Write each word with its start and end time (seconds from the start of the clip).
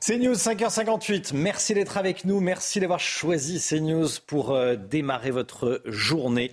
CNews 0.00 0.32
5h58, 0.32 1.32
merci 1.34 1.74
d'être 1.74 1.98
avec 1.98 2.24
nous, 2.24 2.40
merci 2.40 2.80
d'avoir 2.80 3.00
choisi 3.00 3.60
CNews 3.60 4.08
pour 4.26 4.52
euh, 4.52 4.74
démarrer 4.74 5.30
votre 5.30 5.82
journée 5.84 6.52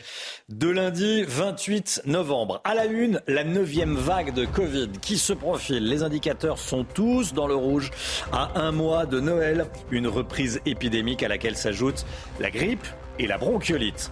de 0.50 0.68
lundi 0.68 1.24
28 1.24 2.02
novembre. 2.08 2.60
À 2.66 2.76
la 2.76 2.84
une, 2.84 3.22
la 3.26 3.46
neuvième 3.46 3.96
vague 3.96 4.34
de 4.34 4.44
Covid 4.44 4.90
qui 5.02 5.18
se 5.18 5.32
profile. 5.32 5.88
Les 5.88 6.04
indicateurs 6.04 6.58
sont 6.58 6.84
tous 6.84 7.34
dans 7.34 7.48
le 7.48 7.56
rouge 7.56 7.90
à 8.34 8.60
un 8.60 8.74
mois 8.74 9.06
de 9.06 9.22
Noël, 9.22 9.68
une 9.92 10.08
reprise 10.08 10.60
épidémique 10.66 11.24
à 11.24 11.30
laquelle 11.30 11.56
s'ajoutent 11.56 12.06
la 12.42 12.52
grippe 12.52 12.86
et 13.18 13.28
la 13.28 13.38
bronchiolite. 13.38 14.12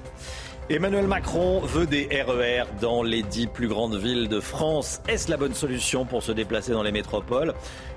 Emmanuel 0.68 1.06
Macron 1.06 1.60
veut 1.60 1.86
des 1.86 2.08
RER 2.26 2.64
dans 2.82 3.04
les 3.04 3.22
dix 3.22 3.46
plus 3.46 3.68
grandes 3.68 3.98
villes 3.98 4.30
de 4.30 4.40
France. 4.40 5.00
Est-ce 5.08 5.30
la 5.30 5.38
bonne 5.38 5.54
solution 5.54 6.06
pour 6.06 6.24
se 6.24 6.32
déplacer 6.32 6.72
dans 6.72 6.82
les 6.82 6.92
métropoles? 6.92 7.54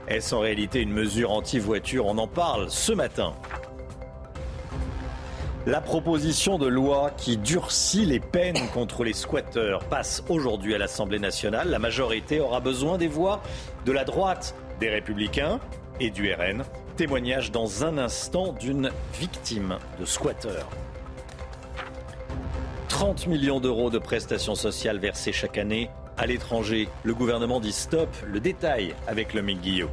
Est-ce 0.08 0.34
en 0.34 0.40
réalité 0.40 0.80
une 0.80 0.92
mesure 0.92 1.32
anti-voiture 1.32 2.06
On 2.06 2.16
en 2.16 2.26
parle 2.26 2.70
ce 2.70 2.92
matin. 2.92 3.34
La 5.66 5.82
proposition 5.82 6.56
de 6.56 6.66
loi 6.66 7.10
qui 7.18 7.36
durcit 7.36 8.06
les 8.06 8.18
peines 8.18 8.70
contre 8.72 9.04
les 9.04 9.12
squatteurs 9.12 9.84
passe 9.84 10.24
aujourd'hui 10.30 10.74
à 10.74 10.78
l'Assemblée 10.78 11.18
nationale. 11.18 11.68
La 11.68 11.78
majorité 11.78 12.40
aura 12.40 12.60
besoin 12.60 12.96
des 12.96 13.06
voix 13.06 13.42
de 13.84 13.92
la 13.92 14.04
droite, 14.04 14.54
des 14.80 14.88
républicains 14.88 15.60
et 16.00 16.08
du 16.08 16.32
RN. 16.32 16.64
Témoignage 16.96 17.52
dans 17.52 17.84
un 17.84 17.98
instant 17.98 18.54
d'une 18.54 18.90
victime 19.20 19.76
de 20.00 20.06
squatteurs. 20.06 20.70
30 22.88 23.26
millions 23.26 23.60
d'euros 23.60 23.90
de 23.90 23.98
prestations 23.98 24.54
sociales 24.54 24.98
versées 24.98 25.32
chaque 25.32 25.58
année 25.58 25.90
à 26.18 26.26
l'étranger. 26.26 26.88
Le 27.04 27.14
gouvernement 27.14 27.60
dit 27.60 27.72
stop. 27.72 28.08
Le 28.26 28.40
détail 28.40 28.94
avec 29.06 29.32
le 29.32 29.42
Guillot. 29.42 29.88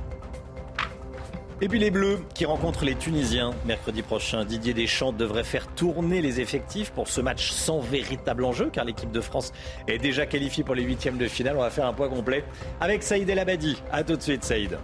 Et 1.62 1.70
puis 1.70 1.80
les 1.80 1.90
Bleus 1.90 2.20
qui 2.34 2.44
rencontrent 2.44 2.84
les 2.84 2.96
Tunisiens 2.96 3.52
mercredi 3.66 4.02
prochain. 4.02 4.44
Didier 4.44 4.74
Deschamps 4.74 5.14
devrait 5.14 5.46
faire 5.46 5.68
tourner 5.74 6.22
les 6.22 6.42
effectifs 6.42 6.92
pour 6.92 7.08
ce 7.08 7.22
match 7.22 7.50
sans 7.52 7.80
véritable 7.80 8.44
enjeu 8.44 8.70
car 8.70 8.84
l'équipe 8.84 9.12
de 9.12 9.22
France 9.22 9.54
est 9.88 9.98
déjà 9.98 10.26
qualifiée 10.26 10.66
pour 10.66 10.76
les 10.76 10.84
huitièmes 10.84 11.18
de 11.18 11.28
finale. 11.28 11.56
On 11.56 11.62
va 11.62 11.70
faire 11.70 11.86
un 11.86 11.94
point 11.94 12.10
complet 12.10 12.44
avec 12.82 13.04
Saïd 13.04 13.30
El 13.30 13.40
Abadi. 13.40 13.82
A 13.90 14.04
tout 14.04 14.18
de 14.18 14.22
suite 14.22 14.44
Saïd. 14.44 14.78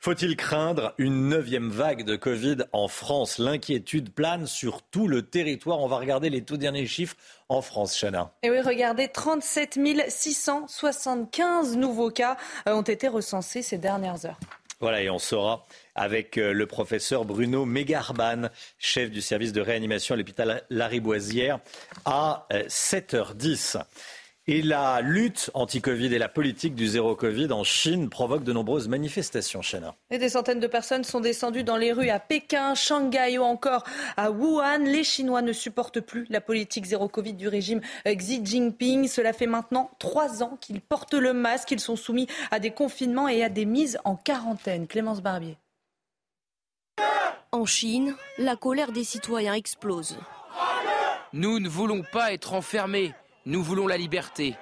Faut-il 0.00 0.36
craindre 0.36 0.94
une 0.98 1.28
neuvième 1.28 1.70
vague 1.70 2.04
de 2.04 2.14
Covid 2.14 2.58
en 2.72 2.86
France? 2.86 3.38
L'inquiétude 3.38 4.10
plane 4.10 4.46
sur 4.46 4.82
tout 4.82 5.08
le 5.08 5.22
territoire. 5.22 5.80
On 5.80 5.88
va 5.88 5.96
regarder 5.96 6.30
les 6.30 6.42
tout 6.42 6.56
derniers 6.56 6.86
chiffres 6.86 7.16
en 7.48 7.62
France, 7.62 7.98
Chana. 7.98 8.30
Et 8.42 8.50
oui, 8.50 8.60
regardez, 8.60 9.08
37 9.08 9.78
675 10.08 11.76
nouveaux 11.76 12.10
cas 12.10 12.36
euh, 12.66 12.74
ont 12.74 12.82
été 12.82 13.08
recensés 13.08 13.62
ces 13.62 13.78
dernières 13.78 14.26
heures. 14.26 14.38
Voilà, 14.80 15.02
et 15.02 15.10
on 15.10 15.18
sera 15.18 15.66
avec 15.96 16.38
euh, 16.38 16.52
le 16.52 16.66
professeur 16.66 17.24
Bruno 17.24 17.64
Mégarban, 17.64 18.48
chef 18.78 19.10
du 19.10 19.20
service 19.20 19.52
de 19.52 19.60
réanimation 19.60 20.14
à 20.14 20.18
l'hôpital 20.18 20.62
Lariboisière, 20.70 21.58
à 22.04 22.46
7h10. 22.50 23.82
Et 24.50 24.62
la 24.62 25.02
lutte 25.02 25.50
anti-Covid 25.52 26.14
et 26.14 26.18
la 26.18 26.30
politique 26.30 26.74
du 26.74 26.86
zéro 26.86 27.14
Covid 27.14 27.52
en 27.52 27.64
Chine 27.64 28.08
provoquent 28.08 28.44
de 28.44 28.54
nombreuses 28.54 28.88
manifestations, 28.88 29.60
Chana. 29.60 29.94
Et 30.10 30.16
des 30.16 30.30
centaines 30.30 30.58
de 30.58 30.66
personnes 30.66 31.04
sont 31.04 31.20
descendues 31.20 31.64
dans 31.64 31.76
les 31.76 31.92
rues 31.92 32.08
à 32.08 32.18
Pékin, 32.18 32.74
Shanghai 32.74 33.36
ou 33.36 33.42
encore 33.42 33.84
à 34.16 34.30
Wuhan. 34.30 34.78
Les 34.86 35.04
Chinois 35.04 35.42
ne 35.42 35.52
supportent 35.52 36.00
plus 36.00 36.24
la 36.30 36.40
politique 36.40 36.86
zéro 36.86 37.08
Covid 37.08 37.34
du 37.34 37.46
régime 37.46 37.82
Xi 38.06 38.40
Jinping. 38.42 39.06
Cela 39.06 39.34
fait 39.34 39.46
maintenant 39.46 39.90
trois 39.98 40.42
ans 40.42 40.56
qu'ils 40.62 40.80
portent 40.80 41.12
le 41.12 41.34
masque. 41.34 41.70
Ils 41.72 41.78
sont 41.78 41.96
soumis 41.96 42.26
à 42.50 42.58
des 42.58 42.70
confinements 42.70 43.28
et 43.28 43.44
à 43.44 43.50
des 43.50 43.66
mises 43.66 43.98
en 44.04 44.16
quarantaine. 44.16 44.86
Clémence 44.86 45.20
Barbier. 45.20 45.58
En 47.52 47.66
Chine, 47.66 48.14
la 48.38 48.56
colère 48.56 48.92
des 48.92 49.04
citoyens 49.04 49.52
explose. 49.52 50.16
Nous 51.34 51.60
ne 51.60 51.68
voulons 51.68 52.02
pas 52.02 52.32
être 52.32 52.54
enfermés. 52.54 53.12
Nous 53.48 53.62
voulons 53.62 53.86
la 53.86 53.96
liberté. 53.96 54.56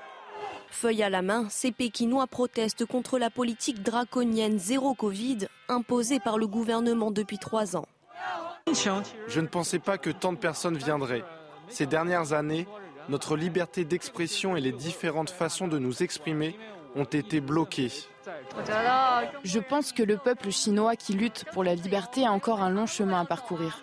Feuille 0.70 1.02
à 1.02 1.10
la 1.10 1.20
main, 1.20 1.46
ces 1.50 1.72
Pékinois 1.72 2.28
protestent 2.28 2.86
contre 2.86 3.18
la 3.18 3.30
politique 3.30 3.82
draconienne 3.82 4.60
zéro 4.60 4.94
Covid 4.94 5.48
imposée 5.68 6.20
par 6.20 6.38
le 6.38 6.46
gouvernement 6.46 7.10
depuis 7.10 7.38
trois 7.38 7.76
ans. 7.76 7.88
Je 8.68 9.40
ne 9.40 9.48
pensais 9.48 9.80
pas 9.80 9.98
que 9.98 10.10
tant 10.10 10.32
de 10.32 10.38
personnes 10.38 10.76
viendraient. 10.76 11.24
Ces 11.68 11.86
dernières 11.86 12.32
années, 12.32 12.68
notre 13.08 13.36
liberté 13.36 13.84
d'expression 13.84 14.54
et 14.54 14.60
les 14.60 14.70
différentes 14.70 15.30
façons 15.30 15.66
de 15.66 15.80
nous 15.80 16.04
exprimer 16.04 16.56
ont 16.94 17.02
été 17.02 17.40
bloquées. 17.40 17.90
Je 19.42 19.58
pense 19.58 19.90
que 19.90 20.04
le 20.04 20.16
peuple 20.16 20.52
chinois 20.52 20.94
qui 20.94 21.14
lutte 21.14 21.44
pour 21.52 21.64
la 21.64 21.74
liberté 21.74 22.24
a 22.24 22.30
encore 22.30 22.62
un 22.62 22.70
long 22.70 22.86
chemin 22.86 23.22
à 23.22 23.24
parcourir. 23.24 23.82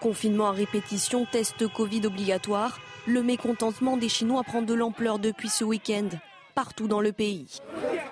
Confinement 0.00 0.48
à 0.48 0.52
répétition, 0.52 1.26
test 1.30 1.66
Covid 1.66 2.06
obligatoire, 2.06 2.78
le 3.06 3.22
mécontentement 3.22 3.96
des 3.96 4.08
Chinois 4.08 4.44
prend 4.44 4.62
de 4.62 4.74
l'ampleur 4.74 5.18
depuis 5.18 5.48
ce 5.48 5.64
week-end, 5.64 6.08
partout 6.54 6.86
dans 6.86 7.00
le 7.00 7.12
pays. 7.12 7.46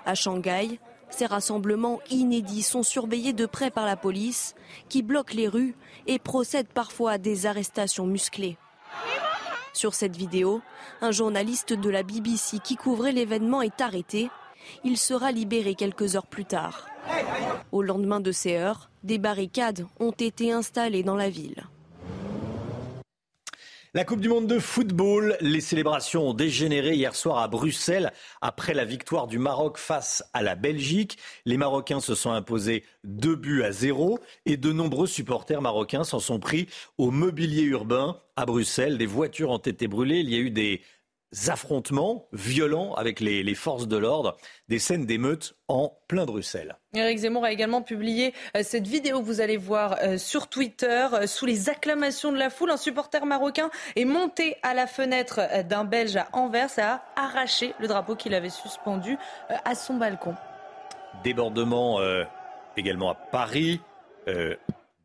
À 0.05 0.15
Shanghai, 0.15 0.81
ces 1.11 1.27
rassemblements 1.27 2.01
inédits 2.11 2.63
sont 2.63 2.83
surveillés 2.83 3.33
de 3.33 3.47
près 3.47 3.71
par 3.71 3.87
la 3.87 3.97
police, 3.97 4.55
qui 4.89 5.03
bloque 5.03 5.33
les 5.33 5.47
rues 5.47 5.77
et 6.09 6.19
procède 6.19 6.67
parfois 6.67 7.13
à 7.13 7.19
des 7.19 7.47
arrestations 7.47 8.07
musclées. 8.07 8.59
Sur 9.73 9.95
cette 9.95 10.17
vidéo, 10.17 10.63
un 11.03 11.13
journaliste 11.13 11.73
de 11.73 11.91
la 11.91 12.03
BBC 12.03 12.59
qui 12.59 12.77
couvrait 12.77 13.13
l'événement 13.13 13.63
est 13.63 13.81
arrêté. 13.81 14.31
Il 14.83 14.97
sera 14.97 15.31
libéré 15.31 15.75
quelques 15.75 16.17
heures 16.17 16.27
plus 16.27 16.47
tard. 16.47 16.87
Au 17.71 17.83
lendemain 17.83 18.21
de 18.21 18.33
ces 18.33 18.57
heures, 18.57 18.91
des 19.05 19.19
barricades 19.19 19.87
ont 20.01 20.13
été 20.13 20.51
installées 20.51 21.05
dans 21.05 21.15
la 21.15 21.29
ville. 21.29 21.67
La 23.97 24.05
Coupe 24.05 24.21
du 24.21 24.29
Monde 24.29 24.47
de 24.47 24.59
football, 24.59 25.39
les 25.41 25.63
célébrations 25.63 26.29
ont 26.29 26.35
dégénéré 26.35 26.97
hier 26.97 27.17
soir 27.17 27.39
à 27.39 27.49
Bruxelles 27.49 28.13
après 28.43 28.75
la 28.75 28.85
victoire 28.85 29.27
du 29.27 29.39
Maroc 29.39 29.79
face 29.79 30.23
à 30.35 30.43
la 30.43 30.55
Belgique. 30.55 31.17
Les 31.47 31.57
Marocains 31.57 32.01
se 32.01 32.15
sont 32.15 32.31
imposés 32.31 32.85
deux 33.05 33.37
buts 33.37 33.63
à 33.63 33.73
zéro 33.73 34.19
et 34.45 34.59
de 34.59 34.71
nombreux 34.71 35.07
supporters 35.07 35.63
marocains 35.63 36.05
s'en 36.05 36.21
sont 36.21 36.39
pris 36.39 36.69
au 36.99 37.11
mobilier 37.11 37.63
urbain 37.63 38.21
à 38.37 38.45
Bruxelles. 38.45 38.99
Des 38.99 39.07
voitures 39.07 39.49
ont 39.49 39.57
été 39.57 39.89
brûlées, 39.89 40.21
il 40.21 40.29
y 40.29 40.37
a 40.37 40.41
eu 40.41 40.51
des 40.51 40.83
affrontements 41.49 42.29
violents 42.33 42.95
avec 42.95 43.21
les, 43.21 43.55
forces 43.55 43.89
de 43.89 43.97
l'ordre, 43.97 44.37
des 44.69 44.79
scènes 44.79 45.07
d'émeutes 45.07 45.57
en 45.69 45.99
plein 46.09 46.25
Bruxelles. 46.25 46.77
Éric 46.95 47.19
Zemmour 47.19 47.45
a 47.45 47.53
également 47.53 47.83
publié 47.83 48.33
euh, 48.57 48.61
cette 48.63 48.87
vidéo 48.87 49.21
que 49.21 49.25
vous 49.25 49.41
allez 49.41 49.57
voir 49.57 49.97
euh, 50.03 50.19
sur 50.19 50.49
Twitter. 50.49 51.07
Euh, 51.13 51.27
sous 51.27 51.47
les 51.47 51.69
acclamations 51.69 52.33
de 52.33 52.39
la 52.39 52.51
foule, 52.51 52.71
un 52.71 52.77
supporter 52.77 53.25
marocain 53.27 53.71
est 53.97 54.05
monté 54.05 54.57
à 54.63 54.75
la 54.75 54.87
fenêtre 54.87 55.41
d'un 55.65 55.85
Belge 55.85 56.17
à 56.17 56.29
Anvers 56.33 56.79
et 56.79 56.83
a 56.83 57.05
arraché 57.17 57.75
le 57.79 57.89
drapeau 57.89 58.15
qu'il 58.15 58.35
avait 58.35 58.51
suspendu 58.51 59.19
à 59.65 59.75
son 59.75 59.95
balcon. 59.95 60.35
Débordement 61.25 62.01
également 62.77 63.11
à 63.11 63.15
Paris, 63.15 63.81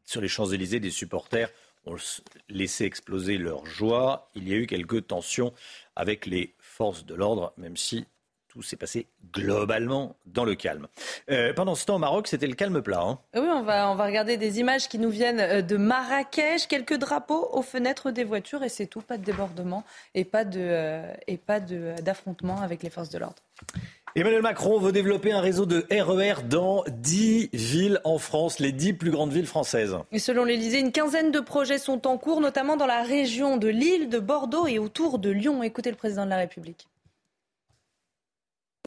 sur 0.06 0.22
les 0.22 0.28
Champs-Élysées, 0.28 0.80
des 0.80 0.92
supporters 0.92 1.50
ont 1.86 1.96
laissé 2.50 2.86
exploser 2.86 3.38
leur 3.38 3.66
joie. 3.66 4.30
Il 4.36 4.48
y 4.48 4.54
a 4.54 4.58
eu 4.58 4.68
quelques 4.68 5.08
tensions 5.08 5.54
avec 5.96 6.26
les 6.26 6.56
forces 6.60 7.06
de 7.06 7.16
l'ordre, 7.16 7.54
même 7.58 7.78
si 7.78 8.06
tout 8.52 8.62
s'est 8.62 8.76
passé 8.76 9.08
globalement 9.32 10.18
dans 10.26 10.44
le 10.44 10.56
calme. 10.56 10.88
Euh, 11.30 11.54
pendant 11.54 11.74
ce 11.74 11.86
temps, 11.86 11.96
au 11.96 12.00
Maroc, 12.00 12.28
c'était 12.28 12.48
le 12.48 12.56
calme 12.56 12.82
plat. 12.82 13.02
Hein. 13.02 13.20
Oui, 13.34 13.48
on 13.48 13.64
va, 13.64 13.90
on 13.90 13.96
va 13.96 14.06
regarder 14.06 14.36
des 14.36 14.60
images 14.60 14.90
qui 14.90 15.00
nous 15.00 15.10
viennent 15.10 15.40
euh, 15.40 15.62
de 15.62 15.78
Marrakech, 15.78 16.68
quelques 16.68 16.98
drapeaux 16.98 17.48
aux 17.54 17.62
fenêtres 17.62 18.12
des 18.12 18.26
voitures 18.26 18.62
et 18.64 18.68
c'est 18.68 18.88
tout, 18.88 19.02
pas 19.02 19.18
de 19.18 19.24
débordement 19.24 19.86
et 20.16 20.26
pas 20.26 20.44
de, 20.44 20.60
euh, 20.60 21.14
et 21.28 21.38
pas 21.38 21.62
d'affrontement 21.62 22.62
avec 22.62 22.84
les 22.84 22.90
forces 22.90 23.10
de 23.10 23.20
l'ordre. 23.20 23.42
Emmanuel 24.14 24.42
Macron 24.42 24.78
veut 24.78 24.92
développer 24.92 25.32
un 25.32 25.40
réseau 25.40 25.66
de 25.66 25.86
RER 25.90 26.42
e 26.42 26.44
dans 26.44 26.84
10 26.90 27.50
villes 27.54 28.02
en 28.04 28.18
France, 28.18 28.60
les 28.60 28.74
10 28.74 28.94
plus 28.94 29.10
grandes 29.10 29.32
villes 29.32 29.48
françaises. 29.48 29.96
Et 30.12 30.20
selon 30.20 30.44
l'Elysée, 30.44 30.80
une 30.80 30.92
quinzaine 30.92 31.32
de 31.32 31.40
projets 31.40 31.78
sont 31.78 32.06
en 32.06 32.18
cours, 32.18 32.42
notamment 32.42 32.76
dans 32.76 32.88
la 32.88 33.04
région 33.04 33.56
de 33.56 33.70
Lille, 33.70 34.10
de 34.10 34.20
Bordeaux 34.20 34.68
et 34.68 34.80
autour 34.80 35.18
de 35.18 35.30
Lyon. 35.30 35.64
Écoutez 35.64 35.92
le 35.92 35.96
président 35.96 36.26
de 36.26 36.30
la 36.30 36.36
République. 36.36 36.90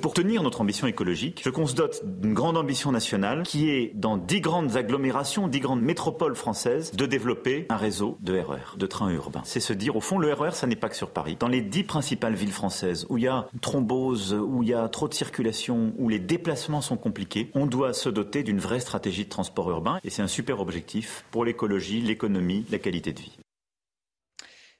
Pour 0.04 0.12
tenir 0.12 0.42
notre 0.42 0.60
ambition 0.60 0.86
écologique, 0.86 1.40
je 1.42 1.48
qu'on 1.48 1.66
se 1.66 1.74
dote 1.74 2.02
d'une 2.04 2.34
grande 2.34 2.58
ambition 2.58 2.92
nationale 2.92 3.42
qui 3.42 3.70
est, 3.70 3.92
dans 3.94 4.18
dix 4.18 4.42
grandes 4.42 4.76
agglomérations, 4.76 5.48
dix 5.48 5.60
grandes 5.60 5.80
métropoles 5.80 6.34
françaises, 6.34 6.92
de 6.92 7.06
développer 7.06 7.64
un 7.70 7.78
réseau 7.78 8.18
de 8.20 8.38
RER, 8.38 8.74
e 8.74 8.78
de 8.78 8.84
trains 8.84 9.08
urbains. 9.08 9.40
C'est 9.44 9.60
se 9.60 9.72
dire, 9.72 9.96
au 9.96 10.02
fond, 10.02 10.18
le 10.18 10.30
RER, 10.30 10.48
e 10.48 10.50
ça 10.50 10.66
n'est 10.66 10.76
pas 10.76 10.90
que 10.90 10.96
sur 10.96 11.08
Paris. 11.08 11.38
Dans 11.40 11.48
les 11.48 11.62
dix 11.62 11.84
principales 11.84 12.34
villes 12.34 12.52
françaises 12.52 13.06
où 13.08 13.16
il 13.16 13.24
y 13.24 13.28
a 13.28 13.46
thrombose, 13.62 14.34
où 14.34 14.62
il 14.62 14.68
y 14.68 14.74
a 14.74 14.86
trop 14.90 15.08
de 15.08 15.14
circulation, 15.14 15.94
où 15.96 16.10
les 16.10 16.18
déplacements 16.18 16.82
sont 16.82 16.98
compliqués, 16.98 17.50
on 17.54 17.64
doit 17.64 17.94
se 17.94 18.10
doter 18.10 18.42
d'une 18.42 18.60
vraie 18.60 18.80
stratégie 18.80 19.24
de 19.24 19.30
transport 19.30 19.70
urbain. 19.70 20.00
Et 20.04 20.10
c'est 20.10 20.20
un 20.20 20.28
super 20.28 20.60
objectif 20.60 21.24
pour 21.30 21.46
l'écologie, 21.46 22.02
l'économie, 22.02 22.66
la 22.70 22.78
qualité 22.78 23.14
de 23.14 23.20
vie. 23.20 23.38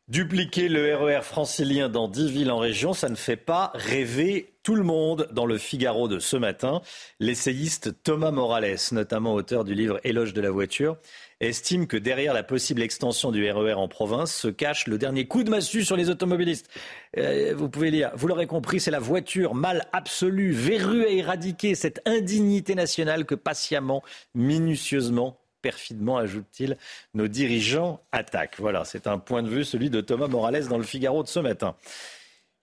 Dupliquer 0.09 0.69
le 0.69 0.95
RER 0.95 1.21
e 1.21 1.23
francilien 1.23 1.89
dans 1.89 2.09
10 2.09 2.31
villes 2.31 2.51
en 2.51 2.59
région, 2.59 2.93
ça 2.93 3.09
ne 3.09 3.15
fait 3.15 3.39
pas 3.39 3.71
rêver 3.73 4.53
tout 4.63 4.75
le 4.75 4.83
monde. 4.83 5.31
Dans 5.33 5.47
le 5.47 5.57
Figaro 5.57 6.09
de 6.09 6.19
ce 6.19 6.37
matin, 6.37 6.83
l'essayiste 7.21 8.03
Thomas 8.03 8.31
Morales, 8.31 8.77
notamment 8.93 9.33
auteur 9.33 9.65
du 9.65 9.73
livre 9.73 10.01
Éloge 10.05 10.35
de 10.35 10.43
la 10.43 10.51
voiture, 10.51 10.99
estime 11.41 11.87
que 11.87 11.97
derrière 11.97 12.35
la 12.35 12.43
possible 12.43 12.83
extension 12.83 13.33
du 13.33 13.51
RER 13.51 13.73
e 13.73 13.77
en 13.77 13.89
province 13.89 14.35
se 14.35 14.49
cache 14.49 14.89
le 14.89 14.99
dernier 14.99 15.27
coup 15.27 15.43
de 15.43 15.49
massue 15.49 15.87
sur 15.87 15.97
les 15.97 16.11
automobilistes. 16.11 16.69
Euh, 17.17 17.55
vous 17.57 17.71
pouvez 17.71 17.91
lire, 17.91 18.11
vous 18.15 18.29
l'aurez 18.29 18.47
compris, 18.47 18.81
c'est 18.81 18.91
la 18.91 18.99
voiture 18.99 19.55
mal 19.55 19.89
absolue, 19.95 20.53
verrue 20.53 21.07
à 21.07 21.09
éradiquer, 21.09 21.75
cette 21.75 22.07
indignité 22.07 22.75
nationale 22.75 23.25
que 23.25 23.35
patiemment, 23.35 24.03
minutieusement 24.35 25.39
perfidement, 25.65 26.19
ajoute-t-il, 26.19 26.77
nos 27.15 27.27
dirigeants 27.27 28.03
attaquent. 28.13 28.57
Voilà, 28.59 28.85
c'est 28.85 29.07
un 29.07 29.19
point 29.19 29.43
de 29.43 29.49
vue, 29.49 29.65
celui 29.65 29.89
de 29.89 30.03
Thomas 30.03 30.29
Morales 30.29 30.69
dans 30.69 30.77
le 30.77 30.85
Figaro 30.85 31.23
de 31.23 31.29
ce 31.29 31.41
matin. 31.41 31.75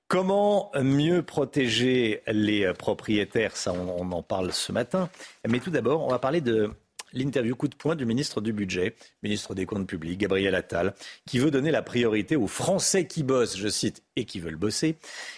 Comment 0.08 0.72
mieux 0.80 1.24
protéger 1.24 2.22
les 2.28 2.72
propriétaires? 2.74 3.58
Ça, 3.58 3.74
on, 3.74 4.12
en 4.12 4.22
parle 4.22 4.54
ce 4.54 4.72
matin. 4.72 5.10
Mais 5.50 5.60
tout 5.60 5.72
d'abord, 5.72 6.04
on 6.04 6.10
va 6.10 6.20
parler 6.20 6.42
de 6.42 6.70
l'interview 7.12 7.56
coup 7.56 7.68
de 7.68 7.76
poing 7.76 7.96
du 7.96 8.06
ministre 8.06 8.40
du 8.40 8.54
Budget, 8.54 8.94
ministre 9.24 9.56
des 9.56 9.66
Comptes 9.66 9.88
publics, 9.88 10.20
Gabriel 10.20 10.54
Attal, 10.54 10.94
qui 11.26 11.40
veut 11.40 11.50
donner 11.50 11.72
la 11.72 11.82
priorité 11.82 12.36
aux 12.36 12.46
Français 12.46 13.08
qui 13.08 13.24
bossent, 13.24 13.58
je 13.58 13.68
cite, 13.68 14.04
et 14.16 14.26
qui 14.26 14.40
veulent 14.40 14.58
bosser. 14.58 14.96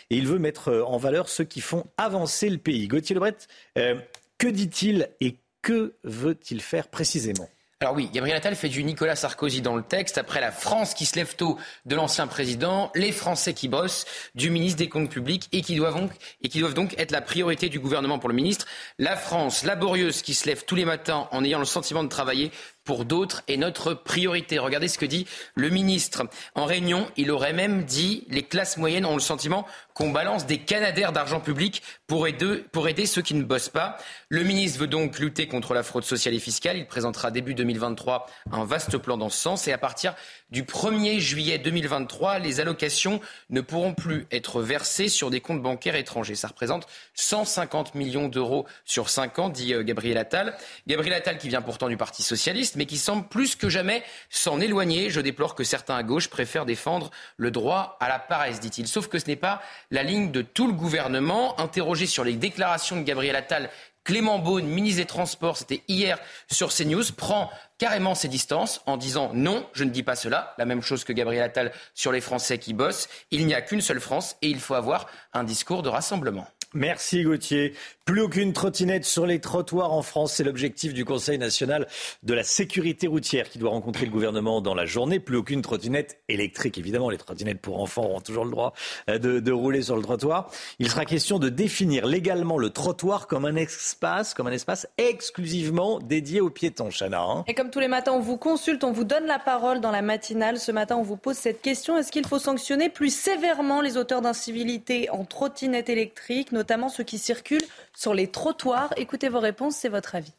Et 0.09 0.18
il 0.18 0.27
veut 0.27 0.39
mettre 0.39 0.83
en 0.86 0.98
valeur 0.98 1.30
ceux 1.30 1.45
qui 1.45 1.62
font 1.62 1.86
avancer 1.95 2.50
le 2.50 2.57
pays. 2.57 2.89
Gauthier 2.89 3.13
Lebret, 3.13 3.38
euh, 3.77 3.95
que 4.38 4.50
dit-il 4.50 5.07
et 5.21 5.38
que 5.63 5.95
veut-il 6.04 6.62
faire 6.62 6.89
précisément? 6.89 7.50
Alors 7.83 7.97
oui, 7.97 8.09
Gabriel 8.13 8.38
Attal 8.38 8.56
fait 8.56 8.69
du 8.69 8.81
Nicolas 8.85 9.18
Sarkozy 9.18 9.62
dans 9.62 9.75
le 9.75 9.83
texte. 9.83 10.18
Après 10.18 10.39
la 10.39 10.53
France 10.53 10.94
qui 10.94 11.06
se 11.06 11.18
lève 11.18 11.35
tôt 11.35 11.59
de 11.85 11.95
l'ancien 11.97 12.27
président, 12.27 12.89
les 12.95 13.12
Français 13.12 13.53
qui 13.53 13.68
bossent, 13.68 14.06
du 14.35 14.51
ministre 14.51 14.77
des 14.77 14.88
Comptes 14.88 15.09
publics 15.09 15.50
et 15.51 15.62
qui 15.62 15.75
doivent 15.75 15.97
donc, 15.97 16.12
et 16.41 16.47
qui 16.47 16.59
doivent 16.59 16.75
donc 16.75 16.97
être 16.97 17.12
la 17.12 17.19
priorité 17.19 17.68
du 17.68 17.81
gouvernement 17.81 18.19
pour 18.19 18.30
le 18.30 18.35
ministre. 18.35 18.68
La 19.00 19.18
France 19.18 19.65
laborieuse 19.65 20.21
qui 20.21 20.33
se 20.33 20.47
lève 20.47 20.63
tous 20.63 20.75
les 20.75 20.85
matins 20.85 21.27
en 21.31 21.44
ayant 21.44 21.59
le 21.59 21.65
sentiment 21.65 22.06
de 22.06 22.07
travailler 22.07 22.53
pour 22.83 23.06
d'autres 23.06 23.44
est 23.47 23.57
notre 23.57 23.94
priorité. 23.94 24.59
Regardez 24.59 24.88
ce 24.88 24.97
que 24.97 25.06
dit 25.06 25.25
le 25.56 25.69
ministre. 25.69 26.24
En 26.56 26.65
réunion, 26.65 27.07
il 27.18 27.31
aurait 27.31 27.53
même 27.53 27.83
dit 27.83 28.25
les 28.30 28.44
classes 28.44 28.77
moyennes 28.77 29.06
ont 29.06 29.13
le 29.13 29.21
sentiment 29.21 29.65
qu'on 29.94 30.09
balance 30.09 30.45
des 30.45 30.57
canadaires 30.57 31.12
d'argent 31.12 31.39
public 31.39 31.83
pour 32.07 32.27
aider, 32.27 32.63
pour 32.71 32.88
aider 32.88 33.06
ceux 33.06 33.21
qui 33.21 33.35
ne 33.35 33.44
bossent 33.44 33.69
pas. 33.69 33.97
Le 34.30 34.44
ministre 34.44 34.80
veut 34.80 34.88
donc 34.88 35.19
lutter 35.19 35.47
contre 35.47 35.74
la 35.74 35.83
fraude 35.83 36.03
sociale 36.03 36.33
et 36.33 36.39
fiscale. 36.39 36.77
Il 36.77 36.88
présentera 36.88 37.31
début 37.31 37.53
2023 37.53 38.27
un 38.51 38.65
vaste 38.65 38.97
plan 38.97 39.18
dans 39.18 39.30
ce 39.30 39.38
sens. 39.38 39.68
Et 39.68 39.74
à 39.74 39.77
partir 39.77 40.15
du 40.50 40.63
1er 40.63 41.19
juillet 41.19 41.59
2023, 41.59 42.39
les 42.39 42.59
allocations 42.59 43.21
ne 43.50 43.62
pourront 43.62 43.94
plus 43.94 44.27
être 44.31 44.62
versées 44.62 45.09
sur 45.09 45.30
des 45.30 45.41
comptes 45.41 45.62
bancaires 45.62 45.95
étrangers. 45.95 46.35
Ça 46.35 46.47
représente 46.47 46.88
150 47.15 47.95
millions 47.95 48.27
d'euros 48.27 48.65
sur 48.85 49.09
5 49.09 49.39
ans, 49.39 49.50
dit 49.50 49.74
euh, 49.74 49.83
Gabriel 49.83 50.18
Attal. 50.18 50.56
Gabriel 50.88 51.13
Attal 51.13 51.38
qui 51.38 51.50
vient 51.50 51.62
pourtant 51.62 51.88
du 51.88 51.97
Parti 51.97 52.24
socialiste, 52.24 52.73
mais 52.75 52.86
qui 52.86 52.98
semble 52.98 53.28
plus 53.28 53.56
que 53.56 53.70
jamais 53.70 54.04
s'en 54.30 54.60
éloigner. 54.60 55.10
Je 55.10 55.22
déplore 55.22 55.56
que 55.56 55.64
certains 55.64 55.96
à 55.96 56.04
gauche 56.04 56.30
préfèrent 56.30 56.66
défendre 56.66 57.12
le 57.38 57.52
droit 57.52 57.98
à 58.00 58.10
la 58.10 58.20
paresse, 58.20 58.60
dit-il. 58.60 58.88
Sauf 58.88 59.08
que 59.08 59.20
ce 59.20 59.28
n'est 59.28 59.36
pas 59.36 59.62
la 59.92 60.04
ligne 60.04 60.31
de 60.31 60.42
tout 60.42 60.68
le 60.68 60.74
gouvernement. 60.74 61.60
Interrogé 61.60 62.06
sur 62.06 62.24
les 62.24 62.34
déclarations 62.34 62.98
de 62.98 63.04
Gabriel 63.04 63.36
Attal 63.36 63.70
Clément 64.04 64.38
Beaune, 64.38 64.66
ministre 64.66 65.02
des 65.02 65.06
Transports, 65.06 65.58
c'était 65.58 65.81
hier 65.88 66.20
sur 66.52 66.74
CNews, 66.74 67.04
prend 67.16 67.50
carrément 67.78 68.16
ses 68.16 68.28
distances 68.28 68.81
en 68.86 68.98
disant 68.98 69.31
non, 69.34 69.66
je 69.72 69.86
ne 69.86 69.92
dis 69.92 70.04
pas 70.04 70.16
cela. 70.16 70.54
La 70.58 70.66
même 70.66 70.81
chose 70.81 71.06
que 71.06 71.14
Gabriel 71.14 71.44
Attal 71.44 71.72
sur 71.94 72.12
les 72.12 72.19
Français 72.19 72.58
qui 72.58 72.74
bossent. 72.74 73.08
Il 73.31 73.46
n'y 73.46 73.54
a 73.54 73.62
qu'une 73.62 73.81
seule 73.81 74.02
France 74.02 74.36
et 74.42 74.50
il 74.50 74.60
faut 74.60 74.74
avoir 74.74 75.08
un 75.31 75.46
discours 75.46 75.84
de 75.84 75.90
rassemblement. 75.90 76.48
Merci 76.74 77.24
Gauthier. 77.24 77.74
Plus 78.06 78.20
aucune 78.20 78.52
trottinette 78.52 79.06
sur 79.06 79.25
les 79.25 79.40
trottoirs 79.40 79.94
en 79.94 80.02
France. 80.02 80.34
C'est 80.34 80.44
l'objectif 80.44 80.94
du 80.94 81.06
Conseil 81.06 81.38
national 81.38 81.88
de 82.24 82.34
la 82.34 82.44
sécurité 82.44 83.08
routière 83.08 83.50
qui 83.50 83.60
doit 83.60 83.70
rencontrer 83.70 84.06
le 84.06 84.12
gouvernement 84.12 84.60
dans 84.60 84.75
la 84.75 84.86
journée. 84.86 85.22
Plus 85.22 85.38
aucune 85.38 85.62
trottinette 85.62 86.20
électrique. 86.28 86.78
Évidemment, 86.78 87.10
les 87.10 87.18
trottinettes 87.18 87.62
pour 87.62 87.80
enfants 87.80 88.04
auront 88.04 88.20
toujours 88.20 88.44
le 88.44 88.52
droit 88.52 88.74
euh, 89.10 89.20
de, 89.20 89.52
rouler 89.54 89.84
sur 89.84 89.96
le 89.96 90.02
trottoir. 90.02 90.52
Il 90.80 90.90
sera 90.90 91.06
question 91.06 91.40
de 91.40 91.48
définir 91.48 92.06
légalement 92.06 92.58
le 92.58 92.72
trottoir 92.72 93.28
comme 93.28 93.46
un 93.46 93.56
espace, 93.56 94.34
comme 94.34 94.48
un 94.48 94.52
espace 94.52 94.86
exclusivement 94.98 96.00
dédié 96.00 96.42
aux 96.42 96.50
piétons, 96.50 96.90
Chana. 96.90 97.22
Hein. 97.22 97.46
Et 97.48 97.54
comme 97.54 97.69
tous 97.69 97.80
les 97.80 97.88
matins, 97.88 98.12
on 98.12 98.19
vous 98.19 98.38
consulte, 98.38 98.84
on 98.84 98.92
vous 98.92 99.06
donne 99.06 99.28
la 99.28 99.40
parole 99.40 99.80
dans 99.80 99.92
la 99.92 100.02
matinale. 100.02 100.60
Ce 100.60 100.74
matin, 100.74 100.98
on 100.98 101.04
vous 101.04 101.18
pose 101.18 101.38
cette 101.38 101.62
question. 101.62 101.98
Est-ce 101.98 102.12
qu'il 102.12 102.28
faut 102.28 102.40
sanctionner 102.40 102.90
plus 102.90 103.16
sévèrement 103.16 103.80
les 103.80 103.96
auteurs 103.96 104.22
d'incivilité 104.22 105.10
en 105.10 105.24
trottinette 105.24 105.88
électrique, 105.88 106.52
notamment 106.63 106.88
ceux 106.88 107.04
qui 107.04 107.18
circulent 107.18 107.68
sur 107.94 108.13
les 108.13 108.27
trottoirs. 108.27 108.94
Écoutez 108.95 109.27
vos 109.27 109.42
réponses, 109.42 109.75
c'est 109.75 109.89
votre 109.89 110.15
avis. 110.15 110.31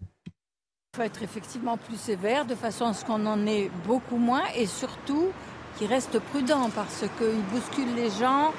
Il 0.00 0.96
faut 0.96 1.02
être 1.02 1.22
effectivement 1.22 1.76
plus 1.76 1.98
sévère 2.00 2.46
de 2.46 2.54
façon 2.54 2.86
à 2.86 2.94
ce 2.94 3.04
qu'on 3.04 3.26
en 3.26 3.46
ait 3.46 3.70
beaucoup 3.86 4.16
moins 4.16 4.42
et 4.56 4.64
surtout 4.64 5.28
qu'ils 5.76 5.86
restent 5.86 6.18
prudents 6.18 6.70
parce 6.74 7.04
qu'ils 7.18 7.42
bousculent 7.52 7.94
les 7.94 8.08
gens. 8.08 8.54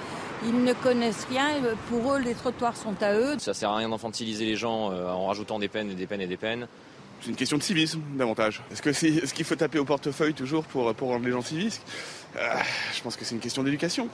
Ils 0.46 0.64
ne 0.64 0.74
connaissent 0.74 1.26
rien. 1.28 1.50
Pour 1.90 2.14
eux, 2.14 2.20
les 2.20 2.36
trottoirs 2.36 2.78
sont 2.78 3.02
à 3.02 3.16
eux. 3.16 3.40
Ça 3.40 3.56
sert 3.56 3.72
à 3.72 3.78
rien 3.78 3.90
d'enfantiliser 3.90 4.46
les 4.46 4.56
gens 4.56 4.92
euh, 4.92 5.08
en 5.08 5.26
rajoutant 5.26 5.58
des 5.58 5.70
peines 5.70 5.90
et 5.90 5.96
des 5.96 6.06
peines 6.06 6.22
et 6.22 6.28
des 6.28 6.38
peines. 6.38 6.68
C'est 7.22 7.30
une 7.30 7.36
question 7.36 7.58
de 7.58 7.64
civisme 7.64 8.02
davantage. 8.16 8.64
Est-ce 8.72 8.82
que 8.82 8.94
c'est, 8.94 9.26
ce 9.26 9.34
qu'il 9.34 9.46
faut 9.46 9.56
taper 9.56 9.78
au 9.78 9.86
portefeuille 9.86 10.34
toujours 10.34 10.64
pour, 10.66 10.94
pour 10.96 11.10
rendre 11.10 11.26
les 11.26 11.32
gens 11.32 11.42
civisques 11.42 11.84
euh, 12.36 12.40
Je 12.94 13.02
pense 13.02 13.16
que 13.16 13.26
c'est 13.26 13.36
une 13.36 13.42
question 13.42 13.64
d'éducation, 13.64 14.08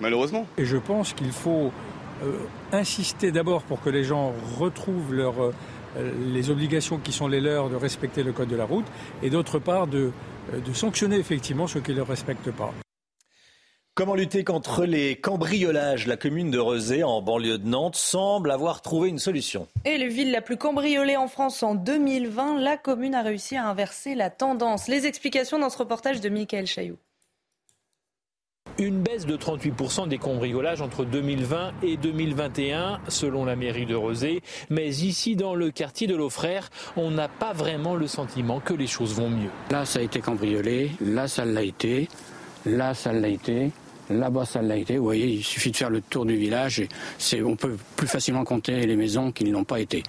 malheureusement. 0.00 0.46
Et 0.56 0.64
je 0.64 0.78
pense 0.78 1.12
qu'il 1.12 1.32
faut 1.32 1.72
insister 2.72 3.32
d'abord 3.32 3.62
pour 3.62 3.80
que 3.80 3.90
les 3.90 4.04
gens 4.04 4.32
retrouvent 4.58 5.12
leur, 5.14 5.52
euh, 5.96 6.12
les 6.32 6.50
obligations 6.50 6.98
qui 6.98 7.12
sont 7.12 7.28
les 7.28 7.40
leurs 7.40 7.68
de 7.68 7.76
respecter 7.76 8.22
le 8.22 8.32
code 8.32 8.48
de 8.48 8.56
la 8.56 8.64
route, 8.64 8.86
et 9.22 9.30
d'autre 9.30 9.58
part 9.58 9.86
de, 9.86 10.10
euh, 10.52 10.60
de 10.60 10.72
sanctionner 10.72 11.16
effectivement 11.16 11.66
ceux 11.66 11.80
qui 11.80 11.92
ne 11.92 11.96
le 11.96 12.02
respectent 12.02 12.50
pas. 12.50 12.72
Comment 13.96 14.16
lutter 14.16 14.42
contre 14.42 14.86
les 14.86 15.14
cambriolages? 15.14 16.08
La 16.08 16.16
commune 16.16 16.50
de 16.50 16.58
Rezé, 16.58 17.04
en 17.04 17.22
banlieue 17.22 17.58
de 17.58 17.68
Nantes, 17.68 17.94
semble 17.94 18.50
avoir 18.50 18.82
trouvé 18.82 19.08
une 19.08 19.20
solution. 19.20 19.68
Et 19.84 19.98
la 19.98 20.08
ville 20.08 20.32
la 20.32 20.40
plus 20.40 20.56
cambriolée 20.56 21.16
en 21.16 21.28
France 21.28 21.62
en 21.62 21.76
2020, 21.76 22.58
la 22.58 22.76
commune 22.76 23.14
a 23.14 23.22
réussi 23.22 23.54
à 23.54 23.68
inverser 23.68 24.16
la 24.16 24.30
tendance. 24.30 24.88
Les 24.88 25.06
explications 25.06 25.60
dans 25.60 25.70
ce 25.70 25.78
reportage 25.78 26.20
de 26.20 26.28
Michael 26.28 26.66
Chailloux. 26.66 26.98
Une 28.78 29.02
baisse 29.02 29.24
de 29.24 29.36
38% 29.36 30.08
des 30.08 30.18
cambriolages 30.18 30.80
entre 30.80 31.04
2020 31.04 31.74
et 31.84 31.96
2021 31.96 32.98
selon 33.06 33.44
la 33.44 33.54
mairie 33.54 33.86
de 33.86 33.94
Rezé. 33.94 34.42
Mais 34.68 34.88
ici 34.88 35.36
dans 35.36 35.54
le 35.54 35.70
quartier 35.70 36.08
de 36.08 36.16
l'Aufrère, 36.16 36.70
on 36.96 37.12
n'a 37.12 37.28
pas 37.28 37.52
vraiment 37.52 37.94
le 37.94 38.08
sentiment 38.08 38.58
que 38.58 38.74
les 38.74 38.88
choses 38.88 39.14
vont 39.14 39.30
mieux. 39.30 39.50
Là 39.70 39.84
ça 39.84 40.00
a 40.00 40.02
été 40.02 40.18
cambriolé, 40.18 40.90
là 41.00 41.28
ça 41.28 41.44
l'a 41.44 41.62
été, 41.62 42.08
là 42.66 42.94
ça 42.94 43.12
l'a 43.12 43.28
été. 43.28 43.70
Là-bas, 44.10 44.44
ça 44.44 44.60
l'a 44.60 44.76
été. 44.76 44.98
Vous 44.98 45.04
voyez, 45.04 45.28
il 45.28 45.42
suffit 45.42 45.70
de 45.70 45.76
faire 45.78 45.88
le 45.88 46.02
tour 46.02 46.26
du 46.26 46.36
village 46.36 46.78
et 46.80 47.42
on 47.42 47.56
peut 47.56 47.78
plus 47.96 48.06
facilement 48.06 48.44
compter 48.44 48.86
les 48.86 48.96
maisons 48.96 49.32
qui 49.32 49.44
ne 49.44 49.52
l'ont 49.52 49.64
pas 49.64 49.80
été. 49.80 50.02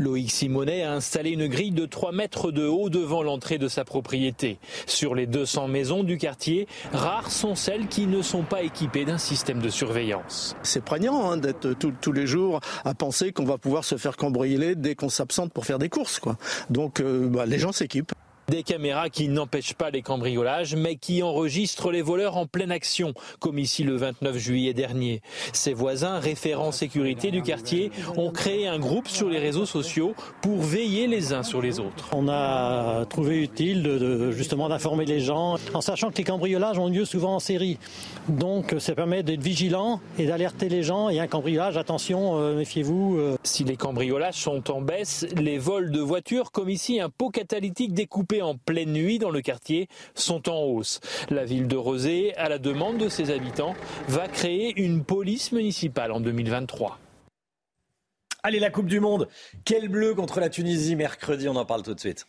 Loïc 0.00 0.30
Simonet 0.30 0.82
a 0.82 0.94
installé 0.94 1.30
une 1.30 1.46
grille 1.46 1.72
de 1.72 1.84
3 1.84 2.12
mètres 2.12 2.50
de 2.50 2.66
haut 2.66 2.88
devant 2.88 3.22
l'entrée 3.22 3.58
de 3.58 3.68
sa 3.68 3.84
propriété. 3.84 4.58
Sur 4.86 5.14
les 5.14 5.26
200 5.26 5.68
maisons 5.68 6.04
du 6.04 6.16
quartier, 6.16 6.66
rares 6.92 7.30
sont 7.30 7.54
celles 7.54 7.86
qui 7.86 8.06
ne 8.06 8.22
sont 8.22 8.42
pas 8.42 8.62
équipées 8.62 9.04
d'un 9.04 9.18
système 9.18 9.60
de 9.60 9.68
surveillance. 9.68 10.56
C'est 10.62 10.82
prégnant 10.82 11.30
hein, 11.30 11.36
d'être 11.36 11.74
tous 11.74 12.12
les 12.12 12.26
jours 12.26 12.60
à 12.86 12.94
penser 12.94 13.32
qu'on 13.32 13.44
va 13.44 13.58
pouvoir 13.58 13.84
se 13.84 13.98
faire 13.98 14.16
cambrioler 14.16 14.74
dès 14.74 14.94
qu'on 14.94 15.10
s'absente 15.10 15.52
pour 15.52 15.66
faire 15.66 15.78
des 15.78 15.90
courses. 15.90 16.18
Quoi. 16.18 16.38
Donc 16.70 17.00
euh, 17.00 17.28
bah, 17.28 17.44
les 17.44 17.58
gens 17.58 17.72
s'équipent. 17.72 18.12
Des 18.50 18.64
caméras 18.64 19.10
qui 19.10 19.28
n'empêchent 19.28 19.74
pas 19.74 19.90
les 19.90 20.02
cambriolages, 20.02 20.74
mais 20.74 20.96
qui 20.96 21.22
enregistrent 21.22 21.92
les 21.92 22.02
voleurs 22.02 22.36
en 22.36 22.46
pleine 22.46 22.72
action, 22.72 23.14
comme 23.38 23.60
ici 23.60 23.84
le 23.84 23.94
29 23.94 24.36
juillet 24.36 24.74
dernier. 24.74 25.22
Ses 25.52 25.72
voisins, 25.72 26.18
référents 26.18 26.72
sécurité 26.72 27.30
du 27.30 27.42
quartier, 27.42 27.92
ont 28.16 28.32
créé 28.32 28.66
un 28.66 28.80
groupe 28.80 29.06
sur 29.06 29.28
les 29.28 29.38
réseaux 29.38 29.66
sociaux 29.66 30.16
pour 30.42 30.58
veiller 30.62 31.06
les 31.06 31.32
uns 31.32 31.44
sur 31.44 31.62
les 31.62 31.78
autres. 31.78 32.10
On 32.12 32.28
a 32.28 33.04
trouvé 33.08 33.40
utile 33.40 33.84
de, 33.84 34.32
justement 34.32 34.68
d'informer 34.68 35.04
les 35.04 35.20
gens, 35.20 35.54
en 35.72 35.80
sachant 35.80 36.10
que 36.10 36.16
les 36.16 36.24
cambriolages 36.24 36.80
ont 36.80 36.88
lieu 36.88 37.04
souvent 37.04 37.36
en 37.36 37.40
série. 37.40 37.78
Donc 38.28 38.74
ça 38.80 38.96
permet 38.96 39.22
d'être 39.22 39.44
vigilant 39.44 40.00
et 40.18 40.26
d'alerter 40.26 40.68
les 40.68 40.82
gens. 40.82 41.08
Il 41.08 41.14
y 41.14 41.20
a 41.20 41.22
un 41.22 41.28
cambriolage, 41.28 41.76
attention, 41.76 42.40
euh, 42.40 42.56
méfiez-vous. 42.56 43.16
Euh. 43.16 43.36
Si 43.44 43.62
les 43.62 43.76
cambriolages 43.76 44.34
sont 44.34 44.72
en 44.72 44.80
baisse, 44.80 45.24
les 45.36 45.58
vols 45.58 45.92
de 45.92 46.00
voitures, 46.00 46.50
comme 46.50 46.68
ici 46.68 46.98
un 46.98 47.10
pot 47.10 47.30
catalytique 47.30 47.94
découpé 47.94 48.39
en 48.42 48.56
pleine 48.56 48.92
nuit 48.92 49.18
dans 49.18 49.30
le 49.30 49.40
quartier, 49.40 49.88
sont 50.14 50.48
en 50.48 50.62
hausse. 50.62 51.00
La 51.30 51.44
ville 51.44 51.68
de 51.68 51.76
Rosé, 51.76 52.34
à 52.36 52.48
la 52.48 52.58
demande 52.58 52.98
de 52.98 53.08
ses 53.08 53.30
habitants, 53.30 53.74
va 54.08 54.28
créer 54.28 54.80
une 54.80 55.04
police 55.04 55.52
municipale 55.52 56.12
en 56.12 56.20
2023. 56.20 56.98
Allez, 58.42 58.58
la 58.58 58.70
Coupe 58.70 58.86
du 58.86 59.00
Monde. 59.00 59.28
Quel 59.64 59.88
bleu 59.88 60.14
contre 60.14 60.40
la 60.40 60.48
Tunisie 60.48 60.96
mercredi, 60.96 61.48
on 61.48 61.56
en 61.56 61.66
parle 61.66 61.82
tout 61.82 61.94
de 61.94 62.00
suite. 62.00 62.26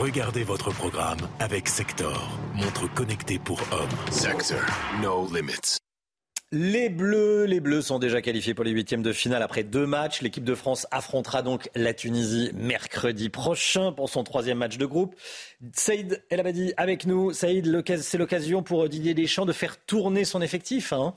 Regardez 0.00 0.42
votre 0.42 0.72
programme 0.72 1.20
avec 1.38 1.68
Sector, 1.68 2.38
montre 2.54 2.92
connectée 2.92 3.38
pour 3.38 3.60
hommes. 3.72 4.12
Sector, 4.12 4.58
no 5.00 5.28
limits. 5.32 5.78
Les 6.54 6.90
Bleus, 6.90 7.46
les 7.46 7.60
Bleus 7.60 7.80
sont 7.80 7.98
déjà 7.98 8.20
qualifiés 8.20 8.52
pour 8.52 8.62
les 8.62 8.72
huitièmes 8.72 9.02
de 9.02 9.14
finale 9.14 9.42
après 9.42 9.62
deux 9.62 9.86
matchs. 9.86 10.20
L'équipe 10.20 10.44
de 10.44 10.54
France 10.54 10.86
affrontera 10.90 11.40
donc 11.40 11.70
la 11.74 11.94
Tunisie 11.94 12.50
mercredi 12.52 13.30
prochain 13.30 13.90
pour 13.90 14.10
son 14.10 14.22
troisième 14.22 14.58
match 14.58 14.76
de 14.76 14.84
groupe. 14.84 15.16
Saïd 15.72 16.22
El 16.28 16.40
Abadi 16.40 16.74
avec 16.76 17.06
nous. 17.06 17.32
Saïd, 17.32 17.82
c'est 18.02 18.18
l'occasion 18.18 18.62
pour 18.62 18.86
Didier 18.90 19.14
Deschamps 19.14 19.46
de 19.46 19.52
faire 19.54 19.78
tourner 19.78 20.26
son 20.26 20.42
effectif. 20.42 20.92
Hein? 20.92 21.14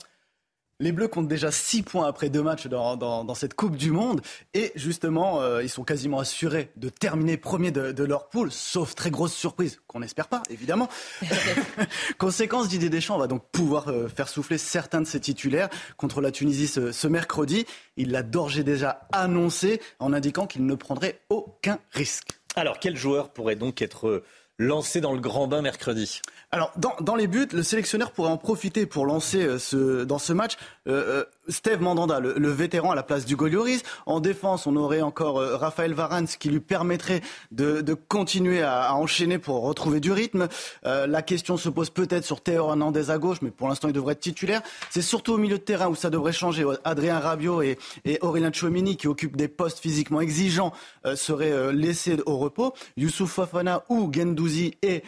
Les 0.78 0.92
Bleus 0.92 1.08
comptent 1.08 1.28
déjà 1.28 1.50
6 1.50 1.82
points 1.82 2.06
après 2.06 2.28
deux 2.28 2.42
matchs 2.42 2.66
dans, 2.66 3.34
cette 3.34 3.54
Coupe 3.54 3.76
du 3.76 3.90
Monde. 3.90 4.20
Et 4.54 4.72
justement, 4.74 5.40
euh, 5.40 5.62
ils 5.62 5.68
sont 5.68 5.84
quasiment 5.84 6.18
assurés 6.18 6.70
de 6.76 6.88
terminer 6.88 7.36
premier 7.36 7.70
de, 7.70 8.04
leur 8.04 8.28
poule, 8.28 8.52
sauf 8.52 8.94
très 8.94 9.10
grosse 9.10 9.32
surprise, 9.32 9.80
qu'on 9.86 10.00
n'espère 10.00 10.28
pas, 10.28 10.42
évidemment. 10.50 10.88
Conséquence, 12.18 12.68
Didier 12.68 12.90
Deschamps 12.90 13.18
va 13.18 13.26
donc 13.26 13.42
pouvoir 13.50 13.88
euh, 13.88 14.08
faire 14.08 14.28
souffler 14.28 14.58
certains 14.58 15.00
de 15.00 15.06
ses 15.06 15.20
titulaires 15.20 15.68
contre 15.96 16.20
la 16.20 16.30
Tunisie 16.30 16.68
ce, 16.68 16.92
ce 16.92 17.08
mercredi. 17.08 17.66
Il 17.96 18.10
l'a 18.10 18.22
d'ores 18.22 18.58
et 18.58 18.64
déjà 18.64 19.08
annoncé 19.12 19.80
en 19.98 20.12
indiquant 20.12 20.46
qu'il 20.46 20.66
ne 20.66 20.74
prendrait 20.74 21.20
aucun 21.30 21.78
risque. 21.92 22.28
Alors, 22.54 22.78
quel 22.80 22.96
joueur 22.96 23.30
pourrait 23.30 23.56
donc 23.56 23.82
être 23.82 24.22
lancé 24.58 25.00
dans 25.00 25.12
le 25.12 25.20
grand 25.20 25.46
bain 25.46 25.62
mercredi? 25.62 26.20
Alors, 26.56 26.72
dans, 27.02 27.16
les 27.16 27.26
buts, 27.26 27.48
le 27.52 27.62
sélectionneur 27.62 28.12
pourrait 28.12 28.30
en 28.30 28.38
profiter 28.38 28.86
pour 28.86 29.04
lancer 29.04 29.46
euh, 29.74 30.06
dans 30.06 30.18
ce 30.18 30.32
match 30.32 30.56
euh, 30.88 31.20
euh, 31.20 31.24
Steve 31.48 31.82
Mandanda, 31.82 32.18
le, 32.18 32.48
vétéran 32.48 32.92
à 32.92 32.94
la 32.94 33.02
place 33.02 33.26
du 33.26 33.36
Golioris. 33.36 33.82
En 34.06 34.20
défense, 34.20 34.66
on 34.66 34.74
aurait 34.76 35.02
encore 35.02 35.36
Raphaël 35.36 35.92
Varane, 35.92 36.26
ce 36.26 36.38
qui 36.38 36.48
lui 36.48 36.60
permettrait 36.60 37.20
de, 37.52 37.82
continuer 37.92 38.62
à, 38.62 38.94
enchaîner 38.94 39.38
pour 39.38 39.60
retrouver 39.62 40.00
du 40.00 40.10
rythme. 40.12 40.48
la 40.82 41.22
question 41.22 41.56
se 41.56 41.68
pose 41.68 41.90
peut-être 41.90 42.24
sur 42.24 42.40
Théo 42.40 42.70
Hernandez 42.70 43.10
à 43.10 43.18
gauche, 43.18 43.42
mais 43.42 43.50
pour 43.50 43.68
l'instant, 43.68 43.86
il 43.88 43.94
devrait 43.94 44.14
être 44.14 44.20
titulaire. 44.20 44.62
C'est 44.90 45.02
surtout 45.02 45.34
au 45.34 45.38
milieu 45.38 45.58
de 45.58 45.62
terrain 45.62 45.86
où 45.86 45.94
ça 45.94 46.10
devrait 46.10 46.32
changer. 46.32 46.66
Adrien 46.84 47.20
Rabiot 47.20 47.62
et, 47.62 47.78
et 48.04 48.18
Aurélien 48.22 48.50
Chouamini, 48.50 48.96
qui 48.96 49.06
occupent 49.06 49.36
des 49.36 49.48
postes 49.48 49.78
physiquement 49.78 50.20
exigeants, 50.20 50.72
seraient 51.14 51.72
laissés 51.72 52.16
au 52.26 52.38
repos. 52.38 52.72
Youssouf 52.96 53.30
Fofana 53.30 53.84
ou 53.88 54.10
Gendouzi 54.12 54.74
et 54.82 55.04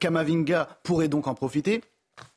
Kamavinga 0.00 0.43
pourrait 0.82 1.08
donc 1.08 1.26
en 1.26 1.34
profiter. 1.34 1.82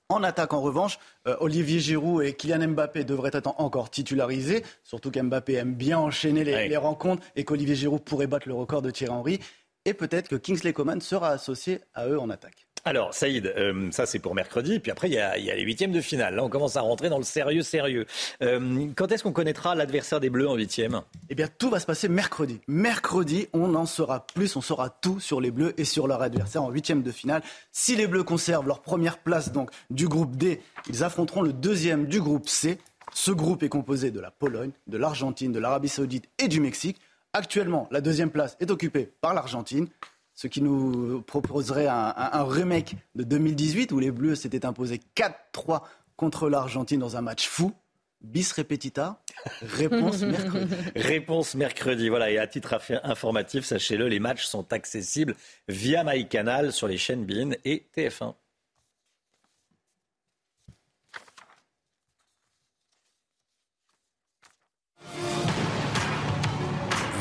En 0.10 0.24
attaque, 0.24 0.54
en 0.54 0.62
revanche, 0.62 1.00
euh, 1.28 1.36
Olivier 1.42 1.80
Giroud 1.80 2.24
et 2.24 2.34
Kylian 2.34 2.70
Mbappé 2.70 3.04
devraient 3.04 3.32
être 3.34 3.54
encore 3.58 3.90
titularisés, 3.90 4.64
surtout 4.84 5.12
qu'Mbappé 5.12 5.56
aime 5.56 5.74
bien 5.74 6.00
enchaîner 6.00 6.46
les, 6.46 6.78
rencontres 6.78 7.24
et 7.36 7.44
qu'Olivier 7.44 7.76
Giroud 7.76 8.02
pourrait 8.02 8.28
battre 8.28 8.48
le 8.48 8.54
record 8.54 8.82
de 8.82 8.90
Thierry 8.90 9.14
Henry. 9.14 9.40
Et 9.84 9.94
peut-être 9.94 10.30
que 10.30 10.36
Kingsley 10.36 10.72
Coman 10.72 11.02
sera 11.02 11.30
associé 11.30 11.82
à 11.94 12.08
eux 12.08 12.20
en 12.20 12.30
attaque. 12.30 12.67
Alors, 12.88 13.14
Saïd, 13.14 13.54
euh, 13.58 13.92
ça 13.92 14.06
c'est 14.06 14.20
pour 14.20 14.34
mercredi. 14.34 14.80
Puis 14.80 14.92
après, 14.92 15.10
il 15.10 15.14
y, 15.14 15.20
a, 15.20 15.36
les 15.36 15.62
huitièmes 15.62 15.92
de 15.92 16.00
finale. 16.00 16.36
Là, 16.36 16.44
on 16.46 16.48
commence 16.48 16.78
à 16.78 16.82
rentrer 16.82 17.10
dans 17.10 17.18
le 17.18 17.26
sérieux, 17.26 17.62
sérieux. 17.62 18.06
Euh, 18.42 18.88
quand 18.96 19.12
est-ce 19.12 19.24
qu'on 19.24 19.34
connaîtra 19.34 19.76
l'adversaire 19.76 20.22
des 20.22 20.30
Bleus 20.30 20.48
en 20.48 20.56
huitième? 20.56 21.02
Eh 21.30 21.36
bien, 21.36 21.50
tout 21.58 21.70
va 21.70 21.82
se 21.82 21.86
passer 21.86 22.08
mercredi. 22.08 22.62
Mercredi, 22.70 23.50
on 23.52 23.76
en 23.76 23.86
saura 23.86 24.26
plus. 24.26 24.56
On 24.56 24.62
saura 24.62 24.90
tout 24.90 25.20
sur 25.20 25.42
les 25.42 25.52
Bleus 25.52 25.74
et 25.78 25.84
sur 25.84 26.08
leur 26.08 26.22
adversaire 26.22 26.64
en 26.64 26.70
huitième 26.70 27.04
de 27.04 27.12
finale. 27.12 27.42
Si 27.74 27.98
les 27.98 28.08
Bleus 28.08 28.24
conservent 28.24 28.68
leur 28.68 28.80
première 28.80 29.18
place 29.18 29.52
donc 29.52 29.70
du 29.90 30.08
groupe 30.08 30.38
D, 30.38 30.62
ils 30.88 31.04
affronteront 31.04 31.42
le 31.42 31.52
deuxième 31.52 32.06
du 32.06 32.22
groupe 32.22 32.48
C. 32.48 32.78
Ce 33.14 33.32
groupe 33.32 33.64
est 33.64 33.70
composé 33.70 34.12
de 34.12 34.22
la 34.22 34.32
Pologne, 34.32 34.72
de 34.88 34.98
l'Argentine, 34.98 35.52
de 35.52 35.60
l'Arabie 35.60 35.90
Saoudite 35.90 36.30
et 36.40 36.48
du 36.48 36.62
Mexique. 36.62 37.02
Actuellement, 37.34 37.90
la 37.92 38.00
deuxième 38.00 38.32
place 38.32 38.56
est 38.62 38.72
occupée 38.72 39.12
par 39.20 39.34
l'Argentine 39.34 39.90
ce 40.38 40.48
qui 40.48 40.62
nous 40.62 41.22
proposerait 41.24 41.88
un, 41.88 42.44
remake 42.44 42.96
de 43.16 43.24
2018 43.24 43.92
où 43.92 44.00
les 44.00 44.12
Bleus 44.12 44.36
s'étaient 44.36 44.68
imposés 44.68 45.02
4-3 45.16 45.82
contre 46.16 46.48
l'Argentine 46.48 47.00
dans 47.00 47.18
un 47.18 47.22
match 47.22 47.48
fou. 47.48 47.74
Bis 48.22 48.52
repetita, 48.52 49.22
réponse 49.62 50.22
mercredi. 50.22 50.74
réponse 50.96 51.56
mercredi, 51.56 52.10
voilà. 52.10 52.32
Et 52.32 52.38
à 52.38 52.48
titre 52.48 52.80
informatif, 53.04 53.66
sachez-le, 53.66 54.08
les 54.08 54.20
matchs 54.20 54.46
sont 54.46 54.74
accessibles 54.74 55.36
via 55.68 56.04
MyCanal 56.04 56.72
sur 56.72 56.88
les 56.88 56.98
chaînes 56.98 57.26
BIN 57.26 57.52
et 57.66 57.86
TF1. 57.96 58.34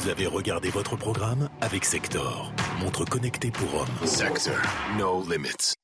Vous 0.07 0.09
avez 0.09 0.27
regardé 0.27 0.71
votre 0.71 0.97
programme 0.97 1.49
avec 1.61 1.85
Sector, 1.85 2.53
montre 2.81 3.05
connectée 3.05 3.51
pour 3.51 3.75
hommes. 3.75 4.07
Sector, 4.07 4.55
no 4.99 5.23
limits. 5.29 5.77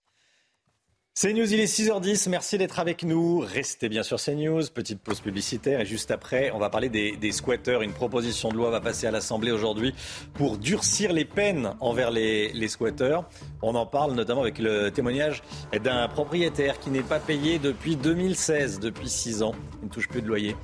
CNews, 1.15 1.53
il 1.53 1.61
est 1.61 1.67
6h10. 1.67 2.31
Merci 2.31 2.57
d'être 2.57 2.79
avec 2.79 3.05
nous. 3.05 3.41
Restez 3.41 3.91
bien 3.91 4.03
sur 4.03 4.19
CNews. 4.19 4.63
Petite 4.73 4.99
pause 4.99 5.21
publicitaire. 5.21 5.81
Et 5.81 5.85
juste 5.85 6.11
après, 6.11 6.51
on 6.53 6.59
va 6.59 6.71
parler 6.71 6.89
des, 6.89 7.33
squatteurs. 7.33 7.83
Une 7.83 7.93
proposition 7.93 8.49
de 8.49 8.57
loi 8.57 8.71
va 8.71 8.81
passer 8.81 9.07
à 9.07 9.11
l'Assemblée 9.11 9.53
aujourd'hui 9.53 9.95
pour 10.33 10.57
durcir 10.57 11.13
les 11.13 11.27
peines 11.27 11.75
envers 11.81 12.11
les, 12.11 12.51
les, 12.55 12.69
squatteurs. 12.69 13.29
On 13.61 13.75
en 13.75 13.85
parle 13.85 14.13
notamment 14.15 14.41
avec 14.41 14.59
le 14.59 14.91
témoignage 14.91 15.43
d'un 15.85 16.09
propriétaire 16.09 16.81
qui 16.81 16.89
n'est 16.89 17.03
pas 17.03 17.21
payé 17.21 17.59
depuis 17.59 17.97
2016, 17.97 18.81
depuis 18.81 19.11
6 19.11 19.43
ans. 19.43 19.55
Il 19.83 19.89
ne 19.89 19.93
touche 19.93 20.09
plus 20.09 20.23
de 20.23 20.29
loyer. 20.29 20.57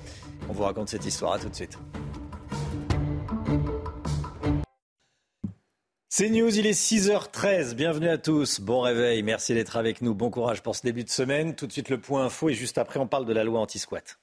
On 0.48 0.54
vous 0.54 0.62
raconte 0.62 0.88
cette 0.88 1.04
histoire. 1.04 1.34
À 1.34 1.38
tout 1.38 1.50
de 1.50 1.54
suite. 1.54 1.78
C'est 6.18 6.30
News, 6.30 6.58
il 6.58 6.66
est 6.66 6.72
6h13. 6.72 7.74
Bienvenue 7.74 8.08
à 8.08 8.18
tous. 8.18 8.58
Bon 8.58 8.80
réveil. 8.80 9.22
Merci 9.22 9.54
d'être 9.54 9.76
avec 9.76 10.02
nous. 10.02 10.16
Bon 10.16 10.30
courage 10.30 10.64
pour 10.64 10.74
ce 10.74 10.82
début 10.82 11.04
de 11.04 11.10
semaine. 11.10 11.54
Tout 11.54 11.68
de 11.68 11.72
suite 11.72 11.90
le 11.90 12.00
point 12.00 12.24
info 12.24 12.48
et 12.48 12.54
juste 12.54 12.76
après 12.76 12.98
on 12.98 13.06
parle 13.06 13.24
de 13.24 13.32
la 13.32 13.44
loi 13.44 13.60
anti-squat. 13.60 14.18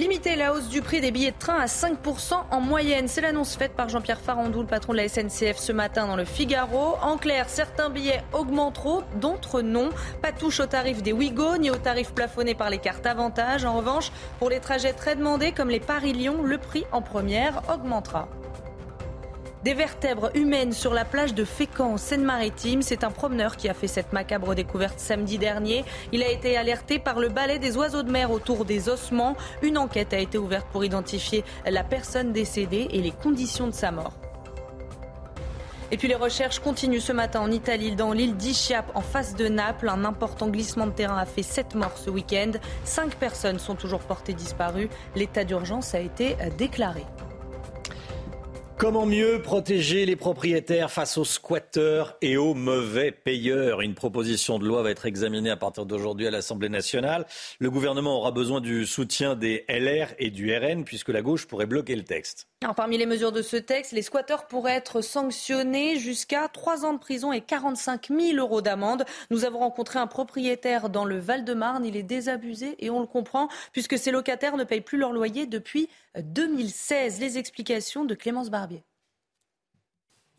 Limiter 0.00 0.34
la 0.34 0.54
hausse 0.54 0.70
du 0.70 0.80
prix 0.80 1.02
des 1.02 1.10
billets 1.10 1.32
de 1.32 1.38
train 1.38 1.58
à 1.58 1.66
5% 1.66 2.32
en 2.50 2.60
moyenne. 2.62 3.06
C'est 3.06 3.20
l'annonce 3.20 3.54
faite 3.54 3.72
par 3.72 3.90
Jean-Pierre 3.90 4.22
Farandou, 4.22 4.62
le 4.62 4.66
patron 4.66 4.94
de 4.94 4.96
la 4.96 5.06
SNCF, 5.06 5.58
ce 5.58 5.72
matin 5.72 6.06
dans 6.06 6.16
le 6.16 6.24
Figaro. 6.24 6.96
En 7.02 7.18
clair, 7.18 7.50
certains 7.50 7.90
billets 7.90 8.22
augmenteront, 8.32 9.02
d'autres 9.16 9.60
non. 9.60 9.90
Pas 10.22 10.32
touche 10.32 10.60
au 10.60 10.64
tarif 10.64 11.02
des 11.02 11.12
Ouigo 11.12 11.58
ni 11.58 11.70
au 11.70 11.76
tarif 11.76 12.14
plafonné 12.14 12.54
par 12.54 12.70
les 12.70 12.78
cartes 12.78 13.04
avantages. 13.04 13.66
En 13.66 13.76
revanche, 13.76 14.10
pour 14.38 14.48
les 14.48 14.60
trajets 14.60 14.94
très 14.94 15.16
demandés 15.16 15.52
comme 15.52 15.68
les 15.68 15.80
Paris-Lyon, 15.80 16.44
le 16.44 16.56
prix 16.56 16.86
en 16.92 17.02
première 17.02 17.60
augmentera. 17.70 18.26
Des 19.62 19.74
vertèbres 19.74 20.30
humaines 20.34 20.72
sur 20.72 20.94
la 20.94 21.04
plage 21.04 21.34
de 21.34 21.44
Fécamp, 21.44 21.98
Seine-Maritime. 21.98 22.80
C'est 22.80 23.04
un 23.04 23.10
promeneur 23.10 23.58
qui 23.58 23.68
a 23.68 23.74
fait 23.74 23.88
cette 23.88 24.14
macabre 24.14 24.54
découverte 24.54 24.98
samedi 24.98 25.36
dernier. 25.36 25.84
Il 26.12 26.22
a 26.22 26.30
été 26.30 26.56
alerté 26.56 26.98
par 26.98 27.20
le 27.20 27.28
balai 27.28 27.58
des 27.58 27.76
oiseaux 27.76 28.02
de 28.02 28.10
mer 28.10 28.30
autour 28.30 28.64
des 28.64 28.88
ossements. 28.88 29.36
Une 29.60 29.76
enquête 29.76 30.14
a 30.14 30.18
été 30.18 30.38
ouverte 30.38 30.66
pour 30.72 30.82
identifier 30.82 31.44
la 31.66 31.84
personne 31.84 32.32
décédée 32.32 32.88
et 32.90 33.02
les 33.02 33.10
conditions 33.10 33.66
de 33.66 33.74
sa 33.74 33.90
mort. 33.90 34.14
Et 35.90 35.98
puis 35.98 36.08
les 36.08 36.14
recherches 36.14 36.60
continuent 36.60 37.00
ce 37.00 37.12
matin 37.12 37.40
en 37.40 37.50
Italie, 37.50 37.94
dans 37.94 38.12
l'île 38.12 38.36
d'Ichiap, 38.36 38.90
en 38.94 39.02
face 39.02 39.34
de 39.34 39.46
Naples. 39.48 39.90
Un 39.90 40.06
important 40.06 40.48
glissement 40.48 40.86
de 40.86 40.92
terrain 40.92 41.18
a 41.18 41.26
fait 41.26 41.42
7 41.42 41.74
morts 41.74 41.98
ce 41.98 42.08
week-end. 42.08 42.52
5 42.84 43.14
personnes 43.16 43.58
sont 43.58 43.74
toujours 43.74 44.00
portées 44.00 44.32
disparues. 44.32 44.88
L'état 45.16 45.44
d'urgence 45.44 45.94
a 45.94 46.00
été 46.00 46.36
déclaré. 46.56 47.04
Comment 48.80 49.04
mieux 49.04 49.42
protéger 49.42 50.06
les 50.06 50.16
propriétaires 50.16 50.90
face 50.90 51.18
aux 51.18 51.24
squatteurs 51.26 52.16
et 52.22 52.38
aux 52.38 52.54
mauvais 52.54 53.12
payeurs? 53.12 53.82
Une 53.82 53.94
proposition 53.94 54.58
de 54.58 54.64
loi 54.66 54.82
va 54.82 54.90
être 54.90 55.04
examinée 55.04 55.50
à 55.50 55.58
partir 55.58 55.84
d'aujourd'hui 55.84 56.26
à 56.26 56.30
l'Assemblée 56.30 56.70
nationale. 56.70 57.26
Le 57.58 57.70
gouvernement 57.70 58.16
aura 58.16 58.32
besoin 58.32 58.62
du 58.62 58.86
soutien 58.86 59.36
des 59.36 59.66
LR 59.68 60.14
et 60.18 60.30
du 60.30 60.56
RN 60.56 60.84
puisque 60.84 61.10
la 61.10 61.20
gauche 61.20 61.46
pourrait 61.46 61.66
bloquer 61.66 61.94
le 61.94 62.04
texte. 62.04 62.49
Parmi 62.76 62.98
les 62.98 63.06
mesures 63.06 63.32
de 63.32 63.40
ce 63.40 63.56
texte, 63.56 63.92
les 63.92 64.02
squatteurs 64.02 64.46
pourraient 64.46 64.76
être 64.76 65.00
sanctionnés 65.00 65.96
jusqu'à 65.96 66.46
3 66.46 66.84
ans 66.84 66.92
de 66.92 66.98
prison 66.98 67.32
et 67.32 67.40
45 67.40 68.08
000 68.08 68.36
euros 68.36 68.60
d'amende. 68.60 69.06
Nous 69.30 69.46
avons 69.46 69.60
rencontré 69.60 69.98
un 69.98 70.06
propriétaire 70.06 70.90
dans 70.90 71.06
le 71.06 71.18
Val-de-Marne. 71.18 71.86
Il 71.86 71.96
est 71.96 72.02
désabusé 72.02 72.76
et 72.78 72.90
on 72.90 73.00
le 73.00 73.06
comprend 73.06 73.48
puisque 73.72 73.96
ses 73.96 74.10
locataires 74.10 74.58
ne 74.58 74.64
payent 74.64 74.82
plus 74.82 74.98
leur 74.98 75.12
loyer 75.12 75.46
depuis 75.46 75.88
2016. 76.18 77.18
Les 77.18 77.38
explications 77.38 78.04
de 78.04 78.14
Clémence 78.14 78.50
Barbier. 78.50 78.84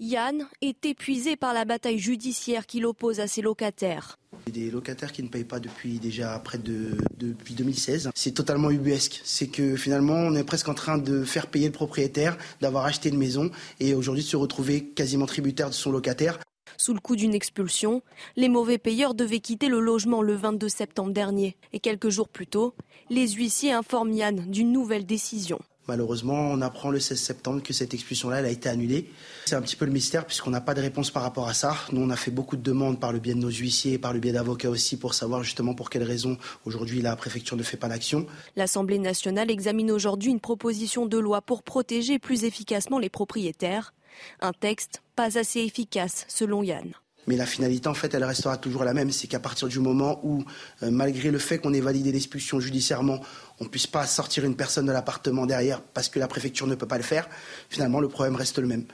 Yann 0.03 0.47
est 0.61 0.83
épuisé 0.87 1.35
par 1.35 1.53
la 1.53 1.63
bataille 1.63 1.99
judiciaire 1.99 2.65
qu'il 2.65 2.87
oppose 2.87 3.19
à 3.19 3.27
ses 3.27 3.43
locataires. 3.43 4.17
Des 4.51 4.71
locataires 4.71 5.11
qui 5.11 5.21
ne 5.21 5.27
payent 5.27 5.43
pas 5.43 5.59
depuis 5.59 5.99
déjà 5.99 6.39
près 6.39 6.57
de 6.57 6.97
depuis 7.19 7.53
2016. 7.53 8.09
C'est 8.15 8.31
totalement 8.31 8.71
ubuesque. 8.71 9.21
C'est 9.23 9.45
que 9.45 9.75
finalement, 9.75 10.15
on 10.15 10.33
est 10.33 10.43
presque 10.43 10.69
en 10.69 10.73
train 10.73 10.97
de 10.97 11.23
faire 11.23 11.45
payer 11.45 11.67
le 11.67 11.71
propriétaire 11.71 12.35
d'avoir 12.61 12.85
acheté 12.85 13.09
une 13.09 13.19
maison 13.19 13.51
et 13.79 13.93
aujourd'hui 13.93 14.23
de 14.23 14.27
se 14.27 14.37
retrouver 14.37 14.85
quasiment 14.85 15.27
tributaire 15.27 15.69
de 15.69 15.75
son 15.75 15.91
locataire. 15.91 16.39
Sous 16.77 16.95
le 16.95 16.99
coup 16.99 17.15
d'une 17.15 17.35
expulsion, 17.35 18.01
les 18.35 18.49
mauvais 18.49 18.79
payeurs 18.79 19.13
devaient 19.13 19.39
quitter 19.39 19.67
le 19.67 19.79
logement 19.79 20.23
le 20.23 20.33
22 20.33 20.67
septembre 20.67 21.13
dernier. 21.13 21.55
Et 21.73 21.79
quelques 21.79 22.09
jours 22.09 22.27
plus 22.27 22.47
tôt, 22.47 22.73
les 23.11 23.27
huissiers 23.27 23.71
informent 23.71 24.13
Yann 24.13 24.49
d'une 24.49 24.71
nouvelle 24.71 25.05
décision. 25.05 25.59
Malheureusement, 25.87 26.51
on 26.51 26.61
apprend 26.61 26.89
le 26.89 26.99
16 26.99 27.19
septembre 27.19 27.63
que 27.63 27.73
cette 27.73 27.93
expulsion-là 27.93 28.37
a 28.37 28.47
été 28.47 28.69
annulée. 28.69 29.09
C'est 29.45 29.55
un 29.55 29.61
petit 29.61 29.75
peu 29.75 29.85
le 29.85 29.91
mystère 29.91 30.25
puisqu'on 30.25 30.51
n'a 30.51 30.61
pas 30.61 30.73
de 30.73 30.81
réponse 30.81 31.09
par 31.09 31.23
rapport 31.23 31.47
à 31.47 31.53
ça. 31.53 31.75
Nous, 31.91 32.01
on 32.01 32.09
a 32.09 32.15
fait 32.15 32.31
beaucoup 32.31 32.55
de 32.55 32.61
demandes 32.61 32.99
par 32.99 33.11
le 33.11 33.19
biais 33.19 33.33
de 33.33 33.39
nos 33.39 33.49
huissiers, 33.49 33.97
par 33.97 34.13
le 34.13 34.19
biais 34.19 34.31
d'avocats 34.31 34.69
aussi, 34.69 34.97
pour 34.97 35.13
savoir 35.13 35.43
justement 35.43 35.73
pour 35.73 35.89
quelles 35.89 36.03
raisons 36.03 36.37
aujourd'hui 36.65 37.01
la 37.01 37.15
préfecture 37.15 37.57
ne 37.57 37.63
fait 37.63 37.77
pas 37.77 37.87
l'action. 37.87 38.27
L'Assemblée 38.55 38.99
nationale 38.99 39.49
examine 39.49 39.91
aujourd'hui 39.91 40.31
une 40.31 40.39
proposition 40.39 41.05
de 41.05 41.17
loi 41.17 41.41
pour 41.41 41.63
protéger 41.63 42.19
plus 42.19 42.43
efficacement 42.43 42.99
les 42.99 43.09
propriétaires. 43.09 43.93
Un 44.39 44.53
texte 44.53 45.01
pas 45.15 45.37
assez 45.37 45.61
efficace 45.61 46.25
selon 46.27 46.63
Yann. 46.63 46.93
Mais 47.27 47.35
la 47.35 47.45
finalité, 47.45 47.87
en 47.87 47.93
fait, 47.93 48.13
elle 48.13 48.23
restera 48.23 48.57
toujours 48.57 48.83
la 48.83 48.93
même. 48.93 49.11
C'est 49.11 49.27
qu'à 49.27 49.39
partir 49.39 49.67
du 49.67 49.79
moment 49.79 50.19
où, 50.23 50.43
euh, 50.83 50.91
malgré 50.91 51.31
le 51.31 51.37
fait 51.37 51.59
qu'on 51.59 51.73
ait 51.73 51.81
validé 51.81 52.11
l'expulsion 52.11 52.59
judiciairement, 52.59 53.19
on 53.59 53.65
ne 53.65 53.69
puisse 53.69 53.87
pas 53.87 54.05
sortir 54.07 54.43
une 54.43 54.55
personne 54.55 54.85
de 54.85 54.91
l'appartement 54.91 55.45
derrière 55.45 55.81
parce 55.81 56.09
que 56.09 56.19
la 56.19 56.27
préfecture 56.27 56.67
ne 56.67 56.75
peut 56.75 56.87
pas 56.87 56.97
le 56.97 57.03
faire, 57.03 57.29
finalement, 57.69 57.99
le 57.99 58.07
problème 58.07 58.35
reste 58.35 58.57
le 58.57 58.67
même. 58.67 58.85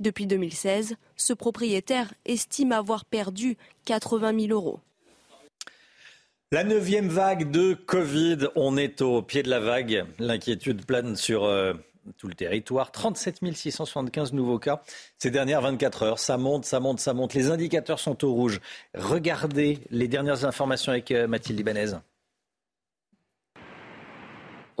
Depuis 0.00 0.26
2016, 0.26 0.94
ce 1.16 1.32
propriétaire 1.32 2.12
estime 2.24 2.72
avoir 2.72 3.04
perdu 3.04 3.56
80 3.84 4.46
000 4.46 4.52
euros. 4.52 4.80
La 6.52 6.64
neuvième 6.64 7.08
vague 7.08 7.52
de 7.52 7.74
Covid, 7.74 8.48
on 8.56 8.76
est 8.76 9.02
au 9.02 9.22
pied 9.22 9.44
de 9.44 9.50
la 9.50 9.60
vague. 9.60 10.04
L'inquiétude 10.18 10.84
plane 10.84 11.14
sur 11.14 11.44
euh, 11.44 11.74
tout 12.18 12.28
le 12.28 12.34
territoire. 12.34 12.92
37 12.92 13.54
675 13.54 14.32
nouveaux 14.32 14.58
cas 14.58 14.82
ces 15.18 15.30
dernières 15.30 15.62
24 15.62 16.02
heures. 16.02 16.18
Ça 16.18 16.36
monte, 16.36 16.64
ça 16.64 16.80
monte, 16.80 17.00
ça 17.00 17.14
monte. 17.14 17.34
Les 17.34 17.50
indicateurs 17.50 17.98
sont 17.98 18.24
au 18.24 18.32
rouge. 18.32 18.60
Regardez 18.94 19.78
les 19.90 20.08
dernières 20.08 20.44
informations 20.44 20.92
avec 20.92 21.10
euh, 21.10 21.26
Mathilde 21.26 21.58
Libanez. 21.58 21.92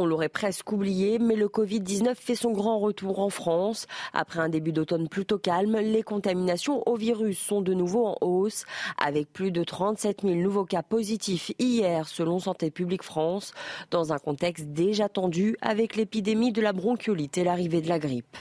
On 0.02 0.06
l'aurait 0.06 0.30
presque 0.30 0.72
oublié, 0.72 1.18
mais 1.18 1.36
le 1.36 1.48
Covid-19 1.48 2.14
fait 2.14 2.34
son 2.34 2.52
grand 2.52 2.78
retour 2.78 3.18
en 3.18 3.28
France. 3.28 3.86
Après 4.14 4.40
un 4.40 4.48
début 4.48 4.72
d'automne 4.72 5.10
plutôt 5.10 5.36
calme, 5.36 5.76
les 5.76 6.02
contaminations 6.02 6.82
au 6.88 6.96
virus 6.96 7.38
sont 7.38 7.60
de 7.60 7.74
nouveau 7.74 8.06
en 8.06 8.16
hausse, 8.22 8.64
avec 8.96 9.30
plus 9.30 9.52
de 9.52 9.62
37 9.62 10.22
000 10.22 10.36
nouveaux 10.36 10.64
cas 10.64 10.82
positifs 10.82 11.52
hier, 11.58 12.08
selon 12.08 12.38
Santé 12.38 12.70
publique 12.70 13.02
France, 13.02 13.52
dans 13.90 14.14
un 14.14 14.18
contexte 14.18 14.68
déjà 14.68 15.10
tendu 15.10 15.58
avec 15.60 15.96
l'épidémie 15.96 16.52
de 16.52 16.62
la 16.62 16.72
bronchiolite 16.72 17.36
et 17.36 17.44
l'arrivée 17.44 17.82
de 17.82 17.88
la 17.90 17.98
grippe. 17.98 18.38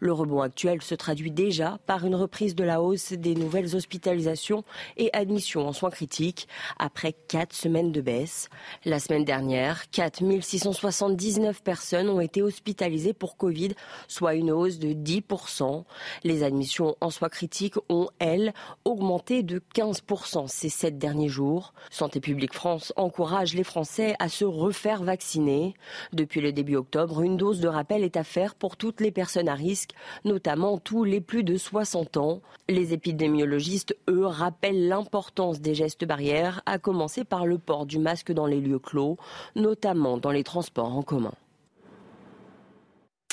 Le 0.00 0.12
rebond 0.12 0.40
actuel 0.40 0.82
se 0.82 0.94
traduit 0.94 1.30
déjà 1.30 1.78
par 1.86 2.04
une 2.04 2.14
reprise 2.14 2.54
de 2.54 2.64
la 2.64 2.82
hausse 2.82 3.12
des 3.12 3.34
nouvelles 3.34 3.74
hospitalisations 3.74 4.64
et 4.96 5.10
admissions 5.12 5.66
en 5.66 5.72
soins 5.72 5.90
critiques 5.90 6.48
après 6.78 7.14
quatre 7.28 7.54
semaines 7.54 7.92
de 7.92 8.00
baisse. 8.00 8.48
La 8.84 8.98
semaine 8.98 9.24
dernière, 9.24 9.90
4 9.90 10.22
679 10.40 11.62
personnes 11.62 12.08
ont 12.08 12.20
été 12.20 12.42
hospitalisées 12.42 13.12
pour 13.12 13.36
Covid, 13.36 13.74
soit 14.08 14.34
une 14.34 14.50
hausse 14.50 14.78
de 14.78 14.88
10%. 14.88 15.84
Les 16.24 16.42
admissions 16.42 16.96
en 17.00 17.10
soins 17.10 17.28
critiques 17.28 17.76
ont, 17.88 18.08
elles, 18.18 18.52
augmenté 18.84 19.42
de 19.42 19.62
15% 19.74 20.48
ces 20.48 20.68
sept 20.68 20.98
derniers 20.98 21.28
jours. 21.28 21.72
Santé 21.90 22.20
publique 22.20 22.54
France 22.54 22.92
encourage 22.96 23.54
les 23.54 23.64
Français 23.64 24.14
à 24.18 24.28
se 24.28 24.44
refaire 24.44 25.02
vacciner. 25.02 25.74
Depuis 26.12 26.40
le 26.40 26.52
début 26.52 26.76
octobre, 26.76 27.22
une 27.22 27.36
dose 27.36 27.60
de 27.60 27.68
rappel 27.68 28.02
est 28.02 28.16
à 28.16 28.24
faire 28.24 28.54
pour 28.54 28.76
toutes 28.76 29.00
les 29.00 29.10
personnes 29.10 29.48
à 29.48 29.54
risque 29.54 29.77
notamment 30.24 30.78
tous 30.78 31.04
les 31.04 31.20
plus 31.20 31.44
de 31.44 31.56
60 31.56 32.16
ans. 32.16 32.40
Les 32.68 32.92
épidémiologistes, 32.92 33.96
eux, 34.08 34.26
rappellent 34.26 34.88
l'importance 34.88 35.60
des 35.60 35.74
gestes 35.74 36.04
barrières, 36.04 36.62
à 36.66 36.78
commencer 36.78 37.24
par 37.24 37.46
le 37.46 37.58
port 37.58 37.86
du 37.86 37.98
masque 37.98 38.32
dans 38.32 38.46
les 38.46 38.60
lieux 38.60 38.78
clos, 38.78 39.16
notamment 39.54 40.18
dans 40.18 40.30
les 40.30 40.44
transports 40.44 40.96
en 40.96 41.02
commun. 41.02 41.34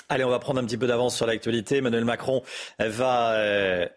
Allez, 0.07 0.23
on 0.23 0.29
va 0.29 0.39
prendre 0.39 0.59
un 0.59 0.65
petit 0.65 0.77
peu 0.77 0.87
d'avance 0.87 1.15
sur 1.15 1.25
l'actualité. 1.25 1.77
Emmanuel 1.77 2.05
Macron 2.05 2.43
va 2.77 3.33
euh, 3.33 3.87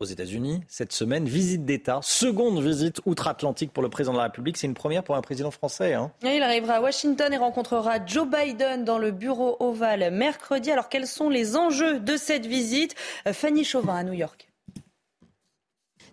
aux 0.00 0.06
États-Unis 0.06 0.62
cette 0.66 0.92
semaine. 0.92 1.26
Visite 1.26 1.64
d'État, 1.64 2.00
seconde 2.02 2.62
visite 2.62 3.00
outre-Atlantique 3.04 3.72
pour 3.72 3.82
le 3.82 3.90
président 3.90 4.12
de 4.12 4.18
la 4.18 4.24
République. 4.24 4.56
C'est 4.56 4.66
une 4.66 4.74
première 4.74 5.04
pour 5.04 5.14
un 5.14 5.20
président 5.20 5.50
français. 5.50 5.94
Hein. 5.94 6.10
Il 6.22 6.42
arrivera 6.42 6.74
à 6.74 6.80
Washington 6.80 7.32
et 7.32 7.36
rencontrera 7.36 8.04
Joe 8.04 8.26
Biden 8.26 8.84
dans 8.84 8.98
le 8.98 9.10
bureau 9.10 9.56
ovale 9.60 10.10
mercredi. 10.10 10.70
Alors 10.70 10.88
quels 10.88 11.06
sont 11.06 11.28
les 11.28 11.56
enjeux 11.56 12.00
de 12.00 12.16
cette 12.16 12.46
visite? 12.46 12.94
Fanny 13.32 13.64
Chauvin 13.64 13.96
à 13.96 14.02
New 14.02 14.14
York. 14.14 14.49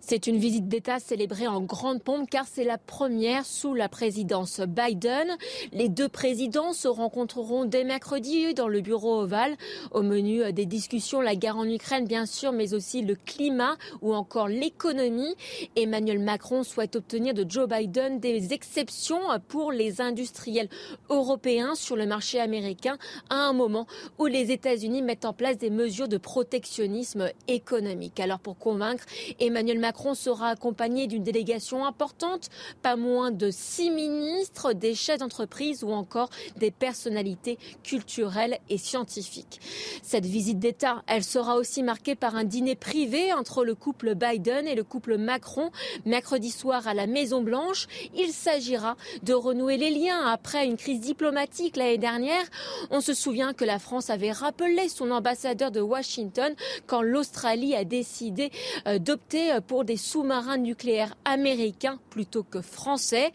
C'est 0.08 0.26
une 0.26 0.38
visite 0.38 0.68
d'État 0.68 1.00
célébrée 1.00 1.48
en 1.48 1.60
grande 1.60 2.02
pompe 2.02 2.30
car 2.30 2.46
c'est 2.50 2.64
la 2.64 2.78
première 2.78 3.44
sous 3.44 3.74
la 3.74 3.90
présidence 3.90 4.60
Biden. 4.60 5.36
Les 5.74 5.90
deux 5.90 6.08
présidents 6.08 6.72
se 6.72 6.88
rencontreront 6.88 7.66
dès 7.66 7.84
mercredi 7.84 8.54
dans 8.54 8.68
le 8.68 8.80
bureau 8.80 9.20
ovale. 9.20 9.54
Au 9.90 10.00
menu 10.00 10.50
des 10.54 10.64
discussions, 10.64 11.20
la 11.20 11.36
guerre 11.36 11.58
en 11.58 11.68
Ukraine 11.68 12.06
bien 12.06 12.24
sûr, 12.24 12.52
mais 12.52 12.72
aussi 12.72 13.02
le 13.02 13.16
climat 13.16 13.76
ou 14.00 14.14
encore 14.14 14.48
l'économie. 14.48 15.34
Emmanuel 15.76 16.20
Macron 16.20 16.62
souhaite 16.62 16.96
obtenir 16.96 17.34
de 17.34 17.44
Joe 17.46 17.68
Biden 17.68 18.18
des 18.18 18.54
exceptions 18.54 19.20
pour 19.46 19.72
les 19.72 20.00
industriels 20.00 20.70
européens 21.10 21.74
sur 21.74 21.96
le 21.96 22.06
marché 22.06 22.40
américain 22.40 22.96
à 23.28 23.46
un 23.46 23.52
moment 23.52 23.86
où 24.18 24.24
les 24.24 24.52
États-Unis 24.52 25.02
mettent 25.02 25.26
en 25.26 25.34
place 25.34 25.58
des 25.58 25.68
mesures 25.68 26.08
de 26.08 26.16
protectionnisme 26.16 27.30
économique. 27.46 28.20
Alors 28.20 28.38
pour 28.38 28.56
convaincre 28.56 29.04
Emmanuel 29.38 29.78
Macron, 29.78 29.97
Macron 29.98 30.14
sera 30.14 30.50
accompagné 30.50 31.08
d'une 31.08 31.24
délégation 31.24 31.84
importante, 31.84 32.50
pas 32.82 32.94
moins 32.94 33.32
de 33.32 33.50
six 33.50 33.90
ministres, 33.90 34.72
des 34.72 34.94
chefs 34.94 35.18
d'entreprise 35.18 35.82
ou 35.82 35.90
encore 35.90 36.30
des 36.56 36.70
personnalités 36.70 37.58
culturelles 37.82 38.60
et 38.70 38.78
scientifiques. 38.78 39.60
Cette 40.04 40.24
visite 40.24 40.60
d'État, 40.60 41.02
elle 41.08 41.24
sera 41.24 41.56
aussi 41.56 41.82
marquée 41.82 42.14
par 42.14 42.36
un 42.36 42.44
dîner 42.44 42.76
privé 42.76 43.32
entre 43.32 43.64
le 43.64 43.74
couple 43.74 44.14
Biden 44.14 44.68
et 44.68 44.76
le 44.76 44.84
couple 44.84 45.18
Macron 45.18 45.72
mercredi 46.04 46.52
soir 46.52 46.86
à 46.86 46.94
la 46.94 47.08
Maison 47.08 47.42
Blanche. 47.42 47.88
Il 48.14 48.30
s'agira 48.30 48.96
de 49.24 49.34
renouer 49.34 49.78
les 49.78 49.90
liens 49.90 50.26
après 50.26 50.64
une 50.64 50.76
crise 50.76 51.00
diplomatique 51.00 51.76
l'année 51.76 51.98
dernière. 51.98 52.44
On 52.92 53.00
se 53.00 53.14
souvient 53.14 53.52
que 53.52 53.64
la 53.64 53.80
France 53.80 54.10
avait 54.10 54.30
rappelé 54.30 54.88
son 54.88 55.10
ambassadeur 55.10 55.72
de 55.72 55.80
Washington 55.80 56.54
quand 56.86 57.02
l'Australie 57.02 57.74
a 57.74 57.82
décidé 57.82 58.52
euh, 58.86 59.00
d'opter 59.00 59.58
pour 59.66 59.87
des 59.88 59.96
sous-marins 59.96 60.58
nucléaires 60.58 61.14
américains 61.24 61.98
plutôt 62.10 62.42
que 62.42 62.60
français. 62.60 63.32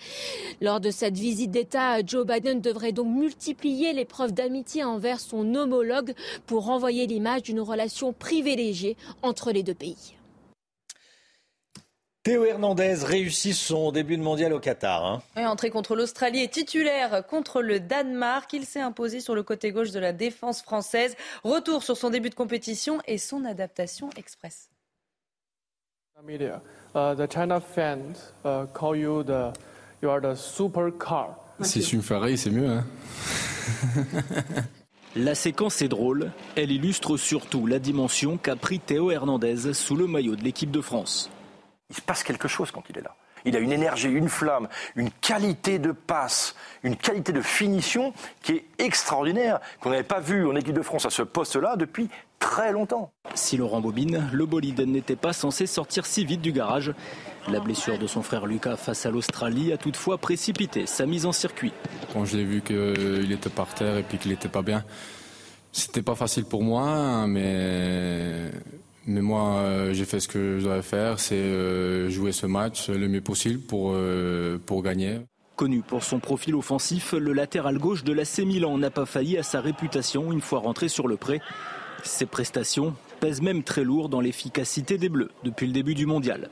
Lors 0.62 0.80
de 0.80 0.92
cette 0.92 1.18
visite 1.18 1.50
d'État, 1.50 2.06
Joe 2.06 2.28
Biden 2.28 2.62
devrait 2.62 2.92
donc 2.92 3.08
multiplier 3.08 3.92
les 3.92 4.06
preuves 4.06 4.34
d'amitié 4.34 4.84
envers 4.84 5.20
son 5.20 5.56
homologue 5.56 6.14
pour 6.46 6.66
renvoyer 6.66 7.08
l'image 7.08 7.42
d'une 7.42 7.60
relation 7.60 8.14
privilégiée 8.14 8.98
entre 9.24 9.52
les 9.52 9.64
deux 9.64 9.74
pays. 9.74 10.16
Théo 12.22 12.46
Hernandez 12.46 13.00
réussit 13.04 13.56
son 13.56 13.92
début 13.92 14.16
de 14.16 14.22
mondial 14.22 14.54
au 14.54 14.60
Qatar. 14.60 15.04
Hein. 15.06 15.48
entrée 15.48 15.72
contre 15.72 15.96
l'Australie 15.96 16.42
et 16.42 16.48
titulaire 16.48 17.26
contre 17.26 17.64
le 17.64 17.80
Danemark. 17.80 18.54
Il 18.54 18.66
s'est 18.66 18.80
imposé 18.80 19.22
sur 19.22 19.34
le 19.34 19.42
côté 19.42 19.72
gauche 19.72 19.92
de 19.92 20.00
la 20.00 20.14
défense 20.14 20.62
française. 20.62 21.16
Retour 21.44 21.84
sur 21.84 21.98
son 21.98 22.12
début 22.12 22.30
de 22.30 22.36
compétition 22.36 23.00
et 23.08 23.18
son 23.18 23.44
adaptation 23.44 24.10
express. 24.16 24.70
Media, 26.22 26.62
uh, 26.96 27.16
the 27.16 27.28
China 27.28 27.60
fans 27.60 28.32
uh, 28.46 28.66
call 28.68 28.96
you 28.96 29.24
the 29.24 29.52
you 30.02 30.10
are 30.10 30.22
the 30.22 30.36
super 30.36 30.92
car. 30.92 31.36
Si 31.62 31.82
je 31.82 31.86
suis 31.86 31.98
me 31.98 32.36
c'est 32.38 32.50
mieux. 32.50 32.70
Hein 32.70 32.86
La 35.16 35.36
séquence 35.36 35.82
est 35.82 35.88
drôle, 35.90 36.32
elle 36.56 36.72
illustre 36.72 37.18
surtout 37.18 37.68
la 37.68 37.80
dimension 37.80 38.38
qu'a 38.38 38.56
pris 38.56 38.80
Théo 38.80 39.12
Hernandez 39.12 39.74
sous 39.74 39.96
le 39.96 40.08
maillot 40.08 40.36
de 40.36 40.44
l'équipe 40.44 40.72
de 40.72 40.82
France. 40.82 41.30
Il 41.90 41.96
se 41.96 42.02
passe 42.02 42.24
quelque 42.24 42.48
chose 42.48 42.72
quand 42.72 42.84
il 42.90 42.98
est 42.98 43.02
là. 43.02 43.16
Il 43.46 43.56
a 43.56 43.60
une 43.60 43.72
énergie, 43.72 44.10
une 44.10 44.30
flamme, 44.30 44.68
une 44.96 45.12
qualité 45.12 45.80
de 45.80 45.92
passe, 45.92 46.56
une 46.84 46.96
qualité 46.96 47.32
de 47.32 47.42
finition 47.42 48.14
qui 48.42 48.54
est 48.54 48.66
extraordinaire, 48.80 49.60
qu'on 49.82 49.90
n'avait 49.90 50.04
pas 50.04 50.20
vu 50.20 50.48
en 50.48 50.56
équipe 50.56 50.76
de 50.76 50.82
France 50.82 51.06
à 51.06 51.10
ce 51.10 51.22
poste-là 51.22 51.76
depuis 51.76 52.10
très 52.40 52.72
longtemps. 52.72 53.12
Si 53.36 53.56
Laurent 53.58 53.80
Bobine, 53.80 54.30
le 54.32 54.46
bolide 54.46 54.82
n'était 54.82 55.16
pas 55.16 55.34
censé 55.34 55.66
sortir 55.66 56.06
si 56.06 56.26
vite 56.26 56.42
du 56.42 56.52
garage. 56.52 56.94
La 57.48 57.60
blessure 57.60 57.98
de 57.98 58.08
son 58.08 58.22
frère 58.22 58.46
Lucas 58.46 58.76
face 58.76 59.06
à 59.06 59.12
l'Australie 59.12 59.72
a 59.74 59.78
toutefois 59.78 60.18
précipité 60.18 60.86
sa 60.86 61.06
mise 61.06 61.26
en 61.26 61.32
circuit. 61.32 61.74
Quand 62.12 62.26
je 62.26 62.38
l'ai 62.38 62.44
vu 62.44 62.62
qu'il 62.62 63.32
était 63.32 63.50
par 63.50 63.74
terre 63.74 63.98
et 63.98 64.04
puis 64.04 64.18
qu'il 64.18 64.32
n'était 64.32 64.50
pas 64.50 64.62
bien, 64.62 64.84
c'était 65.72 66.02
pas 66.02 66.16
facile 66.16 66.46
pour 66.46 66.64
moi, 66.64 67.26
mais 67.28 68.52
mais 69.06 69.22
moi, 69.22 69.56
euh, 69.56 69.94
j'ai 69.94 70.06
fait 70.06 70.20
ce 70.20 70.28
que 70.28 70.60
je 70.60 70.66
devais 70.66 70.82
faire, 70.82 71.20
c'est 71.20 71.36
euh, 71.36 72.10
jouer 72.10 72.32
ce 72.32 72.46
match 72.46 72.90
le 72.90 73.08
mieux 73.08 73.22
possible 73.22 73.60
pour, 73.60 73.92
euh, 73.94 74.58
pour 74.66 74.84
gagner. 74.84 75.20
Connu 75.56 75.82
pour 75.82 76.04
son 76.04 76.20
profil 76.20 76.56
offensif, 76.56 77.14
le 77.14 77.34
latéral 77.34 77.78
gauche 77.78 78.04
de 78.04 78.14
la 78.14 78.24
Milan 78.46 78.78
n'a 78.78 78.90
pas 78.90 79.06
failli 79.06 79.38
à 79.38 79.44
sa 79.44 79.62
réputation 79.62 80.32
une 80.32 80.42
fois 80.42 80.60
rentré 80.60 80.88
sur 80.88 81.08
le 81.08 81.18
pré. 81.18 81.42
Ses 82.04 82.26
prestations 82.26 82.96
pèsent 83.20 83.42
même 83.42 83.64
très 83.64 83.84
lourd 83.84 84.10
dans 84.10 84.20
l'efficacité 84.20 84.98
des 84.98 85.10
Bleus 85.10 85.32
depuis 85.44 85.68
le 85.68 85.74
début 85.74 85.96
du 85.96 86.06
mondial. 86.06 86.50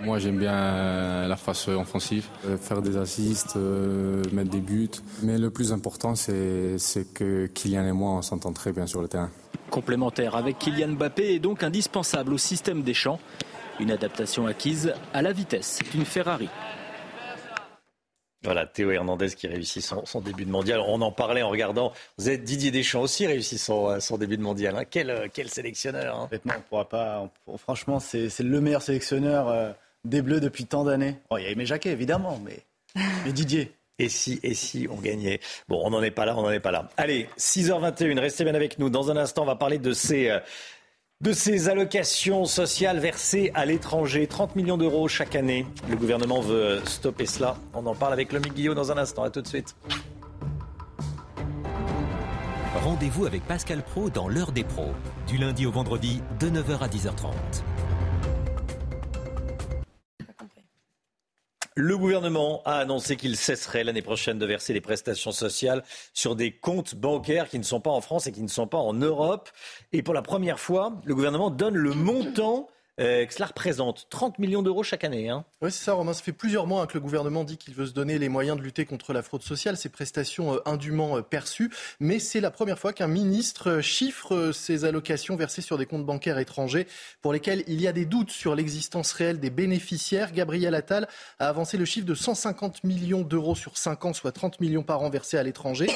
Moi 0.00 0.18
j'aime 0.18 0.38
bien 0.38 1.28
la 1.28 1.36
phase 1.36 1.68
offensive, 1.68 2.26
faire 2.60 2.82
des 2.82 2.96
assists, 2.96 3.56
mettre 4.32 4.50
des 4.50 4.60
buts. 4.60 4.90
Mais 5.22 5.38
le 5.38 5.50
plus 5.50 5.72
important 5.72 6.14
c'est 6.14 6.78
que 7.14 7.46
Kylian 7.46 7.86
et 7.86 7.92
moi 7.92 8.12
on 8.12 8.22
s'entend 8.22 8.52
très 8.52 8.72
bien 8.72 8.86
sur 8.86 9.00
le 9.00 9.08
terrain. 9.08 9.30
Complémentaire 9.70 10.36
avec 10.36 10.58
Kylian 10.58 10.94
Mbappé 10.94 11.34
est 11.34 11.38
donc 11.38 11.62
indispensable 11.62 12.34
au 12.34 12.38
système 12.38 12.82
des 12.82 12.94
champs. 12.94 13.20
Une 13.80 13.90
adaptation 13.90 14.46
acquise 14.46 14.94
à 15.12 15.22
la 15.22 15.32
vitesse 15.32 15.80
d'une 15.92 16.04
Ferrari. 16.04 16.48
Voilà, 18.44 18.66
Théo 18.66 18.90
Hernandez 18.90 19.30
qui 19.30 19.46
réussit 19.46 19.82
son, 19.82 20.20
début 20.20 20.44
de 20.44 20.50
mondial. 20.50 20.78
On 20.86 21.00
en 21.00 21.10
parlait 21.10 21.40
en 21.40 21.48
regardant. 21.48 21.92
Vous 22.18 22.28
êtes 22.28 22.44
Didier 22.44 22.70
Deschamps 22.70 23.00
aussi 23.00 23.26
réussit 23.26 23.58
son, 23.58 23.90
euh, 23.90 24.16
début 24.18 24.36
de 24.36 24.42
mondial. 24.42 24.76
Hein. 24.76 24.84
Quel, 24.88 25.08
euh, 25.08 25.28
quel, 25.32 25.48
sélectionneur. 25.48 26.28
Hein. 26.30 26.40
on 26.44 26.60
pourra 26.68 26.88
pas. 26.88 27.30
franchement, 27.56 28.00
c'est 28.00 28.38
le 28.40 28.60
meilleur 28.60 28.82
sélectionneur 28.82 29.48
euh, 29.48 29.72
des 30.04 30.22
Bleus 30.22 30.40
depuis 30.40 30.66
tant 30.66 30.84
d'années. 30.84 31.16
il 31.36 31.42
y 31.42 31.46
a 31.46 31.50
Aimé 31.50 31.66
Jacquet, 31.66 31.90
évidemment, 31.90 32.40
mais, 32.44 32.60
mais 33.24 33.32
Didier. 33.32 33.72
Et 34.00 34.08
si, 34.08 34.40
et 34.42 34.54
si 34.54 34.88
on 34.90 34.96
gagnait? 34.96 35.38
Bon, 35.68 35.80
on 35.84 35.90
n'en 35.90 36.02
est 36.02 36.10
pas 36.10 36.24
là, 36.24 36.36
on 36.36 36.42
n'en 36.42 36.50
est 36.50 36.58
pas 36.58 36.72
là. 36.72 36.88
Allez, 36.96 37.28
6h21, 37.38 38.18
restez 38.18 38.42
bien 38.42 38.56
avec 38.56 38.80
nous. 38.80 38.90
Dans 38.90 39.12
un 39.12 39.16
instant, 39.16 39.42
on 39.42 39.46
va 39.46 39.54
parler 39.54 39.78
de 39.78 39.92
ces, 39.92 40.30
euh, 40.30 40.40
de 41.20 41.32
ces 41.32 41.68
allocations 41.68 42.44
sociales 42.44 42.98
versées 42.98 43.52
à 43.54 43.64
l'étranger. 43.64 44.26
30 44.26 44.56
millions 44.56 44.76
d'euros 44.76 45.06
chaque 45.06 45.36
année. 45.36 45.64
Le 45.88 45.94
gouvernement 45.94 46.40
veut 46.40 46.80
stopper 46.84 47.26
cela. 47.26 47.56
On 47.72 47.86
en 47.86 47.94
parle 47.94 48.14
avec 48.14 48.32
Lomi 48.32 48.50
Guillot 48.50 48.74
dans 48.74 48.90
un 48.90 48.98
instant. 48.98 49.22
À 49.22 49.30
tout 49.30 49.42
de 49.42 49.46
suite. 49.46 49.76
Rendez-vous 52.82 53.26
avec 53.26 53.46
Pascal 53.46 53.82
Pro 53.82 54.10
dans 54.10 54.28
l'heure 54.28 54.50
des 54.50 54.64
pros, 54.64 54.92
du 55.28 55.38
lundi 55.38 55.66
au 55.66 55.70
vendredi 55.70 56.20
de 56.40 56.50
9h 56.50 56.80
à 56.80 56.88
10h30. 56.88 57.30
Le 61.76 61.98
gouvernement 61.98 62.62
a 62.64 62.76
annoncé 62.76 63.16
qu'il 63.16 63.36
cesserait 63.36 63.82
l'année 63.82 64.00
prochaine 64.00 64.38
de 64.38 64.46
verser 64.46 64.72
les 64.72 64.80
prestations 64.80 65.32
sociales 65.32 65.82
sur 66.12 66.36
des 66.36 66.52
comptes 66.52 66.94
bancaires 66.94 67.48
qui 67.48 67.58
ne 67.58 67.64
sont 67.64 67.80
pas 67.80 67.90
en 67.90 68.00
France 68.00 68.28
et 68.28 68.32
qui 68.32 68.42
ne 68.42 68.48
sont 68.48 68.68
pas 68.68 68.78
en 68.78 68.92
Europe. 68.92 69.50
Et 69.92 70.00
pour 70.04 70.14
la 70.14 70.22
première 70.22 70.60
fois, 70.60 70.92
le 71.04 71.16
gouvernement 71.16 71.50
donne 71.50 71.74
le 71.74 71.90
montant 71.90 72.68
euh, 73.00 73.26
que 73.26 73.34
cela 73.34 73.46
représente 73.46 74.06
30 74.08 74.38
millions 74.38 74.62
d'euros 74.62 74.84
chaque 74.84 75.02
année. 75.02 75.28
Hein. 75.28 75.44
Oui, 75.60 75.72
c'est 75.72 75.82
ça, 75.82 75.94
Romain. 75.94 76.12
Ça 76.12 76.22
fait 76.22 76.32
plusieurs 76.32 76.68
mois 76.68 76.86
que 76.86 76.94
le 76.94 77.00
gouvernement 77.00 77.42
dit 77.42 77.56
qu'il 77.56 77.74
veut 77.74 77.86
se 77.86 77.92
donner 77.92 78.18
les 78.18 78.28
moyens 78.28 78.56
de 78.56 78.62
lutter 78.62 78.84
contre 78.84 79.12
la 79.12 79.22
fraude 79.22 79.42
sociale, 79.42 79.76
ces 79.76 79.88
prestations 79.88 80.54
euh, 80.54 80.58
indûment 80.64 81.18
euh, 81.18 81.22
perçues. 81.22 81.72
Mais 81.98 82.20
c'est 82.20 82.40
la 82.40 82.52
première 82.52 82.78
fois 82.78 82.92
qu'un 82.92 83.08
ministre 83.08 83.80
chiffre 83.80 84.52
ces 84.52 84.84
allocations 84.84 85.34
versées 85.34 85.60
sur 85.60 85.76
des 85.76 85.86
comptes 85.86 86.06
bancaires 86.06 86.38
étrangers 86.38 86.86
pour 87.20 87.32
lesquels 87.32 87.64
il 87.66 87.80
y 87.80 87.88
a 87.88 87.92
des 87.92 88.04
doutes 88.04 88.30
sur 88.30 88.54
l'existence 88.54 89.12
réelle 89.12 89.40
des 89.40 89.50
bénéficiaires. 89.50 90.32
Gabriel 90.32 90.74
Attal 90.76 91.08
a 91.40 91.48
avancé 91.48 91.76
le 91.76 91.84
chiffre 91.84 92.06
de 92.06 92.14
150 92.14 92.84
millions 92.84 93.22
d'euros 93.22 93.56
sur 93.56 93.76
5 93.76 94.04
ans, 94.04 94.12
soit 94.12 94.32
30 94.32 94.60
millions 94.60 94.84
par 94.84 95.02
an 95.02 95.10
versés 95.10 95.36
à 95.36 95.42
l'étranger. 95.42 95.88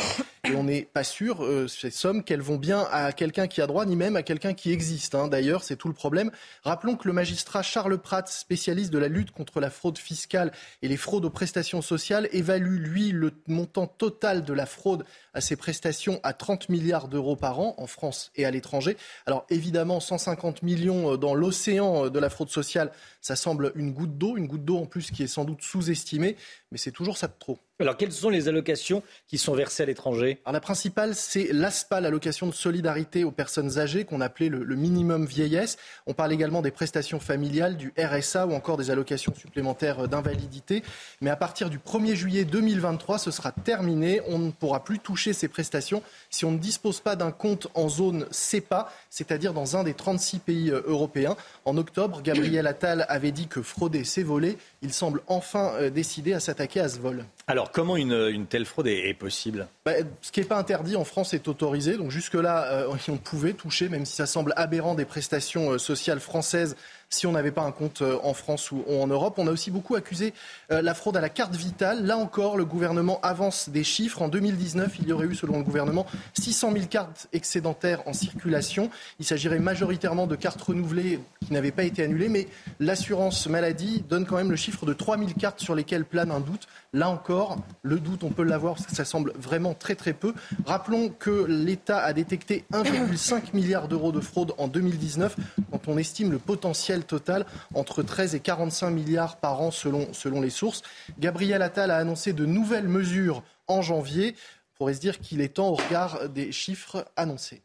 Et 0.45 0.55
on 0.57 0.65
n'est 0.65 0.83
pas 0.83 1.05
sûr, 1.05 1.47
ces 1.69 1.91
sommes, 1.91 2.25
qu'elles 2.25 2.41
vont 2.41 2.57
bien 2.57 2.87
à 2.91 3.13
quelqu'un 3.13 3.47
qui 3.47 3.61
a 3.61 3.67
droit, 3.67 3.85
ni 3.85 3.97
même 3.97 4.17
à 4.17 4.23
quelqu'un 4.23 4.55
qui 4.55 4.73
existe. 4.73 5.15
Hein. 5.15 5.29
D'ailleurs, 5.29 5.63
c'est 5.63 5.77
tout 5.77 5.89
le 5.89 5.95
problème. 5.95 6.31
Rappelons 6.63 6.88
Que 6.97 7.07
le 7.07 7.13
magistrat 7.13 7.63
Charles 7.63 7.99
Pratt, 7.99 8.29
spécialiste 8.29 8.91
de 8.91 8.99
la 8.99 9.09
lutte 9.09 9.31
contre 9.31 9.61
la 9.61 9.69
fraude 9.69 9.99
fiscale 9.99 10.53
et 10.81 10.89
les 10.89 10.97
fraudes 10.97 11.27
aux 11.27 11.31
prestations 11.31 11.83
sociales, 11.83 12.29
évalue, 12.33 12.79
lui, 12.79 13.11
le 13.11 13.33
montant 13.47 13.87
total 13.87 14.43
de 14.43 14.53
la 14.55 14.65
fraude 14.65 15.05
à 15.35 15.43
ces 15.43 15.57
prestations 15.57 16.19
à 16.23 16.33
30 16.33 16.71
milliards 16.71 17.09
d'euros 17.09 17.37
par 17.37 17.61
an 17.61 17.75
en 17.77 17.87
France 17.87 18.31
et 18.37 18.47
à 18.47 18.51
l'étranger. 18.51 18.97
Alors 19.27 19.45
évidemment, 19.51 20.01
150 20.01 20.63
millions 20.63 21.13
euh, 21.13 21.17
dans 21.19 21.35
l'océan 21.35 22.07
euh, 22.07 22.11
de 22.11 22.19
la 22.19 22.31
fraude 22.31 22.49
sociale, 22.49 22.91
ça 23.21 23.37
semble 23.37 23.73
une 23.75 23.93
goutte 23.93 24.17
d'eau, 24.17 24.37
une 24.37 24.47
goutte 24.47 24.65
d'eau 24.65 24.79
en 24.79 24.87
plus 24.87 25.11
qui 25.11 25.23
est 25.23 25.29
sans 25.29 25.45
doute 25.45 25.63
sous-estimée, 25.63 26.37
mais 26.71 26.79
c'est 26.79 26.93
toujours 26.93 27.17
ça 27.17 27.29
de 27.29 27.33
trop. 27.39 27.59
Alors, 27.81 27.97
quelles 27.97 28.11
sont 28.11 28.29
les 28.29 28.49
allocations 28.49 29.05
qui 29.29 29.39
sont 29.39 29.55
versées 29.55 29.85
à 29.85 29.87
l'étranger? 29.87 30.43
La 30.51 30.59
principale, 30.59 31.15
c'est 31.15 31.53
l'ASPA, 31.53 32.01
l'allocation 32.01 32.49
de 32.49 32.53
solidarité 32.53 33.23
aux 33.23 33.31
personnes 33.31 33.79
âgées, 33.79 34.05
qu'on 34.05 34.21
appelait 34.21 34.49
le, 34.49 34.75
minimum 34.75 35.27
vieillesse. 35.27 35.77
On 36.09 36.13
parle 36.13 36.33
également 36.33 36.61
des 36.61 36.73
prestations 36.73 37.21
familiales, 37.21 37.77
du 37.77 37.95
RSA 37.97 38.49
ou 38.49 38.53
encore 38.53 38.79
des 38.79 38.91
allocations 38.91 39.33
supplémentaires 39.33 40.09
d'invalidité. 40.09 40.83
Mais 41.21 41.31
à 41.31 41.37
partir 41.37 41.71
du 41.71 41.79
1er 41.79 42.15
juillet 42.15 42.45
2023, 42.45 43.19
ce 43.19 43.31
sera 43.31 43.53
terminé. 43.53 44.21
On 44.27 44.39
ne 44.41 44.51
pourra 44.51 44.83
plus 44.83 44.99
toucher 44.99 45.33
ces 45.33 45.47
prestations 45.47 46.03
si 46.31 46.45
on 46.45 46.51
ne 46.51 46.59
dispose 46.59 47.01
pas 47.01 47.15
d'un 47.15 47.31
compte 47.31 47.69
en 47.75 47.89
zone 47.89 48.27
CEPA, 48.33 48.93
c'est-à-dire 49.11 49.53
dans 49.53 49.77
un 49.77 49.85
des 49.85 49.95
36 49.95 50.39
pays 50.39 50.71
euh, 50.71 50.83
européens. 50.87 51.37
En 51.65 51.77
octobre, 51.77 52.21
Gabriel 52.23 52.67
Attal 52.69 53.07
avait 53.09 53.33
dit 53.33 53.47
que 53.47 53.63
frauder, 53.63 54.05
c'est 54.05 54.23
voler. 54.23 54.59
Il 54.83 54.93
semble 54.93 55.23
enfin 55.27 55.73
euh, 55.75 55.91
décidé 55.91 56.33
à 56.33 56.41
s'attaquer 56.41 56.81
à 56.81 56.89
ce 56.89 56.99
vol. 56.99 57.25
Alors, 57.47 57.73
comment 57.73 57.97
une, 57.97 58.47
telle 58.47 58.67
fraude 58.67 58.89
est, 58.89 59.15
possible? 59.15 59.69
Bah, 59.87 59.93
Ce 60.21 60.31
qui 60.31 60.41
n'est 60.41 60.47
pas 60.47 60.59
interdit 60.59 60.97
en 60.97 61.05
France 61.05 61.33
est 61.33 61.49
autorisé. 61.49 61.97
Donc 61.97 62.11
jusque-là, 62.11 62.65
euh, 62.73 62.97
on 63.09 63.17
pouvait 63.17 63.55
toucher, 63.55 63.89
même 63.89 64.05
si 64.05 64.15
ça 64.15 64.27
semble 64.27 64.53
aberrant, 64.57 64.95
des 64.95 65.07
prestations 65.07 65.73
euh, 65.73 65.79
sociales 65.79 66.21
françaises 66.21 66.77
si 67.11 67.27
on 67.27 67.33
n'avait 67.33 67.51
pas 67.51 67.63
un 67.63 67.73
compte 67.73 68.03
euh, 68.03 68.19
en 68.23 68.35
France 68.35 68.71
ou 68.71 68.85
en 68.89 69.07
Europe. 69.07 69.35
On 69.39 69.47
a 69.47 69.51
aussi 69.51 69.71
beaucoup 69.71 69.95
accusé 69.95 70.35
euh, 70.71 70.83
la 70.83 70.95
fraude 70.95 71.17
à 71.17 71.21
la 71.21 71.29
carte 71.29 71.55
vitale. 71.55 72.05
Là 72.05 72.17
encore, 72.17 72.57
le 72.57 72.65
gouvernement 72.65 73.19
avance 73.23 73.69
des 73.69 73.85
chiffres. 73.85 74.23
En 74.23 74.29
2019, 74.29 74.99
il 75.01 75.09
y 75.09 75.13
aurait 75.13 75.27
eu, 75.27 75.35
selon 75.35 75.59
le 75.59 75.65
gouvernement, 75.65 76.07
600 76.39 76.73
000 76.73 76.87
cartes 76.87 77.29
excédentaires 77.33 78.07
en 78.07 78.13
circulation. 78.13 78.91
Il 79.19 79.25
s'agirait 79.25 79.59
majoritairement 79.59 80.27
de 80.27 80.37
cartes 80.37 80.61
renouvelées 80.61 81.21
qui 81.47 81.53
n'avaient 81.53 81.73
pas 81.73 81.85
été 81.85 82.03
annulées, 82.03 82.29
mais 82.29 82.47
l'assurance 82.81 83.47
maladie 83.49 84.05
donne 84.09 84.27
quand 84.27 84.37
même 84.37 84.51
le 84.51 84.57
chiffre 84.57 84.85
de 84.85 84.93
3 84.93 85.19
000 85.19 85.31
cartes 85.39 85.61
sur 85.61 85.75
lesquelles 85.75 86.05
plane 86.05 86.31
un 86.31 86.41
doute. 86.41 86.69
Là 86.95 87.11
encore, 87.11 87.59
le 87.83 88.01
doute, 88.01 88.25
on 88.25 88.31
peut 88.31 88.43
l'avoir 88.43 88.75
parce 88.75 88.87
que 88.87 88.97
ça 88.97 89.05
semble 89.05 89.33
vraiment 89.37 89.75
très 89.75 89.95
très 89.95 90.15
peu. 90.15 90.33
Rappelons 90.65 91.11
que 91.11 91.45
l'État 91.47 91.99
a 91.99 92.15
détecté 92.15 92.65
1,5 92.73 93.55
milliard 93.55 93.89
d'euros 93.89 94.11
de 94.11 94.21
fraude 94.21 94.55
en 94.57 94.69
2019 94.69 95.37
quand 95.71 95.87
on 95.87 95.99
estime 95.99 96.33
le 96.33 96.39
potentiel 96.39 97.05
total 97.05 97.45
entre 97.75 98.03
13 98.03 98.35
et 98.35 98.41
45 98.41 98.89
milliards 98.91 99.37
par 99.37 99.61
an 99.61 99.71
selon, 99.71 100.13
selon 100.15 100.41
les 100.41 100.49
sources. 100.49 100.83
Gabriel 101.19 101.61
Attal 101.61 101.91
a 101.91 101.99
annoncé 101.99 102.33
de 102.33 102.47
nouvelles 102.47 102.89
mesures 102.89 103.43
en 103.67 103.83
janvier. 103.83 104.35
Pourrait 104.77 104.95
se 104.95 105.01
dire 105.01 105.19
qu'il 105.19 105.43
est 105.43 105.57
temps 105.57 105.69
au 105.69 105.75
regard 105.75 106.31
des 106.31 106.53
chiffres 106.53 107.05
annoncés? 107.17 107.61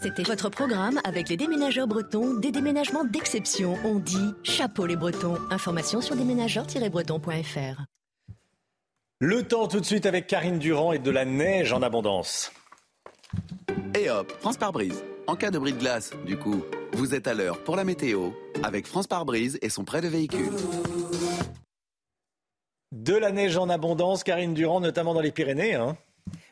C'était 0.00 0.22
votre 0.22 0.48
programme 0.48 1.00
avec 1.02 1.28
les 1.28 1.36
déménageurs 1.36 1.88
bretons, 1.88 2.34
des 2.34 2.52
déménagements 2.52 3.04
d'exception. 3.04 3.76
On 3.84 3.96
dit 3.96 4.32
chapeau 4.44 4.86
les 4.86 4.94
bretons. 4.94 5.36
Information 5.50 6.00
sur 6.00 6.14
déménageurs-bretons.fr. 6.14 7.82
Le 9.18 9.42
temps 9.42 9.66
tout 9.66 9.80
de 9.80 9.84
suite 9.84 10.06
avec 10.06 10.28
Karine 10.28 10.60
Durand 10.60 10.92
et 10.92 11.00
de 11.00 11.10
la 11.10 11.24
neige 11.24 11.72
en 11.72 11.82
abondance. 11.82 12.52
Et 13.98 14.08
hop, 14.08 14.30
France 14.38 14.56
par 14.56 14.70
brise. 14.70 15.02
En 15.26 15.34
cas 15.34 15.50
de 15.50 15.58
bris 15.58 15.72
de 15.72 15.78
glace, 15.78 16.12
du 16.24 16.38
coup, 16.38 16.62
vous 16.92 17.16
êtes 17.16 17.26
à 17.26 17.34
l'heure 17.34 17.64
pour 17.64 17.74
la 17.74 17.82
météo 17.82 18.30
avec 18.62 18.86
France 18.86 19.08
par 19.08 19.24
brise 19.24 19.58
et 19.62 19.68
son 19.68 19.84
prêt 19.84 20.00
de 20.00 20.06
véhicule. 20.06 20.52
De 22.92 23.14
la 23.14 23.32
neige 23.32 23.56
en 23.56 23.68
abondance, 23.68 24.22
Karine 24.22 24.54
Durand, 24.54 24.78
notamment 24.78 25.12
dans 25.12 25.20
les 25.20 25.32
Pyrénées. 25.32 25.74
Hein. 25.74 25.96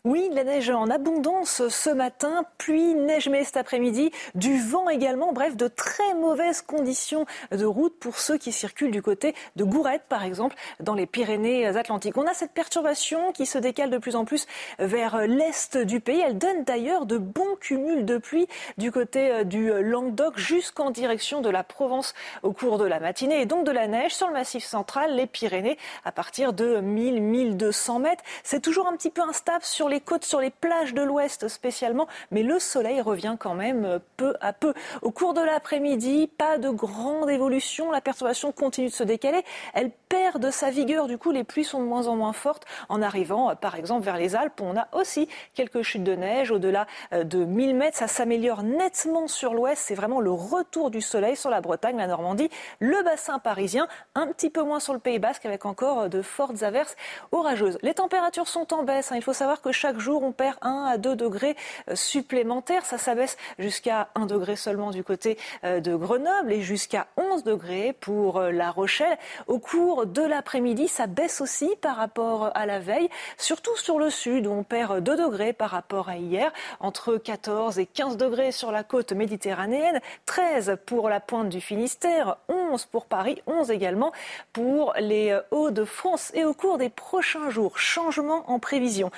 Oui, 0.07 0.29
de 0.31 0.37
la 0.37 0.45
neige 0.45 0.71
en 0.71 0.89
abondance 0.89 1.67
ce 1.67 1.91
matin, 1.91 2.45
pluie, 2.59 2.95
neige 2.95 3.29
mais 3.29 3.43
cet 3.43 3.57
après-midi, 3.57 4.13
du 4.37 4.57
vent 4.57 4.89
également, 4.89 5.33
bref, 5.33 5.57
de 5.57 5.67
très 5.67 6.15
mauvaises 6.15 6.63
conditions 6.63 7.27
de 7.51 7.65
route 7.65 7.99
pour 7.99 8.21
ceux 8.21 8.39
qui 8.39 8.53
circulent 8.53 8.93
du 8.93 9.03
côté 9.03 9.35
de 9.57 9.65
Gourette, 9.65 10.05
par 10.09 10.23
exemple, 10.23 10.55
dans 10.79 10.95
les 10.95 11.07
Pyrénées-Atlantiques. 11.07 12.17
On 12.19 12.27
a 12.29 12.35
cette 12.35 12.53
perturbation 12.53 13.33
qui 13.33 13.47
se 13.47 13.59
décale 13.59 13.91
de 13.91 13.99
plus 13.99 14.15
en 14.15 14.25
plus 14.25 14.47
vers 14.79 15.27
l'est 15.27 15.77
du 15.77 15.99
pays. 15.99 16.23
Elle 16.25 16.39
donne 16.39 16.63
d'ailleurs 16.63 17.05
de 17.05 17.19
bons 17.19 17.57
cumuls 17.61 18.05
de 18.05 18.19
pluie 18.19 18.47
du 18.79 18.93
côté 18.93 19.45
du 19.45 19.73
Languedoc 19.83 20.39
jusqu'en 20.39 20.93
direction 20.93 21.41
de 21.41 21.51
la 21.51 21.65
Provence 21.65 22.15
au 22.45 22.53
cours 22.53 22.79
de 22.79 22.85
la 22.85 23.01
matinée 23.01 23.41
et 23.41 23.47
donc 23.47 23.67
de 23.67 23.73
la 23.73 23.89
neige 23.89 24.15
sur 24.15 24.29
le 24.29 24.35
massif 24.35 24.65
central, 24.65 25.17
les 25.17 25.27
Pyrénées, 25.27 25.79
à 26.05 26.13
partir 26.13 26.53
de 26.53 26.77
1000-1200 26.77 28.01
mètres. 28.01 28.23
C'est 28.45 28.63
toujours 28.63 28.87
un 28.87 28.97
petit 28.97 29.11
peu 29.11 29.23
instable 29.23 29.65
sur 29.65 29.89
les 29.89 29.96
côtes, 30.01 30.25
sur 30.25 30.41
les 30.41 30.51
plages 30.51 30.95
de 30.95 31.03
l'ouest 31.03 31.49
spécialement, 31.49 32.07
mais 32.31 32.43
le 32.43 32.59
soleil 32.59 33.01
revient 33.01 33.37
quand 33.39 33.55
même 33.55 34.01
peu 34.17 34.35
à 34.41 34.53
peu. 34.53 34.75
Au 35.03 35.11
cours 35.11 35.35
de 35.35 35.41
l'après-midi, 35.41 36.29
pas 36.39 36.59
de 36.59 36.71
grande 36.71 37.31
évolution, 37.31 37.91
la 37.91 38.01
perturbation 38.01 38.53
continue 38.53 38.89
de 38.89 38.93
se 38.93 39.05
décaler, 39.05 39.43
elle 39.75 39.91
perd 40.09 40.41
de 40.41 40.51
sa 40.51 40.71
vigueur, 40.71 41.07
du 41.07 41.19
coup 41.19 41.31
les 41.31 41.45
pluies 41.45 41.65
sont 41.65 41.81
de 41.81 41.87
moins 41.87 42.07
en 42.07 42.17
moins 42.17 42.33
fortes 42.33 42.65
en 42.89 43.03
arrivant 43.03 43.55
par 43.57 43.75
exemple 43.75 44.05
vers 44.05 44.17
les 44.17 44.37
Alpes, 44.37 44.61
on 44.61 44.77
a 44.77 44.89
aussi 44.93 45.29
quelques 45.55 45.83
chutes 45.83 46.05
de 46.05 46.15
neige 46.15 46.51
au-delà 46.51 46.87
euh, 47.13 47.25
de 47.25 47.45
1000 47.45 47.75
mètres, 47.75 47.97
ça 47.97 48.09
s'améliore 48.09 48.63
nettement 48.63 49.29
sur 49.29 49.55
l'ouest, 49.55 49.83
c'est 49.85 49.95
vraiment 49.95 50.21
le 50.21 50.31
retour 50.31 50.91
du 50.91 51.01
soleil 51.01 51.37
sur 51.37 51.51
la 51.51 51.61
Bretagne, 51.61 51.97
la 51.97 52.07
Normandie, 52.07 52.51
le 52.81 53.03
bassin 53.03 53.39
parisien, 53.39 53.89
un 54.15 54.27
petit 54.29 54.51
peu 54.51 54.63
moins 54.63 54.81
sur 54.81 54.93
le 54.93 54.99
Pays 54.99 55.19
Basque 55.19 55.47
avec 55.47 55.67
encore 55.67 56.09
de 56.09 56.23
fortes 56.23 56.63
averses 56.63 56.97
orageuses. 57.33 57.79
Les 57.83 57.95
températures 57.95 58.49
sont 58.49 58.73
en 58.73 58.83
baisse, 58.83 59.13
hein. 59.13 59.17
il 59.17 59.23
faut 59.23 59.33
savoir 59.33 59.61
que 59.61 59.73
chaque 59.77 59.99
jour 59.99 60.23
on 60.23 60.33
perd 60.33 60.57
1 60.63 60.87
à 60.91 60.99
2 60.99 61.15
degrés 61.17 61.55
euh, 61.91 61.95
supplémentaires, 61.95 62.87
ça 62.87 62.99
s'abaisse 62.99 63.37
jusqu'à 63.59 64.09
1 64.15 64.27
degré 64.27 64.57
seulement 64.57 64.91
du 64.91 65.05
côté 65.05 65.39
euh, 65.65 65.81
de 65.81 65.95
Grenoble 65.95 66.53
et 66.53 66.63
jusqu'à 66.63 67.07
11 67.17 67.45
degrés 67.45 67.95
pour 68.01 68.41
La 68.41 68.71
Rochelle. 68.71 69.19
Au 69.47 69.59
cours 69.59 70.07
de 70.07 70.23
l'après-midi, 70.23 70.89
ça 70.89 71.07
baisse 71.07 71.41
aussi 71.41 71.71
par 71.81 71.97
rapport 71.97 72.51
à 72.55 72.65
la 72.67 72.79
veille, 72.79 73.09
surtout 73.37 73.77
sur 73.77 73.99
le 73.99 74.11
sud 74.11 74.47
où 74.47 74.51
on 74.51 74.65
perd 74.65 75.01
2 75.01 75.17
degrés 75.17 75.53
par 75.53 75.71
rapport 75.71 76.09
à 76.09 76.17
hier, 76.17 76.53
entre 76.81 77.17
14 77.17 77.79
et 77.79 77.87
15 77.87 78.17
degrés 78.17 78.53
sur 78.53 78.73
la 78.73 78.83
côte 78.83 79.13
méditerranéenne, 79.13 80.01
13 80.25 80.79
pour 80.87 81.11
la 81.11 81.21
pointe 81.21 81.51
du 81.51 81.61
Finistère, 81.61 82.39
11 82.49 82.87
pour 82.87 83.07
Paris, 83.07 83.43
11 83.47 83.71
également 83.71 84.13
pour 84.53 84.95
les 84.99 85.39
Hauts-de-France. 85.51 86.33
Et 86.35 86.45
au 86.45 86.55
cours 86.55 86.79
des 86.79 86.89
prochains 86.89 87.51
jours, 87.51 87.79
changement 87.79 88.51
en 88.51 88.59
prévision. 88.59 89.11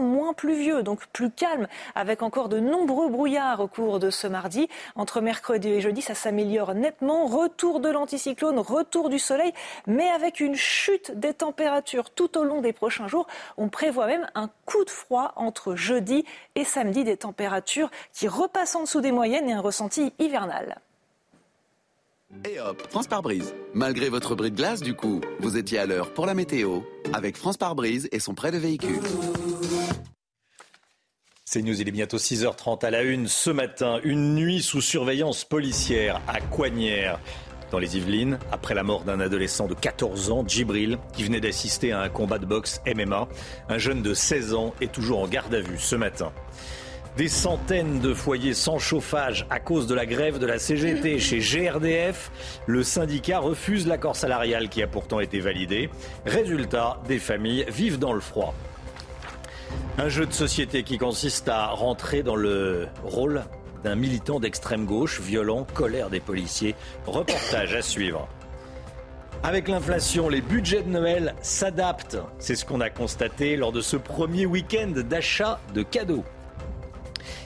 Moins 0.00 0.32
pluvieux, 0.32 0.82
donc 0.82 1.06
plus 1.08 1.30
calme, 1.30 1.68
avec 1.94 2.22
encore 2.22 2.48
de 2.48 2.60
nombreux 2.60 3.08
brouillards 3.08 3.60
au 3.60 3.68
cours 3.68 3.98
de 3.98 4.10
ce 4.10 4.26
mardi. 4.26 4.68
Entre 4.96 5.20
mercredi 5.20 5.68
et 5.68 5.80
jeudi, 5.80 6.02
ça 6.02 6.14
s'améliore 6.14 6.74
nettement. 6.74 7.26
Retour 7.26 7.80
de 7.80 7.88
l'anticyclone, 7.88 8.58
retour 8.58 9.08
du 9.08 9.18
soleil, 9.18 9.52
mais 9.86 10.08
avec 10.08 10.40
une 10.40 10.54
chute 10.54 11.12
des 11.18 11.34
températures 11.34 12.10
tout 12.10 12.38
au 12.38 12.44
long 12.44 12.60
des 12.60 12.72
prochains 12.72 13.08
jours. 13.08 13.26
On 13.56 13.68
prévoit 13.68 14.06
même 14.06 14.28
un 14.34 14.50
coup 14.66 14.84
de 14.84 14.90
froid 14.90 15.32
entre 15.36 15.74
jeudi 15.74 16.24
et 16.54 16.64
samedi, 16.64 17.04
des 17.04 17.16
températures 17.16 17.90
qui 18.12 18.28
repassent 18.28 18.76
en 18.76 18.82
dessous 18.82 19.00
des 19.00 19.12
moyennes 19.12 19.48
et 19.48 19.52
un 19.52 19.60
ressenti 19.60 20.12
hivernal. 20.18 20.80
Et 22.48 22.58
hop, 22.58 22.82
France 22.90 23.06
par 23.06 23.22
brise. 23.22 23.54
Malgré 23.74 24.08
votre 24.08 24.34
bris 24.34 24.50
de 24.50 24.56
glace, 24.56 24.80
du 24.80 24.94
coup, 24.94 25.20
vous 25.40 25.56
étiez 25.56 25.78
à 25.78 25.86
l'heure 25.86 26.12
pour 26.12 26.26
la 26.26 26.34
météo 26.34 26.80
avec 27.12 27.36
France 27.36 27.56
par 27.56 27.74
brise 27.74 28.08
et 28.10 28.20
son 28.20 28.34
prêt 28.34 28.50
de 28.50 28.58
véhicule. 28.58 29.00
C'est 31.44 31.60
News, 31.60 31.78
il 31.78 31.86
est 31.86 31.92
bientôt 31.92 32.16
6h30 32.16 32.84
à 32.84 32.90
la 32.90 33.02
une. 33.02 33.28
Ce 33.28 33.50
matin, 33.50 34.00
une 34.04 34.34
nuit 34.34 34.62
sous 34.62 34.80
surveillance 34.80 35.44
policière 35.44 36.22
à 36.26 36.40
Coignières, 36.40 37.20
dans 37.70 37.78
les 37.78 37.98
Yvelines, 37.98 38.38
après 38.50 38.74
la 38.74 38.82
mort 38.82 39.04
d'un 39.04 39.20
adolescent 39.20 39.66
de 39.66 39.74
14 39.74 40.30
ans, 40.30 40.44
Djibril, 40.46 40.98
qui 41.12 41.24
venait 41.24 41.40
d'assister 41.40 41.92
à 41.92 42.00
un 42.00 42.08
combat 42.08 42.38
de 42.38 42.46
boxe 42.46 42.80
MMA. 42.86 43.28
Un 43.68 43.78
jeune 43.78 44.02
de 44.02 44.14
16 44.14 44.54
ans 44.54 44.74
est 44.80 44.92
toujours 44.92 45.20
en 45.20 45.28
garde 45.28 45.54
à 45.54 45.60
vue 45.60 45.78
ce 45.78 45.96
matin. 45.96 46.32
Des 47.16 47.28
centaines 47.28 48.00
de 48.00 48.14
foyers 48.14 48.54
sans 48.54 48.78
chauffage 48.78 49.46
à 49.50 49.60
cause 49.60 49.86
de 49.86 49.94
la 49.94 50.06
grève 50.06 50.38
de 50.38 50.46
la 50.46 50.58
CGT 50.58 51.18
chez 51.18 51.40
GRDF. 51.40 52.30
Le 52.66 52.82
syndicat 52.82 53.38
refuse 53.38 53.86
l'accord 53.86 54.16
salarial 54.16 54.70
qui 54.70 54.82
a 54.82 54.86
pourtant 54.86 55.20
été 55.20 55.38
validé. 55.40 55.90
Résultat, 56.24 56.98
des 57.06 57.18
familles 57.18 57.66
vivent 57.68 57.98
dans 57.98 58.14
le 58.14 58.20
froid. 58.20 58.54
Un 59.98 60.08
jeu 60.08 60.24
de 60.24 60.32
société 60.32 60.84
qui 60.84 60.96
consiste 60.96 61.50
à 61.50 61.66
rentrer 61.66 62.22
dans 62.22 62.36
le 62.36 62.88
rôle 63.04 63.42
d'un 63.84 63.94
militant 63.94 64.40
d'extrême 64.40 64.86
gauche, 64.86 65.20
violent, 65.20 65.66
colère 65.74 66.08
des 66.08 66.20
policiers. 66.20 66.74
Reportage 67.06 67.74
à 67.74 67.82
suivre. 67.82 68.26
Avec 69.42 69.68
l'inflation, 69.68 70.30
les 70.30 70.40
budgets 70.40 70.82
de 70.82 70.88
Noël 70.88 71.34
s'adaptent. 71.42 72.18
C'est 72.38 72.56
ce 72.56 72.64
qu'on 72.64 72.80
a 72.80 72.88
constaté 72.88 73.56
lors 73.56 73.72
de 73.72 73.82
ce 73.82 73.96
premier 73.98 74.46
week-end 74.46 74.92
d'achat 74.96 75.60
de 75.74 75.82
cadeaux. 75.82 76.24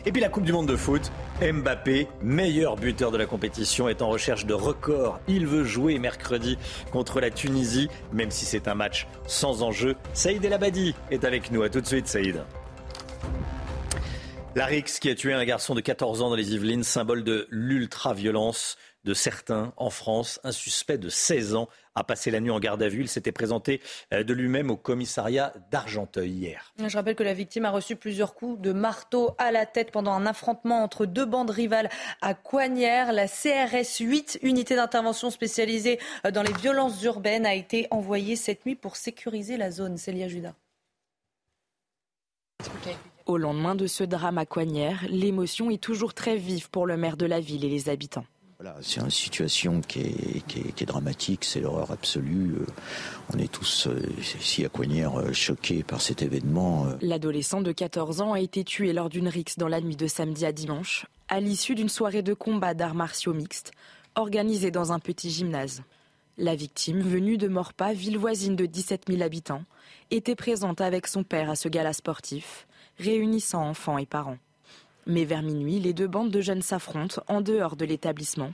Et 0.05 0.13
puis 0.13 0.21
la 0.21 0.29
Coupe 0.29 0.45
du 0.45 0.53
Monde 0.53 0.69
de 0.69 0.77
foot, 0.77 1.11
Mbappé, 1.41 2.09
meilleur 2.23 2.77
buteur 2.77 3.11
de 3.11 3.19
la 3.19 3.27
compétition, 3.27 3.89
est 3.89 4.03
en 4.03 4.09
recherche 4.09 4.47
de 4.47 4.55
records. 4.55 5.21
Il 5.29 5.47
veut 5.47 5.65
jouer 5.65 5.99
mercredi 5.99 6.59
contre 6.93 7.21
la 7.21 7.31
Tunisie, 7.31 7.89
même 8.13 8.31
si 8.31 8.45
c'est 8.45 8.69
un 8.69 8.75
match 8.75 9.07
sans 9.27 9.63
enjeu. 9.63 9.97
Saïd 10.13 10.45
El 10.45 10.53
Abadi 10.53 10.95
est 11.11 11.25
avec 11.25 11.51
nous. 11.51 11.63
A 11.63 11.69
tout 11.69 11.81
de 11.81 11.87
suite, 11.87 12.09
Saïd. 12.09 12.43
Larix 14.55 14.85
qui 15.01 15.11
a 15.11 15.15
tué 15.15 15.35
un 15.35 15.45
garçon 15.45 15.75
de 15.75 15.83
14 15.83 16.23
ans 16.23 16.31
dans 16.31 16.35
les 16.35 16.55
Yvelines, 16.55 16.83
symbole 16.83 17.25
de 17.25 17.47
l'ultra-violence 17.51 18.79
de 19.07 19.15
certains 19.15 19.73
en 19.77 19.89
France. 19.89 20.41
Un 20.43 20.53
suspect 20.53 20.99
de 20.99 21.09
16 21.09 21.55
ans 21.55 21.69
a 21.95 22.03
passé 22.03 22.31
la 22.31 22.41
nuit 22.41 22.51
en 22.51 22.59
garde 22.59 22.83
à 22.83 22.89
vue. 22.89 23.01
Il 23.01 23.09
s'était 23.09 23.33
présenté 23.33 23.81
euh, 24.13 24.25
de 24.25 24.35
lui-même 24.35 24.71
au 24.71 24.77
commissariat 24.77 25.55
d'Argenteuil 25.71 26.31
hier. 26.31 26.75
Je 26.85 26.95
rappelle 26.95 27.15
que 27.15 27.23
la 27.23 27.33
victime 27.33 27.65
a 27.65 27.71
reçu 27.71 27.95
plusieurs 27.95 28.35
coups 28.35 28.61
de 28.61 28.73
marteau 28.73 29.31
à 29.39 29.53
la 29.53 29.65
tête 29.65 29.93
pendant 29.93 30.13
un 30.13 30.27
affrontement 30.27 30.83
entre 30.83 31.07
deux 31.07 31.25
bandes 31.25 31.51
rivales 31.51 31.89
à 32.21 32.35
Coignères. 32.35 33.13
La 33.13 33.29
CRS 33.29 34.01
8, 34.01 34.41
unité 34.43 34.75
d'intervention 34.75 35.31
spécialisée 35.31 36.01
dans 36.33 36.43
les 36.43 36.53
violences 36.53 37.03
urbaines, 37.05 37.47
a 37.47 37.55
été 37.55 37.87
envoyée 37.93 38.35
cette 38.35 38.67
nuit 38.67 38.75
pour 38.75 38.97
sécuriser 38.97 39.57
la 39.57 39.71
zone. 39.71 39.97
Célia 39.97 40.27
Judas. 40.27 40.55
Au 43.27 43.39
lendemain 43.39 43.75
de 43.75 43.87
ce 43.87 44.03
drame 44.03 44.39
à 44.39 44.47
Coignères, 44.47 45.05
l'émotion 45.09 45.71
est 45.71 45.83
toujours 45.83 46.15
très 46.15 46.37
vive 46.37 46.71
pour 46.71 46.87
le 46.87 46.97
maire 46.97 47.17
de 47.17 47.27
la 47.27 47.41
ville 47.41 47.65
et 47.65 47.69
les 47.69 47.89
habitants. 47.89 48.25
C'est 48.81 49.01
une 49.01 49.11
situation 49.11 49.81
qui 49.83 50.01
est, 50.01 50.85
dramatique, 50.85 51.45
c'est 51.45 51.61
l'horreur 51.61 51.91
absolue. 51.91 52.55
Euh, 52.55 52.67
on 53.35 53.39
est 53.39 53.53
tous 53.53 53.87
euh, 53.87 54.01
ici 54.19 54.65
à 54.65 54.69
Coignères 54.69 55.19
euh, 55.19 55.33
choqués 55.33 55.83
par 55.83 56.01
cet 56.01 56.23
événement. 56.23 56.87
L'adolescent 57.03 57.61
de 57.61 57.73
14 57.73 58.23
ans 58.23 58.33
a 58.33 58.41
été 58.41 58.65
tué 58.65 58.93
lors 58.93 59.11
d'une 59.11 59.29
rixe 59.29 59.59
dans 59.59 59.69
la 59.69 59.81
nuit 59.81 59.97
de 59.97 60.07
samedi 60.07 60.47
à 60.47 60.53
dimanche, 60.53 61.07
à 61.29 61.41
l'issue 61.41 61.75
d'une 61.75 61.91
soirée 61.91 62.23
de 62.23 62.33
combat 62.33 62.73
d'arts 62.73 62.95
martiaux 62.95 63.35
mixtes 63.35 63.73
organisée 64.15 64.71
dans 64.71 64.93
un 64.93 64.99
petit 64.99 65.31
gymnase. 65.31 65.83
La 66.39 66.55
victime, 66.55 67.01
venue 67.01 67.37
de 67.37 67.49
Morpa, 67.49 67.93
ville 67.93 68.19
voisine 68.19 68.57
de 68.57 68.67
17 68.67 69.05
000 69.09 69.23
habitants, 69.23 69.65
était 70.11 70.35
présente 70.35 70.81
avec 70.81 71.07
son 71.07 71.23
père 71.25 71.51
à 71.51 71.57
ce 71.57 71.69
gala 71.69 71.93
sportif, 71.93 72.67
réunissant 72.99 73.63
enfants 73.63 73.99
et 73.99 74.07
parents. 74.07 74.39
Mais 75.07 75.25
vers 75.25 75.43
minuit, 75.43 75.79
les 75.79 75.93
deux 75.93 76.09
bandes 76.09 76.33
de 76.33 76.41
jeunes 76.41 76.63
s'affrontent 76.63 77.23
en 77.29 77.41
dehors 77.41 77.77
de 77.77 77.85
l'établissement. 77.85 78.53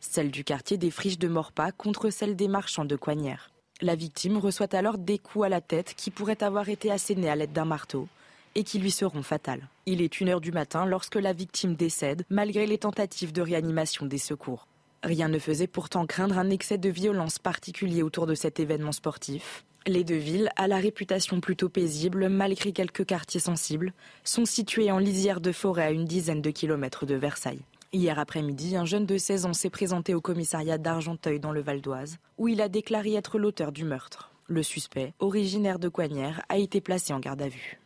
Celle 0.00 0.32
du 0.32 0.42
quartier 0.42 0.76
des 0.76 0.90
Friches 0.90 1.18
de 1.18 1.28
Morpa 1.28 1.70
contre 1.70 2.10
celle 2.10 2.34
des 2.34 2.48
marchands 2.48 2.84
de 2.84 2.96
Coignères. 2.96 3.50
La 3.80 3.94
victime 3.94 4.36
reçoit 4.36 4.74
alors 4.74 4.98
des 4.98 5.18
coups 5.18 5.44
à 5.44 5.48
la 5.48 5.60
tête 5.60 5.94
qui 5.96 6.10
pourraient 6.10 6.42
avoir 6.42 6.68
été 6.68 6.90
assénés 6.90 7.30
à 7.30 7.36
l'aide 7.36 7.52
d'un 7.52 7.64
marteau 7.64 8.08
et 8.56 8.64
qui 8.64 8.80
lui 8.80 8.90
seront 8.90 9.22
fatales. 9.22 9.68
Il 9.86 10.02
est 10.02 10.20
une 10.20 10.28
heure 10.28 10.40
du 10.40 10.50
matin 10.50 10.86
lorsque 10.86 11.14
la 11.14 11.32
victime 11.32 11.76
décède, 11.76 12.24
malgré 12.28 12.66
les 12.66 12.78
tentatives 12.78 13.32
de 13.32 13.40
réanimation 13.40 14.04
des 14.04 14.18
secours. 14.18 14.66
Rien 15.04 15.28
ne 15.28 15.38
faisait 15.38 15.68
pourtant 15.68 16.06
craindre 16.06 16.36
un 16.36 16.50
excès 16.50 16.78
de 16.78 16.88
violence 16.88 17.38
particulier 17.38 18.02
autour 18.02 18.26
de 18.26 18.34
cet 18.34 18.60
événement 18.60 18.92
sportif. 18.92 19.64
Les 19.86 20.04
deux 20.04 20.14
villes, 20.14 20.48
à 20.56 20.68
la 20.68 20.76
réputation 20.76 21.40
plutôt 21.40 21.68
paisible 21.68 22.28
malgré 22.28 22.72
quelques 22.72 23.04
quartiers 23.04 23.40
sensibles, 23.40 23.92
sont 24.22 24.44
situées 24.44 24.92
en 24.92 24.98
lisière 24.98 25.40
de 25.40 25.50
forêt 25.50 25.82
à 25.82 25.90
une 25.90 26.04
dizaine 26.04 26.40
de 26.40 26.50
kilomètres 26.50 27.04
de 27.04 27.16
Versailles. 27.16 27.64
Hier 27.92 28.18
après-midi, 28.18 28.76
un 28.76 28.84
jeune 28.84 29.06
de 29.06 29.18
16 29.18 29.46
ans 29.46 29.52
s'est 29.52 29.70
présenté 29.70 30.14
au 30.14 30.20
commissariat 30.20 30.78
d'Argenteuil 30.78 31.40
dans 31.40 31.50
le 31.50 31.62
Val 31.62 31.80
d'Oise, 31.80 32.18
où 32.38 32.46
il 32.46 32.60
a 32.60 32.68
déclaré 32.68 33.14
être 33.14 33.38
l'auteur 33.38 33.72
du 33.72 33.84
meurtre. 33.84 34.30
Le 34.46 34.62
suspect, 34.62 35.14
originaire 35.18 35.80
de 35.80 35.88
Coignères, 35.88 36.42
a 36.48 36.58
été 36.58 36.80
placé 36.80 37.12
en 37.12 37.18
garde 37.18 37.42
à 37.42 37.48
vue. 37.48 37.81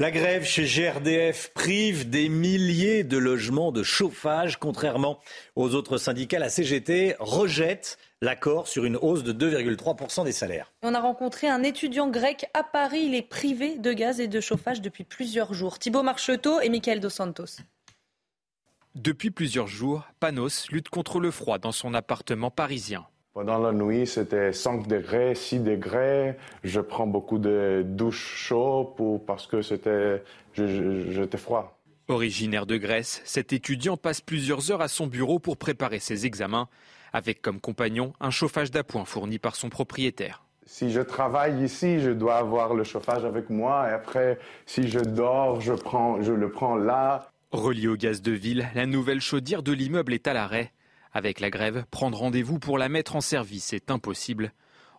La 0.00 0.12
grève 0.12 0.44
chez 0.44 0.64
GRDF 0.64 1.50
prive 1.54 2.08
des 2.08 2.28
milliers 2.28 3.02
de 3.02 3.18
logements 3.18 3.72
de 3.72 3.82
chauffage. 3.82 4.56
Contrairement 4.56 5.18
aux 5.56 5.74
autres 5.74 5.98
syndicats, 5.98 6.38
la 6.38 6.50
CGT 6.50 7.16
rejette 7.18 7.98
l'accord 8.20 8.68
sur 8.68 8.84
une 8.84 8.94
hausse 8.94 9.24
de 9.24 9.32
2,3% 9.32 10.24
des 10.24 10.30
salaires. 10.30 10.72
On 10.82 10.94
a 10.94 11.00
rencontré 11.00 11.48
un 11.48 11.64
étudiant 11.64 12.08
grec 12.08 12.46
à 12.54 12.62
Paris. 12.62 13.06
Il 13.06 13.16
est 13.16 13.28
privé 13.28 13.76
de 13.76 13.92
gaz 13.92 14.20
et 14.20 14.28
de 14.28 14.40
chauffage 14.40 14.80
depuis 14.80 15.02
plusieurs 15.02 15.52
jours. 15.52 15.80
Thibaut 15.80 16.04
Marcheteau 16.04 16.60
et 16.60 16.68
Michael 16.68 17.00
Dos 17.00 17.10
Santos. 17.10 17.58
Depuis 18.94 19.32
plusieurs 19.32 19.66
jours, 19.66 20.04
Panos 20.20 20.70
lutte 20.70 20.90
contre 20.90 21.18
le 21.18 21.32
froid 21.32 21.58
dans 21.58 21.72
son 21.72 21.92
appartement 21.92 22.52
parisien. 22.52 23.04
Pendant 23.38 23.58
la 23.58 23.70
nuit, 23.70 24.04
c'était 24.04 24.52
5 24.52 24.88
degrés, 24.88 25.36
6 25.36 25.60
degrés. 25.60 26.34
Je 26.64 26.80
prends 26.80 27.06
beaucoup 27.06 27.38
de 27.38 27.84
douches 27.86 28.34
chaudes 28.34 28.96
pour, 28.96 29.24
parce 29.24 29.46
que 29.46 29.62
c'était, 29.62 30.24
j'étais 30.54 31.38
froid. 31.38 31.78
Originaire 32.08 32.66
de 32.66 32.76
Grèce, 32.76 33.22
cet 33.24 33.52
étudiant 33.52 33.96
passe 33.96 34.20
plusieurs 34.20 34.72
heures 34.72 34.80
à 34.80 34.88
son 34.88 35.06
bureau 35.06 35.38
pour 35.38 35.56
préparer 35.56 36.00
ses 36.00 36.26
examens, 36.26 36.68
avec 37.12 37.40
comme 37.40 37.60
compagnon 37.60 38.12
un 38.18 38.30
chauffage 38.30 38.72
d'appoint 38.72 39.04
fourni 39.04 39.38
par 39.38 39.54
son 39.54 39.68
propriétaire. 39.68 40.42
Si 40.66 40.90
je 40.90 41.00
travaille 41.00 41.62
ici, 41.62 42.00
je 42.00 42.10
dois 42.10 42.38
avoir 42.38 42.74
le 42.74 42.82
chauffage 42.82 43.24
avec 43.24 43.50
moi 43.50 43.88
et 43.88 43.92
après, 43.92 44.40
si 44.66 44.88
je 44.88 44.98
dors, 44.98 45.60
je, 45.60 45.74
prends, 45.74 46.20
je 46.22 46.32
le 46.32 46.50
prends 46.50 46.74
là. 46.74 47.30
Relié 47.52 47.86
au 47.86 47.94
gaz 47.94 48.20
de 48.20 48.32
ville, 48.32 48.68
la 48.74 48.86
nouvelle 48.86 49.20
chaudière 49.20 49.62
de 49.62 49.70
l'immeuble 49.70 50.12
est 50.12 50.26
à 50.26 50.34
l'arrêt. 50.34 50.72
Avec 51.12 51.40
la 51.40 51.50
grève, 51.50 51.84
prendre 51.90 52.18
rendez-vous 52.18 52.58
pour 52.58 52.78
la 52.78 52.88
mettre 52.88 53.16
en 53.16 53.20
service 53.20 53.72
est 53.72 53.90
impossible. 53.90 54.52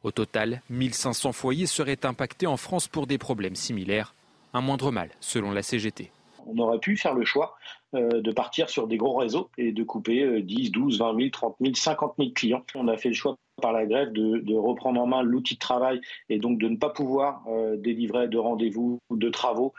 Au 0.03 0.11
total, 0.11 0.61
1500 0.69 1.31
foyers 1.33 1.65
seraient 1.65 2.05
impactés 2.05 2.47
en 2.47 2.57
France 2.57 2.87
pour 2.87 3.05
des 3.05 3.17
problèmes 3.17 3.55
similaires. 3.55 4.15
Un 4.53 4.61
moindre 4.61 4.91
mal, 4.91 5.09
selon 5.19 5.51
la 5.51 5.61
CGT. 5.61 6.11
On 6.47 6.57
aurait 6.57 6.79
pu 6.79 6.97
faire 6.97 7.13
le 7.13 7.25
choix 7.25 7.55
euh, 7.93 8.21
de 8.21 8.31
partir 8.31 8.69
sur 8.69 8.87
des 8.87 8.97
gros 8.97 9.15
réseaux 9.15 9.49
et 9.57 9.71
de 9.71 9.83
couper 9.83 10.41
10, 10.41 10.71
12, 10.71 10.99
20 10.99 11.15
000, 11.17 11.29
30 11.29 11.55
000, 11.61 11.75
50 11.75 12.13
000 12.17 12.31
clients. 12.33 12.63
On 12.75 12.87
a 12.87 12.97
fait 12.97 13.09
le 13.09 13.15
choix 13.15 13.35
par 13.61 13.73
la 13.73 13.85
grève 13.85 14.11
de, 14.11 14.55
reprendre 14.55 14.99
en 14.99 15.05
main 15.05 15.21
l'outil 15.21 15.55
de 15.55 15.59
travail 15.59 16.01
et 16.29 16.39
donc 16.39 16.57
de 16.57 16.67
ne 16.67 16.77
pas 16.77 16.89
pouvoir 16.89 17.43
euh, 17.47 17.75
délivrer 17.77 18.27
de 18.27 18.37
rendez-vous 18.37 18.99
ou 19.09 19.17
de 19.17 19.29
travaux 19.29 19.73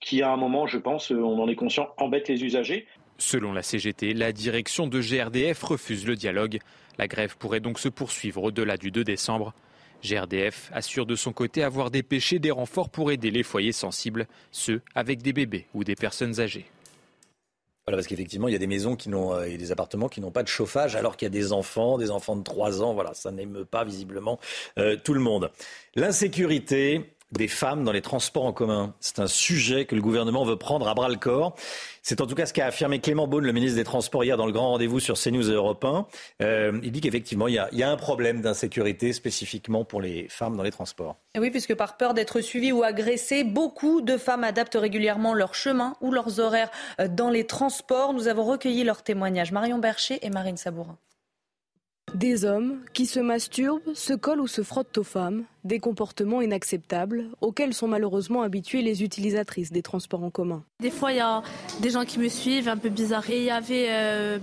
qui, 0.00 0.22
à 0.22 0.32
un 0.32 0.36
moment, 0.36 0.66
je 0.66 0.78
pense, 0.78 1.10
on 1.10 1.40
en 1.40 1.48
est 1.48 1.56
conscient, 1.56 1.88
embête 1.98 2.28
les 2.28 2.44
usagers. 2.44 2.86
Selon 3.18 3.52
la 3.52 3.62
CGT, 3.62 4.14
la 4.14 4.32
direction 4.32 4.86
de 4.86 5.00
GRDF 5.00 5.62
refuse 5.64 6.06
le 6.06 6.14
dialogue. 6.14 6.60
La 6.98 7.08
grève 7.08 7.36
pourrait 7.36 7.60
donc 7.60 7.80
se 7.80 7.88
poursuivre 7.88 8.44
au-delà 8.44 8.76
du 8.76 8.92
2 8.92 9.02
décembre. 9.02 9.54
GRDF 10.04 10.70
assure 10.72 11.04
de 11.04 11.16
son 11.16 11.32
côté 11.32 11.64
avoir 11.64 11.90
dépêché 11.90 12.38
des 12.38 12.52
renforts 12.52 12.90
pour 12.90 13.10
aider 13.10 13.32
les 13.32 13.42
foyers 13.42 13.72
sensibles, 13.72 14.28
ceux 14.52 14.80
avec 14.94 15.20
des 15.22 15.32
bébés 15.32 15.66
ou 15.74 15.82
des 15.82 15.96
personnes 15.96 16.38
âgées. 16.38 16.66
Voilà, 17.88 17.96
parce 17.96 18.06
qu'effectivement, 18.06 18.48
il 18.48 18.52
y 18.52 18.54
a 18.54 18.58
des 18.58 18.66
maisons 18.66 18.96
qui 18.96 19.08
n'ont, 19.08 19.34
euh, 19.34 19.44
et 19.44 19.56
des 19.56 19.72
appartements 19.72 20.08
qui 20.08 20.20
n'ont 20.20 20.30
pas 20.30 20.42
de 20.42 20.48
chauffage, 20.48 20.94
alors 20.94 21.16
qu'il 21.16 21.26
y 21.26 21.30
a 21.30 21.30
des 21.30 21.52
enfants, 21.52 21.98
des 21.98 22.10
enfants 22.10 22.36
de 22.36 22.44
3 22.44 22.82
ans. 22.82 22.94
Voilà, 22.94 23.14
ça 23.14 23.32
n'aime 23.32 23.64
pas 23.64 23.82
visiblement 23.82 24.38
euh, 24.78 24.96
tout 25.02 25.14
le 25.14 25.20
monde. 25.20 25.50
L'insécurité, 25.96 27.14
des 27.32 27.48
femmes 27.48 27.84
dans 27.84 27.92
les 27.92 28.00
transports 28.00 28.44
en 28.44 28.52
commun. 28.52 28.94
C'est 29.00 29.18
un 29.18 29.26
sujet 29.26 29.84
que 29.84 29.94
le 29.94 30.00
gouvernement 30.00 30.44
veut 30.44 30.56
prendre 30.56 30.88
à 30.88 30.94
bras 30.94 31.08
le 31.08 31.16
corps. 31.16 31.54
C'est 32.02 32.20
en 32.22 32.26
tout 32.26 32.34
cas 32.34 32.46
ce 32.46 32.54
qu'a 32.54 32.66
affirmé 32.66 33.00
Clément 33.00 33.26
Beaune, 33.26 33.44
le 33.44 33.52
ministre 33.52 33.76
des 33.76 33.84
Transports, 33.84 34.24
hier 34.24 34.36
dans 34.38 34.46
le 34.46 34.52
grand 34.52 34.70
rendez-vous 34.70 34.98
sur 34.98 35.18
CNews 35.18 35.50
et 35.50 35.54
Europe 35.54 35.84
1. 35.84 36.06
Euh, 36.42 36.80
il 36.82 36.90
dit 36.90 37.02
qu'effectivement, 37.02 37.48
il 37.48 37.54
y, 37.54 37.82
a, 37.82 37.90
un 37.90 37.96
problème 37.96 38.40
d'insécurité 38.40 39.12
spécifiquement 39.12 39.84
pour 39.84 40.00
les 40.00 40.26
femmes 40.28 40.56
dans 40.56 40.62
les 40.62 40.70
transports. 40.70 41.16
Oui, 41.38 41.50
puisque 41.50 41.74
par 41.74 41.96
peur 41.98 42.14
d'être 42.14 42.40
suivies 42.40 42.72
ou 42.72 42.82
agressées, 42.82 43.44
beaucoup 43.44 44.00
de 44.00 44.16
femmes 44.16 44.44
adaptent 44.44 44.78
régulièrement 44.80 45.34
leur 45.34 45.54
chemin 45.54 45.96
ou 46.00 46.10
leurs 46.10 46.40
horaires 46.40 46.70
euh, 47.00 47.08
dans 47.08 47.28
les 47.28 47.44
transports. 47.44 48.14
Nous 48.14 48.28
avons 48.28 48.44
recueilli 48.44 48.84
leurs 48.84 49.02
témoignages. 49.02 49.52
Marion 49.52 49.78
Bercher 49.78 50.18
et 50.22 50.30
Marine 50.30 50.56
Sabourin. 50.56 50.96
Des 52.14 52.44
hommes 52.44 52.80
qui 52.94 53.06
se 53.06 53.20
masturbent, 53.20 53.94
se 53.94 54.12
collent 54.12 54.40
ou 54.40 54.46
se 54.46 54.62
frottent 54.62 54.96
aux 54.98 55.04
femmes, 55.04 55.44
des 55.64 55.78
comportements 55.78 56.40
inacceptables 56.40 57.26
auxquels 57.40 57.74
sont 57.74 57.88
malheureusement 57.88 58.42
habituées 58.42 58.82
les 58.82 59.02
utilisatrices 59.02 59.72
des 59.72 59.82
transports 59.82 60.24
en 60.24 60.30
commun. 60.30 60.64
Des 60.80 60.90
fois, 60.90 61.12
il 61.12 61.18
y 61.18 61.20
a 61.20 61.42
des 61.80 61.90
gens 61.90 62.04
qui 62.04 62.18
me 62.18 62.28
suivent, 62.28 62.68
un 62.68 62.76
peu 62.76 62.88
bizarre. 62.88 63.28
Et 63.30 63.38
il 63.38 63.44
y 63.44 63.50
avait 63.50 63.86
euh, 63.88 64.38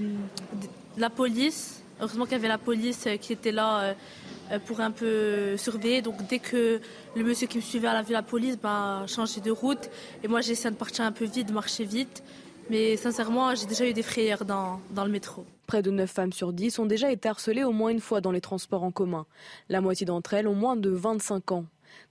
la 0.98 1.10
police. 1.10 1.82
Heureusement 2.00 2.26
qu'il 2.26 2.34
y 2.34 2.36
avait 2.36 2.48
la 2.48 2.58
police 2.58 3.08
qui 3.22 3.34
était 3.34 3.52
là 3.52 3.96
euh, 4.52 4.60
pour 4.66 4.80
un 4.82 4.92
peu 4.92 5.58
surveiller. 5.58 6.02
Donc 6.02 6.28
dès 6.28 6.40
que 6.40 6.80
le 7.16 7.24
monsieur 7.24 7.48
qui 7.48 7.58
me 7.58 7.64
suivait 7.64 7.88
a 7.88 8.02
vu 8.02 8.14
la 8.14 8.24
police, 8.24 8.58
bah, 8.62 9.06
changé 9.08 9.42
de 9.42 9.52
route. 9.52 9.90
Et 10.24 10.28
moi, 10.28 10.42
j'essaie 10.42 10.70
de 10.70 10.76
partir 10.76 11.06
un 11.06 11.12
peu 11.12 11.26
vite, 11.26 11.48
de 11.48 11.54
marcher 11.54 11.84
vite. 11.84 12.24
Mais 12.70 12.98
sincèrement, 12.98 13.54
j'ai 13.56 13.66
déjà 13.66 13.88
eu 13.88 13.94
des 13.94 14.04
frayeurs 14.04 14.46
dans, 14.46 14.80
dans 14.92 15.06
le 15.06 15.12
métro. 15.12 15.46
Près 15.68 15.82
de 15.82 15.90
9 15.90 16.10
femmes 16.10 16.34
sur 16.34 16.54
10 16.54 16.78
ont 16.80 16.86
déjà 16.86 17.12
été 17.12 17.28
harcelées 17.28 17.64
au 17.64 17.72
moins 17.72 17.90
une 17.90 18.00
fois 18.00 18.22
dans 18.22 18.32
les 18.32 18.42
transports 18.42 18.84
en 18.84 18.92
commun. 18.92 19.26
La 19.68 19.82
moitié 19.82 20.06
d'entre 20.06 20.36
elles 20.36 20.48
ont 20.48 20.56
moins 20.56 20.76
de 20.76 20.92
25 20.92 21.52
ans. 21.52 21.66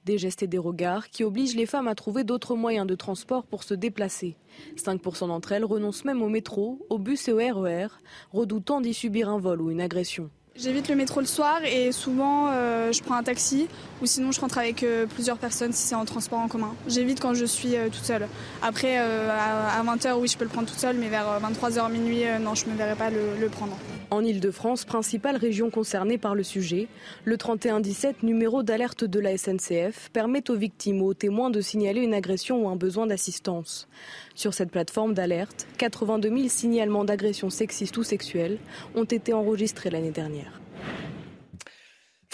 Des 0.04 0.18
gestes 0.18 0.42
et 0.42 0.46
des 0.48 0.58
regards 0.58 1.08
qui 1.08 1.24
obligent 1.24 1.54
les 1.54 1.66
femmes 1.66 1.88
à 1.88 1.94
trouver 1.94 2.24
d'autres 2.24 2.56
moyens 2.56 2.86
de 2.86 2.94
transport 2.94 3.44
pour 3.44 3.62
se 3.62 3.74
déplacer. 3.74 4.36
5% 4.76 5.28
d'entre 5.28 5.52
elles 5.52 5.64
renoncent 5.64 6.04
même 6.04 6.22
au 6.22 6.28
métro, 6.28 6.84
au 6.90 6.98
bus 6.98 7.28
et 7.28 7.32
au 7.32 7.36
RER, 7.36 7.86
e 7.86 7.88
redoutant 8.32 8.80
d'y 8.80 8.94
subir 8.94 9.28
un 9.28 9.38
vol 9.38 9.62
ou 9.62 9.70
une 9.70 9.80
agression. 9.80 10.30
J'évite 10.56 10.88
le 10.88 10.94
métro 10.94 11.18
le 11.18 11.26
soir 11.26 11.64
et 11.64 11.90
souvent 11.90 12.48
euh, 12.48 12.92
je 12.92 13.02
prends 13.02 13.16
un 13.16 13.24
taxi 13.24 13.66
ou 14.00 14.06
sinon 14.06 14.30
je 14.30 14.40
rentre 14.40 14.56
avec 14.56 14.84
euh, 14.84 15.04
plusieurs 15.04 15.36
personnes 15.36 15.72
si 15.72 15.88
c'est 15.88 15.96
en 15.96 16.04
transport 16.04 16.38
en 16.38 16.46
commun. 16.46 16.76
J'évite 16.86 17.18
quand 17.18 17.34
je 17.34 17.44
suis 17.44 17.74
euh, 17.74 17.88
toute 17.88 18.04
seule. 18.04 18.28
Après 18.62 18.96
à, 18.96 19.82
20h 19.82 20.12
oui 20.12 20.28
je 20.28 20.38
peux 20.38 20.44
le 20.44 20.50
prendre 20.50 20.68
toute 20.68 20.78
seule 20.78 20.96
mais 20.96 21.08
vers 21.08 21.40
23h 21.40 21.90
minuit 21.90 22.22
non 22.40 22.54
je 22.54 22.66
ne 22.66 22.70
me 22.70 22.76
verrai 22.76 22.94
pas 22.94 23.10
le, 23.10 23.36
le 23.40 23.48
prendre. 23.48 23.76
En 24.10 24.22
Ile-de-France, 24.22 24.84
principale 24.84 25.36
région 25.36 25.70
concernée 25.70 26.18
par 26.18 26.34
le 26.34 26.42
sujet, 26.42 26.88
le 27.24 27.36
3117 27.36 28.22
numéro 28.22 28.62
d'alerte 28.62 29.04
de 29.04 29.18
la 29.18 29.36
SNCF 29.36 30.10
permet 30.12 30.50
aux 30.50 30.56
victimes 30.56 31.02
ou 31.02 31.06
aux 31.06 31.14
témoins 31.14 31.50
de 31.50 31.60
signaler 31.60 32.00
une 32.02 32.14
agression 32.14 32.64
ou 32.64 32.68
un 32.68 32.76
besoin 32.76 33.06
d'assistance. 33.06 33.88
Sur 34.34 34.54
cette 34.54 34.70
plateforme 34.70 35.14
d'alerte, 35.14 35.66
82 35.78 36.28
000 36.28 36.48
signalements 36.48 37.04
d'agressions 37.04 37.50
sexistes 37.50 37.96
ou 37.96 38.02
sexuelles 38.02 38.58
ont 38.94 39.04
été 39.04 39.32
enregistrés 39.32 39.90
l'année 39.90 40.10
dernière. 40.10 40.60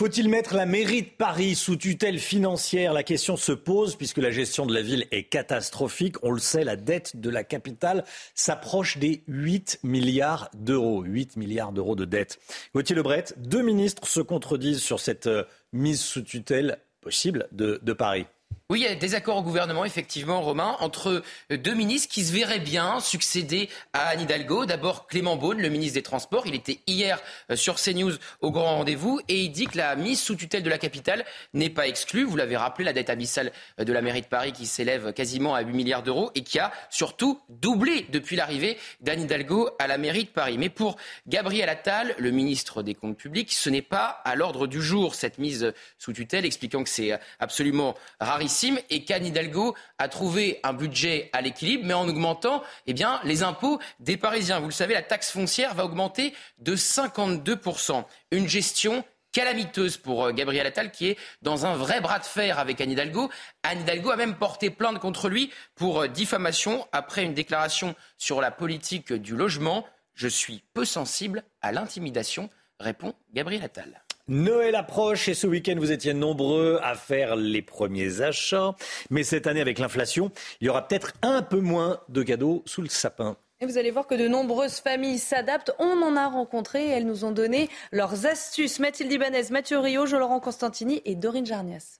Faut-il 0.01 0.31
mettre 0.31 0.55
la 0.55 0.65
mairie 0.65 1.03
de 1.03 1.11
Paris 1.11 1.55
sous 1.55 1.77
tutelle 1.77 2.19
financière? 2.19 2.95
La 2.95 3.03
question 3.03 3.37
se 3.37 3.53
pose 3.53 3.97
puisque 3.97 4.17
la 4.17 4.31
gestion 4.31 4.65
de 4.65 4.73
la 4.73 4.81
ville 4.81 5.05
est 5.11 5.25
catastrophique. 5.25 6.17
On 6.23 6.31
le 6.31 6.39
sait, 6.39 6.65
la 6.65 6.77
dette 6.77 7.21
de 7.21 7.29
la 7.29 7.45
capitale 7.45 8.05
s'approche 8.35 8.97
des 8.97 9.23
8 9.29 9.81
milliards 9.83 10.49
d'euros. 10.55 11.03
8 11.03 11.37
milliards 11.37 11.73
d'euros 11.73 11.97
de 11.97 12.07
dette. 12.07 12.39
Gauthier 12.75 12.97
Lebret, 12.97 13.27
deux 13.37 13.61
ministres 13.61 14.09
se 14.09 14.21
contredisent 14.21 14.83
sur 14.83 15.01
cette 15.01 15.27
euh, 15.27 15.45
mise 15.75 16.01
sous 16.01 16.23
tutelle 16.23 16.79
possible 17.03 17.47
de, 17.53 17.79
de 17.83 17.93
Paris. 17.93 18.25
Oui, 18.71 18.83
il 18.83 18.85
y 18.85 18.87
a 18.87 18.95
des 18.95 19.17
accords 19.17 19.39
au 19.39 19.43
gouvernement, 19.43 19.85
effectivement, 19.85 20.41
Romain, 20.43 20.77
entre 20.79 21.25
deux 21.51 21.75
ministres 21.75 22.09
qui 22.09 22.25
se 22.25 22.33
verraient 22.33 22.61
bien 22.61 23.01
succéder 23.01 23.69
à 23.93 24.11
Anne 24.11 24.21
Hidalgo. 24.21 24.65
D'abord, 24.65 25.09
Clément 25.09 25.35
Beaune, 25.35 25.61
le 25.61 25.69
ministre 25.71 25.95
des 25.95 26.05
Transports. 26.05 26.47
Il 26.47 26.55
était 26.55 26.79
hier 26.87 27.21
euh, 27.51 27.57
sur 27.57 27.81
CNews 27.81 28.13
au 28.43 28.53
grand 28.53 28.77
rendez-vous 28.77 29.21
et 29.27 29.41
il 29.41 29.51
dit 29.51 29.67
que 29.67 29.77
la 29.77 29.97
mise 29.97 30.21
sous 30.21 30.37
tutelle 30.37 30.63
de 30.63 30.71
la 30.71 30.79
capitale 30.79 31.25
n'est 31.53 31.69
pas 31.69 31.89
exclue. 31.89 32.23
Vous 32.23 32.37
l'avez 32.37 32.57
rappelé, 32.57 32.85
la 32.85 32.93
dette 32.93 33.11
abyssale 33.11 33.51
euh, 33.81 33.85
de 33.85 33.93
la 33.93 34.03
mairie 34.03 34.21
de 34.21 34.29
Paris 34.29 34.53
qui 34.53 34.67
s'élève 34.67 35.13
quasiment 35.15 35.57
à 35.57 35.63
8 35.63 35.73
milliards 35.73 36.05
d'euros 36.05 36.31
et 36.37 36.45
qui 36.45 36.61
a 36.61 36.71
surtout 36.91 37.41
doublé 37.49 38.07
depuis 38.13 38.37
l'arrivée 38.37 38.79
d'Anne 39.01 39.23
Hidalgo 39.23 39.71
à 39.81 39.89
la 39.89 39.99
mairie 39.99 40.27
de 40.27 40.31
Paris. 40.31 40.59
Mais 40.59 40.69
pour 40.69 40.97
Gabriel 41.27 41.69
Attal, 41.69 42.15
le 42.19 42.31
ministre 42.31 42.85
des 42.85 42.95
Comptes 42.95 43.19
publics, 43.19 43.53
ce 43.53 43.69
n'est 43.69 43.83
pas 43.83 44.21
à 44.25 44.37
l'ordre 44.37 44.69
du 44.69 44.81
jour 44.81 45.17
cette 45.17 45.39
mise 45.39 45.73
sous 45.99 46.13
tutelle, 46.13 46.45
expliquant 46.45 46.85
que 46.85 46.89
c'est 46.89 47.19
absolument 47.41 47.97
rarissime 48.21 48.60
et 48.91 49.05
qu'Anne 49.05 49.27
Hidalgo 49.27 49.75
a 49.99 50.09
trouvé 50.09 50.61
un 50.63 50.73
budget 50.73 51.31
à 51.33 51.41
l'équilibre, 51.41 51.85
mais 51.87 51.95
en 51.95 52.09
augmentant 52.09 52.63
eh 52.87 52.93
bien, 52.93 53.21
les 53.25 53.43
impôts 53.43 53.81
des 54.01 54.17
Parisiens. 54.17 54.61
Vous 54.61 54.67
le 54.67 54.73
savez, 54.73 54.95
la 54.95 55.03
taxe 55.03 55.31
foncière 55.31 55.75
va 55.75 55.85
augmenter 55.85 56.35
de 56.59 56.77
52%. 56.77 58.05
Une 58.31 58.49
gestion 58.49 59.05
calamiteuse 59.33 59.97
pour 59.97 60.25
euh, 60.25 60.33
Gabriel 60.33 60.67
Attal 60.67 60.91
qui 60.91 61.09
est 61.09 61.19
dans 61.43 61.67
un 61.67 61.77
vrai 61.77 62.01
bras 62.01 62.19
de 62.19 62.25
fer 62.25 62.59
avec 62.59 62.81
Anne 62.81 62.91
Hidalgo. 62.91 63.31
Anne 63.63 63.81
Hidalgo 63.81 64.11
a 64.11 64.17
même 64.17 64.37
porté 64.37 64.71
plainte 64.71 64.99
contre 64.99 65.29
lui 65.29 65.53
pour 65.75 66.01
euh, 66.01 66.09
diffamation 66.09 66.87
après 66.93 67.25
une 67.25 67.35
déclaration 67.35 67.95
sur 68.19 68.41
la 68.41 68.51
politique 68.51 69.13
du 69.13 69.37
logement. 69.37 69.87
Je 70.15 70.29
suis 70.29 70.65
peu 70.75 70.85
sensible 70.85 71.45
à 71.63 71.73
l'intimidation, 71.73 72.51
répond 72.79 73.15
Gabriel 73.33 73.63
Attal. 73.63 74.03
Noël 74.31 74.77
approche 74.77 75.27
et 75.29 75.35
ce 75.35 75.49
week-end, 75.49 75.75
vous 75.77 75.91
étiez 75.91 76.15
nombreux 76.15 76.79
à 76.85 76.95
faire 76.95 77.35
les 77.35 77.63
premiers 77.63 78.21
achats. 78.21 78.77
Mais 79.11 79.25
cette 79.25 79.49
année, 79.49 79.61
avec 79.61 79.81
l'inflation, 79.81 80.31
il 80.61 80.69
y 80.69 80.71
aura 80.71 80.87
peut-être 80.87 81.15
un 81.23 81.43
peu 81.43 81.59
moins 81.59 81.99
de 82.09 82.23
cadeaux 82.23 82.63
sous 82.65 82.81
le 82.81 82.89
sapin. 82.89 83.37
Et 83.59 83.67
vous 83.67 83.77
allez 83.77 83.91
voir 83.91 84.07
que 84.07 84.15
de 84.15 84.29
nombreuses 84.29 84.79
familles 84.79 85.19
s'adaptent. 85.19 85.73
On 85.81 86.01
en 86.01 86.15
a 86.15 86.29
rencontré 86.29 86.85
et 86.87 86.91
elles 86.91 87.07
nous 87.07 87.25
ont 87.25 87.33
donné 87.33 87.69
leurs 87.91 88.25
astuces. 88.25 88.79
Mathilde 88.79 89.11
Ibanez, 89.11 89.51
Mathieu 89.51 89.81
Rio, 89.81 90.07
Laurent 90.07 90.39
Constantini 90.39 91.03
et 91.05 91.17
Dorine 91.17 91.45
Jarnias. 91.45 91.99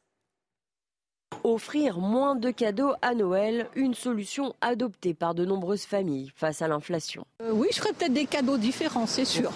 Offrir 1.43 1.99
moins 1.99 2.35
de 2.35 2.51
cadeaux 2.51 2.93
à 3.01 3.15
Noël, 3.15 3.69
une 3.75 3.95
solution 3.95 4.55
adoptée 4.61 5.15
par 5.15 5.35
de 5.35 5.45
nombreuses 5.47 5.85
familles 5.85 6.33
face 6.37 6.61
à 6.61 6.69
l'inflation. 6.69 7.25
Euh, 7.43 7.51
oui, 7.53 7.69
je 7.73 7.79
ferais 7.79 7.93
peut-être 7.95 8.13
des 8.13 8.27
cadeaux 8.27 8.59
différents, 8.59 9.07
c'est 9.07 9.25
sûr. 9.25 9.51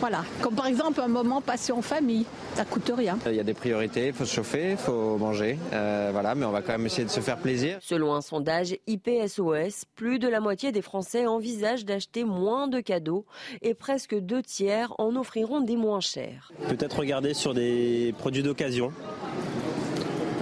Voilà, 0.00 0.24
comme 0.42 0.54
par 0.54 0.66
exemple 0.66 1.00
un 1.00 1.08
moment 1.08 1.40
passé 1.40 1.72
en 1.72 1.80
famille, 1.80 2.26
ça 2.54 2.64
coûte 2.64 2.90
rien. 2.94 3.16
Il 3.26 3.34
y 3.34 3.40
a 3.40 3.44
des 3.44 3.54
priorités, 3.54 4.08
il 4.08 4.12
faut 4.12 4.24
se 4.24 4.34
chauffer, 4.34 4.72
il 4.72 4.76
faut 4.76 5.16
manger, 5.16 5.58
euh, 5.72 6.10
voilà, 6.12 6.34
mais 6.34 6.44
on 6.44 6.50
va 6.50 6.60
quand 6.60 6.72
même 6.72 6.86
essayer 6.86 7.04
de 7.04 7.10
se 7.10 7.20
faire 7.20 7.38
plaisir. 7.38 7.78
Selon 7.80 8.12
un 8.12 8.20
sondage 8.20 8.76
IPSOS, 8.88 9.84
plus 9.94 10.18
de 10.18 10.26
la 10.26 10.40
moitié 10.40 10.72
des 10.72 10.82
Français 10.82 11.26
envisagent 11.26 11.84
d'acheter 11.84 12.24
moins 12.24 12.66
de 12.66 12.80
cadeaux 12.80 13.24
et 13.62 13.74
presque 13.74 14.18
deux 14.18 14.42
tiers 14.42 14.92
en 14.98 15.14
offriront 15.14 15.60
des 15.60 15.76
moins 15.76 16.00
chers. 16.00 16.50
Peut-être 16.68 16.98
regarder 16.98 17.32
sur 17.32 17.54
des 17.54 18.12
produits 18.18 18.42
d'occasion. 18.42 18.92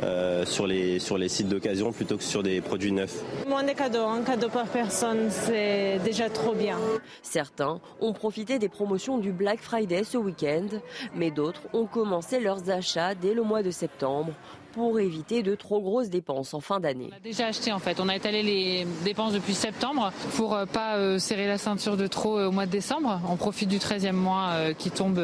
Euh, 0.03 0.45
sur, 0.45 0.67
les, 0.67 0.99
sur 0.99 1.17
les 1.17 1.29
sites 1.29 1.49
d'occasion 1.49 1.93
plutôt 1.93 2.17
que 2.17 2.25
sur 2.25 2.43
des 2.43 2.61
produits 2.61 2.91
neufs. 2.91 3.23
Moins 3.47 3.62
de 3.62 3.71
cadeaux, 3.71 4.07
un 4.07 4.22
cadeau 4.22 4.49
par 4.49 4.66
personne, 4.66 5.31
c'est 5.31 6.01
déjà 6.05 6.29
trop 6.29 6.55
bien. 6.55 6.76
Certains 7.22 7.81
ont 8.01 8.12
profité 8.12 8.59
des 8.59 8.68
promotions 8.68 9.18
du 9.18 9.31
Black 9.31 9.61
Friday 9.61 10.03
ce 10.03 10.18
week-end, 10.18 10.66
mais 11.14 11.31
d'autres 11.31 11.62
ont 11.72 11.87
commencé 11.87 12.41
leurs 12.41 12.68
achats 12.68 13.14
dès 13.14 13.33
le 13.33 13.43
mois 13.43 13.62
de 13.62 13.70
septembre 13.70 14.33
pour 14.73 14.99
éviter 14.99 15.43
de 15.43 15.55
trop 15.55 15.81
grosses 15.81 16.09
dépenses 16.09 16.55
en 16.55 16.61
fin 16.61 16.81
d'année. 16.81 17.11
On 17.12 17.16
a 17.16 17.20
déjà 17.20 17.47
acheté 17.47 17.73
en 17.73 17.79
fait, 17.79 18.01
on 18.01 18.09
a 18.09 18.16
étalé 18.16 18.43
les 18.43 18.87
dépenses 19.05 19.33
depuis 19.33 19.55
septembre 19.55 20.12
pour 20.37 20.55
euh, 20.55 20.66
pas 20.66 20.97
euh, 20.97 21.18
serrer 21.18 21.47
la 21.47 21.59
ceinture 21.59 21.97
de 21.97 22.07
trop 22.07 22.39
euh, 22.39 22.49
au 22.49 22.53
mois 22.53 22.66
de 22.66 22.70
décembre. 22.70 23.20
On 23.29 23.37
profite 23.37 23.68
du 23.68 23.79
13e 23.79 24.12
mois 24.12 24.73
qui 24.79 24.91
tombe 24.91 25.20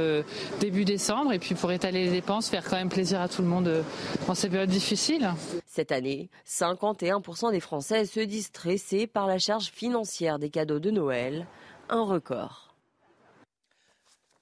début 0.60 0.84
décembre 0.84 1.32
et 1.32 1.38
puis 1.38 1.54
pour 1.54 1.72
étaler 1.72 2.04
les 2.04 2.10
dépenses, 2.10 2.48
faire 2.48 2.64
quand 2.64 2.76
même 2.76 2.88
plaisir 2.88 3.20
à 3.20 3.28
tout 3.28 3.42
le 3.42 3.48
monde 3.48 3.84
dans 4.26 4.34
ces 4.34 4.48
périodes 4.48 4.70
difficiles. 4.70 5.30
Cette 5.66 5.92
année, 5.92 6.28
51% 6.46 7.50
des 7.50 7.60
Français 7.60 8.04
se 8.04 8.20
disent 8.20 8.46
stressés 8.46 9.06
par 9.06 9.26
la 9.26 9.38
charge 9.38 9.66
financière 9.66 10.38
des 10.38 10.50
cadeaux 10.50 10.80
de 10.80 10.90
Noël, 10.90 11.46
un 11.88 12.02
record. 12.02 12.67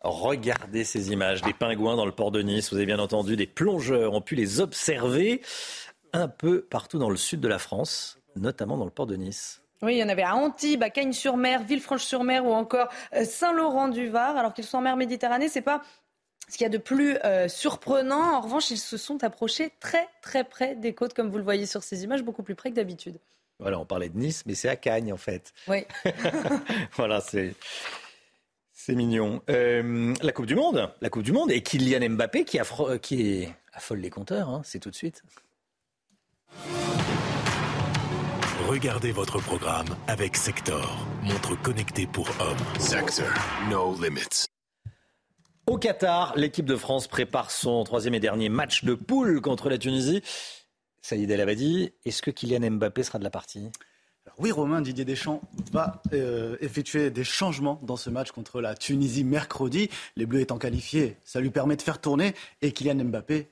Regardez 0.03 0.85
ces 0.85 1.11
images, 1.11 1.43
des 1.43 1.53
pingouins 1.53 1.97
dans 1.97 2.07
le 2.07 2.13
port 2.13 2.31
de 2.31 2.43
Nice. 2.43 2.71
Vous 2.71 2.77
avez 2.77 2.87
bien 2.87 2.99
entendu, 2.99 3.37
des 3.37 3.47
plongeurs 3.47 4.13
ont 4.13 4.21
pu 4.21 4.35
les 4.35 4.61
observer 4.61 5.41
un 6.13 6.29
peu 6.29 6.63
partout 6.63 6.99
dans 6.99 7.11
le 7.11 7.17
sud 7.17 7.41
de 7.41 7.49
la 7.49 7.59
France, 7.59 8.19
notamment 8.37 8.77
dans 8.77 8.85
le 8.85 8.91
port 8.91 9.07
de 9.07 9.17
Nice. 9.17 9.63
Oui, 9.83 9.97
il 9.97 9.99
y 9.99 10.05
en 10.05 10.09
avait 10.09 10.23
à 10.23 10.35
Antibes, 10.35 10.83
à 10.83 10.91
Cagnes-sur-Mer, 10.91 11.63
Villefranche-sur-Mer 11.63 12.47
ou 12.47 12.53
encore 12.53 12.89
euh, 13.15 13.25
Saint-Laurent-du-Var. 13.25 14.37
Alors 14.37 14.55
qu'ils 14.55 14.65
sont 14.65 14.79
en 14.79 14.83
mer 14.83 14.97
Méditerranée, 14.97 15.49
c'est 15.49 15.61
pas 15.61 15.83
ce 16.49 16.57
qu'il 16.57 16.65
y 16.65 16.67
a 16.67 16.71
de 16.71 16.79
plus 16.79 17.19
euh, 17.25 17.49
surprenant. 17.49 18.37
En 18.37 18.41
revanche, 18.41 18.71
ils 18.71 18.79
se 18.79 18.97
sont 18.97 19.23
approchés 19.23 19.73
très 19.81 20.09
très 20.23 20.45
près 20.45 20.77
des 20.77 20.95
côtes, 20.95 21.13
comme 21.13 21.29
vous 21.29 21.39
le 21.39 21.45
voyez 21.45 21.67
sur 21.67 21.83
ces 21.83 22.05
images, 22.05 22.23
beaucoup 22.23 22.43
plus 22.43 22.55
près 22.55 22.71
que 22.71 22.77
d'habitude. 22.77 23.19
Voilà, 23.59 23.79
on 23.79 23.85
parlait 23.85 24.09
de 24.09 24.19
Nice, 24.19 24.45
mais 24.47 24.55
c'est 24.55 24.69
à 24.69 24.77
Cagnes 24.77 25.13
en 25.13 25.17
fait. 25.19 25.53
Oui. 25.69 25.85
voilà, 26.93 27.21
c'est 27.21 27.55
c'est 28.87 28.95
mignon. 28.95 29.43
Euh, 29.51 30.14
la 30.22 30.30
Coupe 30.30 30.47
du 30.47 30.55
Monde, 30.55 30.89
la 31.01 31.11
Coupe 31.11 31.24
du 31.24 31.32
Monde 31.32 31.51
et 31.51 31.61
Kylian 31.61 32.09
Mbappé 32.11 32.45
qui, 32.45 32.61
qui 33.03 33.49
affole 33.72 33.99
les 33.99 34.11
compteurs. 34.11 34.49
Hein, 34.49 34.62
c'est 34.64 34.78
tout 34.78 34.91
de 34.91 34.95
suite. 34.95 35.24
Regardez 38.68 39.11
votre 39.11 39.41
programme 39.41 39.89
avec 40.07 40.37
Sector, 40.37 41.05
montre 41.24 41.61
connectée 41.61 42.07
pour 42.07 42.28
hommes. 42.39 42.80
Sector, 42.80 43.26
no 43.70 43.93
limits. 44.01 44.47
Au 45.66 45.78
Qatar, 45.78 46.34
l'équipe 46.37 46.66
de 46.66 46.76
France 46.76 47.09
prépare 47.09 47.51
son 47.51 47.82
troisième 47.82 48.14
et 48.14 48.20
dernier 48.20 48.49
match 48.49 48.84
de 48.84 48.95
poule 48.95 49.41
contre 49.41 49.68
la 49.68 49.78
Tunisie. 49.78 50.22
Saïd 51.03 51.28
El 51.28 51.41
Abadi, 51.41 51.93
est-ce 52.05 52.22
que 52.22 52.30
Kylian 52.30 52.70
Mbappé 52.70 53.03
sera 53.03 53.18
de 53.18 53.24
la 53.24 53.30
partie? 53.30 53.68
Oui, 54.39 54.53
Romain 54.53 54.81
Didier 54.81 55.05
Deschamps 55.05 55.41
va 55.72 56.03
euh, 56.12 56.57
effectuer 56.61 57.11
des 57.11 57.24
changements 57.24 57.81
dans 57.83 57.97
ce 57.97 58.11
match 58.11 58.33
contre 58.33 58.61
la 58.61 58.74
Tunisie 58.74 59.24
mercredi. 59.24 59.89
Les 60.16 60.27
Bleus 60.27 60.41
étant 60.41 60.59
qualifiés, 60.59 61.16
ça 61.24 61.41
lui 61.41 61.51
permet 61.51 61.77
de 61.77 61.83
faire 61.83 62.01
tourner 62.01 62.35
et 62.62 62.72
Kylian 62.72 63.05
Mbappé 63.05 63.49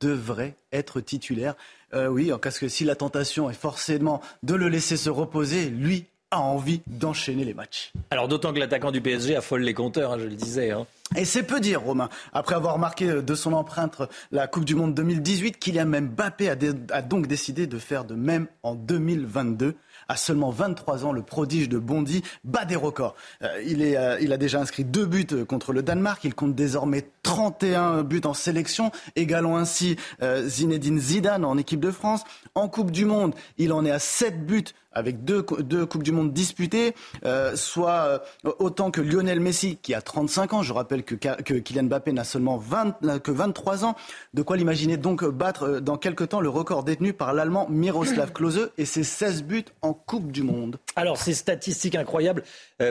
devrait 0.00 0.54
être 0.72 1.00
titulaire. 1.00 1.54
Euh, 1.92 2.08
oui, 2.08 2.32
en 2.32 2.38
cas 2.38 2.52
que 2.52 2.68
si 2.68 2.84
la 2.84 2.94
tentation 2.94 3.50
est 3.50 3.54
forcément 3.54 4.20
de 4.42 4.54
le 4.54 4.68
laisser 4.68 4.96
se 4.96 5.10
reposer, 5.10 5.70
lui 5.70 6.06
a 6.30 6.40
envie 6.40 6.82
d'enchaîner 6.86 7.44
les 7.44 7.54
matchs. 7.54 7.92
Alors 8.10 8.28
d'autant 8.28 8.52
que 8.52 8.58
l'attaquant 8.58 8.90
du 8.90 9.00
PSG 9.00 9.34
affole 9.34 9.62
les 9.62 9.72
compteurs, 9.72 10.12
hein, 10.12 10.18
je 10.18 10.26
le 10.26 10.34
disais. 10.34 10.70
Hein. 10.70 10.86
Et 11.16 11.24
c'est 11.24 11.42
peu 11.42 11.58
dire, 11.58 11.80
Romain. 11.80 12.10
Après 12.34 12.54
avoir 12.54 12.78
marqué 12.78 13.22
de 13.22 13.34
son 13.34 13.54
empreinte 13.54 14.02
la 14.30 14.46
Coupe 14.46 14.66
du 14.66 14.74
Monde 14.74 14.94
2018, 14.94 15.58
Kylian 15.58 15.86
Mbappé 16.02 16.50
a 16.50 17.02
donc 17.02 17.26
décidé 17.26 17.66
de 17.66 17.78
faire 17.78 18.04
de 18.04 18.14
même 18.14 18.46
en 18.62 18.74
2022 18.74 19.74
à 20.08 20.16
seulement 20.16 20.50
23 20.50 21.04
ans, 21.04 21.12
le 21.12 21.22
prodige 21.22 21.68
de 21.68 21.78
Bondy 21.78 22.22
bat 22.44 22.64
des 22.64 22.76
records. 22.76 23.14
Euh, 23.42 23.62
il, 23.66 23.82
est, 23.82 23.96
euh, 23.96 24.18
il 24.20 24.32
a 24.32 24.38
déjà 24.38 24.60
inscrit 24.60 24.84
deux 24.84 25.06
buts 25.06 25.44
contre 25.46 25.72
le 25.72 25.82
Danemark. 25.82 26.24
Il 26.24 26.34
compte 26.34 26.54
désormais 26.54 27.10
31 27.22 28.02
buts 28.02 28.22
en 28.24 28.34
sélection, 28.34 28.90
égalant 29.16 29.56
ainsi 29.56 29.96
euh, 30.22 30.48
Zinedine 30.48 30.98
Zidane 30.98 31.44
en 31.44 31.58
équipe 31.58 31.80
de 31.80 31.90
France. 31.90 32.24
En 32.54 32.68
Coupe 32.68 32.90
du 32.90 33.04
Monde, 33.04 33.34
il 33.58 33.72
en 33.72 33.84
est 33.84 33.90
à 33.90 33.98
7 33.98 34.46
buts 34.46 34.64
avec 34.98 35.24
deux, 35.24 35.42
Coupes 35.42 36.02
du 36.02 36.12
Monde 36.12 36.32
disputées, 36.32 36.94
euh, 37.24 37.56
soit 37.56 38.20
euh, 38.44 38.52
autant 38.58 38.90
que 38.90 39.00
Lionel 39.00 39.40
Messi 39.40 39.78
qui 39.80 39.94
a 39.94 40.02
35 40.02 40.52
ans. 40.52 40.62
Je 40.62 40.72
rappelle 40.72 41.04
que, 41.04 41.14
que 41.14 41.54
Kylian 41.54 41.84
Mbappé 41.84 42.12
n'a 42.12 42.24
seulement 42.24 42.56
20, 42.58 43.20
que 43.20 43.30
23 43.30 43.84
ans. 43.84 43.94
De 44.34 44.42
quoi 44.42 44.56
l'imaginer 44.56 44.96
donc 44.96 45.24
battre 45.24 45.62
euh, 45.62 45.80
dans 45.80 45.96
quelques 45.96 46.28
temps 46.28 46.40
le 46.40 46.48
record 46.48 46.84
détenu 46.84 47.12
par 47.12 47.32
l'Allemand 47.32 47.66
Miroslav 47.70 48.32
Klose 48.32 48.70
et 48.76 48.84
ses 48.84 49.04
16 49.04 49.44
buts 49.44 49.64
en 49.82 49.94
Coupe 49.94 50.32
du 50.32 50.42
Monde. 50.42 50.78
Alors 50.96 51.16
ces 51.16 51.34
statistiques 51.34 51.94
incroyables 51.94 52.42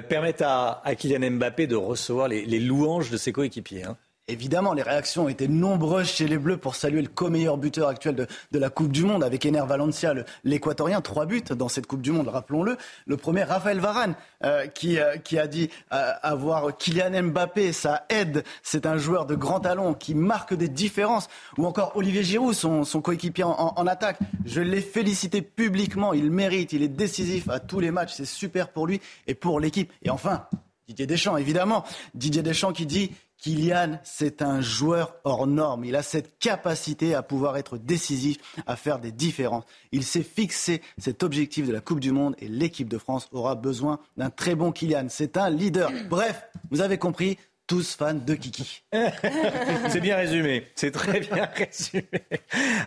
permettent 0.10 0.42
à, 0.42 0.82
à, 0.84 0.96
Kylian 0.96 1.32
Mbappé 1.32 1.68
de 1.68 1.76
recevoir 1.76 2.28
les, 2.28 2.46
les 2.46 2.60
louanges 2.60 3.10
de 3.10 3.18
ses 3.18 3.32
coéquipiers. 3.32 3.84
Hein. 3.84 3.98
Évidemment, 4.30 4.74
les 4.74 4.82
réactions 4.82 5.30
été 5.30 5.48
nombreuses 5.48 6.10
chez 6.10 6.28
les 6.28 6.38
Bleus 6.38 6.58
pour 6.58 6.76
saluer 6.76 7.02
le 7.02 7.08
co-meilleur 7.08 7.58
buteur 7.58 7.88
actuel 7.88 8.28
de, 8.52 8.60
la 8.60 8.70
Coupe 8.70 8.92
du 8.92 9.06
Monde 9.06 9.24
avec 9.24 9.46
Ener 9.46 9.64
Valencia, 9.66 10.14
l'équatorien. 10.44 11.00
Trois 11.00 11.26
buts 11.26 11.44
dans 11.52 11.70
cette 11.70 11.88
Coupe 11.88 12.02
du 12.02 12.12
Monde, 12.12 12.28
rappelons-le. 12.28 12.76
Le 13.06 13.16
premier, 13.16 13.44
Raphaël 13.44 13.80
Varane, 13.80 14.16
euh, 14.44 14.68
qui, 14.68 15.00
euh, 15.00 15.16
qui, 15.16 15.40
a 15.40 15.48
dit 15.48 15.70
euh, 15.94 16.12
avoir 16.24 16.76
Kylian 16.76 17.24
Mbappé, 17.24 17.72
ça 17.72 18.06
aide. 18.10 18.44
C'est 18.64 18.86
un 18.86 18.98
joueur 18.98 19.28
de 19.28 19.36
grand 19.36 19.62
talent 19.62 19.94
qui 19.94 20.14
marque 20.14 20.54
des 20.54 20.68
différences. 20.68 21.30
Ou 21.58 21.66
encore 21.66 21.96
Olivier 21.96 22.24
Giroud, 22.24 22.54
son, 22.54 22.84
coéquipier 23.02 23.46
en, 23.46 23.76
en, 23.78 23.88
attaque. 23.88 24.20
Je 24.46 24.60
l'ai 24.60 24.82
félicité 24.82 25.42
publiquement. 25.42 26.12
Il 26.12 26.32
mérite, 26.32 26.74
il 26.74 26.84
est 26.84 26.90
décisif 26.90 27.48
à 27.48 27.62
tous 27.62 27.80
les 27.80 27.92
matchs. 27.92 28.16
C'est 28.18 28.26
super 28.26 28.74
pour 28.74 28.88
lui 28.88 29.00
et 29.26 29.36
pour 29.36 29.62
l'équipe. 29.62 29.90
Et 30.04 30.10
enfin, 30.10 30.48
Didier 30.88 31.06
Deschamps, 31.06 31.36
évidemment. 31.36 31.84
Didier 32.14 32.42
Deschamps 32.42 32.72
qui 32.72 32.86
dit 32.86 33.12
Kylian, 33.38 34.00
c'est 34.04 34.42
un 34.42 34.62
joueur 34.62 35.16
hors 35.24 35.48
norme. 35.48 35.86
Il 35.86 35.96
a 35.96 36.04
cette 36.04 36.40
capacité 36.40 37.16
à 37.16 37.22
pouvoir 37.22 37.58
être 37.58 37.78
décisif, 37.78 38.38
à 38.66 38.76
faire 38.76 39.00
des 39.00 39.12
différences. 39.12 39.64
Il 39.92 40.04
s'est 40.04 40.24
fixé 40.24 40.82
cet 40.98 41.24
objectif 41.24 41.68
de 41.68 41.74
la 41.74 41.82
Coupe 41.82 42.00
du 42.00 42.12
Monde 42.12 42.36
et 42.40 42.48
l'équipe 42.48 42.90
de 42.90 42.98
France 42.98 43.28
aura 43.32 43.56
besoin 43.56 44.00
d'un 44.18 44.30
très 44.30 44.56
bon 44.56 44.72
Kylian. 44.72 45.08
C'est 45.10 45.38
un 45.38 45.50
leader. 45.50 45.92
Bref, 46.10 46.44
vous 46.72 46.82
avez 46.82 46.98
compris, 46.98 47.38
tous 47.68 47.96
fans 47.96 48.14
de 48.14 48.34
Kiki. 48.34 48.84
C'est 49.90 50.00
bien 50.00 50.16
résumé, 50.16 50.68
c'est 50.74 50.92
très 50.92 51.20
bien 51.20 51.46
résumé. 51.56 52.08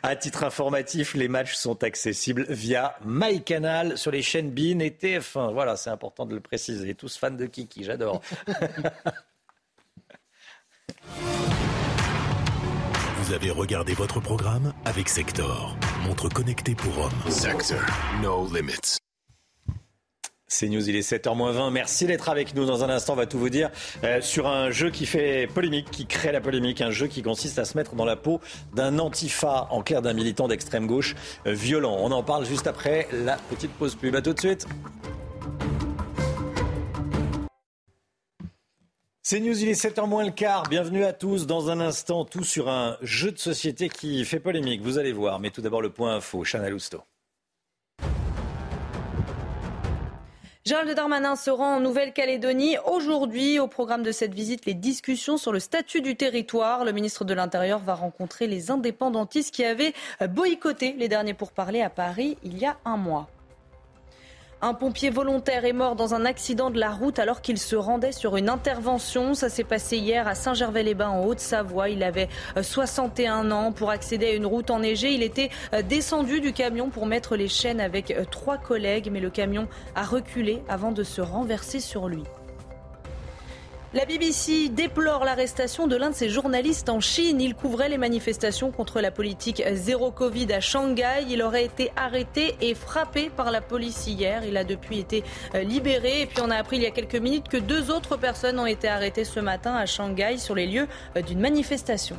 À 0.03 0.17
titre 0.17 0.43
informatif, 0.43 1.15
les 1.15 1.29
matchs 1.29 1.55
sont 1.55 1.85
accessibles 1.85 2.47
via 2.49 2.97
MyCanal 3.05 3.99
sur 3.99 4.11
les 4.11 4.23
chaînes 4.23 4.51
BIN 4.51 4.79
et 4.79 4.91
TF1. 4.91 5.53
Voilà, 5.53 5.77
c'est 5.77 5.91
important 5.91 6.25
de 6.25 6.35
le 6.35 6.41
préciser. 6.41 6.95
Tous 6.95 7.15
fans 7.17 7.31
de 7.31 7.45
Kiki, 7.45 7.85
j'adore. 7.85 8.23
Vous 13.31 13.33
avez 13.33 13.51
regardé 13.51 13.95
votre 13.95 14.21
programme 14.21 14.73
avec 14.85 15.09
Sector, 15.09 15.77
montre 16.07 16.29
connectée 16.29 16.75
pour 16.75 16.99
hommes. 16.99 17.31
Sector, 17.31 17.79
no 18.23 18.49
limits. 18.53 18.99
C'est 20.53 20.69
News, 20.69 20.89
il 20.89 20.97
est 20.97 21.09
7h20. 21.09 21.71
Merci 21.71 22.07
d'être 22.07 22.29
avec 22.29 22.57
nous. 22.57 22.67
Dans 22.67 22.83
un 22.83 22.91
instant, 22.91 23.13
on 23.13 23.17
va 23.17 23.27
tout 23.27 23.39
vous 23.39 23.51
dire 23.51 23.71
euh, 24.03 24.21
sur 24.21 24.49
un 24.49 24.73
jeu 24.73 24.91
qui 24.91 25.07
fait 25.07 25.47
polémique, 25.47 25.93
qui 25.93 26.07
crée 26.07 26.33
la 26.33 26.41
polémique. 26.41 26.81
Un 26.81 26.91
jeu 26.91 27.07
qui 27.07 27.23
consiste 27.23 27.61
à 27.61 27.65
se 27.65 27.79
mettre 27.79 27.95
dans 27.95 28.05
la 28.05 28.17
peau 28.17 28.41
d'un 28.75 28.99
antifa, 28.99 29.69
en 29.71 29.83
clair 29.83 30.03
d'un 30.03 30.13
militant 30.13 30.49
d'extrême 30.49 30.89
gauche 30.89 31.15
euh, 31.47 31.53
violent. 31.53 31.97
On 32.01 32.11
en 32.11 32.25
parle 32.25 32.47
juste 32.47 32.67
après 32.67 33.07
la 33.13 33.37
petite 33.37 33.71
pause 33.71 33.95
pub. 33.95 34.17
À 34.17 34.23
tout 34.23 34.33
de 34.33 34.41
suite. 34.41 34.67
C'est 39.31 39.39
News, 39.39 39.63
il 39.63 39.69
est 39.69 39.81
7h 39.81 40.09
moins 40.09 40.25
le 40.25 40.33
quart. 40.33 40.65
Bienvenue 40.69 41.05
à 41.05 41.13
tous. 41.13 41.47
Dans 41.47 41.71
un 41.71 41.79
instant, 41.79 42.25
tout 42.25 42.43
sur 42.43 42.69
un 42.69 42.97
jeu 43.01 43.31
de 43.31 43.39
société 43.39 43.89
qui 43.89 44.25
fait 44.25 44.41
polémique. 44.41 44.83
Vous 44.83 44.99
allez 44.99 45.13
voir. 45.13 45.39
Mais 45.39 45.51
tout 45.51 45.61
d'abord, 45.61 45.83
le 45.83 45.91
point 45.91 46.17
info. 46.17 46.43
Chana 46.43 46.69
Lousteau. 46.69 47.05
Gérald 50.65 50.93
Darmanin 50.97 51.37
se 51.37 51.49
rend 51.49 51.77
en 51.77 51.81
Nouvelle-Calédonie. 51.81 52.75
Aujourd'hui, 52.93 53.61
au 53.61 53.69
programme 53.69 54.03
de 54.03 54.11
cette 54.11 54.35
visite, 54.35 54.67
les 54.67 54.75
discussions 54.75 55.37
sur 55.37 55.53
le 55.53 55.61
statut 55.61 56.01
du 56.01 56.17
territoire. 56.17 56.85
Le 56.85 56.91
ministre 56.91 57.25
de 57.25 57.33
l'Intérieur 57.33 57.79
va 57.79 57.95
rencontrer 57.95 58.49
les 58.49 58.73
indépendantistes 58.73 59.55
qui 59.55 59.63
avaient 59.63 59.95
boycotté 60.29 60.97
les 60.99 61.07
derniers 61.07 61.35
pourparlers 61.35 61.83
à 61.83 61.91
Paris 61.91 62.37
il 62.43 62.59
y 62.59 62.67
a 62.67 62.79
un 62.85 62.97
mois. 62.97 63.29
Un 64.63 64.75
pompier 64.75 65.09
volontaire 65.09 65.65
est 65.65 65.73
mort 65.73 65.97
dans 65.97 66.13
un 66.13 66.27
accident 66.27 66.69
de 66.69 66.79
la 66.79 66.91
route 66.91 67.19
alors 67.19 67.41
qu'il 67.41 67.57
se 67.57 67.77
rendait 67.77 68.13
sur 68.13 68.37
une 68.37 68.51
intervention. 68.51 69.33
Ça 69.33 69.49
s'est 69.49 69.65
passé 69.65 69.97
hier 69.97 70.29
à 70.29 70.35
Saint-Gervais-les-Bains 70.35 71.09
en 71.09 71.25
Haute-Savoie. 71.25 71.89
Il 71.89 72.03
avait 72.03 72.29
61 72.61 73.47
euh, 73.47 73.51
ans. 73.53 73.73
Pour 73.73 73.89
accéder 73.89 74.27
à 74.27 74.35
une 74.35 74.45
route 74.45 74.69
enneigée, 74.69 75.13
il 75.13 75.23
était 75.23 75.49
euh, 75.73 75.81
descendu 75.81 76.43
du 76.43 76.53
camion 76.53 76.91
pour 76.91 77.07
mettre 77.07 77.37
les 77.37 77.49
chaînes 77.49 77.81
avec 77.81 78.11
euh, 78.11 78.25
trois 78.31 78.59
collègues, 78.59 79.09
mais 79.11 79.21
le 79.21 79.31
camion 79.31 79.67
a 79.95 80.05
reculé 80.05 80.63
avant 80.69 80.93
de 80.93 81.05
se 81.05 81.23
renverser 81.23 81.81
sur 81.81 82.07
lui. 82.07 82.25
La 83.93 84.05
BBC 84.05 84.69
déplore 84.69 85.25
l'arrestation 85.25 85.89
de 85.89 85.97
l'un 85.97 86.11
de 86.11 86.15
ses 86.15 86.29
journalistes 86.29 86.89
en 86.89 87.01
Chine. 87.01 87.41
Il 87.41 87.57
couvrait 87.57 87.89
les 87.89 87.99
manifestations 87.99 88.71
contre 88.71 89.01
la 89.01 89.11
politique 89.11 89.65
zéro 89.73 90.13
Covid 90.13 90.53
à 90.53 90.61
Shanghai. 90.61 91.25
Il 91.29 91.43
aurait 91.43 91.65
été 91.65 91.91
arrêté 91.97 92.55
et 92.61 92.77
frappé 92.77 93.31
par 93.31 93.51
la 93.51 93.61
police 93.61 94.07
hier. 94.07 94.45
Il 94.45 94.57
a 94.57 94.63
depuis 94.63 95.01
été 95.01 95.25
euh, 95.57 95.65
libéré. 95.65 96.21
Et 96.21 96.27
puis 96.27 96.39
on 96.41 96.51
a 96.51 96.57
appris 96.57 96.77
il 96.77 96.85
y 96.85 96.87
a 96.87 96.93
quelques 96.93 97.17
minutes 97.17 97.49
que 97.49 97.57
deux 97.57 97.91
autres 97.91 98.17
personnes 98.17 98.61
ont 98.61 98.67
été 98.67 98.87
arrêtées 98.87 99.25
ce 99.25 99.41
matin 99.41 99.75
à 99.75 99.87
Shanghai 99.87 100.37
sur 100.39 100.55
les 100.55 100.69
lieux 100.69 100.87
euh, 101.17 101.23
d'une 101.23 101.41
manifestation. 101.41 102.15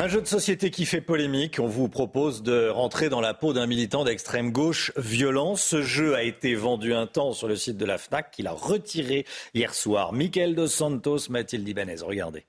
Un 0.00 0.08
jeu 0.08 0.22
de 0.22 0.26
société 0.26 0.70
qui 0.70 0.86
fait 0.86 1.02
polémique. 1.02 1.58
On 1.60 1.66
vous 1.66 1.90
propose 1.90 2.42
de 2.42 2.70
rentrer 2.70 3.10
dans 3.10 3.20
la 3.20 3.34
peau 3.34 3.52
d'un 3.52 3.66
militant 3.66 4.02
d'extrême 4.02 4.50
gauche 4.50 4.92
violent. 4.96 5.56
Ce 5.56 5.82
jeu 5.82 6.14
a 6.14 6.22
été 6.22 6.54
vendu 6.54 6.94
un 6.94 7.06
temps 7.06 7.34
sur 7.34 7.48
le 7.48 7.54
site 7.54 7.76
de 7.76 7.84
la 7.84 7.98
FNAC 7.98 8.30
qu'il 8.30 8.46
a 8.46 8.52
retiré 8.52 9.26
hier 9.52 9.74
soir. 9.74 10.14
Michael 10.14 10.54
Dos 10.54 10.68
Santos, 10.68 11.28
Mathilde 11.28 11.68
Ibanez. 11.68 11.96
Regardez. 12.00 12.46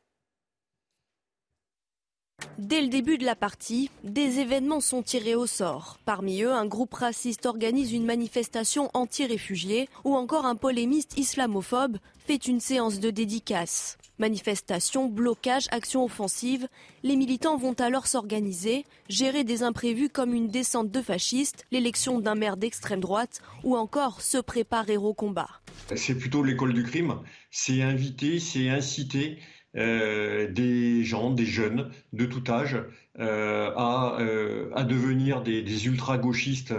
Dès 2.58 2.82
le 2.82 2.88
début 2.88 3.18
de 3.18 3.26
la 3.26 3.36
partie, 3.36 3.89
des 4.06 4.39
événements 4.39 4.80
sont 4.80 5.04
tirés 5.04 5.36
au 5.36 5.45
sort. 5.45 5.99
Parmi 6.06 6.43
eux, 6.43 6.54
un 6.54 6.66
groupe 6.66 6.93
raciste 6.93 7.45
organise 7.45 7.91
une 7.91 8.06
manifestation 8.06 8.89
anti-réfugiés 8.93 9.89
ou 10.06 10.16
encore 10.16 10.45
un 10.45 10.56
polémiste 10.56 11.18
islamophobe 11.18 11.97
fait 12.26 12.47
une 12.47 12.62
séance 12.62 13.02
de 13.02 13.10
dédicace. 13.10 13.97
Manifestation, 14.22 15.07
blocage, 15.07 15.65
action 15.72 16.03
offensive, 16.03 16.67
les 17.01 17.15
militants 17.15 17.57
vont 17.57 17.74
alors 17.74 18.05
s'organiser, 18.05 18.86
gérer 19.09 19.43
des 19.43 19.63
imprévus 19.63 20.09
comme 20.09 20.36
une 20.36 20.47
descente 20.47 20.91
de 20.91 21.01
fascistes, 21.01 21.65
l'élection 21.72 22.19
d'un 22.19 22.36
maire 22.36 22.55
d'extrême 22.55 22.99
droite 22.99 23.41
ou 23.63 23.76
encore 23.76 24.22
se 24.22 24.38
préparer 24.38 24.95
au 24.95 25.15
combat. 25.15 25.49
C'est 25.95 26.13
plutôt 26.13 26.43
l'école 26.43 26.74
du 26.74 26.84
crime, 26.84 27.15
c'est 27.49 27.82
inviter, 27.82 28.39
c'est 28.39 28.69
inciter 28.69 29.39
euh, 29.78 30.51
des 30.51 31.03
gens, 31.03 31.32
des 31.32 31.45
jeunes 31.45 31.91
de 32.11 32.26
tout 32.26 32.43
âge 32.51 32.78
euh, 33.19 33.72
à, 33.78 34.17
euh, 34.19 34.69
à, 34.76 34.84
devenir 34.84 35.41
des, 35.41 35.61
des 35.61 35.86
ultra-gauchistes 35.88 36.74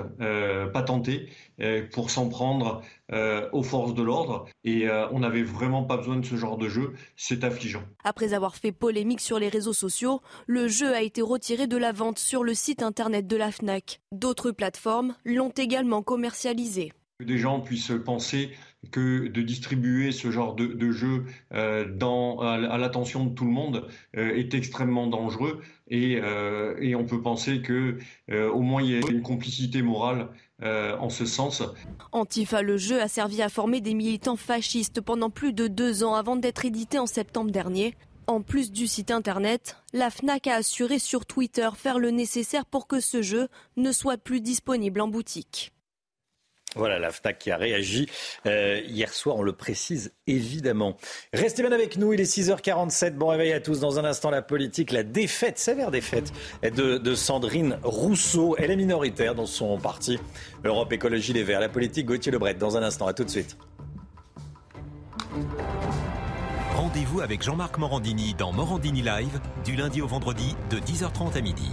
patentés 0.72 1.28
pour 1.92 2.10
s'en 2.10 2.28
prendre 2.28 2.82
aux 3.52 3.62
forces 3.62 3.94
de 3.94 4.02
l'ordre. 4.02 4.46
Et 4.64 4.88
on 5.12 5.20
n'avait 5.20 5.42
vraiment 5.42 5.84
pas 5.84 5.96
besoin 5.96 6.16
de 6.16 6.26
ce 6.26 6.36
genre 6.36 6.58
de 6.58 6.68
jeu. 6.68 6.92
C'est 7.16 7.44
affligeant. 7.44 7.82
Après 8.04 8.34
avoir 8.34 8.56
fait 8.56 8.72
polémique 8.72 9.20
sur 9.20 9.38
les 9.38 9.48
réseaux 9.48 9.72
sociaux, 9.72 10.20
le 10.46 10.68
jeu 10.68 10.92
a 10.92 11.02
été 11.02 11.22
retiré 11.22 11.66
de 11.66 11.76
la 11.76 11.92
vente 11.92 12.18
sur 12.18 12.42
le 12.42 12.54
site 12.54 12.82
internet 12.82 13.26
de 13.26 13.36
la 13.36 13.52
FNAC. 13.52 14.00
D'autres 14.10 14.50
plateformes 14.50 15.14
l'ont 15.24 15.52
également 15.56 16.02
commercialisé. 16.02 16.92
Que 17.22 17.26
des 17.28 17.38
gens 17.38 17.60
puissent 17.60 17.92
penser 18.04 18.50
que 18.90 19.28
de 19.28 19.42
distribuer 19.42 20.10
ce 20.10 20.32
genre 20.32 20.56
de, 20.56 20.90
jeu 20.90 21.24
euh, 21.54 21.86
à, 22.40 22.78
l'attention 22.78 23.26
de 23.26 23.34
tout 23.34 23.44
le 23.44 23.52
monde 23.52 23.86
euh, 24.16 24.34
est 24.34 24.54
extrêmement 24.54 25.06
dangereux 25.06 25.60
et, 25.88 26.18
euh, 26.20 26.74
et, 26.80 26.96
on 26.96 27.04
peut 27.04 27.22
penser 27.22 27.62
que 27.62 27.98
au 28.32 28.60
moins 28.60 28.82
il 28.82 28.90
y 28.90 28.96
a 28.96 29.08
une 29.08 29.22
complicité 29.22 29.82
morale 29.82 30.30
en 30.60 31.10
ce 31.10 31.26
sens. 31.26 31.62
Antifa 32.10 32.62
le 32.62 32.76
jeu 32.76 33.00
a 33.00 33.08
servi 33.08 33.40
à 33.40 33.48
former 33.48 33.80
des 33.80 33.94
militants 33.94 34.36
fascistes 34.36 35.00
pendant 35.00 35.30
plus 35.30 35.52
de 35.52 35.68
deux 35.68 36.02
ans 36.02 36.14
avant 36.14 36.36
d'être 36.36 36.64
édité 36.64 36.98
en 36.98 37.06
septembre 37.06 37.52
dernier. 37.52 37.94
En 38.28 38.40
plus 38.40 38.70
du 38.70 38.86
site 38.86 39.10
internet, 39.10 39.76
la 39.92 40.10
FNAC 40.10 40.46
a 40.46 40.54
assuré 40.54 40.98
sur 40.98 41.26
Twitter 41.26 41.68
faire 41.76 41.98
le 41.98 42.10
nécessaire 42.10 42.64
pour 42.64 42.86
que 42.86 43.00
ce 43.00 43.22
jeu 43.22 43.48
ne 43.76 43.92
soit 43.92 44.18
plus 44.18 44.40
disponible 44.40 45.00
en 45.00 45.08
boutique. 45.08 45.72
Voilà 46.74 46.98
la 46.98 47.10
FNAC 47.10 47.38
qui 47.38 47.50
a 47.50 47.56
réagi 47.56 48.08
euh, 48.46 48.80
hier 48.86 49.12
soir, 49.12 49.36
on 49.36 49.42
le 49.42 49.52
précise 49.52 50.12
évidemment. 50.26 50.96
Restez 51.32 51.62
bien 51.62 51.72
avec 51.72 51.96
nous, 51.98 52.12
il 52.12 52.20
est 52.20 52.24
6h47. 52.24 53.12
Bon 53.12 53.28
réveil 53.28 53.52
à 53.52 53.60
tous. 53.60 53.80
Dans 53.80 53.98
un 53.98 54.04
instant, 54.04 54.30
la 54.30 54.42
politique, 54.42 54.90
la 54.92 55.02
défaite, 55.02 55.58
sévère 55.58 55.90
défaite 55.90 56.32
de, 56.62 56.98
de 56.98 57.14
Sandrine 57.14 57.78
Rousseau. 57.82 58.56
Elle 58.58 58.70
est 58.70 58.76
minoritaire 58.76 59.34
dans 59.34 59.46
son 59.46 59.78
parti 59.78 60.18
Europe 60.64 60.92
Écologie 60.92 61.32
Les 61.32 61.42
Verts. 61.42 61.60
La 61.60 61.68
politique, 61.68 62.06
Gauthier 62.06 62.32
Lebret. 62.32 62.54
Dans 62.54 62.76
un 62.76 62.82
instant, 62.82 63.06
à 63.06 63.12
tout 63.12 63.24
de 63.24 63.30
suite. 63.30 63.56
Rendez-vous 66.74 67.20
avec 67.20 67.42
Jean-Marc 67.42 67.78
Morandini 67.78 68.34
dans 68.34 68.52
Morandini 68.52 69.02
Live, 69.02 69.40
du 69.64 69.76
lundi 69.76 70.00
au 70.02 70.06
vendredi, 70.06 70.56
de 70.70 70.78
10h30 70.78 71.36
à 71.36 71.40
midi. 71.40 71.70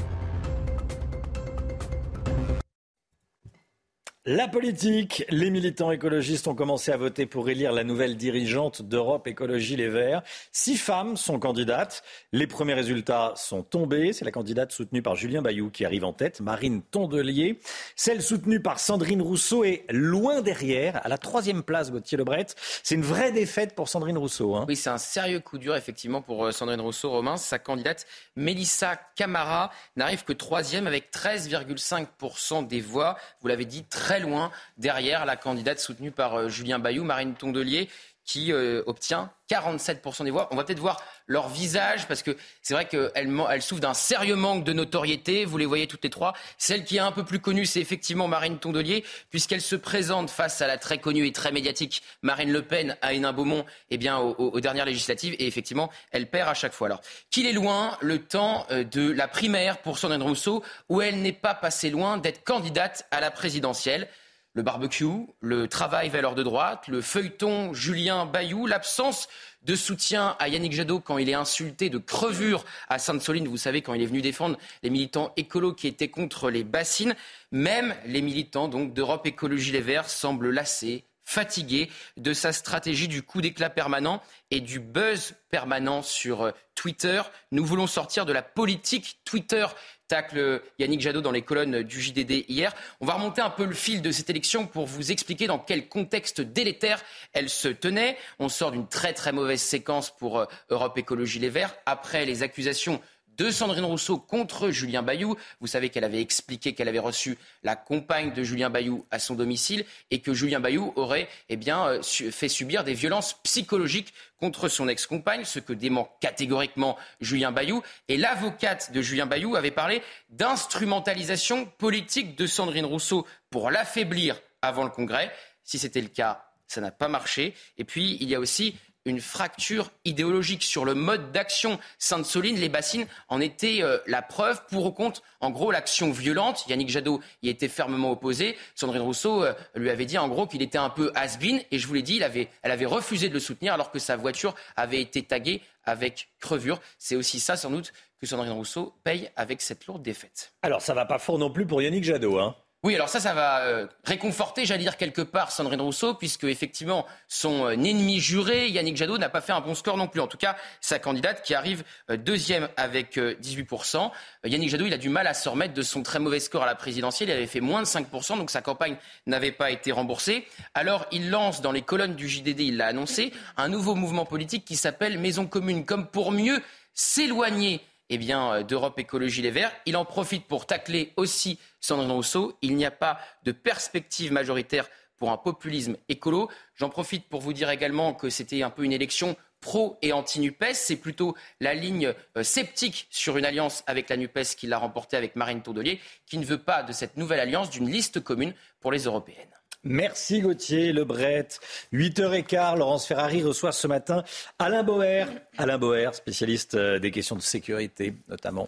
La 4.26 4.49
politique, 4.49 5.24
les 5.30 5.49
militants 5.49 5.91
écologistes 5.91 6.49
ont 6.49 6.53
commencé 6.53 6.91
à 6.91 6.97
voter 6.97 7.26
pour 7.26 7.49
élire 7.49 7.72
la 7.72 7.86
nouvelle 7.86 8.17
dirigeante 8.17 8.82
d'Europe 8.82 9.28
Écologie 9.28 9.78
Les 9.78 9.88
Verts. 9.88 10.24
Six 10.51 10.76
femmes 10.76 11.15
sont 11.15 11.39
candidates. 11.39 12.03
Les 12.34 12.45
premiers 12.45 12.74
résultats 12.74 13.32
sont 13.38 13.63
tombés. 13.63 14.11
C'est 14.11 14.26
la 14.26 14.32
candidate 14.32 14.74
soutenue 14.74 15.01
par 15.01 15.15
Julien 15.15 15.41
Bayou 15.41 15.70
qui 15.70 15.86
arrive 15.86 16.03
en 16.03 16.11
tête, 16.11 16.41
Marine 16.41 16.82
Tondelier. 16.82 17.61
Celle 17.95 18.22
soutenue 18.22 18.61
par 18.61 18.82
Sandrine 18.82 19.22
Rousseau 19.22 19.63
est 19.63 19.86
loin 19.89 20.41
derrière, 20.41 20.99
à 21.05 21.07
la 21.07 21.17
troisième 21.17 21.63
place, 21.63 21.89
Gauthier 21.89 22.17
Lebret. 22.17 22.47
C'est 22.84 22.95
une 22.95 23.03
vraie 23.03 23.32
défaite 23.32 23.74
pour 23.74 23.88
Sandrine 23.88 24.17
Rousseau. 24.17 24.53
Hein. 24.53 24.65
Oui, 24.67 24.76
c'est 24.76 24.89
un 24.89 24.97
sérieux 24.97 25.39
coup 25.39 25.57
dur, 25.57 25.78
effectivement, 25.78 26.22
pour 26.22 26.45
euh, 26.45 26.51
Sandrine 26.51 26.82
Rousseau. 26.82 27.09
Romain, 27.09 27.38
sa 27.38 27.57
candidate 27.57 28.05
Mélissa 28.36 28.99
Camara 29.15 29.72
n'arrive 29.95 30.26
que 30.26 30.34
troisième 30.34 30.88
avec 30.88 31.09
13,5% 31.13 32.67
des 32.67 32.82
voix. 32.82 33.17
Vous 33.39 33.47
l'avez 33.47 33.63
dit, 33.63 33.86
très 34.10 34.20
loin 34.20 34.49
derrière 34.80 35.24
la 35.28 35.36
candidate 35.36 35.80
soutenue 35.80 36.10
par 36.10 36.34
euh, 36.34 36.49
Julien 36.49 36.80
Bayou, 36.80 37.03
Marine 37.03 37.36
Tondelier, 37.36 37.89
qui 38.30 38.53
euh, 38.53 38.84
obtient 38.86 39.32
47% 39.49 40.23
des 40.23 40.30
voix. 40.30 40.49
On 40.51 40.55
va 40.55 40.63
peut-être 40.63 40.80
voir 40.80 41.01
leur 41.25 41.49
visage 41.49 42.07
parce 42.07 42.21
que 42.21 42.38
c'est 42.61 42.75
vrai 42.75 42.88
qu'elles 42.88 43.09
elles 43.49 43.61
souffrent 43.63 43.82
d'un 43.82 43.95
sérieux 43.95 44.36
manque 44.36 44.63
de 44.63 44.71
notoriété. 44.71 45.45
Vous 45.45 45.57
les 45.57 45.65
voyez 45.65 45.88
toutes 45.88 46.03
les 46.03 46.11
trois. 46.11 46.34
Celle 46.59 46.84
qui 46.84 46.97
est 46.97 46.99
un 46.99 47.11
peu 47.11 47.25
plus 47.25 47.39
connue, 47.39 47.65
c'est 47.65 47.82
effectivement 47.82 48.27
Marine 48.27 48.59
Tondelier, 48.59 49.03
puisqu'elle 49.32 49.61
se 49.61 49.75
présente 49.75 50.30
face 50.30 50.61
à 50.61 50.67
la 50.67 50.77
très 50.77 50.99
connue 50.99 51.25
et 51.25 51.32
très 51.32 51.51
médiatique 51.51 52.03
Marine 52.21 52.51
Le 52.51 52.61
Pen 52.61 52.97
à 53.01 53.13
Hénin 53.13 53.34
Beaumont, 53.34 53.65
eh 53.89 53.97
bien 53.97 54.19
aux, 54.19 54.36
aux, 54.36 54.59
dernières 54.59 54.86
législatives, 54.86 55.34
et 55.39 55.47
effectivement, 55.47 55.89
elle 56.11 56.30
perd 56.30 56.49
à 56.49 56.53
chaque 56.53 56.73
fois. 56.73 56.86
Alors 56.86 57.01
qu'il 57.32 57.47
est 57.47 57.53
loin 57.53 57.97
le 57.99 58.19
temps 58.19 58.67
euh, 58.69 58.84
de 58.84 59.09
la 59.09 59.27
primaire 59.27 59.80
pour 59.80 59.97
Sandrine 59.97 60.21
Rousseau, 60.21 60.63
où 60.88 61.01
elle 61.01 61.19
n'est 61.23 61.34
pas 61.34 61.55
passée 61.55 61.89
loin 61.89 62.19
d'être 62.19 62.43
candidate 62.43 63.07
à 63.09 63.21
la 63.21 63.32
présidentielle 63.32 64.07
le 64.54 64.64
barbecue, 64.64 65.06
le 65.41 65.68
travail 65.68 66.10
valeur 66.10 66.36
de 66.36 66.43
droite, 66.43 66.88
le 66.88 67.02
feuilleton 67.02 67.74
Julien 67.74 68.26
Bayou, 68.26 68.66
l'absence 68.66 69.28
de 69.62 69.76
soutien 69.76 70.36
à 70.39 70.47
Yannick 70.47 70.74
Jadot 70.74 71.00
quand 71.00 71.18
il 71.18 71.30
est 71.30 71.36
insulté 71.36 71.89
de 71.89 71.97
crevure 71.97 72.66
à 72.88 72.97
Sainte-Soline, 72.97 73.47
vous 73.47 73.58
savez, 73.58 73.82
quand 73.82 73.93
il 73.93 74.02
est 74.02 74.08
venu 74.08 74.22
défendre 74.22 74.58
les 74.84 74.89
militants 74.89 75.34
écolos 75.38 75.74
qui 75.74 75.88
étaient 75.88 76.10
contre 76.10 76.50
les 76.50 76.64
bassines. 76.64 77.16
Même 77.52 77.95
les 78.06 78.22
militants 78.22 78.68
donc 78.68 78.93
d'Europe 78.93 79.26
Écologie 79.28 79.72
Les 79.72 79.82
Verts 79.82 80.10
semblent 80.10 80.50
lassés, 80.50 81.06
fatigués 81.30 81.91
de 82.18 82.34
sa 82.34 82.52
stratégie 82.52 83.08
du 83.08 83.22
coup 83.22 83.41
d'éclat 83.41 83.70
permanent 83.70 84.22
et 84.50 84.62
du 84.62 84.80
buzz 84.80 85.36
permanent 85.52 86.02
sur 86.02 86.41
euh, 86.41 86.52
Twitter. 86.74 87.22
Nous 87.52 87.64
voulons 87.64 87.86
sortir 87.86 88.26
de 88.26 88.34
la 88.34 88.41
politique 88.41 89.20
Twitter 89.26 89.68
tacle 90.10 90.62
Yannick 90.80 90.99
Jadot 90.99 91.22
dans 91.22 91.32
les 91.32 91.43
colonnes 91.43 91.84
du 91.84 92.01
JDD 92.01 92.43
hier. 92.49 92.76
On 92.99 93.05
va 93.05 93.14
remonter 93.14 93.41
un 93.41 93.49
peu 93.49 93.64
le 93.64 93.74
fil 93.74 94.01
de 94.01 94.12
cette 94.12 94.30
élection 94.30 94.68
pour 94.68 94.86
vous 94.86 95.12
expliquer 95.12 95.47
dans 95.47 95.60
quel 95.60 95.88
contexte 95.88 96.41
délétère 96.41 97.01
elle 97.32 97.47
se 97.47 97.70
tenait. 97.70 98.18
On 98.39 98.49
sort 98.49 98.72
d'une 98.72 98.88
très 98.88 99.14
très 99.14 99.32
mauvaise 99.32 99.62
séquence 99.62 100.10
pour 100.10 100.39
euh, 100.39 100.45
Europe 100.70 100.97
Écologie 100.97 101.39
Les 101.39 101.49
Verts 101.49 101.76
après 101.86 102.26
les 102.26 102.43
accusations 102.43 102.99
de 103.39 103.51
Sandrine 103.51 103.85
Rousseau 103.85 104.17
contre 104.17 104.69
Julien 104.69 105.01
Bayou. 105.01 105.37
Vous 105.61 105.67
savez 105.67 105.89
qu'elle 105.89 106.03
avait 106.03 106.19
expliqué 106.19 106.73
qu'elle 106.73 106.89
avait 106.89 106.99
reçu 106.99 107.37
la 107.63 107.77
compagne 107.77 108.33
de 108.33 108.43
Julien 108.43 108.69
Bayou 108.69 109.05
à 109.11 109.19
son 109.19 109.33
domicile 109.33 109.85
et 110.11 110.19
que 110.19 110.33
Julien 110.33 110.59
Bayou 110.59 110.91
aurait 110.97 111.29
eh 111.47 111.57
euh, 111.69 112.01
fait 112.03 112.49
subir 112.49 112.83
des 112.83 112.93
violences 112.93 113.35
psychologiques 113.43 114.13
contre 114.41 114.67
son 114.67 114.89
ex-compagne, 114.89 115.45
ce 115.45 115.59
que 115.59 115.71
dément 115.71 116.17
catégoriquement 116.19 116.97
Julien 117.21 117.53
Bayou. 117.53 117.81
Et 118.09 118.17
l'avocate 118.17 118.91
de 118.91 119.01
Julien 119.01 119.25
Bayou 119.25 119.55
avait 119.55 119.71
parlé 119.71 120.03
d'instrumentalisation 120.31 121.65
politique 121.65 122.35
de 122.35 122.45
Sandrine 122.45 122.85
Rousseau 122.85 123.25
pour 123.49 123.71
l'affaiblir 123.71 124.41
avant 124.61 124.83
le 124.83 124.89
Congrès. 124.89 125.31
Si 125.63 125.79
c'était 125.79 126.01
le 126.01 126.09
cas, 126.09 126.43
ça 126.67 126.81
n'a 126.81 126.91
pas 126.91 127.07
marché. 127.07 127.55
Et 127.77 127.85
puis, 127.85 128.17
il 128.19 128.29
y 128.29 128.35
a 128.35 128.39
aussi 128.39 128.75
une 129.06 129.22
fracture 129.22 129.91
idéologique 130.06 130.64
sur 130.64 130.86
le 130.86 130.93
mode 130.93 131.32
d'action. 131.32 131.80
Sainte-Soline, 131.97 132.58
les 132.58 132.70
bassines 132.70 133.08
en 133.28 133.39
étaient 133.41 133.80
euh, 133.82 133.97
la 134.08 134.22
preuve. 134.22 134.62
Pour 134.70 134.86
au 134.86 134.91
compte, 134.91 135.24
en 135.39 135.52
gros, 135.52 135.72
l'action 135.72 136.12
violente. 136.12 136.66
Yannick 136.68 136.89
Jadot 136.89 137.22
y 137.41 137.50
était 137.50 137.68
fermement 137.68 138.12
opposé. 138.12 138.58
Sandrine 138.76 139.02
Rousseau 139.02 139.43
euh, 139.43 139.54
lui 139.76 139.89
avait 139.89 140.06
dit 140.06 140.18
en 140.18 140.28
gros 140.28 140.47
qu'il 140.47 140.62
était 140.62 140.78
un 140.78 140.89
peu 140.89 141.12
has-been. 141.16 141.62
Et 141.72 141.80
je 141.80 141.88
vous 141.88 141.93
l'ai 141.93 142.02
dit, 142.02 142.22
elle 142.22 142.72
avait 142.72 142.86
refusé 142.86 143.30
de 143.30 143.34
le 143.34 143.39
soutenir 143.39 143.74
alors 143.74 143.91
que 143.91 144.00
sa 144.00 144.16
voiture 144.16 144.56
avait 144.76 145.02
été 145.02 145.24
taguée 145.24 145.62
avec 145.84 146.30
crevure. 146.39 146.80
C'est 146.97 147.16
aussi 147.16 147.39
ça, 147.39 147.56
sans 147.56 147.72
doute, 147.72 147.93
que 148.20 148.28
Sandrine 148.28 148.52
Rousseau 148.52 148.93
paye 149.04 149.30
avec 149.36 149.62
cette 149.62 149.86
lourde 149.88 150.02
défaite. 150.02 150.54
Alors, 150.62 150.82
ça 150.82 150.93
va 150.93 151.06
pas 151.06 151.20
fort 151.20 151.39
non 151.39 151.50
plus 151.50 151.66
pour 151.66 151.82
Yannick 151.82 152.04
Jadot, 152.04 152.38
hein 152.39 152.56
oui, 152.82 152.95
alors 152.95 153.09
ça, 153.09 153.19
ça 153.19 153.34
va 153.34 153.59
euh, 153.63 153.88
réconforter, 154.05 154.63
j'allais 154.63 154.84
dire 154.84 154.95
quelque 154.95 155.21
part, 155.21 155.51
Sandrine 155.51 155.82
Rousseau, 155.82 156.13
puisque 156.13 156.45
effectivement, 156.45 157.05
son 157.27 157.65
euh, 157.65 157.71
ennemi 157.71 158.21
juré, 158.21 158.69
Yannick 158.69 158.95
Jadot, 158.95 159.17
n'a 159.17 159.27
pas 159.27 159.41
fait 159.41 159.51
un 159.51 159.59
bon 159.59 159.75
score 159.75 159.97
non 159.97 160.07
plus. 160.07 160.21
En 160.21 160.27
tout 160.27 160.38
cas, 160.38 160.55
sa 160.80 160.97
candidate 160.97 161.41
qui 161.41 161.53
arrive 161.53 161.84
euh, 162.09 162.15
deuxième 162.15 162.69
avec 162.77 163.17
18%. 163.17 164.11
Yannick 164.45 164.69
Jadot, 164.69 164.86
il 164.86 164.93
a 164.93 164.97
du 164.97 165.09
mal 165.09 165.27
à 165.27 165.34
se 165.34 165.49
remettre 165.49 165.73
de 165.73 165.82
son 165.82 166.03
très 166.03 166.19
mauvais 166.19 166.39
score 166.39 166.63
à 166.63 166.65
la 166.65 166.75
présidentielle. 166.75 167.27
Il 167.27 167.34
avait 167.34 167.47
fait 167.47 167.59
moins 167.59 167.82
de 167.82 167.88
5%, 167.88 168.38
donc 168.38 168.49
sa 168.49 168.61
campagne 168.61 168.95
n'avait 169.27 169.51
pas 169.51 169.71
été 169.71 169.91
remboursée. 169.91 170.47
Alors, 170.73 171.05
il 171.11 171.30
lance 171.32 171.59
dans 171.59 171.73
les 171.73 171.82
colonnes 171.82 172.15
du 172.15 172.30
JDD, 172.30 172.61
il 172.61 172.77
l'a 172.77 172.88
annoncé, 172.88 173.34
un 173.57 173.67
nouveau 173.67 173.93
mouvement 173.93 174.23
politique 174.23 174.63
qui 174.63 174.77
s'appelle 174.77 175.19
Maison 175.19 175.47
Commune, 175.47 175.84
comme 175.84 176.07
pour 176.07 176.32
mieux 176.32 176.61
s'éloigner 176.93 177.82
eh 178.10 178.18
bien, 178.18 178.53
euh, 178.53 178.64
d'Europe 178.64 178.99
Écologie 178.99 179.41
Les 179.41 179.51
Verts. 179.51 179.72
Il 179.86 179.97
en 179.97 180.05
profite 180.05 180.45
pour 180.45 180.66
tacler 180.66 181.14
aussi 181.16 181.60
Sandrine 181.80 182.12
Rousseau. 182.12 182.57
Il 182.62 182.76
n'y 182.76 182.86
a 182.86 182.91
pas 182.91 183.20
de 183.43 183.51
perspective 183.51 184.32
majoritaire 184.32 184.89
pour 185.18 185.32
un 185.32 185.38
populisme 185.38 185.97
écolo. 186.07 186.49
J'en 186.76 186.89
profite 186.89 187.28
pour 187.28 187.41
vous 187.41 187.53
dire 187.53 187.70
également 187.70 188.14
que 188.14 188.30
c'était 188.30 188.64
un 188.64 188.70
peu 188.70 188.84
une 188.84 188.93
élection 188.93 189.36
pro 189.62 189.97
et 190.01 190.14
anti-NUPES. 190.14 190.74
C'est 190.74 190.95
plutôt 190.95 191.36
la 191.60 191.74
ligne 191.74 192.14
euh, 192.38 192.43
sceptique 192.43 193.07
sur 193.10 193.38
une 193.38 193.45
alliance 193.45 193.84
avec 193.86 194.10
la 194.10 194.18
NUPES 194.18 194.55
qui 194.57 194.68
l'a 194.68 194.78
remportée 194.78 195.18
avec 195.18 195.36
Marine 195.36 195.62
Tourdelier, 195.62 195.99
qui 196.26 196.38
ne 196.38 196.45
veut 196.45 196.62
pas 196.62 196.84
de 196.84 196.93
cette 196.93 197.18
nouvelle 197.18 197.41
alliance 197.41 197.70
d'une 197.70 197.89
liste 197.89 198.22
commune 198.22 198.53
pour 198.80 198.91
les 198.91 199.03
européennes. 199.03 199.59
Merci 199.84 200.41
Gauthier 200.41 200.91
Lebret. 200.91 201.47
8h15, 201.93 202.77
Laurence 202.77 203.07
Ferrari 203.07 203.41
reçoit 203.43 203.71
ce 203.71 203.88
matin 203.88 204.23
Alain 204.57 204.84
Boer. 204.84 205.25
Alain 205.57 205.77
Boer, 205.77 206.13
spécialiste 206.13 206.75
euh, 206.75 206.99
des 206.99 207.11
questions 207.11 207.36
de 207.36 207.41
sécurité 207.41 208.13
notamment, 208.27 208.67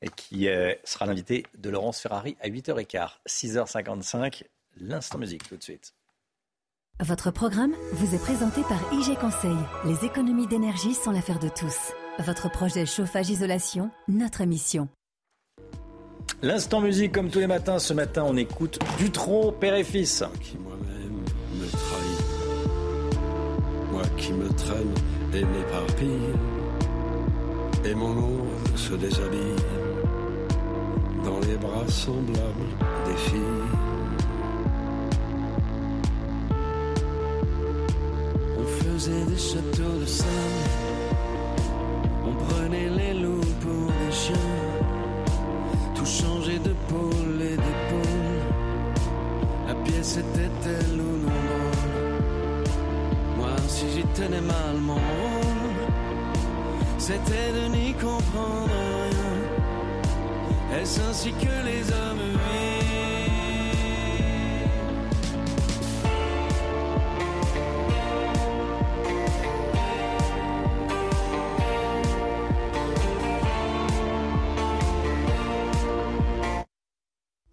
et 0.00 0.08
qui 0.08 0.48
euh, 0.48 0.74
sera 0.84 1.06
l'invité 1.06 1.44
de 1.58 1.70
Laurence 1.70 2.00
Ferrari 2.00 2.36
à 2.40 2.48
8h15. 2.48 3.10
6h55, 3.28 4.42
l'instant 4.80 5.18
musique 5.18 5.48
tout 5.48 5.56
de 5.56 5.62
suite. 5.62 5.94
Votre 7.00 7.30
programme 7.30 7.74
vous 7.92 8.14
est 8.14 8.22
présenté 8.22 8.62
par 8.62 8.80
IG 8.92 9.16
Conseil. 9.18 9.56
Les 9.84 10.04
économies 10.04 10.46
d'énergie 10.46 10.94
sont 10.94 11.10
l'affaire 11.10 11.38
de 11.38 11.48
tous. 11.48 11.92
Votre 12.18 12.50
projet 12.50 12.84
chauffage-isolation, 12.84 13.90
notre 14.08 14.44
mission. 14.44 14.88
L'instant 16.44 16.80
musique, 16.80 17.12
comme 17.12 17.30
tous 17.30 17.38
les 17.38 17.46
matins, 17.46 17.78
ce 17.78 17.94
matin, 17.94 18.24
on 18.26 18.36
écoute 18.36 18.80
Dutron, 18.98 19.52
père 19.52 19.76
et 19.76 19.84
fils. 19.84 20.24
Qui 20.40 20.58
moi-même 20.58 21.22
me 21.54 21.70
trahit, 21.70 22.24
moi 23.92 24.02
qui 24.16 24.32
me 24.32 24.48
traîne 24.48 24.92
et 25.34 25.44
m'éparpille, 25.44 26.34
et 27.84 27.94
mon 27.94 28.10
amour 28.10 28.46
se 28.74 28.94
déshabille. 28.94 29.54
Dans 31.24 31.38
les 31.38 31.56
bras 31.58 31.86
semblables 31.86 32.72
des 33.06 33.16
filles. 33.16 33.40
On 38.58 38.64
faisait 38.64 39.24
des 39.26 39.38
châteaux 39.38 40.00
de 40.00 40.06
sable, 40.06 40.28
on 42.26 42.34
prenait 42.46 42.88
les 42.88 43.14
loups 43.14 43.40
pour 43.60 43.86
des 43.86 44.12
chiens 44.12 44.71
changer 46.04 46.58
de 46.58 46.74
pôle 46.88 47.40
et 47.40 47.56
d'épaule. 47.56 48.42
La 49.68 49.74
pièce 49.74 50.16
était-elle 50.16 51.00
ou 51.00 51.16
non 51.26 51.32
Moi, 53.38 53.54
si 53.68 53.86
j'y 53.92 54.04
tenais 54.14 54.40
mal 54.40 54.76
mon 54.80 54.94
rôle, 54.94 55.86
c'était 56.98 57.52
de 57.52 57.68
n'y 57.76 57.92
comprendre 57.94 58.68
rien. 59.10 60.80
Est-ce 60.80 61.00
ainsi 61.02 61.32
que 61.32 61.64
les 61.64 61.82
hommes 61.92 62.18
vivent? 62.18 62.71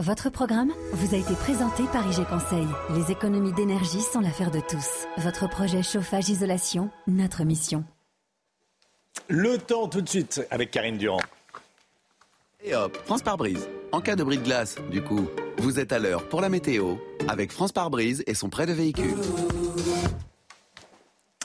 Votre 0.09 0.31
programme 0.31 0.71
vous 0.93 1.13
a 1.13 1.19
été 1.19 1.35
présenté 1.35 1.83
par 1.93 2.03
IG 2.07 2.25
Conseil. 2.25 2.65
Les 2.95 3.11
économies 3.11 3.53
d'énergie 3.53 4.01
sont 4.01 4.21
l'affaire 4.21 4.49
de 4.49 4.59
tous. 4.59 5.05
Votre 5.17 5.47
projet 5.47 5.83
chauffage-isolation, 5.83 6.89
notre 7.05 7.43
mission. 7.43 7.85
Le 9.27 9.59
temps 9.59 9.87
tout 9.87 10.01
de 10.01 10.09
suite 10.09 10.41
avec 10.49 10.71
Karine 10.71 10.97
Durand. 10.97 11.21
Et 12.63 12.73
hop, 12.73 12.97
France 13.05 13.21
par 13.21 13.37
brise. 13.37 13.69
En 13.91 14.01
cas 14.01 14.15
de 14.15 14.23
bris 14.23 14.39
de 14.39 14.43
glace, 14.43 14.77
du 14.89 15.03
coup, 15.03 15.27
vous 15.59 15.79
êtes 15.79 15.93
à 15.93 15.99
l'heure 15.99 16.27
pour 16.27 16.41
la 16.41 16.49
météo 16.49 16.95
avec 17.27 17.51
France 17.51 17.71
par 17.71 17.91
brise 17.91 18.23
et 18.25 18.33
son 18.33 18.49
prêt 18.49 18.65
de 18.65 18.73
véhicule. 18.73 19.13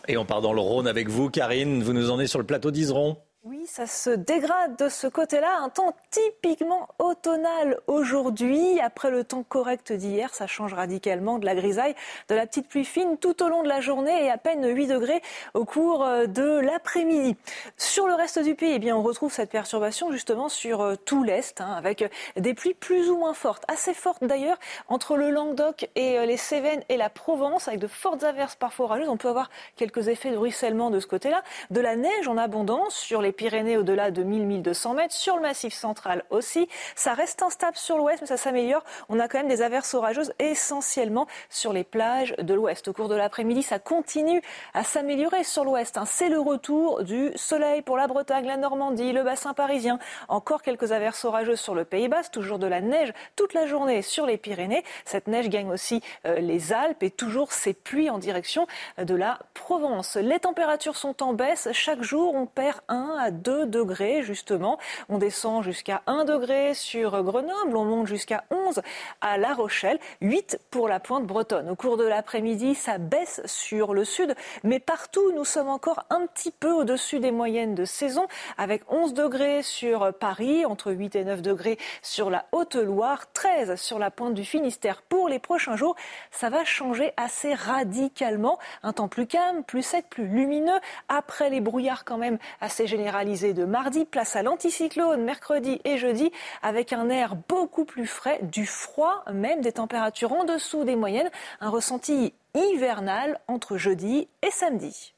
Et 0.09 0.17
on 0.17 0.25
part 0.25 0.41
dans 0.41 0.55
le 0.55 0.61
Rhône 0.63 0.87
avec 0.87 1.11
vous, 1.11 1.29
Karine. 1.29 1.83
Vous 1.83 1.93
nous 1.93 2.09
emmenez 2.09 2.29
sur 2.29 2.39
le 2.39 2.47
plateau 2.47 2.71
d'Iseron. 2.71 3.19
Oui, 3.47 3.67
ça 3.67 3.87
se 3.87 4.09
dégrade 4.09 4.77
de 4.77 4.89
ce 4.89 5.07
côté-là. 5.07 5.59
Un 5.61 5.69
temps 5.69 5.95
typiquement 6.11 6.89
automnal 6.99 7.79
aujourd'hui. 7.87 8.81
Après 8.81 9.11
le 9.11 9.23
temps 9.23 9.43
correct 9.43 9.93
d'hier, 9.93 10.33
ça 10.33 10.47
change 10.47 10.73
radicalement 10.73 11.39
de 11.39 11.45
la 11.45 11.55
grisaille, 11.55 11.95
de 12.31 12.35
la 12.35 12.47
petite 12.47 12.69
pluie 12.69 12.87
fine 12.87 13.19
tout 13.19 13.43
au 13.43 13.51
long 13.51 13.63
de 13.63 13.69
la 13.69 13.83
journée 13.83 14.25
et 14.25 14.31
à 14.31 14.39
peine 14.39 14.67
8 14.67 14.87
degrés 14.87 15.21
au 15.53 15.67
cours 15.67 16.05
euh, 16.05 16.25
de 16.25 16.59
l'après-midi. 16.59 17.37
Sur 17.77 18.07
le 18.07 18.15
reste 18.15 18.39
du 18.39 18.55
pays, 18.55 18.73
eh 18.77 18.79
bien, 18.79 18.97
on 18.97 19.03
retrouve 19.03 19.31
cette 19.31 19.51
perturbation 19.51 20.11
justement 20.11 20.49
sur 20.49 20.81
euh, 20.81 20.95
tout 20.97 21.23
l'Est, 21.23 21.61
hein, 21.61 21.75
avec 21.77 22.11
des 22.39 22.55
pluies 22.55 22.73
plus 22.73 23.11
ou 23.11 23.19
moins 23.19 23.35
fortes, 23.35 23.65
assez 23.69 23.93
fortes 23.93 24.25
d'ailleurs, 24.25 24.59
entre 24.89 25.19
le 25.19 25.29
Languedoc 25.29 25.91
et 25.97 26.19
euh, 26.19 26.25
les 26.25 26.39
Cévennes 26.39 26.83
et 26.89 26.97
la 26.97 27.11
Provence, 27.11 27.69
avec 27.69 27.79
de 27.79 27.89
fortes 27.89 28.23
averses 28.23 28.57
parfois 28.57 28.87
orageuses. 28.87 29.11
On 29.11 29.19
peut 29.19 29.29
avoir 29.29 29.51
quelques 29.77 30.09
effets 30.09 30.31
de 30.31 30.39
ruissellement 30.39 30.89
de 30.89 30.99
ce 30.99 31.07
côté-là. 31.07 31.43
De 31.71 31.83
la 31.83 31.95
neige 31.95 32.27
en 32.27 32.39
abondance 32.39 32.95
sur 32.95 33.21
les 33.21 33.34
Pyrénées 33.35 33.77
au-delà 33.77 34.11
de 34.11 34.23
1000-1200 34.23 34.95
mètres, 34.95 35.15
sur 35.15 35.37
le 35.37 35.43
massif 35.43 35.75
central 35.75 36.25
aussi. 36.31 36.69
Ça 36.95 37.15
reste 37.15 37.43
instable 37.43 37.77
sur 37.77 37.99
l'ouest, 37.99 38.21
mais 38.21 38.27
ça 38.27 38.37
s'améliore. 38.37 38.83
On 39.09 39.21
a 39.21 39.29
quand 39.29 39.39
même 39.39 39.49
des 39.49 39.63
averses 39.63 39.95
orageuses 39.95 40.33
essentiellement 40.39 41.27
sur 41.51 41.73
les 41.73 41.85
plages 41.85 42.35
de 42.39 42.55
l'ouest. 42.55 42.89
Au 42.89 42.93
cours 42.93 43.09
de 43.09 43.15
l'après-midi, 43.15 43.63
ça 43.63 43.79
continue 43.79 44.43
à 44.73 44.85
s'améliorer 44.85 45.45
sur 45.45 45.65
l'ouest. 45.65 45.97
Hein. 45.97 46.05
C'est 46.07 46.29
le 46.29 46.41
retour 46.41 47.03
du 47.03 47.33
soleil 47.37 47.83
pour 47.83 47.97
la 47.97 48.07
Bretagne, 48.07 48.47
la 48.47 48.57
Normandie, 48.57 49.13
le 49.13 49.23
bassin 49.23 49.55
parisien. 49.55 49.99
Encore 50.29 50.63
quelques 50.63 50.93
averses 50.93 51.25
orageuses 51.25 51.61
sur 51.61 51.75
le 51.75 51.85
Pays 51.85 52.09
Basque, 52.09 52.33
toujours 52.33 52.59
de 52.59 52.67
la 52.67 52.81
neige 52.81 53.13
toute 53.37 53.55
la 53.55 53.67
journée 53.67 54.03
sur 54.03 54.27
les 54.27 54.37
Pyrénées. 54.37 54.85
Cette 55.05 55.27
neige 55.27 55.49
gagne 55.49 55.71
aussi 55.71 56.03
euh, 56.27 56.37
les 56.37 56.73
Alpes 56.73 57.03
et 57.03 57.11
toujours 57.11 57.53
ces 57.53 57.75
pluies 57.75 58.11
en 58.11 58.19
direction 58.19 58.67
de 58.99 59.15
la 59.15 59.39
Provence. 59.55 60.17
Les 60.17 60.39
températures 60.39 60.97
sont 60.97 61.23
en 61.23 61.33
baisse. 61.33 61.69
Chaque 61.73 62.03
jour, 62.03 62.35
on 62.35 62.47
perd 62.47 62.81
1 62.89 63.17
à 63.21 63.24
2 63.31 63.67
degrés, 63.67 64.23
justement. 64.23 64.79
On 65.09 65.19
descend 65.19 65.63
jusqu'à 65.63 66.03
1 66.07 66.25
degré 66.25 66.75
sur 66.75 67.23
Grenoble, 67.23 67.77
on 67.77 67.85
monte 67.85 68.07
jusqu'à 68.07 68.45
11 68.51 68.83
à 69.21 69.39
La 69.39 69.55
Rochelle, 69.55 69.99
8 70.21 70.61
pour 70.71 70.89
la 70.89 71.01
pointe 71.01 71.27
bretonne. 71.27 71.71
Au 71.71 71.77
cours 71.77 71.97
de 71.97 72.05
l'après-midi, 72.05 72.75
ça 72.75 72.99
baisse 72.99 73.41
sur 73.47 73.95
le 73.95 74.05
sud, 74.05 74.35
mais 74.63 74.81
partout, 74.81 75.33
nous 75.33 75.45
sommes 75.45 75.69
encore 75.69 76.05
un 76.11 76.27
petit 76.27 76.51
peu 76.51 76.71
au-dessus 76.71 77.21
des 77.21 77.31
moyennes 77.31 77.75
de 77.75 77.85
saison, 77.85 78.27
avec 78.59 78.83
11 78.91 79.15
degrés 79.15 79.63
sur 79.63 80.13
Paris, 80.15 80.65
entre 80.65 80.93
8 80.93 81.17
et 81.17 81.25
9 81.25 81.43
degrés 81.43 81.79
sur 82.03 82.31
la 82.31 82.47
Haute-Loire, 82.53 83.33
13 83.33 83.77
sur 83.77 83.99
la 83.99 84.11
pointe 84.11 84.35
du 84.35 84.45
Finistère. 84.45 85.03
Pour 85.03 85.29
les 85.29 85.39
prochains 85.39 85.77
jours, 85.77 85.97
ça 86.31 86.51
va 86.51 86.65
changer 86.65 87.13
assez 87.17 87.55
radicalement. 87.55 88.59
Un 88.83 88.93
temps 88.93 89.09
plus 89.09 89.27
calme, 89.27 89.65
plus 89.65 89.83
sec, 89.83 90.07
plus 90.11 90.27
lumineux, 90.27 90.79
après 91.09 91.51
les 91.51 91.61
brouillards 91.61 92.05
quand 92.05 92.19
même 92.19 92.39
assez 92.61 92.87
de 93.23 93.65
mardi, 93.65 94.05
place 94.05 94.35
à 94.35 94.43
l'anticyclone 94.43 95.23
mercredi 95.23 95.81
et 95.85 95.99
jeudi, 95.99 96.33
avec 96.63 96.93
un 96.93 97.09
air 97.09 97.37
beaucoup 97.49 97.85
plus 97.85 98.07
frais, 98.07 98.41
du 98.43 98.67
froid, 98.67 99.25
même 99.33 99.61
des 99.61 99.73
températures 99.73 100.33
en 100.33 100.45
dessous 100.45 100.85
des 100.85 100.97
moyennes, 100.97 101.31
un 101.61 101.71
ressenti 101.71 102.35
hivernal 102.55 103.39
entre 103.47 103.77
jeudi 103.77 104.27
et 104.43 104.51
samedi. 104.51 105.15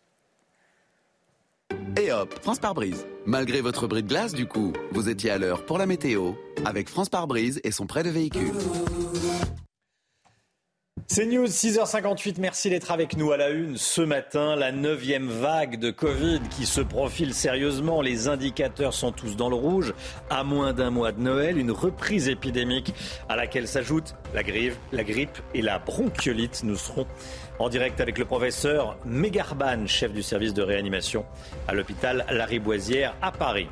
Et 1.99 2.13
hop, 2.13 2.35
France 2.43 2.59
par 2.59 2.75
brise. 2.75 3.07
Malgré 3.25 3.63
votre 3.63 3.87
bris 3.87 4.03
de 4.03 4.09
glace, 4.09 4.35
du 4.35 4.47
coup, 4.47 4.75
vous 4.93 5.09
étiez 5.09 5.31
à 5.31 5.39
l'heure 5.39 5.65
pour 5.65 5.79
la 5.79 5.87
météo 5.87 6.33
avec 6.67 6.91
France 6.91 7.09
par 7.09 7.27
brise 7.27 7.61
et 7.65 7.73
son 7.73 7.87
prêt 7.87 8.03
de 8.03 8.11
véhicule. 8.11 8.53
C'est 11.09 11.25
News 11.25 11.47
6h58, 11.47 12.35
merci 12.41 12.69
d'être 12.69 12.91
avec 12.91 13.17
nous 13.17 13.31
à 13.31 13.37
la 13.37 13.51
une 13.51 13.77
ce 13.77 14.03
matin. 14.03 14.57
La 14.57 14.73
neuvième 14.73 15.29
vague 15.29 15.79
de 15.79 15.93
Covid 15.93 16.41
qui 16.51 16.67
se 16.67 16.81
profile 16.81 17.33
sérieusement. 17.33 18.03
Les 18.03 18.27
indicateurs 18.27 18.93
sont 18.93 19.13
tous 19.13 19.37
dans 19.37 19.49
le 19.49 19.55
rouge. 19.55 19.95
À 20.31 20.43
moins 20.43 20.73
d'un 20.73 20.91
mois 20.91 21.13
de 21.13 21.21
Noël, 21.21 21.59
une 21.59 21.71
reprise 21.71 22.29
épidémique 22.29 22.93
à 23.29 23.37
laquelle 23.37 23.69
s'ajoutent 23.69 24.17
la 24.35 24.43
grippe, 24.43 24.75
la 24.91 25.05
grippe 25.05 25.39
et 25.55 25.63
la 25.63 25.79
bronchiolite. 25.79 26.63
Nous 26.65 26.77
serons 26.77 27.07
en 27.61 27.69
direct 27.69 28.01
avec 28.01 28.19
le 28.19 28.25
professeur 28.25 28.99
Megarban, 29.05 29.87
chef 29.87 30.13
du 30.13 30.25
service 30.25 30.55
de 30.55 30.63
réanimation 30.63 31.25
à 31.69 31.75
l'hôpital 31.75 32.27
Lariboisière 32.31 33.15
à 33.23 33.31
Paris. 33.31 33.69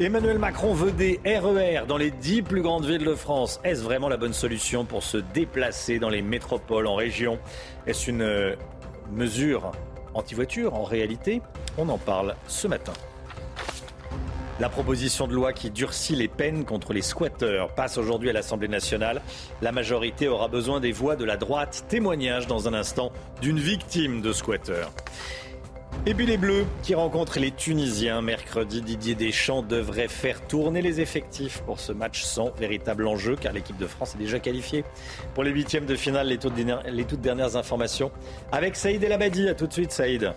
Emmanuel 0.00 0.40
Macron 0.40 0.74
veut 0.74 0.90
des 0.90 1.20
RER 1.24 1.86
dans 1.86 1.96
les 1.96 2.10
dix 2.10 2.42
plus 2.42 2.62
grandes 2.62 2.84
villes 2.84 3.04
de 3.04 3.14
France. 3.14 3.60
Est-ce 3.62 3.84
vraiment 3.84 4.08
la 4.08 4.16
bonne 4.16 4.32
solution 4.32 4.84
pour 4.84 5.04
se 5.04 5.18
déplacer 5.18 6.00
dans 6.00 6.08
les 6.08 6.20
métropoles, 6.20 6.88
en 6.88 6.96
région? 6.96 7.38
Est-ce 7.86 8.10
une 8.10 8.22
euh, 8.22 8.56
mesure 9.12 9.70
anti-voiture? 10.12 10.74
En 10.74 10.82
réalité 10.82 11.42
On 11.78 11.88
en 11.88 11.98
parle 11.98 12.34
ce 12.48 12.66
matin. 12.66 12.92
La 14.58 14.68
proposition 14.68 15.28
de 15.28 15.34
loi 15.34 15.52
qui 15.52 15.70
durcit 15.70 16.16
les 16.16 16.28
peines 16.28 16.64
contre 16.64 16.92
les 16.92 17.02
squatteurs 17.02 17.72
passe 17.74 17.96
aujourd'hui 17.96 18.30
à 18.30 18.32
l'Assemblée 18.32 18.68
nationale. 18.68 19.22
La 19.62 19.70
majorité 19.70 20.26
aura 20.26 20.48
besoin 20.48 20.80
des 20.80 20.90
voix 20.90 21.14
de 21.14 21.24
la 21.24 21.36
droite. 21.36 21.84
Témoignage 21.88 22.48
dans 22.48 22.66
un 22.66 22.74
instant 22.74 23.12
d'une 23.40 23.60
victime 23.60 24.22
de 24.22 24.32
squatteurs. 24.32 24.90
Et 26.06 26.12
puis 26.12 26.26
les 26.26 26.36
Bleus 26.36 26.66
qui 26.82 26.94
rencontrent 26.94 27.38
les 27.38 27.50
Tunisiens 27.50 28.20
mercredi. 28.20 28.82
Didier 28.82 29.14
Deschamps 29.14 29.62
devrait 29.62 30.08
faire 30.08 30.46
tourner 30.46 30.82
les 30.82 31.00
effectifs 31.00 31.62
pour 31.62 31.80
ce 31.80 31.92
match 31.92 32.22
sans 32.22 32.50
véritable 32.50 33.06
enjeu 33.06 33.36
car 33.40 33.54
l'équipe 33.54 33.78
de 33.78 33.86
France 33.86 34.14
est 34.14 34.18
déjà 34.18 34.38
qualifiée 34.38 34.84
pour 35.34 35.44
les 35.44 35.50
huitièmes 35.50 35.86
de 35.86 35.96
finale. 35.96 36.28
Les 36.28 36.36
toutes, 36.36 37.20
dernières 37.20 37.56
informations 37.56 38.10
avec 38.52 38.76
Saïd 38.76 39.02
El 39.02 39.12
Abadi. 39.12 39.48
À 39.48 39.54
tout 39.54 39.66
de 39.66 39.72
suite 39.72 39.92
Saïd. 39.92 40.32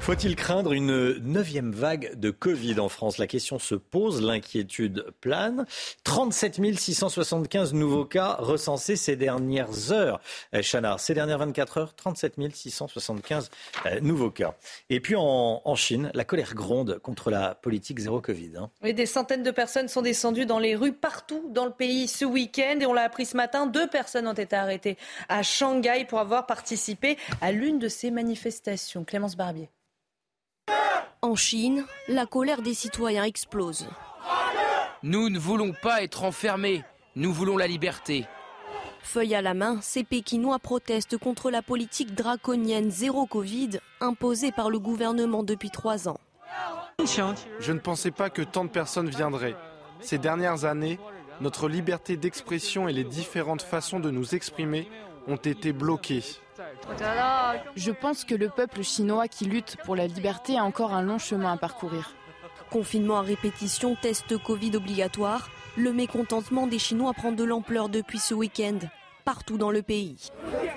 Faut-il 0.00 0.34
craindre 0.34 0.72
une 0.72 1.18
neuvième 1.18 1.72
vague 1.72 2.18
de 2.18 2.30
Covid 2.30 2.80
en 2.80 2.88
France? 2.88 3.18
La 3.18 3.26
question 3.26 3.58
se 3.58 3.74
pose, 3.74 4.22
l'inquiétude 4.22 5.04
plane. 5.20 5.66
37 6.04 6.74
675 6.76 7.74
nouveaux 7.74 8.06
cas 8.06 8.36
recensés 8.38 8.96
ces 8.96 9.14
dernières 9.14 9.92
heures. 9.92 10.20
Eh, 10.54 10.62
Chana, 10.62 10.96
ces 10.98 11.12
dernières 11.12 11.38
24 11.38 11.78
heures, 11.78 11.94
37 11.94 12.34
675 12.52 13.50
euh, 13.86 14.00
nouveaux 14.00 14.30
cas. 14.30 14.54
Et 14.88 15.00
puis 15.00 15.14
en, 15.16 15.74
Chine, 15.76 16.10
la 16.14 16.24
colère 16.24 16.54
gronde 16.54 16.98
contre 16.98 17.30
la 17.30 17.54
politique 17.54 17.98
zéro 17.98 18.22
Covid. 18.22 18.52
Hein. 18.56 18.70
Des 18.82 19.06
centaines 19.06 19.42
de 19.42 19.50
personnes 19.50 19.88
sont 19.88 20.02
descendues 20.02 20.46
dans 20.46 20.58
les 20.58 20.74
rues 20.74 20.94
partout 20.94 21.50
dans 21.50 21.66
le 21.66 21.72
pays 21.72 22.08
ce 22.08 22.24
week-end. 22.24 22.78
Et 22.80 22.86
on 22.86 22.94
l'a 22.94 23.02
appris 23.02 23.26
ce 23.26 23.36
matin, 23.36 23.66
deux 23.66 23.86
personnes 23.86 24.26
ont 24.26 24.32
été 24.32 24.56
arrêtées 24.56 24.96
à 25.28 25.42
Shanghai 25.42 26.06
pour 26.08 26.20
avoir 26.20 26.46
participé 26.46 27.18
à 27.42 27.52
l'une 27.52 27.78
de 27.78 27.88
ces 27.88 28.10
manifestations. 28.10 29.04
Clémence 29.04 29.36
Barbier. 29.36 29.68
En 31.22 31.36
Chine, 31.36 31.84
la 32.08 32.26
colère 32.26 32.62
des 32.62 32.74
citoyens 32.74 33.24
explose. 33.24 33.86
Nous 35.02 35.28
ne 35.30 35.38
voulons 35.38 35.72
pas 35.72 36.02
être 36.02 36.24
enfermés, 36.24 36.82
nous 37.16 37.32
voulons 37.32 37.56
la 37.56 37.66
liberté. 37.66 38.26
Feuille 39.02 39.34
à 39.34 39.42
la 39.42 39.54
main, 39.54 39.78
ces 39.80 40.04
Pékinois 40.04 40.58
protestent 40.58 41.16
contre 41.16 41.50
la 41.50 41.62
politique 41.62 42.14
draconienne 42.14 42.90
zéro 42.90 43.26
Covid 43.26 43.80
imposée 44.00 44.52
par 44.52 44.70
le 44.70 44.78
gouvernement 44.78 45.42
depuis 45.42 45.70
trois 45.70 46.08
ans. 46.08 46.20
Je 47.60 47.72
ne 47.72 47.78
pensais 47.78 48.10
pas 48.10 48.30
que 48.30 48.42
tant 48.42 48.64
de 48.64 48.70
personnes 48.70 49.08
viendraient. 49.08 49.56
Ces 50.00 50.18
dernières 50.18 50.64
années, 50.64 50.98
notre 51.40 51.68
liberté 51.68 52.16
d'expression 52.16 52.88
et 52.88 52.92
les 52.92 53.04
différentes 53.04 53.62
façons 53.62 54.00
de 54.00 54.10
nous 54.10 54.34
exprimer 54.34 54.88
ont 55.26 55.36
été 55.36 55.72
bloquées. 55.72 56.22
Je 57.76 57.90
pense 57.90 58.24
que 58.24 58.34
le 58.34 58.48
peuple 58.48 58.82
chinois 58.82 59.28
qui 59.28 59.44
lutte 59.44 59.76
pour 59.84 59.96
la 59.96 60.06
liberté 60.06 60.58
a 60.58 60.64
encore 60.64 60.92
un 60.92 61.02
long 61.02 61.18
chemin 61.18 61.52
à 61.52 61.56
parcourir. 61.56 62.14
Confinement 62.70 63.18
à 63.18 63.22
répétition, 63.22 63.96
test 64.00 64.38
Covid 64.38 64.76
obligatoire, 64.76 65.48
le 65.76 65.92
mécontentement 65.92 66.66
des 66.66 66.78
Chinois 66.78 67.12
prend 67.14 67.32
de 67.32 67.44
l'ampleur 67.44 67.88
depuis 67.88 68.18
ce 68.18 68.34
week-end, 68.34 68.78
partout 69.24 69.58
dans 69.58 69.70
le 69.70 69.82
pays. 69.82 70.30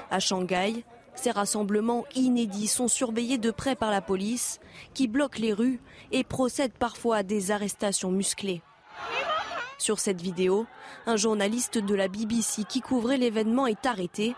À 0.09 0.19
Shanghai, 0.19 0.83
ces 1.15 1.31
rassemblements 1.31 2.05
inédits 2.15 2.67
sont 2.67 2.87
surveillés 2.87 3.37
de 3.37 3.51
près 3.51 3.75
par 3.75 3.91
la 3.91 4.01
police, 4.01 4.59
qui 4.93 5.07
bloque 5.07 5.37
les 5.37 5.53
rues 5.53 5.79
et 6.11 6.23
procède 6.23 6.73
parfois 6.73 7.17
à 7.17 7.23
des 7.23 7.51
arrestations 7.51 8.11
musclées. 8.11 8.61
Sur 9.77 9.99
cette 9.99 10.21
vidéo, 10.21 10.65
un 11.05 11.17
journaliste 11.17 11.77
de 11.77 11.95
la 11.95 12.07
BBC 12.07 12.63
qui 12.63 12.81
couvrait 12.81 13.17
l'événement 13.17 13.67
est 13.67 13.85
arrêté 13.85 14.35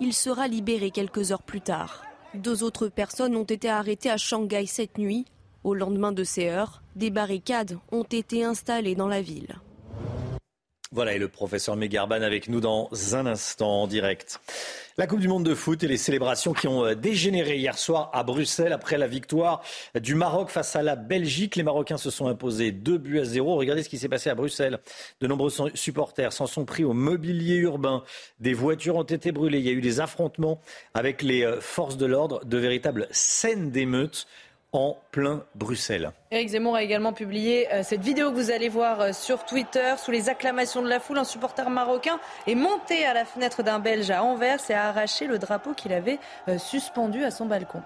il 0.00 0.12
sera 0.12 0.48
libéré 0.48 0.90
quelques 0.90 1.32
heures 1.32 1.42
plus 1.42 1.60
tard. 1.60 2.04
Deux 2.34 2.62
autres 2.62 2.88
personnes 2.88 3.36
ont 3.36 3.44
été 3.44 3.68
arrêtées 3.68 4.10
à 4.10 4.16
Shanghai 4.16 4.66
cette 4.66 4.98
nuit. 4.98 5.24
Au 5.62 5.74
lendemain 5.74 6.12
de 6.12 6.24
ces 6.24 6.48
heures, 6.48 6.82
des 6.96 7.10
barricades 7.10 7.78
ont 7.92 8.02
été 8.02 8.44
installées 8.44 8.94
dans 8.94 9.08
la 9.08 9.22
ville. 9.22 9.56
Voilà, 10.94 11.14
et 11.14 11.18
le 11.18 11.26
professeur 11.26 11.74
Megarban 11.74 12.22
avec 12.22 12.48
nous 12.48 12.60
dans 12.60 12.88
un 13.14 13.26
instant 13.26 13.82
en 13.82 13.86
direct. 13.88 14.38
La 14.96 15.08
Coupe 15.08 15.18
du 15.18 15.26
Monde 15.26 15.42
de 15.42 15.56
foot 15.56 15.82
et 15.82 15.88
les 15.88 15.96
célébrations 15.96 16.52
qui 16.52 16.68
ont 16.68 16.84
euh, 16.84 16.94
dégénéré 16.94 17.56
hier 17.56 17.76
soir 17.76 18.10
à 18.12 18.22
Bruxelles 18.22 18.72
après 18.72 18.96
la 18.96 19.08
victoire 19.08 19.60
du 20.00 20.14
Maroc 20.14 20.50
face 20.50 20.76
à 20.76 20.84
la 20.84 20.94
Belgique. 20.94 21.56
Les 21.56 21.64
Marocains 21.64 21.96
se 21.96 22.10
sont 22.10 22.28
imposés 22.28 22.70
2 22.70 22.98
buts 22.98 23.18
à 23.18 23.24
0. 23.24 23.56
Regardez 23.56 23.82
ce 23.82 23.88
qui 23.88 23.98
s'est 23.98 24.08
passé 24.08 24.30
à 24.30 24.36
Bruxelles. 24.36 24.78
De 25.20 25.26
nombreux 25.26 25.50
supporters 25.74 26.32
s'en 26.32 26.46
sont 26.46 26.64
pris 26.64 26.84
au 26.84 26.92
mobilier 26.92 27.56
urbain. 27.56 28.04
Des 28.38 28.54
voitures 28.54 28.94
ont 28.94 29.02
été 29.02 29.32
brûlées. 29.32 29.58
Il 29.58 29.66
y 29.66 29.70
a 29.70 29.72
eu 29.72 29.80
des 29.80 29.98
affrontements 29.98 30.60
avec 30.94 31.22
les 31.22 31.42
euh, 31.42 31.60
forces 31.60 31.96
de 31.96 32.06
l'ordre, 32.06 32.44
de 32.44 32.56
véritables 32.56 33.08
scènes 33.10 33.72
d'émeutes 33.72 34.28
en 34.74 34.98
plein 35.12 35.44
Bruxelles. 35.54 36.10
Éric 36.30 36.50
Zemmour 36.50 36.76
a 36.76 36.82
également 36.82 37.12
publié 37.12 37.72
euh, 37.72 37.82
cette 37.82 38.02
vidéo 38.02 38.30
que 38.30 38.36
vous 38.36 38.50
allez 38.50 38.68
voir 38.68 39.00
euh, 39.00 39.12
sur 39.12 39.44
Twitter. 39.44 39.94
Sous 39.98 40.10
les 40.10 40.28
acclamations 40.28 40.82
de 40.82 40.88
la 40.88 41.00
foule, 41.00 41.18
un 41.18 41.24
supporter 41.24 41.70
marocain 41.70 42.18
est 42.46 42.54
monté 42.54 43.04
à 43.04 43.14
la 43.14 43.24
fenêtre 43.24 43.62
d'un 43.62 43.78
Belge 43.78 44.10
à 44.10 44.22
Anvers 44.22 44.58
et 44.68 44.74
a 44.74 44.88
arraché 44.88 45.26
le 45.26 45.38
drapeau 45.38 45.72
qu'il 45.74 45.92
avait 45.92 46.18
euh, 46.48 46.58
suspendu 46.58 47.24
à 47.24 47.30
son 47.30 47.46
balcon. 47.46 47.82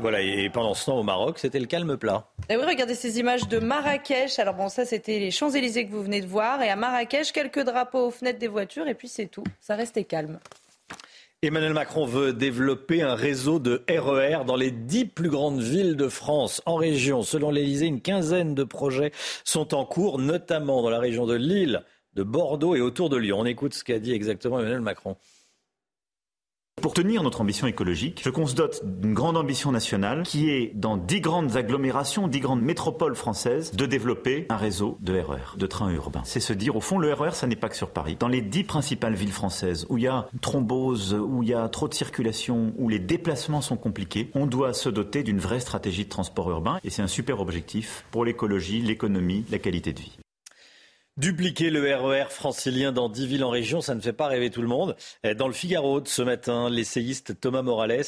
Voilà, 0.00 0.20
et 0.20 0.50
pendant 0.50 0.74
ce 0.74 0.86
temps 0.86 0.98
au 0.98 1.04
Maroc, 1.04 1.38
c'était 1.38 1.60
le 1.60 1.66
calme 1.66 1.96
plat. 1.96 2.24
Et 2.50 2.56
oui, 2.56 2.64
regardez 2.66 2.96
ces 2.96 3.20
images 3.20 3.46
de 3.46 3.60
Marrakech. 3.60 4.40
Alors 4.40 4.54
bon, 4.54 4.68
ça 4.68 4.84
c'était 4.84 5.20
les 5.20 5.30
Champs-Élysées 5.30 5.86
que 5.86 5.92
vous 5.92 6.02
venez 6.02 6.20
de 6.20 6.26
voir. 6.26 6.60
Et 6.62 6.68
à 6.68 6.74
Marrakech, 6.74 7.30
quelques 7.30 7.60
drapeaux 7.60 8.08
aux 8.08 8.10
fenêtres 8.10 8.40
des 8.40 8.48
voitures 8.48 8.88
et 8.88 8.94
puis 8.94 9.06
c'est 9.06 9.26
tout. 9.26 9.44
Ça 9.60 9.76
restait 9.76 10.02
calme. 10.02 10.40
Emmanuel 11.46 11.74
Macron 11.74 12.06
veut 12.06 12.32
développer 12.32 13.02
un 13.02 13.14
réseau 13.14 13.58
de 13.58 13.82
RER 13.86 14.42
e 14.42 14.44
dans 14.44 14.56
les 14.56 14.70
dix 14.70 15.04
plus 15.04 15.28
grandes 15.28 15.60
villes 15.60 15.94
de 15.94 16.08
France. 16.08 16.62
En 16.64 16.76
région, 16.76 17.22
selon 17.22 17.50
l'Elysée, 17.50 17.86
une 17.86 18.00
quinzaine 18.00 18.54
de 18.54 18.64
projets 18.64 19.12
sont 19.44 19.74
en 19.74 19.84
cours, 19.84 20.18
notamment 20.18 20.80
dans 20.80 20.88
la 20.88 20.98
région 20.98 21.26
de 21.26 21.34
Lille, 21.34 21.82
de 22.14 22.22
Bordeaux 22.22 22.74
et 22.76 22.80
autour 22.80 23.10
de 23.10 23.18
Lyon. 23.18 23.40
On 23.40 23.44
écoute 23.44 23.74
ce 23.74 23.84
qu'a 23.84 23.98
dit 23.98 24.12
exactement 24.12 24.58
Emmanuel 24.58 24.80
Macron. 24.80 25.16
Pour 26.84 26.92
tenir 26.92 27.22
notre 27.22 27.40
ambition 27.40 27.66
écologique, 27.66 28.20
je 28.22 28.28
qu'on 28.28 28.46
se 28.46 28.54
dote 28.54 28.82
d'une 28.84 29.14
grande 29.14 29.38
ambition 29.38 29.72
nationale 29.72 30.22
qui 30.22 30.50
est, 30.50 30.70
dans 30.74 30.98
dix 30.98 31.22
grandes 31.22 31.56
agglomérations, 31.56 32.28
dix 32.28 32.40
grandes 32.40 32.60
métropoles 32.60 33.14
françaises, 33.14 33.72
de 33.72 33.86
développer 33.86 34.44
un 34.50 34.58
réseau 34.58 34.98
de 35.00 35.18
RER, 35.18 35.54
e 35.54 35.58
de 35.58 35.66
trains 35.66 35.88
urbains. 35.88 36.20
C'est 36.26 36.40
se 36.40 36.52
dire, 36.52 36.76
au 36.76 36.82
fond, 36.82 36.98
le 36.98 37.10
RER, 37.10 37.28
e 37.28 37.30
ça 37.30 37.46
n'est 37.46 37.56
pas 37.56 37.70
que 37.70 37.76
sur 37.76 37.88
Paris. 37.88 38.18
Dans 38.20 38.28
les 38.28 38.42
dix 38.42 38.64
principales 38.64 39.14
villes 39.14 39.32
françaises 39.32 39.86
où 39.88 39.96
il 39.96 40.04
y 40.04 40.08
a 40.08 40.28
thrombose, 40.42 41.14
où 41.14 41.42
il 41.42 41.48
y 41.48 41.54
a 41.54 41.66
trop 41.70 41.88
de 41.88 41.94
circulation, 41.94 42.74
où 42.76 42.90
les 42.90 42.98
déplacements 42.98 43.62
sont 43.62 43.78
compliqués, 43.78 44.28
on 44.34 44.44
doit 44.44 44.74
se 44.74 44.90
doter 44.90 45.22
d'une 45.22 45.38
vraie 45.38 45.60
stratégie 45.60 46.04
de 46.04 46.10
transport 46.10 46.50
urbain. 46.50 46.80
Et 46.84 46.90
c'est 46.90 47.00
un 47.00 47.06
super 47.06 47.40
objectif 47.40 48.04
pour 48.10 48.26
l'écologie, 48.26 48.82
l'économie, 48.82 49.46
la 49.50 49.58
qualité 49.58 49.94
de 49.94 50.00
vie. 50.00 50.18
Dupliquer 51.16 51.70
le 51.70 51.94
RER 51.94 52.24
e 52.24 52.28
francilien 52.28 52.90
dans 52.90 53.08
10 53.08 53.26
villes 53.28 53.44
en 53.44 53.50
région, 53.50 53.80
ça 53.80 53.94
ne 53.94 54.00
fait 54.00 54.12
pas 54.12 54.26
rêver 54.26 54.50
tout 54.50 54.62
le 54.62 54.66
monde. 54.66 54.96
Dans 55.36 55.46
le 55.46 55.52
Figaro 55.52 56.00
de 56.00 56.08
ce 56.08 56.22
matin, 56.22 56.68
l'essayiste 56.68 57.38
Thomas 57.40 57.62
Morales, 57.62 58.02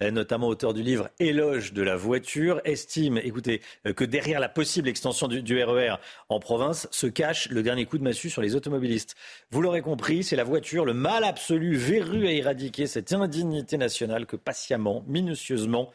notamment 0.00 0.48
auteur 0.48 0.74
du 0.74 0.82
livre 0.82 1.08
Éloge 1.20 1.72
de 1.72 1.82
la 1.82 1.94
voiture, 1.94 2.60
estime, 2.64 3.18
écoutez, 3.18 3.62
que 3.94 4.02
derrière 4.02 4.40
la 4.40 4.48
possible 4.48 4.88
extension 4.88 5.28
du, 5.28 5.62
RER 5.62 5.90
e 5.90 5.96
en 6.30 6.40
province 6.40 6.88
se 6.90 7.06
cache 7.06 7.48
le 7.48 7.62
dernier 7.62 7.86
coup 7.86 7.96
de 7.96 8.02
massue 8.02 8.28
sur 8.28 8.42
les 8.42 8.56
automobilistes. 8.56 9.14
Vous 9.52 9.62
l'aurez 9.62 9.82
compris, 9.82 10.24
c'est 10.24 10.34
la 10.34 10.42
voiture, 10.42 10.84
le 10.84 10.94
mal 10.94 11.22
absolu, 11.22 11.76
verru 11.76 12.26
à 12.26 12.32
éradiquer 12.32 12.88
cette 12.88 13.12
indignité 13.12 13.78
nationale 13.78 14.26
que 14.26 14.34
patiemment, 14.34 15.04
minutieusement, 15.06 15.92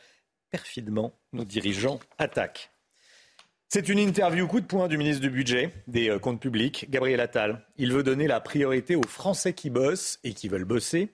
perfidement, 0.49 1.11
nos 1.33 1.43
dirigeants 1.43 1.99
attaquent. 2.19 2.72
C'est 3.73 3.89
une 3.89 3.97
interview 3.97 4.45
coup 4.45 4.61
de 4.61 4.67
poing 4.67 4.87
du 4.87 4.99
ministre 4.99 5.19
du 5.19 5.31
Budget, 5.31 5.73
des 5.87 6.07
euh, 6.07 6.19
comptes 6.19 6.39
publics, 6.39 6.85
Gabriel 6.91 7.19
Attal. 7.19 7.65
Il 7.75 7.91
veut 7.91 8.03
donner 8.03 8.27
la 8.27 8.39
priorité 8.39 8.95
aux 8.95 9.07
Français 9.07 9.53
qui 9.53 9.71
bossent 9.71 10.19
et 10.23 10.35
qui 10.35 10.47
veulent 10.47 10.63
bosser. 10.63 11.11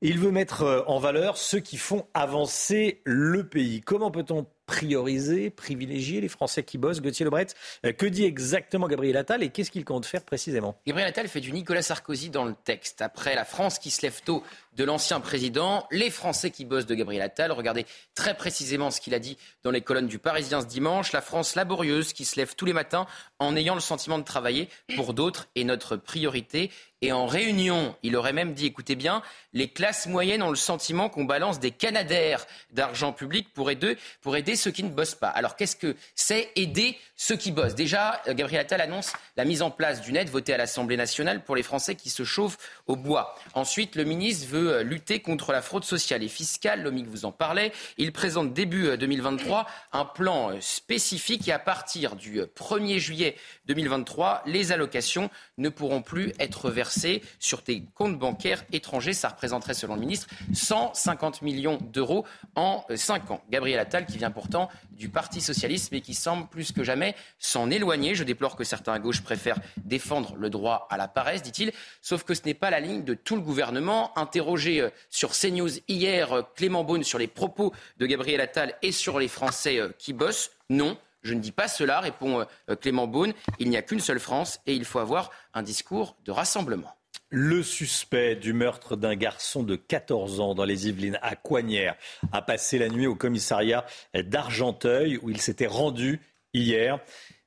Il 0.00 0.18
veut 0.18 0.32
mettre 0.32 0.62
euh, 0.62 0.82
en 0.88 0.98
valeur 0.98 1.36
ceux 1.36 1.60
qui 1.60 1.76
font 1.76 2.08
avancer 2.12 3.00
le 3.04 3.48
pays. 3.48 3.80
Comment 3.80 4.10
peut-on 4.10 4.44
prioriser, 4.66 5.50
privilégier 5.50 6.20
les 6.20 6.28
Français 6.28 6.62
qui 6.62 6.78
bossent? 6.78 7.00
Gauthier 7.00 7.24
Lebret, 7.24 7.46
euh, 7.86 7.92
que 7.92 8.06
dit 8.06 8.24
exactement 8.24 8.88
Gabriel 8.88 9.16
Attal 9.16 9.42
et 9.42 9.50
qu'est-ce 9.50 9.70
qu'il 9.70 9.84
compte 9.84 10.04
faire 10.04 10.24
précisément? 10.24 10.76
Gabriel 10.86 11.08
Attal 11.08 11.28
fait 11.28 11.40
du 11.40 11.52
Nicolas 11.52 11.82
Sarkozy 11.82 12.28
dans 12.28 12.44
le 12.44 12.54
texte. 12.64 13.02
Après 13.02 13.34
la 13.34 13.44
France 13.44 13.78
qui 13.78 13.90
se 13.90 14.02
lève 14.02 14.20
tôt 14.24 14.42
de 14.76 14.84
l'ancien 14.84 15.20
président, 15.20 15.86
les 15.90 16.10
Français 16.10 16.50
qui 16.50 16.64
bossent 16.64 16.86
de 16.86 16.94
Gabriel 16.94 17.22
Attal. 17.22 17.52
Regardez 17.52 17.86
très 18.14 18.34
précisément 18.34 18.90
ce 18.90 19.00
qu'il 19.00 19.14
a 19.14 19.18
dit 19.18 19.36
dans 19.62 19.70
les 19.70 19.80
colonnes 19.80 20.06
du 20.06 20.18
Parisien 20.18 20.60
ce 20.60 20.66
dimanche. 20.66 21.12
La 21.12 21.20
France 21.20 21.54
laborieuse 21.54 22.12
qui 22.12 22.24
se 22.24 22.36
lève 22.36 22.54
tous 22.54 22.66
les 22.66 22.72
matins 22.72 23.06
en 23.38 23.56
ayant 23.56 23.74
le 23.74 23.80
sentiment 23.80 24.18
de 24.18 24.24
travailler 24.24 24.68
pour 24.96 25.14
d'autres 25.14 25.48
est 25.54 25.64
notre 25.64 25.96
priorité. 25.96 26.70
Et 27.02 27.12
en 27.12 27.26
réunion, 27.26 27.94
il 28.02 28.16
aurait 28.16 28.32
même 28.32 28.54
dit, 28.54 28.64
écoutez 28.64 28.94
bien, 28.94 29.22
les 29.52 29.68
classes 29.68 30.06
moyennes 30.06 30.42
ont 30.42 30.48
le 30.48 30.56
sentiment 30.56 31.10
qu'on 31.10 31.24
balance 31.24 31.60
des 31.60 31.70
canadaires 31.70 32.46
d'argent 32.70 33.12
public 33.12 33.52
pour 33.52 33.70
aider, 33.70 33.98
pour 34.22 34.36
aider 34.36 34.56
ceux 34.56 34.70
qui 34.70 34.82
ne 34.82 34.88
bossent 34.88 35.14
pas. 35.14 35.28
Alors 35.28 35.54
qu'est-ce 35.56 35.76
que 35.76 35.96
c'est 36.14 36.50
aider 36.56 36.96
ceux 37.14 37.36
qui 37.36 37.52
bossent? 37.52 37.74
Déjà, 37.74 38.22
euh, 38.26 38.32
Gabriel 38.32 38.62
Attal 38.62 38.80
annonce 38.80 39.12
la 39.36 39.44
mise 39.44 39.60
en 39.60 39.70
place 39.70 40.00
d'une 40.00 40.16
aide 40.16 40.30
votée 40.30 40.54
à 40.54 40.56
l'Assemblée 40.56 40.96
nationale 40.96 41.44
pour 41.44 41.56
les 41.56 41.62
Français 41.62 41.94
qui 41.94 42.08
se 42.08 42.24
chauffent 42.24 42.56
au 42.86 42.96
bois. 42.96 43.34
Ensuite, 43.52 43.96
le 43.96 44.04
ministre 44.04 44.48
veut 44.48 44.63
euh, 44.66 44.82
lutter 44.82 45.20
contre 45.20 45.52
la 45.52 45.62
fraude 45.62 45.84
sociale 45.84 46.22
et 46.22 46.28
fiscale. 46.28 46.82
Lomique 46.82 47.06
vous 47.06 47.24
en 47.24 47.32
parlait. 47.32 47.72
Il 47.98 48.12
présente 48.12 48.52
début 48.52 48.96
2023 48.96 49.60
euh, 49.60 49.98
un 49.98 50.04
plan 50.04 50.50
spécifique 50.60 51.48
et 51.48 51.52
à 51.52 51.58
partir 51.58 52.16
du 52.16 52.40
1er 52.40 52.98
juillet 52.98 53.36
2023, 53.66 54.42
les 54.46 54.72
allocations 54.72 55.30
ne 55.58 55.68
pourront 55.68 56.02
plus 56.02 56.32
être 56.38 56.70
versées 56.70 57.22
sur 57.38 57.62
des 57.62 57.84
comptes 57.94 58.18
bancaires 58.18 58.64
étrangers. 58.72 59.12
Ça 59.12 59.28
représenterait, 59.28 59.74
selon 59.74 59.94
le 59.94 60.00
ministre, 60.00 60.26
150 60.52 61.42
millions 61.42 61.78
d'euros 61.80 62.26
en 62.54 62.84
5 62.94 63.30
ans. 63.30 63.42
Gabriel 63.50 63.78
Attal, 63.78 64.06
qui 64.06 64.18
vient 64.18 64.30
pourtant 64.30 64.68
du 64.90 65.08
Parti 65.08 65.40
socialiste, 65.40 65.92
mais 65.92 66.00
qui 66.00 66.14
semble 66.14 66.48
plus 66.48 66.72
que 66.72 66.84
jamais 66.84 67.14
s'en 67.38 67.70
éloigner. 67.70 68.14
Je 68.14 68.24
déplore 68.24 68.56
que 68.56 68.64
certains 68.64 68.92
à 68.92 68.98
gauche 68.98 69.22
préfèrent 69.22 69.58
défendre 69.84 70.36
le 70.36 70.50
droit 70.50 70.86
à 70.90 70.96
la 70.96 71.08
paresse, 71.08 71.42
dit-il. 71.42 71.72
Sauf 72.00 72.24
que 72.24 72.34
ce 72.34 72.42
n'est 72.44 72.54
pas 72.54 72.70
la 72.70 72.80
ligne 72.80 73.04
de 73.04 73.14
tout 73.14 73.36
le 73.36 73.42
gouvernement. 73.42 74.12
Euh, 74.54 74.90
sur 75.10 75.32
CNews 75.32 75.70
hier, 75.88 76.32
euh, 76.32 76.42
Clément 76.54 76.84
Beaune, 76.84 77.02
sur 77.02 77.18
les 77.18 77.26
propos 77.26 77.72
de 77.98 78.06
Gabriel 78.06 78.40
Attal 78.40 78.74
et 78.82 78.92
sur 78.92 79.18
les 79.18 79.28
Français 79.28 79.80
euh, 79.80 79.90
qui 79.98 80.12
bossent, 80.12 80.50
non. 80.70 80.96
Je 81.22 81.34
ne 81.34 81.40
dis 81.40 81.52
pas 81.52 81.68
cela, 81.68 82.00
répond 82.00 82.44
Clément 82.82 83.06
Beaune. 83.06 83.32
Il 83.58 83.70
n'y 83.70 83.78
a 83.78 83.82
qu'une 83.82 84.00
seule 84.00 84.20
France 84.20 84.60
et 84.66 84.74
il 84.74 84.84
faut 84.84 84.98
avoir 84.98 85.30
un 85.54 85.62
discours 85.62 86.18
de 86.26 86.30
rassemblement. 86.30 86.94
Le 87.30 87.62
suspect 87.62 88.36
du 88.36 88.52
meurtre 88.52 88.94
d'un 88.94 89.16
garçon 89.16 89.62
de 89.62 89.74
14 89.74 90.40
ans 90.40 90.54
dans 90.54 90.66
les 90.66 90.86
Yvelines 90.88 91.18
à 91.22 91.34
Coignères 91.34 91.96
a 92.32 92.42
passé 92.42 92.76
la 92.76 92.90
nuit 92.90 93.06
au 93.06 93.14
commissariat 93.14 93.86
d'Argenteuil 94.12 95.18
où 95.22 95.30
il 95.30 95.40
s'était 95.40 95.66
rendu 95.66 96.20
hier. 96.52 97.00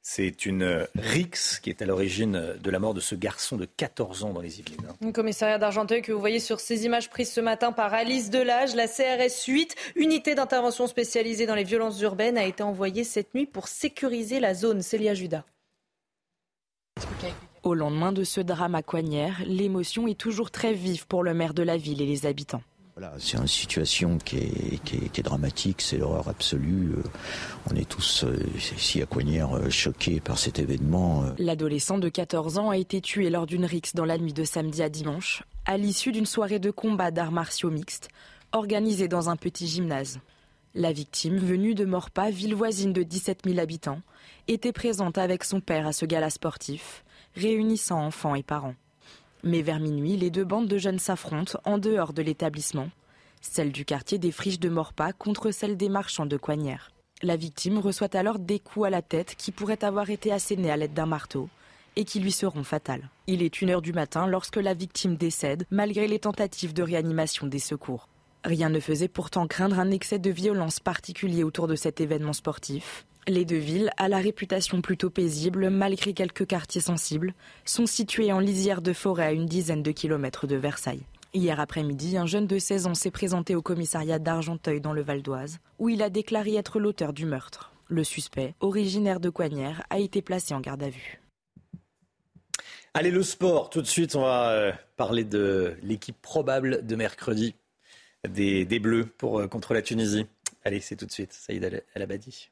C'est 0.09 0.45
une 0.45 0.87
rixe 0.95 1.59
qui 1.59 1.69
est 1.69 1.81
à 1.81 1.85
l'origine 1.85 2.55
de 2.63 2.71
la 2.71 2.79
mort 2.79 2.93
de 2.93 3.01
ce 3.01 3.13
garçon 3.13 3.57
de 3.57 3.65
14 3.65 4.23
ans 4.23 4.31
dans 4.31 4.39
les 4.39 4.61
Yvelines. 4.61 4.87
Un 5.03 5.11
commissariat 5.11 5.57
d'Argenteuil 5.57 6.01
que 6.01 6.13
vous 6.13 6.19
voyez 6.21 6.39
sur 6.39 6.61
ces 6.61 6.85
images 6.85 7.09
prises 7.09 7.33
ce 7.33 7.41
matin 7.41 7.73
par 7.73 7.93
Alice 7.93 8.29
Delage. 8.29 8.73
La 8.73 8.87
CRS 8.87 9.43
8, 9.45 9.75
unité 9.97 10.33
d'intervention 10.33 10.87
spécialisée 10.87 11.45
dans 11.45 11.55
les 11.55 11.65
violences 11.65 11.99
urbaines, 11.99 12.37
a 12.37 12.45
été 12.45 12.63
envoyée 12.63 13.03
cette 13.03 13.35
nuit 13.35 13.45
pour 13.45 13.67
sécuriser 13.67 14.39
la 14.39 14.53
zone. 14.53 14.81
Célia 14.81 15.13
Judas. 15.13 15.43
Au 17.63 17.73
lendemain 17.73 18.13
de 18.13 18.23
ce 18.23 18.39
drame 18.39 18.75
à 18.75 18.83
Coignères, 18.83 19.43
l'émotion 19.45 20.07
est 20.07 20.17
toujours 20.17 20.51
très 20.51 20.71
vive 20.71 21.05
pour 21.05 21.21
le 21.21 21.33
maire 21.33 21.53
de 21.53 21.63
la 21.63 21.75
ville 21.75 22.01
et 22.01 22.05
les 22.05 22.25
habitants. 22.25 22.63
Voilà, 22.99 23.13
c'est 23.19 23.37
une 23.37 23.45
situation 23.45 24.17
qui 24.17 24.37
est, 24.37 25.21
dramatique, 25.21 25.83
c'est 25.83 25.97
l'horreur 25.97 26.29
absolue. 26.29 26.93
Euh, 26.97 27.03
on 27.69 27.75
est 27.75 27.87
tous 27.87 28.23
euh, 28.23 28.35
ici 28.55 29.03
à 29.03 29.05
Coignères 29.05 29.55
euh, 29.55 29.69
choqués 29.69 30.19
par 30.19 30.39
cet 30.39 30.57
événement. 30.57 31.25
L'adolescent 31.37 31.99
de 31.99 32.09
14 32.09 32.57
ans 32.57 32.71
a 32.71 32.77
été 32.77 32.99
tué 32.99 33.29
lors 33.29 33.45
d'une 33.45 33.65
rixe 33.65 33.93
dans 33.93 34.03
la 34.03 34.17
nuit 34.17 34.33
de 34.33 34.43
samedi 34.43 34.81
à 34.81 34.89
dimanche, 34.89 35.43
à 35.67 35.77
l'issue 35.77 36.11
d'une 36.11 36.25
soirée 36.25 36.57
de 36.57 36.71
combat 36.71 37.11
d'arts 37.11 37.31
martiaux 37.31 37.69
mixtes 37.69 38.09
organisée 38.51 39.07
dans 39.07 39.29
un 39.29 39.35
petit 39.35 39.67
gymnase. 39.67 40.19
La 40.73 40.91
victime, 40.91 41.37
venue 41.37 41.75
de 41.75 41.85
Morpa, 41.85 42.31
ville 42.31 42.55
voisine 42.55 42.93
de 42.93 43.03
17 43.03 43.41
000 43.45 43.59
habitants, 43.59 44.01
était 44.47 44.71
présente 44.71 45.19
avec 45.19 45.43
son 45.43 45.61
père 45.61 45.85
à 45.85 45.93
ce 45.93 46.07
gala 46.07 46.31
sportif, 46.31 47.03
réunissant 47.35 48.03
enfants 48.03 48.33
et 48.33 48.41
parents. 48.41 48.73
Mais 49.43 49.61
vers 49.61 49.79
minuit, 49.79 50.17
les 50.17 50.29
deux 50.29 50.43
bandes 50.43 50.67
de 50.67 50.77
jeunes 50.77 50.99
s'affrontent 50.99 51.59
en 51.63 51.77
dehors 51.77 52.13
de 52.13 52.21
l'établissement. 52.21 52.89
Celle 53.41 53.71
du 53.71 53.85
quartier 53.85 54.17
des 54.17 54.31
friches 54.31 54.59
de 54.59 54.69
Morpa 54.69 55.13
contre 55.13 55.51
celle 55.51 55.77
des 55.77 55.89
marchands 55.89 56.25
de 56.25 56.37
Coignères. 56.37 56.91
La 57.21 57.35
victime 57.35 57.79
reçoit 57.79 58.15
alors 58.15 58.39
des 58.39 58.59
coups 58.59 58.87
à 58.87 58.89
la 58.89 59.01
tête 59.01 59.35
qui 59.35 59.51
pourraient 59.51 59.83
avoir 59.83 60.09
été 60.09 60.31
assénés 60.31 60.71
à 60.71 60.77
l'aide 60.77 60.93
d'un 60.93 61.05
marteau 61.05 61.49
et 61.95 62.05
qui 62.05 62.19
lui 62.19 62.31
seront 62.31 62.63
fatales. 62.63 63.09
Il 63.25 63.41
est 63.41 63.61
une 63.61 63.71
heure 63.71 63.81
du 63.81 63.91
matin 63.91 64.27
lorsque 64.27 64.57
la 64.57 64.75
victime 64.75 65.15
décède, 65.15 65.65
malgré 65.71 66.07
les 66.07 66.19
tentatives 66.19 66.73
de 66.73 66.83
réanimation 66.83 67.47
des 67.47 67.59
secours. 67.59 68.07
Rien 68.43 68.69
ne 68.69 68.79
faisait 68.79 69.07
pourtant 69.07 69.47
craindre 69.47 69.79
un 69.79 69.89
excès 69.89 70.19
de 70.19 70.29
violence 70.29 70.79
particulier 70.79 71.43
autour 71.43 71.67
de 71.67 71.75
cet 71.75 71.99
événement 71.99 72.33
sportif. 72.33 73.05
Les 73.29 73.43
deux 73.43 73.57
villes, 73.57 73.91
à 73.97 74.07
la 74.07 74.19
réputation 74.19 74.81
plutôt 74.81 75.09
paisible 75.09 75.69
malgré 75.69 76.13
quelques 76.13 76.47
quartiers 76.47 76.79
sensibles, 76.79 77.33
sont 77.65 77.85
situées 77.85 78.31
en 78.31 78.39
lisière 78.39 78.81
de 78.81 78.93
forêt 78.93 79.25
à 79.25 79.31
une 79.33 79.47
dizaine 79.47 79.83
de 79.83 79.91
kilomètres 79.91 80.47
de 80.47 80.55
Versailles. 80.55 81.03
Hier 81.33 81.59
après-midi, 81.59 82.15
un 82.15 82.25
jeune 82.25 82.47
de 82.47 82.57
16 82.57 82.87
ans 82.87 82.93
s'est 82.93 83.11
présenté 83.11 83.53
au 83.53 83.61
commissariat 83.61 84.17
d'Argenteuil 84.17 84.79
dans 84.79 84.93
le 84.93 85.01
Val 85.01 85.21
d'Oise, 85.21 85.59
où 85.77 85.89
il 85.89 86.03
a 86.03 86.09
déclaré 86.09 86.55
être 86.55 86.79
l'auteur 86.79 87.11
du 87.11 87.25
meurtre. 87.25 87.73
Le 87.89 88.05
suspect, 88.05 88.55
originaire 88.61 89.19
de 89.19 89.29
Coignères, 89.29 89.83
a 89.89 89.99
été 89.99 90.21
placé 90.21 90.53
en 90.53 90.61
garde 90.61 90.83
à 90.83 90.89
vue. 90.89 91.19
Allez, 92.93 93.11
le 93.11 93.23
sport, 93.23 93.69
tout 93.69 93.81
de 93.81 93.87
suite, 93.87 94.15
on 94.15 94.21
va 94.21 94.51
euh, 94.51 94.71
parler 94.95 95.25
de 95.25 95.75
l'équipe 95.83 96.19
probable 96.21 96.85
de 96.87 96.95
mercredi 96.95 97.55
des, 98.25 98.79
Bleus 98.79 99.13
euh, 99.21 99.49
contre 99.49 99.73
la 99.73 99.81
Tunisie. 99.81 100.25
Allez, 100.63 100.79
c'est 100.79 100.95
tout 100.95 101.05
de 101.05 101.11
suite, 101.11 101.33
Saïd 101.33 101.83
Abadi. 101.93 102.49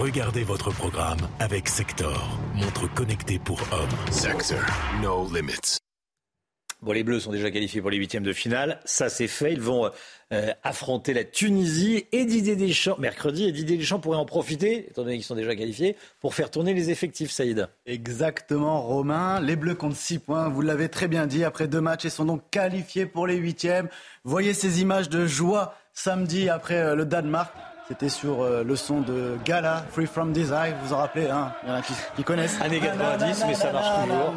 Regardez 0.00 0.44
votre 0.44 0.70
programme 0.70 1.18
avec 1.38 1.68
Sector, 1.68 2.38
montre 2.54 2.92
connectée 2.94 3.38
pour 3.38 3.60
hommes. 3.72 4.12
Sector, 4.12 4.58
no 5.02 5.26
limits. 5.32 5.78
Bon, 6.84 6.92
les 6.92 7.02
Bleus 7.02 7.20
sont 7.20 7.32
déjà 7.32 7.50
qualifiés 7.50 7.80
pour 7.80 7.88
les 7.88 7.96
huitièmes 7.96 8.24
de 8.24 8.34
finale. 8.34 8.78
Ça, 8.84 9.08
c'est 9.08 9.26
fait. 9.26 9.54
Ils 9.54 9.60
vont 9.60 9.90
euh, 10.32 10.52
affronter 10.62 11.14
la 11.14 11.24
Tunisie 11.24 12.04
et 12.12 12.26
Didier 12.26 12.56
Deschamps 12.56 12.98
mercredi. 12.98 13.46
Et 13.46 13.52
Didier 13.52 13.78
Deschamps 13.78 14.00
pourrait 14.00 14.18
en 14.18 14.26
profiter, 14.26 14.90
étant 14.90 15.02
donné 15.02 15.14
qu'ils 15.14 15.24
sont 15.24 15.34
déjà 15.34 15.56
qualifiés, 15.56 15.96
pour 16.20 16.34
faire 16.34 16.50
tourner 16.50 16.74
les 16.74 16.90
effectifs, 16.90 17.30
Saïd. 17.30 17.68
Exactement, 17.86 18.82
Romain. 18.82 19.40
Les 19.40 19.56
Bleus 19.56 19.76
comptent 19.76 19.96
6 19.96 20.18
points. 20.18 20.50
Vous 20.50 20.60
l'avez 20.60 20.90
très 20.90 21.08
bien 21.08 21.26
dit. 21.26 21.42
Après 21.44 21.68
deux 21.68 21.80
matchs, 21.80 22.04
ils 22.04 22.10
sont 22.10 22.26
donc 22.26 22.42
qualifiés 22.50 23.06
pour 23.06 23.26
les 23.26 23.36
huitièmes. 23.36 23.88
Voyez 24.24 24.52
ces 24.52 24.82
images 24.82 25.08
de 25.08 25.26
joie 25.26 25.74
samedi 25.94 26.50
après 26.50 26.76
euh, 26.76 26.94
le 26.94 27.06
Danemark. 27.06 27.50
C'était 27.86 28.08
sur 28.08 28.42
euh, 28.42 28.64
le 28.64 28.76
son 28.76 29.02
de 29.02 29.36
Gala, 29.44 29.84
Free 29.90 30.06
From 30.06 30.32
Desire, 30.32 30.74
vous 30.80 30.88
vous 30.88 30.94
en 30.94 30.98
rappelez, 30.98 31.28
hein 31.28 31.52
Il 31.64 31.68
y 31.68 31.72
en 31.72 31.74
a 31.74 31.82
qui, 31.82 32.24
connaissent. 32.24 32.58
Années 32.62 32.80
90, 32.80 33.44
mais 33.46 33.52
ça 33.52 33.72
marche 33.72 34.04
toujours. 34.04 34.32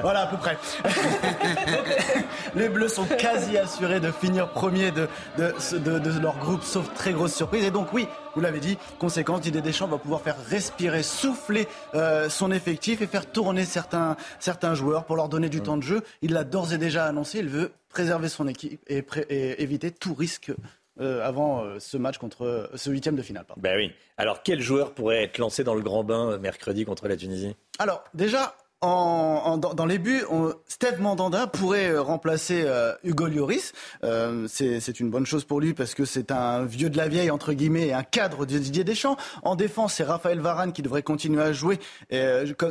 voilà, 0.00 0.20
à 0.20 0.26
peu 0.28 0.36
près. 0.36 0.56
les 2.54 2.68
Bleus 2.68 2.86
sont 2.86 3.06
quasi 3.06 3.58
assurés 3.58 3.98
de 3.98 4.12
finir 4.12 4.50
premier 4.50 4.92
de, 4.92 5.08
de, 5.38 6.20
leur 6.20 6.38
groupe, 6.38 6.62
sauf 6.62 6.94
très 6.94 7.12
grosse 7.12 7.34
surprise. 7.34 7.64
Et 7.64 7.72
donc, 7.72 7.92
oui, 7.92 8.06
vous 8.36 8.40
l'avez 8.40 8.60
dit, 8.60 8.78
conséquence, 9.00 9.40
Didier 9.40 9.60
Deschamps 9.60 9.88
va 9.88 9.98
pouvoir 9.98 10.20
faire 10.20 10.36
respirer, 10.48 11.02
souffler 11.02 11.66
euh, 11.96 12.28
son 12.28 12.52
effectif 12.52 13.02
et 13.02 13.08
faire 13.08 13.26
tourner 13.26 13.64
certains, 13.64 14.16
certains 14.38 14.74
joueurs 14.74 15.04
pour 15.04 15.16
leur 15.16 15.28
donner 15.28 15.48
du 15.48 15.62
temps 15.62 15.76
de 15.76 15.82
jeu. 15.82 16.04
Il 16.22 16.32
l'a 16.32 16.44
d'ores 16.44 16.72
et 16.74 16.78
déjà 16.78 17.06
annoncé, 17.06 17.40
il 17.40 17.48
veut 17.48 17.72
préserver 17.88 18.28
son 18.28 18.46
équipe 18.46 18.80
et, 18.86 19.04
et 19.30 19.60
éviter 19.64 19.90
tout 19.90 20.14
risque 20.14 20.52
euh, 21.00 21.26
avant 21.26 21.64
euh, 21.64 21.78
ce 21.78 21.96
match 21.96 22.18
contre 22.18 22.70
ce 22.74 22.90
huitième 22.90 23.16
de 23.16 23.22
finale. 23.22 23.46
Ben 23.56 23.76
oui. 23.76 23.92
Alors 24.16 24.42
quel 24.42 24.60
joueur 24.60 24.92
pourrait 24.92 25.24
être 25.24 25.38
lancé 25.38 25.64
dans 25.64 25.74
le 25.74 25.82
grand 25.82 26.04
bain 26.04 26.38
mercredi 26.38 26.84
contre 26.84 27.08
la 27.08 27.16
Tunisie? 27.16 27.56
Alors 27.78 28.04
déjà, 28.14 28.54
en, 28.82 29.58
dans, 29.58 29.86
les 29.86 29.98
buts, 29.98 30.22
Steve 30.66 31.00
Mandanda 31.00 31.46
pourrait 31.46 31.90
euh, 31.90 32.00
remplacer 32.00 32.62
euh, 32.64 32.94
Hugo 33.04 33.26
Lloris. 33.26 33.72
Euh, 34.04 34.46
c'est 34.48 35.00
une 35.00 35.10
bonne 35.10 35.26
chose 35.26 35.44
pour 35.44 35.60
lui 35.60 35.74
parce 35.74 35.94
que 35.94 36.06
c'est 36.06 36.30
un 36.30 36.64
vieux 36.64 36.88
de 36.88 36.96
la 36.96 37.08
vieille, 37.08 37.30
entre 37.30 37.52
guillemets, 37.52 37.88
et 37.88 37.92
un 37.92 38.02
cadre 38.02 38.46
de 38.46 38.58
Didier 38.58 38.84
Deschamps. 38.84 39.18
En 39.42 39.54
défense, 39.54 39.94
c'est 39.94 40.04
Raphaël 40.04 40.40
Varane 40.40 40.72
qui 40.72 40.80
devrait 40.80 41.02
continuer 41.02 41.42
à 41.42 41.52
jouer, 41.52 41.78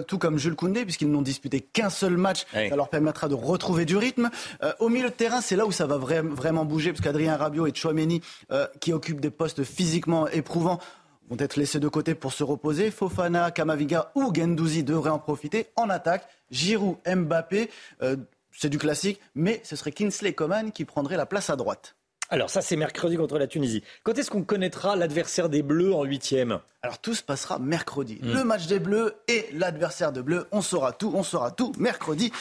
tout 0.07 0.17
comme 0.17 0.39
Jules 0.39 0.55
Koundé, 0.55 0.83
puisqu'ils 0.83 1.11
n'ont 1.11 1.21
disputé 1.21 1.61
qu'un 1.61 1.89
seul 1.89 2.17
match. 2.17 2.45
Ça 2.51 2.75
leur 2.75 2.89
permettra 2.89 3.27
de 3.27 3.35
retrouver 3.35 3.85
du 3.85 3.97
rythme. 3.97 4.29
au 4.79 4.89
milieu 4.89 5.09
de 5.09 5.13
terrain, 5.13 5.41
c'est 5.41 5.55
là 5.55 5.65
où 5.65 5.71
ça 5.71 5.85
va 5.85 5.97
vraiment 5.97 6.65
bouger, 6.65 6.91
parce 6.91 7.01
qu'Adrien 7.01 7.37
Rabiot 7.37 7.67
et 7.67 7.73
Chouameni, 7.73 8.21
qui 8.79 8.93
occupent 8.93 9.21
des 9.21 9.29
postes 9.29 9.63
physiquement 9.63 10.27
éprouvants, 10.27 10.79
vont 11.29 11.37
être 11.37 11.55
laissés 11.55 11.79
de 11.79 11.87
côté 11.87 12.15
pour 12.15 12.33
se 12.33 12.43
reposer. 12.43 12.91
Fofana, 12.91 13.51
Kamaviga 13.51 14.11
ou 14.15 14.33
Gendouzi 14.33 14.83
devraient 14.83 15.09
en 15.09 15.19
profiter. 15.19 15.67
En 15.75 15.89
attaque, 15.89 16.27
Giroud, 16.51 16.97
Mbappé, 17.05 17.69
euh, 18.01 18.17
c'est 18.51 18.69
du 18.69 18.77
classique, 18.77 19.19
mais 19.35 19.61
ce 19.63 19.75
serait 19.75 19.91
Kinsley 19.91 20.33
Coman 20.33 20.71
qui 20.71 20.85
prendrait 20.85 21.17
la 21.17 21.25
place 21.25 21.49
à 21.49 21.55
droite. 21.55 21.95
Alors 22.31 22.49
ça, 22.51 22.61
c'est 22.61 22.75
mercredi 22.75 23.17
contre 23.17 23.39
la 23.39 23.47
Tunisie. 23.47 23.83
Quand 24.03 24.17
est-ce 24.17 24.29
qu'on 24.29 24.43
connaîtra 24.43 24.95
l'adversaire 24.95 25.49
des 25.49 25.63
Bleus 25.63 25.93
en 25.95 26.03
huitième? 26.03 26.59
Alors 26.83 26.99
tout 26.99 27.15
se 27.15 27.23
passera 27.23 27.57
mercredi. 27.57 28.19
Hmm. 28.21 28.33
Le 28.33 28.43
match 28.43 28.67
des 28.67 28.79
Bleus 28.79 29.15
et 29.27 29.47
l'adversaire 29.53 30.11
des 30.11 30.21
Bleus, 30.21 30.45
on 30.51 30.61
saura 30.61 30.91
tout, 30.91 31.11
on 31.15 31.23
saura 31.23 31.49
tout 31.49 31.71
mercredi. 31.79 32.31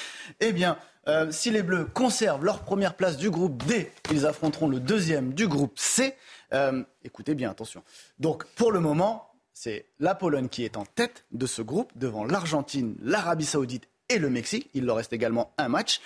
Eh 0.41 0.53
bien, 0.53 0.77
euh, 1.09 1.31
si 1.31 1.51
les 1.51 1.63
Bleus 1.63 1.87
conservent 1.87 2.45
leur 2.45 2.61
première 2.61 2.95
place 2.95 3.17
du 3.17 3.31
groupe 3.31 3.63
D, 3.65 3.91
ils 4.11 4.27
affronteront 4.27 4.69
le 4.69 4.79
deuxième 4.79 5.33
du 5.33 5.49
groupe 5.49 5.79
C. 5.79 6.15
Euh, 6.53 6.83
écoutez 7.05 7.35
bien, 7.35 7.51
attention. 7.51 7.83
Donc 8.19 8.45
pour 8.55 8.73
le 8.73 8.81
moment, 8.81 9.31
c'est 9.53 9.87
la 9.99 10.15
Pologne 10.15 10.49
qui 10.49 10.65
est 10.65 10.77
en 10.77 10.85
tête 10.85 11.25
de 11.33 11.47
ce 11.47 11.63
groupe 11.63 11.93
devant 11.97 12.25
l'Argentine, 12.25 12.97
l'Arabie 13.03 13.45
saoudite 13.45 13.89
et 14.09 14.19
le 14.19 14.31
Mexique. 14.31 14.71
Il 14.75 14.85
leur 14.85 14.97
reste 14.97 15.13
également 15.13 15.53
un 15.59 15.69
match. 15.69 16.01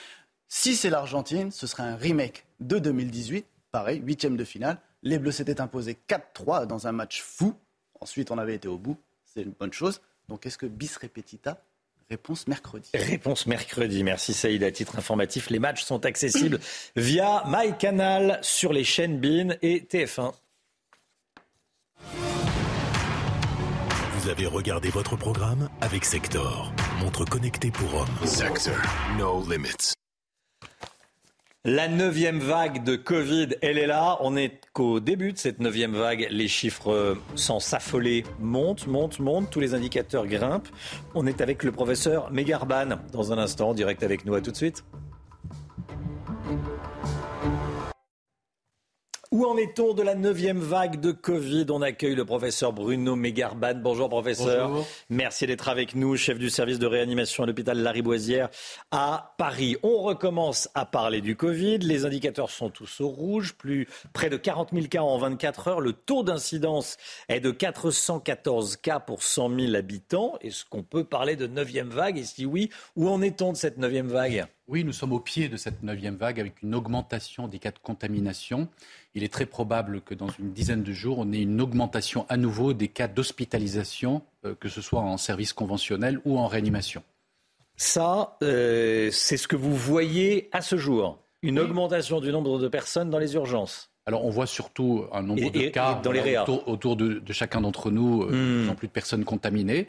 Si 0.49 0.74
c'est 0.74 0.90
l'Argentine, 0.90 1.51
ce 1.51 1.66
serait 1.66 1.84
un 1.84 1.97
remake 1.97 2.47
de 2.61 2.78
2018 2.78 3.47
pareil, 3.72 4.01
huitième 4.05 4.36
de 4.36 4.45
finale. 4.45 4.78
Les 5.03 5.18
Bleus 5.18 5.32
s'étaient 5.32 5.61
imposés 5.61 5.99
4-3 6.09 6.66
dans 6.66 6.86
un 6.86 6.93
match 6.93 7.22
fou. 7.22 7.55
Ensuite, 8.01 8.30
on 8.30 8.38
avait 8.38 8.55
été 8.55 8.68
au 8.68 8.78
bout. 8.78 8.97
C'est 9.24 9.43
une 9.43 9.51
bonne 9.51 9.72
chose. 9.72 10.01
Donc, 10.28 10.47
est-ce 10.47 10.59
que 10.59 10.66
bis 10.66 10.97
repetita 10.97 11.61
Réponse 12.12 12.46
mercredi. 12.46 12.90
Réponse 12.92 13.46
mercredi. 13.46 14.04
Merci 14.04 14.34
Saïd. 14.34 14.62
À 14.64 14.70
titre 14.70 14.98
informatif, 14.98 15.48
les 15.48 15.58
matchs 15.58 15.82
sont 15.82 16.04
accessibles 16.04 16.60
via 16.94 17.42
MyCanal 17.46 18.38
sur 18.42 18.74
les 18.74 18.84
chaînes 18.84 19.18
BIN 19.18 19.56
et 19.62 19.80
TF1. 19.80 20.32
Vous 24.18 24.28
avez 24.28 24.44
regardé 24.44 24.90
votre 24.90 25.16
programme 25.16 25.70
avec 25.80 26.04
Sector, 26.04 26.74
montre 27.00 27.24
connectée 27.24 27.70
pour 27.70 27.94
hommes. 27.94 28.26
Sector, 28.26 28.76
no 29.18 29.42
limits. 29.50 29.94
La 31.64 31.86
neuvième 31.86 32.40
vague 32.40 32.82
de 32.82 32.96
Covid, 32.96 33.50
elle 33.62 33.78
est 33.78 33.86
là. 33.86 34.16
On 34.18 34.36
est 34.36 34.60
qu'au 34.72 34.98
début 34.98 35.32
de 35.32 35.38
cette 35.38 35.60
neuvième 35.60 35.94
vague. 35.94 36.26
Les 36.28 36.48
chiffres, 36.48 36.90
euh, 36.90 37.14
sans 37.36 37.60
s'affoler, 37.60 38.24
montent, 38.40 38.88
montent, 38.88 39.20
montent. 39.20 39.48
Tous 39.48 39.60
les 39.60 39.72
indicateurs 39.72 40.26
grimpent. 40.26 40.66
On 41.14 41.24
est 41.24 41.40
avec 41.40 41.62
le 41.62 41.70
professeur 41.70 42.32
Megarban 42.32 42.98
dans 43.12 43.32
un 43.32 43.38
instant, 43.38 43.74
direct 43.74 44.02
avec 44.02 44.24
nous. 44.24 44.34
À 44.34 44.40
tout 44.40 44.50
de 44.50 44.56
suite. 44.56 44.82
Où 49.33 49.47
en 49.47 49.57
est-on 49.57 49.95
de 49.95 50.03
la 50.03 50.14
neuvième 50.14 50.59
vague 50.59 51.01
de 51.01 51.11
Covid? 51.11 51.64
On 51.70 51.80
accueille 51.80 52.14
le 52.14 52.26
professeur 52.26 52.74
Bruno 52.74 53.16
Mégarban. 53.16 53.76
Bonjour 53.76 54.11
professeur. 54.11 54.68
Bonjour. 54.68 54.87
Merci 55.09 55.47
d'être 55.47 55.70
avec 55.70 55.95
nous, 55.95 56.18
chef 56.18 56.39
du 56.39 56.51
service 56.51 56.78
de 56.78 56.85
réanimation 56.87 57.43
à 57.45 57.47
l'hôpital 57.47 57.78
Lariboisière 57.78 58.51
à 58.91 59.35
Paris. 59.39 59.78
On 59.83 60.03
recommence 60.03 60.68
à 60.74 60.85
parler 60.85 61.22
du 61.22 61.35
Covid. 61.35 61.78
Les 61.78 62.05
indicateurs 62.05 62.51
sont 62.51 62.68
tous 62.68 63.01
au 63.01 63.09
rouge. 63.09 63.55
Plus 63.55 63.89
près 64.12 64.28
de 64.28 64.37
40 64.37 64.68
000 64.74 64.89
cas 64.89 65.01
en 65.01 65.16
24 65.16 65.68
heures. 65.68 65.80
Le 65.80 65.95
taux 65.95 66.22
d'incidence 66.22 66.99
est 67.30 67.41
de 67.41 67.53
414 67.53 68.76
cas 68.76 69.01
pour 69.01 69.22
100 69.22 69.59
000 69.59 69.74
habitants. 69.76 70.35
Est-ce 70.43 70.66
qu'on 70.66 70.83
peut 70.83 71.05
parler 71.05 71.37
de 71.37 71.47
neuvième 71.47 71.89
vague? 71.89 72.18
Et 72.18 72.24
si 72.24 72.45
oui, 72.45 72.68
où 72.97 73.09
en 73.09 73.22
est-on 73.22 73.53
de 73.53 73.57
cette 73.57 73.78
neuvième 73.78 74.09
vague? 74.09 74.45
Oui, 74.68 74.85
nous 74.85 74.93
sommes 74.93 75.12
au 75.12 75.20
pied 75.20 75.49
de 75.49 75.57
cette 75.57 75.83
neuvième 75.83 76.16
vague 76.16 76.39
avec 76.39 76.62
une 76.62 76.74
augmentation 76.74 77.49
des 77.49 77.59
cas 77.59 77.72
de 77.72 77.78
contamination 77.83 78.68
il 79.14 79.24
est 79.24 79.32
très 79.32 79.46
probable 79.46 80.00
que 80.00 80.14
dans 80.14 80.28
une 80.28 80.52
dizaine 80.52 80.82
de 80.82 80.92
jours, 80.92 81.18
on 81.18 81.32
ait 81.32 81.42
une 81.42 81.60
augmentation 81.60 82.24
à 82.28 82.36
nouveau 82.36 82.72
des 82.72 82.88
cas 82.88 83.08
d'hospitalisation, 83.08 84.22
euh, 84.44 84.54
que 84.58 84.68
ce 84.68 84.80
soit 84.80 85.00
en 85.00 85.16
service 85.16 85.52
conventionnel 85.52 86.20
ou 86.24 86.38
en 86.38 86.46
réanimation. 86.46 87.02
Ça, 87.76 88.36
euh, 88.42 89.10
c'est 89.12 89.36
ce 89.36 89.48
que 89.48 89.56
vous 89.56 89.74
voyez 89.74 90.48
à 90.52 90.62
ce 90.62 90.76
jour, 90.76 91.18
une 91.42 91.58
augmentation 91.58 92.20
du 92.20 92.30
nombre 92.30 92.58
de 92.58 92.68
personnes 92.68 93.10
dans 93.10 93.18
les 93.18 93.34
urgences. 93.34 93.90
Alors 94.06 94.24
on 94.24 94.30
voit 94.30 94.46
surtout 94.46 95.04
un 95.12 95.22
nombre 95.22 95.50
de 95.50 95.68
cas 95.68 96.00
dans 96.02 96.10
les 96.10 96.36
autour, 96.66 96.96
de, 96.96 97.22
chacun 97.32 97.60
d'entre 97.60 97.90
nous, 97.90 98.22
euh, 98.22 98.66
hmm. 98.66 98.74
plus 98.74 98.88
de 98.88 98.92
personnes 98.92 99.24
contaminées. 99.24 99.88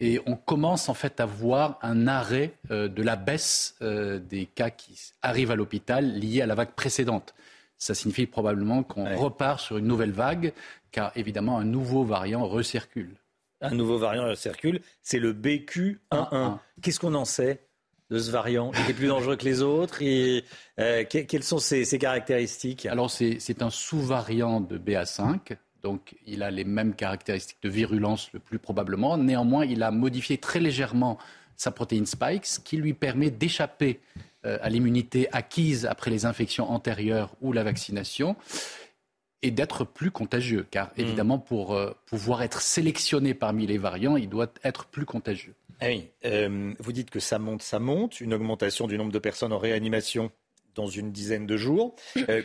Et 0.00 0.20
on 0.26 0.36
commence 0.36 0.88
en 0.88 0.94
fait 0.94 1.18
à 1.18 1.26
voir 1.26 1.76
un 1.82 2.06
arrêt 2.06 2.52
de 2.70 3.02
la 3.02 3.16
baisse 3.16 3.74
des 3.80 4.46
cas 4.46 4.70
qui 4.70 4.96
arrivent 5.22 5.50
à 5.50 5.56
l'hôpital 5.56 6.20
liés 6.20 6.40
à 6.40 6.46
la 6.46 6.54
vague 6.54 6.70
précédente 6.70 7.34
ça 7.78 7.94
signifie 7.94 8.26
probablement 8.26 8.82
qu'on 8.82 9.16
repart 9.16 9.60
sur 9.60 9.78
une 9.78 9.86
nouvelle 9.86 10.12
vague, 10.12 10.52
car 10.90 11.12
évidemment 11.16 11.58
un 11.58 11.64
nouveau 11.64 12.04
variant 12.04 12.46
recircule. 12.46 13.16
Un 13.60 13.74
nouveau 13.74 13.98
variant 13.98 14.26
recircule, 14.26 14.80
c'est 15.02 15.18
le 15.18 15.32
BQ11. 15.32 16.58
Qu'est-ce 16.82 17.00
qu'on 17.00 17.14
en 17.14 17.24
sait 17.24 17.64
de 18.10 18.18
ce 18.18 18.30
variant? 18.30 18.70
Il 18.84 18.90
est 18.90 18.94
plus 18.94 19.08
dangereux 19.08 19.36
que 19.36 19.44
les 19.44 19.62
autres? 19.62 20.02
Et, 20.02 20.44
euh, 20.78 21.04
Quelles 21.08 21.42
sont 21.42 21.58
ses, 21.58 21.84
caractéristiques? 21.98 22.86
Alors 22.86 23.10
c'est 23.10 23.62
un 23.62 23.70
sous-variant 23.70 24.60
de 24.60 24.78
BA5, 24.78 25.56
donc 25.82 26.16
il 26.26 26.42
a 26.42 26.50
les 26.50 26.64
mêmes 26.64 26.94
caractéristiques 26.94 27.62
de 27.62 27.68
virulence 27.68 28.32
le 28.32 28.40
plus 28.40 28.58
probablement. 28.58 29.16
Néanmoins, 29.16 29.64
il 29.64 29.82
a 29.82 29.90
modifié 29.90 30.38
très 30.38 30.60
légèrement 30.60 31.18
sa 31.56 31.72
protéine 31.72 32.06
spike, 32.06 32.46
ce 32.46 32.60
qui 32.60 32.76
lui 32.76 32.94
permet 32.94 33.30
d'échapper 33.30 34.00
à 34.60 34.68
l'immunité 34.68 35.28
acquise 35.32 35.86
après 35.86 36.10
les 36.10 36.24
infections 36.24 36.70
antérieures 36.70 37.34
ou 37.40 37.52
la 37.52 37.62
vaccination 37.62 38.36
et 39.42 39.50
d'être 39.50 39.84
plus 39.84 40.10
contagieux. 40.10 40.66
Car 40.70 40.88
hmm. 40.88 41.00
évidemment, 41.00 41.38
pour 41.38 41.74
euh, 41.74 41.92
pouvoir 42.06 42.42
être 42.42 42.60
sélectionné 42.60 43.34
parmi 43.34 43.66
les 43.66 43.78
variants, 43.78 44.16
il 44.16 44.28
doit 44.28 44.52
être 44.64 44.86
plus 44.86 45.04
contagieux. 45.04 45.54
Ah 45.80 45.86
oui, 45.86 46.08
euh, 46.24 46.72
vous 46.80 46.92
dites 46.92 47.10
que 47.10 47.20
ça 47.20 47.38
monte, 47.38 47.62
ça 47.62 47.78
monte, 47.78 48.20
une 48.20 48.34
augmentation 48.34 48.88
du 48.88 48.98
nombre 48.98 49.12
de 49.12 49.18
personnes 49.18 49.52
en 49.52 49.58
réanimation 49.58 50.32
dans 50.74 50.88
une 50.88 51.12
dizaine 51.12 51.46
de 51.46 51.56
jours. 51.56 51.94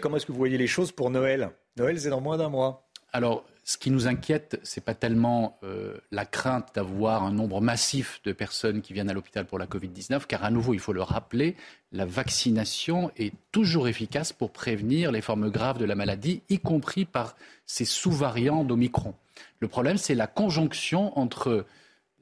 comment 0.01 0.18
est-ce 0.18 0.26
que 0.26 0.32
vous 0.32 0.38
voyez 0.38 0.58
les 0.58 0.68
choses 0.68 0.91
pour 0.91 1.10
Noël? 1.10 1.51
Noël, 1.78 1.99
c'est 1.99 2.10
dans 2.10 2.22
moins 2.22 2.38
d'un 2.38 2.49
mois. 2.49 2.88
Alors, 3.12 3.43
ce 3.66 3.78
qui 3.78 3.91
nous 3.91 4.07
inquiète, 4.07 4.59
ce 4.64 4.80
n'est 4.80 4.84
pas 4.84 4.93
tellement 4.93 5.57
euh, 5.64 5.97
la 6.11 6.26
crainte 6.26 6.70
d'avoir 6.76 7.24
un 7.24 7.32
nombre 7.32 7.61
massif 7.61 8.20
de 8.26 8.34
personnes 8.34 8.82
qui 8.82 8.93
viennent 8.93 9.09
à 9.09 9.14
l'hôpital 9.14 9.45
pour 9.45 9.57
la 9.57 9.68
Covid-19, 9.68 10.26
car 10.28 10.43
à 10.43 10.51
nouveau, 10.51 10.74
il 10.74 10.82
faut 10.82 10.91
le 10.91 11.01
rappeler, 11.01 11.55
la 11.93 12.05
vaccination 12.05 13.09
est 13.16 13.34
toujours 13.53 13.88
efficace 13.88 14.34
pour 14.34 14.51
prévenir 14.51 15.11
les 15.14 15.22
formes 15.22 15.49
graves 15.49 15.78
de 15.78 15.86
la 15.86 15.95
maladie, 15.95 16.41
y 16.49 16.59
compris 16.59 17.05
par 17.05 17.38
ces 17.66 17.86
sous-variants 17.86 18.66
d'Omicron. 18.66 19.16
Le 19.59 19.70
problème, 19.70 19.97
c'est 19.97 20.16
la 20.16 20.28
conjonction 20.28 21.18
entre 21.18 21.66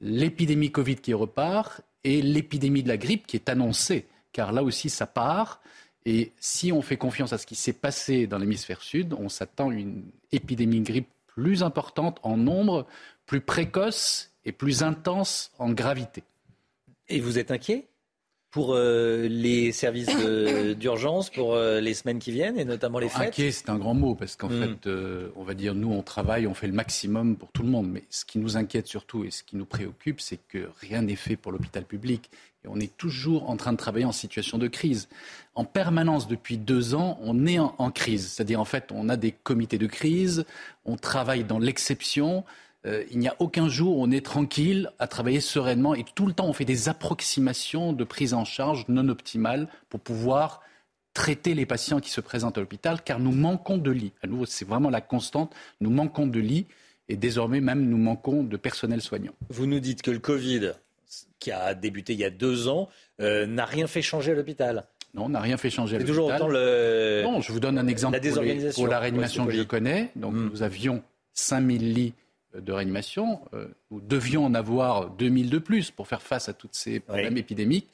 l'épidémie 0.00 0.70
Covid 0.70 0.96
qui 0.96 1.12
repart 1.12 1.82
et 2.04 2.22
l'épidémie 2.22 2.84
de 2.84 2.88
la 2.88 2.96
grippe 2.96 3.26
qui 3.26 3.36
est 3.36 3.48
annoncée, 3.48 4.06
car 4.32 4.52
là 4.52 4.62
aussi, 4.62 4.90
ça 4.90 5.06
part. 5.06 5.60
Et 6.04 6.32
si 6.38 6.72
on 6.72 6.82
fait 6.82 6.96
confiance 6.96 7.32
à 7.32 7.38
ce 7.38 7.46
qui 7.46 7.54
s'est 7.56 7.72
passé 7.72 8.28
dans 8.28 8.38
l'hémisphère 8.38 8.82
sud, 8.82 9.14
on 9.18 9.28
s'attend 9.28 9.70
à 9.70 9.74
une 9.74 10.04
épidémie 10.30 10.80
grippe 10.80 11.08
plus 11.34 11.62
importante 11.62 12.18
en 12.22 12.36
nombre, 12.36 12.86
plus 13.26 13.40
précoce 13.40 14.32
et 14.44 14.52
plus 14.52 14.82
intense 14.82 15.52
en 15.58 15.70
gravité. 15.70 16.24
Et 17.08 17.20
vous 17.20 17.38
êtes 17.38 17.50
inquiet? 17.50 17.91
Pour 18.52 18.74
euh, 18.74 19.26
les 19.28 19.72
services 19.72 20.14
d'urgence 20.76 21.30
pour 21.30 21.54
euh, 21.54 21.80
les 21.80 21.94
semaines 21.94 22.18
qui 22.18 22.30
viennent 22.30 22.58
et 22.58 22.66
notamment 22.66 22.98
les 22.98 23.08
fêtes 23.08 23.28
Inquiet, 23.28 23.50
c'est 23.50 23.70
un 23.70 23.78
grand 23.78 23.94
mot 23.94 24.14
parce 24.14 24.36
qu'en 24.36 24.50
hmm. 24.50 24.60
fait, 24.60 24.86
euh, 24.86 25.30
on 25.36 25.42
va 25.42 25.54
dire, 25.54 25.74
nous, 25.74 25.90
on 25.90 26.02
travaille, 26.02 26.46
on 26.46 26.52
fait 26.52 26.66
le 26.66 26.74
maximum 26.74 27.34
pour 27.36 27.50
tout 27.50 27.62
le 27.62 27.70
monde. 27.70 27.88
Mais 27.90 28.04
ce 28.10 28.26
qui 28.26 28.38
nous 28.38 28.58
inquiète 28.58 28.86
surtout 28.86 29.24
et 29.24 29.30
ce 29.30 29.42
qui 29.42 29.56
nous 29.56 29.64
préoccupe, 29.64 30.20
c'est 30.20 30.38
que 30.48 30.68
rien 30.80 31.00
n'est 31.00 31.16
fait 31.16 31.36
pour 31.36 31.50
l'hôpital 31.50 31.84
public. 31.84 32.30
Et 32.64 32.68
on 32.68 32.78
est 32.78 32.94
toujours 32.96 33.48
en 33.48 33.56
train 33.56 33.72
de 33.72 33.78
travailler 33.78 34.04
en 34.04 34.12
situation 34.12 34.58
de 34.58 34.68
crise. 34.68 35.08
En 35.54 35.64
permanence, 35.64 36.28
depuis 36.28 36.58
deux 36.58 36.94
ans, 36.94 37.18
on 37.22 37.46
est 37.46 37.58
en, 37.58 37.90
crise. 37.90 38.28
C'est-à-dire, 38.28 38.60
en 38.60 38.64
fait, 38.66 38.92
on 38.92 39.08
a 39.08 39.16
des 39.16 39.32
comités 39.32 39.78
de 39.78 39.86
crise, 39.86 40.44
on 40.84 40.96
travaille 40.96 41.44
dans 41.44 41.58
l'exception. 41.58 42.44
Euh, 42.86 43.04
il 43.10 43.18
n'y 43.18 43.28
a 43.28 43.36
aucun 43.38 43.68
jour 43.68 43.98
où 43.98 44.02
on 44.02 44.10
est 44.10 44.24
tranquille 44.24 44.90
à 44.98 45.06
travailler 45.06 45.40
sereinement 45.40 45.94
et 45.94 46.04
tout 46.14 46.26
le 46.26 46.32
temps 46.32 46.46
on 46.46 46.52
fait 46.52 46.64
des 46.64 46.88
approximations 46.88 47.92
de 47.92 48.02
prise 48.02 48.34
en 48.34 48.44
charge 48.44 48.86
non 48.88 49.08
optimales 49.08 49.68
pour 49.88 50.00
pouvoir 50.00 50.62
traiter 51.14 51.54
les 51.54 51.64
patients 51.64 52.00
qui 52.00 52.10
se 52.10 52.20
présentent 52.20 52.58
à 52.58 52.60
l'hôpital 52.60 53.02
car 53.02 53.20
nous 53.20 53.32
manquons 53.32 53.78
de 53.78 53.90
lits. 53.90 54.12
À 54.22 54.26
nouveau, 54.26 54.46
c'est 54.46 54.66
vraiment 54.66 54.90
la 54.90 55.00
constante. 55.00 55.54
Nous 55.80 55.90
manquons 55.90 56.26
de 56.26 56.40
lits 56.40 56.66
et 57.08 57.16
désormais 57.16 57.60
même 57.60 57.88
nous 57.88 57.98
manquons 57.98 58.42
de 58.42 58.56
personnel 58.56 59.00
soignant. 59.00 59.32
Vous 59.50 59.66
nous 59.66 59.80
dites 59.80 60.02
que 60.02 60.10
le 60.10 60.18
Covid 60.18 60.72
qui 61.42 61.50
a 61.50 61.74
débuté 61.74 62.12
il 62.12 62.20
y 62.20 62.24
a 62.24 62.30
deux 62.30 62.68
ans, 62.68 62.88
euh, 63.20 63.46
n'a 63.46 63.64
rien 63.64 63.86
fait 63.86 64.00
changer 64.00 64.32
à 64.32 64.34
l'hôpital. 64.34 64.84
Non, 65.14 65.28
n'a 65.28 65.40
rien 65.40 65.56
fait 65.56 65.70
changer 65.70 65.96
à 65.96 65.98
l'hôpital. 65.98 66.16
toujours 66.16 66.34
autant 66.34 66.48
le... 66.48 67.22
Non, 67.24 67.40
je 67.40 67.52
vous 67.52 67.60
donne 67.60 67.78
un 67.78 67.86
exemple 67.88 68.18
la 68.22 68.72
pour, 68.72 68.86
la 68.86 69.00
réanimation 69.00 69.44
que 69.44 69.52
je 69.52 69.62
connais. 69.62 70.10
Donc, 70.16 70.34
hmm. 70.34 70.50
nous 70.50 70.62
avions 70.62 71.02
5000 71.34 71.92
lits 71.92 72.14
de 72.54 72.72
réanimation. 72.72 73.40
Euh, 73.54 73.68
nous 73.90 74.00
devions 74.00 74.44
en 74.44 74.54
avoir 74.54 75.10
2000 75.10 75.50
de 75.50 75.58
plus 75.58 75.90
pour 75.90 76.06
faire 76.06 76.22
face 76.22 76.48
à 76.48 76.52
toutes 76.52 76.74
ces 76.74 77.00
problèmes 77.00 77.36
épidémiques. 77.36 77.88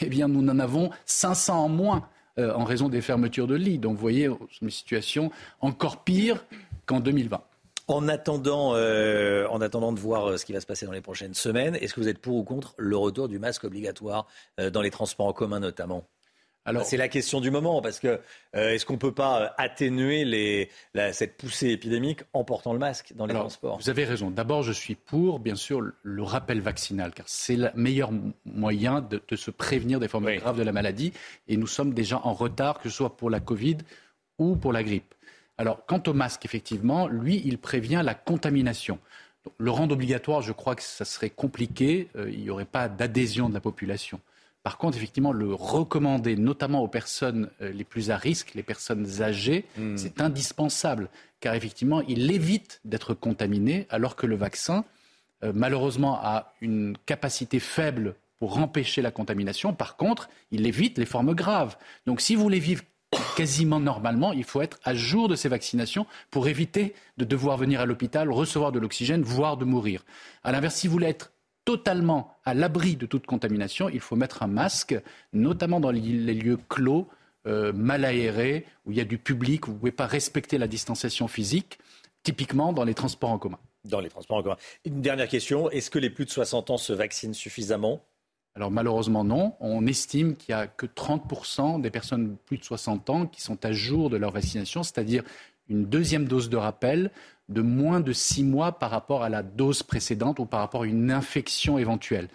Eh 0.00 0.06
bien, 0.06 0.28
nous 0.28 0.48
en 0.48 0.58
avons 0.58 0.90
500 1.06 1.64
en 1.64 1.68
moins 1.68 2.08
euh, 2.38 2.52
en 2.54 2.64
raison 2.64 2.88
des 2.88 3.00
fermetures 3.00 3.46
de 3.46 3.54
lits. 3.54 3.78
Donc, 3.78 3.94
vous 3.94 4.00
voyez, 4.00 4.28
c'est 4.50 4.62
une 4.62 4.70
situation 4.70 5.30
encore 5.60 6.04
pire 6.04 6.44
qu'en 6.86 7.00
2020. 7.00 7.42
En 7.88 8.08
attendant, 8.08 8.74
euh, 8.74 9.46
en 9.48 9.60
attendant 9.60 9.92
de 9.92 9.98
voir 9.98 10.38
ce 10.38 10.44
qui 10.44 10.52
va 10.52 10.60
se 10.60 10.66
passer 10.66 10.86
dans 10.86 10.92
les 10.92 11.00
prochaines 11.00 11.34
semaines, 11.34 11.74
est-ce 11.76 11.94
que 11.94 12.00
vous 12.00 12.08
êtes 12.08 12.18
pour 12.18 12.36
ou 12.36 12.44
contre 12.44 12.74
le 12.78 12.96
retour 12.96 13.28
du 13.28 13.38
masque 13.38 13.64
obligatoire 13.64 14.26
dans 14.72 14.82
les 14.82 14.90
transports 14.90 15.26
en 15.26 15.32
commun 15.32 15.60
notamment? 15.60 16.06
Alors, 16.64 16.84
c'est 16.84 16.96
la 16.96 17.08
question 17.08 17.40
du 17.40 17.50
moment, 17.50 17.82
parce 17.82 17.98
que 17.98 18.20
euh, 18.54 18.70
est-ce 18.70 18.86
qu'on 18.86 18.92
ne 18.92 18.98
peut 18.98 19.12
pas 19.12 19.52
atténuer 19.58 20.24
les, 20.24 20.70
cette 21.12 21.36
poussée 21.36 21.70
épidémique 21.70 22.20
en 22.32 22.44
portant 22.44 22.72
le 22.72 22.78
masque 22.78 23.12
dans 23.16 23.26
les 23.26 23.34
transports? 23.34 23.78
Vous 23.78 23.90
avez 23.90 24.04
raison. 24.04 24.30
D'abord, 24.30 24.62
je 24.62 24.70
suis 24.70 24.94
pour, 24.94 25.40
bien 25.40 25.56
sûr, 25.56 25.82
le 26.02 26.22
rappel 26.22 26.60
vaccinal, 26.60 27.12
car 27.12 27.28
c'est 27.28 27.56
le 27.56 27.70
meilleur 27.74 28.10
moyen 28.44 29.00
de, 29.00 29.20
se 29.34 29.50
prévenir 29.50 29.98
des 29.98 30.06
formes 30.06 30.32
graves 30.36 30.56
de 30.56 30.62
la 30.62 30.72
maladie. 30.72 31.12
Et 31.48 31.56
nous 31.56 31.66
sommes 31.66 31.94
déjà 31.94 32.20
en 32.22 32.32
retard, 32.32 32.78
que 32.78 32.88
ce 32.88 32.96
soit 32.96 33.16
pour 33.16 33.28
la 33.28 33.40
Covid 33.40 33.78
ou 34.38 34.54
pour 34.54 34.72
la 34.72 34.84
grippe. 34.84 35.14
Alors, 35.58 35.84
quant 35.86 36.02
au 36.06 36.12
masque, 36.12 36.44
effectivement, 36.44 37.08
lui, 37.08 37.42
il 37.44 37.58
prévient 37.58 38.02
la 38.04 38.14
contamination. 38.14 39.00
le 39.58 39.70
rendre 39.72 39.94
obligatoire, 39.94 40.42
je 40.42 40.52
crois 40.52 40.76
que 40.76 40.82
ça 40.82 41.04
serait 41.04 41.30
compliqué. 41.30 42.08
Euh, 42.14 42.30
il 42.30 42.40
n'y 42.40 42.50
aurait 42.50 42.64
pas 42.64 42.88
d'adhésion 42.88 43.48
de 43.48 43.54
la 43.54 43.60
population. 43.60 44.20
Par 44.62 44.78
contre, 44.78 44.96
effectivement, 44.96 45.32
le 45.32 45.52
recommander, 45.52 46.36
notamment 46.36 46.82
aux 46.82 46.88
personnes 46.88 47.50
euh, 47.60 47.72
les 47.72 47.84
plus 47.84 48.10
à 48.10 48.16
risque, 48.16 48.52
les 48.54 48.62
personnes 48.62 49.22
âgées, 49.22 49.64
hmm. 49.76 49.96
c'est 49.96 50.20
indispensable, 50.20 51.08
car 51.40 51.54
effectivement, 51.54 52.00
il 52.02 52.30
évite 52.30 52.80
d'être 52.84 53.14
contaminé, 53.14 53.86
alors 53.90 54.14
que 54.14 54.26
le 54.26 54.36
vaccin, 54.36 54.84
euh, 55.42 55.52
malheureusement, 55.54 56.18
a 56.22 56.54
une 56.60 56.96
capacité 57.06 57.58
faible 57.58 58.14
pour 58.38 58.58
empêcher 58.58 59.02
la 59.02 59.10
contamination. 59.10 59.72
Par 59.72 59.96
contre, 59.96 60.28
il 60.50 60.66
évite 60.66 60.98
les 60.98 61.06
formes 61.06 61.34
graves. 61.34 61.76
Donc, 62.06 62.20
si 62.20 62.34
vous 62.36 62.42
voulez 62.42 62.60
vivre 62.60 62.82
quasiment 63.36 63.80
normalement, 63.80 64.32
il 64.32 64.44
faut 64.44 64.62
être 64.62 64.78
à 64.84 64.94
jour 64.94 65.28
de 65.28 65.36
ces 65.36 65.48
vaccinations 65.48 66.06
pour 66.30 66.48
éviter 66.48 66.94
de 67.18 67.24
devoir 67.24 67.56
venir 67.56 67.80
à 67.80 67.86
l'hôpital, 67.86 68.30
recevoir 68.30 68.72
de 68.72 68.78
l'oxygène, 68.78 69.22
voire 69.22 69.56
de 69.56 69.64
mourir. 69.64 70.04
À 70.44 70.52
l'inverse, 70.52 70.76
si 70.76 70.86
vous 70.86 70.92
voulez 70.92 71.08
être 71.08 71.32
totalement 71.64 72.36
à 72.44 72.54
l'abri 72.54 72.96
de 72.96 73.06
toute 73.06 73.26
contamination, 73.26 73.88
il 73.88 74.00
faut 74.00 74.16
mettre 74.16 74.42
un 74.42 74.46
masque, 74.46 74.94
notamment 75.32 75.80
dans 75.80 75.90
les 75.90 76.00
lieux 76.34 76.58
clos, 76.68 77.08
euh, 77.46 77.72
mal 77.72 78.04
aérés, 78.04 78.66
où 78.84 78.92
il 78.92 78.98
y 78.98 79.00
a 79.00 79.04
du 79.04 79.18
public, 79.18 79.66
où 79.66 79.70
vous 79.70 79.76
ne 79.76 79.80
pouvez 79.80 79.92
pas 79.92 80.06
respecter 80.06 80.58
la 80.58 80.68
distanciation 80.68 81.28
physique, 81.28 81.78
typiquement 82.22 82.72
dans 82.72 82.84
les 82.84 82.94
transports 82.94 83.30
en 83.30 83.38
commun. 83.38 83.58
Dans 83.84 84.00
les 84.00 84.08
transports 84.08 84.38
en 84.38 84.42
commun. 84.42 84.56
Une 84.84 85.00
dernière 85.00 85.28
question, 85.28 85.70
est-ce 85.70 85.90
que 85.90 85.98
les 85.98 86.10
plus 86.10 86.24
de 86.24 86.30
60 86.30 86.70
ans 86.70 86.76
se 86.76 86.92
vaccinent 86.92 87.34
suffisamment? 87.34 88.00
Alors 88.54 88.70
malheureusement 88.70 89.24
non, 89.24 89.54
on 89.60 89.86
estime 89.86 90.36
qu'il 90.36 90.54
n'y 90.54 90.60
a 90.60 90.66
que 90.66 90.86
30% 90.86 91.80
des 91.80 91.90
personnes 91.90 92.36
plus 92.44 92.58
de 92.58 92.64
60 92.64 93.10
ans 93.10 93.26
qui 93.26 93.40
sont 93.40 93.64
à 93.64 93.72
jour 93.72 94.10
de 94.10 94.18
leur 94.18 94.30
vaccination, 94.30 94.82
c'est-à-dire 94.82 95.24
une 95.68 95.86
deuxième 95.86 96.26
dose 96.26 96.50
de 96.50 96.56
rappel 96.56 97.10
de 97.48 97.62
moins 97.62 98.00
de 98.00 98.12
six 98.12 98.44
mois 98.44 98.72
par 98.72 98.90
rapport 98.90 99.22
à 99.22 99.28
la 99.28 99.42
dose 99.42 99.82
précédente 99.82 100.38
ou 100.38 100.46
par 100.46 100.60
rapport 100.60 100.82
à 100.82 100.86
une 100.86 101.10
infection 101.10 101.78
éventuelle. 101.78 102.28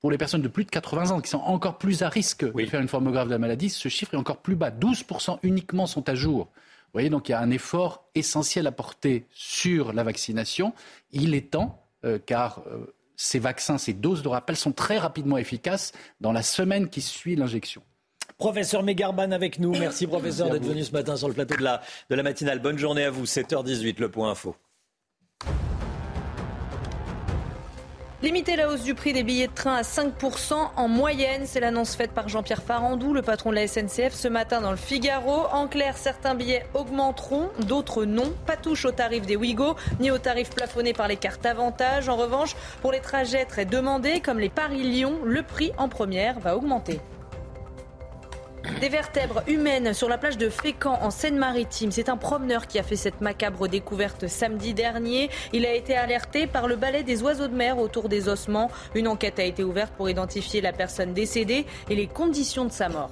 Pour 0.00 0.10
les 0.10 0.18
personnes 0.18 0.42
de 0.42 0.48
plus 0.48 0.64
de 0.64 0.70
80 0.70 1.10
ans 1.10 1.20
qui 1.20 1.28
sont 1.28 1.38
encore 1.38 1.78
plus 1.78 2.02
à 2.02 2.08
risque 2.08 2.44
de 2.44 2.66
faire 2.66 2.80
une 2.80 2.88
forme 2.88 3.10
grave 3.10 3.26
de 3.26 3.32
la 3.32 3.38
maladie, 3.38 3.68
ce 3.68 3.88
chiffre 3.88 4.14
est 4.14 4.18
encore 4.18 4.38
plus 4.38 4.54
bas. 4.54 4.70
12% 4.70 5.38
uniquement 5.42 5.86
sont 5.86 6.08
à 6.08 6.14
jour. 6.14 6.44
Vous 6.44 6.92
voyez, 6.92 7.10
donc 7.10 7.28
il 7.28 7.32
y 7.32 7.34
a 7.34 7.40
un 7.40 7.50
effort 7.50 8.08
essentiel 8.14 8.66
à 8.66 8.72
porter 8.72 9.26
sur 9.30 9.92
la 9.92 10.04
vaccination. 10.04 10.72
Il 11.10 11.34
est 11.34 11.50
temps, 11.50 11.84
euh, 12.04 12.18
car 12.24 12.62
euh, 12.68 12.94
ces 13.16 13.40
vaccins, 13.40 13.76
ces 13.76 13.92
doses 13.92 14.22
de 14.22 14.28
rappel 14.28 14.56
sont 14.56 14.72
très 14.72 14.98
rapidement 14.98 15.36
efficaces 15.36 15.92
dans 16.20 16.32
la 16.32 16.42
semaine 16.42 16.88
qui 16.88 17.02
suit 17.02 17.34
l'injection. 17.36 17.82
Professeur 18.38 18.84
Megarban 18.84 19.32
avec 19.32 19.58
nous. 19.58 19.72
Merci 19.72 20.06
professeur 20.06 20.48
d'être 20.48 20.64
venu 20.64 20.84
ce 20.84 20.92
matin 20.92 21.16
sur 21.16 21.26
le 21.26 21.34
plateau 21.34 21.56
de 21.56 21.64
la, 21.64 21.82
de 22.08 22.14
la 22.14 22.22
matinale. 22.22 22.60
Bonne 22.60 22.78
journée 22.78 23.02
à 23.02 23.10
vous. 23.10 23.24
7h18, 23.24 23.96
le 23.98 24.08
point 24.08 24.30
info. 24.30 24.54
Limiter 28.22 28.54
la 28.54 28.68
hausse 28.68 28.82
du 28.82 28.94
prix 28.94 29.12
des 29.12 29.24
billets 29.24 29.48
de 29.48 29.52
train 29.52 29.74
à 29.74 29.82
5% 29.82 30.54
en 30.76 30.88
moyenne, 30.88 31.42
c'est 31.46 31.60
l'annonce 31.60 31.94
faite 31.94 32.10
par 32.10 32.28
Jean-Pierre 32.28 32.62
Farandou, 32.62 33.12
le 33.14 33.22
patron 33.22 33.50
de 33.50 33.54
la 33.54 33.68
SNCF, 33.68 34.12
ce 34.12 34.26
matin 34.26 34.60
dans 34.60 34.72
le 34.72 34.76
Figaro. 34.76 35.46
En 35.52 35.68
clair, 35.68 35.96
certains 35.96 36.34
billets 36.34 36.66
augmenteront, 36.74 37.48
d'autres 37.66 38.04
non. 38.04 38.32
Pas 38.46 38.56
touche 38.56 38.84
au 38.84 38.92
tarif 38.92 39.26
des 39.26 39.36
Ouigo, 39.36 39.74
ni 39.98 40.10
au 40.12 40.18
tarif 40.18 40.50
plafonné 40.50 40.92
par 40.92 41.06
les 41.08 41.16
cartes 41.16 41.46
avantages. 41.46 42.08
En 42.08 42.16
revanche, 42.16 42.54
pour 42.82 42.92
les 42.92 43.00
trajets 43.00 43.44
très 43.44 43.64
demandés, 43.64 44.20
comme 44.20 44.38
les 44.38 44.48
Paris-Lyon, 44.48 45.20
le 45.24 45.42
prix 45.42 45.72
en 45.78 45.88
première 45.88 46.38
va 46.40 46.56
augmenter. 46.56 47.00
Des 48.76 48.90
vertèbres 48.90 49.42
humaines 49.48 49.92
sur 49.92 50.08
la 50.08 50.18
plage 50.18 50.38
de 50.38 50.48
Fécamp 50.48 51.02
en 51.02 51.10
Seine-Maritime. 51.10 51.90
C'est 51.90 52.08
un 52.08 52.16
promeneur 52.16 52.68
qui 52.68 52.78
a 52.78 52.84
fait 52.84 52.94
cette 52.94 53.20
macabre 53.20 53.66
découverte 53.66 54.28
samedi 54.28 54.72
dernier. 54.72 55.30
Il 55.52 55.66
a 55.66 55.74
été 55.74 55.96
alerté 55.96 56.46
par 56.46 56.68
le 56.68 56.76
balai 56.76 57.02
des 57.02 57.24
oiseaux 57.24 57.48
de 57.48 57.56
mer 57.56 57.78
autour 57.78 58.08
des 58.08 58.28
ossements. 58.28 58.70
Une 58.94 59.08
enquête 59.08 59.40
a 59.40 59.42
été 59.42 59.64
ouverte 59.64 59.92
pour 59.94 60.08
identifier 60.08 60.60
la 60.60 60.72
personne 60.72 61.12
décédée 61.12 61.66
et 61.90 61.96
les 61.96 62.06
conditions 62.06 62.66
de 62.66 62.70
sa 62.70 62.88
mort. 62.88 63.10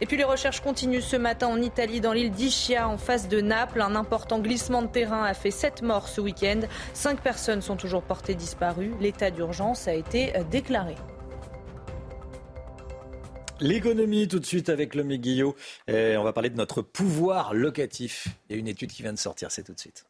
Et 0.00 0.06
puis 0.06 0.16
les 0.16 0.24
recherches 0.24 0.60
continuent 0.60 1.00
ce 1.00 1.16
matin 1.16 1.48
en 1.48 1.60
Italie, 1.60 2.00
dans 2.00 2.12
l'île 2.14 2.30
d'Ischia, 2.30 2.88
en 2.88 2.96
face 2.96 3.28
de 3.28 3.42
Naples. 3.42 3.82
Un 3.82 3.94
important 3.94 4.38
glissement 4.38 4.80
de 4.80 4.86
terrain 4.88 5.24
a 5.24 5.34
fait 5.34 5.50
sept 5.50 5.82
morts 5.82 6.08
ce 6.08 6.22
week-end. 6.22 6.60
Cinq 6.94 7.20
personnes 7.20 7.60
sont 7.60 7.76
toujours 7.76 8.02
portées 8.02 8.34
disparues. 8.34 8.94
L'état 9.00 9.30
d'urgence 9.30 9.86
a 9.86 9.92
été 9.92 10.32
déclaré. 10.50 10.94
L'économie, 13.60 14.28
tout 14.28 14.40
de 14.40 14.46
suite 14.46 14.68
avec 14.68 14.94
le 14.94 15.04
Guillot. 15.04 15.56
on 15.88 16.22
va 16.22 16.32
parler 16.32 16.50
de 16.50 16.56
notre 16.56 16.82
pouvoir 16.82 17.54
locatif. 17.54 18.28
Il 18.48 18.54
y 18.54 18.56
a 18.56 18.58
une 18.58 18.68
étude 18.68 18.90
qui 18.90 19.02
vient 19.02 19.12
de 19.12 19.18
sortir, 19.18 19.50
c'est 19.50 19.62
tout 19.62 19.74
de 19.74 19.80
suite. 19.80 20.06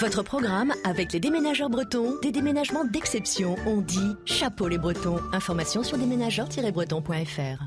Votre 0.00 0.22
programme 0.22 0.72
avec 0.84 1.12
les 1.12 1.20
déménageurs 1.20 1.70
bretons, 1.70 2.18
des 2.22 2.32
déménagements 2.32 2.84
d'exception. 2.84 3.56
On 3.66 3.80
dit 3.80 4.16
chapeau 4.24 4.68
les 4.68 4.78
bretons. 4.78 5.20
Information 5.32 5.82
sur 5.82 5.98
déménageurs-bretons.fr. 5.98 7.66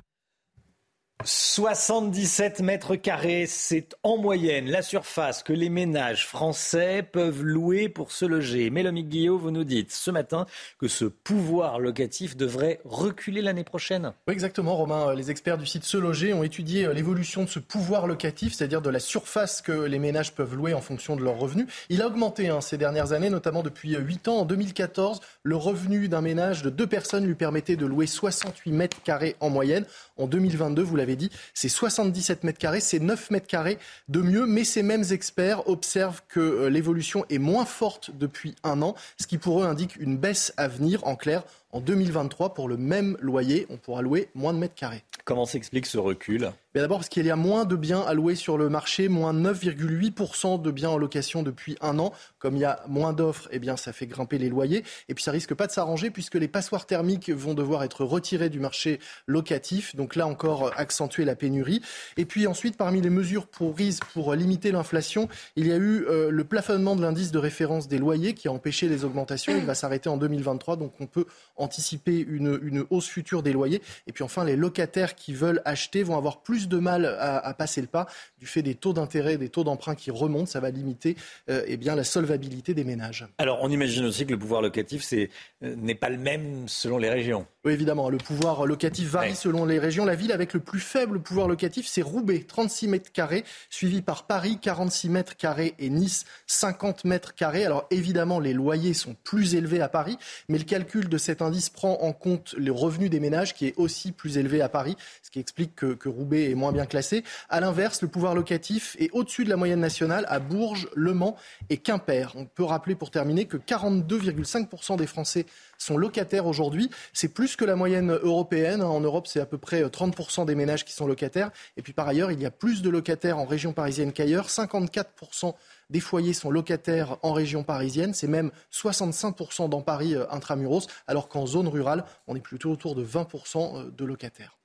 77 1.24 2.59
mètres 2.59 2.95
carrés, 2.97 3.45
c'est 3.47 3.95
en 4.03 4.18
moyenne 4.18 4.70
la 4.70 4.82
surface 4.82 5.43
que 5.43 5.53
les 5.53 5.70
ménages 5.70 6.28
français 6.28 7.07
peuvent 7.09 7.41
louer 7.41 7.89
pour 7.89 8.11
se 8.11 8.26
loger. 8.26 8.70
Mélanie 8.70 9.05
Guillaume, 9.05 9.39
vous 9.39 9.49
nous 9.49 9.63
dites 9.63 9.91
ce 9.91 10.11
matin 10.11 10.45
que 10.78 10.88
ce 10.88 11.05
pouvoir 11.05 11.80
locatif 11.80 12.36
devrait 12.36 12.80
reculer 12.84 13.41
l'année 13.41 13.63
prochaine. 13.63 14.11
Exactement, 14.28 14.76
Romain. 14.76 15.16
Les 15.16 15.32
experts 15.32 15.57
du 15.57 15.66
site 15.66 15.86
Se 15.86 15.97
Loger 15.97 16.34
ont 16.34 16.43
étudié 16.43 16.93
l'évolution 16.93 17.43
de 17.43 17.49
ce 17.49 17.59
pouvoir 17.59 18.07
locatif, 18.07 18.53
c'est-à-dire 18.53 18.82
de 18.82 18.89
la 18.89 18.99
surface 18.99 19.61
que 19.61 19.72
les 19.72 19.99
ménages 19.99 20.34
peuvent 20.34 20.53
louer 20.53 20.74
en 20.74 20.82
fonction 20.82 21.16
de 21.16 21.24
leurs 21.24 21.39
revenus. 21.39 21.66
Il 21.89 22.01
a 22.01 22.07
augmenté 22.07 22.49
hein, 22.49 22.61
ces 22.61 22.78
dernières 22.78 23.13
années, 23.13 23.30
notamment 23.30 23.63
depuis 23.63 23.95
8 23.95 24.28
ans. 24.28 24.39
En 24.39 24.45
2014, 24.45 25.22
le 25.43 25.55
revenu 25.55 26.07
d'un 26.09 26.22
ménage 26.22 26.61
de 26.61 26.70
deux 26.70 26.88
personnes 26.88 27.26
lui 27.26 27.36
permettait 27.36 27.78
de 27.78 27.86
louer 27.86 28.05
68 28.05 28.72
mètres 28.74 29.01
carrés 29.01 29.38
en 29.39 29.49
moyenne. 29.49 29.86
En 30.18 30.28
2022, 30.28 30.84
vous 30.84 30.95
l'avez 30.95 31.05
dit, 31.16 31.30
c'est 31.53 31.70
77 31.70 32.43
mètres 32.43 32.58
carrés, 32.58 32.80
c'est 32.80 32.99
9 32.99 33.30
mètres 33.30 33.47
carrés 33.47 33.78
de 34.08 34.22
mieux, 34.22 34.47
mais 34.47 34.64
ces 34.64 34.82
mêmes 34.82 35.06
experts 35.12 35.70
observent 35.70 36.24
que 36.28 36.39
euh, 36.39 36.70
l'évolution 36.70 37.26
est 37.30 37.38
moins 37.38 37.66
forte 37.66 38.10
depuis 38.18 38.56
un 38.64 38.82
an, 38.82 38.95
ce 39.20 39.28
qui 39.28 39.38
pour 39.38 39.62
eux 39.62 39.68
indique 39.68 39.95
une 39.97 40.18
baisse 40.18 40.53
à 40.58 40.68
venir. 40.68 41.06
En 41.06 41.16
clair, 41.16 41.43
en 41.76 41.82
2023, 41.82 42.53
pour 42.53 42.69
le 42.69 42.78
même 42.78 43.17
loyer, 43.19 43.67
on 43.69 43.76
pourra 43.76 44.01
louer 44.01 44.30
moins 44.34 44.53
de 44.53 44.59
mètres 44.59 44.76
carrés. 44.76 45.03
Comment 45.26 45.45
s'explique 45.45 45.88
ce 45.88 45.97
recul? 45.97 46.53
D'abord 46.73 46.97
parce 46.97 47.09
qu'il 47.09 47.26
y 47.26 47.32
a 47.32 47.38
moins 47.38 47.63
de 47.63 47.78
biens 47.78 48.01
à 48.01 48.13
louer 48.13 48.36
sur 48.36 48.57
le 48.57 48.67
marché, 48.67 49.07
moins 49.07 49.34
9,8% 49.34 50.61
de 50.61 50.71
biens 50.71 50.89
en 50.89 50.97
location 50.97 51.41
depuis 51.41 51.78
un 51.80 51.99
an. 51.99 52.11
Comme 52.38 52.57
il 52.57 52.59
y 52.59 52.65
a 52.65 52.82
moins 52.89 53.13
d'offres, 53.13 53.47
eh 53.51 53.59
bien 53.59 53.78
ça 53.78 53.93
fait 53.93 54.07
grimper 54.07 54.38
les 54.38 54.49
loyers. 54.49 54.84
Et 55.07 55.13
puis 55.13 55.23
ça 55.23 55.32
risque 55.32 55.53
pas 55.53 55.67
de 55.67 55.71
s'arranger 55.71 56.11
puisque 56.11 56.36
les 56.36 56.49
passoires 56.49 56.86
thermiques 56.86 57.30
vont 57.30 57.53
devoir 57.53 57.84
être 57.84 58.03
retirés 58.03 58.49
du 58.49 58.59
marché 58.59 58.99
locatif. 59.26 59.95
Donc 59.95 60.17
là 60.17 60.28
encore, 60.28 60.71
accentuer 60.76 61.23
la 61.23 61.36
pénurie. 61.36 61.82
Et 62.17 62.26
puis 62.26 62.45
ensuite, 62.45 62.76
parmi 62.76 62.99
les 62.99 63.09
mesures 63.09 63.47
prises 63.47 64.01
pour 64.13 64.34
limiter 64.36 64.71
l'inflation, 64.71 65.30
il 65.55 65.67
y 65.67 65.71
a 65.71 65.78
eu 65.78 66.05
euh, 66.09 66.30
le 66.30 66.43
plafonnement 66.43 66.97
de 66.97 67.01
l'indice 67.01 67.32
de 67.32 67.39
référence 67.39 67.88
des 67.88 67.99
loyers 67.99 68.34
qui 68.34 68.49
a 68.49 68.51
empêché 68.51 68.89
les 68.89 69.05
augmentations. 69.05 69.53
Il 69.55 69.65
va 69.65 69.76
s'arrêter 69.76 70.09
en 70.09 70.17
2023, 70.17 70.76
donc 70.76 70.93
on 70.99 71.07
peut 71.07 71.26
anticiper 71.66 72.18
une, 72.18 72.59
une 72.63 72.86
hausse 72.89 73.07
future 73.07 73.43
des 73.43 73.51
loyers. 73.51 73.82
Et 74.07 74.13
puis 74.13 74.24
enfin, 74.24 74.45
les 74.45 74.55
locataires 74.55 75.16
qui 75.16 75.34
veulent 75.34 75.61
acheter 75.66 76.03
vont 76.03 76.18
avoir 76.18 76.41
plus 76.41 76.68
de 76.68 76.78
mal 76.78 77.05
à, 77.20 77.53
passer 77.53 77.82
le 77.82 77.88
pas 77.88 78.07
du 78.39 78.45
fait 78.45 78.61
des 78.61 78.76
taux 78.76 78.93
d'intérêt, 78.93 79.38
des 79.38 79.49
taux 79.49 79.63
d'emprunt 79.63 79.95
qui 79.95 80.11
remontent. 80.11 80.45
Ça 80.45 80.59
va 80.59 80.70
limiter 80.70 81.16
euh, 81.49 81.63
eh 81.68 81.78
bien, 81.78 81.95
la 81.95 82.03
solvabilité 82.03 82.74
des 82.74 82.84
ménages. 82.84 83.28
Alors, 83.38 83.59
on 83.61 83.70
imagine 83.70 84.05
aussi 84.05 84.26
que 84.26 84.32
le 84.32 84.39
pouvoir 84.39 84.61
locatif 84.61 85.05
euh, 85.13 85.28
n'est 85.61 85.95
pas 85.95 86.09
le 86.09 86.18
même 86.18 86.68
selon 86.68 86.97
les 86.97 87.09
régions. 87.09 87.45
Oui, 87.66 87.74
évidemment. 87.74 88.09
Le 88.09 88.18
pouvoir 88.18 88.66
locatif 88.66 89.09
varie 89.09 89.36
selon 89.36 89.66
les 89.66 89.80
régions. 89.80 90.05
La 90.05 90.16
ville 90.16 90.32
avec 90.32 90.53
le 90.53 90.59
plus 90.59 90.80
faible 90.80 91.20
pouvoir 91.20 91.47
locatif, 91.47 91.88
c'est 91.88 92.01
Roubaix, 92.01 92.45
36 92.47 92.88
mètres 92.88 93.11
carrés, 93.11 93.43
suivi 93.70 94.01
par 94.01 94.28
Paris, 94.28 94.59
46 94.61 95.09
mètres 95.09 95.36
carrés, 95.36 95.74
et 95.80 95.89
Nice, 95.89 96.26
50 96.47 97.05
mètres 97.05 97.34
carrés. 97.34 97.66
Alors, 97.66 97.88
évidemment, 97.89 98.39
les 98.39 98.53
loyers 98.53 98.93
sont 98.93 99.16
plus 99.24 99.55
élevés 99.55 99.82
à 99.82 99.89
Paris, 99.89 100.18
mais 100.47 100.57
le 100.57 100.63
calcul 100.63 101.09
de 101.09 101.18
cet 101.18 101.41
indice 101.46 101.70
prend 101.70 102.02
en 102.02 102.12
compte 102.12 102.54
le 102.58 102.72
revenu 102.72 103.10
des 103.10 103.20
ménages 103.20 103.54
qui 103.54 103.68
est 103.68 103.74
aussi 103.78 104.12
plus 104.12 104.38
élevé 104.38 104.62
à 104.62 104.70
Paris, 104.70 104.98
ce 105.24 105.32
qui 105.32 105.39
explique 105.39 105.76
que, 105.76 105.93
que 105.93 106.10
Roubaix 106.10 106.50
est 106.50 106.56
moins 106.56 106.72
bien 106.72 106.86
classé. 106.86 107.24
À 107.50 107.60
l'inverse, 107.60 108.02
le 108.02 108.08
pouvoir 108.08 108.36
locatif 108.36 108.96
est 109.00 109.10
au-dessus 109.12 109.46
de 109.46 109.50
la 109.50 109.58
moyenne 109.58 109.80
nationale 109.80 110.26
à 110.28 110.39
Bourges, 110.39 110.88
Le 110.96 111.14
Mans 111.14 111.36
et 111.70 111.78
Quimper. 111.78 112.34
On 112.36 112.46
peut 112.46 112.64
rappeler 112.64 112.96
pour 112.96 113.12
terminer 113.12 113.46
que 113.46 113.58
42,5% 113.58 114.98
des 114.98 115.08
Français 115.08 115.46
sont 115.78 115.98
locataires 115.98 116.48
aujourd'hui. 116.48 116.89
C'est 117.14 117.28
plus 117.28 117.56
que 117.56 117.66
la 117.66 117.76
moyenne 117.76 118.12
européenne. 118.12 118.82
En 118.82 119.00
Europe, 119.00 119.28
c'est 119.28 119.39
à 119.39 119.46
peu 119.46 119.58
près 119.58 119.84
30% 119.84 120.46
des 120.46 120.56
ménages 120.56 120.86
qui 120.86 120.93
sont 120.93 121.08
locataires. 121.08 121.52
Et 121.78 121.82
puis 121.82 121.93
par 121.93 122.08
ailleurs, 122.08 122.32
il 122.32 122.41
y 122.41 122.46
a 122.46 122.52
plus 122.52 122.82
de 122.82 122.89
locataires 122.89 123.38
en 123.38 123.46
région 123.46 123.74
parisienne 123.74 124.14
qu'ailleurs. 124.14 124.48
54% 124.48 125.54
des 125.89 125.99
foyers 125.99 126.33
sont 126.33 126.49
locataires 126.49 127.17
en 127.21 127.33
région 127.33 127.63
parisienne. 127.63 128.13
C'est 128.13 128.28
même 128.28 128.51
65% 128.71 129.70
dans 129.70 129.82
Paris 129.82 130.16
euh, 130.16 130.25
intramuros, 130.32 130.87
alors 131.07 131.29
qu'en 131.29 131.45
zone 131.45 131.67
rurale, 131.67 132.05
on 132.28 132.36
est 132.36 132.41
plutôt 132.41 132.71
autour 132.71 132.95
de 132.95 133.05
20% 133.05 133.78
euh, 133.78 133.91
de 133.91 134.05
locataires. 134.05 134.57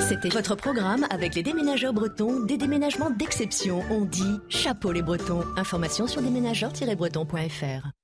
C'était 0.00 0.30
votre 0.30 0.56
programme 0.56 1.06
avec 1.10 1.34
les 1.34 1.42
déménageurs 1.42 1.92
bretons, 1.92 2.40
des 2.40 2.56
déménagements 2.56 3.10
d'exception. 3.10 3.82
On 3.90 4.04
dit 4.04 4.40
chapeau 4.48 4.90
les 4.90 5.02
bretons. 5.02 5.44
Information 5.56 6.06
sur 6.06 6.22
déménageurs-bretons.fr. 6.22 8.01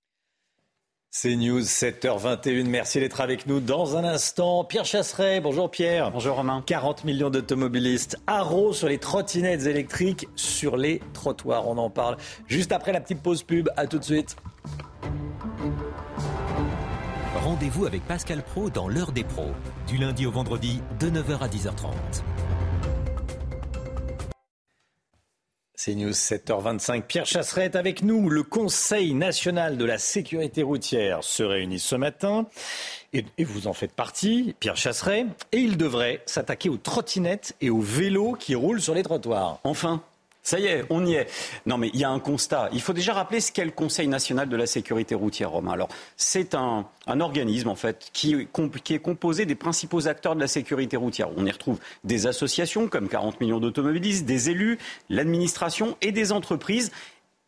C'est 1.10 1.36
News 1.36 1.62
7h21. 1.62 2.66
Merci 2.66 3.00
d'être 3.00 3.22
avec 3.22 3.46
nous 3.46 3.60
dans 3.60 3.96
un 3.96 4.04
instant. 4.04 4.62
Pierre 4.64 4.84
Chasseret, 4.84 5.40
bonjour 5.40 5.70
Pierre. 5.70 6.10
Bonjour 6.10 6.36
Romain. 6.36 6.62
40 6.66 7.04
millions 7.04 7.30
d'automobilistes. 7.30 8.18
Haro 8.26 8.74
sur 8.74 8.88
les 8.88 8.98
trottinettes 8.98 9.64
électriques 9.64 10.28
sur 10.36 10.76
les 10.76 11.00
trottoirs. 11.14 11.66
On 11.66 11.78
en 11.78 11.88
parle 11.88 12.18
juste 12.46 12.72
après 12.72 12.92
la 12.92 13.00
petite 13.00 13.22
pause 13.22 13.42
pub. 13.42 13.70
À 13.78 13.86
tout 13.86 13.98
de 13.98 14.04
suite. 14.04 14.36
Rendez-vous 17.42 17.86
avec 17.86 18.06
Pascal 18.06 18.42
Pro 18.42 18.68
dans 18.68 18.86
l'heure 18.86 19.12
des 19.12 19.24
pros, 19.24 19.52
du 19.86 19.96
lundi 19.96 20.26
au 20.26 20.30
vendredi 20.30 20.82
de 21.00 21.08
9h 21.08 21.38
à 21.38 21.48
10h30. 21.48 21.86
C'est 25.80 25.94
News 25.94 26.10
7h25. 26.10 27.02
Pierre 27.02 27.24
Chasseret 27.24 27.66
est 27.66 27.76
avec 27.76 28.02
nous. 28.02 28.28
Le 28.30 28.42
Conseil 28.42 29.14
national 29.14 29.76
de 29.76 29.84
la 29.84 29.96
sécurité 29.96 30.64
routière 30.64 31.22
se 31.22 31.44
réunit 31.44 31.78
ce 31.78 31.94
matin. 31.94 32.46
Et, 33.12 33.24
vous 33.44 33.68
en 33.68 33.72
faites 33.72 33.92
partie, 33.92 34.56
Pierre 34.58 34.76
Chasseret. 34.76 35.26
Et 35.52 35.58
il 35.58 35.76
devrait 35.76 36.20
s'attaquer 36.26 36.68
aux 36.68 36.78
trottinettes 36.78 37.54
et 37.60 37.70
aux 37.70 37.78
vélos 37.78 38.32
qui 38.32 38.56
roulent 38.56 38.80
sur 38.80 38.92
les 38.92 39.04
trottoirs. 39.04 39.60
Enfin, 39.62 40.02
ça 40.42 40.58
y 40.58 40.66
est, 40.66 40.84
on 40.88 41.04
y 41.04 41.14
est. 41.14 41.26
Non, 41.66 41.76
mais 41.76 41.90
il 41.92 42.00
y 42.00 42.04
a 42.04 42.10
un 42.10 42.20
constat. 42.20 42.70
Il 42.72 42.80
faut 42.80 42.94
déjà 42.94 43.12
rappeler 43.12 43.40
ce 43.40 43.52
qu'est 43.52 43.64
le 43.64 43.70
Conseil 43.70 44.08
national 44.08 44.48
de 44.48 44.56
la 44.56 44.66
sécurité 44.66 45.14
routière, 45.14 45.50
Romain. 45.50 45.72
Alors, 45.72 45.88
c'est 46.16 46.54
un, 46.54 46.86
organisme, 47.06 47.68
en 47.68 47.74
fait, 47.74 48.08
qui, 48.12 48.34
est 48.34 48.98
composé 48.98 49.44
des 49.44 49.54
principaux 49.54 50.08
acteurs 50.08 50.34
de 50.34 50.40
la 50.40 50.48
sécurité 50.48 50.96
routière. 50.96 51.28
On 51.36 51.44
y 51.44 51.50
retrouve 51.50 51.78
des 52.04 52.26
associations 52.26 52.88
comme 52.88 53.08
40 53.08 53.40
millions 53.40 53.60
d'automobilistes, 53.60 54.24
des 54.24 54.48
élus, 54.50 54.78
l'administration 55.10 55.96
et 56.00 56.12
des 56.12 56.32
entreprises. 56.32 56.92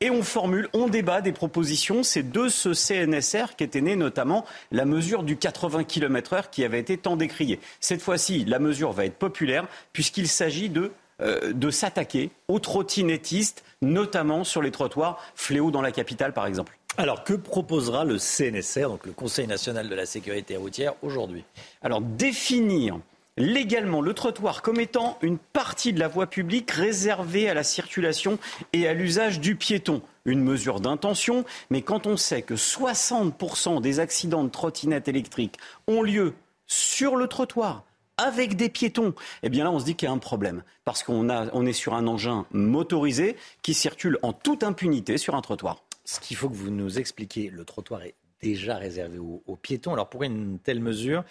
Et 0.02 0.10
on 0.10 0.22
formule, 0.22 0.68
on 0.72 0.88
débat 0.88 1.20
des 1.20 1.32
propositions. 1.32 2.02
C'est 2.02 2.30
de 2.30 2.48
ce 2.48 2.72
CNSR 2.72 3.54
qu'était 3.56 3.82
née 3.82 3.96
notamment 3.96 4.46
la 4.72 4.86
mesure 4.86 5.22
du 5.22 5.36
80 5.36 5.84
km/h 5.84 6.44
qui 6.50 6.64
avait 6.64 6.80
été 6.80 6.96
tant 6.96 7.16
décriée. 7.16 7.60
Cette 7.80 8.00
fois-ci, 8.00 8.46
la 8.46 8.58
mesure 8.58 8.92
va 8.92 9.04
être 9.04 9.18
populaire 9.18 9.66
puisqu'il 9.92 10.26
s'agit 10.28 10.70
de 10.70 10.90
euh, 11.22 11.52
de 11.52 11.70
s'attaquer 11.70 12.30
aux 12.48 12.58
trottinettistes, 12.58 13.64
notamment 13.82 14.44
sur 14.44 14.62
les 14.62 14.70
trottoirs, 14.70 15.18
fléaux 15.34 15.70
dans 15.70 15.82
la 15.82 15.92
capitale 15.92 16.32
par 16.32 16.46
exemple. 16.46 16.76
Alors, 16.96 17.24
que 17.24 17.34
proposera 17.34 18.04
le 18.04 18.18
CNSR, 18.18 18.88
donc 18.88 19.06
le 19.06 19.12
Conseil 19.12 19.46
national 19.46 19.88
de 19.88 19.94
la 19.94 20.06
sécurité 20.06 20.56
routière, 20.56 20.94
aujourd'hui? 21.02 21.44
Alors, 21.82 22.00
définir 22.00 22.98
légalement 23.36 24.00
le 24.00 24.12
trottoir 24.12 24.60
comme 24.60 24.80
étant 24.80 25.16
une 25.22 25.38
partie 25.38 25.92
de 25.92 26.00
la 26.00 26.08
voie 26.08 26.26
publique 26.26 26.70
réservée 26.70 27.48
à 27.48 27.54
la 27.54 27.62
circulation 27.62 28.38
et 28.72 28.86
à 28.86 28.92
l'usage 28.92 29.40
du 29.40 29.56
piéton. 29.56 30.02
Une 30.24 30.42
mesure 30.42 30.80
d'intention, 30.80 31.44
mais 31.70 31.80
quand 31.82 32.06
on 32.06 32.16
sait 32.16 32.42
que 32.42 32.54
60% 32.54 33.80
des 33.80 34.00
accidents 34.00 34.44
de 34.44 34.50
trottinettes 34.50 35.08
électriques 35.08 35.56
ont 35.86 36.02
lieu 36.02 36.34
sur 36.66 37.16
le 37.16 37.26
trottoir, 37.28 37.84
avec 38.20 38.56
des 38.56 38.68
piétons, 38.68 39.14
eh 39.42 39.48
bien 39.48 39.64
là, 39.64 39.70
on 39.70 39.78
se 39.78 39.84
dit 39.84 39.96
qu'il 39.96 40.06
y 40.06 40.10
a 40.10 40.14
un 40.14 40.18
problème. 40.18 40.62
Parce 40.84 41.02
qu'on 41.02 41.28
on 41.30 41.66
est 41.66 41.72
sur 41.72 41.94
un 41.94 42.06
engin 42.06 42.46
motorisé 42.52 43.36
qui 43.62 43.74
circule 43.74 44.18
en 44.22 44.32
toute 44.32 44.62
impunité 44.62 45.18
sur 45.18 45.34
un 45.34 45.40
trottoir. 45.40 45.84
Ce 46.04 46.20
qu'il 46.20 46.36
faut 46.36 46.48
que 46.48 46.54
vous 46.54 46.70
nous 46.70 46.98
expliquiez, 46.98 47.50
le 47.50 47.64
trottoir 47.64 48.02
est 48.02 48.14
déjà 48.42 48.76
réservé 48.76 49.18
aux, 49.18 49.56
piétons. 49.56 49.92
Alors 49.92 50.08
pourquoi 50.08 50.26
une 50.26 50.58
telle 50.58 50.80
mesure 50.80 51.24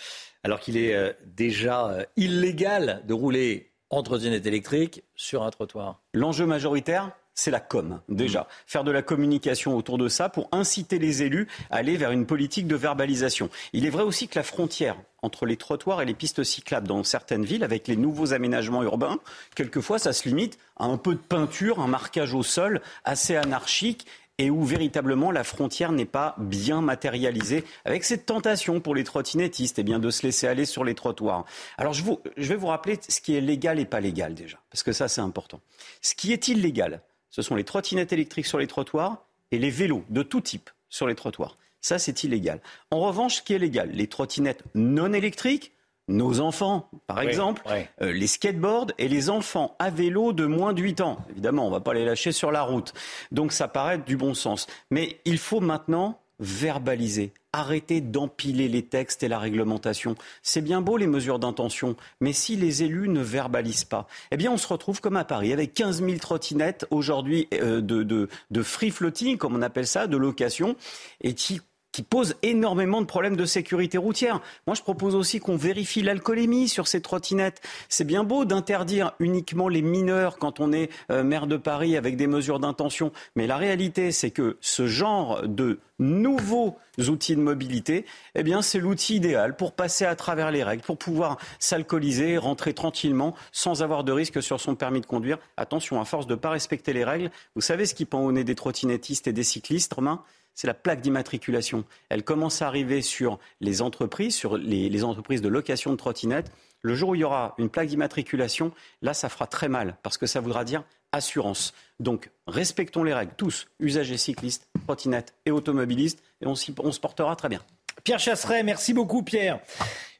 alors 0.43 0.59
qu'il 0.59 0.77
est 0.77 0.95
euh, 0.95 1.11
déjà 1.25 1.89
euh, 1.89 2.03
illégal 2.15 3.01
de 3.05 3.13
rouler 3.13 3.71
en 3.89 4.03
trottinette 4.03 4.45
électrique 4.45 5.03
sur 5.15 5.43
un 5.43 5.49
trottoir? 5.49 6.01
L'enjeu 6.13 6.45
majoritaire, 6.45 7.11
c'est 7.33 7.51
la 7.51 7.59
com, 7.59 8.01
déjà. 8.09 8.41
Mm. 8.41 8.47
Faire 8.67 8.83
de 8.83 8.91
la 8.91 9.01
communication 9.01 9.75
autour 9.75 9.97
de 9.97 10.07
ça 10.07 10.29
pour 10.29 10.49
inciter 10.51 10.99
les 10.99 11.23
élus 11.23 11.47
à 11.71 11.77
aller 11.77 11.97
vers 11.97 12.11
une 12.11 12.25
politique 12.25 12.67
de 12.67 12.75
verbalisation. 12.75 13.49
Il 13.73 13.85
est 13.85 13.89
vrai 13.89 14.03
aussi 14.03 14.27
que 14.27 14.37
la 14.37 14.43
frontière 14.43 14.97
entre 15.21 15.45
les 15.45 15.57
trottoirs 15.57 16.01
et 16.01 16.05
les 16.05 16.13
pistes 16.13 16.43
cyclables 16.43 16.87
dans 16.87 17.03
certaines 17.03 17.45
villes, 17.45 17.63
avec 17.63 17.87
les 17.87 17.95
nouveaux 17.95 18.33
aménagements 18.33 18.83
urbains, 18.83 19.19
quelquefois 19.55 19.99
ça 19.99 20.13
se 20.13 20.27
limite 20.27 20.57
à 20.77 20.85
un 20.85 20.97
peu 20.97 21.13
de 21.13 21.19
peinture, 21.19 21.79
un 21.79 21.87
marquage 21.87 22.33
au 22.33 22.43
sol 22.43 22.81
assez 23.03 23.35
anarchique 23.35 24.05
et 24.39 24.49
où 24.49 24.63
véritablement 24.63 25.31
la 25.31 25.43
frontière 25.43 25.91
n'est 25.91 26.05
pas 26.05 26.33
bien 26.37 26.81
matérialisée, 26.81 27.65
avec 27.83 28.05
cette 28.05 28.25
tentation 28.25 28.79
pour 28.79 28.95
les 28.95 29.03
trottinettistes 29.03 29.79
eh 29.79 29.83
bien, 29.83 29.99
de 29.99 30.09
se 30.09 30.23
laisser 30.23 30.47
aller 30.47 30.65
sur 30.65 30.85
les 30.85 30.95
trottoirs. 30.95 31.45
Alors 31.77 31.93
je, 31.93 32.03
je 32.37 32.47
vais 32.47 32.55
vous 32.55 32.67
rappeler 32.67 32.97
ce 33.07 33.19
qui 33.19 33.35
est 33.35 33.41
légal 33.41 33.79
et 33.79 33.85
pas 33.85 33.99
légal 33.99 34.33
déjà, 34.33 34.57
parce 34.71 34.81
que 34.81 34.93
ça 34.93 35.09
c'est 35.09 35.21
important. 35.21 35.59
Ce 36.01 36.15
qui 36.15 36.31
est 36.31 36.47
illégal, 36.47 37.01
ce 37.29 37.41
sont 37.41 37.55
les 37.55 37.65
trottinettes 37.65 38.13
électriques 38.13 38.47
sur 38.47 38.57
les 38.57 38.67
trottoirs 38.67 39.25
et 39.51 39.59
les 39.59 39.69
vélos 39.69 40.05
de 40.09 40.23
tout 40.23 40.41
type 40.41 40.69
sur 40.89 41.05
les 41.05 41.15
trottoirs. 41.15 41.57
Ça, 41.81 41.99
c'est 41.99 42.23
illégal. 42.23 42.59
En 42.91 42.99
revanche, 42.99 43.37
ce 43.37 43.41
qui 43.41 43.53
est 43.53 43.59
légal, 43.59 43.91
les 43.91 44.07
trottinettes 44.07 44.63
non 44.75 45.13
électriques, 45.13 45.73
nos 46.09 46.39
enfants, 46.39 46.89
par 47.07 47.21
exemple, 47.21 47.61
euh, 48.01 48.11
les 48.11 48.27
skateboards 48.27 48.91
et 48.97 49.07
les 49.07 49.29
enfants 49.29 49.75
à 49.79 49.91
vélo 49.91 50.33
de 50.33 50.45
moins 50.45 50.73
de 50.73 50.81
8 50.81 51.01
ans. 51.01 51.17
Évidemment, 51.29 51.65
on 51.65 51.69
ne 51.69 51.75
va 51.75 51.81
pas 51.81 51.93
les 51.93 52.03
lâcher 52.03 52.31
sur 52.31 52.51
la 52.51 52.63
route. 52.63 52.93
Donc 53.31 53.51
ça 53.51 53.67
paraît 53.67 53.99
du 53.99 54.17
bon 54.17 54.33
sens. 54.33 54.65
Mais 54.89 55.19
il 55.25 55.37
faut 55.37 55.59
maintenant 55.59 56.19
verbaliser. 56.39 57.33
Arrêtez 57.51 57.99
d'empiler 57.99 58.67
les 58.67 58.83
textes 58.83 59.23
et 59.23 59.27
la 59.27 59.39
réglementation. 59.39 60.15
C'est 60.41 60.61
bien 60.61 60.81
beau 60.81 60.97
les 60.97 61.07
mesures 61.07 61.39
d'intention, 61.39 61.95
mais 62.21 62.31
si 62.31 62.55
les 62.55 62.83
élus 62.83 63.09
ne 63.09 63.21
verbalisent 63.21 63.85
pas, 63.85 64.07
eh 64.31 64.37
bien 64.37 64.51
on 64.51 64.57
se 64.57 64.67
retrouve 64.67 65.01
comme 65.01 65.17
à 65.17 65.25
Paris 65.25 65.51
avec 65.51 65.73
15 65.73 66.03
000 66.03 66.17
trottinettes 66.19 66.85
aujourd'hui 66.91 67.47
euh, 67.53 67.81
de, 67.81 68.03
de, 68.03 68.63
free 68.63 68.91
floating, 68.91 69.37
comme 69.37 69.55
on 69.55 69.61
appelle 69.61 69.87
ça, 69.87 70.07
de 70.07 70.15
location, 70.15 70.75
et 71.21 71.33
qui 71.33 71.59
qui 71.91 72.03
pose 72.03 72.35
énormément 72.43 73.01
de 73.01 73.05
problèmes 73.05 73.35
de 73.35 73.45
sécurité 73.45 73.97
routière. 73.97 74.41
Moi, 74.67 74.75
je 74.75 74.81
propose 74.81 75.15
aussi 75.15 75.39
qu'on 75.39 75.55
vérifie 75.55 76.01
l'alcoolémie 76.01 76.67
sur 76.67 76.87
ces 76.87 77.01
trottinettes. 77.01 77.61
C'est 77.89 78.05
bien 78.05 78.23
beau 78.23 78.45
d'interdire 78.45 79.13
uniquement 79.19 79.67
les 79.67 79.81
mineurs 79.81 80.37
quand 80.37 80.59
on 80.59 80.71
est 80.71 80.89
euh, 81.11 81.23
maire 81.23 81.47
de 81.47 81.57
Paris 81.57 81.97
avec 81.97 82.15
des 82.15 82.27
mesures 82.27 82.59
d'intention, 82.59 83.11
mais 83.35 83.47
la 83.47 83.57
réalité, 83.57 84.11
c'est 84.11 84.31
que 84.31 84.57
ce 84.61 84.87
genre 84.87 85.41
de 85.43 85.79
nouveaux 85.99 86.77
outils 87.07 87.35
de 87.35 87.41
mobilité, 87.41 88.05
eh 88.35 88.43
bien, 88.43 88.61
c'est 88.61 88.79
l'outil 88.79 89.15
idéal 89.15 89.55
pour 89.55 89.73
passer 89.73 90.05
à 90.05 90.15
travers 90.15 90.51
les 90.51 90.63
règles, 90.63 90.83
pour 90.83 90.97
pouvoir 90.97 91.37
s'alcooliser, 91.59 92.37
rentrer 92.37 92.73
tranquillement, 92.73 93.35
sans 93.51 93.83
avoir 93.83 94.03
de 94.03 94.11
risque 94.11 94.41
sur 94.41 94.59
son 94.59 94.75
permis 94.75 95.01
de 95.01 95.05
conduire. 95.05 95.37
Attention, 95.57 95.99
à 95.99 96.05
force 96.05 96.27
de 96.27 96.33
ne 96.33 96.39
pas 96.39 96.49
respecter 96.49 96.93
les 96.93 97.03
règles, 97.03 97.31
vous 97.55 97.61
savez 97.61 97.85
ce 97.85 97.93
qui 97.93 98.05
pend 98.05 98.21
au 98.21 98.31
nez 98.31 98.43
des 98.43 98.55
trottinettistes 98.55 99.27
et 99.27 99.33
des 99.33 99.43
cyclistes, 99.43 99.93
Romain? 99.93 100.23
C'est 100.53 100.67
la 100.67 100.73
plaque 100.73 101.01
d'immatriculation. 101.01 101.85
Elle 102.09 102.23
commence 102.23 102.61
à 102.61 102.67
arriver 102.67 103.01
sur 103.01 103.39
les 103.61 103.81
entreprises, 103.81 104.35
sur 104.35 104.57
les, 104.57 105.03
entreprises 105.03 105.41
de 105.41 105.47
location 105.47 105.91
de 105.91 105.97
trottinettes. 105.97 106.51
Le 106.81 106.95
jour 106.95 107.09
où 107.09 107.15
il 107.15 107.21
y 107.21 107.23
aura 107.23 107.55
une 107.57 107.69
plaque 107.69 107.87
d'immatriculation, 107.87 108.71
là, 109.01 109.13
ça 109.13 109.29
fera 109.29 109.47
très 109.47 109.67
mal, 109.69 109.97
parce 110.03 110.17
que 110.17 110.25
ça 110.25 110.39
voudra 110.39 110.63
dire 110.63 110.83
assurance. 111.11 111.73
Donc, 111.99 112.29
respectons 112.47 113.03
les 113.03 113.13
règles, 113.13 113.33
tous, 113.35 113.67
usagers 113.79 114.17
cyclistes, 114.17 114.69
trottinettes 114.85 115.33
et 115.45 115.51
automobilistes, 115.51 116.23
et 116.41 116.47
on, 116.47 116.53
on 116.79 116.91
se 116.91 116.99
portera 116.99 117.35
très 117.35 117.49
bien. 117.49 117.61
Pierre 118.03 118.19
Chasseret, 118.19 118.63
merci 118.63 118.93
beaucoup 118.93 119.23
Pierre. 119.23 119.59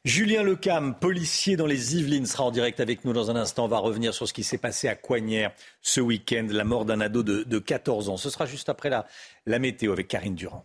Julien 0.04 0.42
Lecam, 0.42 0.94
policier 0.98 1.56
dans 1.56 1.66
les 1.66 1.96
Yvelines, 1.96 2.24
sera 2.24 2.44
en 2.44 2.50
direct 2.50 2.80
avec 2.80 3.04
nous 3.04 3.12
dans 3.12 3.30
un 3.30 3.36
instant. 3.36 3.66
On 3.66 3.68
va 3.68 3.78
revenir 3.78 4.14
sur 4.14 4.26
ce 4.26 4.32
qui 4.32 4.44
s'est 4.44 4.58
passé 4.58 4.88
à 4.88 4.94
Coignères 4.94 5.52
ce 5.82 6.00
week-end, 6.00 6.46
la 6.50 6.64
mort 6.64 6.86
d'un 6.86 7.00
ado 7.02 7.22
de, 7.22 7.58
14 7.58 8.08
ans. 8.08 8.16
Ce 8.16 8.30
sera 8.30 8.46
juste 8.46 8.70
après 8.70 8.88
la, 8.88 9.06
la 9.44 9.58
météo 9.58 9.92
avec 9.92 10.08
Karine 10.08 10.34
Durand. 10.34 10.64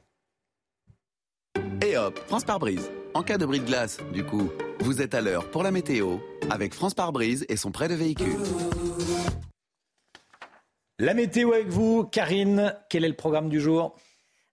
Et 1.86 1.98
hop, 1.98 2.18
France 2.28 2.46
par 2.46 2.60
brise. 2.60 2.90
En 3.14 3.24
cas 3.24 3.38
de 3.38 3.46
bris 3.46 3.60
de 3.60 3.66
glace, 3.66 3.98
du 4.14 4.24
coup, 4.26 4.50
vous 4.80 5.02
êtes 5.02 5.14
à 5.14 5.22
l'heure 5.22 5.50
pour 5.52 5.64
la 5.64 5.72
météo 5.72 6.18
avec 6.50 6.74
France 6.74 6.94
par 6.94 7.12
brise 7.12 7.46
et 7.50 7.58
son 7.58 7.72
prêt 7.72 7.90
de 7.90 7.96
véhicule. 7.96 8.38
La 10.98 11.14
météo 11.14 11.52
avec 11.52 11.68
vous, 11.68 12.06
Karine. 12.06 12.74
Quel 12.90 13.04
est 13.04 13.10
le 13.10 13.16
programme 13.16 13.50
du 13.50 13.60
jour? 13.60 13.98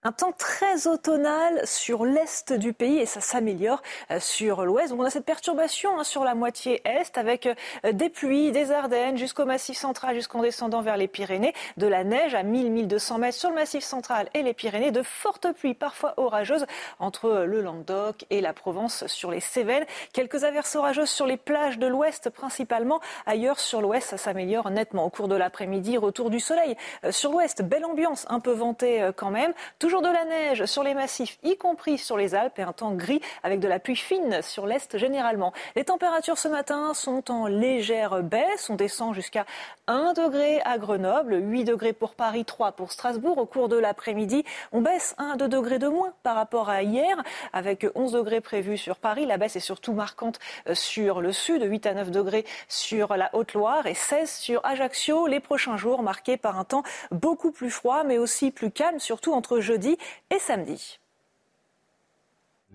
Un 0.03 0.11
temps 0.11 0.33
très 0.33 0.87
automnal 0.87 1.65
sur 1.65 2.05
l'est 2.05 2.51
du 2.51 2.73
pays 2.73 2.99
et 2.99 3.05
ça 3.05 3.21
s'améliore 3.21 3.81
euh, 4.11 4.19
sur 4.19 4.65
l'ouest. 4.65 4.89
Donc 4.89 4.99
on 4.99 5.03
a 5.03 5.09
cette 5.09 5.25
perturbation 5.25 5.97
hein, 5.97 6.03
sur 6.03 6.23
la 6.23 6.35
moitié 6.35 6.81
est 6.85 7.17
avec 7.17 7.47
euh, 7.47 7.91
des 7.93 8.09
pluies 8.09 8.51
des 8.51 8.71
Ardennes 8.71 9.17
jusqu'au 9.17 9.45
massif 9.45 9.77
central, 9.77 10.15
jusqu'en 10.15 10.41
descendant 10.41 10.81
vers 10.81 10.97
les 10.97 11.07
Pyrénées, 11.07 11.53
de 11.77 11.87
la 11.87 12.03
neige 12.03 12.35
à 12.35 12.43
1000-1200 12.43 13.19
mètres 13.19 13.37
sur 13.37 13.49
le 13.49 13.55
massif 13.55 13.83
central 13.83 14.29
et 14.33 14.43
les 14.43 14.53
Pyrénées, 14.53 14.91
de 14.91 15.03
fortes 15.03 15.51
pluies 15.53 15.73
parfois 15.73 16.13
orageuses 16.17 16.65
entre 16.99 17.45
le 17.45 17.61
Languedoc 17.61 18.25
et 18.29 18.41
la 18.41 18.53
Provence 18.53 19.07
sur 19.07 19.31
les 19.31 19.39
Cévennes. 19.39 19.85
Quelques 20.11 20.43
averses 20.43 20.75
orageuses 20.75 21.09
sur 21.09 21.25
les 21.25 21.37
plages 21.37 21.79
de 21.79 21.87
l'ouest 21.87 22.29
principalement. 22.29 22.99
Ailleurs 23.25 23.59
sur 23.59 23.81
l'ouest, 23.81 24.09
ça 24.09 24.17
s'améliore 24.17 24.69
nettement 24.69 25.05
au 25.05 25.09
cours 25.09 25.29
de 25.29 25.35
l'après-midi. 25.35 25.97
Retour 25.97 26.29
du 26.29 26.41
soleil 26.41 26.75
euh, 27.05 27.11
sur 27.11 27.31
l'ouest, 27.31 27.61
belle 27.61 27.85
ambiance, 27.85 28.25
un 28.29 28.41
peu 28.41 28.51
ventée 28.51 29.09
quand 29.15 29.31
même. 29.31 29.53
De 30.01 30.07
la 30.07 30.25
neige 30.25 30.65
sur 30.65 30.81
les 30.81 30.93
massifs, 30.93 31.37
y 31.43 31.55
compris 31.57 31.97
sur 31.97 32.17
les 32.17 32.35
Alpes, 32.35 32.57
et 32.57 32.63
un 32.63 32.73
temps 32.73 32.93
gris 32.93 33.21
avec 33.43 33.59
de 33.59 33.67
la 33.67 33.79
pluie 33.79 33.95
fine 33.95 34.41
sur 34.41 34.65
l'Est 34.65 34.97
généralement. 34.97 35.53
Les 35.75 35.83
températures 35.83 36.37
ce 36.37 36.47
matin 36.47 36.93
sont 36.93 37.29
en 37.29 37.47
légère 37.47 38.23
baisse. 38.23 38.69
On 38.69 38.75
descend 38.75 39.13
jusqu'à 39.13 39.45
1 39.87 40.13
degré 40.13 40.61
à 40.61 40.77
Grenoble, 40.77 41.35
8 41.35 41.65
degrés 41.65 41.93
pour 41.93 42.15
Paris, 42.15 42.45
3 42.45 42.71
pour 42.71 42.91
Strasbourg. 42.91 43.37
Au 43.37 43.45
cours 43.45 43.69
de 43.69 43.75
l'après-midi, 43.75 44.43
on 44.71 44.81
baisse 44.81 45.15
1 45.17 45.35
2 45.35 45.47
degrés 45.47 45.79
de 45.79 45.87
moins 45.87 46.13
par 46.23 46.35
rapport 46.35 46.69
à 46.69 46.81
hier, 46.81 47.21
avec 47.51 47.85
11 47.93 48.13
degrés 48.13 48.41
prévus 48.41 48.77
sur 48.77 48.95
Paris. 48.95 49.25
La 49.25 49.37
baisse 49.37 49.55
est 49.57 49.59
surtout 49.59 49.93
marquante 49.93 50.39
euh, 50.67 50.75
sur 50.75 51.21
le 51.21 51.31
sud, 51.31 51.61
8 51.63 51.85
à 51.85 51.93
9 51.93 52.09
degrés 52.09 52.45
sur 52.67 53.15
la 53.15 53.29
Haute-Loire 53.35 53.85
et 53.85 53.93
16 53.93 54.29
sur 54.29 54.65
Ajaccio. 54.65 55.27
Les 55.27 55.39
prochains 55.39 55.77
jours 55.77 56.01
marqués 56.01 56.37
par 56.37 56.57
un 56.57 56.63
temps 56.63 56.83
beaucoup 57.11 57.51
plus 57.51 57.69
froid, 57.69 58.03
mais 58.03 58.17
aussi 58.17 58.49
plus 58.49 58.71
calme, 58.71 58.99
surtout 58.99 59.33
entre 59.33 59.59
jeudi 59.59 59.82
et 59.87 60.39
samedi. 60.39 60.99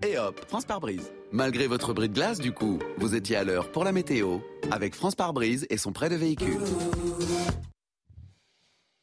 Et 0.02 0.16
hop, 0.16 0.40
France 0.46 0.64
par 0.64 0.80
brise. 0.80 1.12
Malgré 1.32 1.66
votre 1.66 1.92
bris 1.92 2.08
de 2.08 2.14
glace, 2.14 2.38
du 2.38 2.52
coup, 2.52 2.78
vous 2.98 3.16
étiez 3.16 3.36
à 3.36 3.44
l'heure 3.44 3.70
pour 3.72 3.84
la 3.84 3.92
météo 3.92 4.38
avec 4.70 4.94
France 4.94 5.16
par 5.16 5.32
brise 5.32 5.66
et 5.70 5.76
son 5.76 5.92
prêt 5.92 6.08
de 6.08 6.14
véhicule. 6.14 6.60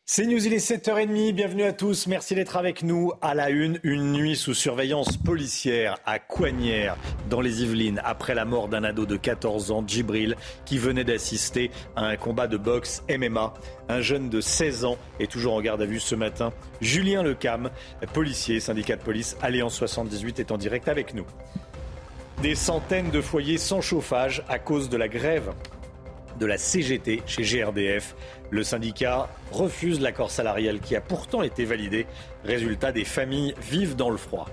C'est 0.08 0.28
News, 0.28 0.46
il 0.46 0.54
est 0.54 0.58
7h30, 0.58 1.34
bienvenue 1.34 1.64
à 1.64 1.74
tous, 1.74 2.06
merci 2.06 2.36
d'être 2.36 2.58
avec 2.58 2.84
nous. 2.84 3.12
À 3.24 3.34
la 3.34 3.50
une, 3.50 3.80
une 3.82 4.12
nuit 4.12 4.36
sous 4.36 4.54
surveillance 4.54 5.18
policière 5.18 5.98
à 6.06 6.20
Coignières, 6.20 6.96
dans 7.28 7.42
les 7.42 7.64
Yvelines, 7.64 8.00
après 8.06 8.36
la 8.36 8.46
mort 8.46 8.68
d'un 8.68 8.84
ado 8.84 9.08
de 9.08 9.18
14 9.18 9.72
ans, 9.72 9.84
Djibril, 9.86 10.36
qui 10.64 10.78
venait 10.78 11.06
d'assister 11.06 11.72
à 11.96 12.06
un 12.06 12.18
combat 12.18 12.46
de 12.46 12.58
boxe 12.58 13.02
MMA. 13.10 13.56
Un 13.90 14.02
jeune 14.02 14.30
de 14.30 14.42
16 14.42 14.86
ans 14.86 15.00
est 15.20 15.32
toujours 15.32 15.56
en 15.56 15.62
garde 15.62 15.82
à 15.82 15.88
vue 15.88 16.00
ce 16.00 16.14
matin. 16.14 16.54
Julien 16.82 17.24
Lecam, 17.24 17.72
policier, 18.14 18.60
syndicat 18.60 18.98
de 18.98 19.02
police, 19.02 19.36
Alliance 19.42 19.74
78, 19.74 20.40
est 20.40 20.52
en 20.52 20.58
direct 20.60 20.88
avec 20.88 21.16
nous. 21.16 21.26
Des 22.44 22.54
centaines 22.54 23.10
de 23.10 23.22
foyers 23.22 23.58
sans 23.58 23.82
chauffage 23.82 24.44
à 24.50 24.60
cause 24.60 24.88
de 24.88 24.98
la 24.98 25.08
grève 25.08 25.52
de 26.40 26.46
la 26.46 26.58
CGT 26.58 27.24
chez 27.26 27.44
GRDF. 27.44 28.16
Le 28.52 28.64
syndicat 28.64 29.28
refuse 29.52 30.00
l'accord 30.00 30.32
salarial 30.32 30.80
qui 30.80 30.96
a 30.96 31.02
pourtant 31.02 31.42
été 31.42 31.66
validé. 31.66 32.06
Résultat, 32.44 32.92
des 32.92 33.06
familles 33.06 33.56
vivent 33.62 33.96
dans 33.96 34.10
le 34.10 34.18
froid. 34.18 34.48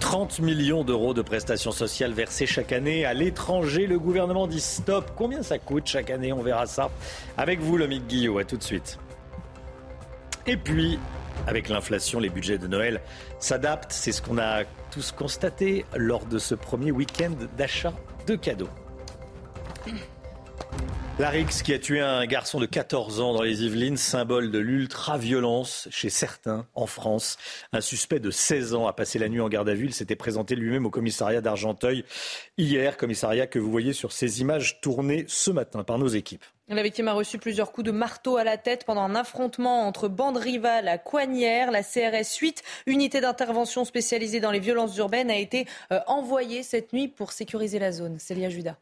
30 0.00 0.40
millions 0.40 0.84
d'euros 0.84 1.14
de 1.14 1.22
prestations 1.22 1.72
sociales 1.72 2.12
versées 2.12 2.44
chaque 2.44 2.72
année 2.72 3.06
à 3.06 3.14
l'étranger. 3.14 3.86
Le 3.86 3.98
gouvernement 3.98 4.46
dit 4.46 4.60
stop. 4.60 5.12
Combien 5.16 5.42
ça 5.42 5.58
coûte 5.58 5.86
chaque 5.86 6.10
année? 6.10 6.32
On 6.32 6.42
verra 6.42 6.66
ça. 6.66 6.90
Avec 7.38 7.60
vous, 7.60 7.78
Lomique 7.78 8.06
Guillot. 8.06 8.38
À 8.38 8.44
tout 8.44 8.58
de 8.58 8.62
suite. 8.62 8.98
Et 10.46 10.56
puis, 10.58 10.98
avec 11.46 11.68
l'inflation, 11.68 12.20
les 12.20 12.28
budgets 12.28 12.58
de 12.58 12.66
Noël 12.66 13.00
s'adaptent. 13.38 13.92
C'est 13.92 14.12
ce 14.12 14.20
qu'on 14.20 14.38
a 14.38 14.64
tous 14.90 15.12
constaté 15.12 15.86
lors 15.96 16.26
de 16.26 16.38
ce 16.38 16.54
premier 16.54 16.90
week-end 16.90 17.32
d'achat 17.56 17.94
de 18.26 18.36
cadeaux. 18.36 18.68
Larix 21.18 21.62
qui 21.62 21.74
a 21.74 21.78
tué 21.78 22.00
un 22.00 22.24
garçon 22.24 22.58
de 22.58 22.64
14 22.64 23.20
ans 23.20 23.34
dans 23.34 23.42
les 23.42 23.64
Yvelines, 23.64 23.98
symbole 23.98 24.50
de 24.50 24.58
l'ultra-violence 24.58 25.86
chez 25.90 26.08
certains 26.08 26.66
en 26.74 26.86
France. 26.86 27.36
Un 27.72 27.82
suspect 27.82 28.18
de 28.18 28.30
16 28.30 28.74
ans 28.74 28.86
a 28.86 28.94
passé 28.94 29.18
la 29.18 29.28
nuit 29.28 29.40
en 29.40 29.48
garde 29.50 29.68
à 29.68 29.74
vue. 29.74 29.84
Il 29.84 29.94
s'était 29.94 30.16
présenté 30.16 30.56
lui-même 30.56 30.86
au 30.86 30.90
commissariat 30.90 31.42
d'Argenteuil 31.42 32.04
hier, 32.56 32.96
commissariat 32.96 33.46
que 33.46 33.58
vous 33.58 33.70
voyez 33.70 33.92
sur 33.92 34.10
ces 34.10 34.40
images 34.40 34.80
tournées 34.80 35.24
ce 35.28 35.50
matin 35.50 35.84
par 35.84 35.98
nos 35.98 36.08
équipes. 36.08 36.44
La 36.68 36.82
victime 36.82 37.08
a 37.08 37.12
reçu 37.12 37.36
plusieurs 37.38 37.72
coups 37.72 37.86
de 37.86 37.92
marteau 37.92 38.38
à 38.38 38.44
la 38.44 38.56
tête 38.56 38.84
pendant 38.86 39.02
un 39.02 39.14
affrontement 39.14 39.86
entre 39.86 40.08
bandes 40.08 40.38
rivales 40.38 40.88
à 40.88 40.96
Coignières. 40.96 41.70
La 41.70 41.82
CRS 41.82 42.38
8, 42.40 42.62
unité 42.86 43.20
d'intervention 43.20 43.84
spécialisée 43.84 44.40
dans 44.40 44.50
les 44.50 44.60
violences 44.60 44.96
urbaines, 44.96 45.30
a 45.30 45.36
été 45.36 45.66
euh, 45.92 46.00
envoyée 46.06 46.62
cette 46.62 46.94
nuit 46.94 47.08
pour 47.08 47.32
sécuriser 47.32 47.78
la 47.78 47.92
zone. 47.92 48.18
Célia 48.18 48.48
Judas. 48.48 48.76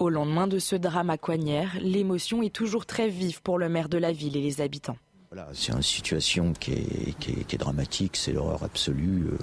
Au 0.00 0.08
lendemain 0.08 0.46
de 0.46 0.58
ce 0.58 0.76
drame 0.76 1.10
à 1.10 1.18
Coignières, 1.18 1.76
l'émotion 1.82 2.42
est 2.42 2.54
toujours 2.54 2.86
très 2.86 3.10
vive 3.10 3.42
pour 3.42 3.58
le 3.58 3.68
maire 3.68 3.90
de 3.90 3.98
la 3.98 4.12
ville 4.12 4.34
et 4.34 4.40
les 4.40 4.62
habitants. 4.62 4.96
Voilà, 5.30 5.46
c'est 5.52 5.72
une 5.72 5.82
situation 5.82 6.54
qui 6.54 6.72
est, 6.72 7.58
dramatique, 7.58 8.16
c'est 8.16 8.32
l'horreur 8.32 8.64
absolue. 8.64 9.26
Euh, 9.26 9.38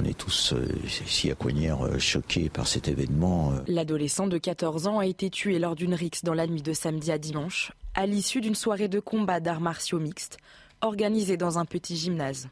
on 0.00 0.04
est 0.04 0.18
tous, 0.18 0.52
euh, 0.52 0.66
ici 0.84 1.30
à 1.30 1.36
Coignières, 1.36 1.86
euh, 1.86 2.00
choqués 2.00 2.48
par 2.48 2.66
cet 2.66 2.88
événement. 2.88 3.52
L'adolescent 3.68 4.26
de 4.26 4.36
14 4.36 4.88
ans 4.88 4.98
a 4.98 5.06
été 5.06 5.30
tué 5.30 5.60
lors 5.60 5.76
d'une 5.76 5.94
rixe 5.94 6.24
dans 6.24 6.34
la 6.34 6.48
nuit 6.48 6.60
de 6.62 6.72
samedi 6.72 7.12
à 7.12 7.18
dimanche, 7.18 7.70
à 7.94 8.06
l'issue 8.06 8.40
d'une 8.40 8.56
soirée 8.56 8.88
de 8.88 8.98
combat 8.98 9.38
d'arts 9.38 9.60
martiaux 9.60 10.00
mixtes, 10.00 10.38
organisée 10.80 11.36
dans 11.36 11.60
un 11.60 11.64
petit 11.64 11.96
gymnase. 11.96 12.48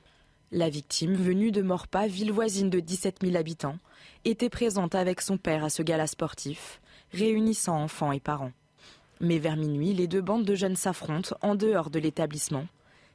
La 0.52 0.70
victime, 0.70 1.14
venue 1.14 1.51
de 1.51 1.62
Morpa, 1.62 2.06
ville 2.06 2.31
voisine 2.31 2.70
de 2.70 2.78
17 2.78 3.16
000 3.20 3.36
habitants, 3.36 3.78
était 4.24 4.48
présente 4.48 4.94
avec 4.94 5.20
son 5.20 5.39
père 5.39 5.64
à 5.64 5.70
ce 5.70 5.82
gala 5.82 6.06
sportif, 6.06 6.81
réunissant 7.12 7.82
enfants 7.82 8.12
et 8.12 8.20
parents. 8.20 8.52
Mais 9.20 9.39
vers 9.39 9.56
minuit, 9.56 9.93
les 9.93 10.06
deux 10.06 10.20
bandes 10.20 10.44
de 10.44 10.55
jeunes 10.55 10.76
s'affrontent 10.76 11.36
en 11.43 11.55
dehors 11.55 11.90
de 11.90 11.98
l'établissement, 11.98 12.66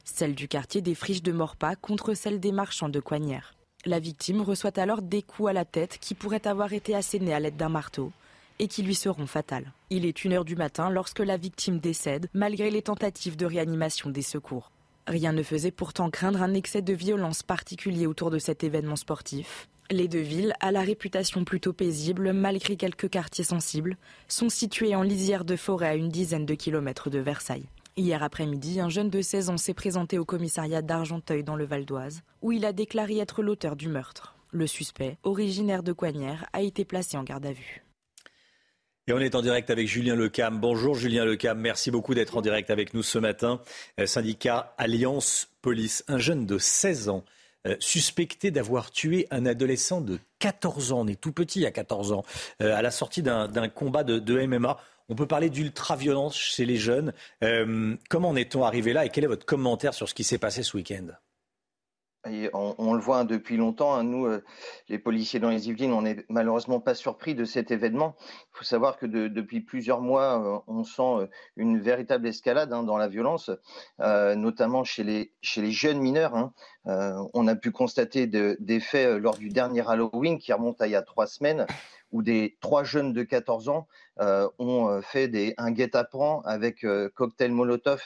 celle 0.04 0.34
du 0.34 0.48
quartier 0.48 0.80
des 0.80 0.94
Friches 0.94 1.22
de 1.22 1.32
Morpa 1.32 1.76
contre 1.76 2.14
celle 2.14 2.40
des 2.40 2.52
marchands 2.52 2.88
de 2.88 3.00
Coignières. 3.00 3.54
La 3.84 4.00
victime 4.00 4.40
reçoit 4.40 4.78
alors 4.78 5.02
des 5.02 5.22
coups 5.22 5.50
à 5.50 5.52
la 5.52 5.64
tête 5.64 5.98
qui 6.00 6.14
pourraient 6.14 6.46
avoir 6.46 6.72
été 6.72 6.94
assénés 6.94 7.34
à 7.34 7.40
l'aide 7.40 7.56
d'un 7.56 7.68
marteau 7.68 8.10
et 8.58 8.68
qui 8.68 8.82
lui 8.82 8.94
seront 8.94 9.26
fatales. 9.26 9.72
Il 9.90 10.04
est 10.04 10.24
une 10.24 10.32
heure 10.32 10.44
du 10.44 10.56
matin 10.56 10.90
lorsque 10.90 11.20
la 11.20 11.36
victime 11.36 11.78
décède, 11.78 12.28
malgré 12.34 12.70
les 12.70 12.82
tentatives 12.82 13.36
de 13.36 13.46
réanimation 13.46 14.10
des 14.10 14.22
secours. 14.22 14.72
Rien 15.06 15.32
ne 15.32 15.42
faisait 15.42 15.70
pourtant 15.70 16.10
craindre 16.10 16.42
un 16.42 16.54
excès 16.54 16.82
de 16.82 16.92
violence 16.92 17.42
particulier 17.42 18.06
autour 18.06 18.30
de 18.30 18.38
cet 18.38 18.64
événement 18.64 18.96
sportif. 18.96 19.68
Les 19.90 20.06
deux 20.06 20.20
villes, 20.20 20.52
à 20.60 20.70
la 20.70 20.82
réputation 20.82 21.44
plutôt 21.44 21.72
paisible 21.72 22.34
malgré 22.34 22.76
quelques 22.76 23.08
quartiers 23.08 23.44
sensibles, 23.44 23.96
sont 24.28 24.50
situées 24.50 24.94
en 24.94 25.02
lisière 25.02 25.46
de 25.46 25.56
forêt 25.56 25.88
à 25.88 25.94
une 25.94 26.10
dizaine 26.10 26.44
de 26.44 26.52
kilomètres 26.54 27.08
de 27.08 27.18
Versailles. 27.18 27.70
Hier 27.96 28.22
après-midi, 28.22 28.80
un 28.80 28.90
jeune 28.90 29.08
de 29.08 29.22
16 29.22 29.48
ans 29.48 29.56
s'est 29.56 29.72
présenté 29.72 30.18
au 30.18 30.26
commissariat 30.26 30.82
d'Argenteuil 30.82 31.42
dans 31.42 31.56
le 31.56 31.64
Val 31.64 31.86
d'Oise, 31.86 32.20
où 32.42 32.52
il 32.52 32.66
a 32.66 32.74
déclaré 32.74 33.16
être 33.16 33.42
l'auteur 33.42 33.76
du 33.76 33.88
meurtre. 33.88 34.36
Le 34.50 34.66
suspect, 34.66 35.16
originaire 35.22 35.82
de 35.82 35.94
Coignières, 35.94 36.44
a 36.52 36.60
été 36.60 36.84
placé 36.84 37.16
en 37.16 37.24
garde 37.24 37.46
à 37.46 37.52
vue. 37.52 37.82
Et 39.06 39.14
on 39.14 39.18
est 39.20 39.34
en 39.34 39.40
direct 39.40 39.70
avec 39.70 39.88
Julien 39.88 40.16
Lecam. 40.16 40.60
Bonjour 40.60 40.96
Julien 40.96 41.24
Lecam, 41.24 41.58
merci 41.58 41.90
beaucoup 41.90 42.14
d'être 42.14 42.36
en 42.36 42.42
direct 42.42 42.68
avec 42.68 42.92
nous 42.92 43.02
ce 43.02 43.18
matin. 43.18 43.62
Euh, 43.98 44.04
syndicat 44.04 44.74
Alliance 44.76 45.48
Police, 45.62 46.04
un 46.08 46.18
jeune 46.18 46.44
de 46.44 46.58
16 46.58 47.08
ans 47.08 47.24
euh, 47.66 47.76
suspecté 47.80 48.50
d'avoir 48.50 48.90
tué 48.90 49.26
un 49.30 49.44
adolescent 49.44 50.00
de 50.00 50.18
14 50.38 50.92
ans, 50.92 51.00
on 51.00 51.06
est 51.08 51.20
tout 51.20 51.32
petit 51.32 51.66
à 51.66 51.70
14 51.70 52.12
ans, 52.12 52.24
euh, 52.62 52.74
à 52.74 52.82
la 52.82 52.90
sortie 52.90 53.22
d'un 53.22 53.68
combat 53.68 54.04
de, 54.04 54.46
MMA. 54.46 54.78
On 55.08 55.14
peut 55.14 55.26
parler 55.26 55.50
d'ultra-violence 55.50 56.36
chez 56.36 56.66
les 56.66 56.76
jeunes. 56.76 57.12
Euh, 57.42 57.96
comment 58.08 58.28
en 58.28 58.36
est-on 58.36 58.62
arrivé 58.62 58.92
là 58.92 59.04
et 59.06 59.08
quel 59.08 59.24
est 59.24 59.28
votre 59.28 59.46
commentaire 59.46 59.94
sur 59.94 60.08
ce 60.08 60.14
qui 60.14 60.22
s'est 60.22 60.38
passé 60.38 60.62
ce 60.62 60.76
week-end? 60.76 61.06
On, 62.24 62.94
le 62.94 63.00
voit 63.00 63.24
depuis 63.24 63.56
longtemps, 63.56 63.94
hein. 63.94 64.02
nous, 64.02 64.26
euh, 64.26 64.44
les 64.88 64.98
policiers 64.98 65.40
dans 65.40 65.50
les 65.50 65.68
Yvelines, 65.68 65.92
on 65.92 66.02
n'est 66.02 66.24
malheureusement 66.28 66.80
pas 66.80 66.94
surpris 66.94 67.34
de 67.34 67.44
cet 67.44 67.70
événement. 67.70 68.16
Il 68.54 68.58
faut 68.58 68.64
savoir 68.64 68.98
que 68.98 69.06
depuis 69.06 69.60
plusieurs 69.60 70.00
mois, 70.00 70.42
euh, 70.42 70.58
on 70.66 70.84
sent 70.84 71.02
euh, 71.02 71.26
une 71.56 71.78
véritable 71.78 72.26
escalade 72.26 72.72
hein, 72.72 72.82
dans 72.82 72.98
la 72.98 73.08
violence, 73.08 73.50
notamment 73.98 74.84
chez 74.84 75.04
les, 75.04 75.32
jeunes 75.70 76.00
mineurs. 76.00 76.34
Hein. 76.34 76.52
on 77.34 77.46
a 77.46 77.54
pu 77.54 77.70
constater 77.70 78.26
des 78.26 78.80
faits 78.80 79.20
lors 79.20 79.36
du 79.36 79.48
dernier 79.48 79.82
Halloween 79.86 80.38
qui 80.38 80.52
remonte 80.52 80.80
à 80.80 80.86
il 80.86 80.90
y 80.90 80.96
a 80.96 81.02
trois 81.02 81.26
semaines, 81.26 81.66
où 82.10 82.22
des 82.22 82.56
trois 82.60 82.84
jeunes 82.84 83.12
de 83.12 83.22
14 83.22 83.68
ans 83.68 83.86
ont 84.58 85.00
fait 85.02 85.54
un 85.58 85.70
guet-apens 85.70 86.42
avec 86.44 86.86
cocktail 87.14 87.52
Molotov 87.52 88.02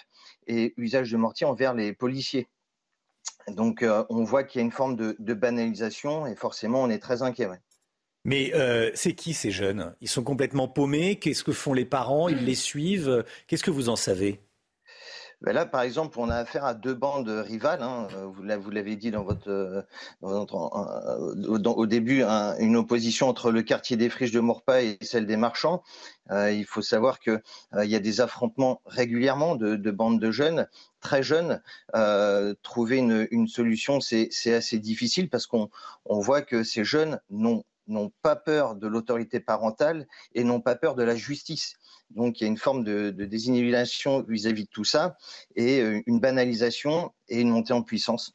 et 0.46 0.74
usage 0.76 1.10
de 1.10 1.16
mortier 1.16 1.46
envers 1.46 1.74
les 1.74 1.92
policiers. 1.92 2.48
Donc, 3.48 3.82
euh, 3.82 4.04
on 4.08 4.24
voit 4.24 4.44
qu'il 4.44 4.60
y 4.60 4.62
a 4.62 4.64
une 4.64 4.72
forme 4.72 4.96
de, 4.96 5.34
banalisation 5.34 6.26
et 6.26 6.34
forcément, 6.36 6.82
on 6.82 6.90
est 6.90 6.98
très 6.98 7.22
inquiet. 7.22 7.48
Mais 8.24 8.52
euh, 8.54 8.90
c'est 8.94 9.14
qui 9.14 9.34
ces 9.34 9.50
jeunes? 9.50 9.94
Ils 10.00 10.08
sont 10.08 10.22
complètement 10.22 10.68
paumés? 10.68 11.16
Qu'est-ce 11.16 11.42
que 11.42 11.52
font 11.52 11.74
les 11.74 11.84
parents? 11.84 12.28
Ils 12.28 12.44
les 12.44 12.54
suivent? 12.54 13.24
Qu'est-ce 13.46 13.64
que 13.64 13.70
vous 13.70 13.88
en 13.88 13.96
savez? 13.96 14.40
Ben 15.42 15.52
là, 15.52 15.66
par 15.66 15.82
exemple, 15.82 16.20
on 16.20 16.28
a 16.28 16.36
affaire 16.36 16.64
à 16.64 16.74
deux 16.74 16.94
bandes 16.94 17.28
rivales. 17.28 17.82
Hein. 17.82 18.06
Vous 18.32 18.70
l'avez 18.70 18.94
dit 18.94 19.10
dans 19.10 19.24
votre, 19.24 19.84
au 20.22 21.86
début, 21.86 22.22
une 22.22 22.76
opposition 22.76 23.28
entre 23.28 23.50
le 23.50 23.62
quartier 23.62 23.96
des 23.96 24.08
friches 24.08 24.30
de 24.30 24.40
Morpa 24.40 24.82
et 24.82 24.98
celle 25.02 25.26
des 25.26 25.36
marchands. 25.36 25.82
il 26.30 26.64
faut 26.64 26.82
savoir 26.82 27.18
qu'il 27.18 27.40
y 27.74 27.96
a 27.96 28.00
des 28.00 28.20
affrontements 28.20 28.80
régulièrement 28.86 29.56
de, 29.56 29.90
bandes 29.90 30.20
de 30.20 30.30
jeunes, 30.30 30.68
très 31.00 31.24
jeunes. 31.24 31.60
trouver 32.62 32.98
une, 32.98 33.48
solution, 33.48 34.00
c'est 34.00 34.54
assez 34.54 34.78
difficile 34.78 35.28
parce 35.28 35.46
qu'on 35.46 35.70
on 36.04 36.20
voit 36.20 36.42
que 36.42 36.62
ces 36.62 36.84
jeunes 36.84 37.20
n'ont 37.30 37.64
n'ont 37.92 38.12
pas 38.22 38.36
peur 38.36 38.74
de 38.74 38.86
l'autorité 38.86 39.40
parentale 39.40 40.06
et 40.34 40.44
n'ont 40.44 40.60
pas 40.60 40.74
peur 40.74 40.94
de 40.94 41.02
la 41.02 41.14
justice. 41.14 41.74
Donc 42.10 42.40
il 42.40 42.44
y 42.44 42.46
a 42.46 42.48
une 42.48 42.58
forme 42.58 42.84
de, 42.84 43.10
de 43.10 43.24
vis-à-vis 44.28 44.64
de 44.64 44.70
tout 44.70 44.84
ça 44.84 45.16
et 45.56 45.80
euh, 45.80 46.02
une 46.06 46.20
banalisation 46.20 47.12
et 47.28 47.40
une 47.40 47.50
montée 47.50 47.72
en 47.72 47.82
puissance. 47.82 48.34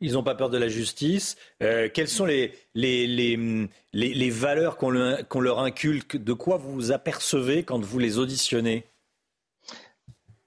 Ils 0.00 0.12
n'ont 0.12 0.22
pas 0.22 0.34
peur 0.34 0.50
de 0.50 0.58
la 0.58 0.68
justice. 0.68 1.36
Euh, 1.62 1.88
quelles 1.92 2.08
sont 2.08 2.26
les, 2.26 2.52
valeurs 4.30 4.76
qu'on 4.76 4.90
leur 4.90 5.60
inculque? 5.60 6.16
De 6.16 6.32
quoi 6.32 6.56
vous 6.56 6.72
vous 6.72 6.92
apercevez 6.92 7.62
quand 7.62 7.82
vous 7.82 7.98
les 7.98 8.18
auditionnez? 8.18 8.84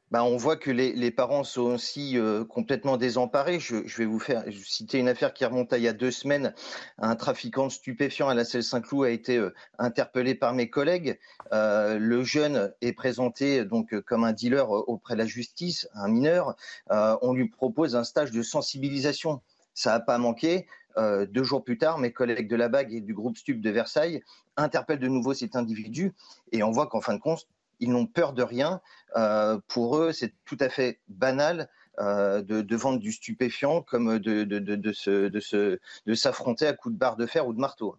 Bah, 0.09 0.23
on 0.23 0.37
voit 0.37 0.55
que 0.55 0.71
les, 0.71 1.11
parents 1.11 1.43
sont 1.43 1.73
aussi 1.73 2.17
euh, 2.17 2.45
complètement 2.45 2.95
désemparés. 2.95 3.59
Je, 3.59 3.75
vais 3.97 4.05
vous 4.05 4.19
faire 4.19 4.43
citer 4.63 4.99
une 4.99 5.09
affaire 5.09 5.33
qui 5.33 5.43
remonte 5.43 5.73
à 5.73 5.77
il 5.77 5.83
y 5.83 5.87
a 5.87 5.93
deux 5.93 6.11
semaines. 6.11 6.53
Un 6.97 7.15
trafiquant 7.17 7.69
stupéfiant 7.69 8.29
à 8.29 8.33
la 8.33 8.45
Selle 8.45 8.63
Saint-Cloud 8.63 9.05
a 9.05 9.09
été 9.09 9.35
euh, 9.35 9.53
interpellé 9.79 10.33
par 10.33 10.53
mes 10.53 10.69
collègues. 10.69 11.19
Euh, 11.51 11.97
le 11.99 12.23
jeune 12.23 12.73
est 12.81 12.93
présenté 12.93 13.65
donc 13.65 13.99
comme 14.01 14.23
un 14.23 14.31
dealer 14.31 14.69
auprès 14.69 15.15
de 15.15 15.19
la 15.19 15.25
justice, 15.25 15.89
un 15.93 16.07
mineur. 16.07 16.55
on 16.89 17.33
lui 17.33 17.49
propose 17.49 17.95
un 17.95 18.03
stage 18.03 18.31
de 18.31 18.41
sensibilisation. 18.41 19.41
Ça 19.73 19.91
n'a 19.91 19.99
pas 19.99 20.17
manqué. 20.17 20.67
deux 20.97 21.43
jours 21.43 21.63
plus 21.63 21.77
tard, 21.77 21.97
mes 21.97 22.11
collègues 22.11 22.47
de 22.47 22.55
la 22.55 22.69
BAG 22.69 22.93
et 22.93 23.01
du 23.01 23.13
groupe 23.13 23.37
Stup 23.37 23.61
de 23.61 23.69
Versailles 23.69 24.23
interpellent 24.55 24.99
de 24.99 25.07
nouveau 25.07 25.33
cet 25.33 25.55
individu 25.55 26.13
et 26.51 26.63
on 26.63 26.71
voit 26.71 26.87
qu'en 26.87 27.01
fin 27.01 27.13
de 27.13 27.19
compte, 27.19 27.47
ils 27.79 27.91
n'ont 27.91 28.05
peur 28.05 28.33
de 28.33 28.43
rien. 28.43 28.81
Euh, 29.15 29.59
pour 29.67 29.97
eux, 29.97 30.11
c'est 30.11 30.33
tout 30.45 30.57
à 30.59 30.69
fait 30.69 30.99
banal 31.07 31.69
euh, 31.99 32.41
de, 32.41 32.75
vendre 32.75 32.99
du 32.99 33.11
stupéfiant 33.11 33.81
comme 33.81 34.19
de, 34.19 34.43
de, 34.43 36.13
s'affronter 36.15 36.67
à 36.67 36.73
coups 36.73 36.93
de 36.93 36.99
barre 36.99 37.17
de 37.17 37.25
fer 37.25 37.47
ou 37.47 37.53
de 37.53 37.59
marteau. 37.59 37.95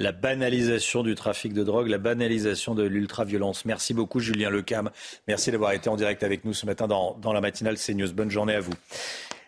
La 0.00 0.12
banalisation 0.12 1.02
du 1.02 1.16
trafic 1.16 1.52
de 1.52 1.64
drogue, 1.64 1.88
la 1.88 1.98
banalisation 1.98 2.74
de 2.74 2.84
l'ultra-violence. 2.84 3.64
Merci 3.64 3.94
beaucoup 3.94 4.20
Julien 4.20 4.48
Lecam. 4.50 4.90
Merci 5.26 5.50
d'avoir 5.50 5.72
été 5.72 5.88
en 5.88 5.96
direct 5.96 6.22
avec 6.22 6.44
nous 6.44 6.52
ce 6.52 6.66
matin 6.66 6.86
dans, 6.86 7.16
dans 7.18 7.32
la 7.32 7.40
matinale 7.40 7.76
CNews. 7.76 8.12
Bonne 8.12 8.30
journée 8.30 8.54
à 8.54 8.60
vous. 8.60 8.74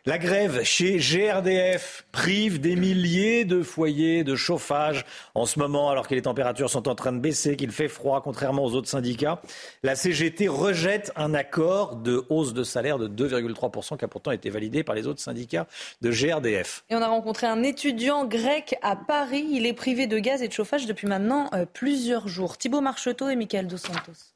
La 0.06 0.16
grève 0.16 0.62
chez 0.62 0.96
GRDF 0.96 2.06
prive 2.10 2.58
des 2.58 2.74
milliers 2.74 3.44
de 3.44 3.62
foyers 3.62 4.24
de 4.24 4.34
chauffage 4.34 5.04
en 5.34 5.44
ce 5.44 5.58
moment, 5.58 5.90
alors 5.90 6.08
que 6.08 6.14
les 6.14 6.22
températures 6.22 6.70
sont 6.70 6.88
en 6.88 6.94
train 6.94 7.12
de 7.12 7.18
baisser, 7.18 7.54
qu'il 7.54 7.70
fait 7.70 7.88
froid, 7.88 8.22
contrairement 8.22 8.64
aux 8.64 8.72
autres 8.72 8.88
syndicats. 8.88 9.42
La 9.82 9.96
CGT 9.96 10.48
rejette 10.48 11.12
un 11.16 11.34
accord 11.34 11.96
de 11.96 12.24
hausse 12.30 12.54
de 12.54 12.62
salaire 12.62 12.98
de 12.98 13.08
2,3% 13.08 13.98
qui 13.98 14.04
a 14.06 14.08
pourtant 14.08 14.30
été 14.30 14.48
validé 14.48 14.82
par 14.84 14.94
les 14.94 15.06
autres 15.06 15.20
syndicats 15.20 15.66
de 16.00 16.10
GRDF. 16.10 16.82
Et 16.88 16.96
on 16.96 17.02
a 17.02 17.08
rencontré 17.08 17.46
un 17.46 17.62
étudiant 17.62 18.24
grec 18.24 18.76
à 18.80 18.96
Paris. 18.96 19.46
Il 19.50 19.66
est 19.66 19.74
privé 19.74 20.06
de 20.06 20.18
gaz 20.18 20.40
et 20.40 20.48
de 20.48 20.52
chauffage 20.52 20.86
depuis 20.86 21.08
maintenant 21.08 21.50
euh, 21.52 21.66
plusieurs 21.70 22.26
jours. 22.26 22.56
Thibaut 22.56 22.80
Marcheteau 22.80 23.28
et 23.28 23.36
Michael 23.36 23.66
Dos 23.66 23.76
Santos. 23.76 24.32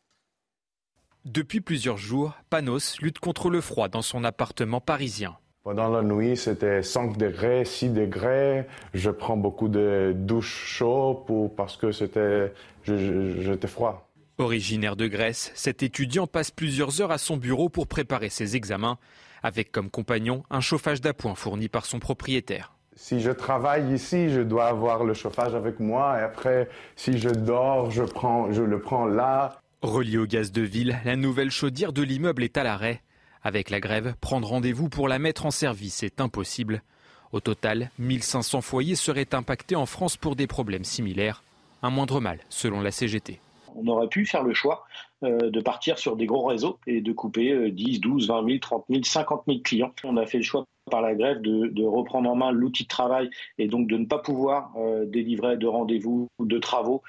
Depuis 1.25 1.63
plusieurs 1.63 1.97
jours, 1.97 2.35
Panos 2.51 3.01
lutte 3.01 3.19
contre 3.19 3.49
le 3.49 3.63
froid 3.63 3.89
dans 3.89 4.03
son 4.03 4.25
appartement 4.25 4.83
parisien. 4.83 5.39
Pendant 5.65 5.89
la 5.89 6.03
nuit, 6.03 6.37
c'était 6.37 6.83
5 6.83 7.17
degrés, 7.17 7.65
6 7.65 7.89
degrés. 7.89 8.67
Je 8.93 9.09
prends 9.09 9.39
beaucoup 9.39 9.69
de 9.69 10.13
douches 10.15 10.67
chaudes 10.67 11.25
pour, 11.25 11.57
parce 11.57 11.79
que 11.79 11.91
c'était, 11.91 12.53
j'étais 12.85 13.67
froid. 13.67 14.07
Originaire 14.37 14.95
de 14.95 15.07
Grèce, 15.07 15.53
cet 15.55 15.83
étudiant 15.83 16.27
passe 16.27 16.51
plusieurs 16.51 17.01
heures 17.01 17.13
à 17.13 17.17
son 17.17 17.39
bureau 17.39 17.71
pour 17.71 17.87
préparer 17.87 18.29
ses 18.29 18.57
examens, 18.57 18.99
avec 19.43 19.73
comme 19.73 19.89
compagnon 19.89 20.43
un 20.51 20.61
chauffage 20.61 21.01
d'appoint 21.01 21.35
fourni 21.35 21.71
par 21.71 21.87
son 21.87 21.99
propriétaire. 21.99 22.75
Si 22.95 23.21
je 23.21 23.31
travaille 23.31 23.91
ici, 23.95 24.29
je 24.29 24.43
dois 24.43 24.67
avoir 24.67 25.05
le 25.05 25.15
chauffage 25.15 25.55
avec 25.55 25.81
moi. 25.81 26.19
Et 26.21 26.23
après, 26.23 26.69
si 26.95 27.17
je 27.17 27.31
dors, 27.31 27.91
je, 27.91 28.03
prends, 28.03 28.53
je 28.53 28.63
le 28.63 28.81
prends 28.81 29.07
là. 29.07 29.63
Relié 29.81 30.19
au 30.19 30.27
gaz 30.27 30.53
de 30.53 30.61
ville, 30.61 30.99
la 31.07 31.17
nouvelle 31.17 31.51
chaudière 31.51 31.95
de 31.95 32.03
l'immeuble 32.03 32.45
est 32.45 32.59
à 32.59 32.65
l'arrêt. 32.65 33.01
Avec 33.45 33.69
la 33.69 33.79
grève, 33.79 34.15
prendre 34.23 34.49
rendez-vous 34.49 34.89
pour 34.89 35.07
la 35.07 35.19
mettre 35.19 35.45
en 35.45 35.51
service 35.51 36.03
est 36.03 36.23
impossible. 36.23 36.83
Au 37.31 37.41
total, 37.41 37.91
1500 37.99 38.63
foyers 38.63 38.95
seraient 38.95 39.35
impactés 39.35 39.77
en 39.77 39.85
France 39.85 40.17
pour 40.17 40.35
des 40.35 40.47
problèmes 40.47 40.85
similaires. 40.85 41.43
Un 41.83 41.91
moindre 41.91 42.21
mal, 42.21 42.39
selon 42.49 42.81
la 42.81 42.91
CGT. 42.91 43.41
On 43.77 43.87
aurait 43.89 44.09
pu 44.09 44.25
faire 44.25 44.45
le 44.45 44.55
choix 44.55 44.87
euh, 45.25 45.51
de 45.51 45.61
partir 45.61 45.99
sur 45.99 46.17
des 46.17 46.25
gros 46.25 46.47
réseaux 46.47 46.79
et 46.87 47.03
de 47.03 47.13
couper 47.13 47.71
10, 47.71 48.01
12, 48.01 48.29
20 48.29 48.47
000, 48.47 48.59
30 48.61 48.85
000, 48.89 49.03
50 49.03 49.43
000 49.47 49.59
clients. 49.63 49.93
On 50.05 50.17
a 50.17 50.25
fait 50.25 50.39
le 50.39 50.45
choix 50.45 50.65
par 50.91 51.03
la 51.03 51.15
grève 51.15 51.43
de, 51.43 51.85
reprendre 51.85 52.31
en 52.31 52.37
main 52.37 52.51
l'outil 52.51 52.85
de 52.85 52.89
travail 52.89 53.29
et 53.59 53.69
donc 53.69 53.89
de 53.89 53.99
ne 53.99 54.07
pas 54.07 54.19
pouvoir 54.19 54.73
euh, 54.79 55.05
délivrer 55.05 55.59
de 55.59 55.67
rendez-vous 55.67 56.29
ou 56.39 56.47
de 56.47 56.59
travaux 56.59 57.03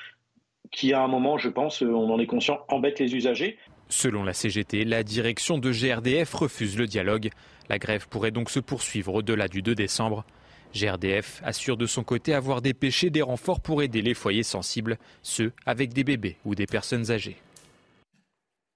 qui 0.72 0.94
à 0.94 1.02
un 1.02 1.08
moment, 1.08 1.38
je 1.38 1.50
pense, 1.50 1.84
euh, 1.84 1.88
on 1.88 2.12
en 2.12 2.20
est 2.20 2.26
conscient, 2.26 2.60
embête 2.68 3.00
les 3.00 3.16
usagers. 3.16 3.58
Selon 3.90 4.24
la 4.24 4.34
CGT, 4.34 4.84
la 4.84 5.04
direction 5.04 5.58
de 5.58 5.72
GRDF 5.72 6.34
refuse 6.34 6.78
le 6.78 6.88
dialogue. 6.88 7.30
La 7.70 7.78
grève 7.78 8.08
pourrait 8.08 8.32
donc 8.32 8.50
se 8.50 8.60
poursuivre 8.60 9.14
au-delà 9.14 9.48
du 9.48 9.62
2 9.62 9.76
décembre. 9.76 10.26
GRDF 10.74 11.42
assure 11.44 11.78
de 11.78 11.86
son 11.86 12.04
côté 12.04 12.34
avoir 12.34 12.62
dépêché 12.62 13.10
des 13.10 13.22
renforts 13.22 13.62
pour 13.62 13.82
aider 13.82 14.02
les 14.02 14.14
foyers 14.14 14.44
sensibles, 14.44 14.98
ceux 15.22 15.54
avec 15.66 15.94
des 15.94 16.04
bébés 16.04 16.38
ou 16.46 16.54
des 16.54 16.66
personnes 16.66 17.12
âgées. 17.12 17.38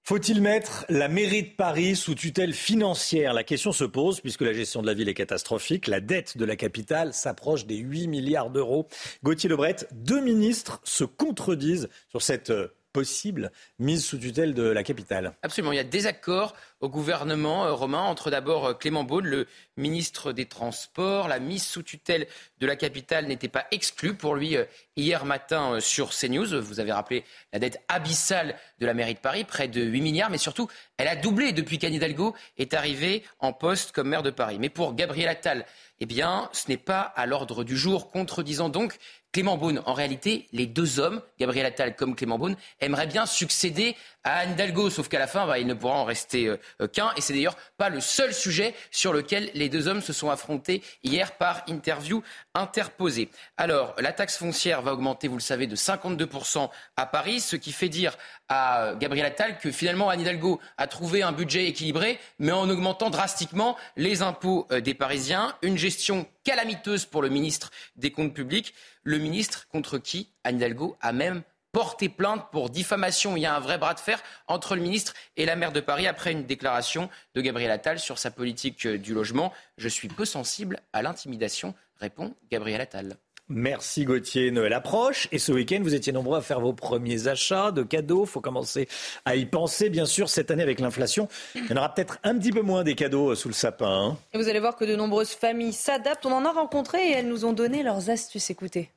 Faut-il 0.02 0.40
mettre 0.40 0.86
la 0.88 1.08
mairie 1.08 1.44
de 1.44 1.50
Paris 1.50 1.94
sous 1.94 2.14
tutelle 2.16 2.54
financière? 2.54 3.32
La 3.32 3.44
question 3.44 3.70
se 3.70 3.84
pose 3.84 4.20
puisque 4.20 4.40
la 4.40 4.52
gestion 4.52 4.82
de 4.82 4.86
la 4.86 4.94
ville 4.94 5.08
est 5.08 5.14
catastrophique. 5.14 5.86
La 5.86 6.00
dette 6.00 6.36
de 6.36 6.44
la 6.44 6.56
capitale 6.56 7.12
s'approche 7.12 7.66
des 7.66 7.76
8 7.76 8.08
milliards 8.08 8.50
d'euros. 8.50 8.88
Gauthier 9.22 9.48
Lebret, 9.48 9.76
deux 9.92 10.20
ministres 10.20 10.80
se 10.82 11.04
contredisent 11.04 11.88
sur 12.08 12.22
cette 12.22 12.50
euh, 12.50 12.74
possible 12.92 13.50
mise 13.78 14.04
sous 14.04 14.18
tutelle 14.18 14.54
de 14.54 14.62
la 14.62 14.82
capitale. 14.82 15.34
Absolument, 15.42 15.72
il 15.72 15.76
y 15.76 15.80
a 15.80 15.84
des 15.84 16.06
accords 16.06 16.54
au 16.80 16.88
gouvernement 16.88 17.66
euh, 17.66 17.72
romain 17.72 18.02
entre 18.02 18.30
d'abord 18.30 18.66
euh, 18.66 18.74
Clément 18.74 19.04
Beaune, 19.04 19.26
le 19.26 19.46
ministre 19.76 20.32
des 20.32 20.46
Transports. 20.46 21.28
La 21.28 21.38
mise 21.38 21.64
sous 21.64 21.82
tutelle 21.82 22.26
de 22.58 22.66
la 22.66 22.76
capitale 22.76 23.26
n'était 23.26 23.48
pas 23.48 23.66
exclue 23.70 24.14
pour 24.14 24.34
lui 24.34 24.56
euh, 24.56 24.64
hier 24.96 25.24
matin 25.24 25.78
sur 25.80 26.10
CNews. 26.10 26.60
Vous 26.60 26.80
avez 26.80 26.92
rappelé 26.92 27.24
la 27.52 27.58
dette 27.58 27.80
abyssale 27.88 28.56
de 28.78 28.86
la 28.86 28.94
mairie 28.94 29.14
de 29.14 29.20
Paris, 29.20 29.44
près 29.44 29.68
de 29.68 29.82
8 29.82 30.00
milliards, 30.00 30.30
mais 30.30 30.38
surtout, 30.38 30.68
elle 30.96 31.08
a 31.08 31.16
doublé 31.16 31.52
depuis 31.52 31.78
qu'Anne 31.78 31.94
Hidalgo 31.94 32.34
est 32.58 32.74
arrivée 32.74 33.22
en 33.38 33.52
poste 33.52 33.92
comme 33.92 34.08
maire 34.08 34.22
de 34.22 34.30
Paris. 34.30 34.58
Mais 34.58 34.68
pour 34.68 34.94
Gabriel 34.94 35.28
Attal, 35.28 35.66
eh 36.00 36.06
bien, 36.06 36.48
ce 36.52 36.68
n'est 36.68 36.78
pas 36.78 37.00
à 37.00 37.26
l'ordre 37.26 37.62
du 37.62 37.76
jour, 37.76 38.10
contredisant 38.10 38.70
donc 38.70 38.96
Clément 39.32 39.56
Beaune. 39.56 39.80
En 39.86 39.92
réalité, 39.92 40.48
les 40.52 40.66
deux 40.66 40.98
hommes, 40.98 41.22
Gabriel 41.38 41.66
Attal 41.66 41.94
comme 41.94 42.16
Clément 42.16 42.38
Beaune, 42.38 42.56
aimeraient 42.80 43.06
bien 43.06 43.26
succéder 43.26 43.96
à 44.24 44.40
Anne 44.40 44.52
Hidalgo, 44.52 44.90
sauf 44.90 45.08
qu'à 45.08 45.18
la 45.18 45.26
fin, 45.26 45.46
bah, 45.46 45.58
il 45.58 45.66
ne 45.66 45.74
pourra 45.74 45.94
en 45.94 46.04
rester 46.04 46.48
euh, 46.48 46.86
qu'un. 46.88 47.10
Et 47.16 47.20
c'est 47.20 47.32
d'ailleurs 47.32 47.56
pas 47.76 47.88
le 47.88 48.00
seul 48.00 48.34
sujet 48.34 48.74
sur 48.90 49.12
lequel 49.12 49.50
les 49.54 49.68
deux 49.68 49.88
hommes 49.88 50.02
se 50.02 50.12
sont 50.12 50.30
affrontés 50.30 50.82
hier 51.02 51.36
par 51.36 51.62
interview 51.68 52.22
interposée. 52.54 53.30
Alors, 53.56 53.94
la 53.98 54.12
taxe 54.12 54.36
foncière 54.36 54.82
va 54.82 54.92
augmenter, 54.92 55.28
vous 55.28 55.36
le 55.36 55.40
savez, 55.40 55.66
de 55.66 55.76
52% 55.76 56.68
à 56.96 57.06
Paris, 57.06 57.40
ce 57.40 57.56
qui 57.56 57.72
fait 57.72 57.88
dire 57.88 58.16
à 58.48 58.94
Gabriel 58.98 59.26
Attal 59.26 59.58
que 59.58 59.70
finalement 59.70 60.10
Anne 60.10 60.20
Hidalgo 60.20 60.60
a 60.76 60.86
trouvé 60.86 61.22
un 61.22 61.32
budget 61.32 61.66
équilibré, 61.66 62.18
mais 62.38 62.52
en 62.52 62.68
augmentant 62.68 63.10
drastiquement 63.10 63.76
les 63.96 64.22
impôts 64.22 64.66
euh, 64.72 64.80
des 64.80 64.94
Parisiens. 64.94 65.54
Une 65.62 65.78
gestion 65.78 66.26
calamiteuse 66.44 67.06
pour 67.06 67.22
le 67.22 67.28
ministre 67.28 67.70
des 67.96 68.10
Comptes 68.10 68.34
publics. 68.34 68.74
Le 69.02 69.18
ministre 69.18 69.68
contre 69.68 69.98
qui 69.98 70.30
Anne 70.44 70.56
Hidalgo 70.56 70.96
a 71.00 71.12
même 71.12 71.42
porter 71.72 72.08
plainte 72.08 72.50
pour 72.50 72.70
diffamation. 72.70 73.36
Il 73.36 73.40
y 73.40 73.46
a 73.46 73.54
un 73.54 73.60
vrai 73.60 73.78
bras 73.78 73.94
de 73.94 74.00
fer 74.00 74.22
entre 74.46 74.74
le 74.74 74.82
ministre 74.82 75.14
et 75.36 75.46
la 75.46 75.56
maire 75.56 75.72
de 75.72 75.80
Paris 75.80 76.06
après 76.06 76.32
une 76.32 76.44
déclaration 76.44 77.08
de 77.34 77.40
Gabriel 77.40 77.70
Attal 77.70 77.98
sur 77.98 78.18
sa 78.18 78.30
politique 78.30 78.86
euh, 78.86 78.98
du 78.98 79.14
logement. 79.14 79.52
Je 79.78 79.88
suis 79.88 80.08
peu 80.08 80.24
sensible 80.24 80.80
à 80.92 81.02
l'intimidation, 81.02 81.74
répond 81.96 82.34
Gabriel 82.50 82.80
Attal. 82.80 83.16
Merci 83.50 84.04
Gauthier. 84.04 84.52
Noël 84.52 84.72
approche 84.72 85.26
et 85.32 85.40
ce 85.40 85.50
week-end, 85.50 85.80
vous 85.82 85.96
étiez 85.96 86.12
nombreux 86.12 86.38
à 86.38 86.40
faire 86.40 86.60
vos 86.60 86.72
premiers 86.72 87.26
achats 87.26 87.72
de 87.72 87.82
cadeaux. 87.82 88.24
Il 88.24 88.30
faut 88.30 88.40
commencer 88.40 88.88
à 89.24 89.34
y 89.34 89.44
penser. 89.44 89.90
Bien 89.90 90.06
sûr, 90.06 90.28
cette 90.28 90.52
année 90.52 90.62
avec 90.62 90.78
l'inflation, 90.78 91.26
il 91.56 91.66
y 91.68 91.72
en 91.72 91.76
aura 91.76 91.92
peut-être 91.92 92.18
un 92.22 92.38
petit 92.38 92.52
peu 92.52 92.62
moins 92.62 92.84
des 92.84 92.94
cadeaux 92.94 93.32
euh, 93.32 93.34
sous 93.34 93.48
le 93.48 93.54
sapin. 93.54 94.10
Hein. 94.10 94.16
Et 94.32 94.38
vous 94.38 94.48
allez 94.48 94.60
voir 94.60 94.76
que 94.76 94.84
de 94.84 94.94
nombreuses 94.94 95.32
familles 95.32 95.72
s'adaptent. 95.72 96.26
On 96.26 96.32
en 96.32 96.44
a 96.44 96.52
rencontré 96.52 97.08
et 97.08 97.10
elles 97.10 97.28
nous 97.28 97.44
ont 97.44 97.52
donné 97.52 97.82
leurs 97.82 98.08
astuces. 98.08 98.50
Écoutez. 98.50 98.90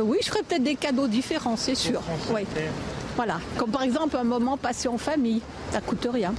Oui, 0.00 0.16
je 0.22 0.28
ferais 0.28 0.42
peut-être 0.42 0.62
des 0.62 0.76
cadeaux 0.76 1.06
différents, 1.06 1.56
c'est 1.56 1.74
sûr. 1.74 2.02
Voilà, 3.16 3.38
comme 3.56 3.70
par 3.70 3.82
exemple 3.82 4.16
un 4.16 4.24
moment 4.24 4.56
passé 4.56 4.88
en 4.88 4.98
famille, 4.98 5.42
ça 5.70 5.80
coûte 5.80 6.06
rien. 6.10 6.32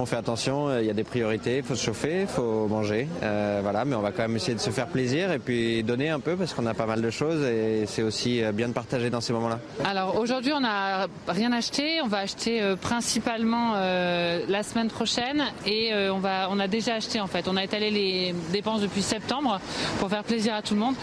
On 0.00 0.06
fait 0.06 0.16
attention, 0.16 0.68
euh, 0.68 0.80
il 0.80 0.86
y 0.86 0.90
a 0.90 0.94
des 0.94 1.04
priorités, 1.04 1.58
il 1.58 1.62
faut 1.62 1.74
se 1.74 1.84
chauffer, 1.84 2.22
il 2.22 2.26
faut 2.26 2.66
manger, 2.66 3.08
euh, 3.22 3.60
voilà, 3.62 3.84
mais 3.84 3.94
on 3.94 4.00
va 4.00 4.10
quand 4.10 4.22
même 4.22 4.36
essayer 4.36 4.54
de 4.54 4.60
se 4.60 4.70
faire 4.70 4.88
plaisir 4.88 5.30
et 5.32 5.38
puis 5.38 5.82
donner 5.82 6.10
un 6.10 6.20
peu 6.20 6.36
parce 6.36 6.52
qu'on 6.54 6.66
a 6.66 6.74
pas 6.74 6.86
mal 6.86 7.00
de 7.00 7.10
choses 7.10 7.44
et 7.44 7.84
c'est 7.86 8.02
aussi 8.02 8.42
euh, 8.42 8.52
bien 8.52 8.68
de 8.68 8.72
partager 8.72 9.10
dans 9.10 9.20
ces 9.20 9.32
moments-là. 9.32 9.60
Alors 9.84 10.18
aujourd'hui 10.18 10.52
on 10.52 10.60
n'a 10.60 11.06
rien 11.28 11.52
acheté, 11.52 12.00
on 12.02 12.08
va 12.08 12.18
acheter 12.18 12.74
principalement 12.80 13.74
la 13.74 14.62
semaine 14.62 14.88
prochaine 14.88 15.44
et 15.66 15.92
on, 16.10 16.18
va, 16.18 16.48
on 16.50 16.58
a 16.58 16.68
déjà 16.68 16.94
acheté 16.94 17.20
en 17.20 17.26
fait, 17.26 17.46
on 17.48 17.56
a 17.56 17.64
étalé 17.64 17.90
les 17.90 18.34
dépenses 18.52 18.80
depuis 18.80 19.02
septembre 19.02 19.60
pour 19.98 20.08
faire 20.08 20.24
plaisir 20.24 20.54
à 20.54 20.62
tout 20.62 20.74
le 20.74 20.80
monde. 20.80 20.94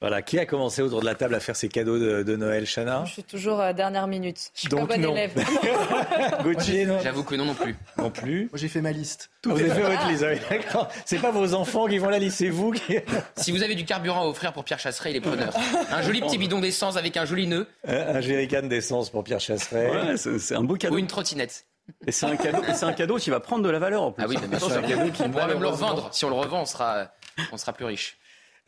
Voilà, 0.00 0.20
qui 0.20 0.38
a 0.38 0.44
commencé 0.44 0.82
autour 0.82 1.00
de 1.00 1.06
la 1.06 1.14
table 1.14 1.34
à 1.34 1.40
faire 1.40 1.56
ses 1.56 1.70
cadeaux 1.70 1.98
de, 1.98 2.36
Noël, 2.36 2.66
Chana 2.66 3.04
Je 3.06 3.12
suis 3.12 3.24
toujours 3.24 3.60
à 3.60 3.72
dernière 3.72 4.06
minute. 4.06 4.50
Je 4.54 4.60
suis 4.60 4.68
Donc 4.68 4.88
pas 4.88 4.98
non. 4.98 5.12
élève. 5.12 5.32
J'avoue 7.02 7.24
que 7.24 7.34
non 7.34 7.46
non 7.46 7.54
plus. 7.54 7.74
Non 7.96 8.10
plus. 8.10 8.42
Moi 8.52 8.58
j'ai 8.58 8.68
fait 8.68 8.82
ma 8.82 8.92
liste. 8.92 9.30
Tout 9.40 9.52
vous 9.52 9.60
avez 9.60 9.70
fait 9.70 9.80
votre 9.82 10.06
liste, 10.08 10.26
oui, 10.28 10.38
d'accord. 10.50 10.88
C'est 11.06 11.18
pas 11.18 11.30
vos 11.30 11.54
enfants 11.54 11.86
qui 11.86 11.96
vont 11.96 12.10
la 12.10 12.18
liste, 12.18 12.38
c'est 12.38 12.50
vous 12.50 12.72
qui. 12.72 12.98
Si 13.36 13.52
vous 13.52 13.62
avez 13.62 13.74
du 13.74 13.84
carburant 13.86 14.22
à 14.22 14.26
offrir 14.26 14.52
pour 14.52 14.64
Pierre 14.64 14.78
Chasseret, 14.78 15.12
il 15.12 15.16
est 15.16 15.20
preneur. 15.20 15.54
Un 15.90 16.02
joli 16.02 16.20
petit 16.20 16.36
bidon 16.36 16.60
d'essence 16.60 16.96
avec 16.96 17.16
un 17.16 17.24
joli 17.24 17.46
nœud. 17.46 17.66
Un, 17.86 18.16
un 18.16 18.20
jerrycan 18.20 18.62
d'essence 18.64 19.08
pour 19.08 19.24
Pierre 19.24 19.40
Chasseret. 19.40 19.90
Ouais, 19.90 20.16
c'est 20.16 20.54
un 20.54 20.62
beau 20.62 20.74
cadeau. 20.74 20.96
Ou 20.96 20.98
une 20.98 21.06
trottinette. 21.06 21.66
Et 22.06 22.12
c'est 22.12 22.26
un 22.26 22.36
cadeau, 22.36 22.62
c'est 22.74 22.84
un 22.84 22.92
cadeau 22.92 23.16
qui 23.16 23.30
va 23.30 23.40
prendre 23.40 23.62
de 23.62 23.70
la 23.70 23.78
valeur 23.78 24.02
en 24.02 24.12
plus. 24.12 24.22
Ah 24.22 24.28
oui, 24.28 24.36
bien 24.36 24.58
sûr. 24.58 24.70
C'est 24.70 24.76
un 24.76 24.82
cadeau 24.82 25.10
qui 25.10 25.22
On 25.22 25.30
pourra 25.30 25.46
même 25.46 25.62
le 25.62 25.68
revendre. 25.68 26.08
Si 26.12 26.24
on 26.24 26.28
le 26.30 26.34
revend, 26.34 26.62
on 26.62 26.66
sera, 26.66 27.08
on 27.52 27.56
sera 27.56 27.72
plus 27.72 27.84
riche. 27.86 28.18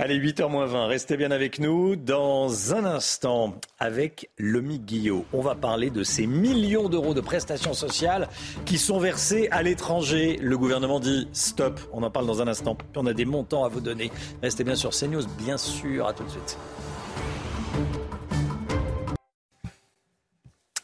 Allez, 0.00 0.20
8h20, 0.20 0.86
restez 0.86 1.16
bien 1.16 1.32
avec 1.32 1.58
nous. 1.58 1.96
Dans 1.96 2.72
un 2.72 2.84
instant, 2.84 3.56
avec 3.80 4.30
Lomi 4.38 4.78
Guillot, 4.78 5.24
on 5.32 5.40
va 5.40 5.56
parler 5.56 5.90
de 5.90 6.04
ces 6.04 6.28
millions 6.28 6.88
d'euros 6.88 7.14
de 7.14 7.20
prestations 7.20 7.74
sociales 7.74 8.28
qui 8.64 8.78
sont 8.78 9.00
versés 9.00 9.48
à 9.50 9.64
l'étranger. 9.64 10.38
Le 10.40 10.56
gouvernement 10.56 11.00
dit 11.00 11.26
stop, 11.32 11.80
on 11.92 12.04
en 12.04 12.12
parle 12.12 12.28
dans 12.28 12.40
un 12.40 12.46
instant. 12.46 12.76
Puis 12.76 12.86
on 12.94 13.06
a 13.06 13.12
des 13.12 13.24
montants 13.24 13.64
à 13.64 13.68
vous 13.68 13.80
donner. 13.80 14.12
Restez 14.40 14.62
bien 14.62 14.76
sur 14.76 14.90
CNews, 14.90 15.26
bien 15.36 15.58
sûr, 15.58 16.06
à 16.06 16.12
tout 16.12 16.22
de 16.22 16.30
suite. 16.30 16.56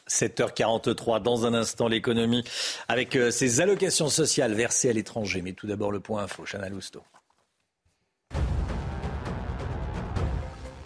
7h43, 0.09 1.23
dans 1.23 1.47
un 1.47 1.55
instant, 1.55 1.87
l'économie 1.87 2.43
avec 2.89 3.15
euh, 3.15 3.31
ces 3.31 3.61
allocations 3.61 4.09
sociales 4.09 4.55
versées 4.55 4.91
à 4.91 4.93
l'étranger. 4.93 5.41
Mais 5.41 5.53
tout 5.53 5.69
d'abord, 5.69 5.93
le 5.93 6.01
point 6.01 6.25
info, 6.25 6.43
Chana 6.45 6.69
Lousteau. 6.69 7.05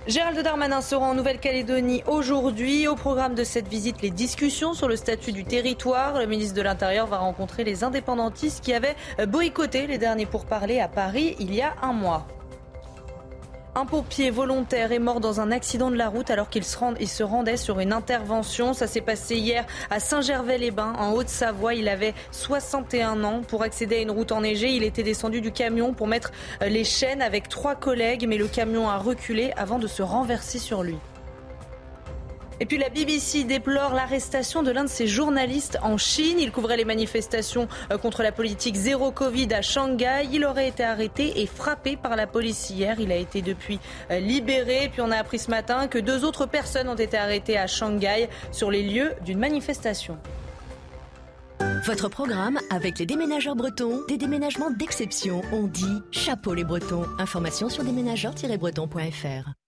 Gérald 0.08 0.40
Darmanin 0.40 0.80
sera 0.80 1.04
en 1.04 1.14
Nouvelle-Calédonie 1.14 2.02
aujourd'hui. 2.06 2.88
Au 2.88 2.94
programme 2.94 3.34
de 3.34 3.44
cette 3.44 3.68
visite, 3.68 4.00
les 4.00 4.08
discussions 4.08 4.72
sur 4.72 4.88
le 4.88 4.96
statut 4.96 5.32
du 5.32 5.44
territoire. 5.44 6.18
Le 6.18 6.24
ministre 6.24 6.54
de 6.54 6.62
l'Intérieur 6.62 7.06
va 7.06 7.18
rencontrer 7.18 7.62
les 7.62 7.84
indépendantistes 7.84 8.64
qui 8.64 8.72
avaient 8.72 8.96
boycotté 9.26 9.86
les 9.86 9.98
derniers 9.98 10.24
pourparlers 10.24 10.80
à 10.80 10.88
Paris 10.88 11.36
il 11.40 11.54
y 11.54 11.60
a 11.60 11.74
un 11.82 11.92
mois. 11.92 12.26
Un 13.78 13.86
pompier 13.86 14.30
volontaire 14.30 14.90
est 14.90 14.98
mort 14.98 15.20
dans 15.20 15.40
un 15.40 15.52
accident 15.52 15.88
de 15.88 15.94
la 15.94 16.08
route 16.08 16.30
alors 16.30 16.50
qu'il 16.50 16.64
se, 16.64 17.22
rendait 17.22 17.56
sur 17.56 17.78
une 17.78 17.92
intervention. 17.92 18.74
Ça 18.74 18.88
s'est 18.88 19.00
passé 19.00 19.36
hier 19.36 19.64
à 19.88 20.00
Saint-Gervais-les-Bains, 20.00 20.94
en 20.98 21.12
Haute-Savoie. 21.12 21.74
Il 21.74 21.88
avait 21.88 22.12
61 22.32 23.22
ans. 23.22 23.42
Pour 23.46 23.62
accéder 23.62 23.98
à 23.98 24.00
une 24.00 24.10
route 24.10 24.32
enneigée, 24.32 24.70
il 24.70 24.82
était 24.82 25.04
descendu 25.04 25.40
du 25.40 25.52
camion 25.52 25.94
pour 25.94 26.08
mettre 26.08 26.32
euh, 26.60 26.68
les 26.68 26.82
chaînes 26.82 27.22
avec 27.22 27.48
trois 27.48 27.76
collègues, 27.76 28.26
mais 28.28 28.36
le 28.36 28.48
camion 28.48 28.88
a 28.88 28.96
reculé 28.96 29.52
avant 29.56 29.78
de 29.78 29.86
se 29.86 30.02
renverser 30.02 30.58
sur 30.58 30.82
lui. 30.82 30.96
Et 32.60 32.66
puis 32.66 32.78
la 32.78 32.88
BBC 32.88 33.44
déplore 33.44 33.94
l'arrestation 33.94 34.62
de 34.62 34.70
l'un 34.72 34.84
de 34.84 34.88
ses 34.88 35.06
journalistes 35.06 35.78
en 35.82 35.96
Chine. 35.96 36.38
Il 36.40 36.50
couvrait 36.50 36.76
les 36.76 36.84
manifestations 36.84 37.68
euh, 37.92 37.98
contre 37.98 38.22
la 38.22 38.32
politique 38.32 38.74
zéro 38.74 39.12
Covid 39.12 39.52
à 39.52 39.62
Shanghai. 39.62 40.28
Il 40.32 40.44
aurait 40.44 40.68
été 40.68 40.82
arrêté 40.82 41.40
et 41.40 41.46
frappé 41.46 41.96
par 41.96 42.16
la 42.16 42.26
police 42.26 42.70
hier. 42.70 42.98
Il 42.98 43.12
a 43.12 43.16
été 43.16 43.42
depuis 43.42 43.78
euh, 44.10 44.18
libéré. 44.18 44.88
Puis 44.92 45.00
on 45.00 45.10
a 45.12 45.16
appris 45.16 45.38
ce 45.38 45.50
matin 45.50 45.86
que 45.86 45.98
deux 45.98 46.24
autres 46.24 46.46
personnes 46.46 46.88
ont 46.88 46.96
été 46.96 47.16
arrêtées 47.16 47.56
à 47.56 47.68
Shanghai 47.68 48.28
sur 48.50 48.70
les 48.70 48.82
lieux 48.82 49.12
d'une 49.24 49.38
manifestation. 49.38 50.18
Votre 51.86 52.08
programme 52.08 52.58
avec 52.70 52.98
les 52.98 53.06
déménageurs 53.06 53.54
bretons, 53.54 54.00
des 54.08 54.16
déménagements 54.16 54.70
d'exception. 54.70 55.42
On 55.52 55.68
dit 55.68 56.02
chapeau 56.10 56.54
les 56.54 56.64
bretons. 56.64 57.04
Information 57.18 57.68
sur 57.68 57.84
déménageurs-bretons.fr. 57.84 59.67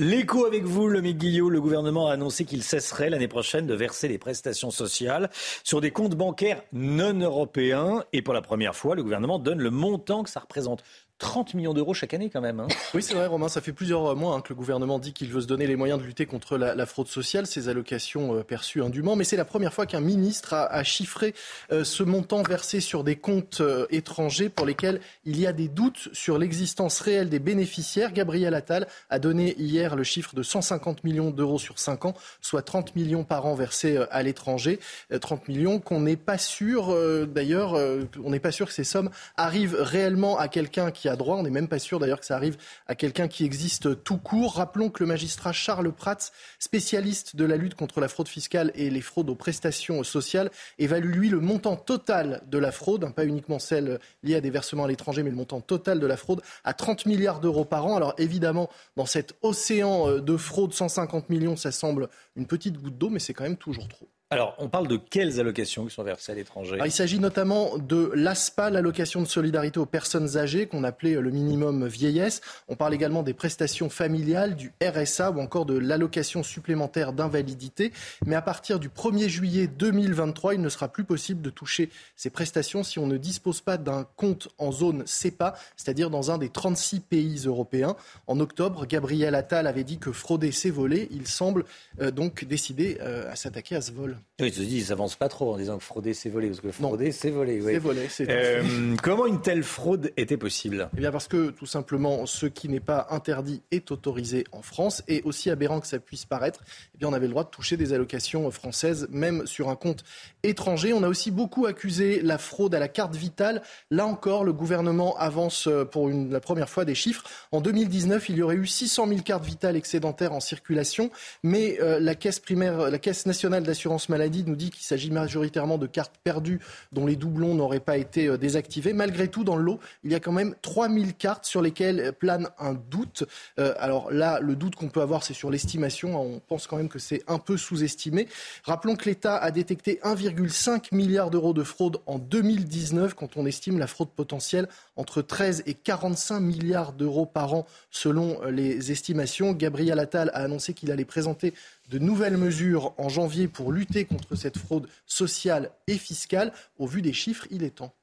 L'écho 0.00 0.46
avec 0.46 0.62
vous, 0.62 0.86
le 0.86 1.00
Guillot. 1.00 1.50
Le 1.50 1.60
gouvernement 1.60 2.06
a 2.06 2.12
annoncé 2.12 2.44
qu'il 2.44 2.62
cesserait 2.62 3.10
l'année 3.10 3.26
prochaine 3.26 3.66
de 3.66 3.74
verser 3.74 4.06
les 4.06 4.16
prestations 4.16 4.70
sociales 4.70 5.28
sur 5.64 5.80
des 5.80 5.90
comptes 5.90 6.14
bancaires 6.14 6.62
non 6.72 7.18
européens. 7.18 8.04
Et 8.12 8.22
pour 8.22 8.32
la 8.32 8.40
première 8.40 8.76
fois, 8.76 8.94
le 8.94 9.02
gouvernement 9.02 9.40
donne 9.40 9.58
le 9.58 9.70
montant 9.70 10.22
que 10.22 10.30
ça 10.30 10.38
représente. 10.38 10.84
30 11.18 11.54
millions 11.54 11.74
d'euros 11.74 11.94
chaque 11.94 12.14
année 12.14 12.30
quand 12.30 12.40
même. 12.40 12.60
Hein. 12.60 12.68
Oui, 12.94 13.02
c'est 13.02 13.14
vrai, 13.14 13.26
Romain. 13.26 13.48
Ça 13.48 13.60
fait 13.60 13.72
plusieurs 13.72 14.16
mois 14.16 14.34
hein, 14.34 14.40
que 14.40 14.48
le 14.48 14.54
gouvernement 14.54 14.98
dit 14.98 15.12
qu'il 15.12 15.28
veut 15.28 15.40
se 15.40 15.46
donner 15.46 15.66
les 15.66 15.76
moyens 15.76 16.00
de 16.00 16.04
lutter 16.04 16.26
contre 16.26 16.56
la, 16.56 16.86
fraude 16.86 17.08
sociale, 17.08 17.46
ces 17.46 17.68
allocations 17.68 18.36
euh, 18.36 18.42
perçues 18.42 18.82
indûment. 18.82 19.16
Mais 19.16 19.24
c'est 19.24 19.36
la 19.36 19.44
première 19.44 19.74
fois 19.74 19.84
qu'un 19.84 20.00
ministre 20.00 20.54
a, 20.54 20.82
chiffré 20.84 21.34
euh, 21.72 21.84
ce 21.84 22.02
montant 22.02 22.42
versé 22.42 22.80
sur 22.80 23.04
des 23.04 23.16
comptes 23.16 23.60
euh, 23.60 23.86
étrangers 23.90 24.48
pour 24.48 24.64
lesquels 24.64 25.00
il 25.24 25.38
y 25.38 25.46
a 25.46 25.52
des 25.52 25.68
doutes 25.68 26.08
sur 26.12 26.38
l'existence 26.38 27.00
réelle 27.00 27.28
des 27.28 27.40
bénéficiaires. 27.40 28.12
Gabriel 28.12 28.54
Attal 28.54 28.86
a 29.10 29.18
donné 29.18 29.54
hier 29.58 29.96
le 29.96 30.04
chiffre 30.04 30.34
de 30.34 30.42
150 30.42 31.04
millions 31.04 31.30
d'euros 31.30 31.58
sur 31.58 31.78
5 31.78 32.06
ans, 32.06 32.14
soit 32.40 32.62
30 32.62 32.96
millions 32.96 33.24
par 33.24 33.46
an 33.46 33.54
versés 33.54 33.96
euh, 33.96 34.06
à 34.10 34.22
l'étranger. 34.22 34.78
30 35.20 35.48
millions 35.48 35.78
qu'on 35.80 36.00
n'est 36.00 36.16
pas 36.16 36.38
sûr, 36.38 36.94
d'ailleurs, 37.26 37.74
on 38.22 38.30
n'est 38.30 38.40
pas 38.40 38.52
sûr 38.52 38.66
que 38.66 38.72
ces 38.72 38.84
sommes 38.84 39.10
arrivent 39.36 39.76
réellement 39.78 40.38
à 40.38 40.48
quelqu'un 40.48 40.90
qui 40.90 41.07
droit. 41.16 41.36
On 41.36 41.42
n'est 41.42 41.50
même 41.50 41.68
pas 41.68 41.78
sûr 41.78 41.98
d'ailleurs 41.98 42.20
que 42.20 42.26
ça 42.26 42.36
arrive 42.36 42.56
à 42.86 42.94
quelqu'un 42.94 43.28
qui 43.28 43.44
existe 43.44 44.02
tout 44.04 44.18
court. 44.18 44.56
Rappelons 44.56 44.90
que 44.90 45.02
le 45.02 45.08
magistrat 45.08 45.52
Charles 45.52 45.92
Prats, 45.92 46.32
spécialiste 46.58 47.36
de 47.36 47.44
la 47.44 47.56
lutte 47.56 47.74
contre 47.74 48.00
la 48.00 48.08
fraude 48.08 48.28
fiscale 48.28 48.72
et 48.74 48.90
les 48.90 49.00
fraudes 49.00 49.30
aux 49.30 49.34
prestations 49.34 50.02
sociales, 50.04 50.50
évalue 50.78 51.12
lui 51.12 51.28
le 51.28 51.40
montant 51.40 51.76
total 51.76 52.42
de 52.46 52.58
la 52.58 52.72
fraude, 52.72 53.04
hein, 53.04 53.10
pas 53.10 53.24
uniquement 53.24 53.58
celle 53.58 53.98
liée 54.22 54.36
à 54.36 54.40
des 54.40 54.50
versements 54.50 54.84
à 54.84 54.88
l'étranger, 54.88 55.22
mais 55.22 55.30
le 55.30 55.36
montant 55.36 55.60
total 55.60 56.00
de 56.00 56.06
la 56.06 56.16
fraude 56.16 56.42
à 56.64 56.74
30 56.74 57.06
milliards 57.06 57.40
d'euros 57.40 57.64
par 57.64 57.86
an. 57.86 57.96
Alors 57.96 58.14
évidemment, 58.18 58.68
dans 58.96 59.06
cet 59.06 59.34
océan 59.42 60.08
euh, 60.08 60.20
de 60.20 60.36
fraude, 60.36 60.72
150 60.72 61.30
millions, 61.30 61.56
ça 61.56 61.72
semble 61.72 62.08
une 62.36 62.46
petite 62.46 62.78
goutte 62.78 62.98
d'eau, 62.98 63.10
mais 63.10 63.18
c'est 63.18 63.34
quand 63.34 63.44
même 63.44 63.56
toujours 63.56 63.88
trop. 63.88 64.08
Alors, 64.30 64.54
on 64.58 64.68
parle 64.68 64.88
de 64.88 64.98
quelles 64.98 65.40
allocations 65.40 65.86
qui 65.86 65.94
sont 65.94 66.02
versées 66.02 66.32
à 66.32 66.34
l'étranger? 66.34 66.78
Il 66.84 66.92
s'agit 66.92 67.18
notamment 67.18 67.78
de 67.78 68.12
l'ASPA, 68.14 68.68
l'allocation 68.68 69.22
de 69.22 69.26
solidarité 69.26 69.80
aux 69.80 69.86
personnes 69.86 70.36
âgées, 70.36 70.66
qu'on 70.66 70.84
appelait 70.84 71.14
le 71.14 71.30
minimum 71.30 71.86
vieillesse. 71.86 72.42
On 72.68 72.76
parle 72.76 72.92
également 72.92 73.22
des 73.22 73.32
prestations 73.32 73.88
familiales, 73.88 74.54
du 74.54 74.74
RSA 74.82 75.30
ou 75.30 75.40
encore 75.40 75.64
de 75.64 75.78
l'allocation 75.78 76.42
supplémentaire 76.42 77.14
d'invalidité. 77.14 77.90
Mais 78.26 78.34
à 78.34 78.42
partir 78.42 78.78
du 78.78 78.90
1er 78.90 79.28
juillet 79.28 79.66
2023, 79.66 80.52
il 80.56 80.60
ne 80.60 80.68
sera 80.68 80.88
plus 80.88 81.04
possible 81.04 81.40
de 81.40 81.48
toucher 81.48 81.88
ces 82.14 82.28
prestations 82.28 82.82
si 82.82 82.98
on 82.98 83.06
ne 83.06 83.16
dispose 83.16 83.62
pas 83.62 83.78
d'un 83.78 84.06
compte 84.16 84.48
en 84.58 84.72
zone 84.72 85.06
CEPA, 85.06 85.54
c'est-à-dire 85.78 86.10
dans 86.10 86.30
un 86.30 86.36
des 86.36 86.50
36 86.50 87.00
pays 87.00 87.44
européens. 87.46 87.96
En 88.26 88.40
octobre, 88.40 88.84
Gabriel 88.84 89.34
Attal 89.34 89.66
avait 89.66 89.84
dit 89.84 89.96
que 89.96 90.12
frauder, 90.12 90.52
c'est 90.52 90.68
voler. 90.68 91.08
Il 91.12 91.26
semble 91.26 91.64
euh, 92.02 92.10
donc 92.10 92.44
décider 92.44 92.98
euh, 93.00 93.32
à 93.32 93.34
s'attaquer 93.34 93.76
à 93.76 93.80
ce 93.80 93.92
vol. 93.92 94.17
Oui, 94.40 94.48
ils 94.48 94.54
se 94.54 94.60
disent, 94.60 94.86
ils 94.86 94.90
n'avancent 94.90 95.16
pas 95.16 95.28
trop 95.28 95.54
en 95.54 95.56
disant 95.56 95.78
que 95.78 95.84
frauder, 95.84 96.14
c'est 96.14 96.28
voler. 96.28 96.48
Parce 96.48 96.60
que 96.60 96.70
frauder, 96.70 97.12
c'est 97.12 97.30
voler. 97.30 97.60
Oui. 97.60 97.72
C'est 97.72 97.78
voler. 97.78 98.08
C'est 98.08 98.26
euh, 98.30 98.94
comment 99.02 99.26
une 99.26 99.40
telle 99.40 99.64
fraude 99.64 100.12
était 100.16 100.36
possible? 100.36 100.88
Eh 100.96 101.00
bien, 101.00 101.10
parce 101.10 101.28
que 101.28 101.50
tout 101.50 101.66
simplement, 101.66 102.24
ce 102.26 102.46
qui 102.46 102.68
n'est 102.68 102.80
pas 102.80 103.08
interdit 103.10 103.62
est 103.70 103.90
autorisé 103.90 104.44
en 104.52 104.62
France. 104.62 105.02
Et 105.08 105.22
aussi 105.22 105.50
aberrant 105.50 105.80
que 105.80 105.86
ça 105.86 105.98
puisse 105.98 106.24
paraître, 106.24 106.62
eh 106.94 106.98
bien, 106.98 107.08
on 107.08 107.12
avait 107.12 107.26
le 107.26 107.32
droit 107.32 107.44
de 107.44 107.50
toucher 107.50 107.76
des 107.76 107.92
allocations 107.92 108.50
françaises, 108.50 109.08
même 109.10 109.46
sur 109.46 109.68
un 109.68 109.76
compte 109.76 110.04
étranger. 110.42 110.92
On 110.92 111.02
a 111.02 111.08
aussi 111.08 111.30
beaucoup 111.30 111.66
accusé 111.66 112.20
la 112.22 112.38
fraude 112.38 112.74
à 112.74 112.78
la 112.78 112.88
carte 112.88 113.16
vitale. 113.16 113.62
Là 113.90 114.06
encore, 114.06 114.44
le 114.44 114.52
gouvernement 114.52 115.16
avance 115.18 115.68
pour 115.90 116.08
une, 116.08 116.30
la 116.30 116.40
première 116.40 116.68
fois 116.68 116.84
des 116.84 116.94
chiffres. 116.94 117.24
En 117.52 117.60
2019, 117.60 118.28
il 118.28 118.36
y 118.36 118.42
aurait 118.42 118.56
eu 118.56 118.66
600 118.66 119.08
000 119.08 119.20
cartes 119.22 119.44
vitales 119.44 119.76
excédentaires 119.76 120.32
en 120.32 120.40
circulation, 120.40 121.10
mais 121.42 121.78
euh, 121.80 121.98
la 122.00 122.14
caisse 122.14 122.38
primaire, 122.38 122.90
la 122.90 122.98
caisse 122.98 123.26
nationale 123.26 123.62
d'assurance 123.62 124.07
maladie 124.08 124.44
nous 124.46 124.56
dit 124.56 124.70
qu'il 124.70 124.84
s'agit 124.84 125.10
majoritairement 125.10 125.78
de 125.78 125.86
cartes 125.86 126.16
perdues 126.22 126.60
dont 126.92 127.06
les 127.06 127.16
doublons 127.16 127.54
n'auraient 127.54 127.80
pas 127.80 127.96
été 127.96 128.26
euh, 128.26 128.38
désactivés. 128.38 128.92
Malgré 128.92 129.28
tout, 129.28 129.44
dans 129.44 129.56
le 129.56 129.62
lot, 129.62 129.80
il 130.04 130.12
y 130.12 130.14
a 130.14 130.20
quand 130.20 130.32
même 130.32 130.54
3000 130.62 131.14
cartes 131.14 131.44
sur 131.44 131.62
lesquelles 131.62 132.12
plane 132.12 132.48
un 132.58 132.74
doute. 132.74 133.24
Euh, 133.58 133.74
alors 133.78 134.10
là, 134.10 134.40
le 134.40 134.56
doute 134.56 134.76
qu'on 134.76 134.88
peut 134.88 135.00
avoir, 135.00 135.22
c'est 135.22 135.34
sur 135.34 135.50
l'estimation. 135.50 136.20
On 136.20 136.40
pense 136.40 136.66
quand 136.66 136.76
même 136.76 136.88
que 136.88 136.98
c'est 136.98 137.22
un 137.26 137.38
peu 137.38 137.56
sous-estimé. 137.56 138.28
Rappelons 138.64 138.96
que 138.96 139.06
l'État 139.06 139.36
a 139.36 139.50
détecté 139.50 140.00
1,5 140.02 140.94
milliard 140.94 141.30
d'euros 141.30 141.52
de 141.52 141.62
fraude 141.62 141.98
en 142.06 142.18
2019 142.18 143.14
quand 143.14 143.36
on 143.36 143.46
estime 143.46 143.78
la 143.78 143.86
fraude 143.86 144.10
potentielle 144.10 144.68
entre 144.96 145.22
13 145.22 145.64
et 145.66 145.74
45 145.74 146.40
milliards 146.40 146.92
d'euros 146.92 147.26
par 147.26 147.54
an 147.54 147.66
selon 147.90 148.42
euh, 148.42 148.50
les 148.50 148.92
estimations. 148.92 149.52
Gabriel 149.52 149.98
Attal 149.98 150.30
a 150.34 150.42
annoncé 150.42 150.74
qu'il 150.74 150.90
allait 150.90 151.04
présenter 151.04 151.54
de 151.88 151.98
nouvelles 151.98 152.36
mesures 152.36 152.94
en 152.98 153.08
janvier 153.08 153.48
pour 153.48 153.72
lutter 153.72 154.04
contre 154.04 154.34
cette 154.36 154.58
fraude 154.58 154.88
sociale 155.06 155.70
et 155.86 155.98
fiscale. 155.98 156.52
Au 156.78 156.86
vu 156.86 157.02
des 157.02 157.12
chiffres, 157.12 157.46
il 157.50 157.62
est 157.64 157.76
temps. 157.76 157.94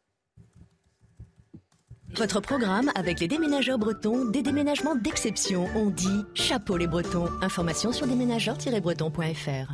Votre 2.18 2.40
programme 2.40 2.92
avec 2.96 3.20
les 3.20 3.28
déménageurs 3.28 3.78
bretons, 3.78 4.26
des 4.26 4.42
déménagements 4.42 4.96
d'exception. 4.96 5.68
On 5.76 5.90
dit 5.90 6.24
chapeau 6.34 6.78
les 6.78 6.88
bretons. 6.88 7.28
Information 7.42 7.92
sur 7.92 8.08
déménageurs-bretons.fr. 8.08 9.74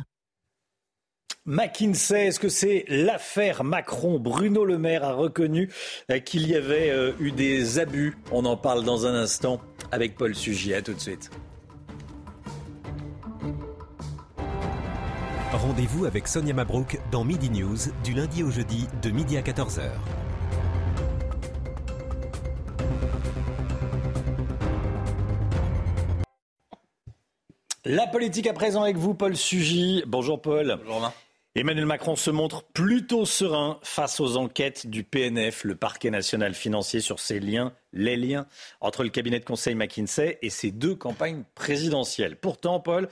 McKinsey, 1.44 2.26
est-ce 2.26 2.38
que 2.38 2.48
c'est 2.48 2.84
l'affaire 2.88 3.64
Macron? 3.64 4.18
Bruno 4.18 4.64
Le 4.64 4.78
Maire 4.78 5.04
a 5.04 5.12
reconnu 5.12 5.70
qu'il 6.24 6.46
y 6.48 6.54
avait 6.54 6.90
euh, 6.90 7.12
eu 7.18 7.32
des 7.32 7.78
abus. 7.78 8.16
On 8.30 8.44
en 8.44 8.56
parle 8.56 8.84
dans 8.84 9.06
un 9.06 9.14
instant 9.14 9.60
avec 9.90 10.16
Paul 10.16 10.34
Sugy. 10.34 10.72
À 10.74 10.82
tout 10.82 10.94
de 10.94 11.00
suite. 11.00 11.30
Rendez-vous 15.52 16.06
avec 16.06 16.28
Sonia 16.28 16.54
Mabrouk 16.54 16.98
dans 17.10 17.24
Midi 17.24 17.50
News 17.50 17.76
du 18.02 18.14
lundi 18.14 18.42
au 18.42 18.50
jeudi 18.50 18.86
de 19.02 19.10
midi 19.10 19.36
à 19.36 19.42
14h. 19.42 19.82
La 27.84 28.06
politique 28.06 28.46
à 28.46 28.54
présent 28.54 28.82
avec 28.82 28.96
vous, 28.96 29.12
Paul 29.12 29.36
Sugy. 29.36 30.02
Bonjour 30.06 30.40
Paul. 30.40 30.76
Bonjour 30.78 30.94
Romain. 30.94 31.12
Emmanuel 31.54 31.84
Macron 31.84 32.16
se 32.16 32.30
montre 32.30 32.62
plutôt 32.62 33.26
serein 33.26 33.78
face 33.82 34.20
aux 34.20 34.38
enquêtes 34.38 34.86
du 34.86 35.04
PNF, 35.04 35.64
le 35.64 35.76
parquet 35.76 36.10
national 36.10 36.54
financier, 36.54 37.00
sur 37.00 37.20
ses 37.20 37.40
liens, 37.40 37.74
les 37.92 38.16
liens 38.16 38.46
entre 38.80 39.04
le 39.04 39.10
cabinet 39.10 39.40
de 39.40 39.44
conseil 39.44 39.74
McKinsey 39.74 40.38
et 40.42 40.50
ses 40.50 40.70
deux 40.70 40.94
campagnes 40.94 41.44
présidentielles. 41.54 42.36
Pourtant, 42.36 42.80
Paul, 42.80 43.08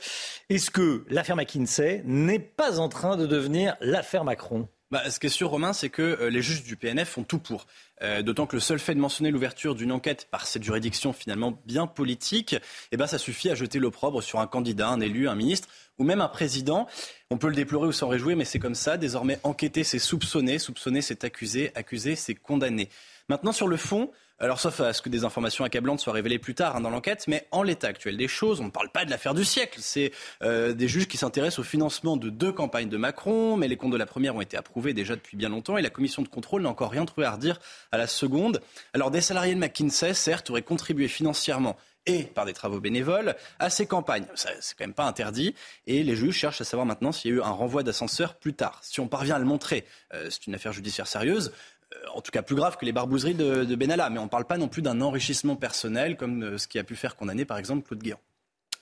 est-ce 0.49 0.71
que 0.71 1.05
l'affaire 1.09 1.37
McKinsey 1.37 2.03
n'est 2.05 2.39
pas 2.39 2.81
en 2.81 2.89
train 2.89 3.17
de 3.17 3.27
devenir 3.27 3.77
l'affaire 3.81 4.25
Macron? 4.25 4.69
Bah, 4.91 5.09
ce 5.09 5.21
qui 5.21 5.29
est 5.29 5.31
sûr, 5.31 5.51
Romain, 5.51 5.73
c'est 5.73 5.89
que 5.89 6.03
euh, 6.03 6.31
les 6.31 6.43
juges 6.43 6.65
du 6.65 6.77
PNF 6.77 7.11
font 7.11 7.23
tout 7.23 7.39
pour. 7.39 7.69
Euh, 8.03 8.23
d'autant 8.23 8.47
que 8.47 8.57
le 8.57 8.61
seul 8.61 8.81
fait 8.81 8.93
de 8.93 8.99
mentionner 8.99 9.31
l'ouverture 9.31 9.77
d'une 9.77 9.93
enquête 9.93 10.27
par 10.33 10.49
cette 10.49 10.65
juridiction 10.65 11.13
finalement 11.13 11.61
bien 11.65 11.87
politique, 11.87 12.57
eh 12.91 12.97
ben, 12.97 13.07
ça 13.07 13.19
suffit 13.19 13.51
à 13.51 13.55
jeter 13.55 13.79
l'opprobre 13.79 14.21
sur 14.21 14.41
un 14.41 14.49
candidat, 14.49 14.89
un 14.89 15.01
élu, 15.01 15.29
un 15.29 15.37
ministre 15.37 15.69
ou 15.99 16.05
même 16.05 16.21
un 16.21 16.29
président. 16.29 16.89
On 17.31 17.39
peut 17.39 17.47
le 17.47 17.55
déplorer 17.55 17.87
ou 17.87 17.93
s'en 17.93 18.09
réjouir, 18.09 18.37
mais 18.37 18.45
c'est 18.45 18.59
comme 18.59 18.75
ça. 18.75 18.97
Désormais, 18.97 19.39
enquêter, 19.45 19.85
c'est 19.85 20.01
soupçonner. 20.01 20.59
Soupçonner, 20.59 21.03
c'est 21.03 21.23
accuser. 21.23 21.71
Accuser, 21.77 22.17
c'est 22.17 22.35
condamner. 22.35 22.89
Maintenant, 23.29 23.53
sur 23.53 23.69
le 23.69 23.77
fond, 23.77 24.11
alors, 24.41 24.59
sauf 24.59 24.81
à 24.81 24.95
ce 24.95 25.03
que 25.03 25.11
des 25.11 25.25
informations 25.25 25.65
accablantes 25.65 26.01
soient 26.01 26.15
révélées 26.15 26.39
plus 26.39 26.55
tard 26.55 26.75
hein, 26.75 26.81
dans 26.81 26.89
l'enquête, 26.89 27.27
mais 27.29 27.47
en 27.51 27.63
l'état 27.63 27.89
actuel 27.89 28.17
des 28.17 28.27
choses, 28.27 28.61
on 28.61 28.65
ne 28.65 28.71
parle 28.71 28.89
pas 28.89 29.05
de 29.05 29.11
l'affaire 29.11 29.35
du 29.35 29.45
siècle. 29.45 29.81
C'est 29.83 30.13
euh, 30.43 30.73
des 30.73 30.89
juges 30.89 31.09
qui 31.09 31.19
s'intéressent 31.19 31.59
au 31.59 31.63
financement 31.63 32.17
de 32.17 32.31
deux 32.31 32.51
campagnes 32.51 32.89
de 32.89 32.97
Macron, 32.97 33.59
mais 33.59 33.69
les 33.69 33.77
comptes 33.77 33.93
de 33.93 33.99
la 33.99 34.07
première 34.07 34.35
ont 34.35 34.41
été 34.41 34.57
approuvés 34.57 34.95
déjà 34.95 35.15
depuis 35.15 35.37
bien 35.37 35.51
longtemps 35.51 35.77
et 35.77 35.83
la 35.83 35.91
commission 35.91 36.23
de 36.23 36.29
contrôle 36.29 36.63
n'a 36.63 36.71
encore 36.71 36.91
rien 36.91 37.05
trouvé 37.05 37.27
à 37.27 37.33
redire 37.33 37.61
à 37.93 37.99
la 37.99 38.07
seconde. 38.07 38.63
Alors, 38.95 39.11
des 39.11 39.21
salariés 39.21 39.55
de 39.55 39.61
McKinsey, 39.61 40.15
certes, 40.15 40.49
auraient 40.49 40.63
contribué 40.63 41.07
financièrement 41.07 41.77
et 42.07 42.25
par 42.25 42.47
des 42.47 42.55
travaux 42.55 42.81
bénévoles 42.81 43.37
à 43.59 43.69
ces 43.69 43.87
campagnes. 43.87 44.25
C'est 44.35 44.75
quand 44.77 44.85
même 44.85 44.95
pas 44.95 45.05
interdit. 45.05 45.55
Et 45.87 46.03
les 46.03 46.17
juges 46.17 46.35
cherchent 46.35 46.63
à 46.63 46.65
savoir 46.65 46.87
maintenant 46.87 47.13
s'il 47.13 47.31
y 47.31 47.35
a 47.35 47.37
eu 47.37 47.43
un 47.43 47.51
renvoi 47.51 47.83
d'ascenseur 47.83 48.37
plus 48.37 48.55
tard. 48.55 48.79
Si 48.83 49.01
on 49.01 49.09
parvient 49.09 49.37
à 49.37 49.39
le 49.39 49.45
montrer, 49.45 49.85
euh, 50.15 50.29
c'est 50.31 50.47
une 50.47 50.55
affaire 50.55 50.73
judiciaire 50.73 51.07
sérieuse. 51.07 51.53
Euh, 51.93 52.07
en 52.15 52.21
tout 52.21 52.31
cas 52.31 52.43
plus 52.43 52.55
grave 52.55 52.77
que 52.77 52.85
les 52.85 52.93
barbouzeries 52.93 53.35
de, 53.35 53.75
Benalla. 53.75 54.11
Mais 54.11 54.19
on 54.19 54.25
ne 54.25 54.29
parle 54.29 54.45
pas 54.45 54.59
non 54.59 54.69
plus 54.69 54.83
d'un 54.83 55.01
enrichissement 55.01 55.57
personnel 55.57 56.17
comme 56.17 56.43
euh, 56.43 56.59
ce 56.59 56.69
qui 56.69 56.79
a 56.79 56.85
pu 56.85 56.97
faire 56.97 57.17
condamner 57.17 57.45
par 57.45 57.59
exemple 57.59 57.87
Claude 57.87 58.03
Guéant. 58.03 58.21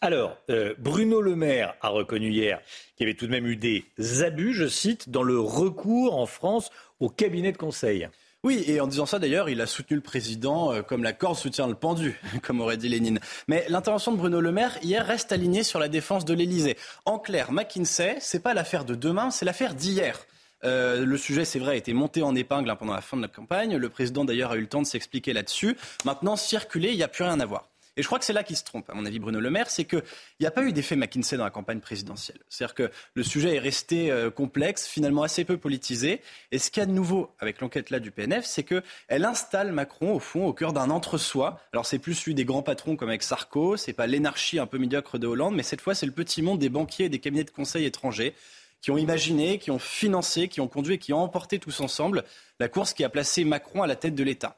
Alors, 0.01 0.37
euh, 0.51 0.75
Bruno 0.79 1.21
Le 1.21 1.35
Maire 1.35 1.75
a 1.81 1.89
reconnu 1.89 2.31
hier 2.31 2.61
qu'il 2.97 3.07
y 3.07 3.11
avait 3.11 3.17
tout 3.17 3.27
de 3.27 3.33
même 3.33 3.47
eu 3.47 3.57
des 3.57 3.85
abus, 4.23 4.55
je 4.55 4.69
cite, 4.69 5.09
dans 5.09 5.25
le 5.25 5.41
recours 5.41 6.17
en 6.17 6.27
France 6.27 6.71
au 7.01 7.09
cabinet 7.09 7.51
de 7.51 7.57
conseil. 7.57 8.09
Oui, 8.45 8.63
et 8.69 8.81
en 8.81 8.87
disant 8.87 9.07
ça 9.07 9.19
d'ailleurs, 9.19 9.49
il 9.49 9.61
a 9.61 9.67
soutenu 9.67 9.97
le 9.97 10.03
président 10.03 10.85
comme 10.85 11.03
la 11.03 11.13
corde 11.13 11.37
soutient 11.37 11.67
le 11.67 11.75
pendu, 11.75 12.21
comme 12.43 12.61
aurait 12.61 12.77
dit 12.77 12.89
Lénine. 12.89 13.19
Mais 13.49 13.67
l'intervention 13.69 14.13
de 14.13 14.19
Bruno 14.19 14.41
Le 14.41 14.53
Maire 14.53 14.79
hier 14.83 15.05
reste 15.05 15.33
alignée 15.33 15.65
sur 15.65 15.81
la 15.81 15.89
défense 15.89 16.25
de 16.25 16.35
l'Élysée. 16.35 16.77
En 17.05 17.19
clair, 17.19 17.51
McKinsey, 17.51 18.19
c'est 18.21 18.43
pas 18.43 18.55
l'affaire 18.55 18.85
de 18.85 18.95
demain, 18.95 19.33
c'est 19.33 19.45
l'affaire 19.45 19.75
d'hier. 19.75 20.25
Euh, 20.65 21.05
le 21.05 21.17
sujet, 21.17 21.45
c'est 21.45 21.59
vrai, 21.59 21.73
a 21.73 21.77
été 21.77 21.93
monté 21.93 22.23
en 22.23 22.35
épingle 22.35 22.71
hein, 22.71 22.77
pendant 22.77 22.95
la 22.95 23.01
fin 23.01 23.17
de 23.17 23.23
la 23.23 23.29
campagne. 23.29 23.77
Le 23.77 23.89
président, 23.89 24.25
d'ailleurs, 24.25 24.53
a 24.53 24.57
eu 24.57 24.63
le 24.63 24.67
temps 24.67 24.83
de 24.83 24.87
s'expliquer 24.87 25.33
là-dessus. 25.33 25.77
Maintenant, 26.05 26.37
circuler, 26.37 26.91
il 26.91 26.97
n'y 26.97 27.03
a 27.03 27.09
plus 27.09 27.25
rien 27.25 27.41
à 27.41 27.47
voir. 27.47 27.69
Et 27.99 28.03
je 28.03 28.07
crois 28.07 28.21
que 28.21 28.25
c'est 28.25 28.33
là 28.33 28.45
qu'il 28.45 28.57
se 28.57 28.63
trompe, 28.63 28.89
à 28.91 28.95
mon 28.95 29.05
avis, 29.07 29.19
Bruno 29.19 29.41
Le 29.41 29.51
Maire, 29.51 29.69
c'est 29.69 29.85
qu'il 29.85 30.05
n'y 30.39 30.47
a 30.47 30.53
pas 30.53 30.63
eu 30.63 30.73
d'effet 30.73 30.95
McKinsey 30.95 31.37
dans 31.37 31.43
la 31.43 31.51
campagne 31.51 31.81
présidentielle. 31.81 32.39
C'est-à-dire 32.49 32.77
que 32.77 32.91
le 33.15 33.23
sujet 33.25 33.57
est 33.57 33.59
resté 33.59 34.13
euh, 34.13 34.31
complexe, 34.31 34.87
finalement 34.87 35.25
assez 35.25 35.45
peu 35.45 35.57
politisé. 35.57 36.21
Et 36.53 36.61
ce 36.61 36.71
qu'il 36.71 36.81
y 36.81 36.85
a 36.85 36.87
de 36.87 36.93
nouveau 36.93 37.35
avec 37.41 37.61
l'enquête 37.61 37.91
là 37.91 37.99
du 37.99 38.13
PNF, 38.13 38.45
c'est 38.45 38.63
qu'elle 38.63 39.25
installe 39.25 39.73
Macron, 39.73 40.15
au 40.15 40.21
fond, 40.21 40.47
au 40.47 40.53
cœur 40.53 40.73
d'un 40.73 40.91
entre-soi. 40.91 41.61
Alors 41.73 41.87
c'est 41.87 41.99
plus 41.99 42.15
celui 42.15 42.37
des 42.37 42.45
grands 42.45 42.63
patrons 42.63 42.95
comme 42.95 43.09
avec 43.09 43.25
Sarko, 43.25 43.77
c'est 43.77 43.93
pas 43.93 44.07
l'énarchie 44.07 44.61
un 44.61 44.67
peu 44.67 44.79
médiocre 44.79 45.19
de 45.19 45.27
Hollande, 45.27 45.57
mais 45.57 45.65
cette 45.65 45.81
fois 45.81 45.97
c'est 45.97 46.07
le 46.07 46.13
petit 46.13 46.41
monde 46.41 46.61
des 46.61 46.69
banquiers 46.69 47.07
et 47.07 47.09
des 47.09 47.19
cabinets 47.19 47.43
de 47.43 47.51
conseil 47.51 47.85
étrangers 47.85 48.33
qui 48.81 48.91
ont 48.91 48.99
imaginé, 48.99 49.59
qui 49.59 49.71
ont 49.71 49.79
financé, 49.79 50.49
qui 50.49 50.61
ont 50.61 50.69
conduit 50.69 50.95
et 50.95 50.99
qui 50.99 51.13
ont 51.13 51.23
emporté 51.23 51.59
tous 51.59 51.81
ensemble 51.81 52.25
la 52.61 52.69
course 52.69 52.93
qui 52.93 53.05
a 53.05 53.09
placé 53.09 53.45
Macron 53.45 53.83
à 53.83 53.87
la 53.87 53.97
tête 53.97 54.15
de 54.15 54.25
l'État. 54.25 54.57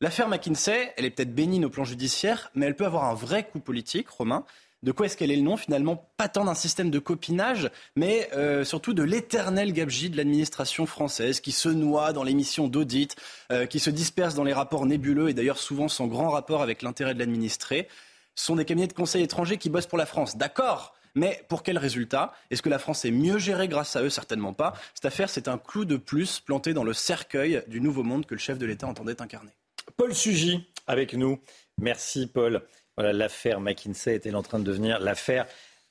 L'affaire 0.00 0.28
McKinsey, 0.28 0.92
elle 0.96 1.06
est 1.06 1.10
peut-être 1.10 1.34
bénigne 1.34 1.64
au 1.64 1.70
plan 1.70 1.84
judiciaire, 1.84 2.50
mais 2.54 2.66
elle 2.66 2.76
peut 2.76 2.84
avoir 2.84 3.04
un 3.04 3.14
vrai 3.14 3.48
coup 3.48 3.60
politique, 3.60 4.08
Romain. 4.08 4.44
De 4.82 4.92
quoi 4.92 5.06
est-ce 5.06 5.16
qu'elle 5.16 5.30
est 5.30 5.36
le 5.36 5.42
nom 5.42 5.56
Finalement, 5.56 6.10
pas 6.18 6.28
tant 6.28 6.44
d'un 6.44 6.54
système 6.54 6.90
de 6.90 6.98
copinage, 6.98 7.70
mais 7.96 8.28
euh, 8.34 8.62
surtout 8.62 8.92
de 8.92 9.02
l'éternel 9.02 9.72
gabegie 9.72 10.10
de 10.10 10.16
l'administration 10.18 10.84
française 10.84 11.40
qui 11.40 11.50
se 11.50 11.70
noie 11.70 12.12
dans 12.12 12.22
les 12.22 12.34
missions 12.34 12.68
d'audit, 12.68 13.16
euh, 13.50 13.64
qui 13.64 13.80
se 13.80 13.88
disperse 13.88 14.34
dans 14.34 14.44
les 14.44 14.52
rapports 14.52 14.84
nébuleux 14.84 15.30
et 15.30 15.34
d'ailleurs 15.34 15.58
souvent 15.58 15.88
sans 15.88 16.06
grand 16.06 16.28
rapport 16.28 16.62
avec 16.62 16.82
l'intérêt 16.82 17.14
de 17.14 17.18
l'administré. 17.18 17.88
Ce 18.34 18.44
sont 18.44 18.56
des 18.56 18.66
cabinets 18.66 18.86
de 18.86 18.92
conseil 18.92 19.22
étrangers 19.22 19.56
qui 19.56 19.70
bossent 19.70 19.86
pour 19.86 19.98
la 19.98 20.06
France, 20.06 20.36
d'accord 20.36 20.95
mais 21.16 21.42
pour 21.48 21.64
quel 21.64 21.78
résultat 21.78 22.32
Est-ce 22.50 22.62
que 22.62 22.68
la 22.68 22.78
France 22.78 23.04
est 23.04 23.10
mieux 23.10 23.38
gérée 23.38 23.66
grâce 23.66 23.96
à 23.96 24.02
eux? 24.02 24.10
Certainement 24.10 24.52
pas. 24.52 24.74
Cette 24.94 25.06
affaire, 25.06 25.28
c'est 25.28 25.48
un 25.48 25.58
clou 25.58 25.84
de 25.84 25.96
plus 25.96 26.38
planté 26.40 26.74
dans 26.74 26.84
le 26.84 26.92
cercueil 26.92 27.62
du 27.66 27.80
nouveau 27.80 28.04
monde 28.04 28.26
que 28.26 28.34
le 28.34 28.40
chef 28.40 28.58
de 28.58 28.66
l'État 28.66 28.86
entendait 28.86 29.20
incarner. 29.20 29.50
Paul 29.96 30.14
Sugy 30.14 30.68
avec 30.86 31.14
nous. 31.14 31.40
Merci 31.78 32.26
Paul. 32.26 32.62
Voilà, 32.96 33.12
l'affaire 33.12 33.60
McKinsey 33.60 34.14
est-elle 34.14 34.36
en 34.36 34.42
train 34.42 34.58
de 34.58 34.64
devenir 34.64 35.00
l'affaire 35.00 35.46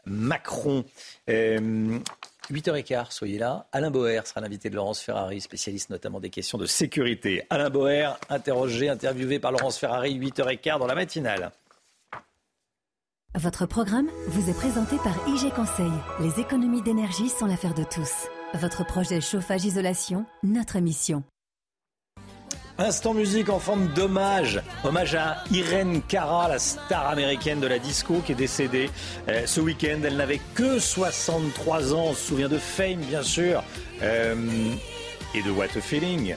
Macron? 0.06 0.86
8h15, 1.28 2.94
euh, 2.94 3.04
soyez 3.10 3.40
là. 3.40 3.68
Alain 3.72 3.90
Boer 3.90 4.22
sera 4.26 4.42
l'invité 4.42 4.70
de 4.70 4.76
Laurence 4.76 5.02
Ferrari, 5.02 5.42
spécialiste 5.42 5.90
notamment 5.90 6.20
des 6.20 6.30
questions 6.30 6.60
de 6.60 6.68
sécurité. 6.68 7.44
Alain 7.50 7.72
Boer, 7.72 8.20
interrogé, 8.30 8.90
interviewé 8.90 9.40
par 9.40 9.52
Laurence 9.52 9.80
Ferrari, 9.80 10.20
8h15 10.20 10.78
dans 10.78 10.88
la 10.88 10.96
matinale. 10.96 11.52
Votre 13.38 13.66
programme 13.66 14.08
vous 14.30 14.50
est 14.50 14.54
présenté 14.54 14.96
par 15.04 15.14
IG 15.28 15.52
Conseil. 15.54 15.92
Les 16.22 16.40
économies 16.40 16.82
d'énergie 16.82 17.28
sont 17.28 17.46
l'affaire 17.46 17.74
de 17.74 17.84
tous. 17.84 18.30
Votre 18.54 18.86
projet 18.86 19.20
chauffage-isolation, 19.20 20.26
notre 20.44 20.80
mission. 20.80 21.22
Instant 22.78 23.14
musique 23.14 23.50
en 23.50 23.60
forme 23.60 23.88
d'hommage. 23.88 24.62
Hommage 24.86 25.16
à 25.16 25.44
Irène 25.52 26.02
Cara, 26.04 26.48
la 26.48 26.60
star 26.60 27.10
américaine 27.10 27.60
de 27.60 27.68
la 27.68 27.78
disco 27.78 28.22
qui 28.26 28.32
est 28.32 28.36
décédée 28.36 28.90
euh, 29.28 29.46
ce 29.46 29.60
week-end. 29.60 30.00
Elle 30.06 30.16
n'avait 30.16 30.40
que 30.54 30.80
63 30.80 31.94
ans. 31.94 32.06
On 32.12 32.14
se 32.14 32.28
souvient 32.28 32.50
de 32.50 32.58
Fame, 32.58 33.02
bien 33.02 33.22
sûr. 33.22 33.66
Euh, 34.02 34.36
et 35.34 35.42
de 35.42 35.52
What 35.52 35.76
a 35.76 35.82
Feeling. 35.82 36.36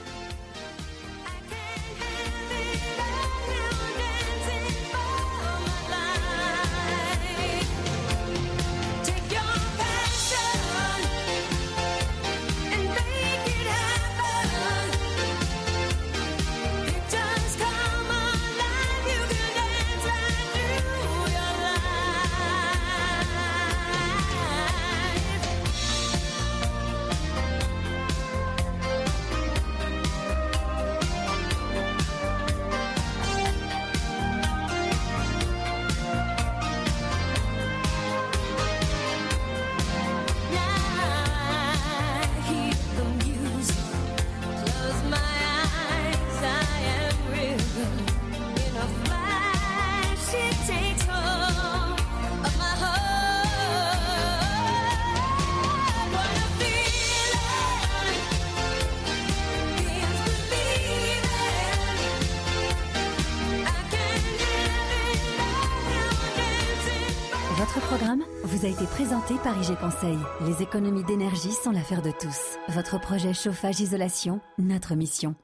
Vous 68.44 68.66
a 68.66 68.68
été 68.68 68.84
présenté 68.84 69.34
par 69.42 69.56
IG 69.56 69.74
Conseil. 69.78 70.18
Les 70.46 70.62
économies 70.62 71.04
d'énergie 71.04 71.52
sont 71.52 71.70
l'affaire 71.70 72.02
de 72.02 72.10
tous. 72.10 72.58
Votre 72.68 73.00
projet 73.00 73.32
chauffage-isolation, 73.32 74.40
notre 74.58 74.94
mission. 74.94 75.34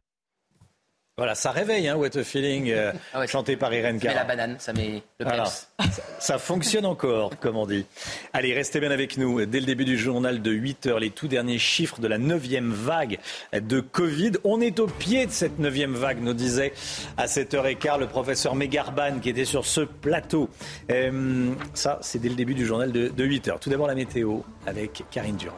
Voilà, 1.17 1.37
ça 1.37 1.53
réveille, 1.53 1.87
hein, 1.87 1.95
What 1.95 2.17
a 2.17 2.25
Feeling, 2.25 2.73
euh, 2.73 2.91
Ah 3.15 3.25
chanté 3.29 3.57
par 3.57 3.73
Irène 3.73 4.01
Ça 4.01 4.09
met 4.09 4.13
Cara. 4.15 4.15
la 4.15 4.25
banane, 4.25 4.57
ça 4.59 4.73
met 4.73 5.01
le 5.21 5.25
Voilà. 5.25 5.45
peps. 5.45 5.69
Ça, 5.93 6.03
ça 6.19 6.39
fonctionne 6.39 6.85
encore, 6.85 7.39
comme 7.39 7.57
on 7.57 7.67
dit. 7.67 7.87
Allez, 8.33 8.53
restez 8.53 8.81
bien 8.81 8.91
avec 8.91 9.17
nous. 9.17 9.47
Dès 9.47 9.61
le 9.61 9.67
début 9.67 9.85
du 9.85 9.97
journal 9.97 10.43
de 10.43 10.51
8 10.51 10.87
heures, 10.89 10.99
les 10.99 11.11
tout 11.11 11.29
derniers 11.29 11.61
chiffres 11.61 12.01
de 12.01 12.09
la 12.09 12.19
neuvième 12.19 12.73
vague 12.73 13.21
de 13.53 13.79
Covid. 13.79 14.33
On 14.43 14.61
est 14.61 14.81
au 14.81 14.89
pied 14.89 15.27
de 15.27 15.31
cette 15.31 15.61
neuvième 15.61 15.95
vague, 15.95 16.21
nous 16.21 16.35
disait 16.35 16.73
à 17.17 17.27
7h15 17.27 18.01
le 18.01 18.09
professeur 18.09 18.57
Megarban 18.57 19.21
qui 19.21 19.29
était 19.31 19.45
sur 19.45 19.67
ce 19.67 19.83
plateau. 19.83 20.49
Euh, 20.91 21.53
ça, 21.75 22.01
c'est 22.03 22.19
dès 22.19 22.29
le 22.29 22.35
début 22.35 22.55
du 22.55 22.67
journal 22.67 22.91
de, 22.91 23.07
de 23.07 23.25
8 23.25 23.49
heures. 23.49 23.61
Tout 23.61 23.71
d'abord 23.71 23.87
la 23.87 23.95
météo 23.95 24.41
avec 24.67 25.05
Karine 25.13 25.37
Durand. 25.37 25.55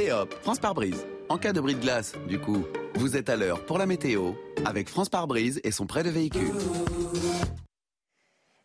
Et 0.00 0.10
hop, 0.10 0.34
France 0.40 0.58
par 0.58 0.72
brise. 0.72 1.04
En 1.32 1.38
cas 1.38 1.54
de 1.54 1.62
bris 1.62 1.74
de 1.74 1.80
glace, 1.80 2.12
du 2.28 2.38
coup, 2.38 2.66
vous 2.96 3.16
êtes 3.16 3.30
à 3.30 3.36
l'heure 3.36 3.64
pour 3.64 3.78
la 3.78 3.86
météo 3.86 4.32
avec 4.66 4.90
France 4.90 5.08
par 5.08 5.26
brise 5.26 5.62
et 5.64 5.70
son 5.70 5.86
prêt 5.86 6.02
de 6.02 6.10
véhicule. 6.10 6.52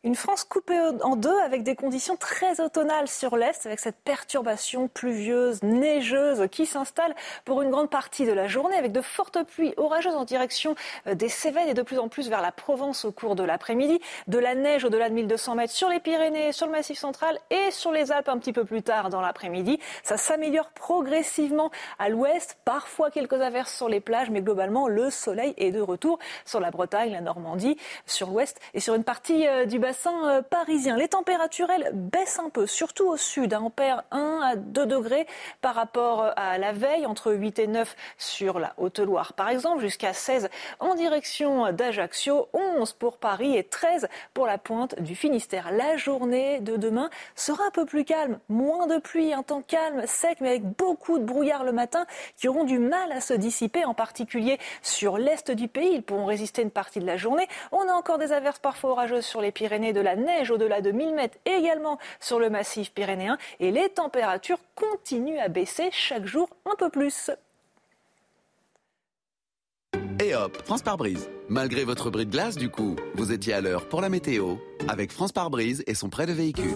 Une 0.03 0.13
France 0.13 0.43
coupée 0.43 0.79
en 1.01 1.15
deux 1.15 1.39
avec 1.39 1.63
des 1.63 1.75
conditions 1.75 2.17
très 2.17 2.61
automnales 2.61 3.07
sur 3.07 3.35
l'Est, 3.35 3.65
avec 3.65 3.79
cette 3.79 3.95
perturbation 3.95 4.87
pluvieuse, 4.87 5.63
neigeuse 5.63 6.47
qui 6.51 6.67
s'installe 6.67 7.15
pour 7.45 7.63
une 7.63 7.71
grande 7.71 7.89
partie 7.89 8.27
de 8.27 8.31
la 8.31 8.47
journée, 8.47 8.77
avec 8.77 8.91
de 8.91 9.01
fortes 9.01 9.41
pluies 9.43 9.73
orageuses 9.75 10.13
en 10.13 10.23
direction 10.23 10.75
euh, 11.07 11.15
des 11.15 11.29
Cévennes 11.29 11.69
et 11.69 11.73
de 11.73 11.81
plus 11.81 11.97
en 11.97 12.09
plus 12.09 12.29
vers 12.29 12.43
la 12.43 12.51
Provence 12.51 13.05
au 13.05 13.11
cours 13.11 13.35
de 13.35 13.41
l'après-midi. 13.41 13.99
De 14.27 14.37
la 14.37 14.53
neige 14.53 14.85
au-delà 14.85 15.09
de 15.09 15.15
1200 15.15 15.55
mètres 15.55 15.73
sur 15.73 15.89
les 15.89 15.99
Pyrénées, 15.99 16.51
sur 16.51 16.67
le 16.67 16.73
Massif 16.73 16.99
central 16.99 17.35
et 17.49 17.71
sur 17.71 17.91
les 17.91 18.11
Alpes 18.11 18.29
un 18.29 18.37
petit 18.37 18.53
peu 18.53 18.65
plus 18.65 18.83
tard 18.83 19.09
dans 19.09 19.21
l'après-midi. 19.21 19.79
Ça 20.03 20.15
s'améliore 20.15 20.69
progressivement 20.69 21.71
à 21.97 22.09
l'ouest, 22.09 22.59
parfois 22.65 23.09
quelques 23.09 23.41
averses 23.41 23.75
sur 23.75 23.89
les 23.89 23.99
plages, 23.99 24.29
mais 24.29 24.43
globalement 24.43 24.87
le 24.87 25.09
soleil 25.09 25.55
est 25.57 25.71
de 25.71 25.81
retour 25.81 26.19
sur 26.45 26.59
la 26.59 26.69
Bretagne, 26.69 27.13
la 27.13 27.21
Normandie, 27.21 27.77
sur 28.05 28.27
l'ouest 28.27 28.59
et 28.75 28.79
sur 28.79 28.93
une 28.93 29.03
partie 29.03 29.47
euh, 29.47 29.65
du 29.65 29.79
bassin 29.87 30.27
euh, 30.27 30.41
parisien. 30.41 30.97
Les 30.97 31.07
températures, 31.07 31.69
elles, 31.69 31.91
baissent 31.93 32.39
un 32.39 32.49
peu, 32.49 32.67
surtout 32.67 33.07
au 33.07 33.15
sud. 33.15 33.53
hein. 33.53 33.61
On 33.63 33.69
perd 33.69 34.03
1 34.11 34.41
à 34.43 34.55
2 34.57 34.85
degrés 34.85 35.25
par 35.61 35.75
rapport 35.75 36.23
euh, 36.23 36.31
à 36.35 36.57
la 36.57 36.73
veille, 36.73 37.05
entre 37.05 37.31
8 37.31 37.59
et 37.59 37.67
9 37.67 37.95
sur 38.17 38.59
la 38.59 38.73
Haute-Loire 38.75 39.31
par 39.31 39.47
exemple, 39.47 39.79
jusqu'à 39.79 40.11
16 40.11 40.49
en 40.81 40.95
direction 40.95 41.71
d'Ajaccio, 41.71 42.49
11 42.51 42.91
pour 42.93 43.17
Paris 43.17 43.55
et 43.55 43.63
13 43.63 44.09
pour 44.33 44.45
la 44.45 44.57
pointe 44.57 45.01
du 45.01 45.15
Finistère. 45.15 45.71
La 45.71 45.95
journée 45.95 46.59
de 46.59 46.75
demain 46.75 47.09
sera 47.35 47.63
un 47.65 47.71
peu 47.71 47.85
plus 47.85 48.03
calme, 48.03 48.39
moins 48.49 48.87
de 48.87 48.97
pluie, 48.97 49.31
un 49.31 49.43
temps 49.43 49.61
calme, 49.65 50.05
sec, 50.05 50.39
mais 50.41 50.49
avec 50.49 50.63
beaucoup 50.65 51.17
de 51.17 51.23
brouillard 51.23 51.63
le 51.63 51.71
matin 51.71 52.05
qui 52.35 52.49
auront 52.49 52.65
du 52.65 52.79
mal 52.79 53.09
à 53.13 53.21
se 53.21 53.33
dissiper, 53.33 53.85
en 53.85 53.93
particulier 53.93 54.57
sur 54.81 55.17
l'est 55.17 55.49
du 55.49 55.69
pays. 55.69 55.93
Ils 55.93 56.03
pourront 56.03 56.25
résister 56.25 56.61
une 56.61 56.71
partie 56.71 56.99
de 56.99 57.05
la 57.05 57.15
journée. 57.15 57.47
On 57.71 57.87
a 57.87 57.93
encore 57.93 58.17
des 58.17 58.33
averses 58.33 58.59
parfois 58.59 58.91
orageuses 58.91 59.25
sur 59.25 59.39
les 59.39 59.53
Pyrénées, 59.53 59.76
de 59.77 60.01
la 60.01 60.15
neige 60.15 60.51
au-delà 60.51 60.81
de 60.81 60.91
1000 60.91 61.13
mètres 61.13 61.37
également 61.45 61.99
sur 62.19 62.39
le 62.39 62.49
massif 62.49 62.91
pyrénéen. 62.91 63.37
Et 63.59 63.71
les 63.71 63.89
températures 63.89 64.59
continuent 64.75 65.39
à 65.39 65.47
baisser 65.47 65.89
chaque 65.91 66.25
jour 66.25 66.49
un 66.65 66.75
peu 66.75 66.89
plus. 66.89 67.31
Et 70.19 70.33
hop, 70.35 70.57
France 70.65 70.81
par 70.81 70.97
brise. 70.97 71.29
Malgré 71.47 71.83
votre 71.83 72.09
bris 72.09 72.25
de 72.25 72.31
glace, 72.31 72.55
du 72.55 72.69
coup, 72.69 72.95
vous 73.13 73.31
étiez 73.31 73.53
à 73.53 73.61
l'heure 73.61 73.87
pour 73.87 74.01
la 74.01 74.09
météo 74.09 74.55
avec 74.87 75.11
France 75.11 75.31
par 75.31 75.49
brise 75.49 75.83
et 75.85 75.93
son 75.93 76.09
prêt 76.09 76.25
de 76.25 76.33
véhicule. 76.33 76.75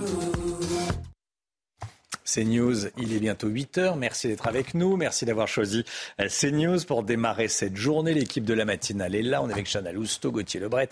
CNews, 2.24 2.88
il 2.98 3.14
est 3.14 3.20
bientôt 3.20 3.48
8 3.48 3.78
heures. 3.78 3.96
Merci 3.96 4.28
d'être 4.28 4.48
avec 4.48 4.74
nous. 4.74 4.96
Merci 4.96 5.26
d'avoir 5.26 5.48
choisi 5.48 5.84
euh, 6.20 6.28
CNews 6.30 6.86
pour 6.88 7.04
démarrer 7.04 7.48
cette 7.48 7.76
journée. 7.76 8.14
L'équipe 8.14 8.46
de 8.46 8.54
la 8.54 8.64
matinale 8.64 9.16
est 9.16 9.22
là. 9.22 9.42
On 9.42 9.50
est 9.50 9.54
avec 9.54 9.68
Chana 9.68 9.92
Lousteau, 9.92 10.32
Gauthier 10.32 10.60
Lebret, 10.60 10.90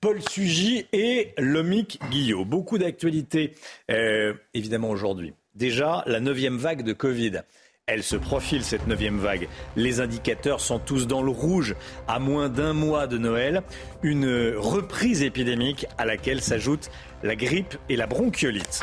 Paul 0.00 0.22
Sugy 0.22 0.86
et 0.94 1.34
Lomic 1.36 2.00
Guillot. 2.10 2.46
Beaucoup 2.46 2.78
d'actualités, 2.78 3.52
euh, 3.90 4.32
évidemment, 4.54 4.88
aujourd'hui. 4.88 5.34
Déjà, 5.54 6.02
la 6.06 6.20
neuvième 6.20 6.56
vague 6.56 6.84
de 6.84 6.94
Covid. 6.94 7.42
Elle 7.84 8.02
se 8.02 8.16
profile, 8.16 8.64
cette 8.64 8.86
neuvième 8.86 9.18
vague. 9.18 9.46
Les 9.76 10.00
indicateurs 10.00 10.60
sont 10.60 10.78
tous 10.78 11.06
dans 11.06 11.22
le 11.22 11.30
rouge 11.30 11.74
à 12.08 12.18
moins 12.18 12.48
d'un 12.48 12.72
mois 12.72 13.06
de 13.06 13.18
Noël. 13.18 13.62
Une 14.02 14.54
reprise 14.56 15.22
épidémique 15.22 15.84
à 15.98 16.06
laquelle 16.06 16.40
s'ajoutent 16.40 16.90
la 17.22 17.36
grippe 17.36 17.76
et 17.90 17.96
la 17.96 18.06
bronchiolite. 18.06 18.80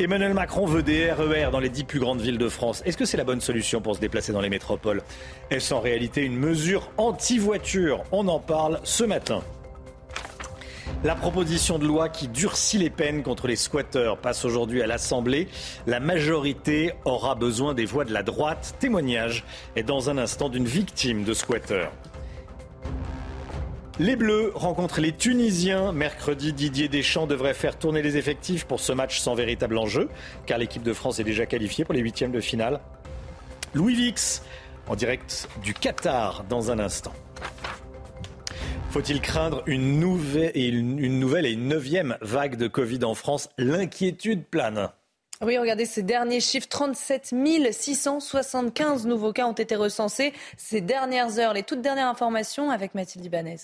Emmanuel 0.00 0.34
Macron 0.34 0.66
veut 0.66 0.82
des 0.82 1.12
RER 1.12 1.50
dans 1.52 1.60
les 1.60 1.68
dix 1.68 1.84
plus 1.84 2.00
grandes 2.00 2.22
villes 2.22 2.38
de 2.38 2.48
France. 2.48 2.82
Est-ce 2.86 2.96
que 2.96 3.04
c'est 3.04 3.18
la 3.18 3.24
bonne 3.24 3.40
solution 3.40 3.80
pour 3.80 3.94
se 3.94 4.00
déplacer 4.00 4.32
dans 4.32 4.40
les 4.40 4.48
métropoles? 4.48 5.02
Est-ce 5.50 5.72
en 5.74 5.80
réalité 5.80 6.22
une 6.22 6.36
mesure 6.36 6.90
anti-voiture? 6.96 8.02
On 8.10 8.26
en 8.26 8.40
parle 8.40 8.80
ce 8.82 9.04
matin. 9.04 9.44
La 11.04 11.14
proposition 11.14 11.78
de 11.78 11.86
loi 11.86 12.08
qui 12.08 12.28
durcit 12.28 12.78
les 12.78 12.90
peines 12.90 13.22
contre 13.22 13.46
les 13.46 13.56
squatteurs 13.56 14.18
passe 14.18 14.44
aujourd'hui 14.44 14.82
à 14.82 14.86
l'Assemblée. 14.86 15.48
La 15.86 16.00
majorité 16.00 16.92
aura 17.04 17.34
besoin 17.34 17.74
des 17.74 17.86
voix 17.86 18.04
de 18.04 18.12
la 18.12 18.22
droite. 18.22 18.74
Témoignage 18.78 19.44
est 19.76 19.82
dans 19.82 20.10
un 20.10 20.18
instant 20.18 20.48
d'une 20.48 20.66
victime 20.66 21.24
de 21.24 21.34
squatteurs. 21.34 21.92
Les 23.98 24.16
Bleus 24.16 24.52
rencontrent 24.54 25.00
les 25.00 25.12
Tunisiens. 25.12 25.92
Mercredi, 25.92 26.54
Didier 26.54 26.88
Deschamps 26.88 27.26
devrait 27.26 27.52
faire 27.52 27.78
tourner 27.78 28.00
les 28.00 28.16
effectifs 28.16 28.64
pour 28.64 28.80
ce 28.80 28.92
match 28.92 29.18
sans 29.20 29.34
véritable 29.34 29.76
enjeu, 29.76 30.08
car 30.46 30.56
l'équipe 30.56 30.82
de 30.82 30.94
France 30.94 31.18
est 31.18 31.24
déjà 31.24 31.44
qualifiée 31.44 31.84
pour 31.84 31.92
les 31.92 32.00
huitièmes 32.00 32.32
de 32.32 32.40
finale. 32.40 32.80
Louis 33.74 33.94
Vix, 33.94 34.42
en 34.88 34.96
direct 34.96 35.48
du 35.62 35.74
Qatar 35.74 36.44
dans 36.48 36.70
un 36.70 36.78
instant. 36.78 37.12
Faut-il 38.90 39.20
craindre 39.20 39.62
une 39.66 40.00
nouvelle, 40.00 40.50
et 40.56 40.66
une, 40.66 41.68
neuvième 41.68 42.18
vague 42.22 42.56
de 42.56 42.66
Covid 42.66 43.04
en 43.04 43.14
France? 43.14 43.48
L'inquiétude 43.56 44.44
plane. 44.44 44.90
Oui, 45.42 45.56
regardez 45.58 45.86
ces 45.86 46.02
derniers 46.02 46.40
chiffres. 46.40 46.66
37 46.68 47.32
675 47.70 49.06
nouveaux 49.06 49.32
cas 49.32 49.46
ont 49.46 49.52
été 49.52 49.76
recensés 49.76 50.32
ces 50.56 50.80
dernières 50.80 51.38
heures. 51.38 51.54
Les 51.54 51.62
toutes 51.62 51.82
dernières 51.82 52.08
informations 52.08 52.72
avec 52.72 52.96
Mathilde 52.96 53.24
Ibanez. 53.24 53.58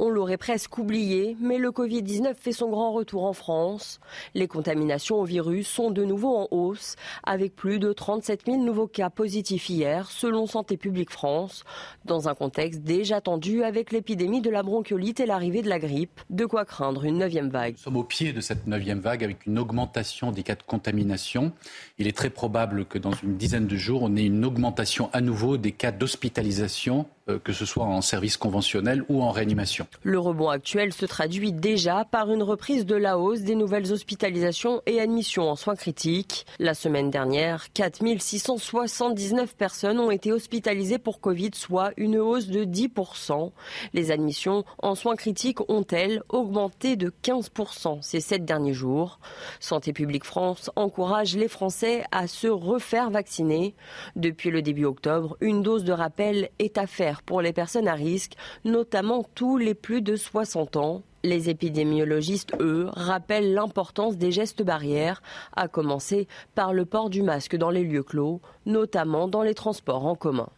On 0.00 0.10
l'aurait 0.10 0.36
presque 0.36 0.78
oublié, 0.78 1.36
mais 1.40 1.58
le 1.58 1.70
Covid-19 1.70 2.34
fait 2.36 2.52
son 2.52 2.70
grand 2.70 2.92
retour 2.92 3.24
en 3.24 3.32
France. 3.32 3.98
Les 4.34 4.46
contaminations 4.46 5.16
au 5.16 5.24
virus 5.24 5.66
sont 5.66 5.90
de 5.90 6.04
nouveau 6.04 6.36
en 6.36 6.46
hausse, 6.52 6.94
avec 7.24 7.56
plus 7.56 7.80
de 7.80 7.92
37 7.92 8.46
000 8.46 8.62
nouveaux 8.62 8.86
cas 8.86 9.10
positifs 9.10 9.68
hier, 9.68 10.08
selon 10.08 10.46
Santé 10.46 10.76
publique 10.76 11.10
France, 11.10 11.64
dans 12.04 12.28
un 12.28 12.36
contexte 12.36 12.82
déjà 12.82 13.20
tendu 13.20 13.64
avec 13.64 13.90
l'épidémie 13.90 14.40
de 14.40 14.50
la 14.50 14.62
bronchiolite 14.62 15.18
et 15.18 15.26
l'arrivée 15.26 15.62
de 15.62 15.68
la 15.68 15.80
grippe. 15.80 16.20
De 16.30 16.46
quoi 16.46 16.64
craindre 16.64 17.04
une 17.04 17.18
neuvième 17.18 17.48
vague. 17.48 17.72
Nous 17.72 17.82
sommes 17.82 17.96
au 17.96 18.04
pied 18.04 18.32
de 18.32 18.40
cette 18.40 18.68
neuvième 18.68 19.00
vague 19.00 19.24
avec 19.24 19.46
une 19.46 19.58
augmentation 19.58 20.30
des 20.30 20.44
cas 20.44 20.54
de 20.54 20.62
contamination. 20.62 21.50
Il 21.98 22.06
est 22.06 22.16
très 22.16 22.30
probable 22.30 22.84
que 22.84 22.98
dans 22.98 23.10
une 23.10 23.36
dizaine 23.36 23.66
de 23.66 23.76
jours, 23.76 24.04
on 24.04 24.14
ait 24.14 24.26
une 24.26 24.44
augmentation 24.44 25.10
à 25.12 25.20
nouveau 25.20 25.56
des 25.56 25.72
cas 25.72 25.90
d'hospitalisation, 25.90 27.06
que 27.44 27.52
ce 27.52 27.66
soit 27.66 27.84
en 27.84 28.00
service 28.00 28.36
conventionnel 28.36 29.04
ou 29.08 29.22
en 29.22 29.30
réanimation. 29.30 29.86
Le 30.02 30.18
rebond 30.18 30.48
actuel 30.48 30.92
se 30.92 31.06
traduit 31.06 31.52
déjà 31.52 32.04
par 32.04 32.32
une 32.32 32.42
reprise 32.42 32.86
de 32.86 32.96
la 32.96 33.18
hausse 33.18 33.40
des 33.40 33.54
nouvelles 33.54 33.92
hospitalisations 33.92 34.82
et 34.86 35.00
admissions 35.00 35.50
en 35.50 35.56
soins 35.56 35.76
critiques. 35.76 36.46
La 36.58 36.74
semaine 36.74 37.10
dernière, 37.10 37.72
4 37.72 37.98
679 38.18 39.54
personnes 39.54 39.98
ont 39.98 40.10
été 40.10 40.32
hospitalisées 40.32 40.98
pour 40.98 41.20
Covid, 41.20 41.50
soit 41.54 41.92
une 41.96 42.18
hausse 42.18 42.48
de 42.48 42.64
10%. 42.64 43.52
Les 43.92 44.10
admissions 44.10 44.64
en 44.82 44.94
soins 44.94 45.16
critiques 45.16 45.60
ont-elles 45.68 46.22
augmenté 46.28 46.96
de 46.96 47.12
15% 47.22 48.02
ces 48.02 48.20
sept 48.20 48.44
derniers 48.44 48.72
jours. 48.72 49.18
Santé 49.60 49.92
publique 49.92 50.24
France 50.24 50.70
encourage 50.76 51.36
les 51.36 51.48
Français 51.48 52.04
à 52.10 52.26
se 52.26 52.46
refaire 52.46 53.10
vacciner. 53.10 53.74
Depuis 54.16 54.50
le 54.50 54.62
début 54.62 54.84
octobre, 54.84 55.36
une 55.40 55.62
dose 55.62 55.84
de 55.84 55.92
rappel 55.92 56.50
est 56.58 56.78
à 56.78 56.86
faire 56.86 57.17
pour 57.22 57.42
les 57.42 57.52
personnes 57.52 57.88
à 57.88 57.94
risque, 57.94 58.34
notamment 58.64 59.24
tous 59.34 59.56
les 59.56 59.74
plus 59.74 60.02
de 60.02 60.16
60 60.16 60.76
ans. 60.76 61.02
Les 61.24 61.50
épidémiologistes, 61.50 62.54
eux, 62.60 62.88
rappellent 62.92 63.52
l'importance 63.52 64.16
des 64.16 64.30
gestes 64.30 64.62
barrières, 64.62 65.22
à 65.56 65.68
commencer 65.68 66.28
par 66.54 66.72
le 66.72 66.84
port 66.84 67.10
du 67.10 67.22
masque 67.22 67.56
dans 67.56 67.70
les 67.70 67.84
lieux 67.84 68.04
clos, 68.04 68.40
notamment 68.66 69.26
dans 69.28 69.42
les 69.42 69.54
transports 69.54 70.06
en 70.06 70.14
commun. 70.14 70.48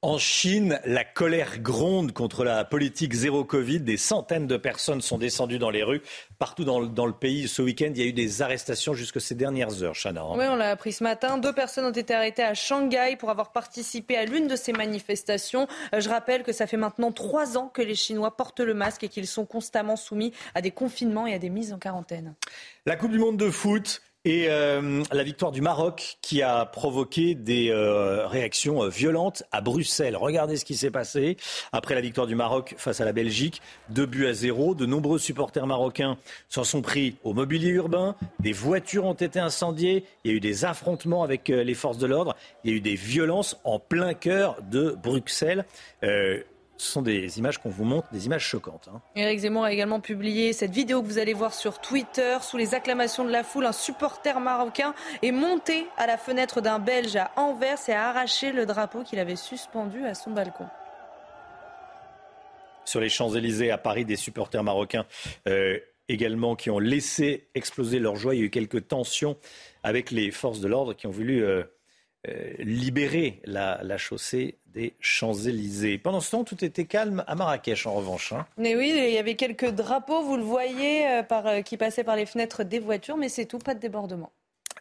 En 0.00 0.16
Chine, 0.16 0.78
la 0.84 1.02
colère 1.02 1.58
gronde 1.58 2.12
contre 2.12 2.44
la 2.44 2.64
politique 2.64 3.14
zéro 3.14 3.42
Covid. 3.42 3.80
Des 3.80 3.96
centaines 3.96 4.46
de 4.46 4.56
personnes 4.56 5.00
sont 5.00 5.18
descendues 5.18 5.58
dans 5.58 5.70
les 5.70 5.82
rues. 5.82 6.02
Partout 6.38 6.62
dans, 6.62 6.78
le 6.78 7.12
pays, 7.12 7.48
ce 7.48 7.62
week-end, 7.62 7.90
il 7.92 7.98
y 7.98 8.02
a 8.02 8.06
eu 8.06 8.12
des 8.12 8.40
arrestations 8.40 8.94
jusque 8.94 9.20
ces 9.20 9.34
dernières 9.34 9.82
heures, 9.82 9.96
Chana. 10.00 10.24
Oui, 10.36 10.44
on 10.48 10.54
l'a 10.54 10.70
appris 10.70 10.92
ce 10.92 11.02
matin. 11.02 11.36
Deux 11.38 11.52
personnes 11.52 11.84
ont 11.84 11.90
été 11.90 12.14
arrêtées 12.14 12.44
à 12.44 12.54
Shanghai 12.54 13.16
pour 13.18 13.30
avoir 13.30 13.50
participé 13.50 14.16
à 14.16 14.24
l'une 14.24 14.46
de 14.46 14.54
ces 14.54 14.72
manifestations. 14.72 15.66
Euh, 15.92 16.00
je 16.00 16.08
rappelle 16.08 16.44
que 16.44 16.52
ça 16.52 16.68
fait 16.68 16.76
maintenant 16.76 17.10
trois 17.10 17.58
ans 17.58 17.66
que 17.66 17.82
les 17.82 17.96
Chinois 17.96 18.36
portent 18.36 18.60
le 18.60 18.74
masque 18.74 19.02
et 19.02 19.08
qu'ils 19.08 19.26
sont 19.26 19.46
constamment 19.46 19.96
soumis 19.96 20.32
à 20.54 20.60
des 20.60 20.70
confinements 20.70 21.26
et 21.26 21.34
à 21.34 21.40
des 21.40 21.50
mises 21.50 21.72
en 21.72 21.78
quarantaine. 21.78 22.36
La 22.86 22.94
Coupe 22.94 23.10
du 23.10 23.18
Monde 23.18 23.36
de 23.36 23.50
foot, 23.50 24.00
et 24.28 24.50
euh, 24.50 25.02
la 25.10 25.22
victoire 25.22 25.52
du 25.52 25.62
Maroc 25.62 26.18
qui 26.20 26.42
a 26.42 26.66
provoqué 26.66 27.34
des 27.34 27.70
euh, 27.70 28.26
réactions 28.26 28.82
euh, 28.82 28.90
violentes 28.90 29.42
à 29.52 29.62
Bruxelles. 29.62 30.16
Regardez 30.16 30.58
ce 30.58 30.66
qui 30.66 30.74
s'est 30.74 30.90
passé 30.90 31.38
après 31.72 31.94
la 31.94 32.02
victoire 32.02 32.26
du 32.26 32.34
Maroc 32.34 32.74
face 32.76 33.00
à 33.00 33.06
la 33.06 33.14
Belgique. 33.14 33.62
Deux 33.88 34.04
buts 34.04 34.26
à 34.26 34.34
zéro. 34.34 34.74
De 34.74 34.84
nombreux 34.84 35.18
supporters 35.18 35.66
marocains 35.66 36.18
s'en 36.50 36.62
sont 36.62 36.82
pris 36.82 37.16
au 37.24 37.32
mobilier 37.32 37.70
urbain. 37.70 38.16
Des 38.38 38.52
voitures 38.52 39.06
ont 39.06 39.14
été 39.14 39.40
incendiées. 39.40 40.04
Il 40.24 40.30
y 40.30 40.34
a 40.34 40.36
eu 40.36 40.40
des 40.40 40.66
affrontements 40.66 41.22
avec 41.22 41.48
les 41.48 41.74
forces 41.74 41.96
de 41.96 42.06
l'ordre. 42.06 42.36
Il 42.64 42.70
y 42.70 42.74
a 42.74 42.76
eu 42.76 42.82
des 42.82 42.96
violences 42.96 43.58
en 43.64 43.78
plein 43.78 44.12
cœur 44.12 44.58
de 44.70 44.94
Bruxelles. 45.02 45.64
Ce 46.78 46.92
sont 46.92 47.02
des 47.02 47.38
images 47.38 47.58
qu'on 47.58 47.70
vous 47.70 47.84
montre, 47.84 48.06
des 48.12 48.26
images 48.26 48.46
choquantes. 48.46 48.88
Hein. 48.92 49.02
Éric 49.16 49.40
Zemmour 49.40 49.64
a 49.64 49.72
également 49.72 49.98
publié 49.98 50.52
cette 50.52 50.70
vidéo 50.70 51.02
que 51.02 51.08
vous 51.08 51.18
allez 51.18 51.34
voir 51.34 51.52
sur 51.52 51.80
Twitter. 51.80 52.38
Sous 52.40 52.56
les 52.56 52.72
acclamations 52.72 53.24
de 53.24 53.30
la 53.30 53.42
foule, 53.42 53.66
un 53.66 53.72
supporter 53.72 54.38
marocain 54.38 54.94
est 55.22 55.32
monté 55.32 55.86
à 55.96 56.06
la 56.06 56.16
fenêtre 56.16 56.60
d'un 56.60 56.78
Belge 56.78 57.16
à 57.16 57.32
Anvers 57.34 57.78
et 57.88 57.92
a 57.92 58.08
arraché 58.10 58.52
le 58.52 58.64
drapeau 58.64 59.02
qu'il 59.02 59.18
avait 59.18 59.34
suspendu 59.34 60.04
à 60.06 60.14
son 60.14 60.30
balcon. 60.30 60.66
Sur 62.84 63.00
les 63.00 63.08
Champs-Élysées 63.08 63.72
à 63.72 63.78
Paris, 63.78 64.04
des 64.04 64.16
supporters 64.16 64.62
marocains 64.62 65.04
euh, 65.48 65.78
également 66.08 66.54
qui 66.54 66.70
ont 66.70 66.78
laissé 66.78 67.48
exploser 67.56 67.98
leur 67.98 68.14
joie. 68.14 68.36
Il 68.36 68.38
y 68.38 68.42
a 68.42 68.46
eu 68.46 68.50
quelques 68.50 68.86
tensions 68.86 69.36
avec 69.82 70.12
les 70.12 70.30
forces 70.30 70.60
de 70.60 70.68
l'ordre 70.68 70.94
qui 70.94 71.08
ont 71.08 71.10
voulu 71.10 71.44
euh, 71.44 71.64
euh, 72.28 72.52
libérer 72.58 73.40
la, 73.44 73.96
chaussée 73.96 74.57
des 74.78 74.94
Champs-Élysées. 75.00 75.98
Pendant 75.98 76.20
ce 76.20 76.30
temps, 76.30 76.44
tout 76.44 76.64
était 76.64 76.84
calme 76.84 77.24
à 77.26 77.34
Marrakech, 77.34 77.84
en 77.88 77.94
revanche. 77.94 78.32
Hein. 78.32 78.46
Mais 78.56 78.76
oui, 78.76 78.92
il 78.96 79.12
y 79.12 79.18
avait 79.18 79.34
quelques 79.34 79.70
drapeaux, 79.70 80.22
vous 80.22 80.36
le 80.36 80.44
voyez, 80.44 81.04
euh, 81.08 81.22
euh, 81.32 81.62
qui 81.62 81.76
passaient 81.76 82.04
par 82.04 82.14
les 82.14 82.26
fenêtres 82.26 82.62
des 82.62 82.78
voitures, 82.78 83.16
mais 83.16 83.28
c'est 83.28 83.46
tout, 83.46 83.58
pas 83.58 83.74
de 83.74 83.80
débordement. 83.80 84.30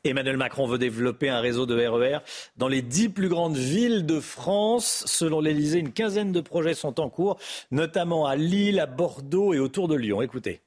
Emmanuel 0.03 0.37
Macron 0.37 0.67
veut 0.67 0.77
développer 0.77 1.29
un 1.29 1.39
réseau 1.39 1.65
de 1.65 1.75
RER 1.75 2.17
e 2.17 2.19
dans 2.57 2.67
les 2.67 2.83
dix 2.83 3.09
plus 3.09 3.27
grandes 3.27 3.57
villes 3.57 4.05
de 4.05 4.19
France. 4.19 5.03
Selon 5.07 5.41
l'Elysée, 5.41 5.79
une 5.79 5.91
quinzaine 5.91 6.31
de 6.31 6.41
projets 6.41 6.75
sont 6.75 6.99
en 6.99 7.09
cours, 7.09 7.39
notamment 7.71 8.27
à 8.27 8.35
Lille, 8.35 8.79
à 8.79 8.85
Bordeaux 8.85 9.55
et 9.55 9.59
autour 9.59 9.87
de 9.87 9.95
Lyon. 9.95 10.21
Écoutez. 10.21 10.61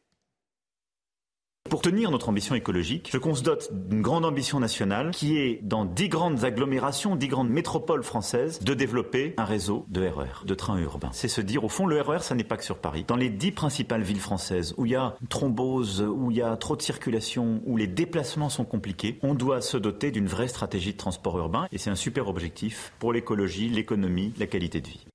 Pour 1.71 1.83
tenir 1.83 2.11
notre 2.11 2.29
ambition 2.29 2.57
écologique, 2.57 3.11
je 3.13 3.19
qu'on 3.19 3.37
se 3.37 3.45
dote 3.45 3.71
d'une 3.73 4.03
grande 4.03 4.25
ambition 4.25 4.59
nationale 4.59 5.13
qui 5.13 5.39
est, 5.39 5.61
dans 5.63 5.85
dix 5.85 6.09
grandes 6.09 6.43
agglomérations, 6.43 7.15
dix 7.15 7.29
grandes 7.29 7.49
métropoles 7.49 8.03
françaises, 8.03 8.59
de 8.59 8.75
développer 8.75 9.35
un 9.37 9.45
réseau 9.45 9.87
de 9.89 10.05
RER, 10.05 10.43
e 10.43 10.47
de 10.47 10.55
trains 10.55 10.79
urbains. 10.79 11.11
C'est 11.13 11.29
se 11.29 11.41
dire, 11.41 11.63
au 11.63 11.69
fond, 11.69 11.87
le 11.87 12.01
RER, 12.01 12.17
e 12.17 12.23
ça 12.23 12.35
n'est 12.35 12.43
pas 12.43 12.57
que 12.57 12.65
sur 12.65 12.79
Paris. 12.79 13.05
Dans 13.07 13.15
les 13.15 13.31
dix 13.31 13.53
principales 13.53 14.03
villes 14.03 14.19
françaises 14.19 14.75
où 14.79 14.87
il 14.87 14.93
y 14.93 14.97
a 14.97 15.15
thrombose, 15.29 16.03
où 16.03 16.33
il 16.33 16.39
y 16.39 16.43
a 16.43 16.57
trop 16.57 16.75
de 16.75 16.83
circulation, 16.83 17.63
où 17.65 17.77
les 17.77 17.87
déplacements 17.87 18.49
sont 18.49 18.65
compliqués, 18.65 19.21
on 19.23 19.35
doit 19.35 19.61
se 19.61 19.77
doter 19.77 20.11
d'une 20.11 20.27
vraie 20.27 20.49
stratégie 20.49 20.93
de 20.95 20.99
transport 20.99 21.39
urbain. 21.39 21.69
Et 21.71 21.79
c'est 21.79 21.91
un 21.91 21.95
super 21.95 22.27
objectif 22.27 22.93
pour 22.99 23.13
l'écologie, 23.13 23.69
l'économie, 23.69 24.35
la 24.41 24.49
qualité 24.49 24.81
de 24.81 24.89
vie. 24.89 25.07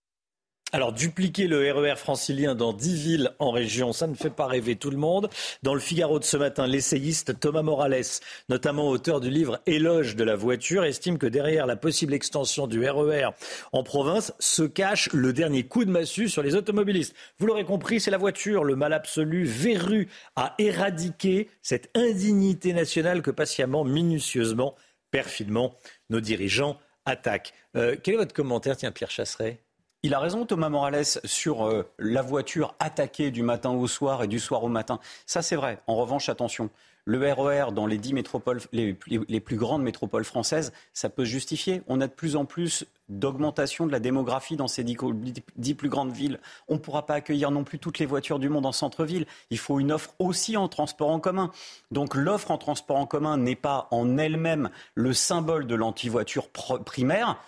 Alors, 0.76 0.92
dupliquer 0.92 1.48
le 1.48 1.72
RER 1.72 1.94
e 1.94 1.96
francilien 1.96 2.54
dans 2.54 2.74
10 2.74 2.96
villes 3.02 3.32
en 3.40 3.50
région, 3.50 3.94
ça 3.94 4.08
ne 4.08 4.14
fait 4.14 4.30
pas 4.30 4.46
rêver 4.46 4.76
tout 4.76 4.90
le 4.90 4.98
monde. 4.98 5.30
Dans 5.64 5.74
le 5.74 5.80
Figaro 5.80 6.20
de 6.20 6.26
ce 6.26 6.36
matin, 6.36 6.68
l'essayiste 6.68 7.40
Thomas 7.40 7.62
Morales, 7.62 8.20
notamment 8.50 8.90
auteur 8.90 9.22
du 9.22 9.30
livre 9.30 9.62
Éloge 9.68 10.18
de 10.18 10.26
la 10.26 10.36
voiture, 10.36 10.84
estime 10.84 11.18
que 11.18 11.28
derrière 11.28 11.66
la 11.66 11.78
possible 11.78 12.14
extension 12.14 12.68
du 12.68 12.86
RER 12.86 13.22
e 13.22 13.32
en 13.72 13.84
province 13.84 14.34
se 14.40 14.64
cache 14.64 15.10
le 15.14 15.32
dernier 15.32 15.64
coup 15.64 15.86
de 15.86 15.92
massue 15.92 16.28
sur 16.28 16.44
les 16.44 16.56
automobilistes. 16.56 17.16
Vous 17.40 17.48
l'aurez 17.48 17.64
compris, 17.64 18.02
c'est 18.02 18.12
la 18.12 18.18
voiture, 18.18 18.66
le 18.66 18.76
mal 18.76 18.92
absolu, 18.92 19.46
verru 19.46 20.10
à 20.36 20.56
éradiquer 20.58 21.50
cette 21.62 21.90
indignité 21.96 22.74
nationale 22.74 23.22
que 23.22 23.32
patiemment, 23.32 23.86
minutieusement, 23.86 24.76
perfidement, 25.10 25.74
nos 26.10 26.20
dirigeants 26.20 26.78
attaquent. 27.06 27.54
Euh, 27.78 27.96
quel 28.04 28.16
est 28.16 28.18
votre 28.18 28.34
commentaire, 28.34 28.76
tiens, 28.76 28.92
Pierre 28.92 29.10
Chasseret? 29.12 29.65
Il 30.06 30.14
a 30.14 30.20
raison, 30.20 30.46
Thomas 30.46 30.70
Morales, 30.70 31.04
sur 31.24 31.66
euh, 31.66 31.92
la 31.98 32.22
voiture 32.22 32.76
attaquée 32.78 33.32
du 33.32 33.42
matin 33.42 33.72
au 33.72 33.88
soir 33.88 34.22
et 34.22 34.28
du 34.28 34.40
soir 34.40 34.64
au 34.64 34.68
matin. 34.68 35.00
Ça, 35.26 35.42
c'est 35.42 35.56
vrai. 35.56 35.80
En 35.88 35.96
revanche, 35.96 36.30
attention. 36.30 36.70
Le 37.06 37.18
RER 37.34 37.70
e 37.70 37.72
dans 37.72 37.88
les 37.88 37.98
dix 37.98 38.14
métropoles, 38.14 38.62
les, 38.72 38.94
plus 38.94 39.58
grandes 39.58 39.82
métropoles 39.82 40.24
françaises, 40.24 40.74
ça 40.94 41.10
peut 41.10 41.26
se 41.26 41.32
justifier. 41.32 41.82
On 41.88 42.02
a 42.02 42.08
de 42.08 42.12
plus 42.12 42.36
en 42.36 42.46
plus 42.46 42.86
d'augmentation 43.10 43.88
de 43.88 43.92
la 43.92 44.00
démographie 44.00 44.58
dans 44.58 44.68
ces 44.68 44.84
dix, 44.84 45.74
plus 45.74 45.90
grandes 45.90 46.12
villes. 46.12 46.40
On 46.68 46.76
ne 46.76 46.80
pourra 46.80 47.08
pas 47.08 47.16
accueillir 47.16 47.50
non 47.50 47.64
plus 47.64 47.80
toutes 47.80 47.98
les 47.98 48.06
voitures 48.06 48.38
du 48.38 48.50
monde 48.50 48.68
en 48.68 48.72
centre-ville. 48.72 49.26
Il 49.50 49.58
faut 49.58 49.80
une 49.80 49.92
offre 49.92 50.14
aussi 50.20 50.56
en 50.56 50.68
transport 50.68 51.10
en 51.10 51.20
commun. 51.20 51.50
Donc 51.90 52.14
l'offre 52.14 52.52
en 52.52 52.60
transport 52.60 52.98
en 52.98 53.08
commun 53.08 53.38
n'est 53.38 53.56
pas 53.56 53.88
en 53.90 54.20
elle-même 54.20 54.70
le 54.94 55.14
symbole 55.14 55.66
de 55.66 55.74
l'anti-voiture 55.74 56.50
primaire, 56.50 57.40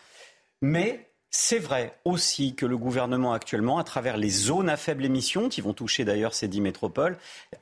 mais 0.62 1.07
c'est 1.40 1.60
vrai 1.60 1.94
aussi 2.04 2.56
que 2.56 2.66
le 2.66 2.80
gouvernement 2.80 3.32
actuellement, 3.32 3.78
à 3.78 3.84
travers 3.84 4.18
les 4.18 4.32
zones 4.32 4.70
à 4.70 4.76
faible 4.76 5.06
émission, 5.06 5.50
qui 5.50 5.62
vont 5.62 5.72
toucher 5.72 6.04
d'ailleurs 6.04 6.34
ces 6.34 6.48
dix 6.48 6.62
métropoles, 6.62 7.16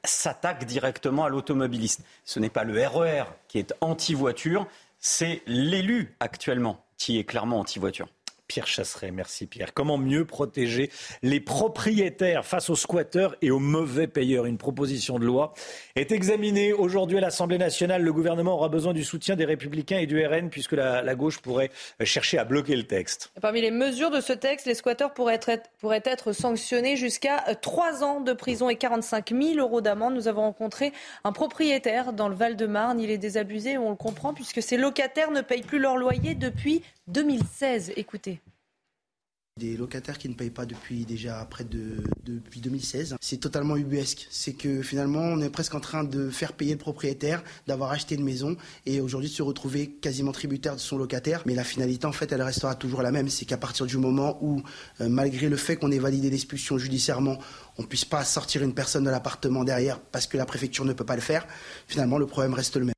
s'attaque 0.05 0.63
directement 0.63 1.25
à 1.25 1.29
l'automobiliste. 1.29 2.01
Ce 2.23 2.39
n'est 2.39 2.49
pas 2.49 2.63
le 2.63 2.87
RER 2.87 3.23
e 3.23 3.25
qui 3.49 3.59
est 3.59 3.73
anti-voiture, 3.81 4.65
c'est 4.97 5.41
l'élu 5.45 6.15
actuellement 6.21 6.85
qui 6.95 7.19
est 7.19 7.25
clairement 7.25 7.59
anti-voiture. 7.59 8.07
Pierre 8.47 8.67
Chasseret, 8.67 9.11
merci 9.11 9.47
Pierre. 9.47 9.73
Comment 9.73 9.97
mieux 9.97 10.25
protéger 10.25 10.91
les 11.23 11.39
propriétaires 11.39 12.45
face 12.45 12.69
aux 12.69 12.75
squatteurs 12.75 13.35
et 13.41 13.49
aux 13.51 13.59
mauvais 13.59 14.07
payeurs? 14.07 14.45
Une 14.45 14.57
proposition 14.57 15.17
de 15.17 15.25
loi 15.25 15.53
est 15.95 16.11
examinée 16.11 16.71
aujourd'hui 16.71 17.17
à 17.17 17.21
l'Assemblée 17.21 17.57
nationale. 17.57 18.03
Le 18.03 18.13
gouvernement 18.13 18.53
aura 18.53 18.69
besoin 18.69 18.93
du 18.93 19.03
soutien 19.03 19.35
des 19.35 19.45
Républicains 19.45 19.97
et 19.97 20.05
du 20.05 20.23
RN 20.23 20.49
puisque 20.49 20.73
la, 20.73 21.15
gauche 21.15 21.39
pourrait 21.39 21.71
chercher 22.03 22.37
à 22.37 22.43
bloquer 22.43 22.75
le 22.75 22.83
texte. 22.83 23.31
parmi 23.41 23.61
les 23.61 23.71
mesures 23.71 24.11
de 24.11 24.21
ce 24.21 24.33
texte, 24.33 24.67
les 24.67 24.75
squatteurs 24.75 25.13
pourraient 25.13 25.39
être, 25.47 25.69
pourraient 25.79 26.03
être 26.05 26.31
sanctionnés 26.33 26.97
jusqu'à 26.97 27.37
3 27.61 28.03
ans 28.03 28.21
de 28.21 28.33
prison 28.33 28.69
et 28.69 28.75
45 28.75 29.31
000 29.31 29.59
euros 29.59 29.81
d'amende. 29.81 30.13
Nous 30.13 30.27
avons 30.27 30.41
rencontré 30.41 30.93
un 31.23 31.31
propriétaire 31.31 32.13
dans 32.13 32.29
le 32.29 32.35
Val-de-Marne. 32.35 32.99
Il 32.99 33.09
est 33.09 33.17
désabusé, 33.17 33.77
on 33.77 33.89
le 33.89 33.95
comprend, 33.95 34.33
puisque 34.33 34.61
ses 34.61 34.77
locataires 34.77 35.31
ne 35.31 35.41
payent 35.41 35.63
plus 35.63 35.79
leur 35.79 35.97
loyer 35.97 36.35
depuis 36.35 36.83
2016. 37.07 37.93
Écoutez. 37.97 38.41
Des 39.57 39.77
locataires 39.77 40.17
qui 40.17 40.27
ne 40.27 40.33
payent 40.33 40.49
pas 40.49 40.65
depuis 40.65 41.05
déjà 41.05 41.45
près 41.45 41.63
de 41.63 42.03
depuis 42.25 42.59
2016. 42.59 43.15
C'est 43.21 43.37
totalement 43.37 43.77
ubuesque. 43.77 44.27
C'est 44.29 44.51
que 44.51 44.81
finalement, 44.81 45.21
on 45.21 45.39
est 45.39 45.49
presque 45.49 45.75
en 45.75 45.79
train 45.79 46.03
de 46.03 46.29
faire 46.29 46.51
payer 46.51 46.73
le 46.73 46.77
propriétaire 46.77 47.41
d'avoir 47.65 47.91
acheté 47.91 48.15
une 48.15 48.25
maison 48.25 48.57
et 48.85 48.99
aujourd'hui 48.99 49.29
de 49.29 49.33
se 49.33 49.43
retrouver 49.43 49.91
quasiment 49.91 50.33
tributaire 50.33 50.75
de 50.75 50.81
son 50.81 50.97
locataire. 50.97 51.41
Mais 51.45 51.55
la 51.55 51.63
finalité, 51.63 52.05
en 52.05 52.11
fait, 52.11 52.33
elle 52.33 52.41
restera 52.41 52.75
toujours 52.75 53.01
la 53.01 53.11
même. 53.11 53.29
C'est 53.29 53.45
qu'à 53.45 53.57
partir 53.57 53.85
du 53.85 53.97
moment 53.97 54.37
où, 54.41 54.61
euh, 54.99 55.07
malgré 55.07 55.47
le 55.47 55.55
fait 55.55 55.77
qu'on 55.77 55.91
ait 55.91 55.99
validé 55.99 56.29
l'expulsion 56.29 56.77
judiciairement, 56.77 57.37
on 57.77 57.83
ne 57.83 57.87
puisse 57.87 58.03
pas 58.03 58.25
sortir 58.25 58.61
une 58.61 58.73
personne 58.73 59.05
de 59.05 59.09
l'appartement 59.09 59.63
derrière 59.63 60.01
parce 60.01 60.27
que 60.27 60.35
la 60.35 60.45
préfecture 60.45 60.83
ne 60.83 60.91
peut 60.91 61.05
pas 61.05 61.15
le 61.15 61.21
faire, 61.21 61.47
finalement, 61.87 62.17
le 62.17 62.25
problème 62.25 62.55
reste 62.55 62.75
le 62.75 62.85
même. 62.85 62.94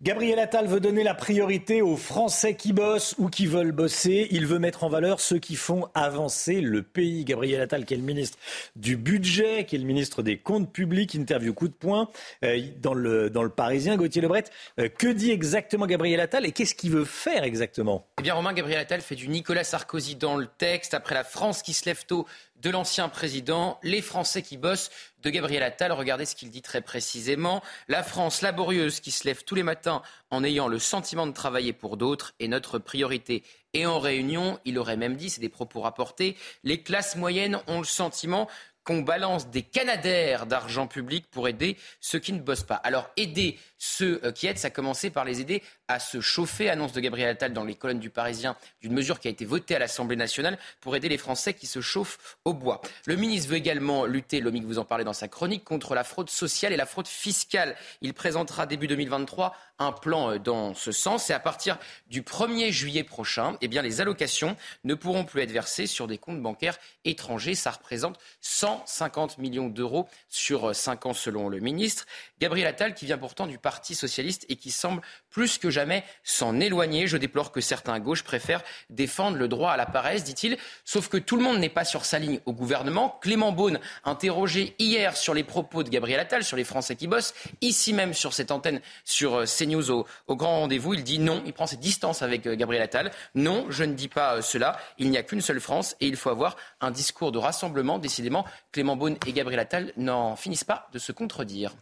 Gabriel 0.00 0.38
Attal 0.38 0.68
veut 0.68 0.78
donner 0.78 1.02
la 1.02 1.14
priorité 1.14 1.82
aux 1.82 1.96
Français 1.96 2.54
qui 2.54 2.72
bossent 2.72 3.16
ou 3.18 3.28
qui 3.28 3.46
veulent 3.46 3.72
bosser. 3.72 4.28
Il 4.30 4.46
veut 4.46 4.60
mettre 4.60 4.84
en 4.84 4.88
valeur 4.88 5.18
ceux 5.18 5.40
qui 5.40 5.56
font 5.56 5.88
avancer 5.92 6.60
le 6.60 6.84
pays. 6.84 7.24
Gabriel 7.24 7.60
Attal, 7.60 7.84
qui 7.84 7.94
est 7.94 7.96
le 7.96 8.04
ministre 8.04 8.38
du 8.76 8.96
Budget, 8.96 9.64
qui 9.64 9.74
est 9.74 9.78
le 9.80 9.84
ministre 9.84 10.22
des 10.22 10.38
Comptes 10.38 10.72
Publics, 10.72 11.16
interview 11.16 11.52
coup 11.52 11.66
de 11.66 11.74
poing 11.74 12.08
euh, 12.44 12.60
dans, 12.80 12.94
le, 12.94 13.48
Parisien. 13.48 13.96
Gauthier 13.96 14.22
Lebret, 14.22 14.44
euh, 14.78 14.88
que 14.88 15.08
dit 15.08 15.32
exactement 15.32 15.88
Gabriel 15.88 16.20
Attal 16.20 16.46
et 16.46 16.52
qu'est-ce 16.52 16.76
qu'il 16.76 16.92
veut 16.92 17.04
faire 17.04 17.42
exactement? 17.42 18.06
Eh 18.20 18.22
bien, 18.22 18.34
Romain 18.34 18.52
Gabriel 18.52 18.78
Attal 18.78 19.00
fait 19.00 19.16
du 19.16 19.26
Nicolas 19.26 19.64
Sarkozy 19.64 20.14
dans 20.14 20.36
le 20.36 20.46
texte. 20.46 20.94
Après 20.94 21.16
la 21.16 21.24
France 21.24 21.60
qui 21.60 21.74
se 21.74 21.86
lève 21.86 22.04
tôt, 22.06 22.24
de 22.62 22.70
l'ancien 22.70 23.08
président, 23.08 23.78
les 23.82 24.02
Français 24.02 24.42
qui 24.42 24.56
bossent 24.56 24.90
de 25.22 25.30
Gabriel 25.30 25.62
Attal. 25.62 25.92
Regardez 25.92 26.26
ce 26.26 26.34
qu'il 26.34 26.50
dit 26.50 26.62
très 26.62 26.80
précisément. 26.80 27.62
La 27.88 28.02
France 28.02 28.42
laborieuse 28.42 29.00
qui 29.00 29.10
se 29.10 29.24
lève 29.24 29.44
tous 29.44 29.54
les 29.54 29.62
matins 29.62 30.02
en 30.30 30.44
ayant 30.44 30.68
le 30.68 30.78
sentiment 30.78 31.26
de 31.26 31.32
travailler 31.32 31.72
pour 31.72 31.96
d'autres 31.96 32.34
est 32.40 32.48
notre 32.48 32.78
priorité. 32.78 33.42
Et 33.74 33.86
en 33.86 33.98
réunion, 33.98 34.58
il 34.64 34.78
aurait 34.78 34.96
même 34.96 35.16
dit, 35.16 35.28
c'est 35.28 35.40
des 35.40 35.48
propos 35.48 35.80
rapportés, 35.80 36.36
les 36.64 36.82
classes 36.82 37.16
moyennes 37.16 37.60
ont 37.66 37.78
le 37.78 37.84
sentiment 37.84 38.48
qu'on 38.88 39.02
balance 39.02 39.50
des 39.50 39.60
canadaires 39.60 40.46
d'argent 40.46 40.86
public 40.86 41.26
pour 41.30 41.46
aider 41.46 41.76
ceux 42.00 42.18
qui 42.18 42.32
ne 42.32 42.40
bossent 42.40 42.62
pas. 42.62 42.76
Alors 42.76 43.10
aider 43.18 43.58
ceux 43.76 44.18
euh, 44.24 44.32
qui 44.32 44.46
aident, 44.46 44.56
ça 44.56 44.68
a 44.68 44.70
commencé 44.70 45.10
par 45.10 45.26
les 45.26 45.42
aider 45.42 45.62
à 45.88 46.00
se 46.00 46.22
chauffer, 46.22 46.70
annonce 46.70 46.92
de 46.92 47.00
Gabriel 47.00 47.28
Attal 47.28 47.52
dans 47.52 47.64
les 47.64 47.74
colonnes 47.74 47.98
du 47.98 48.08
Parisien, 48.08 48.56
d'une 48.80 48.94
mesure 48.94 49.20
qui 49.20 49.28
a 49.28 49.30
été 49.30 49.44
votée 49.44 49.76
à 49.76 49.78
l'Assemblée 49.78 50.16
nationale 50.16 50.58
pour 50.80 50.96
aider 50.96 51.10
les 51.10 51.18
Français 51.18 51.52
qui 51.52 51.66
se 51.66 51.82
chauffent 51.82 52.38
au 52.46 52.54
bois. 52.54 52.80
Le 53.04 53.16
ministre 53.16 53.50
veut 53.50 53.56
également 53.56 54.06
lutter, 54.06 54.40
Lomique 54.40 54.64
vous 54.64 54.78
en 54.78 54.86
parlait 54.86 55.04
dans 55.04 55.12
sa 55.12 55.28
chronique, 55.28 55.64
contre 55.64 55.94
la 55.94 56.02
fraude 56.02 56.30
sociale 56.30 56.72
et 56.72 56.78
la 56.78 56.86
fraude 56.86 57.08
fiscale. 57.08 57.76
Il 58.00 58.14
présentera 58.14 58.64
début 58.64 58.86
2023 58.86 59.54
un 59.78 59.92
plan 59.92 60.32
euh, 60.32 60.38
dans 60.38 60.74
ce 60.74 60.92
sens 60.92 61.30
et 61.30 61.32
à 61.32 61.40
partir 61.40 61.78
du 62.08 62.22
1er 62.22 62.70
juillet 62.70 63.04
prochain, 63.04 63.56
eh 63.60 63.68
les 63.68 64.00
allocations 64.00 64.56
ne 64.84 64.94
pourront 64.94 65.24
plus 65.24 65.42
être 65.42 65.52
versées 65.52 65.86
sur 65.86 66.06
des 66.06 66.18
comptes 66.18 66.42
bancaires 66.42 66.78
étrangers. 67.04 67.54
Ça 67.54 67.70
représente 67.70 68.18
150 68.40 69.38
millions 69.38 69.68
d'euros 69.68 70.08
sur 70.28 70.74
5 70.74 71.06
euh, 71.06 71.08
ans 71.10 71.14
selon 71.14 71.48
le 71.48 71.60
ministre. 71.60 72.06
Gabriel 72.40 72.66
Attal 72.66 72.94
qui 72.94 73.06
vient 73.06 73.18
pourtant 73.18 73.46
du 73.46 73.58
Parti 73.58 73.94
socialiste 73.94 74.46
et 74.48 74.56
qui 74.56 74.70
semble 74.70 75.02
plus 75.30 75.58
que 75.58 75.70
jamais 75.70 76.04
s'en 76.24 76.60
éloigner. 76.60 77.06
Je 77.06 77.16
déplore 77.16 77.52
que 77.52 77.60
certains 77.60 77.94
à 77.94 78.00
gauche 78.00 78.22
préfèrent 78.22 78.62
défendre 78.90 79.36
le 79.36 79.48
droit 79.48 79.72
à 79.72 79.76
la 79.76 79.86
paresse, 79.86 80.24
dit-il. 80.24 80.56
Sauf 80.84 81.08
que 81.08 81.16
tout 81.16 81.36
le 81.36 81.42
monde 81.42 81.58
n'est 81.58 81.68
pas 81.68 81.84
sur 81.84 82.04
sa 82.04 82.18
ligne 82.18 82.40
au 82.46 82.52
gouvernement. 82.52 83.18
Clément 83.20 83.52
Beaune, 83.52 83.80
interrogé 84.04 84.74
hier 84.78 85.16
sur 85.16 85.34
les 85.34 85.44
propos 85.44 85.82
de 85.82 85.88
Gabriel 85.88 86.20
Attal, 86.20 86.44
sur 86.44 86.56
les 86.56 86.64
Français 86.64 86.96
qui 86.96 87.06
bossent, 87.06 87.34
ici 87.60 87.92
même 87.92 88.14
sur 88.14 88.32
cette 88.32 88.50
antenne, 88.50 88.80
sur 89.04 89.34
euh, 89.36 89.44
CNews 89.44 89.90
au, 89.90 90.06
grand 90.36 90.60
rendez-vous, 90.60 90.94
il 90.94 91.04
dit 91.04 91.18
non, 91.18 91.42
il 91.46 91.52
prend 91.52 91.66
ses 91.66 91.76
distances 91.76 92.22
avec 92.22 92.46
euh, 92.46 92.56
Gabriel 92.56 92.82
Attal. 92.82 93.10
Non, 93.34 93.66
je 93.70 93.84
ne 93.84 93.94
dis 93.94 94.08
pas 94.08 94.36
euh, 94.36 94.42
cela. 94.42 94.78
Il 94.98 95.10
n'y 95.10 95.18
a 95.18 95.22
qu'une 95.22 95.40
seule 95.40 95.60
France 95.60 95.96
et 96.00 96.06
il 96.06 96.16
faut 96.16 96.30
avoir 96.30 96.56
un 96.80 96.90
discours 96.90 97.32
de 97.32 97.38
rassemblement. 97.38 97.98
Décidément, 97.98 98.44
Clément 98.72 98.96
Beaune 98.96 99.16
et 99.26 99.32
Gabriel 99.32 99.60
Attal 99.60 99.92
n'en 99.96 100.36
finissent 100.36 100.64
pas 100.64 100.88
de 100.92 100.98
se 100.98 101.12
contredire. 101.12 101.74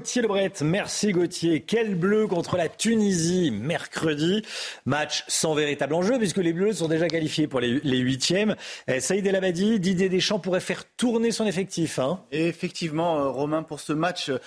Gauthier 0.00 0.22
Lebret, 0.22 0.52
merci 0.62 1.12
Gauthier. 1.12 1.60
Quel 1.60 1.94
bleu 1.94 2.26
contre 2.26 2.56
la 2.56 2.70
Tunisie 2.70 3.50
mercredi. 3.50 4.40
Match 4.86 5.24
sans 5.28 5.52
véritable 5.52 5.92
enjeu 5.92 6.16
puisque 6.16 6.38
les 6.38 6.54
Bleus 6.54 6.72
sont 6.72 6.88
déjà 6.88 7.06
qualifiés 7.06 7.46
pour 7.46 7.60
les, 7.60 7.98
huitièmes. 7.98 8.56
Eh, 8.88 9.00
Saïd 9.00 9.26
El 9.26 9.36
Abadi, 9.36 9.78
Didier 9.78 10.08
Deschamps 10.08 10.38
pourrait 10.38 10.60
faire 10.60 10.84
tourner 10.96 11.32
son 11.32 11.44
effectif. 11.44 11.98
Hein. 11.98 12.24
Et 12.32 12.46
effectivement, 12.48 13.18
euh, 13.18 13.28
Romain, 13.28 13.62
pour 13.62 13.78
ce 13.78 13.92
match, 13.92 14.30
euh, 14.30 14.38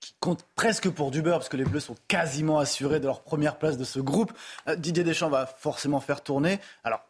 qui 0.00 0.14
compte 0.18 0.46
presque 0.56 0.88
pour 0.88 1.10
du 1.10 1.20
beurre, 1.20 1.40
parce 1.40 1.50
que 1.50 1.58
les 1.58 1.66
Bleus 1.66 1.80
sont 1.80 1.96
quasiment 2.08 2.58
assurés 2.58 2.98
de 2.98 3.04
leur 3.04 3.22
première 3.22 3.58
place 3.58 3.76
de 3.76 3.84
ce 3.84 4.00
groupe. 4.00 4.32
Euh, 4.66 4.76
Didier 4.76 5.04
Deschamps 5.04 5.28
va 5.28 5.44
forcément 5.44 6.00
faire 6.00 6.22
tourner. 6.22 6.58
Alors, 6.84 7.04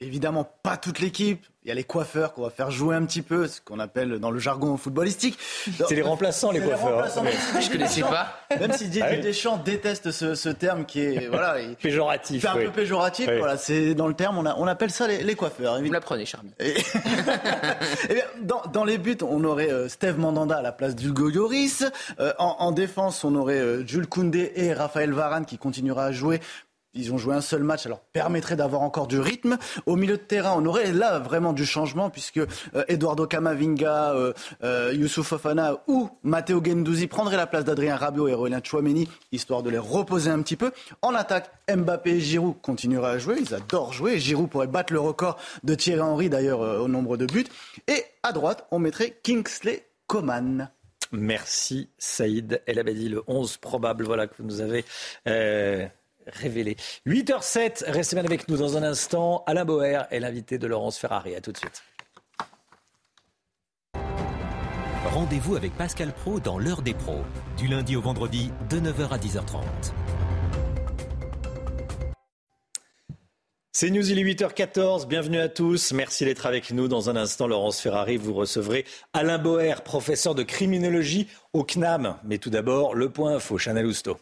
évidemment, 0.00 0.50
pas 0.62 0.76
toute 0.76 0.98
l'équipe. 1.00 1.44
Il 1.62 1.68
y 1.68 1.70
a 1.70 1.74
les 1.74 1.84
coiffeurs 1.84 2.32
qu'on 2.32 2.40
va 2.44 2.48
faire 2.50 2.70
jouer 2.70 2.96
un 2.96 3.04
petit 3.04 3.20
peu, 3.20 3.46
ce 3.46 3.60
qu'on 3.60 3.78
appelle 3.80 4.18
dans 4.18 4.30
le 4.30 4.38
jargon 4.38 4.78
footballistique. 4.78 5.38
C'est 5.86 5.94
les 5.94 6.00
remplaçants, 6.00 6.52
les 6.52 6.60
coiffeurs. 6.60 6.88
Les 6.88 6.94
remplaçants, 6.94 7.24
Je 7.60 7.70
connaissais 7.70 8.00
pas. 8.00 8.28
Même 8.58 8.72
si 8.72 8.84
Didier 8.84 9.02
Ah 9.04 9.10
oui. 9.10 9.20
Deschamps 9.20 9.58
déteste 9.58 10.10
ce, 10.10 10.34
ce 10.34 10.48
terme 10.48 10.86
qui 10.86 11.00
est 11.00 11.28
voilà, 11.28 11.60
il- 11.60 11.76
Péjoratif. 11.82 12.40
c'est 12.40 12.48
un 12.48 12.56
oui. 12.56 12.64
peu 12.64 12.70
péjoratif. 12.72 13.28
Oui. 13.30 13.36
Voilà, 13.38 13.58
c'est 13.58 13.94
dans 13.94 14.06
le 14.08 14.14
terme, 14.14 14.38
on, 14.38 14.46
a- 14.46 14.54
on 14.56 14.66
appelle 14.66 14.90
ça 14.90 15.06
les, 15.06 15.22
les 15.22 15.34
coiffeurs. 15.34 15.78
Vous 15.82 15.92
l'apprenez, 15.92 16.24
Charmy. 16.24 16.50
Eh 18.08 18.14
bien, 18.14 18.24
dans, 18.42 18.62
dans 18.72 18.84
les 18.84 18.96
buts, 18.96 19.18
on 19.22 19.44
aurait 19.44 19.70
euh, 19.70 19.88
Steve 19.88 20.18
Mandanda 20.18 20.56
à 20.56 20.62
la 20.62 20.72
place 20.72 20.96
d'Hugo 20.96 21.28
Lloris. 21.28 21.84
Euh, 22.20 22.32
en, 22.38 22.56
en 22.58 22.72
défense, 22.72 23.22
on 23.22 23.34
aurait 23.34 23.58
euh, 23.58 23.86
Jules 23.86 24.06
Koundé 24.06 24.52
et 24.56 24.72
Raphaël 24.72 25.12
Varane 25.12 25.44
qui 25.44 25.58
continuera 25.58 26.06
à 26.06 26.12
jouer. 26.12 26.40
Ils 26.92 27.12
ont 27.12 27.18
joué 27.18 27.34
un 27.34 27.40
seul 27.40 27.62
match, 27.62 27.86
alors 27.86 28.00
permettrait 28.00 28.56
d'avoir 28.56 28.82
encore 28.82 29.06
du 29.06 29.20
rythme. 29.20 29.58
Au 29.86 29.94
milieu 29.94 30.16
de 30.16 30.22
terrain, 30.22 30.54
on 30.56 30.66
aurait 30.66 30.92
là 30.92 31.20
vraiment 31.20 31.52
du 31.52 31.64
changement 31.64 32.10
puisque 32.10 32.38
euh, 32.38 32.84
Eduardo 32.88 33.26
Camavinga, 33.26 34.12
euh, 34.14 34.32
euh, 34.64 34.92
Youssouf 34.92 35.28
Fofana 35.28 35.76
ou 35.86 36.10
Matteo 36.24 36.60
Gendouzi 36.64 37.06
prendraient 37.06 37.36
la 37.36 37.46
place 37.46 37.64
d'Adrien 37.64 37.96
Rabiot 37.96 38.26
et 38.26 38.34
Aurélien 38.34 38.60
Chouameni, 38.62 39.08
histoire 39.30 39.62
de 39.62 39.70
les 39.70 39.78
reposer 39.78 40.30
un 40.30 40.42
petit 40.42 40.56
peu. 40.56 40.72
En 41.02 41.14
attaque, 41.14 41.50
Mbappé 41.68 42.10
et 42.10 42.20
Giroud 42.20 42.60
continueraient 42.60 43.12
à 43.12 43.18
jouer. 43.18 43.36
Ils 43.40 43.54
adorent 43.54 43.92
jouer. 43.92 44.18
Giroud 44.18 44.50
pourrait 44.50 44.66
battre 44.66 44.92
le 44.92 45.00
record 45.00 45.36
de 45.62 45.74
Thierry 45.74 46.00
Henry 46.00 46.28
d'ailleurs 46.28 46.62
euh, 46.62 46.78
au 46.80 46.88
nombre 46.88 47.16
de 47.16 47.26
buts. 47.26 47.46
Et 47.86 48.04
à 48.22 48.32
droite, 48.32 48.66
on 48.70 48.80
mettrait 48.80 49.18
Kingsley 49.22 49.86
Coman. 50.06 50.70
Merci 51.12 51.88
Saïd 51.98 52.62
El 52.66 52.78
Abadi, 52.78 53.08
le 53.08 53.22
11 53.26 53.56
probable 53.56 54.04
voilà, 54.04 54.26
que 54.26 54.34
vous 54.38 54.44
nous 54.44 54.60
avez 54.60 54.84
révélé. 56.32 56.76
8h07, 57.06 57.84
restez 57.90 58.16
bien 58.16 58.24
avec 58.24 58.48
nous 58.48 58.56
dans 58.56 58.76
un 58.76 58.82
instant. 58.82 59.44
Alain 59.46 59.64
Boer 59.64 60.02
est 60.10 60.20
l'invité 60.20 60.58
de 60.58 60.66
Laurence 60.66 60.98
Ferrari. 60.98 61.34
À 61.34 61.40
tout 61.40 61.52
de 61.52 61.58
suite. 61.58 61.82
Rendez-vous 65.04 65.56
avec 65.56 65.76
Pascal 65.76 66.12
Pro 66.12 66.40
dans 66.40 66.58
l'heure 66.58 66.82
des 66.82 66.94
pros, 66.94 67.22
du 67.56 67.66
lundi 67.66 67.96
au 67.96 68.00
vendredi 68.00 68.52
de 68.68 68.78
9h 68.78 69.08
à 69.10 69.18
10h30. 69.18 69.64
C'est 73.72 73.88
News, 73.90 74.10
il 74.10 74.18
est 74.18 74.24
8h14. 74.24 75.06
Bienvenue 75.06 75.38
à 75.38 75.48
tous. 75.48 75.92
Merci 75.92 76.26
d'être 76.26 76.44
avec 76.44 76.70
nous. 76.70 76.86
Dans 76.86 77.08
un 77.08 77.16
instant, 77.16 77.46
Laurence 77.46 77.80
Ferrari, 77.80 78.18
vous 78.18 78.34
recevrez 78.34 78.84
Alain 79.12 79.38
Boer, 79.38 79.82
professeur 79.82 80.34
de 80.34 80.42
criminologie 80.42 81.28
au 81.54 81.64
CNAM. 81.64 82.16
Mais 82.24 82.38
tout 82.38 82.50
d'abord, 82.50 82.94
le 82.94 83.10
point 83.10 83.36
info, 83.36 83.58
Chanel 83.58 83.86
Housteau. 83.86 84.18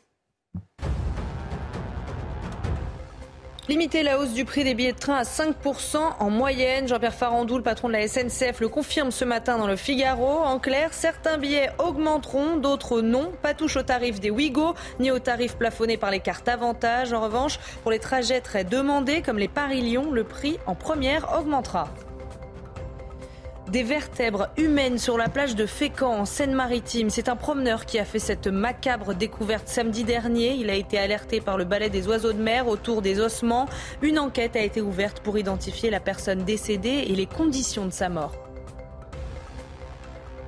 Limiter 3.68 4.02
la 4.02 4.18
hausse 4.18 4.32
du 4.32 4.46
prix 4.46 4.64
des 4.64 4.72
billets 4.72 4.94
de 4.94 4.98
train 4.98 5.16
à 5.16 5.24
5% 5.24 5.98
en 6.20 6.30
moyenne. 6.30 6.88
Jean-Pierre 6.88 7.12
Farandou, 7.12 7.58
le 7.58 7.62
patron 7.62 7.88
de 7.88 7.92
la 7.92 8.08
SNCF, 8.08 8.60
le 8.60 8.68
confirme 8.68 9.10
ce 9.10 9.26
matin 9.26 9.58
dans 9.58 9.66
le 9.66 9.76
Figaro. 9.76 10.38
En 10.38 10.58
clair, 10.58 10.94
certains 10.94 11.36
billets 11.36 11.68
augmenteront, 11.78 12.56
d'autres 12.56 13.02
non. 13.02 13.30
Pas 13.42 13.52
touche 13.52 13.76
au 13.76 13.82
tarif 13.82 14.20
des 14.20 14.30
Ouigo, 14.30 14.74
ni 15.00 15.10
au 15.10 15.18
tarif 15.18 15.56
plafonné 15.56 15.98
par 15.98 16.10
les 16.10 16.20
cartes 16.20 16.48
avantages. 16.48 17.12
En 17.12 17.20
revanche, 17.20 17.58
pour 17.82 17.90
les 17.90 17.98
trajets 17.98 18.40
très 18.40 18.64
demandés, 18.64 19.20
comme 19.20 19.38
les 19.38 19.48
Paris-Lyon, 19.48 20.12
le 20.12 20.24
prix 20.24 20.56
en 20.64 20.74
première 20.74 21.38
augmentera. 21.38 21.90
Des 23.70 23.82
vertèbres 23.82 24.48
humaines 24.56 24.96
sur 24.96 25.18
la 25.18 25.28
plage 25.28 25.54
de 25.54 25.66
Fécamp 25.66 26.20
en 26.20 26.24
Seine-Maritime. 26.24 27.10
C'est 27.10 27.28
un 27.28 27.36
promeneur 27.36 27.84
qui 27.84 27.98
a 27.98 28.06
fait 28.06 28.18
cette 28.18 28.46
macabre 28.46 29.14
découverte 29.14 29.68
samedi 29.68 30.04
dernier. 30.04 30.54
Il 30.54 30.70
a 30.70 30.74
été 30.74 30.98
alerté 30.98 31.42
par 31.42 31.58
le 31.58 31.64
balai 31.64 31.90
des 31.90 32.08
oiseaux 32.08 32.32
de 32.32 32.40
mer 32.40 32.66
autour 32.66 33.02
des 33.02 33.20
ossements. 33.20 33.66
Une 34.00 34.18
enquête 34.18 34.56
a 34.56 34.62
été 34.62 34.80
ouverte 34.80 35.20
pour 35.20 35.36
identifier 35.36 35.90
la 35.90 36.00
personne 36.00 36.44
décédée 36.44 37.04
et 37.08 37.14
les 37.14 37.26
conditions 37.26 37.84
de 37.84 37.92
sa 37.92 38.08
mort. 38.08 38.32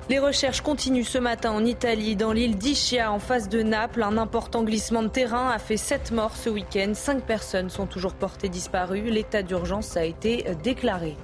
Les 0.09 0.17
recherches 0.17 0.61
continuent 0.61 1.03
ce 1.03 1.19
matin 1.19 1.51
en 1.51 1.63
Italie, 1.63 2.15
dans 2.15 2.33
l'île 2.33 2.57
d'Ischia, 2.57 3.11
en 3.11 3.19
face 3.19 3.49
de 3.49 3.61
Naples. 3.61 4.01
Un 4.01 4.17
important 4.17 4.63
glissement 4.63 5.03
de 5.03 5.09
terrain 5.09 5.51
a 5.51 5.59
fait 5.59 5.77
sept 5.77 6.11
morts 6.11 6.35
ce 6.35 6.49
week-end. 6.49 6.93
Cinq 6.95 7.21
personnes 7.21 7.69
sont 7.69 7.85
toujours 7.85 8.15
portées 8.15 8.49
disparues. 8.49 9.11
L'état 9.11 9.43
d'urgence 9.43 9.95
a 9.95 10.05
été 10.05 10.43
déclaré. 10.63 11.15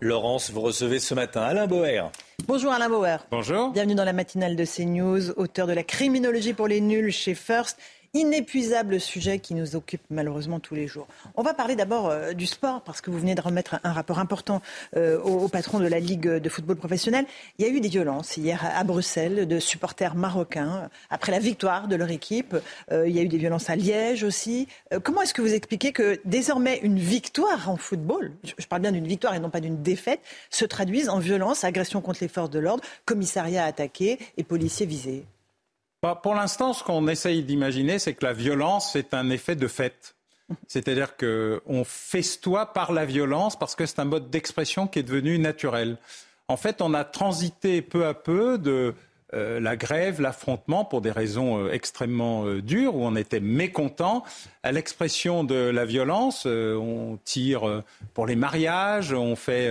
Laurence, 0.00 0.52
vous 0.52 0.60
recevez 0.60 1.00
ce 1.00 1.12
matin 1.12 1.42
Alain 1.42 1.66
Boer. 1.66 2.12
Bonjour 2.46 2.72
Alain 2.72 2.88
Bauer. 2.88 3.18
Bonjour. 3.32 3.70
Bienvenue 3.70 3.96
dans 3.96 4.04
la 4.04 4.12
matinale 4.12 4.54
de 4.54 4.64
CNews, 4.64 5.30
auteur 5.36 5.66
de 5.66 5.72
la 5.72 5.82
criminologie 5.82 6.52
pour 6.52 6.68
les 6.68 6.80
nuls 6.80 7.10
chez 7.10 7.34
First. 7.34 7.78
Inépuisable 8.14 9.00
sujet 9.00 9.38
qui 9.38 9.54
nous 9.54 9.76
occupe 9.76 10.00
malheureusement 10.08 10.60
tous 10.60 10.74
les 10.74 10.86
jours. 10.86 11.06
On 11.36 11.42
va 11.42 11.52
parler 11.52 11.76
d'abord 11.76 12.08
euh, 12.08 12.32
du 12.32 12.46
sport 12.46 12.80
parce 12.80 13.02
que 13.02 13.10
vous 13.10 13.18
venez 13.18 13.34
de 13.34 13.40
remettre 13.42 13.80
un 13.84 13.92
rapport 13.92 14.18
important 14.18 14.62
euh, 14.96 15.20
au, 15.20 15.48
patron 15.48 15.78
de 15.78 15.86
la 15.86 16.00
Ligue 16.00 16.26
de 16.26 16.48
football 16.48 16.76
professionnel. 16.76 17.26
Il 17.58 17.66
y 17.66 17.68
a 17.68 17.70
eu 17.70 17.80
des 17.80 17.88
violences 17.88 18.38
hier 18.38 18.64
à, 18.64 18.82
Bruxelles 18.82 19.46
de 19.46 19.58
supporters 19.58 20.14
marocains 20.14 20.88
après 21.10 21.32
la 21.32 21.38
victoire 21.38 21.86
de 21.86 21.96
leur 21.96 22.10
équipe. 22.10 22.56
Euh, 22.90 23.06
il 23.06 23.14
y 23.14 23.18
a 23.18 23.22
eu 23.22 23.28
des 23.28 23.36
violences 23.36 23.68
à 23.68 23.76
Liège 23.76 24.24
aussi. 24.24 24.68
Comment 25.02 25.20
est-ce 25.20 25.34
que 25.34 25.42
vous 25.42 25.52
expliquez 25.52 25.92
que 25.92 26.18
désormais 26.24 26.78
une 26.82 26.98
victoire 26.98 27.68
en 27.68 27.76
football, 27.76 28.32
je, 28.42 28.52
je 28.56 28.66
parle 28.66 28.82
bien 28.82 28.92
d'une 28.92 29.06
victoire 29.06 29.34
et 29.34 29.38
non 29.38 29.50
pas 29.50 29.60
d'une 29.60 29.82
défaite, 29.82 30.20
se 30.48 30.64
traduise 30.64 31.10
en 31.10 31.18
violence, 31.18 31.62
agression 31.62 32.00
contre 32.00 32.20
les 32.22 32.28
forces 32.28 32.50
de 32.50 32.58
l'ordre, 32.58 32.82
commissariat 33.04 33.64
attaqué 33.64 34.18
et 34.38 34.44
policiers 34.44 34.86
visés? 34.86 35.24
Bah, 36.02 36.18
Pour 36.22 36.34
l'instant, 36.34 36.72
ce 36.72 36.84
qu'on 36.84 37.08
essaye 37.08 37.42
d'imaginer, 37.42 37.98
c'est 37.98 38.14
que 38.14 38.24
la 38.24 38.32
violence 38.32 38.94
est 38.94 39.14
un 39.14 39.30
effet 39.30 39.56
de 39.56 39.66
fait. 39.66 40.14
C'est-à-dire 40.66 41.16
qu'on 41.16 41.84
festoie 41.84 42.72
par 42.72 42.92
la 42.92 43.04
violence 43.04 43.58
parce 43.58 43.74
que 43.74 43.84
c'est 43.84 43.98
un 43.98 44.04
mode 44.04 44.30
d'expression 44.30 44.86
qui 44.86 45.00
est 45.00 45.02
devenu 45.02 45.38
naturel. 45.38 45.98
En 46.46 46.56
fait, 46.56 46.80
on 46.80 46.94
a 46.94 47.04
transité 47.04 47.82
peu 47.82 48.06
à 48.06 48.14
peu 48.14 48.56
de 48.56 48.94
euh, 49.34 49.60
la 49.60 49.76
grève, 49.76 50.22
l'affrontement 50.22 50.86
pour 50.86 51.02
des 51.02 51.10
raisons 51.10 51.58
euh, 51.58 51.70
extrêmement 51.70 52.46
euh, 52.46 52.62
dures 52.62 52.96
où 52.96 53.04
on 53.04 53.14
était 53.14 53.40
mécontent 53.40 54.24
à 54.62 54.72
l'expression 54.72 55.44
de 55.44 55.54
la 55.54 55.84
violence. 55.84 56.46
On 56.46 57.18
tire 57.24 57.82
pour 58.14 58.26
les 58.26 58.36
mariages, 58.36 59.12
on 59.12 59.36
fait 59.36 59.70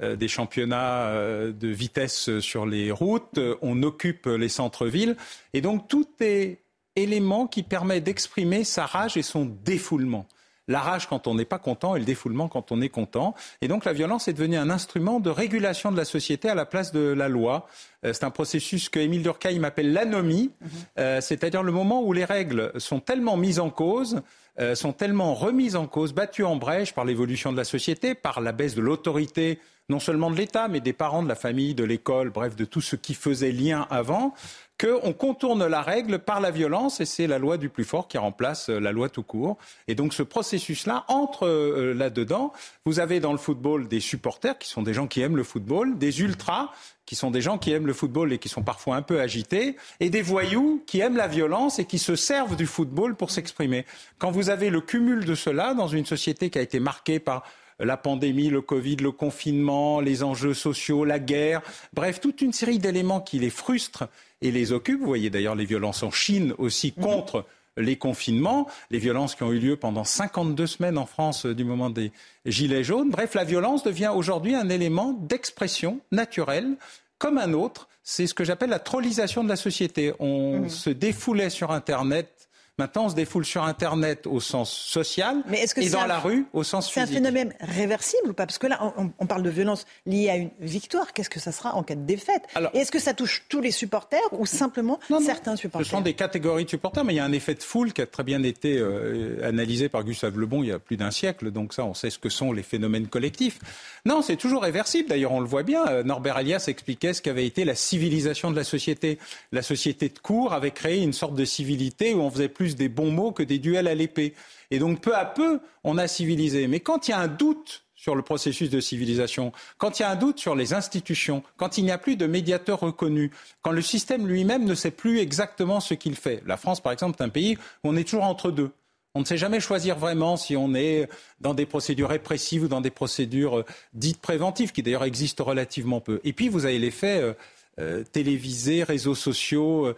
des 0.00 0.28
championnats 0.28 1.06
euh, 1.06 1.52
de 1.52 1.68
vitesse 1.68 2.38
sur 2.40 2.66
les 2.66 2.90
routes, 2.90 3.38
euh, 3.38 3.56
on 3.62 3.82
occupe 3.82 4.26
les 4.26 4.48
centres-villes. 4.48 5.16
Et 5.54 5.60
donc 5.60 5.88
tout 5.88 6.08
est 6.20 6.60
élément 6.96 7.46
qui 7.46 7.62
permet 7.62 8.00
d'exprimer 8.00 8.64
sa 8.64 8.86
rage 8.86 9.16
et 9.16 9.22
son 9.22 9.44
défoulement. 9.64 10.26
la 10.68 10.80
rage 10.80 11.06
quand 11.06 11.28
on 11.28 11.36
n'est 11.36 11.44
pas 11.44 11.60
content 11.60 11.94
et 11.94 12.00
le 12.00 12.04
défoulement 12.04 12.48
quand 12.48 12.72
on 12.72 12.80
est 12.80 12.88
content. 12.88 13.34
Et 13.62 13.68
donc 13.68 13.84
la 13.84 13.92
violence 13.92 14.26
est 14.26 14.32
devenue 14.32 14.56
un 14.56 14.68
instrument 14.68 15.20
de 15.20 15.30
régulation 15.30 15.92
de 15.92 15.96
la 15.96 16.04
société 16.04 16.48
à 16.48 16.56
la 16.56 16.66
place 16.66 16.90
de 16.90 17.00
la 17.00 17.28
loi. 17.28 17.68
Euh, 18.04 18.12
c'est 18.12 18.24
un 18.24 18.30
processus 18.30 18.88
que 18.88 18.98
Émile 18.98 19.22
Durkheim 19.22 19.62
appelle 19.62 19.92
l'anomie, 19.92 20.50
mhm. 20.60 20.68
euh, 20.98 21.20
c'est-à-dire 21.20 21.62
le 21.62 21.72
moment 21.72 22.02
où 22.02 22.12
les 22.12 22.24
règles 22.24 22.72
sont 22.78 23.00
tellement 23.00 23.36
mises 23.36 23.60
en 23.60 23.70
cause 23.70 24.22
euh, 24.58 24.74
sont 24.74 24.94
tellement 24.94 25.34
remises 25.34 25.76
en 25.76 25.86
cause, 25.86 26.14
battues 26.14 26.44
en 26.44 26.56
brèche 26.56 26.94
par 26.94 27.04
l'évolution 27.04 27.52
de 27.52 27.58
la 27.58 27.64
société, 27.64 28.14
par 28.14 28.40
la 28.40 28.52
baisse 28.52 28.74
de 28.74 28.80
l'autorité 28.80 29.58
non 29.88 30.00
seulement 30.00 30.30
de 30.30 30.36
l'État, 30.36 30.68
mais 30.68 30.80
des 30.80 30.92
parents, 30.92 31.22
de 31.22 31.28
la 31.28 31.34
famille, 31.36 31.74
de 31.74 31.84
l'école, 31.84 32.30
bref, 32.30 32.56
de 32.56 32.64
tout 32.64 32.80
ce 32.80 32.96
qui 32.96 33.14
faisait 33.14 33.52
lien 33.52 33.86
avant, 33.90 34.34
qu'on 34.78 35.12
contourne 35.12 35.66
la 35.66 35.80
règle 35.80 36.18
par 36.18 36.40
la 36.40 36.50
violence, 36.50 37.00
et 37.00 37.06
c'est 37.06 37.26
la 37.26 37.38
loi 37.38 37.56
du 37.56 37.68
plus 37.68 37.84
fort 37.84 38.08
qui 38.08 38.18
remplace 38.18 38.68
euh, 38.68 38.78
la 38.78 38.92
loi 38.92 39.08
tout 39.08 39.22
court. 39.22 39.56
Et 39.88 39.94
donc 39.94 40.12
ce 40.12 40.22
processus-là 40.22 41.04
entre 41.08 41.46
euh, 41.46 41.94
là-dedans. 41.94 42.52
Vous 42.84 43.00
avez 43.00 43.20
dans 43.20 43.32
le 43.32 43.38
football 43.38 43.88
des 43.88 44.00
supporters, 44.00 44.58
qui 44.58 44.68
sont 44.68 44.82
des 44.82 44.92
gens 44.92 45.06
qui 45.06 45.22
aiment 45.22 45.36
le 45.36 45.44
football, 45.44 45.96
des 45.96 46.20
ultras, 46.20 46.72
qui 47.06 47.14
sont 47.14 47.30
des 47.30 47.40
gens 47.40 47.56
qui 47.56 47.72
aiment 47.72 47.86
le 47.86 47.94
football 47.94 48.32
et 48.32 48.38
qui 48.38 48.48
sont 48.48 48.62
parfois 48.62 48.96
un 48.96 49.02
peu 49.02 49.20
agités, 49.20 49.76
et 50.00 50.10
des 50.10 50.22
voyous 50.22 50.82
qui 50.86 51.00
aiment 51.00 51.16
la 51.16 51.28
violence 51.28 51.78
et 51.78 51.84
qui 51.84 51.98
se 51.98 52.16
servent 52.16 52.56
du 52.56 52.66
football 52.66 53.14
pour 53.14 53.30
s'exprimer. 53.30 53.86
Quand 54.18 54.32
vous 54.32 54.50
avez 54.50 54.68
le 54.68 54.80
cumul 54.80 55.24
de 55.24 55.34
cela 55.34 55.72
dans 55.72 55.88
une 55.88 56.04
société 56.04 56.50
qui 56.50 56.58
a 56.58 56.62
été 56.62 56.80
marquée 56.80 57.20
par 57.20 57.44
la 57.78 57.96
pandémie, 57.96 58.48
le 58.48 58.62
Covid, 58.62 58.96
le 58.96 59.12
confinement, 59.12 60.00
les 60.00 60.22
enjeux 60.22 60.54
sociaux, 60.54 61.04
la 61.04 61.18
guerre, 61.18 61.62
bref, 61.92 62.20
toute 62.20 62.40
une 62.40 62.52
série 62.52 62.78
d'éléments 62.78 63.20
qui 63.20 63.38
les 63.38 63.50
frustrent 63.50 64.08
et 64.42 64.50
les 64.50 64.72
occupent. 64.72 65.00
Vous 65.00 65.06
voyez 65.06 65.30
d'ailleurs 65.30 65.54
les 65.54 65.64
violences 65.64 66.02
en 66.02 66.10
Chine 66.10 66.54
aussi 66.58 66.94
mhm. 66.96 67.04
contre 67.04 67.44
les 67.76 67.96
confinements, 67.96 68.66
les 68.90 68.98
violences 68.98 69.34
qui 69.34 69.42
ont 69.42 69.52
eu 69.52 69.58
lieu 69.58 69.76
pendant 69.76 70.04
52 70.04 70.66
semaines 70.66 70.96
en 70.96 71.04
France 71.04 71.44
euh, 71.44 71.54
du 71.54 71.64
moment 71.64 71.90
des 71.90 72.10
Gilets 72.46 72.84
jaunes. 72.84 73.10
Bref, 73.10 73.34
la 73.34 73.44
violence 73.44 73.82
devient 73.82 74.12
aujourd'hui 74.14 74.54
un 74.54 74.70
élément 74.70 75.12
d'expression 75.12 76.00
naturelle 76.10 76.76
comme 77.18 77.36
un 77.36 77.52
autre. 77.52 77.88
C'est 78.02 78.26
ce 78.26 78.34
que 78.34 78.44
j'appelle 78.44 78.70
la 78.70 78.78
trollisation 78.78 79.44
de 79.44 79.48
la 79.48 79.56
société. 79.56 80.14
On 80.20 80.60
mhm. 80.60 80.68
se 80.70 80.90
défoulait 80.90 81.50
sur 81.50 81.70
Internet 81.70 82.35
Maintenant, 82.78 83.06
on 83.06 83.08
se 83.08 83.14
défoule 83.14 83.46
sur 83.46 83.64
Internet 83.64 84.26
au 84.26 84.38
sens 84.38 84.70
social 84.70 85.42
et 85.78 85.88
dans 85.88 86.04
la 86.04 86.18
rue 86.18 86.44
au 86.52 86.62
sens 86.62 86.90
physique. 86.90 87.08
C'est 87.08 87.10
un 87.10 87.14
phénomène 87.14 87.54
réversible 87.58 88.28
ou 88.28 88.32
pas? 88.34 88.44
Parce 88.44 88.58
que 88.58 88.66
là, 88.66 88.92
on, 89.18 89.26
parle 89.26 89.42
de 89.42 89.48
violence 89.48 89.86
liée 90.04 90.28
à 90.28 90.36
une 90.36 90.50
victoire. 90.60 91.14
Qu'est-ce 91.14 91.30
que 91.30 91.40
ça 91.40 91.52
sera 91.52 91.74
en 91.74 91.82
cas 91.82 91.94
de 91.94 92.02
défaite? 92.02 92.42
Est-ce 92.74 92.92
que 92.92 92.98
ça 92.98 93.14
touche 93.14 93.44
tous 93.48 93.62
les 93.62 93.70
supporters 93.70 94.20
ou 94.32 94.44
simplement 94.44 95.00
certains 95.24 95.56
supporters? 95.56 95.86
Ce 95.86 95.90
sont 95.90 96.02
des 96.02 96.12
catégories 96.12 96.66
de 96.66 96.68
supporters, 96.68 97.02
mais 97.02 97.14
il 97.14 97.16
y 97.16 97.20
a 97.20 97.24
un 97.24 97.32
effet 97.32 97.54
de 97.54 97.62
foule 97.62 97.94
qui 97.94 98.02
a 98.02 98.06
très 98.06 98.24
bien 98.24 98.42
été 98.42 98.76
euh, 98.76 99.38
analysé 99.42 99.88
par 99.88 100.04
Gustave 100.04 100.38
Lebon 100.38 100.62
il 100.62 100.68
y 100.68 100.72
a 100.72 100.78
plus 100.78 100.98
d'un 100.98 101.10
siècle. 101.10 101.50
Donc 101.52 101.72
ça, 101.72 101.82
on 101.86 101.94
sait 101.94 102.10
ce 102.10 102.18
que 102.18 102.28
sont 102.28 102.52
les 102.52 102.62
phénomènes 102.62 103.06
collectifs. 103.06 103.58
Non, 104.04 104.20
c'est 104.20 104.36
toujours 104.36 104.62
réversible. 104.62 105.08
D'ailleurs, 105.08 105.32
on 105.32 105.40
le 105.40 105.46
voit 105.46 105.62
bien. 105.62 105.86
Euh, 105.86 106.02
Norbert 106.02 106.38
Elias 106.38 106.66
expliquait 106.68 107.14
ce 107.14 107.22
qu'avait 107.22 107.46
été 107.46 107.64
la 107.64 107.74
civilisation 107.74 108.50
de 108.50 108.56
la 108.56 108.64
société. 108.64 109.18
La 109.50 109.62
société 109.62 110.10
de 110.10 110.18
cour 110.18 110.52
avait 110.52 110.72
créé 110.72 111.02
une 111.02 111.14
sorte 111.14 111.34
de 111.34 111.46
civilité 111.46 112.12
où 112.12 112.20
on 112.20 112.30
faisait 112.30 112.50
plus 112.50 112.65
des 112.74 112.88
bons 112.88 113.12
mots 113.12 113.30
que 113.30 113.42
des 113.42 113.58
duels 113.58 113.86
à 113.86 113.94
l'épée. 113.94 114.34
Et 114.70 114.78
donc, 114.78 115.00
peu 115.00 115.14
à 115.14 115.24
peu, 115.24 115.60
on 115.84 115.98
a 115.98 116.08
civilisé. 116.08 116.66
Mais 116.66 116.80
quand 116.80 117.06
il 117.06 117.12
y 117.12 117.14
a 117.14 117.20
un 117.20 117.28
doute 117.28 117.84
sur 117.94 118.14
le 118.14 118.22
processus 118.22 118.70
de 118.70 118.80
civilisation, 118.80 119.52
quand 119.78 119.98
il 119.98 120.02
y 120.02 120.04
a 120.04 120.10
un 120.10 120.16
doute 120.16 120.38
sur 120.38 120.54
les 120.54 120.74
institutions, 120.74 121.42
quand 121.56 121.78
il 121.78 121.84
n'y 121.84 121.90
a 121.90 121.98
plus 121.98 122.16
de 122.16 122.26
médiateur 122.26 122.80
reconnu, 122.80 123.30
quand 123.62 123.70
le 123.70 123.82
système 123.82 124.26
lui-même 124.26 124.64
ne 124.64 124.74
sait 124.74 124.90
plus 124.90 125.20
exactement 125.20 125.80
ce 125.80 125.94
qu'il 125.94 126.16
fait. 126.16 126.42
La 126.46 126.56
France, 126.56 126.80
par 126.80 126.92
exemple, 126.92 127.16
est 127.20 127.24
un 127.24 127.28
pays 127.28 127.56
où 127.84 127.88
on 127.88 127.96
est 127.96 128.04
toujours 128.04 128.24
entre 128.24 128.50
deux. 128.50 128.70
On 129.14 129.20
ne 129.20 129.24
sait 129.24 129.38
jamais 129.38 129.60
choisir 129.60 129.96
vraiment 129.96 130.36
si 130.36 130.56
on 130.56 130.74
est 130.74 131.08
dans 131.40 131.54
des 131.54 131.64
procédures 131.64 132.10
répressives 132.10 132.64
ou 132.64 132.68
dans 132.68 132.82
des 132.82 132.90
procédures 132.90 133.60
euh, 133.60 133.64
dites 133.94 134.20
préventives, 134.20 134.72
qui 134.72 134.82
d'ailleurs 134.82 135.04
existent 135.04 135.42
relativement 135.42 136.00
peu. 136.00 136.20
Et 136.22 136.34
puis, 136.34 136.50
vous 136.50 136.66
avez 136.66 136.78
l'effet 136.78 137.34
euh, 137.78 137.86
euh, 137.86 138.02
télévisés, 138.02 138.82
réseaux 138.82 139.14
sociaux, 139.14 139.94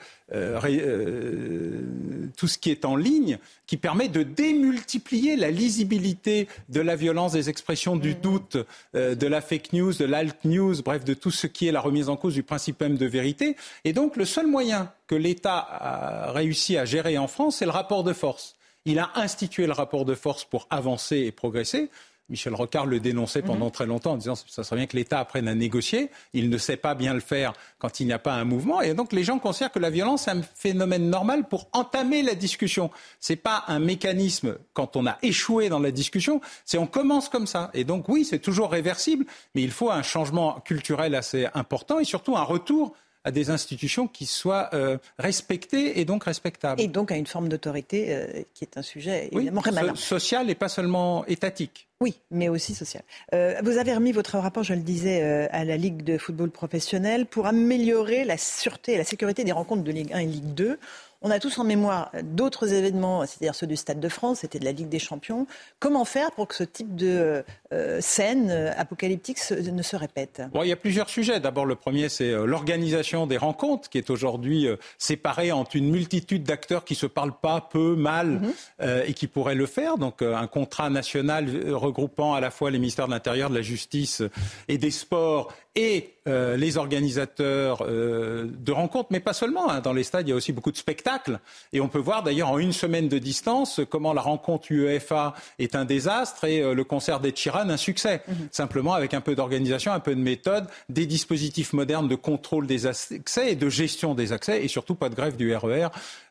tout 2.37 2.49
ce 2.49 2.59
qui 2.59 2.71
est 2.71 2.85
en 2.85 2.97
ligne, 2.97 3.39
qui 3.67 3.77
permet 3.77 4.09
de 4.09 4.23
démultiplier 4.23 5.37
la 5.37 5.51
lisibilité 5.51 6.49
de 6.69 6.81
la 6.81 6.97
violence, 6.97 7.33
des 7.33 7.49
expressions 7.49 7.97
du 7.97 8.11
mmh. 8.11 8.21
doute, 8.21 8.57
de 8.95 9.27
la 9.27 9.41
fake 9.41 9.73
news, 9.73 9.95
de 9.95 10.05
l'alt 10.05 10.45
news, 10.45 10.83
bref, 10.83 11.05
de 11.05 11.15
tout 11.15 11.31
ce 11.31 11.47
qui 11.47 11.69
est 11.69 11.73
la 11.73 11.81
remise 11.81 12.09
en 12.09 12.17
cause 12.17 12.35
du 12.35 12.43
principe 12.43 12.81
même 12.81 12.97
de 12.97 13.07
vérité. 13.07 13.57
Et 13.85 13.93
donc, 13.93 14.17
le 14.17 14.25
seul 14.25 14.47
moyen 14.47 14.93
que 15.07 15.15
l'État 15.15 15.59
a 15.59 16.33
réussi 16.33 16.77
à 16.77 16.85
gérer 16.85 17.17
en 17.17 17.29
France, 17.29 17.57
c'est 17.57 17.65
le 17.65 17.71
rapport 17.71 18.05
de 18.05 18.13
force. 18.13 18.57
Il 18.85 18.99
a 18.99 19.11
institué 19.15 19.67
le 19.67 19.73
rapport 19.73 20.05
de 20.05 20.15
force 20.15 20.45
pour 20.45 20.67
avancer 20.71 21.19
et 21.19 21.33
progresser. 21.33 21.91
Michel 22.29 22.55
Rocard 22.55 22.87
le 22.87 23.01
dénonçait 23.01 23.43
pendant 23.43 23.67
mhm. 23.67 23.73
très 23.73 23.87
longtemps 23.87 24.13
en 24.13 24.17
disant 24.17 24.35
que 24.35 24.41
ça 24.51 24.65
serait 24.65 24.77
bien 24.77 24.87
que 24.87 24.97
l'État 24.97 25.21
apprenne 25.21 25.49
à 25.49 25.55
négocier. 25.55 26.11
Il 26.35 26.51
ne 26.51 26.59
sait 26.59 26.77
pas 26.77 26.95
bien 26.95 27.15
le 27.15 27.21
faire 27.21 27.53
quand 27.79 28.01
il 28.01 28.07
n'y 28.07 28.13
a 28.13 28.19
pas 28.19 28.35
un 28.35 28.45
mouvement. 28.45 28.81
Et 28.83 28.95
donc 28.95 29.13
les 29.13 29.25
gens 29.25 29.39
considèrent 29.39 29.73
que 29.73 29.79
la 29.79 29.91
violence 29.91 30.29
est 30.29 30.33
un 30.33 30.43
phénomène 30.43 31.09
normal 31.09 31.49
pour 31.49 31.69
entamer 31.73 32.23
la 32.23 32.35
discussion. 32.35 32.91
Ce 33.21 33.33
n'est 33.33 33.37
pas 33.39 33.65
un 33.69 33.79
mécanisme 33.79 34.57
quand 34.75 34.97
on 34.97 35.07
a 35.07 35.19
échoué 35.23 35.69
dans 35.69 35.79
la 35.79 35.91
discussion, 35.91 36.41
c'est 36.65 36.79
on 36.79 36.87
commence 36.87 37.29
comme 37.29 37.47
ça. 37.47 37.71
Et 37.75 37.85
donc 37.85 38.09
oui, 38.09 38.25
c'est 38.25 38.39
toujours 38.39 38.71
réversible, 38.71 39.25
mais 39.55 39.63
il 39.63 39.71
faut 39.71 39.91
un 39.91 40.03
changement 40.03 40.61
culturel 40.61 41.15
assez 41.15 41.47
important 41.55 41.99
et 41.99 42.05
surtout 42.05 42.37
un 42.37 42.43
retour 42.43 42.95
à 43.25 43.31
des 43.31 43.51
institutions 43.51 44.07
qui 44.07 44.27
soient 44.27 44.71
euh, 44.73 44.97
respectées 45.19 46.01
et 46.01 46.05
donc 46.05 46.25
respectables. 46.25 46.81
Et 46.81 46.89
donc 46.89 47.11
à 47.11 47.17
une 47.17 47.27
forme 47.27 47.49
d'autorité 47.49 48.07
euh, 48.09 48.43
qui 48.55 48.65
est 48.65 48.79
un 48.79 48.83
sujet 48.83 49.29
évidemment 49.33 49.63
oui, 49.65 49.73
so 49.73 49.95
social 49.97 50.49
et 50.51 50.55
pas 50.55 50.69
seulement 50.69 51.27
étatique. 51.27 51.88
Oui, 52.01 52.21
mais 52.31 52.49
aussi 52.49 52.75
social. 52.75 53.03
Euh, 53.35 53.57
vous 53.65 53.77
avez 53.77 53.93
remis 53.93 54.13
votre 54.13 54.39
rapport, 54.39 54.63
je 54.63 54.75
le 54.75 54.81
disais, 54.81 55.49
à 55.51 55.65
la 55.65 55.77
Ligue 55.77 56.05
de 56.05 56.17
football 56.17 56.51
professionnel 56.51 57.27
pour 57.27 57.47
améliorer 57.47 58.25
la 58.25 58.39
sûreté 58.39 58.93
et 58.93 58.99
la 58.99 59.05
sécurité 59.05 59.43
des 59.43 59.53
rencontres 59.53 59.83
de 59.83 59.91
Ligue 59.91 60.13
1 60.13 60.19
et 60.19 60.27
Ligue 60.27 60.55
2. 60.55 60.79
On 61.21 61.31
a 61.33 61.41
tous 61.41 61.59
en 61.59 61.65
mémoire 61.65 62.13
d'autres 62.23 62.73
événements, 62.73 63.27
c'est-à-dire 63.27 63.55
ceux 63.55 63.67
du 63.67 63.75
Stade 63.75 63.99
de 63.99 64.09
France, 64.09 64.41
c'était 64.41 64.61
de 64.61 64.65
la 64.65 64.71
Ligue 64.71 64.89
des 64.89 65.01
Champions. 65.01 65.49
Comment 65.81 66.05
faire 66.05 66.31
pour 66.31 66.47
que 66.47 66.55
ce 66.55 66.63
type 66.63 66.95
de 66.95 67.43
euh, 67.73 68.01
scène 68.01 68.51
euh, 68.51 68.71
apocalyptique 68.77 69.39
ne 69.51 69.83
se 69.83 69.97
répète? 69.97 70.43
Il 70.63 70.69
y 70.69 70.73
a 70.73 70.77
plusieurs 70.77 71.11
sujets. 71.11 71.41
D'abord, 71.41 71.67
le 71.67 71.75
premier, 71.75 72.09
c'est 72.09 72.31
euh, 72.31 72.45
l'organisation 72.47 73.27
des 73.27 73.37
rencontres, 73.37 73.89
qui 73.89 73.99
est 73.99 74.11
aujourd'hui 74.11 74.69
séparée 74.97 75.51
entre 75.51 75.75
une 75.75 75.91
multitude 75.91 76.45
d'acteurs 76.45 76.85
qui 76.85 76.95
se 76.95 77.07
parlent 77.07 77.37
pas, 77.37 77.69
peu, 77.69 77.97
mal, 77.97 78.41
mhm. 78.81 79.03
et 79.07 79.13
qui 79.13 79.27
pourraient 79.27 79.55
le 79.55 79.67
faire. 79.67 79.99
Donc, 79.99 80.23
un 80.23 80.47
contrat 80.47 80.91
national 80.91 81.49
regroupant 81.89 82.35
à 82.35 82.41
la 82.41 82.51
fois 82.51 82.71
les 82.71 82.79
ministères 82.79 83.07
de 83.07 83.13
l'Intérieur, 83.13 83.51
de 83.51 83.55
la 83.55 83.63
Justice 83.63 84.23
et 84.69 84.79
des 84.79 84.91
Sports 84.91 85.53
et 85.75 86.15
les 86.27 86.77
organisateurs 86.77 87.87
de 87.87 88.73
rencontres, 88.73 89.09
mais 89.13 89.21
pas 89.21 89.33
seulement. 89.33 89.71
Hein. 89.71 89.81
Dans 89.81 89.93
les 89.93 90.03
stades, 90.03 90.27
il 90.27 90.31
y 90.31 90.33
a 90.33 90.37
aussi 90.37 90.53
beaucoup 90.53 90.73
de 90.73 90.77
spectacles. 90.77 91.39
Et 91.73 91.81
on 91.81 91.89
peut 91.89 92.01
voir 92.01 92.23
d'ailleurs 92.23 92.51
en 92.51 92.59
une 92.59 92.73
semaine 92.73 93.09
de 93.09 93.19
distance 93.19 93.81
comment 93.89 94.13
la 94.13 94.21
rencontre 94.21 94.67
UEFA 94.71 95.35
est 95.59 95.77
un 95.77 95.85
désastre 95.85 96.45
et 96.45 96.75
le 96.75 96.85
concert 96.85 97.21
des 97.21 97.33
Chirac 97.33 97.59
un 97.59 97.77
succès. 97.77 98.23
Mhm. 98.27 98.49
Simplement 98.51 98.95
avec 98.95 99.15
un 99.15 99.21
peu 99.21 99.35
d'organisation, 99.35 99.93
un 99.93 100.01
peu 100.01 100.15
de 100.15 100.21
méthode, 100.21 100.67
des 100.89 101.07
dispositifs 101.07 101.73
modernes 101.73 102.09
de 102.09 102.15
contrôle 102.15 102.67
des 102.67 102.87
accès 102.87 103.53
et 103.53 103.57
de 103.57 103.69
gestion 103.69 104.15
des 104.15 104.33
accès 104.33 104.65
et 104.65 104.69
surtout 104.69 104.95
pas 104.95 105.09
de 105.09 105.15
grève 105.15 105.37
du 105.37 105.55
RER 105.55 105.87
e 105.87 105.89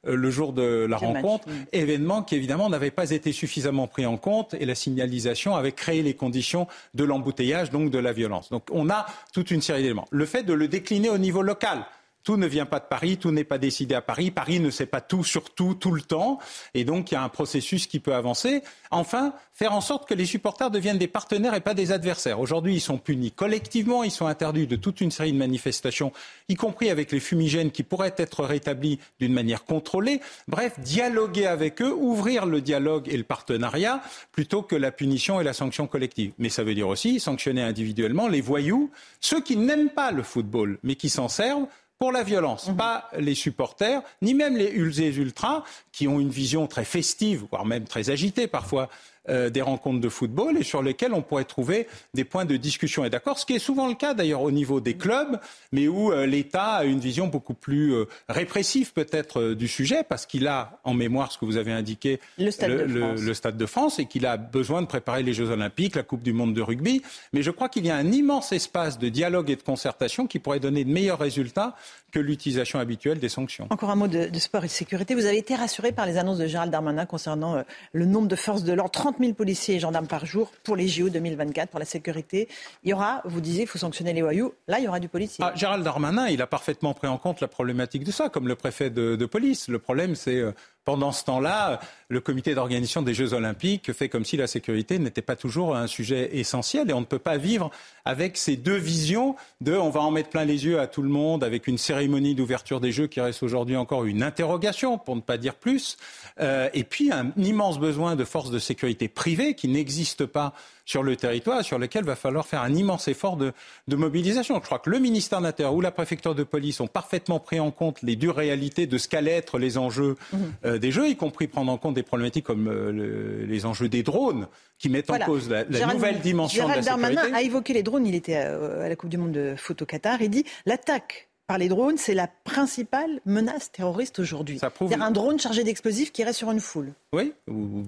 euh, 0.07 0.15
le 0.15 0.31
jour 0.31 0.53
de 0.53 0.85
la 0.89 0.97
rencontre. 0.97 1.47
Événement 1.71 2.23
qui 2.23 2.35
évidemment 2.35 2.69
n'avait 2.69 2.91
pas 2.91 3.11
été 3.11 3.31
suffisamment 3.31 3.87
pris 3.87 4.05
en 4.05 4.17
compte 4.17 4.53
et 4.53 4.65
la 4.65 4.75
signalisation 4.75 5.46
avait 5.55 5.71
créé 5.71 6.01
les 6.01 6.13
conditions 6.13 6.67
de 6.93 7.03
l'embouteillage, 7.03 7.71
donc 7.71 7.91
de 7.91 7.99
la 7.99 8.13
violence. 8.13 8.49
Donc 8.49 8.63
on 8.71 8.89
a 8.89 9.05
toute 9.33 9.51
une 9.51 9.61
série 9.61 9.81
d'éléments. 9.81 10.07
Le 10.11 10.25
fait 10.25 10.43
de 10.43 10.53
le 10.53 10.67
décliner 10.67 11.09
au 11.09 11.17
niveau 11.17 11.41
local, 11.41 11.85
tout 12.27 12.35
ne 12.35 12.45
vient 12.45 12.65
pas 12.65 12.81
de 12.81 12.85
Paris, 12.89 13.15
tout 13.15 13.31
n'est 13.31 13.45
pas 13.45 13.57
décidé 13.57 13.95
à 13.95 14.01
Paris. 14.01 14.31
Paris 14.31 14.59
ne 14.59 14.69
sait 14.69 14.85
pas 14.85 14.99
tout 14.99 15.23
sur 15.23 15.49
tout, 15.49 15.75
tout 15.75 15.93
le 15.93 16.01
temps. 16.01 16.39
Et 16.73 16.83
donc, 16.83 17.09
il 17.09 17.13
y 17.13 17.17
a 17.17 17.23
un 17.23 17.29
processus 17.29 17.87
qui 17.87 18.01
peut 18.01 18.13
avancer. 18.13 18.63
Enfin, 18.91 19.33
faire 19.53 19.71
en 19.71 19.79
sorte 19.79 20.09
que 20.09 20.13
les 20.13 20.25
supporters 20.25 20.69
deviennent 20.69 20.97
des 20.97 21.07
partenaires 21.07 21.53
et 21.53 21.61
pas 21.61 21.73
des 21.73 21.93
adversaires. 21.93 22.41
Aujourd'hui, 22.41 22.73
ils 22.73 22.81
sont 22.81 22.97
punis 22.97 23.31
collectivement, 23.31 24.03
ils 24.03 24.11
sont 24.11 24.25
interdits 24.25 24.67
de 24.67 24.75
toute 24.75 24.99
une 24.99 25.09
série 25.09 25.31
de 25.31 25.37
manifestations, 25.37 26.11
y 26.49 26.55
compris 26.55 26.89
avec 26.89 27.13
les 27.13 27.21
fumigènes 27.21 27.71
qui 27.71 27.83
pourraient 27.83 28.15
être 28.17 28.43
rétablis 28.43 28.99
d'une 29.21 29.31
manière 29.31 29.63
contrôlée. 29.63 30.19
Bref, 30.49 30.77
dialoguer 30.81 31.45
avec 31.45 31.81
eux, 31.81 31.93
ouvrir 31.93 32.45
le 32.45 32.59
dialogue 32.59 33.07
et 33.07 33.15
le 33.15 33.23
partenariat 33.23 34.01
plutôt 34.33 34.63
que 34.63 34.75
la 34.75 34.91
punition 34.91 35.39
et 35.39 35.45
la 35.45 35.53
sanction 35.53 35.87
collective. 35.87 36.33
Mais 36.39 36.49
ça 36.49 36.65
veut 36.65 36.75
dire 36.75 36.89
aussi 36.89 37.21
sanctionner 37.21 37.63
individuellement 37.63 38.27
les 38.27 38.41
voyous, 38.41 38.91
ceux 39.21 39.39
qui 39.39 39.55
n'aiment 39.55 39.91
pas 39.91 40.11
le 40.11 40.23
football, 40.23 40.77
mais 40.83 40.95
qui 40.95 41.07
s'en 41.07 41.29
servent 41.29 41.67
pour 41.99 42.11
la 42.11 42.23
violence, 42.23 42.67
mhm. 42.67 42.77
pas 42.77 43.09
les 43.17 43.35
supporters, 43.35 44.01
ni 44.21 44.33
même 44.33 44.55
les 44.55 44.69
ulzés 44.69 45.13
ultras, 45.15 45.63
qui 45.91 46.07
ont 46.07 46.19
une 46.19 46.29
vision 46.29 46.67
très 46.67 46.85
festive, 46.85 47.45
voire 47.49 47.65
même 47.65 47.85
très 47.85 48.09
agitée 48.09 48.47
parfois 48.47 48.89
euh, 49.29 49.49
des 49.49 49.61
rencontres 49.61 49.99
de 49.99 50.09
football 50.09 50.57
et 50.57 50.63
sur 50.63 50.81
lesquelles 50.81 51.13
on 51.13 51.21
pourrait 51.21 51.43
trouver 51.43 51.87
des 52.13 52.23
points 52.23 52.45
de 52.45 52.55
discussion 52.55 53.03
et 53.03 53.09
d'accord, 53.09 53.37
ce 53.37 53.45
qui 53.45 53.53
est 53.53 53.59
souvent 53.59 53.87
le 53.87 53.93
cas 53.93 54.13
d'ailleurs 54.13 54.41
au 54.41 54.51
niveau 54.51 54.79
des 54.79 54.95
clubs, 54.95 55.39
mais 55.73 55.87
où 55.87 56.11
euh, 56.13 56.25
l'État 56.25 56.75
a 56.75 56.83
une 56.85 56.99
vision 56.99 57.27
beaucoup 57.27 57.53
plus 57.53 57.93
euh, 57.93 58.05
répressive 58.29 58.93
peut-être 58.93 59.53
du 59.53 59.67
sujet, 59.67 60.03
parce 60.07 60.25
qu'il 60.25 60.47
a 60.47 60.79
en 60.83 60.93
mémoire 60.93 61.31
ce 61.31 61.37
que 61.37 61.45
vous 61.45 61.57
avez 61.57 61.71
indiqué, 61.73 62.19
le 62.37 62.51
Stade, 62.51 62.71
de, 62.71 62.99
France. 62.99 63.21
le 63.21 63.33
Stade 63.33 63.57
de 63.57 63.65
France, 63.65 63.99
et 63.99 64.05
qu'il 64.05 64.25
a 64.25 64.37
besoin 64.37 64.81
de 64.81 64.87
préparer 64.87 65.23
les 65.23 65.33
Jeux 65.33 65.49
Olympiques, 65.49 65.95
la 65.95 66.03
Coupe 66.03 66.23
du 66.23 66.31
Monde 66.31 66.53
de 66.53 66.61
rugby. 66.61 67.01
Mais 67.33 67.41
je 67.41 67.51
crois 67.51 67.67
qu'il 67.67 67.85
y 67.85 67.89
a 67.89 67.95
un 67.95 68.11
immense 68.11 68.53
espace 68.53 68.97
de 68.97 69.09
dialogue 69.09 69.49
et 69.49 69.55
de 69.55 69.63
concertation 69.63 70.27
qui 70.27 70.39
pourrait 70.39 70.59
donner 70.61 70.85
de 70.85 70.91
meilleurs 70.91 71.19
résultats 71.19 71.75
que 72.11 72.19
l'utilisation 72.19 72.79
habituelle 72.79 73.19
des 73.19 73.29
sanctions. 73.29 73.67
Encore 73.69 73.89
un 73.89 73.95
mot 73.95 74.07
de, 74.07 74.29
sport 74.39 74.63
et 74.63 74.67
de 74.67 74.71
sécurité. 74.71 75.15
Vous 75.15 75.25
avez 75.25 75.37
été 75.37 75.55
rassuré 75.55 75.91
par 75.91 76.05
les 76.05 76.17
annonces 76.17 76.37
de 76.37 76.47
Gérald 76.47 76.71
Darmanin 76.71 77.05
concernant 77.05 77.61
le 77.91 78.05
nombre 78.05 78.27
de 78.27 78.35
forces 78.37 78.63
de 78.63 78.71
l'ordre, 78.71 78.91
30 79.17 79.25
000 79.25 79.33
policiers 79.33 79.75
et 79.75 79.79
gendarmes 79.79 80.07
par 80.07 80.25
jour 80.25 80.51
pour 80.63 80.75
les 80.75 80.87
JO 80.87 81.09
2024, 81.09 81.69
pour 81.69 81.79
la 81.79 81.85
sécurité. 81.85 82.47
Il 82.83 82.91
y 82.91 82.93
aura, 82.93 83.21
vous 83.25 83.41
disiez, 83.41 83.63
il 83.63 83.67
faut 83.67 83.79
sanctionner 83.79 84.13
les 84.13 84.21
voyous. 84.21 84.53
Là, 84.67 84.77
il 84.79 84.85
y 84.85 84.87
aura 84.87 84.99
du 84.99 85.09
policier. 85.09 85.43
Ah, 85.45 85.53
Gérald 85.55 85.83
Darmanin, 85.83 86.27
il 86.27 86.41
a 86.41 86.47
parfaitement 86.47 86.93
pris 86.93 87.07
en 87.07 87.17
compte 87.17 87.41
la 87.41 87.47
problématique 87.47 88.03
de 88.03 88.11
ça, 88.11 88.29
comme 88.29 88.47
le 88.47 88.55
préfet 88.55 88.89
de, 88.91 89.15
de 89.15 89.25
police. 89.25 89.69
Le 89.69 89.79
problème, 89.79 90.13
c'est 90.13 90.35
euh, 90.35 90.51
pendant 90.87 91.11
ce 91.11 91.25
temps-là, 91.25 91.81
le 92.07 92.21
comité 92.21 92.55
d'organisation 92.55 93.01
des 93.01 93.13
Jeux 93.13 93.33
Olympiques 93.33 93.91
fait 93.91 94.07
comme 94.07 94.23
si 94.23 94.37
la 94.37 94.47
sécurité 94.47 94.99
n'était 94.99 95.21
pas 95.21 95.35
toujours 95.35 95.75
un 95.75 95.85
sujet 95.85 96.29
essentiel 96.37 96.89
et 96.89 96.93
on 96.93 97.01
ne 97.01 97.05
peut 97.05 97.19
pas 97.19 97.35
vivre 97.35 97.71
avec 98.05 98.37
ces 98.37 98.55
deux 98.55 98.77
visions 98.77 99.35
de 99.59 99.73
on 99.73 99.89
va 99.89 99.99
en 99.99 100.11
mettre 100.11 100.29
plein 100.29 100.45
les 100.45 100.63
yeux 100.63 100.79
à 100.79 100.87
tout 100.87 101.01
le 101.01 101.09
monde 101.09 101.43
avec 101.43 101.67
une 101.67 101.77
cérémonie 101.77 102.35
d'ouverture 102.35 102.79
des 102.79 102.93
Jeux 102.93 103.07
qui 103.07 103.19
reste 103.19 103.43
aujourd'hui 103.43 103.75
encore 103.75 104.05
une 104.05 104.23
interrogation, 104.23 104.97
pour 104.97 105.17
ne 105.17 105.21
pas 105.21 105.37
dire 105.37 105.55
plus, 105.55 105.97
euh, 106.39 106.69
et 106.73 106.85
puis 106.85 107.11
un 107.11 107.33
immense 107.35 107.79
besoin 107.79 108.15
de 108.15 108.23
forces 108.23 108.49
de 108.49 108.59
sécurité 108.59 109.09
privées 109.09 109.55
qui 109.55 109.67
n'existent 109.67 110.25
pas 110.25 110.53
sur 110.87 111.03
le 111.03 111.15
territoire, 111.17 111.63
sur 111.63 111.77
lequel 111.77 112.05
va 112.05 112.15
falloir 112.15 112.47
faire 112.47 112.61
un 112.61 112.73
immense 112.73 113.09
effort 113.09 113.35
de, 113.35 113.51
de 113.87 113.95
mobilisation. 113.97 114.55
Je 114.55 114.61
crois 114.61 114.79
que 114.79 114.89
le 114.89 114.99
ministère 114.99 115.39
de 115.39 115.43
l'Intérieur 115.43 115.75
ou 115.75 115.81
la 115.81 115.91
préfecture 115.91 116.33
de 116.33 116.43
police 116.43 116.79
ont 116.79 116.87
parfaitement 116.87 117.39
pris 117.39 117.59
en 117.59 117.71
compte 117.71 118.01
les 118.01 118.15
dures 118.15 118.37
réalités 118.37 118.87
de 118.87 118.97
ce 118.97 119.09
qu'allaient 119.09 119.31
être 119.31 119.59
les 119.59 119.77
enjeux 119.77 120.15
mmh. 120.31 120.37
euh, 120.65 120.77
des 120.79 120.91
Jeux, 120.91 121.09
y 121.09 121.17
compris 121.17 121.47
prendre 121.47 121.71
en 121.71 121.77
compte 121.77 121.93
des 121.93 122.03
problématiques 122.03 122.45
comme 122.45 122.69
euh, 122.69 122.91
le, 122.91 123.45
les 123.45 123.65
enjeux 123.65 123.89
des 123.89 124.01
drones, 124.01 124.47
qui 124.79 124.87
mettent 124.87 125.09
en 125.09 125.19
cause 125.19 125.49
la, 125.49 125.65
la 125.65 125.93
nouvelle 125.93 126.21
dimension 126.21 126.63
Gérald 126.63 126.81
de 126.81 126.85
la 126.85 126.93
sécurité. 126.93 127.15
Darmanin 127.15 127.37
a 127.37 127.41
évoqué 127.41 127.73
les 127.73 127.83
drones, 127.83 128.07
il 128.07 128.15
était 128.15 128.35
à, 128.35 128.83
à 128.83 128.87
la 128.87 128.95
Coupe 128.95 129.09
du 129.09 129.17
Monde 129.17 129.33
de 129.33 129.55
foot 129.57 129.81
au 129.81 129.85
Qatar, 129.85 130.21
il 130.21 130.29
dit 130.29 130.45
l'attaque 130.65 131.27
par 131.47 131.57
les 131.57 131.67
drones, 131.67 131.97
c'est 131.97 132.13
la 132.13 132.27
principale 132.27 133.19
menace 133.25 133.71
terroriste 133.71 134.19
aujourd'hui. 134.19 134.59
C'est-à-dire 134.59 135.01
un 135.01 135.11
drone 135.11 135.39
chargé 135.39 135.63
d'explosifs 135.63 136.11
qui 136.13 136.23
reste 136.23 136.39
sur 136.39 136.51
une 136.51 136.59
foule. 136.59 136.93
Oui, 137.13 137.33
ou 137.49 137.83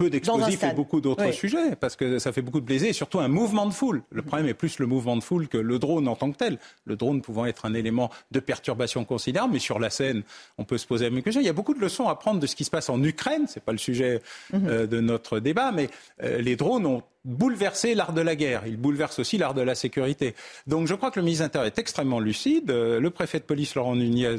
peu 0.00 0.08
d'explosifs 0.08 0.64
et 0.64 0.72
beaucoup 0.72 1.02
d'autres 1.02 1.26
oui. 1.26 1.34
sujets, 1.34 1.76
parce 1.76 1.94
que 1.94 2.18
ça 2.18 2.32
fait 2.32 2.40
beaucoup 2.40 2.60
de 2.60 2.64
plaisir, 2.64 2.88
et 2.88 2.94
surtout 2.94 3.20
un 3.20 3.28
mouvement 3.28 3.66
de 3.66 3.72
foule. 3.72 4.02
Le 4.10 4.22
problème 4.22 4.48
est 4.48 4.54
plus 4.54 4.78
le 4.78 4.86
mouvement 4.86 5.14
de 5.14 5.22
foule 5.22 5.46
que 5.46 5.58
le 5.58 5.78
drone 5.78 6.08
en 6.08 6.16
tant 6.16 6.32
que 6.32 6.38
tel. 6.38 6.58
Le 6.86 6.96
drone 6.96 7.20
pouvant 7.20 7.44
être 7.44 7.66
un 7.66 7.74
élément 7.74 8.10
de 8.30 8.40
perturbation 8.40 9.04
considérable, 9.04 9.52
mais 9.52 9.58
sur 9.58 9.78
la 9.78 9.90
scène, 9.90 10.22
on 10.56 10.64
peut 10.64 10.78
se 10.78 10.86
poser 10.86 11.04
la 11.04 11.10
même 11.10 11.22
question. 11.22 11.42
Il 11.42 11.46
y 11.46 11.50
a 11.50 11.52
beaucoup 11.52 11.74
de 11.74 11.80
leçons 11.80 12.08
à 12.08 12.14
prendre 12.14 12.40
de 12.40 12.46
ce 12.46 12.56
qui 12.56 12.64
se 12.64 12.70
passe 12.70 12.88
en 12.88 13.02
Ukraine, 13.02 13.44
c'est 13.46 13.62
pas 13.62 13.72
le 13.72 13.78
sujet 13.78 14.22
euh, 14.54 14.86
de 14.86 15.00
notre 15.00 15.38
débat, 15.38 15.70
mais 15.70 15.90
euh, 16.22 16.38
les 16.38 16.56
drones 16.56 16.86
ont 16.86 17.02
bouleversé 17.24 17.94
l'art 17.94 18.12
de 18.12 18.20
la 18.20 18.36
guerre. 18.36 18.66
Ils 18.66 18.76
bouleversent 18.76 19.18
aussi 19.18 19.38
l'art 19.38 19.54
de 19.54 19.62
la 19.62 19.74
sécurité. 19.74 20.34
Donc 20.66 20.86
je 20.86 20.94
crois 20.94 21.10
que 21.10 21.18
le 21.20 21.24
ministre 21.24 21.42
de 21.42 21.46
l'Intérieur 21.46 21.66
est 21.66 21.78
extrêmement 21.78 22.20
lucide. 22.20 22.70
Euh, 22.70 23.00
le 23.00 23.10
préfet 23.10 23.38
de 23.38 23.44
police, 23.44 23.74
Laurent 23.74 23.96
Nunez, 23.96 24.36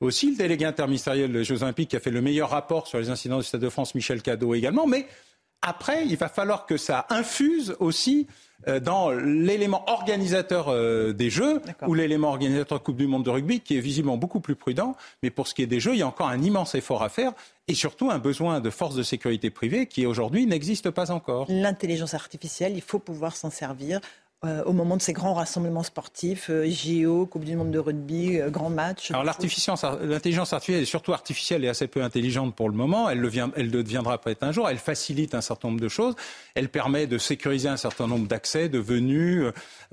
aussi. 0.00 0.30
Le 0.32 0.36
délégué 0.36 0.64
interministériel 0.64 1.32
des 1.32 1.44
Jeux 1.44 1.62
Olympiques 1.62 1.90
qui 1.90 1.96
a 1.96 2.00
fait 2.00 2.10
le 2.10 2.22
meilleur 2.22 2.50
rapport 2.50 2.86
sur 2.86 2.98
les 2.98 3.10
incidents 3.10 3.38
du 3.38 3.44
Stade 3.44 3.60
de 3.60 3.68
France, 3.68 3.94
Michel 3.94 4.22
Cadeau 4.22 4.54
également. 4.54 4.86
Mais 4.86 5.06
après, 5.62 6.06
il 6.06 6.16
va 6.16 6.28
falloir 6.28 6.66
que 6.66 6.76
ça 6.76 7.06
infuse 7.10 7.76
aussi 7.78 8.26
euh, 8.26 8.44
dans 8.80 9.10
l'élément 9.10 9.84
organisateur 9.88 10.68
euh, 10.68 11.12
des 11.12 11.30
Jeux 11.30 11.60
ou 11.86 11.94
l'élément 11.94 12.28
organisateur 12.28 12.82
Coupe 12.82 12.96
du 12.96 13.06
Monde 13.06 13.24
de 13.24 13.30
rugby 13.30 13.60
qui 13.60 13.76
est 13.76 13.80
visiblement 13.80 14.16
beaucoup 14.16 14.40
plus 14.40 14.56
prudent. 14.56 14.94
Mais 15.22 15.30
pour 15.30 15.48
ce 15.48 15.54
qui 15.54 15.62
est 15.62 15.66
des 15.66 15.80
Jeux, 15.80 15.92
il 15.94 15.98
y 15.98 16.02
a 16.02 16.06
encore 16.06 16.28
un 16.28 16.42
immense 16.42 16.74
effort 16.74 17.02
à 17.02 17.08
faire 17.08 17.32
et 17.68 17.74
surtout 17.74 18.10
un 18.10 18.18
besoin 18.18 18.60
de 18.60 18.70
forces 18.70 18.94
de 18.94 19.02
sécurité 19.02 19.50
privées 19.50 19.86
qui 19.86 20.06
aujourd'hui 20.06 20.46
n'existe 20.46 20.90
pas 20.90 21.10
encore. 21.10 21.46
L'intelligence 21.48 22.14
artificielle, 22.14 22.74
il 22.74 22.82
faut 22.82 22.98
pouvoir 22.98 23.36
s'en 23.36 23.50
servir 23.50 23.98
euh, 23.98 24.23
au 24.66 24.72
moment 24.72 24.96
de 24.96 25.02
ces 25.02 25.12
grands 25.12 25.34
rassemblements 25.34 25.82
sportifs, 25.82 26.50
euh, 26.50 26.68
JO, 26.68 27.26
Coupe 27.26 27.44
du 27.44 27.56
Monde 27.56 27.70
de 27.70 27.78
rugby, 27.78 28.38
euh, 28.38 28.50
grands 28.50 28.70
matchs 28.70 29.10
Alors 29.10 29.24
l'intelligence 29.24 29.84
artificielle 30.52 30.82
est 30.82 30.86
surtout 30.86 31.12
artificielle 31.12 31.64
et 31.64 31.68
assez 31.68 31.86
peu 31.86 32.02
intelligente 32.02 32.54
pour 32.54 32.68
le 32.68 32.74
moment. 32.74 33.08
Elle, 33.08 33.20
le 33.20 33.28
vient, 33.28 33.50
elle 33.56 33.70
le 33.70 33.82
deviendra 33.82 34.18
peut-être 34.18 34.42
un 34.42 34.52
jour. 34.52 34.68
Elle 34.68 34.78
facilite 34.78 35.34
un 35.34 35.40
certain 35.40 35.68
nombre 35.68 35.80
de 35.80 35.88
choses. 35.88 36.14
Elle 36.54 36.68
permet 36.68 37.06
de 37.06 37.18
sécuriser 37.18 37.68
un 37.68 37.76
certain 37.76 38.06
nombre 38.06 38.26
d'accès, 38.26 38.68
de 38.68 38.78
venues, 38.78 39.44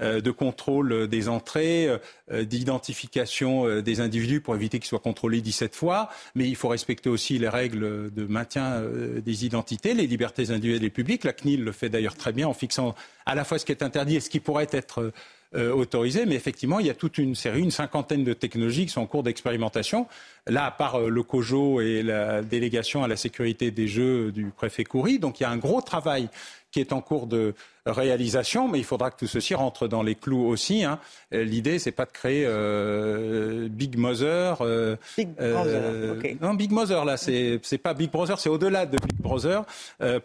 euh, 0.02 0.20
de 0.22 0.32
contrôle 0.32 1.08
des 1.08 1.30
entrées, 1.30 1.88
euh, 2.32 2.44
d'identification 2.44 3.68
euh, 3.68 3.82
des 3.82 4.00
individus 4.00 4.42
pour 4.42 4.56
éviter 4.56 4.80
qu'ils 4.80 4.88
soient 4.88 5.00
contrôlés 5.00 5.42
17 5.42 5.76
fois. 5.76 6.10
Mais 6.34 6.48
il 6.48 6.56
faut 6.56 6.70
respecter 6.70 7.10
aussi 7.10 7.38
les 7.38 7.50
règles 7.50 8.12
de 8.12 8.26
maintien 8.26 8.82
des 9.24 9.46
identités, 9.46 9.94
les 9.94 10.08
libertés 10.08 10.50
individuelles 10.50 10.84
et 10.84 10.90
publiques. 10.90 11.24
La 11.24 11.34
CNIL 11.34 11.64
le 11.64 11.72
fait 11.72 11.90
d'ailleurs 11.90 12.16
très 12.16 12.32
bien 12.32 12.48
en 12.48 12.54
fixant 12.54 12.96
à 13.26 13.36
la 13.36 13.44
fois 13.44 13.60
ce 13.60 13.66
qui 13.66 13.72
est 13.72 13.84
interdit 13.84 14.16
et 14.16 14.20
ce 14.20 14.30
qui 14.30 14.40
pourrait 14.42 14.68
être 14.72 15.12
euh. 15.56 15.86
Mais 16.26 16.36
effectivement, 16.36 16.80
il 16.80 16.88
y 16.88 16.90
a 16.90 16.94
toute 16.94 17.18
une 17.18 17.36
série, 17.36 17.62
une 17.62 17.72
cinquantaine 17.72 18.24
de 18.24 18.34
technologies 18.34 18.86
qui 18.86 18.92
sont 18.92 19.02
en 19.02 19.06
cours 19.06 19.24
d'expérimentation. 19.24 20.08
Là, 20.48 20.66
à 20.66 20.72
part 20.72 20.96
euh, 20.96 21.10
le 21.10 21.24
COJO 21.24 21.82
et 21.82 22.04
la 22.04 22.42
délégation 22.42 23.04
à 23.04 23.08
la 23.08 23.18
sécurité 23.18 23.70
des 23.70 23.88
Jeux 23.88 24.32
du 24.32 24.46
préfet 24.46 24.86
Coury, 24.86 25.20
donc 25.20 25.40
il 25.40 25.44
y 25.44 25.46
a 25.46 25.50
un 25.50 25.58
gros 25.58 25.82
travail 25.82 26.30
qui 26.72 26.80
est 26.80 26.94
en 26.94 27.02
cours 27.02 27.28
de 27.28 27.54
réalisation, 27.86 28.68
mais 28.68 28.78
il 28.78 28.84
faudra 28.84 29.10
que 29.10 29.18
tout 29.18 29.28
ceci 29.28 29.56
rentre 29.56 29.88
dans 29.88 30.04
les 30.04 30.16
clous 30.16 30.46
aussi. 30.46 30.84
Hein. 30.84 31.00
Euh, 31.34 31.44
l'idée, 31.44 31.80
c'est 31.80 31.92
pas 31.92 32.06
de 32.06 32.12
créer 32.12 32.44
euh, 32.46 33.68
Big 33.70 33.98
Mother. 33.98 34.58
Euh, 34.62 34.96
Big 35.18 35.30
Brother, 35.30 36.12
okay. 36.18 36.38
Non, 36.42 36.54
Big 36.54 36.72
Mother, 36.72 37.06
là, 37.06 37.18
c'est 37.18 37.60
pas 37.82 37.94
Big 37.94 38.12
Brother, 38.12 38.40
c'est 38.40 38.50
au-delà 38.50 38.86
de 38.86 38.98
Big 38.98 39.20
Brother 39.20 39.64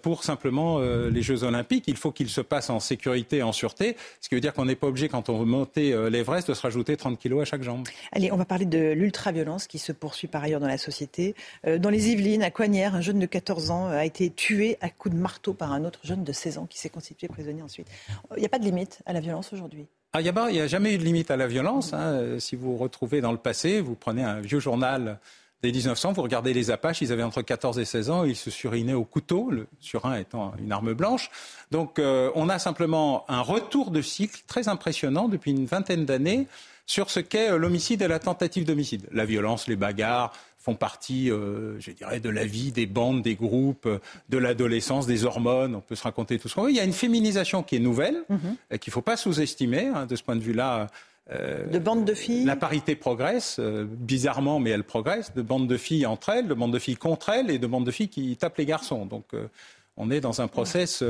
pour 0.02 0.24
simplement 0.24 0.78
les 0.80 1.22
Jeux 1.22 1.44
Olympiques. 1.44 1.84
Il 1.86 1.96
faut 1.96 2.12
qu'ils 2.12 2.28
se 2.28 2.40
passent 2.40 2.70
en 2.70 2.80
sécurité 2.80 3.42
en 3.42 3.52
sûreté, 3.52 3.96
ce 4.20 4.28
qui 4.28 4.34
veut 4.34 4.40
dire 4.40 4.52
qu'on 4.52 4.64
n'est 4.64 4.76
pas 4.76 4.86
obligé, 4.86 5.08
quand 5.08 5.28
on 5.28 5.38
veut 5.38 5.46
monter 5.46 5.96
l'Everest, 6.10 6.48
de 6.48 6.54
se 6.54 6.62
rajouter 6.62 6.96
30 6.96 7.18
kilos 7.18 7.42
à 7.42 7.44
chaque 7.44 7.62
jambe. 7.62 7.86
Allez, 8.12 8.32
on 8.32 8.36
va 8.36 8.44
parler 8.44 8.66
de 8.66 8.92
l'ultra-violence 8.92 9.66
qui 9.66 9.78
se 9.78 9.92
poursuit 9.92 10.28
par 10.28 10.42
ailleurs 10.42 10.60
dans 10.60 10.68
la 10.68 10.78
société. 10.78 11.34
dans 11.64 11.90
les 11.90 12.10
Yvelines, 12.10 12.42
à 12.42 12.50
Coignères, 12.50 12.94
un 12.94 13.00
jeune 13.00 13.18
de 13.18 13.26
14 13.26 13.70
ans 13.70 13.88
a 13.88 14.04
été 14.04 14.30
tué 14.30 14.76
à 14.80 14.88
coups 14.88 15.14
de 15.14 15.20
marteau 15.20 15.54
par 15.54 15.72
un 15.72 15.84
autre 15.84 16.00
jeune 16.02 16.24
de 16.24 16.32
16 16.36 16.58
ans 16.58 16.66
qui 16.66 16.78
s'est 16.78 16.88
constitué 16.88 17.26
prisonnier 17.28 17.62
ensuite. 17.62 17.88
Il 18.36 18.40
n'y 18.40 18.46
a 18.46 18.48
pas 18.48 18.58
de 18.58 18.64
limite 18.64 19.02
à 19.06 19.12
la 19.12 19.20
violence 19.20 19.52
aujourd'hui 19.52 19.86
ah, 20.12 20.22
il 20.22 20.32
n'y 20.32 20.60
a, 20.60 20.66
jamais 20.66 20.94
eu 20.94 20.98
de 20.98 21.04
limite 21.04 21.30
à 21.30 21.36
la 21.36 21.46
violence. 21.46 21.92
Hein. 21.92 22.38
Si 22.38 22.56
vous 22.56 22.72
vous 22.72 22.76
retrouvez 22.78 23.20
dans 23.20 23.32
le 23.32 23.36
passé, 23.36 23.82
vous 23.82 23.94
prenez 23.94 24.22
un 24.22 24.40
vieux 24.40 24.60
journal 24.60 25.18
des 25.62 25.72
1900, 25.72 26.12
vous 26.12 26.22
regardez 26.22 26.54
les 26.54 26.70
Apaches, 26.70 27.02
ils 27.02 27.12
avaient 27.12 27.22
entre 27.22 27.42
14 27.42 27.78
et 27.78 27.84
16 27.84 28.10
ans, 28.10 28.24
ils 28.24 28.36
se 28.36 28.50
surinaient 28.50 28.94
au 28.94 29.04
couteau, 29.04 29.50
le 29.50 29.66
surin 29.80 30.16
étant 30.16 30.54
une 30.58 30.72
arme 30.72 30.94
blanche. 30.94 31.30
Donc 31.70 31.98
euh, 31.98 32.30
on 32.34 32.48
a 32.48 32.58
simplement 32.58 33.24
un 33.28 33.40
retour 33.40 33.90
de 33.90 34.00
cycle 34.00 34.42
très 34.46 34.68
impressionnant 34.68 35.28
depuis 35.28 35.50
une 35.50 35.66
vingtaine 35.66 36.04
d'années 36.04 36.46
sur 36.86 37.10
ce 37.10 37.20
qu'est 37.20 37.56
l'homicide 37.58 38.02
et 38.02 38.08
la 38.08 38.18
tentative 38.18 38.64
d'homicide. 38.64 39.08
La 39.12 39.24
violence, 39.24 39.66
les 39.66 39.76
bagarres, 39.76 40.32
font 40.66 40.74
partie, 40.74 41.30
euh, 41.30 41.78
je 41.80 41.92
dirais, 41.92 42.18
de 42.18 42.32
la 42.40 42.44
vie 42.44 42.72
des 42.72 42.86
bandes, 42.86 43.22
des 43.22 43.36
groupes, 43.36 43.88
de 44.28 44.38
l'adolescence, 44.38 45.06
des 45.06 45.24
hormones. 45.24 45.74
On 45.76 45.80
peut 45.80 45.94
se 45.94 46.02
raconter 46.02 46.38
tout 46.40 46.48
ce 46.48 46.54
qu'on 46.54 46.64
veut. 46.64 46.74
Il 46.76 46.76
y 46.76 46.84
a 46.86 46.88
une 46.92 47.00
féminisation 47.04 47.62
qui 47.62 47.76
est 47.76 47.84
nouvelle, 47.90 48.18
mm 48.28 48.36
-hmm. 48.36 48.78
qu'il 48.80 48.90
ne 48.90 48.96
faut 48.98 49.08
pas 49.12 49.18
sous-estimer. 49.24 49.84
Hein, 49.94 50.06
de 50.12 50.16
ce 50.16 50.22
point 50.26 50.38
de 50.40 50.46
vue-là, 50.50 50.88
euh, 51.30 51.66
de 51.66 51.78
bandes 51.78 52.04
de 52.04 52.14
filles? 52.14 52.44
La 52.44 52.56
parité 52.56 52.94
progresse, 52.94 53.56
euh, 53.58 53.84
bizarrement, 54.12 54.60
mais 54.60 54.70
elle 54.70 54.84
progresse, 54.84 55.34
de 55.34 55.42
bandes 55.42 55.68
de 55.68 55.76
filles 55.76 56.06
entre 56.06 56.28
elles, 56.34 56.46
de 56.46 56.54
bandes 56.54 56.72
de 56.72 56.78
filles 56.78 56.96
contre 57.08 57.30
elles 57.30 57.50
et 57.50 57.58
de 57.58 57.66
bandes 57.66 57.86
de 57.90 57.90
filles 57.90 58.12
qui 58.16 58.36
tapent 58.36 58.58
les 58.58 58.66
garçons. 58.66 59.06
Donc 59.06 59.26
euh, 59.34 59.48
on 59.96 60.10
est 60.10 60.20
dans 60.20 60.40
un 60.40 60.48
process 60.48 61.02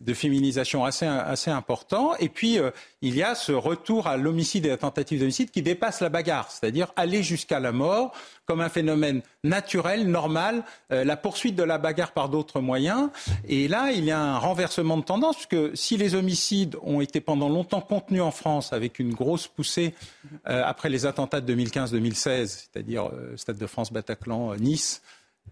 de 0.00 0.14
féminisation 0.14 0.84
assez, 0.84 1.06
assez 1.06 1.50
important. 1.50 2.14
Et 2.16 2.28
puis, 2.28 2.58
euh, 2.58 2.70
il 3.00 3.16
y 3.16 3.22
a 3.22 3.34
ce 3.34 3.52
retour 3.52 4.06
à 4.06 4.16
l'homicide 4.16 4.66
et 4.66 4.70
à 4.70 4.72
la 4.72 4.78
tentative 4.78 5.20
d'homicide 5.20 5.50
qui 5.50 5.62
dépasse 5.62 6.00
la 6.00 6.08
bagarre, 6.08 6.50
c'est-à-dire 6.50 6.92
aller 6.96 7.22
jusqu'à 7.22 7.60
la 7.60 7.72
mort 7.72 8.12
comme 8.46 8.60
un 8.60 8.68
phénomène 8.68 9.22
naturel, 9.42 10.06
normal, 10.08 10.64
euh, 10.92 11.04
la 11.04 11.16
poursuite 11.16 11.56
de 11.56 11.62
la 11.62 11.78
bagarre 11.78 12.12
par 12.12 12.28
d'autres 12.28 12.60
moyens. 12.60 13.08
Et 13.48 13.68
là, 13.68 13.90
il 13.92 14.04
y 14.04 14.10
a 14.10 14.20
un 14.20 14.38
renversement 14.38 14.98
de 14.98 15.04
tendance, 15.04 15.36
puisque 15.36 15.76
si 15.76 15.96
les 15.96 16.14
homicides 16.14 16.76
ont 16.82 17.00
été 17.00 17.20
pendant 17.20 17.48
longtemps 17.48 17.80
contenus 17.80 18.22
en 18.22 18.30
France 18.30 18.72
avec 18.72 18.98
une 18.98 19.14
grosse 19.14 19.48
poussée 19.48 19.94
euh, 20.46 20.62
après 20.64 20.90
les 20.90 21.06
attentats 21.06 21.40
de 21.40 21.54
2015-2016, 21.54 22.46
c'est-à-dire 22.46 23.10
Stade 23.36 23.58
de 23.58 23.66
France, 23.66 23.92
Bataclan, 23.92 24.56
Nice, 24.56 25.00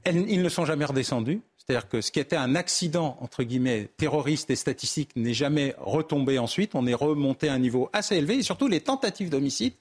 ils 0.06 0.42
ne 0.42 0.48
sont 0.48 0.64
jamais 0.64 0.84
redescendus. 0.84 1.40
C'est-à-dire 1.64 1.88
que 1.88 2.00
ce 2.00 2.10
qui 2.10 2.18
était 2.18 2.36
un 2.36 2.56
accident, 2.56 3.16
entre 3.20 3.44
guillemets, 3.44 3.88
terroriste 3.96 4.50
et 4.50 4.56
statistique 4.56 5.10
n'est 5.14 5.34
jamais 5.34 5.76
retombé 5.78 6.38
ensuite. 6.38 6.74
On 6.74 6.86
est 6.86 6.94
remonté 6.94 7.48
à 7.48 7.52
un 7.52 7.58
niveau 7.58 7.88
assez 7.92 8.16
élevé 8.16 8.38
et 8.38 8.42
surtout 8.42 8.66
les 8.66 8.80
tentatives 8.80 9.30
d'homicide 9.30 9.74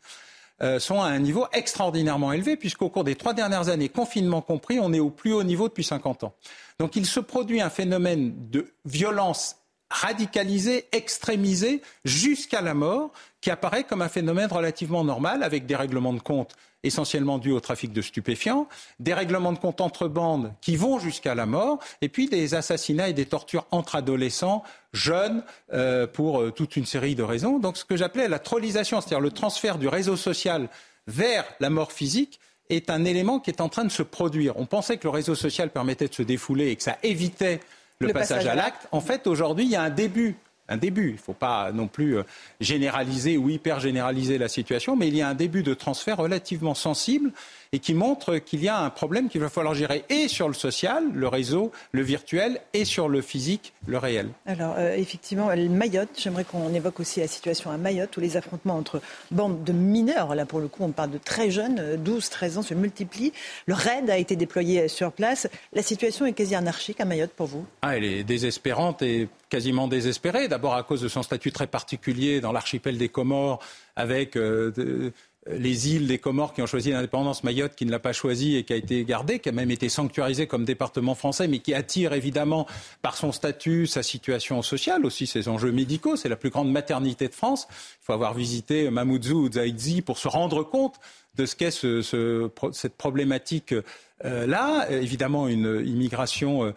euh, 0.61 0.77
sont 0.79 1.01
à 1.01 1.07
un 1.07 1.17
niveau 1.17 1.47
extraordinairement 1.53 2.33
élevé, 2.33 2.55
puisqu'au 2.55 2.89
cours 2.89 3.03
des 3.03 3.15
trois 3.15 3.33
dernières 3.33 3.69
années, 3.69 3.89
confinement 3.89 4.41
compris, 4.41 4.79
on 4.79 4.93
est 4.93 4.99
au 4.99 5.09
plus 5.09 5.33
haut 5.33 5.43
niveau 5.43 5.69
depuis 5.69 5.83
50 5.83 6.23
ans. 6.23 6.35
Donc 6.79 6.95
il 6.95 7.07
se 7.07 7.19
produit 7.19 7.61
un 7.61 7.71
phénomène 7.71 8.33
de 8.51 8.71
violence 8.85 9.55
radicalisée, 9.89 10.85
extrémisée, 10.91 11.81
jusqu'à 12.05 12.61
la 12.61 12.75
mort, 12.75 13.11
qui 13.41 13.49
apparaît 13.49 13.83
comme 13.83 14.03
un 14.03 14.09
phénomène 14.09 14.49
relativement 14.51 15.03
normal, 15.03 15.41
avec 15.41 15.65
des 15.65 15.75
règlements 15.75 16.13
de 16.13 16.19
compte 16.19 16.55
essentiellement 16.83 17.37
dus 17.37 17.51
au 17.51 17.59
trafic 17.59 17.93
de 17.93 18.01
stupéfiants, 18.01 18.67
des 18.99 19.13
règlements 19.13 19.53
de 19.53 19.59
compte 19.59 19.81
entre 19.81 20.07
bandes 20.07 20.53
qui 20.61 20.75
vont 20.75 20.99
jusqu'à 20.99 21.35
la 21.35 21.45
mort, 21.45 21.79
et 22.01 22.09
puis 22.09 22.27
des 22.27 22.55
assassinats 22.55 23.09
et 23.09 23.13
des 23.13 23.25
tortures 23.25 23.65
entre 23.71 23.95
adolescents, 23.95 24.63
jeunes, 24.93 25.43
euh, 25.73 26.07
pour 26.07 26.41
euh, 26.41 26.51
toute 26.51 26.75
une 26.75 26.85
série 26.85 27.15
de 27.15 27.23
raisons. 27.23 27.59
Donc 27.59 27.77
ce 27.77 27.85
que 27.85 27.97
j'appelais 27.97 28.27
la 28.27 28.39
trollisation, 28.39 28.99
c'est-à-dire 28.99 29.19
le 29.19 29.31
transfert 29.31 29.77
du 29.77 29.87
réseau 29.87 30.17
social 30.17 30.69
vers 31.07 31.45
la 31.59 31.69
mort 31.69 31.91
physique, 31.91 32.39
est 32.69 32.89
un 32.89 33.05
élément 33.05 33.39
qui 33.39 33.49
est 33.49 33.61
en 33.61 33.69
train 33.69 33.83
de 33.83 33.91
se 33.91 34.03
produire. 34.03 34.57
On 34.57 34.65
pensait 34.65 34.97
que 34.97 35.03
le 35.03 35.09
réseau 35.09 35.35
social 35.35 35.69
permettait 35.69 36.07
de 36.07 36.13
se 36.13 36.23
défouler 36.23 36.69
et 36.69 36.75
que 36.75 36.83
ça 36.83 36.97
évitait 37.03 37.59
le, 37.99 38.13
passage, 38.13 38.47
à 38.47 38.55
l'acte. 38.55 38.87
En 38.91 39.01
fait, 39.01 39.27
aujourd'hui, 39.27 39.65
il 39.65 39.71
y 39.71 39.75
a 39.75 39.81
un 39.81 39.89
début 39.89 40.37
un 40.71 40.77
début. 40.77 41.09
Il 41.09 41.13
ne 41.13 41.19
faut 41.19 41.33
pas 41.33 41.71
non 41.71 41.87
plus 41.87 42.17
euh, 42.17 42.23
généraliser 42.59 43.37
ou 43.37 43.49
hyper 43.49 43.79
généraliser 43.79 44.37
la 44.37 44.47
situation, 44.47 44.95
mais 44.95 45.07
il 45.07 45.15
y 45.15 45.21
a 45.21 45.27
un 45.27 45.33
début 45.33 45.63
de 45.63 45.73
transfert 45.73 46.17
relativement 46.17 46.73
sensible 46.73 47.31
et 47.73 47.79
qui 47.79 47.93
montre 47.93 48.37
qu'il 48.37 48.61
y 48.63 48.67
a 48.67 48.77
un 48.77 48.89
problème 48.89 49.29
qu'il 49.29 49.39
va 49.39 49.49
falloir 49.49 49.73
gérer 49.73 50.03
et 50.09 50.27
sur 50.27 50.49
le 50.49 50.53
social, 50.53 51.05
le 51.13 51.27
réseau, 51.29 51.71
le 51.93 52.01
virtuel, 52.01 52.59
et 52.73 52.83
sur 52.83 53.07
le 53.07 53.21
physique, 53.21 53.73
le 53.85 53.97
réel. 53.97 54.29
Alors, 54.45 54.75
euh, 54.77 54.93
effectivement, 54.95 55.47
Mayotte, 55.69 56.09
j'aimerais 56.17 56.43
qu'on 56.43 56.73
évoque 56.73 56.99
aussi 56.99 57.21
la 57.21 57.27
situation 57.27 57.71
à 57.71 57.77
Mayotte, 57.77 58.15
où 58.17 58.19
les 58.19 58.35
affrontements 58.35 58.75
entre 58.75 59.01
bandes 59.31 59.63
de 59.63 59.71
mineurs, 59.71 60.35
là 60.35 60.45
pour 60.45 60.59
le 60.59 60.67
coup, 60.67 60.83
on 60.83 60.91
parle 60.91 61.11
de 61.11 61.17
très 61.17 61.49
jeunes, 61.49 61.95
12, 61.97 62.25
euh, 62.25 62.29
13 62.29 62.57
ans, 62.57 62.61
se 62.61 62.73
multiplient. 62.73 63.31
Le 63.67 63.73
raid 63.73 64.09
a 64.09 64.17
été 64.17 64.35
déployé 64.35 64.89
sur 64.89 65.13
place. 65.13 65.47
La 65.71 65.81
situation 65.81 66.25
est 66.25 66.33
quasi 66.33 66.55
anarchique 66.55 66.99
à 66.99 67.05
Mayotte 67.05 67.31
pour 67.31 67.47
vous? 67.47 67.65
Ah, 67.81 67.95
Elle 67.95 68.03
est 68.03 68.23
désespérante 68.25 69.01
et 69.01 69.29
quasiment 69.49 69.87
désespérée. 69.87 70.49
D'abord 70.49 70.75
à 70.75 70.83
cause 70.83 71.01
de 71.01 71.07
son 71.07 71.23
statut 71.23 71.51
très 71.53 71.67
particulier 71.67 72.41
dans 72.41 72.51
l'archipel 72.51 72.97
des 72.97 73.09
Comores, 73.09 73.59
avec. 73.95 74.35
Euh, 74.35 75.13
les 75.47 75.95
îles 75.95 76.07
des 76.07 76.19
Comores 76.19 76.53
qui 76.53 76.61
ont 76.61 76.67
choisi 76.67 76.91
l'indépendance, 76.91 77.43
Mayotte 77.43 77.75
qui 77.75 77.85
ne 77.85 77.91
l'a 77.91 77.99
pas 77.99 78.13
choisi 78.13 78.57
et 78.57 78.63
qui 78.63 78.73
a 78.73 78.75
été 78.75 79.03
gardée, 79.03 79.39
qui 79.39 79.49
a 79.49 79.51
même 79.51 79.71
été 79.71 79.89
sanctuarisé 79.89 80.45
comme 80.45 80.65
département 80.65 81.15
français, 81.15 81.47
mais 81.47 81.59
qui 81.59 81.73
attire 81.73 82.13
évidemment 82.13 82.67
par 83.01 83.17
son 83.17 83.31
statut, 83.31 83.87
sa 83.87 84.03
situation 84.03 84.61
sociale, 84.61 85.05
aussi 85.05 85.25
ses 85.25 85.47
enjeux 85.47 85.71
médicaux. 85.71 86.15
C'est 86.15 86.29
la 86.29 86.35
plus 86.35 86.51
grande 86.51 86.71
maternité 86.71 87.27
de 87.27 87.33
France. 87.33 87.67
Il 87.71 88.05
faut 88.05 88.13
avoir 88.13 88.33
visité 88.35 88.89
Mamoudzou 88.91 89.45
ou 89.45 89.51
Zaïdzi 89.51 90.01
pour 90.01 90.19
se 90.19 90.27
rendre 90.27 90.63
compte 90.63 90.99
de 91.35 91.45
ce 91.45 91.55
qu'est 91.55 91.71
cette 91.71 92.97
problématique-là. 92.97 94.87
Euh, 94.89 95.01
évidemment, 95.01 95.47
une 95.47 95.81
immigration 95.85 96.65
euh, 96.65 96.67
euh, 96.67 96.73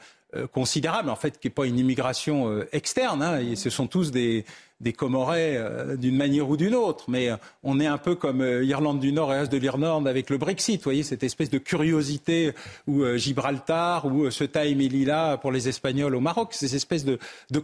considérable, 0.52 1.10
en 1.10 1.16
fait, 1.16 1.38
qui 1.38 1.48
n'est 1.48 1.54
pas 1.54 1.66
une 1.66 1.78
immigration 1.78 2.64
externe. 2.72 3.22
Hein, 3.22 3.54
ce 3.56 3.70
sont 3.70 3.86
tous 3.86 4.10
des, 4.10 4.44
des 4.80 4.92
Comorais 4.92 5.56
euh, 5.56 5.96
d'une 5.96 6.16
manière 6.16 6.48
ou 6.48 6.56
d'une 6.56 6.74
autre. 6.74 7.04
Mais 7.08 7.30
euh, 7.30 7.36
on 7.62 7.80
est 7.80 7.86
un 7.86 7.98
peu 7.98 8.14
comme 8.14 8.42
euh, 8.42 8.64
Irlande 8.64 9.00
du 9.00 9.12
Nord 9.12 9.32
et 9.32 9.38
Est 9.38 9.52
de 9.52 9.56
l'Irlande 9.56 10.08
avec 10.08 10.30
le 10.30 10.38
Brexit. 10.38 10.80
Vous 10.80 10.84
voyez, 10.84 11.02
cette 11.02 11.22
espèce 11.22 11.50
de 11.50 11.58
curiosité 11.58 12.52
ou 12.86 13.04
Gibraltar 13.16 14.06
ou 14.06 14.30
Ceuta 14.30 14.66
et 14.66 14.74
Melilla 14.74 15.38
pour 15.40 15.52
les 15.52 15.68
Espagnols 15.68 16.14
au 16.14 16.20
Maroc. 16.20 16.52
Ces 16.52 16.76
espèces 16.76 17.04
de, 17.04 17.18
de 17.50 17.62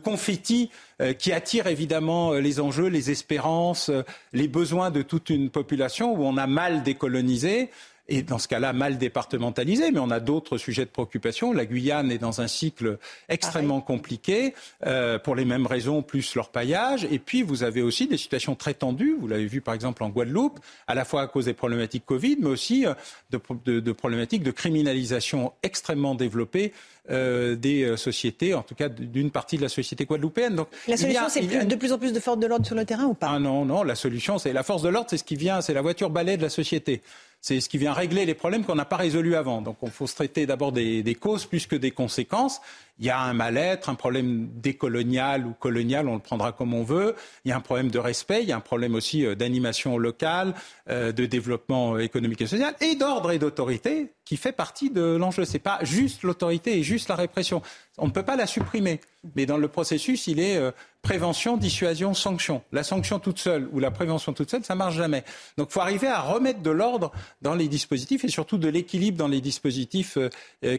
qui 1.18 1.32
attirent 1.32 1.66
évidemment 1.66 2.32
les 2.32 2.60
enjeux, 2.60 2.86
les 2.86 3.10
espérances, 3.10 3.90
les 4.32 4.48
besoins 4.48 4.90
de 4.90 5.02
toute 5.02 5.28
une 5.30 5.50
population 5.50 6.14
où 6.14 6.24
on 6.24 6.36
a 6.36 6.46
mal 6.46 6.82
décolonisé 6.82 7.70
et 8.10 8.22
dans 8.22 8.38
ce 8.38 8.48
cas-là 8.48 8.72
mal 8.72 8.98
départementalisé, 8.98 9.92
mais 9.92 10.00
on 10.00 10.10
a 10.10 10.20
d'autres 10.20 10.58
sujets 10.58 10.84
de 10.84 10.90
préoccupation. 10.90 11.52
La 11.52 11.64
Guyane 11.64 12.10
est 12.10 12.18
dans 12.18 12.40
un 12.40 12.48
cycle 12.48 12.98
extrêmement 13.28 13.80
compliqué 13.80 14.52
euh, 14.84 15.18
pour 15.18 15.36
les 15.36 15.44
mêmes 15.44 15.66
raisons, 15.66 16.02
plus 16.02 16.34
leur 16.34 16.50
paillage. 16.50 17.06
Et 17.10 17.20
puis 17.20 17.42
vous 17.42 17.62
avez 17.62 17.82
aussi 17.82 18.08
des 18.08 18.18
situations 18.18 18.56
très 18.56 18.74
tendues. 18.74 19.16
Vous 19.18 19.28
l'avez 19.28 19.46
vu 19.46 19.60
par 19.60 19.74
exemple 19.74 20.02
en 20.02 20.08
Guadeloupe, 20.08 20.58
à 20.88 20.94
la 20.96 21.04
fois 21.04 21.22
à 21.22 21.28
cause 21.28 21.44
des 21.44 21.54
problématiques 21.54 22.04
Covid, 22.04 22.36
mais 22.40 22.48
aussi 22.48 22.84
euh, 22.84 22.94
de, 23.30 23.92
problématiques 23.92 24.42
de 24.42 24.50
criminalisation 24.50 25.52
extrêmement 25.62 26.16
développées 26.16 26.72
euh, 27.10 27.56
des 27.56 27.96
sociétés, 27.96 28.54
en 28.54 28.62
tout 28.62 28.74
cas 28.74 28.88
d'une 28.88 29.30
partie 29.30 29.56
de 29.56 29.62
la 29.62 29.68
société 29.68 30.04
guadeloupéenne. 30.04 30.56
Donc, 30.56 30.68
la 30.86 30.96
solution, 30.96 31.28
c'est 31.28 31.66
de 31.66 31.74
plus 31.76 31.92
en 31.92 31.98
plus 31.98 32.12
de 32.12 32.20
forces 32.20 32.38
de 32.38 32.46
l'ordre 32.46 32.66
sur 32.66 32.74
le 32.74 32.84
terrain 32.84 33.04
ou 33.04 33.14
pas? 33.14 33.30
Ah 33.30 33.38
non, 33.38 33.64
non, 33.64 33.82
la 33.82 33.94
solution, 33.94 34.38
c'est 34.38 34.52
la 34.52 34.62
force 34.62 34.82
de 34.82 34.88
l'ordre, 34.88 35.08
c'est 35.10 35.18
ce 35.18 35.24
qui 35.24 35.36
vient, 35.36 35.60
c'est 35.60 35.74
la 35.74 35.82
voiture 35.82 36.10
balai 36.10 36.36
de 36.36 36.42
la 36.42 36.50
société. 36.50 37.02
C'est 37.42 37.60
ce 37.60 37.70
qui 37.70 37.78
vient 37.78 37.94
régler 37.94 38.26
les 38.26 38.34
problèmes 38.34 38.64
qu'on 38.64 38.74
n'a 38.74 38.84
pas 38.84 38.96
résolus 38.96 39.34
avant. 39.34 39.62
Donc 39.62 39.78
il 39.82 39.90
faut 39.90 40.06
se 40.06 40.14
traiter 40.14 40.44
d'abord 40.44 40.72
des, 40.72 41.02
des, 41.02 41.14
causes 41.14 41.46
plus 41.46 41.66
que 41.66 41.74
des 41.76 41.90
conséquences. 41.90 42.60
Il 43.00 43.06
y 43.06 43.10
a 43.10 43.18
un 43.18 43.32
mal-être, 43.32 43.88
un 43.88 43.94
problème 43.94 44.50
décolonial 44.56 45.46
ou 45.46 45.52
colonial, 45.52 46.06
on 46.06 46.14
le 46.14 46.20
prendra 46.20 46.52
comme 46.52 46.74
on 46.74 46.84
veut. 46.84 47.16
Il 47.46 47.48
y 47.48 47.52
a 47.52 47.56
un 47.56 47.62
problème 47.62 47.90
de 47.90 47.98
respect, 47.98 48.42
il 48.42 48.48
y 48.48 48.52
a 48.52 48.56
un 48.56 48.60
problème 48.60 48.94
aussi 48.94 49.24
euh, 49.24 49.34
d'animation 49.34 49.96
locale, 49.96 50.54
euh, 50.90 51.10
de 51.10 51.24
développement 51.24 51.98
économique 51.98 52.42
et 52.42 52.46
social, 52.46 52.74
et 52.82 52.96
d'ordre 52.96 53.32
et 53.32 53.38
d'autorité 53.38 54.12
qui 54.26 54.36
fait 54.36 54.52
partie 54.52 54.90
de 54.90 55.16
l'enjeu. 55.16 55.44
Ce 55.44 55.54
n'est 55.54 55.58
pas 55.58 55.78
juste 55.82 56.22
l'autorité 56.22 56.78
et 56.78 56.82
juste 56.82 57.08
la 57.08 57.16
répression. 57.16 57.62
On 57.98 58.06
ne 58.06 58.12
peut 58.12 58.22
pas 58.22 58.36
la 58.36 58.46
supprimer. 58.46 59.00
Mais 59.36 59.46
dans 59.46 59.58
le 59.58 59.68
processus, 59.68 60.26
il 60.26 60.40
est 60.40 60.56
euh, 60.56 60.70
prévention, 61.02 61.56
dissuasion, 61.56 62.14
sanction. 62.14 62.62
La 62.72 62.82
sanction 62.82 63.18
toute 63.18 63.38
seule 63.38 63.68
ou 63.72 63.80
la 63.80 63.90
prévention 63.90 64.32
toute 64.32 64.50
seule, 64.50 64.64
ça 64.64 64.74
marche 64.74 64.96
jamais. 64.96 65.24
Donc 65.56 65.68
il 65.70 65.72
faut 65.72 65.80
arriver 65.80 66.08
à 66.08 66.20
remettre 66.20 66.60
de 66.60 66.70
l'ordre 66.70 67.12
dans 67.42 67.54
les 67.54 67.68
dispositifs 67.68 68.24
et 68.24 68.28
surtout 68.28 68.58
de 68.58 68.68
l'équilibre 68.68 69.18
dans 69.18 69.28
les 69.28 69.40
dispositifs 69.40 70.18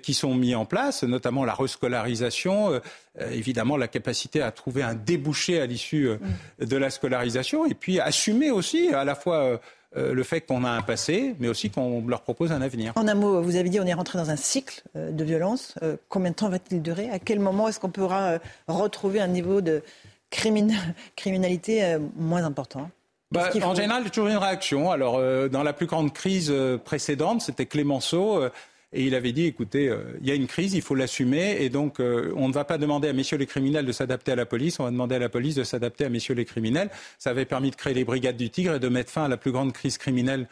qui 0.03 0.13
sont 0.13 0.35
mis 0.35 0.55
en 0.55 0.65
place, 0.65 1.03
notamment 1.03 1.45
la 1.45 1.53
rescolarisation 1.53 2.11
scolarisation, 2.11 2.73
euh, 2.73 2.79
euh, 3.19 3.31
évidemment 3.31 3.77
la 3.77 3.87
capacité 3.87 4.41
à 4.41 4.51
trouver 4.51 4.83
un 4.83 4.95
débouché 4.95 5.59
à 5.59 5.65
l'issue 5.65 6.07
euh, 6.07 6.17
mm. 6.59 6.65
de 6.65 6.77
la 6.77 6.89
scolarisation, 6.89 7.65
et 7.65 7.73
puis 7.73 7.99
assumer 7.99 8.51
aussi 8.51 8.93
à 8.93 9.03
la 9.03 9.15
fois 9.15 9.59
le 9.95 10.23
fait 10.23 10.41
qu'on 10.41 10.63
a 10.63 10.69
un 10.69 10.81
passé, 10.81 11.35
mais 11.39 11.47
aussi 11.47 11.69
qu'on 11.69 12.05
leur 12.07 12.21
propose 12.21 12.51
un 12.51 12.61
avenir. 12.61 12.93
En 12.95 13.07
un 13.07 13.13
mot, 13.13 13.41
vous 13.41 13.55
avez 13.55 13.69
dit 13.69 13.79
on 13.79 13.85
est 13.85 13.93
rentré 13.93 14.17
dans 14.17 14.29
un 14.29 14.35
cycle 14.35 14.83
de 14.95 15.23
violence. 15.23 15.75
combien 16.09 16.31
de 16.31 16.35
temps 16.35 16.49
va-t-il 16.49 16.81
durer? 16.81 17.09
À 17.09 17.19
quel 17.19 17.39
moment 17.39 17.67
est-ce 17.67 17.79
qu'on 17.79 17.89
pourra 17.89 18.39
retrouver 18.67 19.19
un 19.19 19.27
niveau 19.27 19.61
de 19.61 19.83
criminalité 21.15 21.97
moins 22.15 22.43
important? 22.45 22.89
Bah, 23.31 23.49
en 23.63 23.75
général, 23.75 24.01
il 24.01 24.05
y 24.05 24.07
a 24.07 24.09
toujours 24.09 24.29
une 24.29 24.37
réaction. 24.37 24.91
Alors, 24.91 25.19
dans 25.49 25.63
la 25.63 25.73
plus 25.73 25.87
grande 25.87 26.13
crise 26.13 26.53
précédente, 26.85 27.41
c'était 27.41 27.65
Clémenceau. 27.65 28.49
Et 28.93 29.05
il 29.05 29.15
avait 29.15 29.31
dit, 29.31 29.45
écoutez, 29.45 29.87
euh, 29.87 30.03
il 30.21 30.27
y 30.27 30.31
a 30.31 30.35
une 30.35 30.47
crise, 30.47 30.73
il 30.73 30.81
faut 30.81 30.95
l'assumer, 30.95 31.57
et 31.61 31.69
donc 31.69 31.99
euh, 31.99 32.33
on 32.35 32.49
ne 32.49 32.53
va 32.53 32.65
pas 32.65 32.77
demander 32.77 33.07
à 33.07 33.13
messieurs 33.13 33.37
les 33.37 33.45
criminels 33.45 33.85
de 33.85 33.91
s'adapter 33.93 34.33
à 34.33 34.35
la 34.35 34.45
police, 34.45 34.79
on 34.79 34.83
va 34.83 34.91
demander 34.91 35.15
à 35.15 35.19
la 35.19 35.29
police 35.29 35.55
de 35.55 35.63
s'adapter 35.63 36.03
à 36.03 36.09
messieurs 36.09 36.35
les 36.35 36.43
criminels. 36.43 36.89
Ça 37.17 37.29
avait 37.29 37.45
permis 37.45 37.71
de 37.71 37.75
créer 37.75 37.93
les 37.93 38.03
brigades 38.03 38.35
du 38.35 38.49
Tigre 38.49 38.75
et 38.75 38.79
de 38.79 38.89
mettre 38.89 39.09
fin 39.09 39.23
à 39.23 39.27
la 39.29 39.37
plus 39.37 39.53
grande 39.53 39.71
crise 39.71 39.97
criminelle 39.97 40.47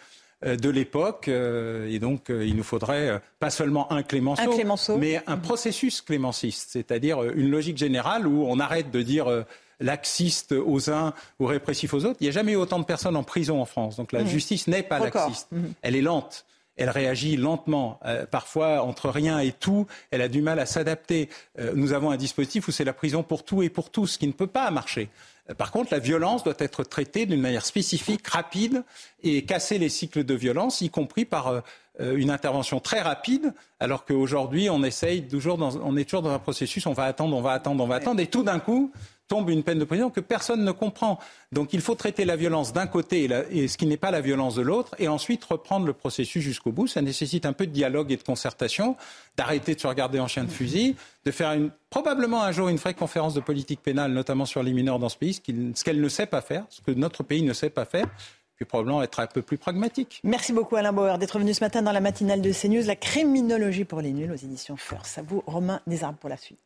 euh, 0.46 0.56
de 0.56 0.70
l'époque. 0.70 1.28
Et 1.28 2.00
donc, 2.00 2.28
il 2.30 2.56
nous 2.56 2.64
faudrait 2.64 3.22
pas 3.40 3.50
seulement 3.50 3.92
un 3.92 4.04
Clémenceau, 4.04 4.98
mais 4.98 5.22
un 5.28 5.38
processus 5.38 6.02
clémenciste, 6.02 6.70
c'est-à-dire 6.72 7.22
une 7.24 7.52
logique 7.52 7.78
générale 7.78 8.26
où 8.26 8.46
on 8.48 8.60
arrête 8.60 8.90
de 8.90 9.02
dire 9.02 9.46
laxiste 9.82 10.54
aux 10.54 10.90
uns 10.90 11.14
ou 11.40 11.46
répressif 11.46 11.94
aux 11.94 12.06
autres. 12.06 12.18
Il 12.22 12.24
n'y 12.24 12.30
a 12.30 12.34
jamais 12.34 12.54
eu 12.54 12.58
autant 12.58 12.80
de 12.80 12.86
personnes 12.86 13.16
en 13.16 13.24
prison 13.24 13.62
en 13.62 13.66
France. 13.66 13.98
Donc 13.98 14.12
la 14.12 14.24
mmh. 14.24 14.28
justice 14.28 14.68
n'est 14.68 14.84
pas 14.84 15.00
laxiste. 15.00 15.48
Mmh. 15.52 15.64
Elle 15.82 15.96
est 15.96 16.02
lente 16.02 16.46
elle 16.80 16.90
réagit 16.90 17.36
lentement. 17.36 18.00
Euh, 18.06 18.26
parfois, 18.26 18.82
entre 18.82 19.10
rien 19.10 19.40
et 19.40 19.52
tout, 19.52 19.86
elle 20.12 20.22
a 20.22 20.30
du 20.30 20.42
mal 20.42 20.60
à 20.60 20.66
s'adapter. 20.66 21.30
Euh, 21.60 21.74
nous 21.76 21.92
avons 21.92 22.10
un 22.10 22.18
dispositif 22.18 22.68
où 22.68 22.72
c'est 22.72 22.86
la 22.86 22.94
prison 22.94 23.22
pour 23.22 23.44
tout 23.44 23.62
et 23.62 23.70
pour 23.70 23.92
tous, 23.92 24.08
ce 24.08 24.18
qui 24.18 24.28
ne 24.28 24.32
peut 24.32 24.48
pas 24.48 24.72
marcher. 24.72 25.10
Euh, 25.50 25.54
par 25.54 25.72
contre, 25.72 25.90
la 25.92 26.00
violence 26.00 26.44
doit 26.44 26.56
être 26.58 26.84
traitée 26.84 27.26
d'une 27.26 27.42
manière 27.42 27.66
spécifique, 27.66 28.26
rapide, 28.28 28.84
et 29.24 29.44
casser 29.44 29.78
les 29.78 29.90
cycles 29.90 30.24
de 30.24 30.34
violence, 30.34 30.80
y 30.82 30.90
compris 30.90 31.26
par 31.26 31.62
une 32.00 32.32
intervention 32.32 32.80
très 32.80 33.02
rapide, 33.02 33.54
alors 33.82 34.06
qu'aujourd'hui, 34.06 34.70
on 34.70 34.84
essaye 34.84 35.28
toujours, 35.28 35.60
on 35.60 35.98
est 35.98 36.06
toujours 36.06 36.22
dans 36.22 36.32
un 36.32 36.40
processus, 36.40 36.86
on 36.86 36.94
va 36.94 37.04
attendre, 37.04 37.36
on 37.36 37.42
va 37.42 37.52
attendre, 37.52 37.84
on 37.84 37.88
va 37.88 37.96
attendre, 37.96 38.22
et 38.22 38.28
tout 38.28 38.44
d'un 38.44 38.60
coup, 38.60 38.94
tombe 39.30 39.50
une 39.50 39.64
peine 39.64 39.80
de 39.80 39.86
prison 39.86 40.10
que 40.10 40.20
personne 40.20 40.66
ne 40.66 40.72
comprend. 40.72 41.20
Donc 41.54 41.72
il 41.72 41.80
faut 41.80 41.96
traiter 41.96 42.26
la 42.26 42.36
violence 42.36 42.74
d'un 42.74 42.88
côté 42.88 43.30
et, 43.52 43.68
ce 43.70 43.78
qui 43.78 43.86
n'est 43.86 43.96
pas 43.96 44.12
la 44.12 44.20
violence 44.20 44.56
de 44.56 44.62
l'autre, 44.62 44.96
et 45.00 45.08
ensuite 45.08 45.46
reprendre 45.46 45.86
le 45.86 45.94
processus 45.94 46.44
jusqu'au 46.44 46.74
bout. 46.74 46.88
Ça 46.88 47.02
nécessite 47.02 47.46
un 47.46 47.54
peu 47.54 47.66
de 47.66 47.72
dialogue 47.72 48.12
et 48.12 48.18
de 48.18 48.24
concertation, 48.24 48.98
d'arrêter 49.38 49.76
de 49.76 49.80
se 49.80 49.88
regarder 49.88 50.20
en 50.20 50.28
chien 50.28 50.44
de 50.44 50.50
fusil, 50.50 50.98
de 51.24 51.32
faire 51.32 51.54
une, 51.54 51.70
probablement 51.90 52.44
un 52.44 52.52
jour 52.52 52.68
une 52.68 52.78
vraie 52.78 52.94
conférence 52.94 53.34
de 53.36 53.40
politique 53.40 53.82
pénale, 53.82 54.12
notamment 54.12 54.46
sur 54.46 54.64
les 54.64 54.74
mineurs 54.74 55.00
dans 55.00 55.10
ce 55.10 55.18
pays, 55.18 55.34
ce 55.34 55.84
qu'elle 55.84 56.02
ne 56.02 56.10
sait 56.10 56.26
pas 56.26 56.42
faire, 56.42 56.66
ce 56.70 56.82
que 56.82 56.92
notre 56.92 57.24
pays 57.24 57.44
ne 57.44 57.54
sait 57.54 57.70
pas 57.70 57.86
faire 57.86 58.08
puis 58.56 58.66
probablement 58.66 59.02
être 59.02 59.22
un 59.22 59.28
peu 59.28 59.42
plus 59.42 59.58
pragmatique. 59.58 60.20
Merci 60.26 60.52
beaucoup 60.52 60.76
Alain 60.76 60.92
Bauer 60.92 61.18
d'être 61.18 61.40
venu 61.40 61.54
ce 61.54 61.64
matin 61.64 61.82
dans 61.82 61.94
la 61.94 62.02
matinale 62.02 62.42
de 62.42 62.52
CNews, 62.52 62.86
la 62.86 62.98
criminologie 62.98 63.86
pour 63.86 64.02
les 64.02 64.12
nuls 64.12 64.34
aux 64.34 64.36
éditions 64.36 64.76
Force. 64.76 65.18
À 65.18 65.22
vous 65.22 65.42
Romain 65.48 65.80
Desarbes 65.88 66.18
pour 66.18 66.30
la 66.30 66.36
suite. 66.36 66.60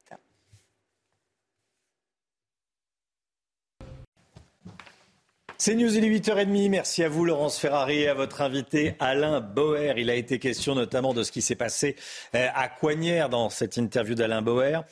C'est 5.66 5.76
News, 5.76 5.96
il 5.96 6.04
est 6.04 6.10
8h30. 6.10 6.70
Merci 6.70 7.06
à 7.06 7.08
vous, 7.08 7.24
Laurence 7.24 7.58
Ferrari, 7.58 8.00
et 8.00 8.10
à 8.10 8.14
votre 8.14 8.42
invité, 8.42 8.96
Alain 9.00 9.40
Bauer. 9.40 9.94
Il 9.98 10.10
a 10.10 10.16
été 10.16 10.38
question 10.38 10.76
notamment 10.76 11.14
de 11.14 11.24
ce 11.24 11.32
qui 11.32 11.42
s'est 11.42 11.56
passé 11.56 11.96
euh, 12.36 12.50
à 12.54 12.68
Coignères 12.68 13.30
dans 13.30 13.50
cette 13.50 13.78
interview 13.78 14.14
d'Alain 14.14 14.42
Bauer. 14.42 14.84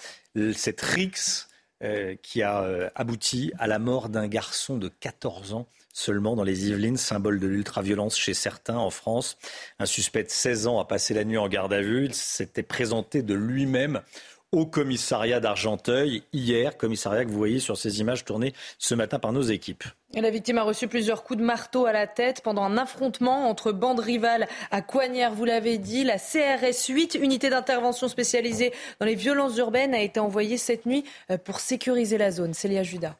Cette 0.53 0.80
rixe 0.80 1.49
euh, 1.84 2.15
qui 2.23 2.41
a 2.41 2.61
euh, 2.61 2.89
abouti 2.95 3.52
à 3.60 3.68
la 3.68 3.80
mort 3.80 4.07
d'un 4.07 4.30
garçon 4.30 4.77
de 4.77 4.88
14 4.88 5.56
ans 5.56 5.68
seulement 5.93 6.38
dans 6.38 6.43
les 6.45 6.69
Yvelines, 6.69 6.95
symbole 6.95 7.41
de 7.41 7.48
l'ultraviolence 7.48 8.18
chez 8.18 8.34
certains 8.34 8.77
en 8.77 8.91
France. 8.91 9.38
Un 9.80 9.85
suspect 9.85 10.23
de 10.23 10.30
16 10.30 10.68
ans 10.68 10.80
a 10.80 10.85
passé 10.85 11.14
la 11.14 11.26
nuit 11.26 11.38
en 11.38 11.49
garde 11.49 11.73
à 11.73 11.81
vue. 11.81 12.06
Il 12.06 12.14
s'était 12.14 12.64
présenté 12.64 13.23
de 13.23 13.34
lui-même 13.34 14.02
au 14.51 14.65
commissariat 14.65 15.39
d'Argenteuil 15.39 16.23
hier, 16.33 16.77
commissariat 16.77 17.23
que 17.23 17.29
vous 17.29 17.37
voyez 17.37 17.59
sur 17.59 17.77
ces 17.77 18.01
images 18.01 18.25
tournées 18.25 18.53
ce 18.77 18.95
matin 18.95 19.17
par 19.17 19.31
nos 19.31 19.41
équipes. 19.41 19.85
la 20.13 20.29
victime 20.29 20.57
a 20.57 20.63
reçu 20.63 20.89
plusieurs 20.89 21.23
coups 21.23 21.39
de 21.39 21.45
marteau 21.45 21.85
à 21.85 21.93
la 21.93 22.05
tête 22.05 22.41
pendant 22.43 22.63
un 22.63 22.77
affrontement 22.77 23.49
entre 23.49 23.71
bandes 23.71 24.01
rivales 24.01 24.47
à 24.69 24.81
Coignères, 24.81 25.33
vous 25.33 25.45
l'avez 25.45 25.77
dit. 25.77 26.03
La 26.03 26.17
CRS 26.17 26.87
8, 26.89 27.15
unité 27.15 27.49
d'intervention 27.49 28.09
spécialisée 28.09 28.73
dans 28.99 29.05
les 29.05 29.15
violences 29.15 29.57
urbaines, 29.57 29.93
a 29.93 30.01
été 30.01 30.19
envoyée 30.19 30.57
cette 30.57 30.85
nuit 30.85 31.05
euh, 31.29 31.37
pour 31.37 31.61
sécuriser 31.61 32.17
la 32.17 32.31
zone. 32.31 32.53
Célia 32.53 32.83
Judas. 32.83 33.15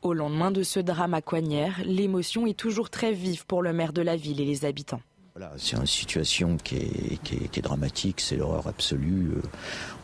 Au 0.00 0.14
lendemain 0.14 0.50
de 0.50 0.62
ce 0.62 0.80
drame 0.80 1.14
à 1.14 1.20
Coignères, 1.20 1.80
l'émotion 1.84 2.46
est 2.46 2.58
toujours 2.58 2.88
très 2.88 3.12
vive 3.12 3.44
pour 3.46 3.62
le 3.62 3.72
maire 3.72 3.92
de 3.92 4.02
la 4.02 4.16
ville 4.16 4.40
et 4.40 4.44
les 4.44 4.64
habitants. 4.64 5.00
Voilà, 5.36 5.52
c'est 5.58 5.74
une 5.74 5.84
situation 5.84 6.56
qui 6.58 6.76
est, 6.76 7.22
qui 7.24 7.34
est, 7.34 7.60
dramatique, 7.60 8.20
c'est 8.20 8.36
l'horreur 8.36 8.68
absolue. 8.68 9.32
Euh, 9.32 9.42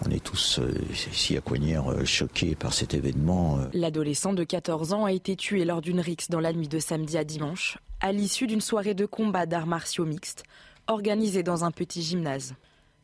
on 0.04 0.10
est 0.10 0.18
tous 0.18 0.58
euh, 0.58 0.74
ici 0.92 1.36
à 1.36 1.40
Coignères 1.40 1.88
euh, 1.88 2.04
choqués 2.04 2.56
par 2.56 2.74
cet 2.74 2.94
événement. 2.94 3.60
L'adolescent 3.72 4.32
de 4.32 4.42
14 4.42 4.92
ans 4.92 5.04
a 5.04 5.12
été 5.12 5.36
tué 5.36 5.64
lors 5.64 5.82
d'une 5.82 6.00
rixe 6.00 6.30
dans 6.30 6.40
la 6.40 6.52
nuit 6.52 6.66
de 6.66 6.80
samedi 6.80 7.16
à 7.16 7.22
dimanche, 7.22 7.78
à 8.00 8.10
l'issue 8.10 8.48
d'une 8.48 8.60
soirée 8.60 8.94
de 8.94 9.06
combat 9.06 9.46
d'arts 9.46 9.68
martiaux 9.68 10.04
mixtes 10.04 10.42
organisée 10.88 11.44
dans 11.44 11.62
un 11.62 11.70
petit 11.70 12.02
gymnase. 12.02 12.54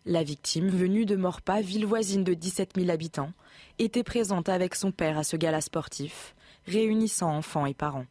La 0.04 0.24
victime, 0.24 0.68
venue 0.68 1.06
de 1.06 1.14
Morpa, 1.14 1.60
ville 1.60 1.86
voisine 1.86 2.24
de 2.24 2.34
17 2.34 2.72
000 2.76 2.90
habitants, 2.90 3.30
était 3.78 4.02
présente 4.02 4.48
avec 4.48 4.74
son 4.74 4.90
père 4.90 5.16
à 5.16 5.22
ce 5.22 5.36
gala 5.36 5.60
sportif, 5.60 6.34
réunissant 6.66 7.30
enfants 7.30 7.66
et 7.66 7.74
parents. 7.74 8.06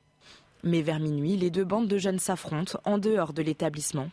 Mais 0.68 0.82
vers 0.82 1.00
minuit, 1.00 1.38
les 1.38 1.52
deux 1.52 1.64
bandes 1.64 1.88
de 1.88 2.00
jeunes 2.00 2.18
s'affrontent 2.18 2.80
en 2.86 2.98
dehors 2.98 3.34
de 3.34 3.44
l'établissement. 3.44 4.10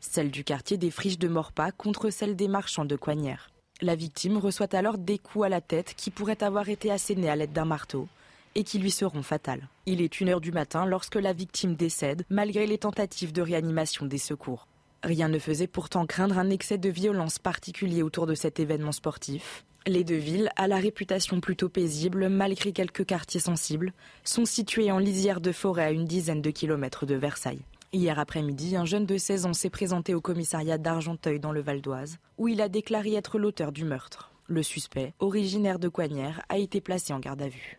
Celle 0.00 0.30
du 0.30 0.44
quartier 0.44 0.76
des 0.76 0.90
Friches 0.90 1.18
de 1.18 1.28
Morpa 1.28 1.72
contre 1.72 2.10
celle 2.10 2.36
des 2.36 2.46
marchands 2.46 2.84
de 2.84 2.94
Coignères. 2.94 3.48
La 3.80 3.94
victime 3.94 4.36
reçoit 4.36 4.74
alors 4.74 4.98
des 4.98 5.16
coups 5.16 5.46
à 5.46 5.48
la 5.48 5.62
tête 5.62 5.94
qui 5.96 6.10
pourraient 6.10 6.42
avoir 6.42 6.68
été 6.68 6.90
assénés 6.90 7.30
à 7.30 7.36
l'aide 7.36 7.54
d'un 7.54 7.64
marteau 7.64 8.06
et 8.54 8.64
qui 8.64 8.78
lui 8.78 8.90
seront 8.90 9.22
fatales. 9.22 9.66
Il 9.86 10.02
est 10.02 10.20
une 10.20 10.28
heure 10.28 10.42
du 10.42 10.52
matin 10.52 10.84
lorsque 10.84 11.16
la 11.16 11.32
victime 11.32 11.74
décède, 11.74 12.24
malgré 12.28 12.66
les 12.66 12.78
tentatives 12.78 13.32
de 13.32 13.40
réanimation 13.42 14.04
des 14.04 14.18
secours. 14.18 14.68
Rien 15.02 15.28
ne 15.28 15.38
faisait 15.38 15.66
pourtant 15.66 16.04
craindre 16.04 16.38
un 16.38 16.50
excès 16.50 16.78
de 16.78 16.90
violence 16.90 17.38
particulier 17.38 18.02
autour 18.02 18.26
de 18.26 18.34
cet 18.34 18.60
événement 18.60 18.92
sportif. 18.92 19.64
Les 19.86 20.02
deux 20.02 20.16
villes, 20.16 20.48
à 20.56 20.66
la 20.66 20.76
réputation 20.76 21.40
plutôt 21.40 21.68
paisible 21.68 22.30
malgré 22.30 22.72
quelques 22.72 23.04
quartiers 23.04 23.40
sensibles, 23.40 23.92
sont 24.24 24.46
situées 24.46 24.90
en 24.90 24.98
lisière 24.98 25.42
de 25.42 25.52
forêt 25.52 25.84
à 25.84 25.90
une 25.90 26.06
dizaine 26.06 26.40
de 26.40 26.50
kilomètres 26.50 27.04
de 27.04 27.14
Versailles. 27.14 27.60
Hier 27.92 28.18
après-midi, 28.18 28.76
un 28.76 28.86
jeune 28.86 29.04
de 29.04 29.18
16 29.18 29.44
ans 29.44 29.52
s'est 29.52 29.68
présenté 29.68 30.14
au 30.14 30.22
commissariat 30.22 30.78
d'Argenteuil 30.78 31.38
dans 31.38 31.52
le 31.52 31.60
Val 31.60 31.82
d'Oise, 31.82 32.16
où 32.38 32.48
il 32.48 32.62
a 32.62 32.70
déclaré 32.70 33.12
être 33.14 33.38
l'auteur 33.38 33.72
du 33.72 33.84
meurtre. 33.84 34.32
Le 34.46 34.62
suspect, 34.62 35.12
originaire 35.18 35.78
de 35.78 35.88
Coignères, 35.88 36.40
a 36.48 36.56
été 36.56 36.80
placé 36.80 37.12
en 37.12 37.20
garde 37.20 37.42
à 37.42 37.48
vue. 37.48 37.78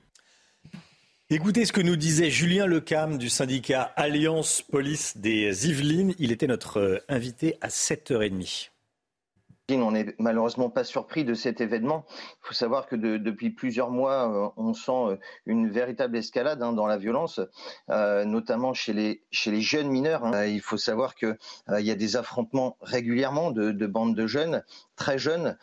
Écoutez 1.31 1.65
ce 1.65 1.73
que 1.73 1.81
nous 1.81 1.95
disait 1.95 2.29
Julien 2.29 2.67
Lecam 2.67 3.17
du 3.17 3.29
syndicat 3.29 3.81
Alliance 3.95 4.61
Police 4.61 5.17
des 5.17 5.67
Yvelines. 5.67 6.13
Il 6.19 6.31
était 6.31 6.45
notre 6.45 6.77
euh, 6.77 6.99
invité 7.09 7.57
à 7.61 7.69
7h30. 7.69 8.69
On 9.71 9.91
n'est 9.93 10.13
malheureusement 10.19 10.69
pas 10.69 10.83
surpris 10.83 11.25
de 11.25 11.33
cet 11.33 11.59
événement. 11.59 12.05
Il 12.11 12.47
faut 12.49 12.53
savoir 12.53 12.85
que 12.85 12.95
depuis 12.95 13.49
plusieurs 13.49 13.89
mois, 13.89 14.31
euh, 14.31 14.49
on 14.57 14.75
sent 14.75 14.91
euh, 14.91 15.17
une 15.47 15.71
véritable 15.71 16.17
escalade 16.17 16.61
hein, 16.61 16.71
dans 16.71 16.85
la 16.85 16.97
violence, 16.97 17.41
euh, 17.89 18.25
notamment 18.25 18.75
chez 18.75 18.93
les, 18.93 19.61
jeunes 19.61 19.89
mineurs. 19.89 20.23
Hein. 20.23 20.45
il 20.45 20.61
faut 20.61 20.77
savoir 20.77 21.15
qu'il 21.15 21.35
y 21.79 21.89
a 21.89 21.95
des 21.95 22.15
affrontements 22.15 22.77
régulièrement 22.81 23.49
de, 23.49 23.87
bandes 23.87 24.15
de 24.15 24.27
jeunes, 24.27 24.63
très 24.95 25.17
jeunes. 25.17 25.57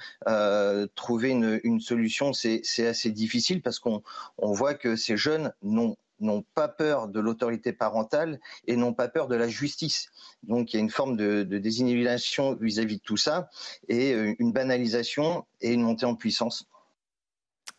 trouver 0.97 1.31
une, 1.31 1.81
solution, 1.81 2.33
c'est 2.33 2.87
assez 2.87 3.13
difficile 3.13 3.63
parce 3.63 3.79
qu'on 3.79 4.03
on 4.37 4.51
voit 4.51 4.75
que 4.75 4.97
ces 4.97 5.17
jeunes 5.17 5.53
n'ont 5.63 5.97
n'ont 6.23 6.45
pas 6.55 6.69
peur 6.69 7.09
de 7.09 7.21
l'autorité 7.21 7.73
parentale 7.73 8.41
et 8.67 8.77
n'ont 8.77 8.95
pas 8.95 9.09
peur 9.09 9.29
de 9.29 9.35
la 9.35 9.49
justice. 9.49 10.09
Donc 10.43 10.73
il 10.73 10.77
y 10.77 10.79
a 10.79 10.83
une 10.83 10.91
forme 10.91 11.17
de, 11.17 11.43
de 11.43 11.59
désinhibition 11.59 12.55
vis-à-vis 12.61 12.97
de 12.97 13.03
tout 13.03 13.17
ça 13.17 13.49
et 13.89 14.15
euh, 14.15 14.35
une 14.39 14.53
banalisation 14.53 15.45
et 15.61 15.73
une 15.73 15.83
montée 15.83 16.07
en 16.07 16.15
puissance. 16.15 16.67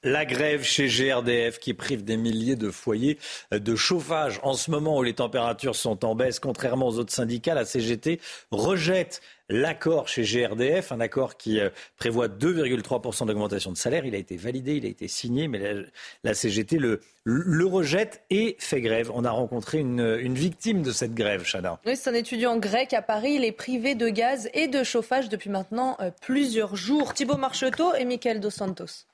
La 0.05 0.25
grève 0.25 0.63
chez 0.63 0.87
GRDF 0.87 1.59
qui 1.59 1.73
prive 1.73 2.03
des 2.03 2.17
milliers 2.17 2.57
de 2.57 2.69
foyers 2.71 3.17
de 3.51 3.73
chauffage 3.73 4.37
en 4.43 4.53
ce 4.53 4.69
moment 4.69 4.97
où 4.97 5.03
les 5.03 5.13
températures 5.13 5.77
sont 5.77 6.03
en 6.03 6.13
baisse, 6.13 6.39
contrairement 6.39 6.89
aux 6.89 6.99
autres 6.99 7.13
syndicats, 7.13 7.53
la 7.53 7.63
CGT 7.63 8.19
rejette 8.51 9.21
l'accord 9.49 10.07
chez 10.07 10.23
GRDF, 10.23 10.91
un 10.91 10.99
accord 10.99 11.37
qui 11.37 11.59
euh, 11.59 11.69
prévoit 11.97 12.27
2,3% 12.27 13.27
d'augmentation 13.27 13.71
de 13.71 13.77
salaire. 13.77 14.05
Il 14.05 14.15
a 14.15 14.17
été 14.17 14.37
validé, 14.37 14.75
il 14.75 14.85
a 14.85 14.89
été 14.89 15.07
signé, 15.07 15.47
mais 15.47 15.85
la, 16.23 16.33
CGT 16.33 16.77
le, 16.77 17.01
le, 17.23 17.65
rejette 17.65 18.23
et 18.29 18.55
fait 18.59 18.81
grève. 18.81 19.11
On 19.13 19.25
a 19.25 19.31
rencontré 19.31 19.79
une, 19.79 20.17
une 20.21 20.35
victime 20.35 20.81
de 20.81 20.91
cette 20.91 21.13
grève, 21.13 21.43
Chana. 21.45 21.79
Oui, 21.85 21.95
c'est 21.95 22.09
un 22.09 22.13
étudiant 22.13 22.57
grec 22.57 22.93
à 22.93 23.01
Paris. 23.01 23.33
Il 23.33 23.43
est 23.43 23.51
privé 23.51 23.95
de 23.95 24.09
gaz 24.09 24.49
et 24.53 24.67
de 24.67 24.83
chauffage 24.83 25.29
depuis 25.29 25.49
maintenant 25.49 25.97
euh, 25.99 26.11
plusieurs 26.21 26.75
jours. 26.75 27.13
Thibaut 27.13 27.37
Marcheteau 27.37 27.93
et 27.95 28.05
Michael 28.05 28.39
Dos 28.39 28.49
Santos. 28.49 29.05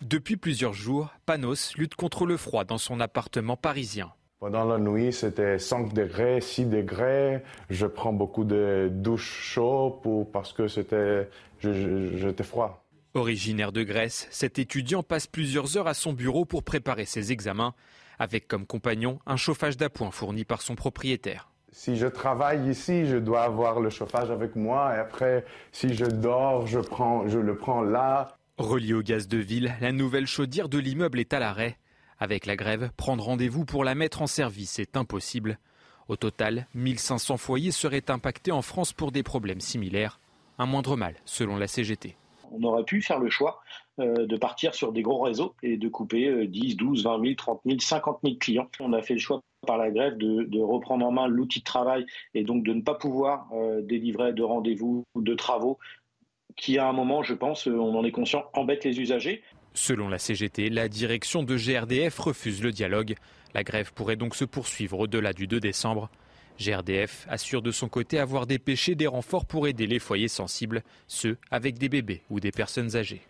Depuis 0.00 0.36
plusieurs 0.36 0.72
jours, 0.72 1.10
Panos 1.26 1.76
lutte 1.76 1.94
contre 1.94 2.26
le 2.26 2.36
froid 2.36 2.64
dans 2.64 2.78
son 2.78 2.98
appartement 2.98 3.56
parisien. 3.56 4.12
Pendant 4.42 4.64
la 4.64 4.78
nuit, 4.78 5.12
c'était 5.12 5.56
5 5.56 5.94
degrés, 5.94 6.40
6 6.40 6.64
degrés. 6.64 7.44
Je 7.70 7.86
prends 7.86 8.12
beaucoup 8.12 8.42
de 8.42 8.88
douches 8.90 9.40
chaudes 9.40 10.02
pour, 10.02 10.32
parce 10.32 10.52
que 10.52 10.66
c'était, 10.66 11.28
j'étais 11.60 12.42
froid. 12.42 12.84
Originaire 13.14 13.70
de 13.70 13.84
Grèce, 13.84 14.26
cet 14.32 14.58
étudiant 14.58 15.04
passe 15.04 15.28
plusieurs 15.28 15.76
heures 15.76 15.86
à 15.86 15.94
son 15.94 16.12
bureau 16.12 16.44
pour 16.44 16.64
préparer 16.64 17.04
ses 17.04 17.30
examens, 17.30 17.72
avec 18.18 18.48
comme 18.48 18.66
compagnon 18.66 19.20
un 19.26 19.36
chauffage 19.36 19.76
d'appoint 19.76 20.10
fourni 20.10 20.44
par 20.44 20.60
son 20.60 20.74
propriétaire. 20.74 21.52
Si 21.70 21.94
je 21.94 22.08
travaille 22.08 22.68
ici, 22.68 23.06
je 23.06 23.18
dois 23.18 23.42
avoir 23.42 23.78
le 23.78 23.90
chauffage 23.90 24.32
avec 24.32 24.56
moi 24.56 24.96
et 24.96 24.98
après, 24.98 25.44
si 25.70 25.94
je 25.94 26.06
dors, 26.06 26.66
je, 26.66 26.80
prends, 26.80 27.28
je 27.28 27.38
le 27.38 27.56
prends 27.56 27.82
là. 27.82 28.36
Relié 28.58 28.94
au 28.94 29.02
gaz 29.02 29.28
de 29.28 29.38
ville, 29.38 29.72
la 29.80 29.92
nouvelle 29.92 30.26
chaudière 30.26 30.68
de 30.68 30.78
l'immeuble 30.78 31.20
est 31.20 31.32
à 31.32 31.38
l'arrêt. 31.38 31.76
Avec 32.22 32.46
la 32.46 32.54
grève, 32.54 32.92
prendre 32.96 33.24
rendez-vous 33.24 33.64
pour 33.64 33.82
la 33.82 33.96
mettre 33.96 34.22
en 34.22 34.28
service 34.28 34.78
est 34.78 34.96
impossible. 34.96 35.58
Au 36.06 36.14
total, 36.14 36.68
1500 36.76 37.36
foyers 37.36 37.72
seraient 37.72 38.12
impactés 38.12 38.52
en 38.52 38.62
France 38.62 38.92
pour 38.92 39.10
des 39.10 39.24
problèmes 39.24 39.58
similaires. 39.58 40.20
Un 40.56 40.66
moindre 40.66 40.96
mal, 40.96 41.16
selon 41.24 41.56
la 41.56 41.66
CGT. 41.66 42.14
On 42.52 42.62
aurait 42.62 42.84
pu 42.84 43.02
faire 43.02 43.18
le 43.18 43.28
choix 43.28 43.60
euh, 43.98 44.24
de 44.24 44.36
partir 44.36 44.72
sur 44.72 44.92
des 44.92 45.02
gros 45.02 45.20
réseaux 45.20 45.56
et 45.64 45.76
de 45.76 45.88
couper 45.88 46.46
10, 46.46 46.76
12, 46.76 47.02
20 47.02 47.24
000, 47.24 47.34
30 47.34 47.60
000, 47.66 47.80
50 47.80 48.20
000 48.22 48.36
clients. 48.36 48.70
On 48.78 48.92
a 48.92 49.02
fait 49.02 49.14
le 49.14 49.20
choix 49.20 49.40
par 49.66 49.78
la 49.78 49.90
grève 49.90 50.16
de, 50.16 50.60
reprendre 50.60 51.04
en 51.04 51.10
main 51.10 51.26
l'outil 51.26 51.58
de 51.58 51.64
travail 51.64 52.06
et 52.34 52.44
donc 52.44 52.62
de 52.62 52.72
ne 52.72 52.82
pas 52.82 52.94
pouvoir 52.94 53.48
euh, 53.52 53.82
délivrer 53.82 54.32
de 54.32 54.44
rendez-vous 54.44 55.02
ou 55.16 55.22
de 55.22 55.34
travaux 55.34 55.76
qui 56.56 56.78
à 56.78 56.88
un 56.88 56.92
moment, 56.92 57.22
je 57.22 57.34
pense, 57.34 57.66
euh, 57.68 57.76
on 57.76 57.96
en 57.96 58.04
est 58.04 58.12
conscient, 58.12 58.44
embête 58.54 58.84
les 58.84 59.00
usagers. 59.00 59.42
Selon 59.74 60.08
la 60.08 60.18
CGT, 60.18 60.68
la 60.68 60.88
direction 60.88 61.42
de 61.42 61.56
GRDF 61.56 62.18
refuse 62.18 62.62
le 62.62 62.72
dialogue. 62.72 63.14
La 63.54 63.64
grève 63.64 63.92
pourrait 63.92 64.16
donc 64.16 64.34
se 64.34 64.44
poursuivre 64.44 64.98
au-delà 65.00 65.32
du 65.32 65.46
2 65.46 65.60
décembre. 65.60 66.10
GRDF 66.58 67.26
assure 67.28 67.62
de 67.62 67.70
son 67.70 67.88
côté 67.88 68.18
avoir 68.18 68.46
dépêché 68.46 68.94
des 68.94 69.06
renforts 69.06 69.46
pour 69.46 69.66
aider 69.66 69.86
les 69.86 69.98
foyers 69.98 70.28
sensibles, 70.28 70.82
ceux 71.08 71.38
avec 71.50 71.78
des 71.78 71.88
bébés 71.88 72.22
ou 72.30 72.40
des 72.40 72.52
personnes 72.52 72.96
âgées. 72.96 73.22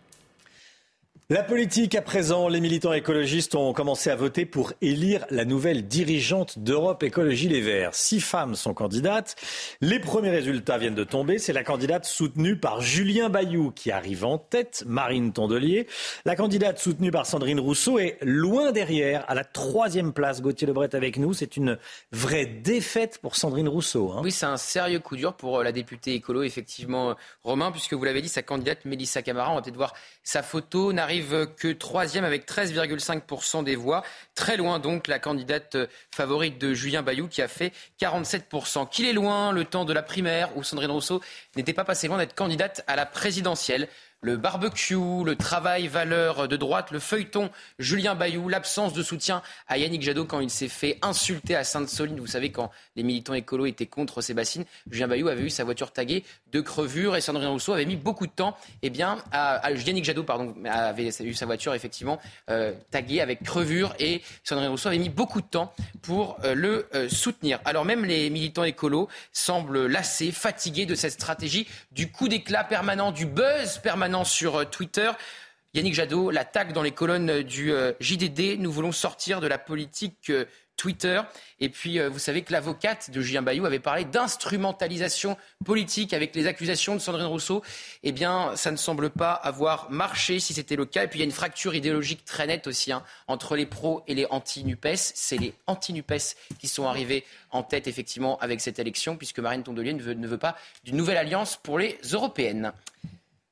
La 1.33 1.41
politique 1.41 1.95
à 1.95 2.03
présent, 2.03 2.47
les 2.47 2.61
militants 2.61 2.93
écologistes 2.93 3.55
ont 3.55 3.73
commencé 3.73 4.11
à 4.11 4.15
voter 4.15 4.45
pour 4.45 4.71
élire 4.81 5.25
la 5.31 5.45
nouvelle 5.45 5.87
dirigeante 5.87 6.59
d'Europe 6.59 7.01
Écologie 7.01 7.49
Les 7.49 7.59
Verts. 7.59 7.95
Six 7.95 8.21
femmes 8.21 8.53
sont 8.53 8.75
candidates. 8.75 9.35
Les 9.81 9.97
premiers 9.97 10.29
résultats 10.29 10.77
viennent 10.77 10.93
de 10.93 11.03
tomber. 11.03 11.39
C'est 11.39 11.51
la 11.51 11.63
candidate 11.63 12.05
soutenue 12.05 12.55
par 12.55 12.81
Julien 12.81 13.29
Bayou 13.29 13.71
qui 13.71 13.89
arrive 13.89 14.25
en 14.25 14.37
tête, 14.37 14.83
Marine 14.85 15.33
Tondelier. 15.33 15.87
La 16.23 16.35
candidate 16.35 16.77
soutenue 16.77 17.09
par 17.09 17.25
Sandrine 17.25 17.59
Rousseau 17.59 17.97
est 17.97 18.19
loin 18.21 18.71
derrière, 18.71 19.25
à 19.27 19.33
la 19.33 19.43
troisième 19.43 20.13
place. 20.13 20.39
Gauthier 20.39 20.67
Lebret 20.67 20.93
avec 20.93 21.17
nous. 21.17 21.33
C'est 21.33 21.57
une 21.57 21.79
vraie 22.11 22.45
défaite 22.45 23.17
pour 23.23 23.37
Sandrine 23.37 23.69
Rousseau. 23.69 24.11
Hein. 24.11 24.21
Oui, 24.23 24.31
c'est 24.31 24.45
un 24.45 24.57
sérieux 24.57 24.99
coup 24.99 25.15
dur 25.15 25.33
pour 25.33 25.57
euh, 25.57 25.63
la 25.63 25.71
députée 25.71 26.13
écolo, 26.13 26.43
effectivement, 26.43 27.15
Romain, 27.41 27.71
puisque 27.71 27.95
vous 27.95 28.03
l'avez 28.03 28.21
dit, 28.21 28.29
sa 28.29 28.43
candidate 28.43 28.85
Mélissa 28.85 29.23
Camara, 29.23 29.51
on 29.51 29.55
va 29.55 29.63
peut-être 29.63 29.77
voir 29.77 29.95
sa 30.21 30.43
photo, 30.43 30.93
n'arrive 30.93 31.22
n'arrive 31.23 31.53
que 31.55 31.71
troisième 31.71 32.23
avec 32.23 32.47
13,5% 32.47 33.63
des 33.63 33.75
voix. 33.75 34.03
Très 34.35 34.57
loin 34.57 34.79
donc 34.79 35.07
la 35.07 35.19
candidate 35.19 35.77
favorite 36.11 36.59
de 36.59 36.73
Julien 36.73 37.01
Bayou 37.01 37.27
qui 37.27 37.41
a 37.41 37.47
fait 37.47 37.73
47%. 38.01 38.89
Qu'il 38.89 39.05
est 39.05 39.13
loin 39.13 39.51
le 39.51 39.65
temps 39.65 39.85
de 39.85 39.93
la 39.93 40.03
primaire 40.03 40.55
où 40.57 40.63
Sandrine 40.63 40.91
Rousseau 40.91 41.21
n'était 41.55 41.73
pas 41.73 41.85
passé 41.85 42.07
loin 42.07 42.17
d'être 42.17 42.35
candidate 42.35 42.83
à 42.87 42.95
la 42.95 43.05
présidentielle 43.05 43.87
le 44.23 44.37
barbecue, 44.37 44.95
le 45.25 45.35
travail 45.35 45.87
valeur 45.87 46.47
de 46.47 46.55
droite, 46.55 46.91
le 46.91 46.99
feuilleton 46.99 47.49
Julien 47.77 48.15
Bayou, 48.15 48.47
l'absence 48.47 48.93
de 48.93 49.03
soutien 49.03 49.41
à 49.67 49.77
Yannick 49.77 50.01
Jadot 50.01 50.23
quand 50.23 50.39
il 50.39 50.49
s'est 50.49 50.69
fait 50.69 50.97
insulter 51.01 51.55
à 51.57 51.65
Sainte-Soline. 51.65 52.19
Vous 52.19 52.27
savez, 52.27 52.49
quand 52.49 52.71
les 52.95 53.03
militants 53.03 53.33
écolos 53.33 53.65
étaient 53.65 53.85
contre 53.85 54.21
bassines, 54.33 54.63
Julien 54.89 55.09
Bayou 55.09 55.27
avait 55.27 55.43
eu 55.43 55.49
sa 55.49 55.65
voiture 55.65 55.91
taguée 55.91 56.23
de 56.53 56.61
crevure 56.61 57.17
et 57.17 57.21
Sandrine 57.21 57.49
Rousseau 57.49 57.73
avait 57.73 57.85
mis 57.85 57.97
beaucoup 57.97 58.25
de 58.25 58.31
temps 58.31 58.55
eh 58.81 58.89
bien, 58.89 59.17
à, 59.33 59.71
Yannick 59.71 60.05
Jadot 60.05 60.23
pardon, 60.23 60.55
avait 60.65 61.09
eu 61.19 61.33
sa 61.33 61.45
voiture 61.45 61.73
effectivement 61.73 62.19
euh, 62.49 62.73
taguée 62.91 63.19
avec 63.19 63.43
crevure 63.43 63.93
et 63.99 64.21
Sandrine 64.45 64.69
Rousseau 64.69 64.87
avait 64.87 64.99
mis 64.99 65.09
beaucoup 65.09 65.41
de 65.41 65.47
temps 65.47 65.73
pour 66.01 66.37
euh, 66.45 66.55
le 66.55 66.87
euh, 66.95 67.09
soutenir. 67.09 67.59
Alors 67.65 67.83
même 67.83 68.05
les 68.05 68.29
militants 68.29 68.63
écolos 68.63 69.09
semblent 69.33 69.87
lassés, 69.87 70.31
fatigués 70.31 70.85
de 70.85 70.95
cette 70.95 71.13
stratégie 71.13 71.67
du 71.91 72.09
coup 72.09 72.29
d'éclat 72.29 72.63
permanent, 72.63 73.11
du 73.11 73.25
buzz 73.25 73.79
permanent 73.79 74.12
sur 74.23 74.57
euh, 74.57 74.65
Twitter. 74.65 75.09
Yannick 75.73 75.95
Jadot, 75.95 76.29
l'attaque 76.29 76.71
dans 76.71 76.83
les 76.83 76.91
colonnes 76.91 77.41
du 77.41 77.71
euh, 77.71 77.93
JDD. 77.99 78.59
Nous 78.59 78.71
voulons 78.71 78.91
sortir 78.91 79.41
de 79.41 79.47
la 79.47 79.57
politique 79.57 80.29
euh, 80.29 80.45
Twitter. 80.77 81.19
Et 81.59 81.69
puis, 81.69 81.99
vous 81.99 82.17
savez 82.17 82.41
que 82.41 82.51
l'avocate 82.51 83.11
de 83.11 83.21
Julien 83.21 83.43
Bayou 83.43 83.65
avait 83.65 83.79
parlé 83.79 84.05
d'instrumentalisation 84.05 85.37
politique 85.63 86.13
avec 86.13 86.35
les 86.35 86.47
accusations 86.47 86.95
de 86.95 86.99
Sandrine 86.99 87.27
Rousseau. 87.27 87.61
Eh 88.01 88.11
bien, 88.11 88.55
ça 88.55 88.71
ne 88.71 88.75
semble 88.75 89.11
pas 89.11 89.33
avoir 89.33 89.91
marché 89.91 90.39
si 90.39 90.55
c'était 90.55 90.75
le 90.75 90.85
cas. 90.85 91.03
Et 91.03 91.07
puis, 91.07 91.19
il 91.19 91.21
y 91.21 91.23
a 91.23 91.25
une 91.25 91.31
fracture 91.31 91.75
idéologique 91.75 92.25
très 92.25 92.47
nette 92.47 92.65
aussi 92.65 92.91
hein, 92.91 93.03
entre 93.27 93.55
les 93.55 93.67
pros 93.67 94.03
et 94.07 94.15
les 94.15 94.25
anti-NUPES. 94.25 94.95
C'est 94.95 95.37
les 95.37 95.53
anti-NUPES 95.67 96.35
qui 96.57 96.67
sont 96.67 96.87
arrivés 96.87 97.23
en 97.51 97.61
tête, 97.61 97.87
effectivement, 97.87 98.39
avec 98.39 98.59
cette 98.59 98.79
élection, 98.79 99.15
puisque 99.15 99.39
Marine 99.39 99.61
Tondelier 99.61 99.93
ne 99.93 100.13
ne 100.13 100.27
veut 100.27 100.39
pas 100.39 100.57
d'une 100.83 100.97
nouvelle 100.97 101.17
alliance 101.17 101.55
pour 101.61 101.77
les 101.77 101.99
européennes. 102.11 102.73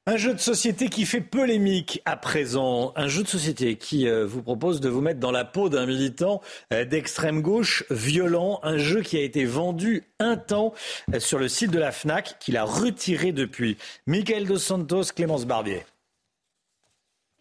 Un 0.07 0.18
jeu 0.18 0.34
de 0.34 0.40
société 0.40 0.90
qui 0.90 1.06
fait 1.06 1.22
polémique 1.22 2.02
à 2.06 2.18
présent. 2.18 2.91
Un 2.95 3.07
jeu 3.07 3.22
de 3.22 3.28
société 3.28 3.76
qui 3.76 4.07
euh, 4.07 4.26
vous 4.26 4.41
propose 4.41 4.82
de 4.82 4.90
vous 4.90 4.99
mettre 4.99 5.19
dans 5.19 5.30
la 5.30 5.45
peau 5.45 5.69
d'un 5.69 5.86
militant 5.86 6.41
euh, 6.73 6.86
d'extrême 6.86 7.44
gauche 7.44 7.84
violent. 7.91 8.60
Un 8.64 8.80
jeu 8.80 9.03
qui 9.03 9.15
a 9.18 9.22
été 9.22 9.45
vendu 9.45 10.06
un 10.18 10.38
temps 10.38 10.73
euh, 11.14 11.19
sur 11.19 11.38
le 11.38 11.48
site 11.48 11.69
de 11.69 11.78
la 11.78 11.91
FNAC, 11.91 12.40
qu'il 12.40 12.57
a 12.57 12.64
retiré 12.64 13.32
depuis. 13.32 13.78
Michael 14.07 14.48
Dos 14.48 14.57
Santos, 14.57 15.03
Clémence 15.15 15.45
Barbier. 15.45 15.84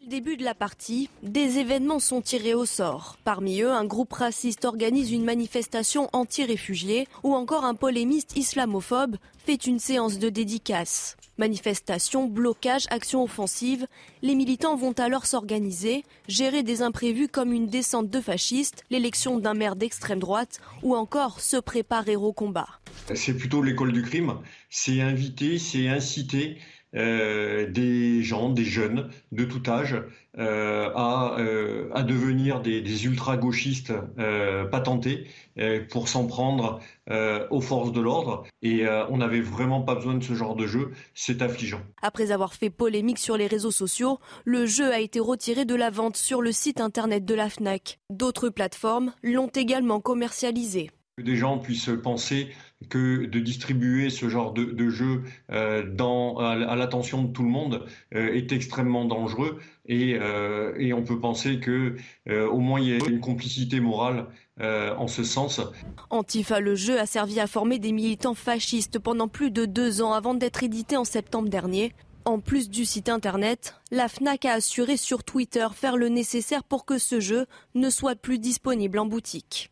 Le 0.02 0.08
début 0.08 0.38
de 0.38 0.44
la 0.44 0.54
partie, 0.54 1.10
des 1.22 1.58
événements 1.58 1.98
sont 1.98 2.22
tirés 2.22 2.54
au 2.54 2.64
sort. 2.64 3.18
Parmi 3.22 3.60
eux, 3.60 3.70
un 3.70 3.84
groupe 3.84 4.14
raciste 4.14 4.64
organise 4.64 5.12
une 5.12 5.24
manifestation 5.24 6.08
anti-réfugiés 6.14 7.06
ou 7.22 7.34
encore 7.34 7.66
un 7.66 7.74
polémiste 7.74 8.34
islamophobe 8.34 9.16
fait 9.44 9.66
une 9.66 9.78
séance 9.78 10.18
de 10.18 10.30
dédicace. 10.30 11.18
Manifestation, 11.36 12.26
blocage, 12.26 12.86
action 12.88 13.22
offensive, 13.22 13.86
les 14.22 14.34
militants 14.34 14.74
vont 14.74 14.92
alors 14.92 15.26
s'organiser, 15.26 16.04
gérer 16.28 16.62
des 16.62 16.80
imprévus 16.80 17.28
comme 17.28 17.52
une 17.52 17.66
descente 17.66 18.08
de 18.08 18.20
fascistes, 18.22 18.84
l'élection 18.88 19.38
d'un 19.38 19.54
maire 19.54 19.76
d'extrême 19.76 20.18
droite 20.18 20.60
ou 20.82 20.96
encore 20.96 21.40
se 21.40 21.58
préparer 21.58 22.16
au 22.16 22.32
combat. 22.32 22.68
C'est 23.14 23.36
plutôt 23.36 23.62
l'école 23.62 23.92
du 23.92 24.02
crime, 24.02 24.38
c'est 24.70 25.02
inviter, 25.02 25.58
c'est 25.58 25.88
inciter 25.88 26.58
des 26.92 28.22
gens, 28.22 28.50
des 28.50 28.64
jeunes 28.64 29.10
de 29.32 29.44
tout 29.44 29.62
âge, 29.68 29.96
euh, 30.38 30.90
à, 30.94 31.40
euh, 31.40 31.90
à, 31.92 32.04
devenir 32.04 32.60
des, 32.60 32.80
des 32.80 33.04
ultra-gauchistes 33.04 33.92
patentés 34.70 35.26
pour 35.90 36.08
s'en 36.08 36.26
prendre 36.26 36.80
aux 37.50 37.60
forces 37.60 37.92
de 37.92 38.00
l'ordre. 38.00 38.44
Et 38.62 38.86
on 39.10 39.18
n'avait 39.18 39.40
vraiment 39.40 39.82
pas 39.82 39.94
besoin 39.94 40.14
de 40.14 40.24
ce 40.24 40.34
genre 40.34 40.56
de 40.56 40.66
jeu. 40.66 40.92
C'est 41.14 41.42
affligeant. 41.42 41.80
Après 42.02 42.32
avoir 42.32 42.54
fait 42.54 42.70
polémique 42.70 43.18
sur 43.18 43.36
les 43.36 43.46
réseaux 43.46 43.70
sociaux, 43.70 44.18
le 44.44 44.66
jeu 44.66 44.92
a 44.92 45.00
été 45.00 45.20
retiré 45.20 45.64
de 45.64 45.74
la 45.74 45.90
vente 45.90 46.16
sur 46.16 46.42
le 46.42 46.52
site 46.52 46.80
internet 46.80 47.24
de 47.24 47.34
la 47.34 47.50
FNAC. 47.50 47.98
D'autres 48.10 48.48
plateformes 48.48 49.12
l'ont 49.22 49.48
également 49.48 50.00
commercialisé. 50.00 50.90
Que 51.16 51.22
des 51.22 51.36
gens 51.36 51.58
puissent 51.58 51.90
penser 52.02 52.50
que 52.88 53.26
de 53.26 53.40
distribuer 53.40 54.10
ce 54.10 54.28
genre 54.28 54.52
de, 54.52 54.88
jeu 54.88 55.22
euh, 55.50 55.84
à, 56.38 56.76
l'attention 56.76 57.22
de 57.24 57.32
tout 57.32 57.42
le 57.42 57.48
monde 57.48 57.84
euh, 58.14 58.32
est 58.32 58.52
extrêmement 58.52 59.04
dangereux 59.04 59.58
et, 59.86 60.16
euh, 60.18 60.72
et, 60.78 60.92
on 60.92 61.02
peut 61.02 61.20
penser 61.20 61.60
que 61.60 61.96
au 62.28 62.58
moins 62.58 62.80
il 62.80 62.88
y 62.88 62.92
a 62.92 63.06
une 63.06 63.20
complicité 63.20 63.80
morale 63.80 64.26
en 64.60 65.08
ce 65.08 65.24
sens. 65.24 65.60
Antifa, 66.10 66.60
le 66.60 66.74
jeu 66.74 66.98
a 66.98 67.06
servi 67.06 67.40
à 67.40 67.46
former 67.46 67.78
des 67.78 67.92
militants 67.92 68.34
fascistes 68.34 68.98
pendant 68.98 69.26
plus 69.26 69.50
de 69.50 69.64
deux 69.64 70.02
ans 70.02 70.12
avant 70.12 70.34
d'être 70.34 70.62
édité 70.62 70.96
en 70.96 71.04
septembre 71.04 71.48
dernier. 71.48 71.92
En 72.26 72.40
plus 72.40 72.68
du 72.68 72.84
site 72.84 73.08
internet, 73.08 73.74
la 73.90 74.06
FNAC 74.08 74.44
a 74.44 74.52
assuré 74.52 74.98
sur 74.98 75.24
Twitter 75.24 75.66
faire 75.74 75.96
le 75.96 76.08
nécessaire 76.08 76.62
pour 76.62 76.84
que 76.84 76.98
ce 76.98 77.20
jeu 77.20 77.46
ne 77.74 77.88
soit 77.88 78.16
plus 78.16 78.38
disponible 78.38 78.98
en 78.98 79.06
boutique. 79.06 79.70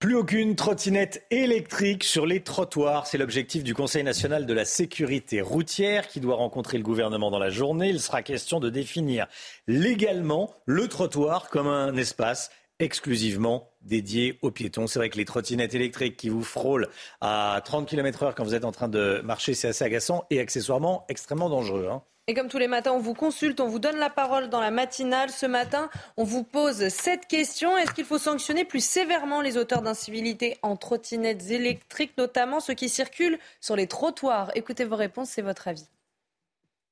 Plus 0.00 0.16
aucune 0.16 0.56
trottinette 0.56 1.26
électrique 1.30 2.04
sur 2.04 2.24
les 2.24 2.40
trottoirs. 2.40 3.06
C'est 3.06 3.18
l'objectif 3.18 3.62
du 3.62 3.74
Conseil 3.74 4.02
national 4.02 4.46
de 4.46 4.54
la 4.54 4.64
sécurité 4.64 5.42
routière 5.42 6.08
qui 6.08 6.20
doit 6.20 6.36
rencontrer 6.36 6.78
le 6.78 6.82
gouvernement 6.82 7.30
dans 7.30 7.38
la 7.38 7.50
journée. 7.50 7.90
Il 7.90 8.00
sera 8.00 8.22
question 8.22 8.60
de 8.60 8.70
définir 8.70 9.26
légalement 9.66 10.54
le 10.64 10.88
trottoir 10.88 11.50
comme 11.50 11.66
un 11.66 11.94
espace 11.98 12.50
exclusivement 12.78 13.68
dédié 13.82 14.38
aux 14.40 14.50
piétons. 14.50 14.86
C'est 14.86 14.98
vrai 14.98 15.10
que 15.10 15.18
les 15.18 15.26
trottinettes 15.26 15.74
électriques 15.74 16.16
qui 16.16 16.30
vous 16.30 16.44
frôlent 16.44 16.88
à 17.20 17.60
30 17.62 17.86
km 17.86 18.22
heure 18.22 18.34
quand 18.34 18.44
vous 18.44 18.54
êtes 18.54 18.64
en 18.64 18.72
train 18.72 18.88
de 18.88 19.20
marcher, 19.22 19.52
c'est 19.52 19.68
assez 19.68 19.84
agaçant 19.84 20.24
et 20.30 20.40
accessoirement 20.40 21.04
extrêmement 21.10 21.50
dangereux. 21.50 21.88
Hein. 21.92 22.02
Et 22.30 22.34
comme 22.34 22.46
tous 22.46 22.58
les 22.58 22.68
matins, 22.68 22.92
on 22.92 23.00
vous 23.00 23.12
consulte, 23.12 23.58
on 23.58 23.66
vous 23.66 23.80
donne 23.80 23.96
la 23.96 24.08
parole 24.08 24.50
dans 24.50 24.60
la 24.60 24.70
matinale. 24.70 25.30
Ce 25.30 25.46
matin, 25.46 25.90
on 26.16 26.22
vous 26.22 26.44
pose 26.44 26.86
cette 26.86 27.26
question. 27.26 27.76
Est-ce 27.76 27.90
qu'il 27.90 28.04
faut 28.04 28.18
sanctionner 28.18 28.64
plus 28.64 28.84
sévèrement 28.84 29.40
les 29.40 29.56
auteurs 29.56 29.82
d'incivilité 29.82 30.56
en 30.62 30.76
trottinettes 30.76 31.50
électriques, 31.50 32.12
notamment 32.18 32.60
ceux 32.60 32.74
qui 32.74 32.88
circulent 32.88 33.40
sur 33.60 33.74
les 33.74 33.88
trottoirs? 33.88 34.52
Écoutez 34.54 34.84
vos 34.84 34.94
réponses, 34.94 35.30
c'est 35.30 35.42
votre 35.42 35.66
avis. 35.66 35.88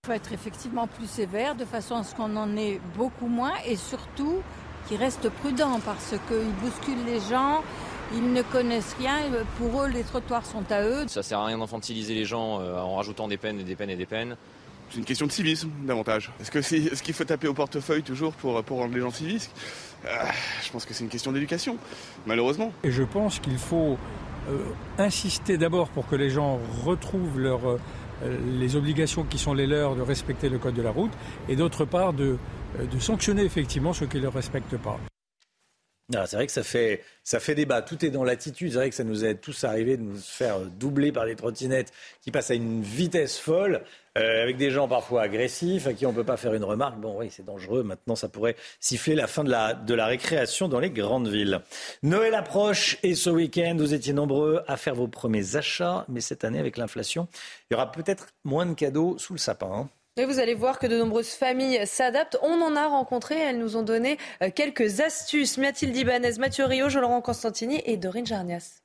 Il 0.03 0.07
faut 0.09 0.13
être 0.13 0.33
effectivement 0.33 0.89
plus 0.89 1.09
sévère 1.09 1.55
de 1.55 1.65
façon 1.65 1.95
à 1.95 2.03
ce 2.03 2.17
qu'on 2.17 2.35
en 2.35 2.57
ait 2.57 2.81
beaucoup 2.97 3.29
moins 3.29 3.55
et 3.65 3.77
surtout 3.77 4.43
qu'ils 4.89 4.97
restent 4.97 5.29
prudents 5.29 5.79
parce 5.85 6.17
qu'ils 6.27 6.53
bousculent 6.61 7.07
les 7.07 7.21
gens. 7.31 7.63
Ils 8.13 8.33
ne 8.33 8.43
connaissent 8.43 8.97
rien. 8.99 9.19
Pour 9.59 9.85
eux, 9.85 9.87
les 9.87 10.03
trottoirs 10.03 10.45
sont 10.45 10.65
à 10.73 10.83
eux. 10.83 11.07
Ça 11.07 11.23
sert 11.23 11.39
à 11.39 11.47
rien 11.47 11.59
d'enfantiliser 11.59 12.15
les 12.15 12.25
gens 12.25 12.61
euh, 12.61 12.81
en 12.81 12.97
rajoutant 12.97 13.29
des 13.29 13.37
peines 13.37 13.61
et 13.61 13.65
des 13.65 13.77
peines 13.77 13.91
et 13.91 13.97
des 13.97 14.07
peines. 14.07 14.37
C'est 14.91 14.99
une 14.99 15.05
question 15.05 15.27
de 15.27 15.33
civisme 15.33 15.71
davantage. 15.85 16.31
Est-ce 16.41 16.51
que 16.51 16.63
c'est, 16.63 16.95
ce 16.95 17.03
qu'il 17.03 17.15
faut 17.15 17.25
taper 17.25 17.49
au 17.49 17.55
portefeuille 17.55 18.03
toujours 18.03 18.33
pour, 18.33 18.63
pour 18.65 18.79
rendre 18.79 18.95
les 18.95 19.01
gens 19.01 19.11
civisques 19.11 19.51
euh, 20.07 20.09
Je 20.65 20.71
pense 20.71 20.87
que 20.87 20.95
c'est 20.95 21.05
une 21.05 21.11
question 21.11 21.33
d'éducation, 21.33 21.77
malheureusement. 22.27 22.73
Et 22.85 22.91
je 22.91 23.03
pense 23.03 23.39
qu'il 23.39 23.59
faut 23.59 23.99
euh, 24.49 24.65
insister 24.99 25.59
d'abord 25.59 25.89
pour 25.89 26.07
que 26.07 26.17
les 26.17 26.31
gens 26.31 26.59
retrouvent 26.85 27.39
leur, 27.39 27.61
euh, 27.67 27.77
les 28.59 28.77
obligations 28.77 29.25
qui 29.25 29.39
sont 29.39 29.53
les 29.53 29.67
leurs 29.67 29.95
de 29.95 30.03
respecter 30.03 30.49
le 30.49 30.59
code 30.59 30.75
de 30.75 30.83
la 30.83 30.91
route, 30.91 31.13
et 31.49 31.57
d'autre 31.57 31.85
part 31.85 32.15
de, 32.15 32.39
de 32.79 32.99
sanctionner 32.99 33.43
effectivement 33.43 33.93
ceux 33.93 34.07
qui 34.07 34.17
ne 34.17 34.23
le 34.23 34.29
respectent 34.29 34.79
pas. 34.79 34.99
Ah, 36.17 36.27
c'est 36.27 36.37
vrai 36.37 36.47
que 36.47 36.53
ça 36.53 36.63
fait, 36.63 37.05
ça 37.23 37.39
fait 37.39 37.55
débat. 37.55 37.83
Tout 37.83 38.03
est 38.03 38.09
dans 38.09 38.25
l'attitude. 38.25 38.71
C'est 38.73 38.79
vrai 38.79 38.89
que 38.89 38.97
ça 38.97 39.05
nous 39.05 39.27
est 39.27 39.35
tous 39.35 39.65
arrivé 39.65 39.99
de 39.99 40.03
nous 40.03 40.17
faire 40.17 40.61
doubler 40.61 41.13
par 41.13 41.27
des 41.27 41.37
trottinettes 41.37 41.93
qui 42.23 42.31
passent 42.31 42.51
à 42.51 42.55
une 42.55 42.81
vitesse 42.81 43.39
folle, 43.39 43.83
euh, 44.17 44.43
avec 44.43 44.57
des 44.57 44.71
gens 44.71 44.89
parfois 44.89 45.21
agressifs 45.21 45.87
à 45.87 45.93
qui 45.93 46.07
on 46.07 46.13
ne 46.13 46.17
peut 46.17 46.25
pas 46.25 46.39
faire 46.39 46.55
une 46.55 46.65
remarque. 46.65 46.99
Bon, 46.99 47.19
oui, 47.19 47.29
c'est 47.31 47.45
dangereux. 47.45 47.83
Maintenant, 47.83 48.17
ça 48.17 48.31
pourrait 48.31 48.57
siffler 48.81 49.17
la 49.17 49.27
fin 49.27 49.45
de 49.45 49.51
la, 49.51 49.75
de 49.75 49.93
la 49.93 50.07
récréation 50.07 50.67
dans 50.67 50.81
les 50.81 50.91
grandes 50.91 51.29
villes. 51.29 51.61
Noël 52.03 52.35
approche 52.35 52.97
et 53.03 53.15
ce 53.15 53.29
week-end, 53.29 53.77
vous 53.77 53.93
étiez 53.93 54.15
nombreux 54.15 54.63
à 54.67 54.79
faire 54.79 54.95
vos 54.95 55.09
premiers 55.09 55.57
achats. 55.57 56.07
Mais 56.09 56.23
cette 56.23 56.43
année, 56.43 56.59
avec 56.59 56.79
l'inflation, 56.79 57.29
il 57.71 57.75
y 57.75 57.77
aura 57.77 57.93
peut-être 57.93 58.29
moins 58.45 58.65
de 58.65 58.73
cadeaux 58.73 59.19
sous 59.19 59.35
le 59.35 59.39
sapin. 59.39 59.71
Hein. 59.71 59.89
Et 60.19 60.25
vous 60.25 60.41
allez 60.41 60.55
voir 60.55 60.81
que 60.81 60.89
de 60.89 60.99
nombreuses 60.99 61.29
familles 61.29 61.87
s'adaptent. 61.87 62.39
On 62.43 62.61
en 62.61 62.75
a 62.75 62.89
rencontré, 62.89 63.37
elles 63.39 63.59
nous 63.59 63.77
ont 63.77 63.85
donné 63.85 64.19
euh, 64.43 64.51
quelques 64.53 65.01
astuces. 65.01 65.59
Mathilde 65.59 65.97
Ibanez, 65.97 66.39
Mathieu 66.41 66.65
Rio, 66.65 66.89
Laurent 66.89 67.21
Constantini 67.21 67.81
et 67.87 67.97
Dorine 67.97 68.27
Jarnias. 68.27 68.83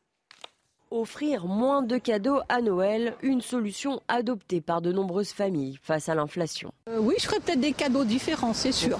Offrir 0.91 1.47
moins 1.47 1.81
de 1.81 1.97
cadeaux 1.97 2.41
à 2.49 2.61
Noël, 2.61 3.15
une 3.23 3.41
solution 3.41 3.99
adoptée 4.07 4.61
par 4.61 4.83
de 4.83 4.91
nombreuses 4.91 5.31
familles 5.31 5.79
face 5.81 6.07
à 6.07 6.13
l'inflation. 6.13 6.71
Euh, 6.87 6.99
oui, 6.99 7.15
je 7.17 7.25
ferais 7.25 7.39
peut-être 7.39 7.59
des 7.59 7.73
cadeaux 7.73 8.03
différents, 8.03 8.53
c'est 8.53 8.71
sûr. 8.71 8.99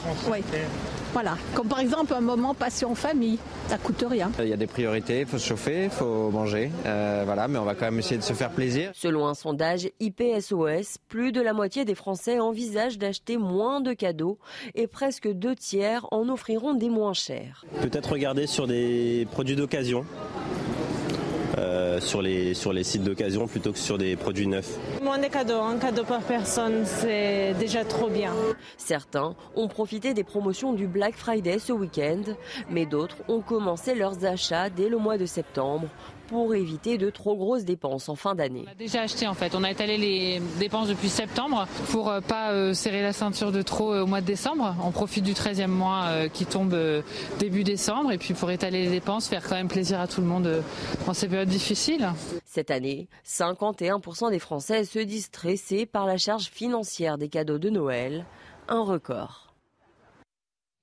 Voilà, 1.14 1.38
comme 1.54 1.68
par 1.68 1.80
exemple 1.80 2.12
un 2.16 2.22
moment 2.22 2.56
passé 2.56 2.86
en 2.86 2.96
famille, 2.96 3.38
ça 3.68 3.78
coûte 3.78 4.04
rien. 4.10 4.32
Il 4.40 4.48
y 4.48 4.54
a 4.54 4.58
des 4.58 4.66
priorités, 4.66 5.20
il 5.20 5.26
faut 5.28 5.38
se 5.38 5.48
chauffer, 5.48 5.84
il 5.84 5.90
faut 5.92 6.32
manger, 6.32 6.72
euh, 6.88 7.22
voilà, 7.24 7.48
mais 7.48 7.60
on 7.60 7.66
va 7.66 7.76
quand 7.76 7.86
même 7.86 8.00
essayer 8.00 8.18
de 8.18 8.24
se 8.24 8.34
faire 8.34 8.50
plaisir. 8.50 8.90
Selon 8.96 9.28
un 9.28 9.36
sondage 9.36 9.88
IPSOS, 10.00 10.98
plus 11.08 11.32
de 11.32 11.40
la 11.40 11.54
moitié 11.54 11.86
des 11.86 11.94
Français 11.94 12.40
envisagent 12.40 12.98
d'acheter 12.98 13.38
moins 13.38 13.80
de 13.80 13.94
cadeaux 13.94 14.40
et 14.74 14.88
presque 14.88 15.32
deux 15.32 15.56
tiers 15.56 16.08
en 16.10 16.30
offriront 16.30 16.74
des 16.74 16.90
moins 16.90 17.14
chers. 17.14 17.64
Peut-être 17.82 18.12
regarder 18.12 18.48
sur 18.48 18.66
des 18.66 19.28
produits 19.32 19.56
d'occasion. 19.56 20.06
Euh, 21.58 22.00
sur, 22.00 22.22
les, 22.22 22.56
sur 22.56 22.74
les 22.74 22.84
sites 22.84 23.04
d'occasion 23.04 23.48
plutôt 23.48 23.72
que 23.72 23.78
sur 23.78 24.00
des 24.00 24.16
produits 24.16 24.48
neufs. 24.48 24.78
Moins 25.04 25.20
de 25.20 25.28
cadeaux, 25.28 25.62
un 25.62 25.78
cadeau 25.78 26.04
par 26.04 26.22
personne, 26.22 26.84
c'est 26.86 27.54
déjà 27.60 27.86
trop 27.86 28.10
bien. 28.10 28.34
Certains 28.78 29.36
ont 29.56 29.68
profité 29.68 30.16
des 30.16 30.24
promotions 30.24 30.74
du 30.74 30.88
Black 30.88 31.16
Friday 31.16 31.60
ce 31.60 31.72
week-end, 31.72 32.24
mais 32.72 32.88
d'autres 32.88 33.18
ont 33.28 33.42
commencé 33.42 33.94
leurs 33.94 34.26
achats 34.26 34.70
dès 34.72 34.90
le 34.90 34.98
mois 34.98 35.20
de 35.20 35.28
septembre 35.28 35.88
pour 36.34 36.56
éviter 36.56 36.98
de 36.98 37.12
trop 37.12 37.36
grosses 37.36 37.64
dépenses 37.64 38.10
en 38.10 38.16
fin 38.16 38.34
d'année. 38.34 38.64
On 38.66 38.72
a 38.72 38.74
déjà 38.74 39.02
acheté 39.02 39.28
en 39.28 39.36
fait, 39.36 39.54
on 39.54 39.64
a 39.64 39.70
étalé 39.70 40.00
les 40.00 40.42
dépenses 40.58 40.88
depuis 40.88 41.10
septembre 41.10 41.68
pour 41.92 42.10
euh, 42.10 42.22
pas 42.22 42.50
euh, 42.54 42.74
serrer 42.74 43.04
la 43.04 43.14
ceinture 43.14 43.52
de 43.52 43.62
trop 43.62 43.94
au 43.94 44.08
mois 44.08 44.20
de 44.20 44.26
décembre. 44.26 44.76
On 44.84 44.90
profite 44.90 45.24
du 45.24 45.34
13e 45.34 45.68
mois 45.68 46.08
qui 46.34 46.48
tombe 46.48 46.76
début 47.38 47.64
décembre 47.64 48.12
et 48.12 48.18
puis 48.18 48.34
pour 48.34 48.50
étaler 48.50 48.86
les 48.86 48.90
dépenses, 48.90 49.28
faire 49.28 49.48
quand 49.48 49.54
même 49.54 49.68
plaisir 49.68 50.00
à 50.00 50.08
tout 50.08 50.22
le 50.22 50.28
monde 50.28 50.64
en 51.06 51.14
ces 51.14 51.28
périodes 51.28 51.50
difficiles. 51.50 52.10
Cette 52.46 52.72
année, 52.72 53.08
51% 53.28 54.32
des 54.32 54.40
Français 54.40 54.86
se 54.86 54.98
disent 54.98 55.26
stressés 55.26 55.86
par 55.86 56.08
la 56.08 56.18
charge 56.18 56.46
financière 56.46 57.20
des 57.20 57.30
cadeaux 57.30 57.60
de 57.60 57.70
Noël, 57.70 58.26
un 58.68 58.82
record. 58.82 59.53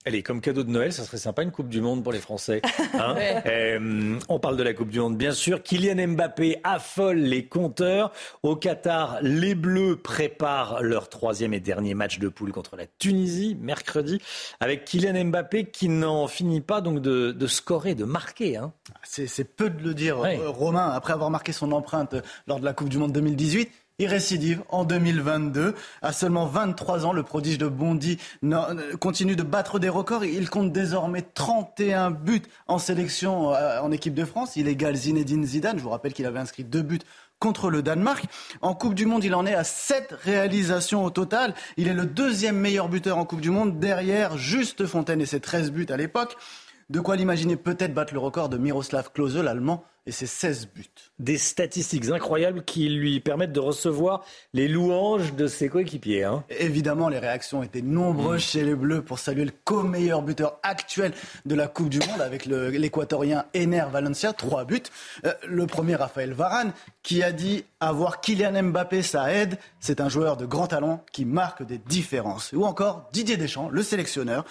Allez, 0.06 0.22
comme 0.22 0.40
cadeau 0.40 0.62
de 0.62 0.70
Noël, 0.70 0.94
ça 0.94 1.04
serait 1.04 1.18
sympa 1.18 1.42
une 1.42 1.50
Coupe 1.50 1.68
du 1.68 1.82
Monde 1.82 2.02
pour 2.02 2.10
les 2.10 2.20
Français. 2.20 2.62
Hein 2.94 3.16
euh, 3.46 4.18
on 4.30 4.38
parle 4.38 4.56
de 4.56 4.62
la 4.62 4.72
Coupe 4.72 4.88
du 4.88 4.98
Monde, 4.98 5.18
bien 5.18 5.32
sûr. 5.32 5.62
Kylian 5.62 6.14
Mbappé 6.14 6.56
affole 6.64 7.18
les 7.18 7.44
compteurs. 7.44 8.10
Au 8.42 8.56
Qatar, 8.56 9.18
les 9.20 9.54
Bleus 9.54 9.96
préparent 9.96 10.82
leur 10.82 11.10
troisième 11.10 11.52
et 11.52 11.60
dernier 11.60 11.92
match 11.92 12.18
de 12.18 12.28
poule 12.28 12.50
contre 12.50 12.76
la 12.76 12.86
Tunisie, 12.86 13.58
mercredi, 13.60 14.22
avec 14.58 14.86
Kylian 14.86 15.26
Mbappé 15.26 15.66
qui 15.66 15.90
n'en 15.90 16.28
finit 16.28 16.62
pas 16.62 16.80
donc 16.80 17.02
de, 17.02 17.32
de 17.32 17.46
scorer, 17.46 17.94
de 17.94 18.04
marquer. 18.04 18.56
Hein. 18.56 18.72
C'est 19.02 19.44
peu 19.44 19.68
de 19.68 19.82
le 19.82 19.92
dire, 19.92 20.16
Romain, 20.46 20.88
après 20.88 21.12
avoir 21.12 21.28
marqué 21.28 21.52
son 21.52 21.72
empreinte 21.72 22.14
lors 22.46 22.58
de 22.58 22.64
la 22.64 22.72
Coupe 22.72 22.88
du 22.88 22.96
Monde 22.96 23.12
2018. 23.12 23.70
Il 24.00 24.06
récidive 24.06 24.62
en 24.70 24.84
2022. 24.84 25.74
À 26.00 26.12
seulement 26.14 26.46
23 26.46 27.04
ans, 27.04 27.12
le 27.12 27.22
prodige 27.22 27.58
de 27.58 27.68
Bondy 27.68 28.16
continue 28.98 29.36
de 29.36 29.42
battre 29.42 29.78
des 29.78 29.90
records. 29.90 30.24
Il 30.24 30.48
compte 30.48 30.72
désormais 30.72 31.20
31 31.20 32.10
buts 32.10 32.40
en 32.66 32.78
sélection 32.78 33.52
euh, 33.52 33.78
en 33.82 33.92
équipe 33.92 34.14
de 34.14 34.24
France. 34.24 34.56
Il 34.56 34.68
égale 34.68 34.96
Zinedine 34.96 35.44
Zidane. 35.44 35.76
Je 35.76 35.82
vous 35.82 35.90
rappelle 35.90 36.14
qu'il 36.14 36.24
avait 36.24 36.38
inscrit 36.38 36.64
deux 36.64 36.80
buts 36.80 37.00
contre 37.40 37.68
le 37.68 37.82
Danemark. 37.82 38.24
En 38.62 38.72
Coupe 38.72 38.94
du 38.94 39.04
Monde, 39.04 39.22
il 39.22 39.34
en 39.34 39.44
est 39.44 39.54
à 39.54 39.64
7 39.64 40.14
réalisations 40.24 41.04
au 41.04 41.10
total. 41.10 41.52
Il 41.76 41.86
est 41.86 41.92
le 41.92 42.06
deuxième 42.06 42.56
meilleur 42.56 42.88
buteur 42.88 43.18
en 43.18 43.26
Coupe 43.26 43.42
du 43.42 43.50
Monde 43.50 43.80
derrière 43.80 44.38
Juste 44.38 44.86
Fontaine 44.86 45.20
et 45.20 45.26
ses 45.26 45.40
13 45.40 45.72
buts 45.72 45.86
à 45.90 45.98
l'époque. 45.98 46.38
De 46.90 46.98
quoi 46.98 47.14
l'imaginer 47.14 47.54
peut-être 47.54 47.94
battre 47.94 48.14
le 48.14 48.18
record 48.18 48.48
de 48.48 48.58
Miroslav 48.58 49.12
Klose, 49.12 49.36
l'Allemand, 49.36 49.84
et 50.06 50.10
ses 50.10 50.26
16 50.26 50.70
buts. 50.74 50.86
Des 51.20 51.38
statistiques 51.38 52.08
incroyables 52.08 52.64
qui 52.64 52.88
lui 52.88 53.20
permettent 53.20 53.52
de 53.52 53.60
recevoir 53.60 54.24
les 54.54 54.66
louanges 54.66 55.34
de 55.34 55.46
ses 55.46 55.68
coéquipiers. 55.68 56.24
Hein. 56.24 56.42
Évidemment, 56.58 57.08
les 57.08 57.20
réactions 57.20 57.62
étaient 57.62 57.80
nombreuses 57.80 58.42
mmh. 58.42 58.50
chez 58.50 58.64
les 58.64 58.74
Bleus 58.74 59.02
pour 59.02 59.20
saluer 59.20 59.44
le 59.44 59.52
co-meilleur 59.64 60.22
buteur 60.22 60.58
actuel 60.64 61.12
de 61.46 61.54
la 61.54 61.68
Coupe 61.68 61.90
du 61.90 62.00
Monde 62.00 62.22
avec 62.22 62.46
l'équatorien 62.46 63.44
Ener 63.54 63.84
Valencia, 63.92 64.32
trois 64.32 64.64
buts. 64.64 64.82
Euh, 65.26 65.32
le 65.46 65.68
premier, 65.68 65.94
Raphaël 65.94 66.32
Varane, 66.32 66.72
qui 67.04 67.22
a 67.22 67.30
dit 67.30 67.64
avoir 67.78 68.20
Kylian 68.20 68.64
Mbappé, 68.64 69.02
ça 69.02 69.32
aide. 69.32 69.58
C'est 69.78 70.00
un 70.00 70.08
joueur 70.08 70.36
de 70.36 70.44
grand 70.44 70.66
talent 70.66 71.04
qui 71.12 71.24
marque 71.24 71.62
des 71.62 71.78
différences. 71.78 72.52
Ou 72.52 72.64
encore 72.64 73.08
Didier 73.12 73.36
Deschamps, 73.36 73.68
le 73.68 73.84
sélectionneur, 73.84 74.44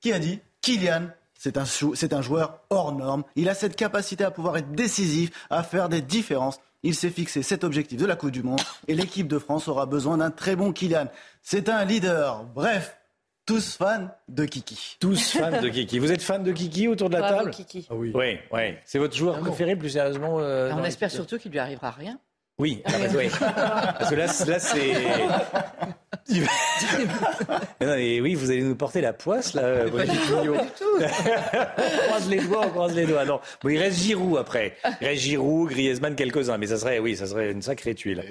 qui 0.00 0.10
a 0.10 0.18
dit 0.18 0.40
Kylian 0.62 1.08
c'est 1.42 1.56
un, 1.56 1.64
c'est 1.64 2.12
un 2.12 2.22
joueur 2.22 2.60
hors 2.70 2.94
norme. 2.94 3.24
Il 3.34 3.48
a 3.48 3.54
cette 3.54 3.74
capacité 3.74 4.22
à 4.22 4.30
pouvoir 4.30 4.56
être 4.58 4.70
décisif, 4.70 5.30
à 5.50 5.64
faire 5.64 5.88
des 5.88 6.00
différences. 6.00 6.60
Il 6.84 6.94
s'est 6.94 7.10
fixé 7.10 7.42
cet 7.42 7.64
objectif 7.64 7.98
de 7.98 8.06
la 8.06 8.14
Coupe 8.14 8.30
du 8.30 8.44
Monde 8.44 8.60
et 8.86 8.94
l'équipe 8.94 9.26
de 9.26 9.40
France 9.40 9.66
aura 9.66 9.86
besoin 9.86 10.18
d'un 10.18 10.30
très 10.30 10.54
bon 10.54 10.72
Kylian. 10.72 11.08
C'est 11.42 11.68
un 11.68 11.84
leader. 11.84 12.44
Bref, 12.54 12.96
tous 13.44 13.74
fans 13.74 14.08
de 14.28 14.44
Kiki. 14.44 14.98
Tous 15.00 15.32
fans 15.32 15.60
de 15.60 15.68
Kiki. 15.68 15.98
Vous 15.98 16.12
êtes 16.12 16.22
fan 16.22 16.44
de 16.44 16.52
Kiki 16.52 16.86
autour 16.86 17.08
de 17.08 17.14
la 17.14 17.20
Bravo, 17.22 17.38
table 17.38 17.50
Kiki. 17.50 17.88
Ah 17.90 17.94
oui. 17.96 18.12
oui, 18.14 18.38
oui. 18.52 18.74
C'est 18.84 19.00
votre 19.00 19.16
joueur 19.16 19.40
préféré, 19.40 19.74
plus 19.74 19.90
sérieusement 19.90 20.38
euh, 20.38 20.70
On 20.76 20.84
espère 20.84 21.10
surtout 21.10 21.38
qu'il 21.38 21.50
lui 21.50 21.58
arrivera 21.58 21.90
rien. 21.90 22.20
Oui, 22.58 22.82
ah, 22.84 22.92
bah, 22.92 23.06
oui. 23.16 23.28
parce 23.40 24.10
que 24.10 24.14
là, 24.14 24.26
là 24.46 24.58
c'est. 24.58 24.92
non, 27.80 27.94
oui, 27.94 28.34
vous 28.34 28.50
allez 28.50 28.62
nous 28.62 28.76
porter 28.76 29.00
la 29.00 29.12
poisse, 29.12 29.54
là, 29.54 29.86
Brigitte 29.86 30.30
Mignot. 30.30 30.56
on 30.56 30.98
croise 32.06 32.28
les 32.28 32.40
doigts, 32.40 32.66
on 32.66 32.70
croise 32.70 32.94
les 32.94 33.06
doigts. 33.06 33.24
Non, 33.24 33.40
bon, 33.62 33.68
il 33.68 33.78
reste 33.78 33.98
Giroud 33.98 34.38
après. 34.38 34.76
Il 35.00 35.06
reste 35.06 35.22
Giroud, 35.22 35.70
Griezmann, 35.70 36.14
quelques-uns. 36.14 36.58
Mais 36.58 36.66
ça 36.66 36.78
serait, 36.78 36.98
oui, 36.98 37.16
ça 37.16 37.26
serait 37.26 37.50
une 37.50 37.62
sacrée 37.62 37.94
tuile. 37.94 38.22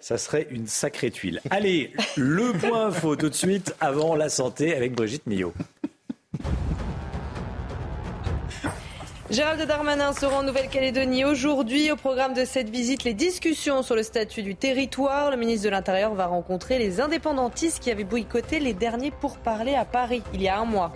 Ça 0.00 0.18
serait 0.18 0.46
une 0.50 0.66
sacrée 0.66 1.10
tuile. 1.10 1.40
Allez, 1.50 1.92
le 2.16 2.52
point 2.52 2.88
info 2.88 3.16
tout 3.16 3.30
de 3.30 3.34
suite 3.34 3.74
avant 3.80 4.14
la 4.14 4.28
santé 4.28 4.76
avec 4.76 4.94
Brigitte 4.94 5.26
Millot. 5.26 5.54
Gérald 9.30 9.66
Darmanin 9.66 10.12
sera 10.12 10.36
en 10.36 10.42
Nouvelle-Calédonie 10.42 11.24
aujourd'hui. 11.24 11.90
Au 11.90 11.96
programme 11.96 12.34
de 12.34 12.44
cette 12.44 12.68
visite, 12.68 13.04
les 13.04 13.14
discussions 13.14 13.82
sur 13.82 13.96
le 13.96 14.02
statut 14.02 14.42
du 14.42 14.54
territoire. 14.54 15.30
Le 15.30 15.38
ministre 15.38 15.64
de 15.64 15.70
l'Intérieur 15.70 16.14
va 16.14 16.26
rencontrer 16.26 16.78
les 16.78 17.00
indépendantistes 17.00 17.82
qui 17.82 17.90
avaient 17.90 18.04
boycotté 18.04 18.60
les 18.60 18.74
derniers 18.74 19.10
pour 19.10 19.38
parler 19.38 19.76
à 19.76 19.86
Paris 19.86 20.22
il 20.34 20.42
y 20.42 20.48
a 20.48 20.58
un 20.58 20.66
mois. 20.66 20.92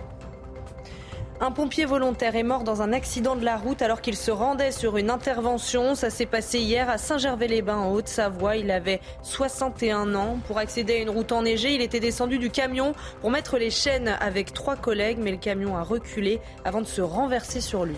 Un 1.41 1.49
pompier 1.51 1.85
volontaire 1.85 2.35
est 2.35 2.43
mort 2.43 2.63
dans 2.63 2.83
un 2.83 2.93
accident 2.93 3.35
de 3.35 3.43
la 3.43 3.57
route 3.57 3.81
alors 3.81 4.01
qu'il 4.01 4.15
se 4.15 4.29
rendait 4.29 4.73
sur 4.73 4.97
une 4.97 5.09
intervention. 5.09 5.95
Ça 5.95 6.11
s'est 6.11 6.27
passé 6.27 6.59
hier 6.59 6.87
à 6.87 6.99
Saint-Gervais-les-Bains 6.99 7.77
en 7.77 7.91
Haute-Savoie. 7.93 8.57
Il 8.57 8.69
avait 8.69 9.01
61 9.23 10.13
ans. 10.13 10.37
Pour 10.45 10.59
accéder 10.59 10.97
à 10.97 10.97
une 10.97 11.09
route 11.09 11.31
enneigée, 11.31 11.73
il 11.73 11.81
était 11.81 11.99
descendu 11.99 12.37
du 12.37 12.51
camion 12.51 12.93
pour 13.21 13.31
mettre 13.31 13.57
les 13.57 13.71
chaînes 13.71 14.15
avec 14.21 14.53
trois 14.53 14.75
collègues, 14.75 15.17
mais 15.19 15.31
le 15.31 15.37
camion 15.37 15.75
a 15.77 15.81
reculé 15.81 16.39
avant 16.63 16.81
de 16.81 16.87
se 16.87 17.01
renverser 17.01 17.59
sur 17.59 17.85
lui. 17.85 17.97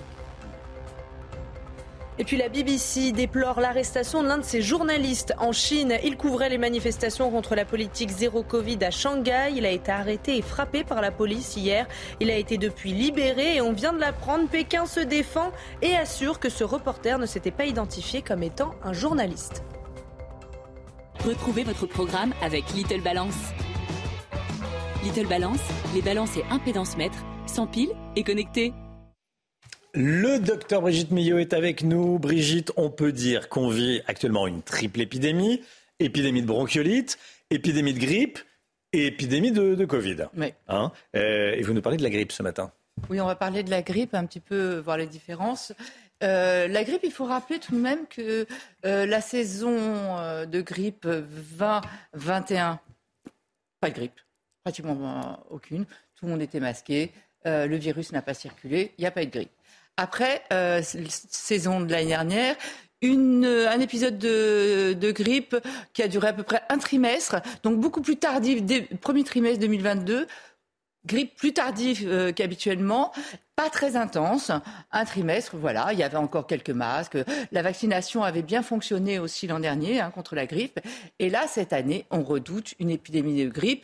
Et 2.19 2.23
puis 2.23 2.37
la 2.37 2.49
BBC 2.49 3.13
déplore 3.13 3.61
l'arrestation 3.61 4.21
de 4.21 4.27
l'un 4.27 4.37
de 4.37 4.43
ses 4.43 4.61
journalistes 4.61 5.33
en 5.39 5.53
Chine. 5.53 5.97
Il 6.03 6.17
couvrait 6.17 6.49
les 6.49 6.57
manifestations 6.57 7.31
contre 7.31 7.55
la 7.55 7.65
politique 7.65 8.09
zéro 8.09 8.43
Covid 8.43 8.77
à 8.83 8.91
Shanghai. 8.91 9.53
Il 9.55 9.65
a 9.65 9.71
été 9.71 9.91
arrêté 9.91 10.37
et 10.37 10.41
frappé 10.41 10.83
par 10.83 11.01
la 11.01 11.11
police 11.11 11.55
hier. 11.55 11.87
Il 12.19 12.29
a 12.29 12.35
été 12.35 12.57
depuis 12.57 12.91
libéré 12.91 13.55
et 13.55 13.61
on 13.61 13.71
vient 13.71 13.93
de 13.93 13.99
l'apprendre. 13.99 14.47
Pékin 14.49 14.85
se 14.85 14.99
défend 14.99 15.51
et 15.81 15.95
assure 15.95 16.39
que 16.39 16.49
ce 16.49 16.63
reporter 16.63 17.17
ne 17.17 17.25
s'était 17.25 17.49
pas 17.49 17.65
identifié 17.65 18.21
comme 18.21 18.43
étant 18.43 18.75
un 18.83 18.93
journaliste. 18.93 19.63
Retrouvez 21.25 21.63
votre 21.63 21.85
programme 21.85 22.33
avec 22.41 22.71
Little 22.73 23.01
Balance. 23.01 23.37
Little 25.03 25.27
Balance, 25.27 25.61
les 25.95 26.01
balances 26.01 26.35
et 26.37 26.43
impédance 26.51 26.97
mètres, 26.97 27.23
sans 27.47 27.67
pile 27.67 27.91
et 28.15 28.23
connectés. 28.23 28.73
Le 29.93 30.39
docteur 30.39 30.81
Brigitte 30.81 31.11
Millot 31.11 31.37
est 31.39 31.51
avec 31.51 31.83
nous. 31.83 32.17
Brigitte, 32.17 32.71
on 32.77 32.89
peut 32.89 33.11
dire 33.11 33.49
qu'on 33.49 33.67
vit 33.67 34.01
actuellement 34.07 34.47
une 34.47 34.61
triple 34.61 35.01
épidémie. 35.01 35.61
Épidémie 35.99 36.41
de 36.41 36.47
bronchiolite, 36.47 37.19
épidémie 37.49 37.93
de 37.93 37.99
grippe 37.99 38.39
et 38.93 39.07
épidémie 39.07 39.51
de, 39.51 39.83
Covid. 39.83 40.27
Oui. 40.37 40.53
Hein 40.69 40.93
euh, 41.17 41.51
et 41.51 41.61
vous 41.61 41.73
nous 41.73 41.81
parlez 41.81 41.97
de 41.97 42.03
la 42.03 42.09
grippe 42.09 42.31
ce 42.31 42.41
matin. 42.41 42.71
Oui, 43.09 43.19
on 43.19 43.25
va 43.25 43.35
parler 43.35 43.63
de 43.63 43.69
la 43.69 43.81
grippe, 43.81 44.13
un 44.13 44.25
petit 44.25 44.39
peu 44.39 44.77
voir 44.77 44.95
les 44.95 45.07
différences. 45.07 45.73
Euh, 46.23 46.69
la 46.69 46.83
grippe, 46.85 47.01
il 47.03 47.11
faut 47.11 47.25
rappeler 47.25 47.59
tout 47.59 47.75
de 47.75 47.81
même 47.81 48.07
que 48.07 48.47
euh, 48.85 49.05
la 49.05 49.19
saison 49.19 49.75
de 50.45 50.61
grippe 50.61 51.05
20-21, 51.05 52.77
pas 53.81 53.89
de 53.89 53.95
grippe, 53.95 54.19
pratiquement 54.63 55.43
aucune. 55.49 55.85
Tout 56.15 56.25
le 56.25 56.31
monde 56.31 56.41
était 56.41 56.61
masqué, 56.61 57.11
le 57.43 57.75
virus 57.75 58.13
n'a 58.13 58.21
pas 58.21 58.33
circulé, 58.33 58.93
il 58.97 59.01
n'y 59.01 59.07
a 59.07 59.11
pas 59.11 59.23
eu 59.23 59.25
de 59.25 59.31
grippe. 59.31 59.51
Après, 59.97 60.43
euh, 60.51 60.81
saison 60.83 61.81
de 61.81 61.91
l'année 61.91 62.07
dernière, 62.07 62.55
un 63.03 63.79
épisode 63.79 64.17
de, 64.17 65.11
grippe 65.11 65.55
qui 65.93 66.03
a 66.03 66.07
duré 66.07 66.29
à 66.29 66.33
peu 66.33 66.43
près 66.43 66.61
un 66.69 66.77
trimestre, 66.77 67.37
donc 67.63 67.79
beaucoup 67.79 68.01
plus 68.01 68.17
tardif, 68.17 68.61
premier 68.99 69.23
trimestre 69.23 69.59
2022. 69.59 70.27
Grippe 71.07 71.35
plus 71.35 71.51
tardive 71.51 72.07
euh, 72.07 72.31
qu'habituellement, 72.31 73.11
pas 73.55 73.71
très 73.71 73.95
intense, 73.95 74.51
un 74.91 75.05
trimestre, 75.05 75.57
voilà, 75.57 75.93
il 75.93 75.97
y 75.97 76.03
avait 76.03 76.17
encore 76.17 76.45
quelques 76.45 76.69
masques, 76.69 77.17
la 77.51 77.63
vaccination 77.63 78.23
avait 78.23 78.43
bien 78.43 78.61
fonctionné 78.61 79.17
aussi 79.17 79.47
l'an 79.47 79.59
dernier 79.59 79.99
hein, 79.99 80.11
contre 80.11 80.35
la 80.35 80.45
grippe, 80.45 80.79
et 81.17 81.31
là, 81.31 81.47
cette 81.47 81.73
année, 81.73 82.05
on 82.11 82.21
redoute 82.21 82.75
une 82.77 82.91
épidémie 82.91 83.43
de 83.43 83.49
grippe 83.49 83.83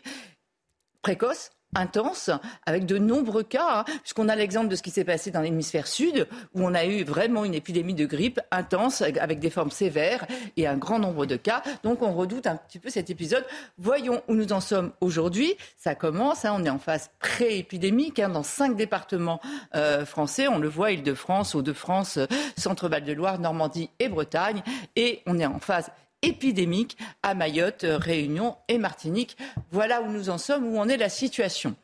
précoce, 1.01 1.49
intense, 1.75 2.29
avec 2.65 2.85
de 2.85 2.97
nombreux 2.97 3.43
cas, 3.43 3.79
hein, 3.79 3.83
puisqu'on 4.01 4.29
a 4.29 4.35
l'exemple 4.35 4.67
de 4.67 4.75
ce 4.75 4.81
qui 4.81 4.91
s'est 4.91 5.03
passé 5.03 5.31
dans 5.31 5.41
l'hémisphère 5.41 5.87
sud, 5.87 6.27
où 6.53 6.63
on 6.63 6.73
a 6.73 6.85
eu 6.85 7.03
vraiment 7.03 7.45
une 7.45 7.53
épidémie 7.53 7.93
de 7.93 8.05
grippe 8.05 8.39
intense, 8.51 9.01
avec 9.01 9.39
des 9.39 9.49
formes 9.49 9.71
sévères 9.71 10.25
et 10.55 10.67
un 10.67 10.77
grand 10.77 10.99
nombre 10.99 11.25
de 11.25 11.35
cas. 11.35 11.61
Donc 11.83 12.01
on 12.01 12.13
redoute 12.13 12.47
un 12.47 12.55
petit 12.55 12.79
peu 12.79 12.89
cet 12.89 13.09
épisode. 13.09 13.45
Voyons 13.77 14.21
où 14.27 14.33
nous 14.33 14.53
en 14.53 14.61
sommes 14.61 14.91
aujourd'hui. 15.01 15.55
Ça 15.77 15.95
commence, 15.95 16.45
hein, 16.45 16.55
on 16.57 16.63
est 16.65 16.69
en 16.69 16.79
phase 16.79 17.09
pré-épidémique 17.19 18.19
hein, 18.19 18.29
dans 18.29 18.43
cinq 18.43 18.75
départements 18.75 19.39
euh, 19.75 20.05
français. 20.05 20.47
On 20.47 20.59
le 20.59 20.69
voit, 20.69 20.91
Île-de-France, 20.91 21.55
Hauts-de-France, 21.55 22.19
Centre-Val 22.57 23.03
de 23.03 23.13
Loire, 23.13 23.39
Normandie 23.39 23.89
et 23.99 24.09
Bretagne. 24.09 24.61
Et 24.95 25.21
on 25.25 25.37
est 25.39 25.45
en 25.45 25.59
phase 25.59 25.91
épidémique 26.21 26.97
à 27.23 27.33
Mayotte, 27.33 27.85
Réunion 27.87 28.57
et 28.67 28.77
Martinique. 28.77 29.37
Voilà 29.71 30.01
où 30.01 30.11
nous 30.11 30.29
en 30.29 30.37
sommes, 30.37 30.65
où 30.65 30.79
en 30.79 30.89
est 30.89 30.97
la 30.97 31.09
situation. 31.09 31.75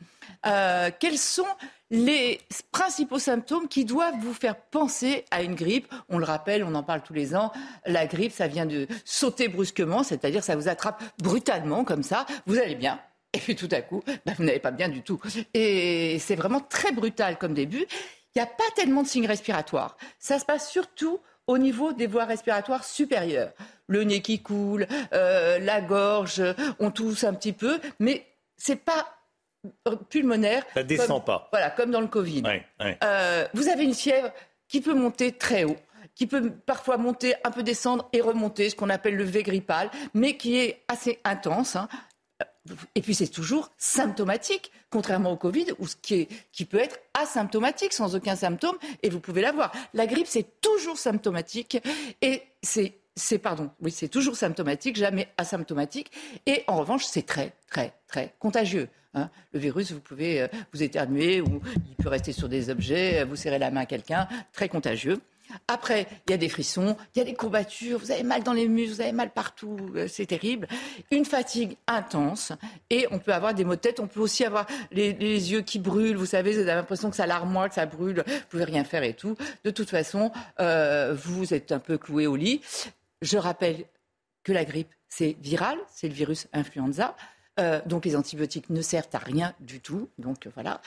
Euh, 0.45 0.89
quels 0.99 1.17
sont 1.17 1.47
les 1.89 2.41
principaux 2.71 3.19
symptômes 3.19 3.67
qui 3.67 3.85
doivent 3.85 4.19
vous 4.19 4.33
faire 4.33 4.55
penser 4.55 5.25
à 5.31 5.41
une 5.41 5.55
grippe? 5.55 5.93
On 6.09 6.17
le 6.17 6.25
rappelle, 6.25 6.63
on 6.63 6.75
en 6.75 6.83
parle 6.83 7.01
tous 7.01 7.13
les 7.13 7.35
ans. 7.35 7.51
La 7.85 8.05
grippe, 8.07 8.33
ça 8.33 8.47
vient 8.47 8.65
de 8.65 8.87
sauter 9.05 9.47
brusquement, 9.47 10.03
c'est-à-dire 10.03 10.43
ça 10.43 10.55
vous 10.55 10.67
attrape 10.67 11.03
brutalement 11.19 11.83
comme 11.83 12.03
ça. 12.03 12.25
Vous 12.45 12.57
allez 12.57 12.75
bien, 12.75 12.99
et 13.33 13.39
puis 13.39 13.55
tout 13.55 13.69
à 13.71 13.81
coup, 13.81 14.03
ben, 14.25 14.35
vous 14.37 14.43
n'allez 14.43 14.59
pas 14.59 14.71
bien 14.71 14.89
du 14.89 15.01
tout. 15.01 15.19
Et 15.53 16.17
c'est 16.19 16.35
vraiment 16.35 16.59
très 16.59 16.91
brutal 16.91 17.37
comme 17.37 17.53
début. 17.53 17.85
Il 18.35 18.39
n'y 18.39 18.41
a 18.41 18.47
pas 18.47 18.63
tellement 18.75 19.03
de 19.03 19.07
signes 19.07 19.27
respiratoires. 19.27 19.97
Ça 20.19 20.39
se 20.39 20.45
passe 20.45 20.71
surtout 20.71 21.19
au 21.47 21.57
niveau 21.57 21.93
des 21.93 22.07
voies 22.07 22.25
respiratoires 22.25 22.83
supérieures. 22.83 23.51
Le 23.87 24.03
nez 24.03 24.21
qui 24.21 24.41
coule, 24.41 24.87
euh, 25.13 25.59
la 25.59 25.81
gorge, 25.81 26.41
on 26.79 26.91
tousse 26.91 27.23
un 27.23 27.33
petit 27.33 27.53
peu, 27.53 27.79
mais 27.99 28.25
c'est 28.57 28.77
pas 28.77 29.07
pulmonaire. 30.09 30.63
Ça 30.73 30.83
descend 30.83 31.23
pas. 31.23 31.49
Voilà, 31.51 31.69
comme 31.69 31.91
dans 31.91 32.01
le 32.01 32.07
Covid. 32.07 32.43
Euh, 33.03 33.47
vous 33.53 33.67
avez 33.67 33.83
une 33.83 33.93
fièvre 33.93 34.31
qui 34.67 34.81
peut 34.81 34.93
monter 34.93 35.31
très 35.33 35.63
haut 35.63 35.77
qui 36.15 36.27
peut 36.27 36.51
parfois 36.51 36.97
monter, 36.97 37.33
un 37.43 37.51
peu 37.51 37.63
descendre 37.63 38.07
et 38.13 38.21
remonter, 38.21 38.69
ce 38.69 38.75
qu'on 38.75 38.89
appelle 38.89 39.15
le 39.15 39.23
V 39.23 39.43
grippal, 39.43 39.89
mais 40.13 40.37
qui 40.37 40.57
est 40.57 40.83
assez 40.87 41.19
intense. 41.23 41.75
Hein. 41.75 41.87
Et 42.95 43.01
puis 43.01 43.13
c'est 43.13 43.27
toujours 43.27 43.71
symptomatique, 43.77 44.71
contrairement 44.89 45.31
au 45.31 45.37
Covid, 45.37 45.67
ce 45.85 45.95
qui, 46.01 46.13
est, 46.15 46.27
qui 46.51 46.65
peut 46.65 46.79
être 46.79 46.97
asymptomatique, 47.13 47.93
sans 47.93 48.15
aucun 48.15 48.35
symptôme, 48.35 48.77
et 49.01 49.09
vous 49.09 49.19
pouvez 49.19 49.41
l'avoir. 49.41 49.71
La 49.93 50.07
grippe, 50.07 50.27
c'est 50.27 50.61
toujours 50.61 50.97
symptomatique, 50.97 51.77
et 52.21 52.43
c'est 52.61 52.97
c'est 53.15 53.37
pardon, 53.37 53.69
oui, 53.79 53.91
c'est 53.91 54.07
toujours 54.07 54.35
symptomatique, 54.35 54.95
jamais 54.95 55.27
asymptomatique. 55.37 56.11
Et 56.47 56.63
en 56.65 56.77
revanche, 56.77 57.05
c'est 57.05 57.25
très, 57.25 57.53
très, 57.69 57.93
très 58.07 58.33
contagieux. 58.39 58.89
Hein. 59.13 59.29
Le 59.51 59.59
virus, 59.59 59.91
vous 59.91 59.99
pouvez 59.99 60.41
euh, 60.41 60.47
vous 60.73 60.81
éternuer 60.81 61.39
ou 61.39 61.61
il 61.89 61.95
peut 61.95 62.09
rester 62.09 62.31
sur 62.31 62.49
des 62.49 62.71
objets, 62.71 63.23
vous 63.23 63.35
serrez 63.35 63.59
la 63.59 63.69
main 63.69 63.81
à 63.81 63.85
quelqu'un, 63.85 64.27
très 64.51 64.67
contagieux. 64.67 65.21
Après, 65.67 66.07
il 66.27 66.31
y 66.31 66.33
a 66.33 66.37
des 66.37 66.49
frissons, 66.49 66.95
il 67.15 67.19
y 67.19 67.21
a 67.21 67.25
des 67.25 67.33
courbatures, 67.33 67.99
vous 67.99 68.11
avez 68.11 68.23
mal 68.23 68.43
dans 68.43 68.53
les 68.53 68.67
muscles, 68.67 68.95
vous 68.95 69.01
avez 69.01 69.11
mal 69.11 69.31
partout, 69.31 69.77
euh, 69.95 70.07
c'est 70.07 70.25
terrible. 70.25 70.67
Une 71.11 71.25
fatigue 71.25 71.77
intense 71.87 72.51
et 72.89 73.07
on 73.11 73.19
peut 73.19 73.33
avoir 73.33 73.53
des 73.53 73.63
maux 73.63 73.75
de 73.75 73.79
tête, 73.79 73.99
on 73.99 74.07
peut 74.07 74.19
aussi 74.19 74.43
avoir 74.45 74.67
les, 74.91 75.13
yeux 75.13 75.61
qui 75.61 75.79
brûlent, 75.79 76.17
vous 76.17 76.25
savez, 76.25 76.53
vous 76.53 76.59
avez 76.59 76.75
l'impression 76.75 77.09
que 77.09 77.15
ça 77.15 77.25
larmoie, 77.25 77.69
que 77.69 77.75
ça 77.75 77.85
brûle, 77.85 78.23
vous 78.25 78.47
pouvez 78.49 78.63
rien 78.63 78.83
faire 78.83 79.03
et 79.03 79.13
tout. 79.13 79.35
De 79.63 79.71
toute 79.71 79.89
façon, 79.89 80.31
euh, 80.59 81.15
vous 81.15 81.53
êtes 81.53 81.71
un 81.71 81.79
peu 81.79 81.97
cloué 81.97 82.27
au 82.27 82.35
lit. 82.35 82.61
Je 83.21 83.37
rappelle 83.37 83.85
que 84.43 84.51
la 84.51 84.65
grippe, 84.65 84.91
c'est 85.09 85.37
viral, 85.41 85.77
c'est 85.89 86.07
le 86.07 86.13
virus 86.13 86.47
influenza. 86.53 87.15
Euh, 87.59 87.79
donc 87.85 88.05
les 88.05 88.15
antibiotiques 88.15 88.69
ne 88.69 88.81
servent 88.81 89.09
à 89.13 89.19
rien 89.19 89.53
du 89.59 89.79
tout. 89.79 90.09
Donc 90.17 90.47
voilà. 90.53 90.81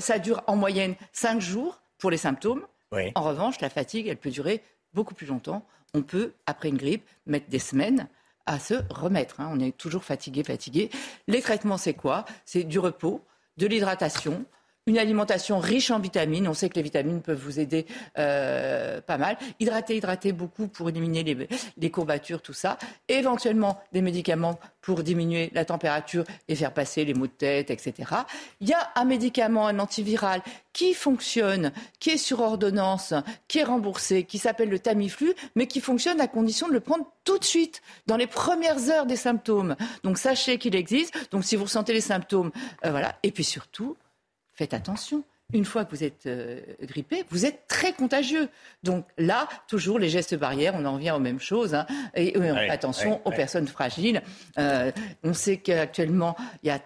ça 0.00 0.18
dure 0.18 0.42
en 0.46 0.56
moyenne 0.56 0.94
cinq 1.12 1.40
jours 1.40 1.80
pour 1.98 2.10
les 2.10 2.16
symptômes. 2.16 2.62
En 2.92 3.22
revanche, 3.22 3.60
la 3.60 3.70
fatigue, 3.70 4.06
elle 4.08 4.16
peut 4.16 4.30
durer 4.30 4.62
beaucoup 4.94 5.14
plus 5.14 5.26
longtemps. 5.26 5.66
On 5.94 6.02
peut, 6.02 6.32
après 6.46 6.68
une 6.68 6.76
grippe, 6.76 7.06
mettre 7.26 7.48
des 7.48 7.58
semaines 7.58 8.08
à 8.46 8.58
se 8.58 8.74
remettre. 8.90 9.40
Hein. 9.40 9.50
On 9.52 9.60
est 9.60 9.76
toujours 9.76 10.04
fatigué, 10.04 10.44
fatigué. 10.44 10.90
Les 11.26 11.42
traitements, 11.42 11.78
c'est 11.78 11.94
quoi? 11.94 12.24
C'est 12.44 12.64
du 12.64 12.78
repos, 12.78 13.24
de 13.56 13.66
l'hydratation, 13.66 14.44
une 14.86 14.98
alimentation 14.98 15.58
riche 15.58 15.90
en 15.90 15.98
vitamines. 15.98 16.46
On 16.46 16.54
sait 16.54 16.68
que 16.68 16.76
les 16.76 16.82
vitamines 16.82 17.20
peuvent 17.20 17.40
vous 17.40 17.58
aider 17.58 17.86
euh, 18.18 19.00
pas 19.00 19.18
mal. 19.18 19.36
Hydrater, 19.58 19.96
hydrater 19.96 20.32
beaucoup 20.32 20.68
pour 20.68 20.88
éliminer 20.88 21.48
les, 21.76 21.90
courbatures, 21.90 22.40
tout 22.40 22.52
ça. 22.52 22.78
éventuellement 23.08 23.80
des 23.92 24.00
médicaments 24.00 24.60
pour 24.80 25.02
diminuer 25.02 25.50
la 25.54 25.64
température 25.64 26.24
et 26.46 26.54
faire 26.54 26.72
passer 26.72 27.04
les 27.04 27.14
maux 27.14 27.26
de 27.26 27.32
tête, 27.32 27.70
etc. 27.70 27.94
Il 28.60 28.68
y 28.68 28.72
a 28.72 28.90
un 28.94 29.04
médicament, 29.04 29.66
un 29.66 29.80
antiviral 29.80 30.40
qui 30.72 30.94
fonctionne, 30.94 31.72
qui 31.98 32.10
est 32.10 32.16
sur 32.16 32.40
ordonnance, 32.40 33.12
qui 33.48 33.58
est 33.58 33.64
remboursé, 33.64 34.22
qui 34.22 34.38
s'appelle 34.38 34.68
le 34.68 34.78
Tamiflu, 34.78 35.34
mais 35.56 35.66
qui 35.66 35.80
fonctionne 35.80 36.20
à 36.20 36.28
condition 36.28 36.68
de 36.68 36.74
le 36.74 36.80
prendre 36.80 37.06
tout 37.24 37.38
de 37.38 37.44
suite, 37.44 37.82
dans 38.06 38.16
les 38.16 38.28
premières 38.28 38.88
heures 38.90 39.06
des 39.06 39.16
symptômes. 39.16 39.74
Donc 40.04 40.18
sachez 40.18 40.58
qu'il 40.58 40.76
existe. 40.76 41.12
Donc 41.32 41.44
si 41.44 41.56
vous 41.56 41.64
ressentez 41.64 41.92
les 41.92 42.00
symptômes, 42.00 42.52
euh, 42.84 42.90
voilà. 42.90 43.16
Et 43.24 43.32
puis 43.32 43.42
surtout, 43.42 43.96
faites 44.56 44.74
attention. 44.74 45.24
Une 45.52 45.64
fois 45.64 45.84
que 45.84 45.92
vous 45.92 46.02
êtes 46.02 46.26
euh, 46.26 46.60
grippé, 46.82 47.24
vous 47.30 47.46
êtes 47.46 47.68
très 47.68 47.92
contagieux. 47.92 48.48
Donc 48.82 49.06
là, 49.16 49.48
toujours 49.68 50.00
les 50.00 50.08
gestes 50.08 50.34
barrières, 50.34 50.74
on 50.74 50.84
en 50.84 50.94
revient 50.94 51.12
aux 51.12 51.20
mêmes 51.20 51.38
choses. 51.38 51.74
Hein. 51.74 51.86
et 52.14 52.36
attention 52.68 53.20
aux 53.24 53.30
personnes 53.30 53.68
fragiles. 53.68 54.22
Euh, 54.58 54.90
on 55.22 55.34
sait 55.34 55.58
qu'actuellement, 55.58 56.36
il 56.64 56.68
y 56.68 56.70
a 56.70 56.80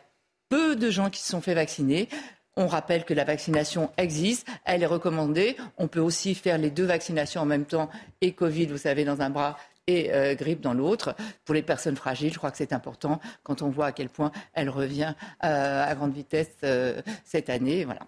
peu 0.51 0.77
de 0.77 0.91
gens 0.91 1.09
qui 1.09 1.21
se 1.21 1.31
sont 1.31 1.41
fait 1.41 1.55
vacciner. 1.55 2.09
On 2.57 2.67
rappelle 2.67 3.05
que 3.05 3.15
la 3.15 3.25
vaccination 3.25 3.91
existe, 3.97 4.47
elle 4.67 4.83
est 4.83 4.87
recommandée. 4.87 5.57
On 5.79 5.89
peut 5.89 6.01
aussi 6.01 6.35
faire 6.35 6.59
les 6.59 6.69
deux 6.69 6.85
vaccinations 6.85 7.41
en 7.41 7.47
même 7.47 7.65
temps 7.65 7.89
et 8.21 8.33
Covid, 8.33 8.67
vous 8.67 8.77
savez, 8.77 9.05
dans 9.05 9.23
un 9.23 9.31
bras 9.31 9.57
et 9.91 10.13
euh, 10.13 10.35
grippe 10.35 10.61
dans 10.61 10.75
l'autre. 10.75 11.15
Pour 11.45 11.55
les 11.55 11.63
personnes 11.63 11.97
fragiles, 11.97 12.33
je 12.33 12.39
crois 12.39 12.51
que 12.51 12.57
c'est 12.57 12.73
important 12.73 13.21
quand 13.43 13.63
on 13.63 13.69
voit 13.69 13.87
à 13.87 13.93
quel 13.93 14.09
point 14.09 14.33
elle 14.53 14.71
revient 14.71 15.15
euh, 15.45 15.85
à 15.85 15.95
grande 15.95 16.13
vitesse 16.13 16.57
euh, 16.65 17.01
cette 17.25 17.51
année. 17.51 17.85
Voilà 17.85 18.01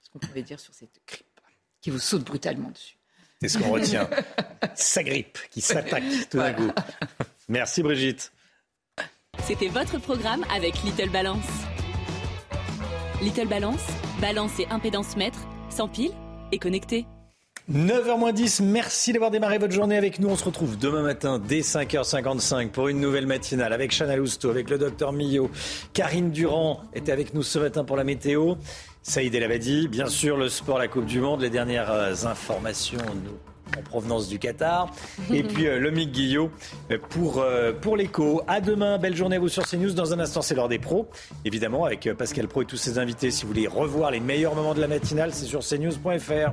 ce 0.00 0.10
qu'on 0.10 0.18
pouvait 0.18 0.42
dire 0.42 0.60
sur 0.60 0.74
cette 0.74 1.00
grippe 1.06 1.26
qui 1.80 1.90
vous 1.90 1.98
saute 1.98 2.24
brutalement 2.24 2.70
dessus. 2.70 2.96
C'est 3.40 3.48
ce 3.48 3.58
qu'on 3.58 3.70
retient. 3.70 4.08
Sa 4.74 5.02
grippe 5.02 5.38
qui 5.50 5.60
s'attaque 5.60 6.04
tout 6.30 6.38
d'un 6.38 6.54
coup. 6.54 6.70
Merci 7.48 7.82
Brigitte. 7.82 8.32
C'était 9.44 9.68
votre 9.68 9.98
programme 9.98 10.44
avec 10.54 10.82
Little 10.82 11.10
Balance. 11.10 11.46
Little 13.22 13.48
Balance, 13.48 13.84
balance 14.20 14.58
et 14.58 14.66
impédance 14.70 15.16
mètre, 15.16 15.38
sans 15.70 15.88
pile 15.88 16.12
et 16.52 16.58
connecté. 16.58 17.06
9h10, 17.72 18.62
merci 18.62 19.12
d'avoir 19.12 19.32
démarré 19.32 19.58
votre 19.58 19.72
journée 19.72 19.96
avec 19.96 20.20
nous. 20.20 20.28
On 20.28 20.36
se 20.36 20.44
retrouve 20.44 20.78
demain 20.78 21.02
matin 21.02 21.40
dès 21.40 21.62
5h55 21.62 22.68
pour 22.68 22.86
une 22.86 23.00
nouvelle 23.00 23.26
matinale 23.26 23.72
avec 23.72 23.90
Chana 23.90 24.14
Lousteau, 24.14 24.50
avec 24.50 24.70
le 24.70 24.78
docteur 24.78 25.12
Millot. 25.12 25.50
Karine 25.92 26.30
Durand 26.30 26.82
était 26.94 27.10
avec 27.10 27.34
nous 27.34 27.42
ce 27.42 27.58
matin 27.58 27.82
pour 27.82 27.96
la 27.96 28.04
météo. 28.04 28.54
Saïd 29.02 29.34
El 29.34 29.42
Abadi, 29.42 29.88
bien 29.88 30.06
sûr, 30.06 30.36
le 30.36 30.48
sport, 30.48 30.78
la 30.78 30.86
Coupe 30.86 31.06
du 31.06 31.18
Monde, 31.18 31.40
les 31.40 31.50
dernières 31.50 31.90
euh, 31.90 32.14
informations 32.26 32.98
en 33.76 33.82
provenance 33.82 34.28
du 34.28 34.38
Qatar. 34.38 34.92
Et 35.32 35.42
puis 35.42 35.66
euh, 35.66 35.80
Lomic 35.80 36.12
Guillot 36.12 36.52
euh, 36.92 36.98
pour, 37.10 37.44
pour 37.80 37.96
l'écho. 37.96 38.42
À 38.46 38.60
demain, 38.60 38.96
belle 38.98 39.16
journée 39.16 39.36
à 39.36 39.40
vous 39.40 39.48
sur 39.48 39.66
CNews. 39.66 39.90
Dans 39.90 40.12
un 40.12 40.20
instant, 40.20 40.40
c'est 40.40 40.54
l'heure 40.54 40.68
des 40.68 40.78
pros. 40.78 41.08
Évidemment, 41.44 41.84
avec 41.84 42.08
Pascal 42.16 42.46
Pro 42.46 42.62
et 42.62 42.66
tous 42.66 42.76
ses 42.76 43.00
invités. 43.00 43.32
Si 43.32 43.42
vous 43.42 43.48
voulez 43.48 43.66
revoir 43.66 44.12
les 44.12 44.20
meilleurs 44.20 44.54
moments 44.54 44.74
de 44.74 44.80
la 44.80 44.86
matinale, 44.86 45.34
c'est 45.34 45.46
sur 45.46 45.66
cnews.fr. 45.66 46.52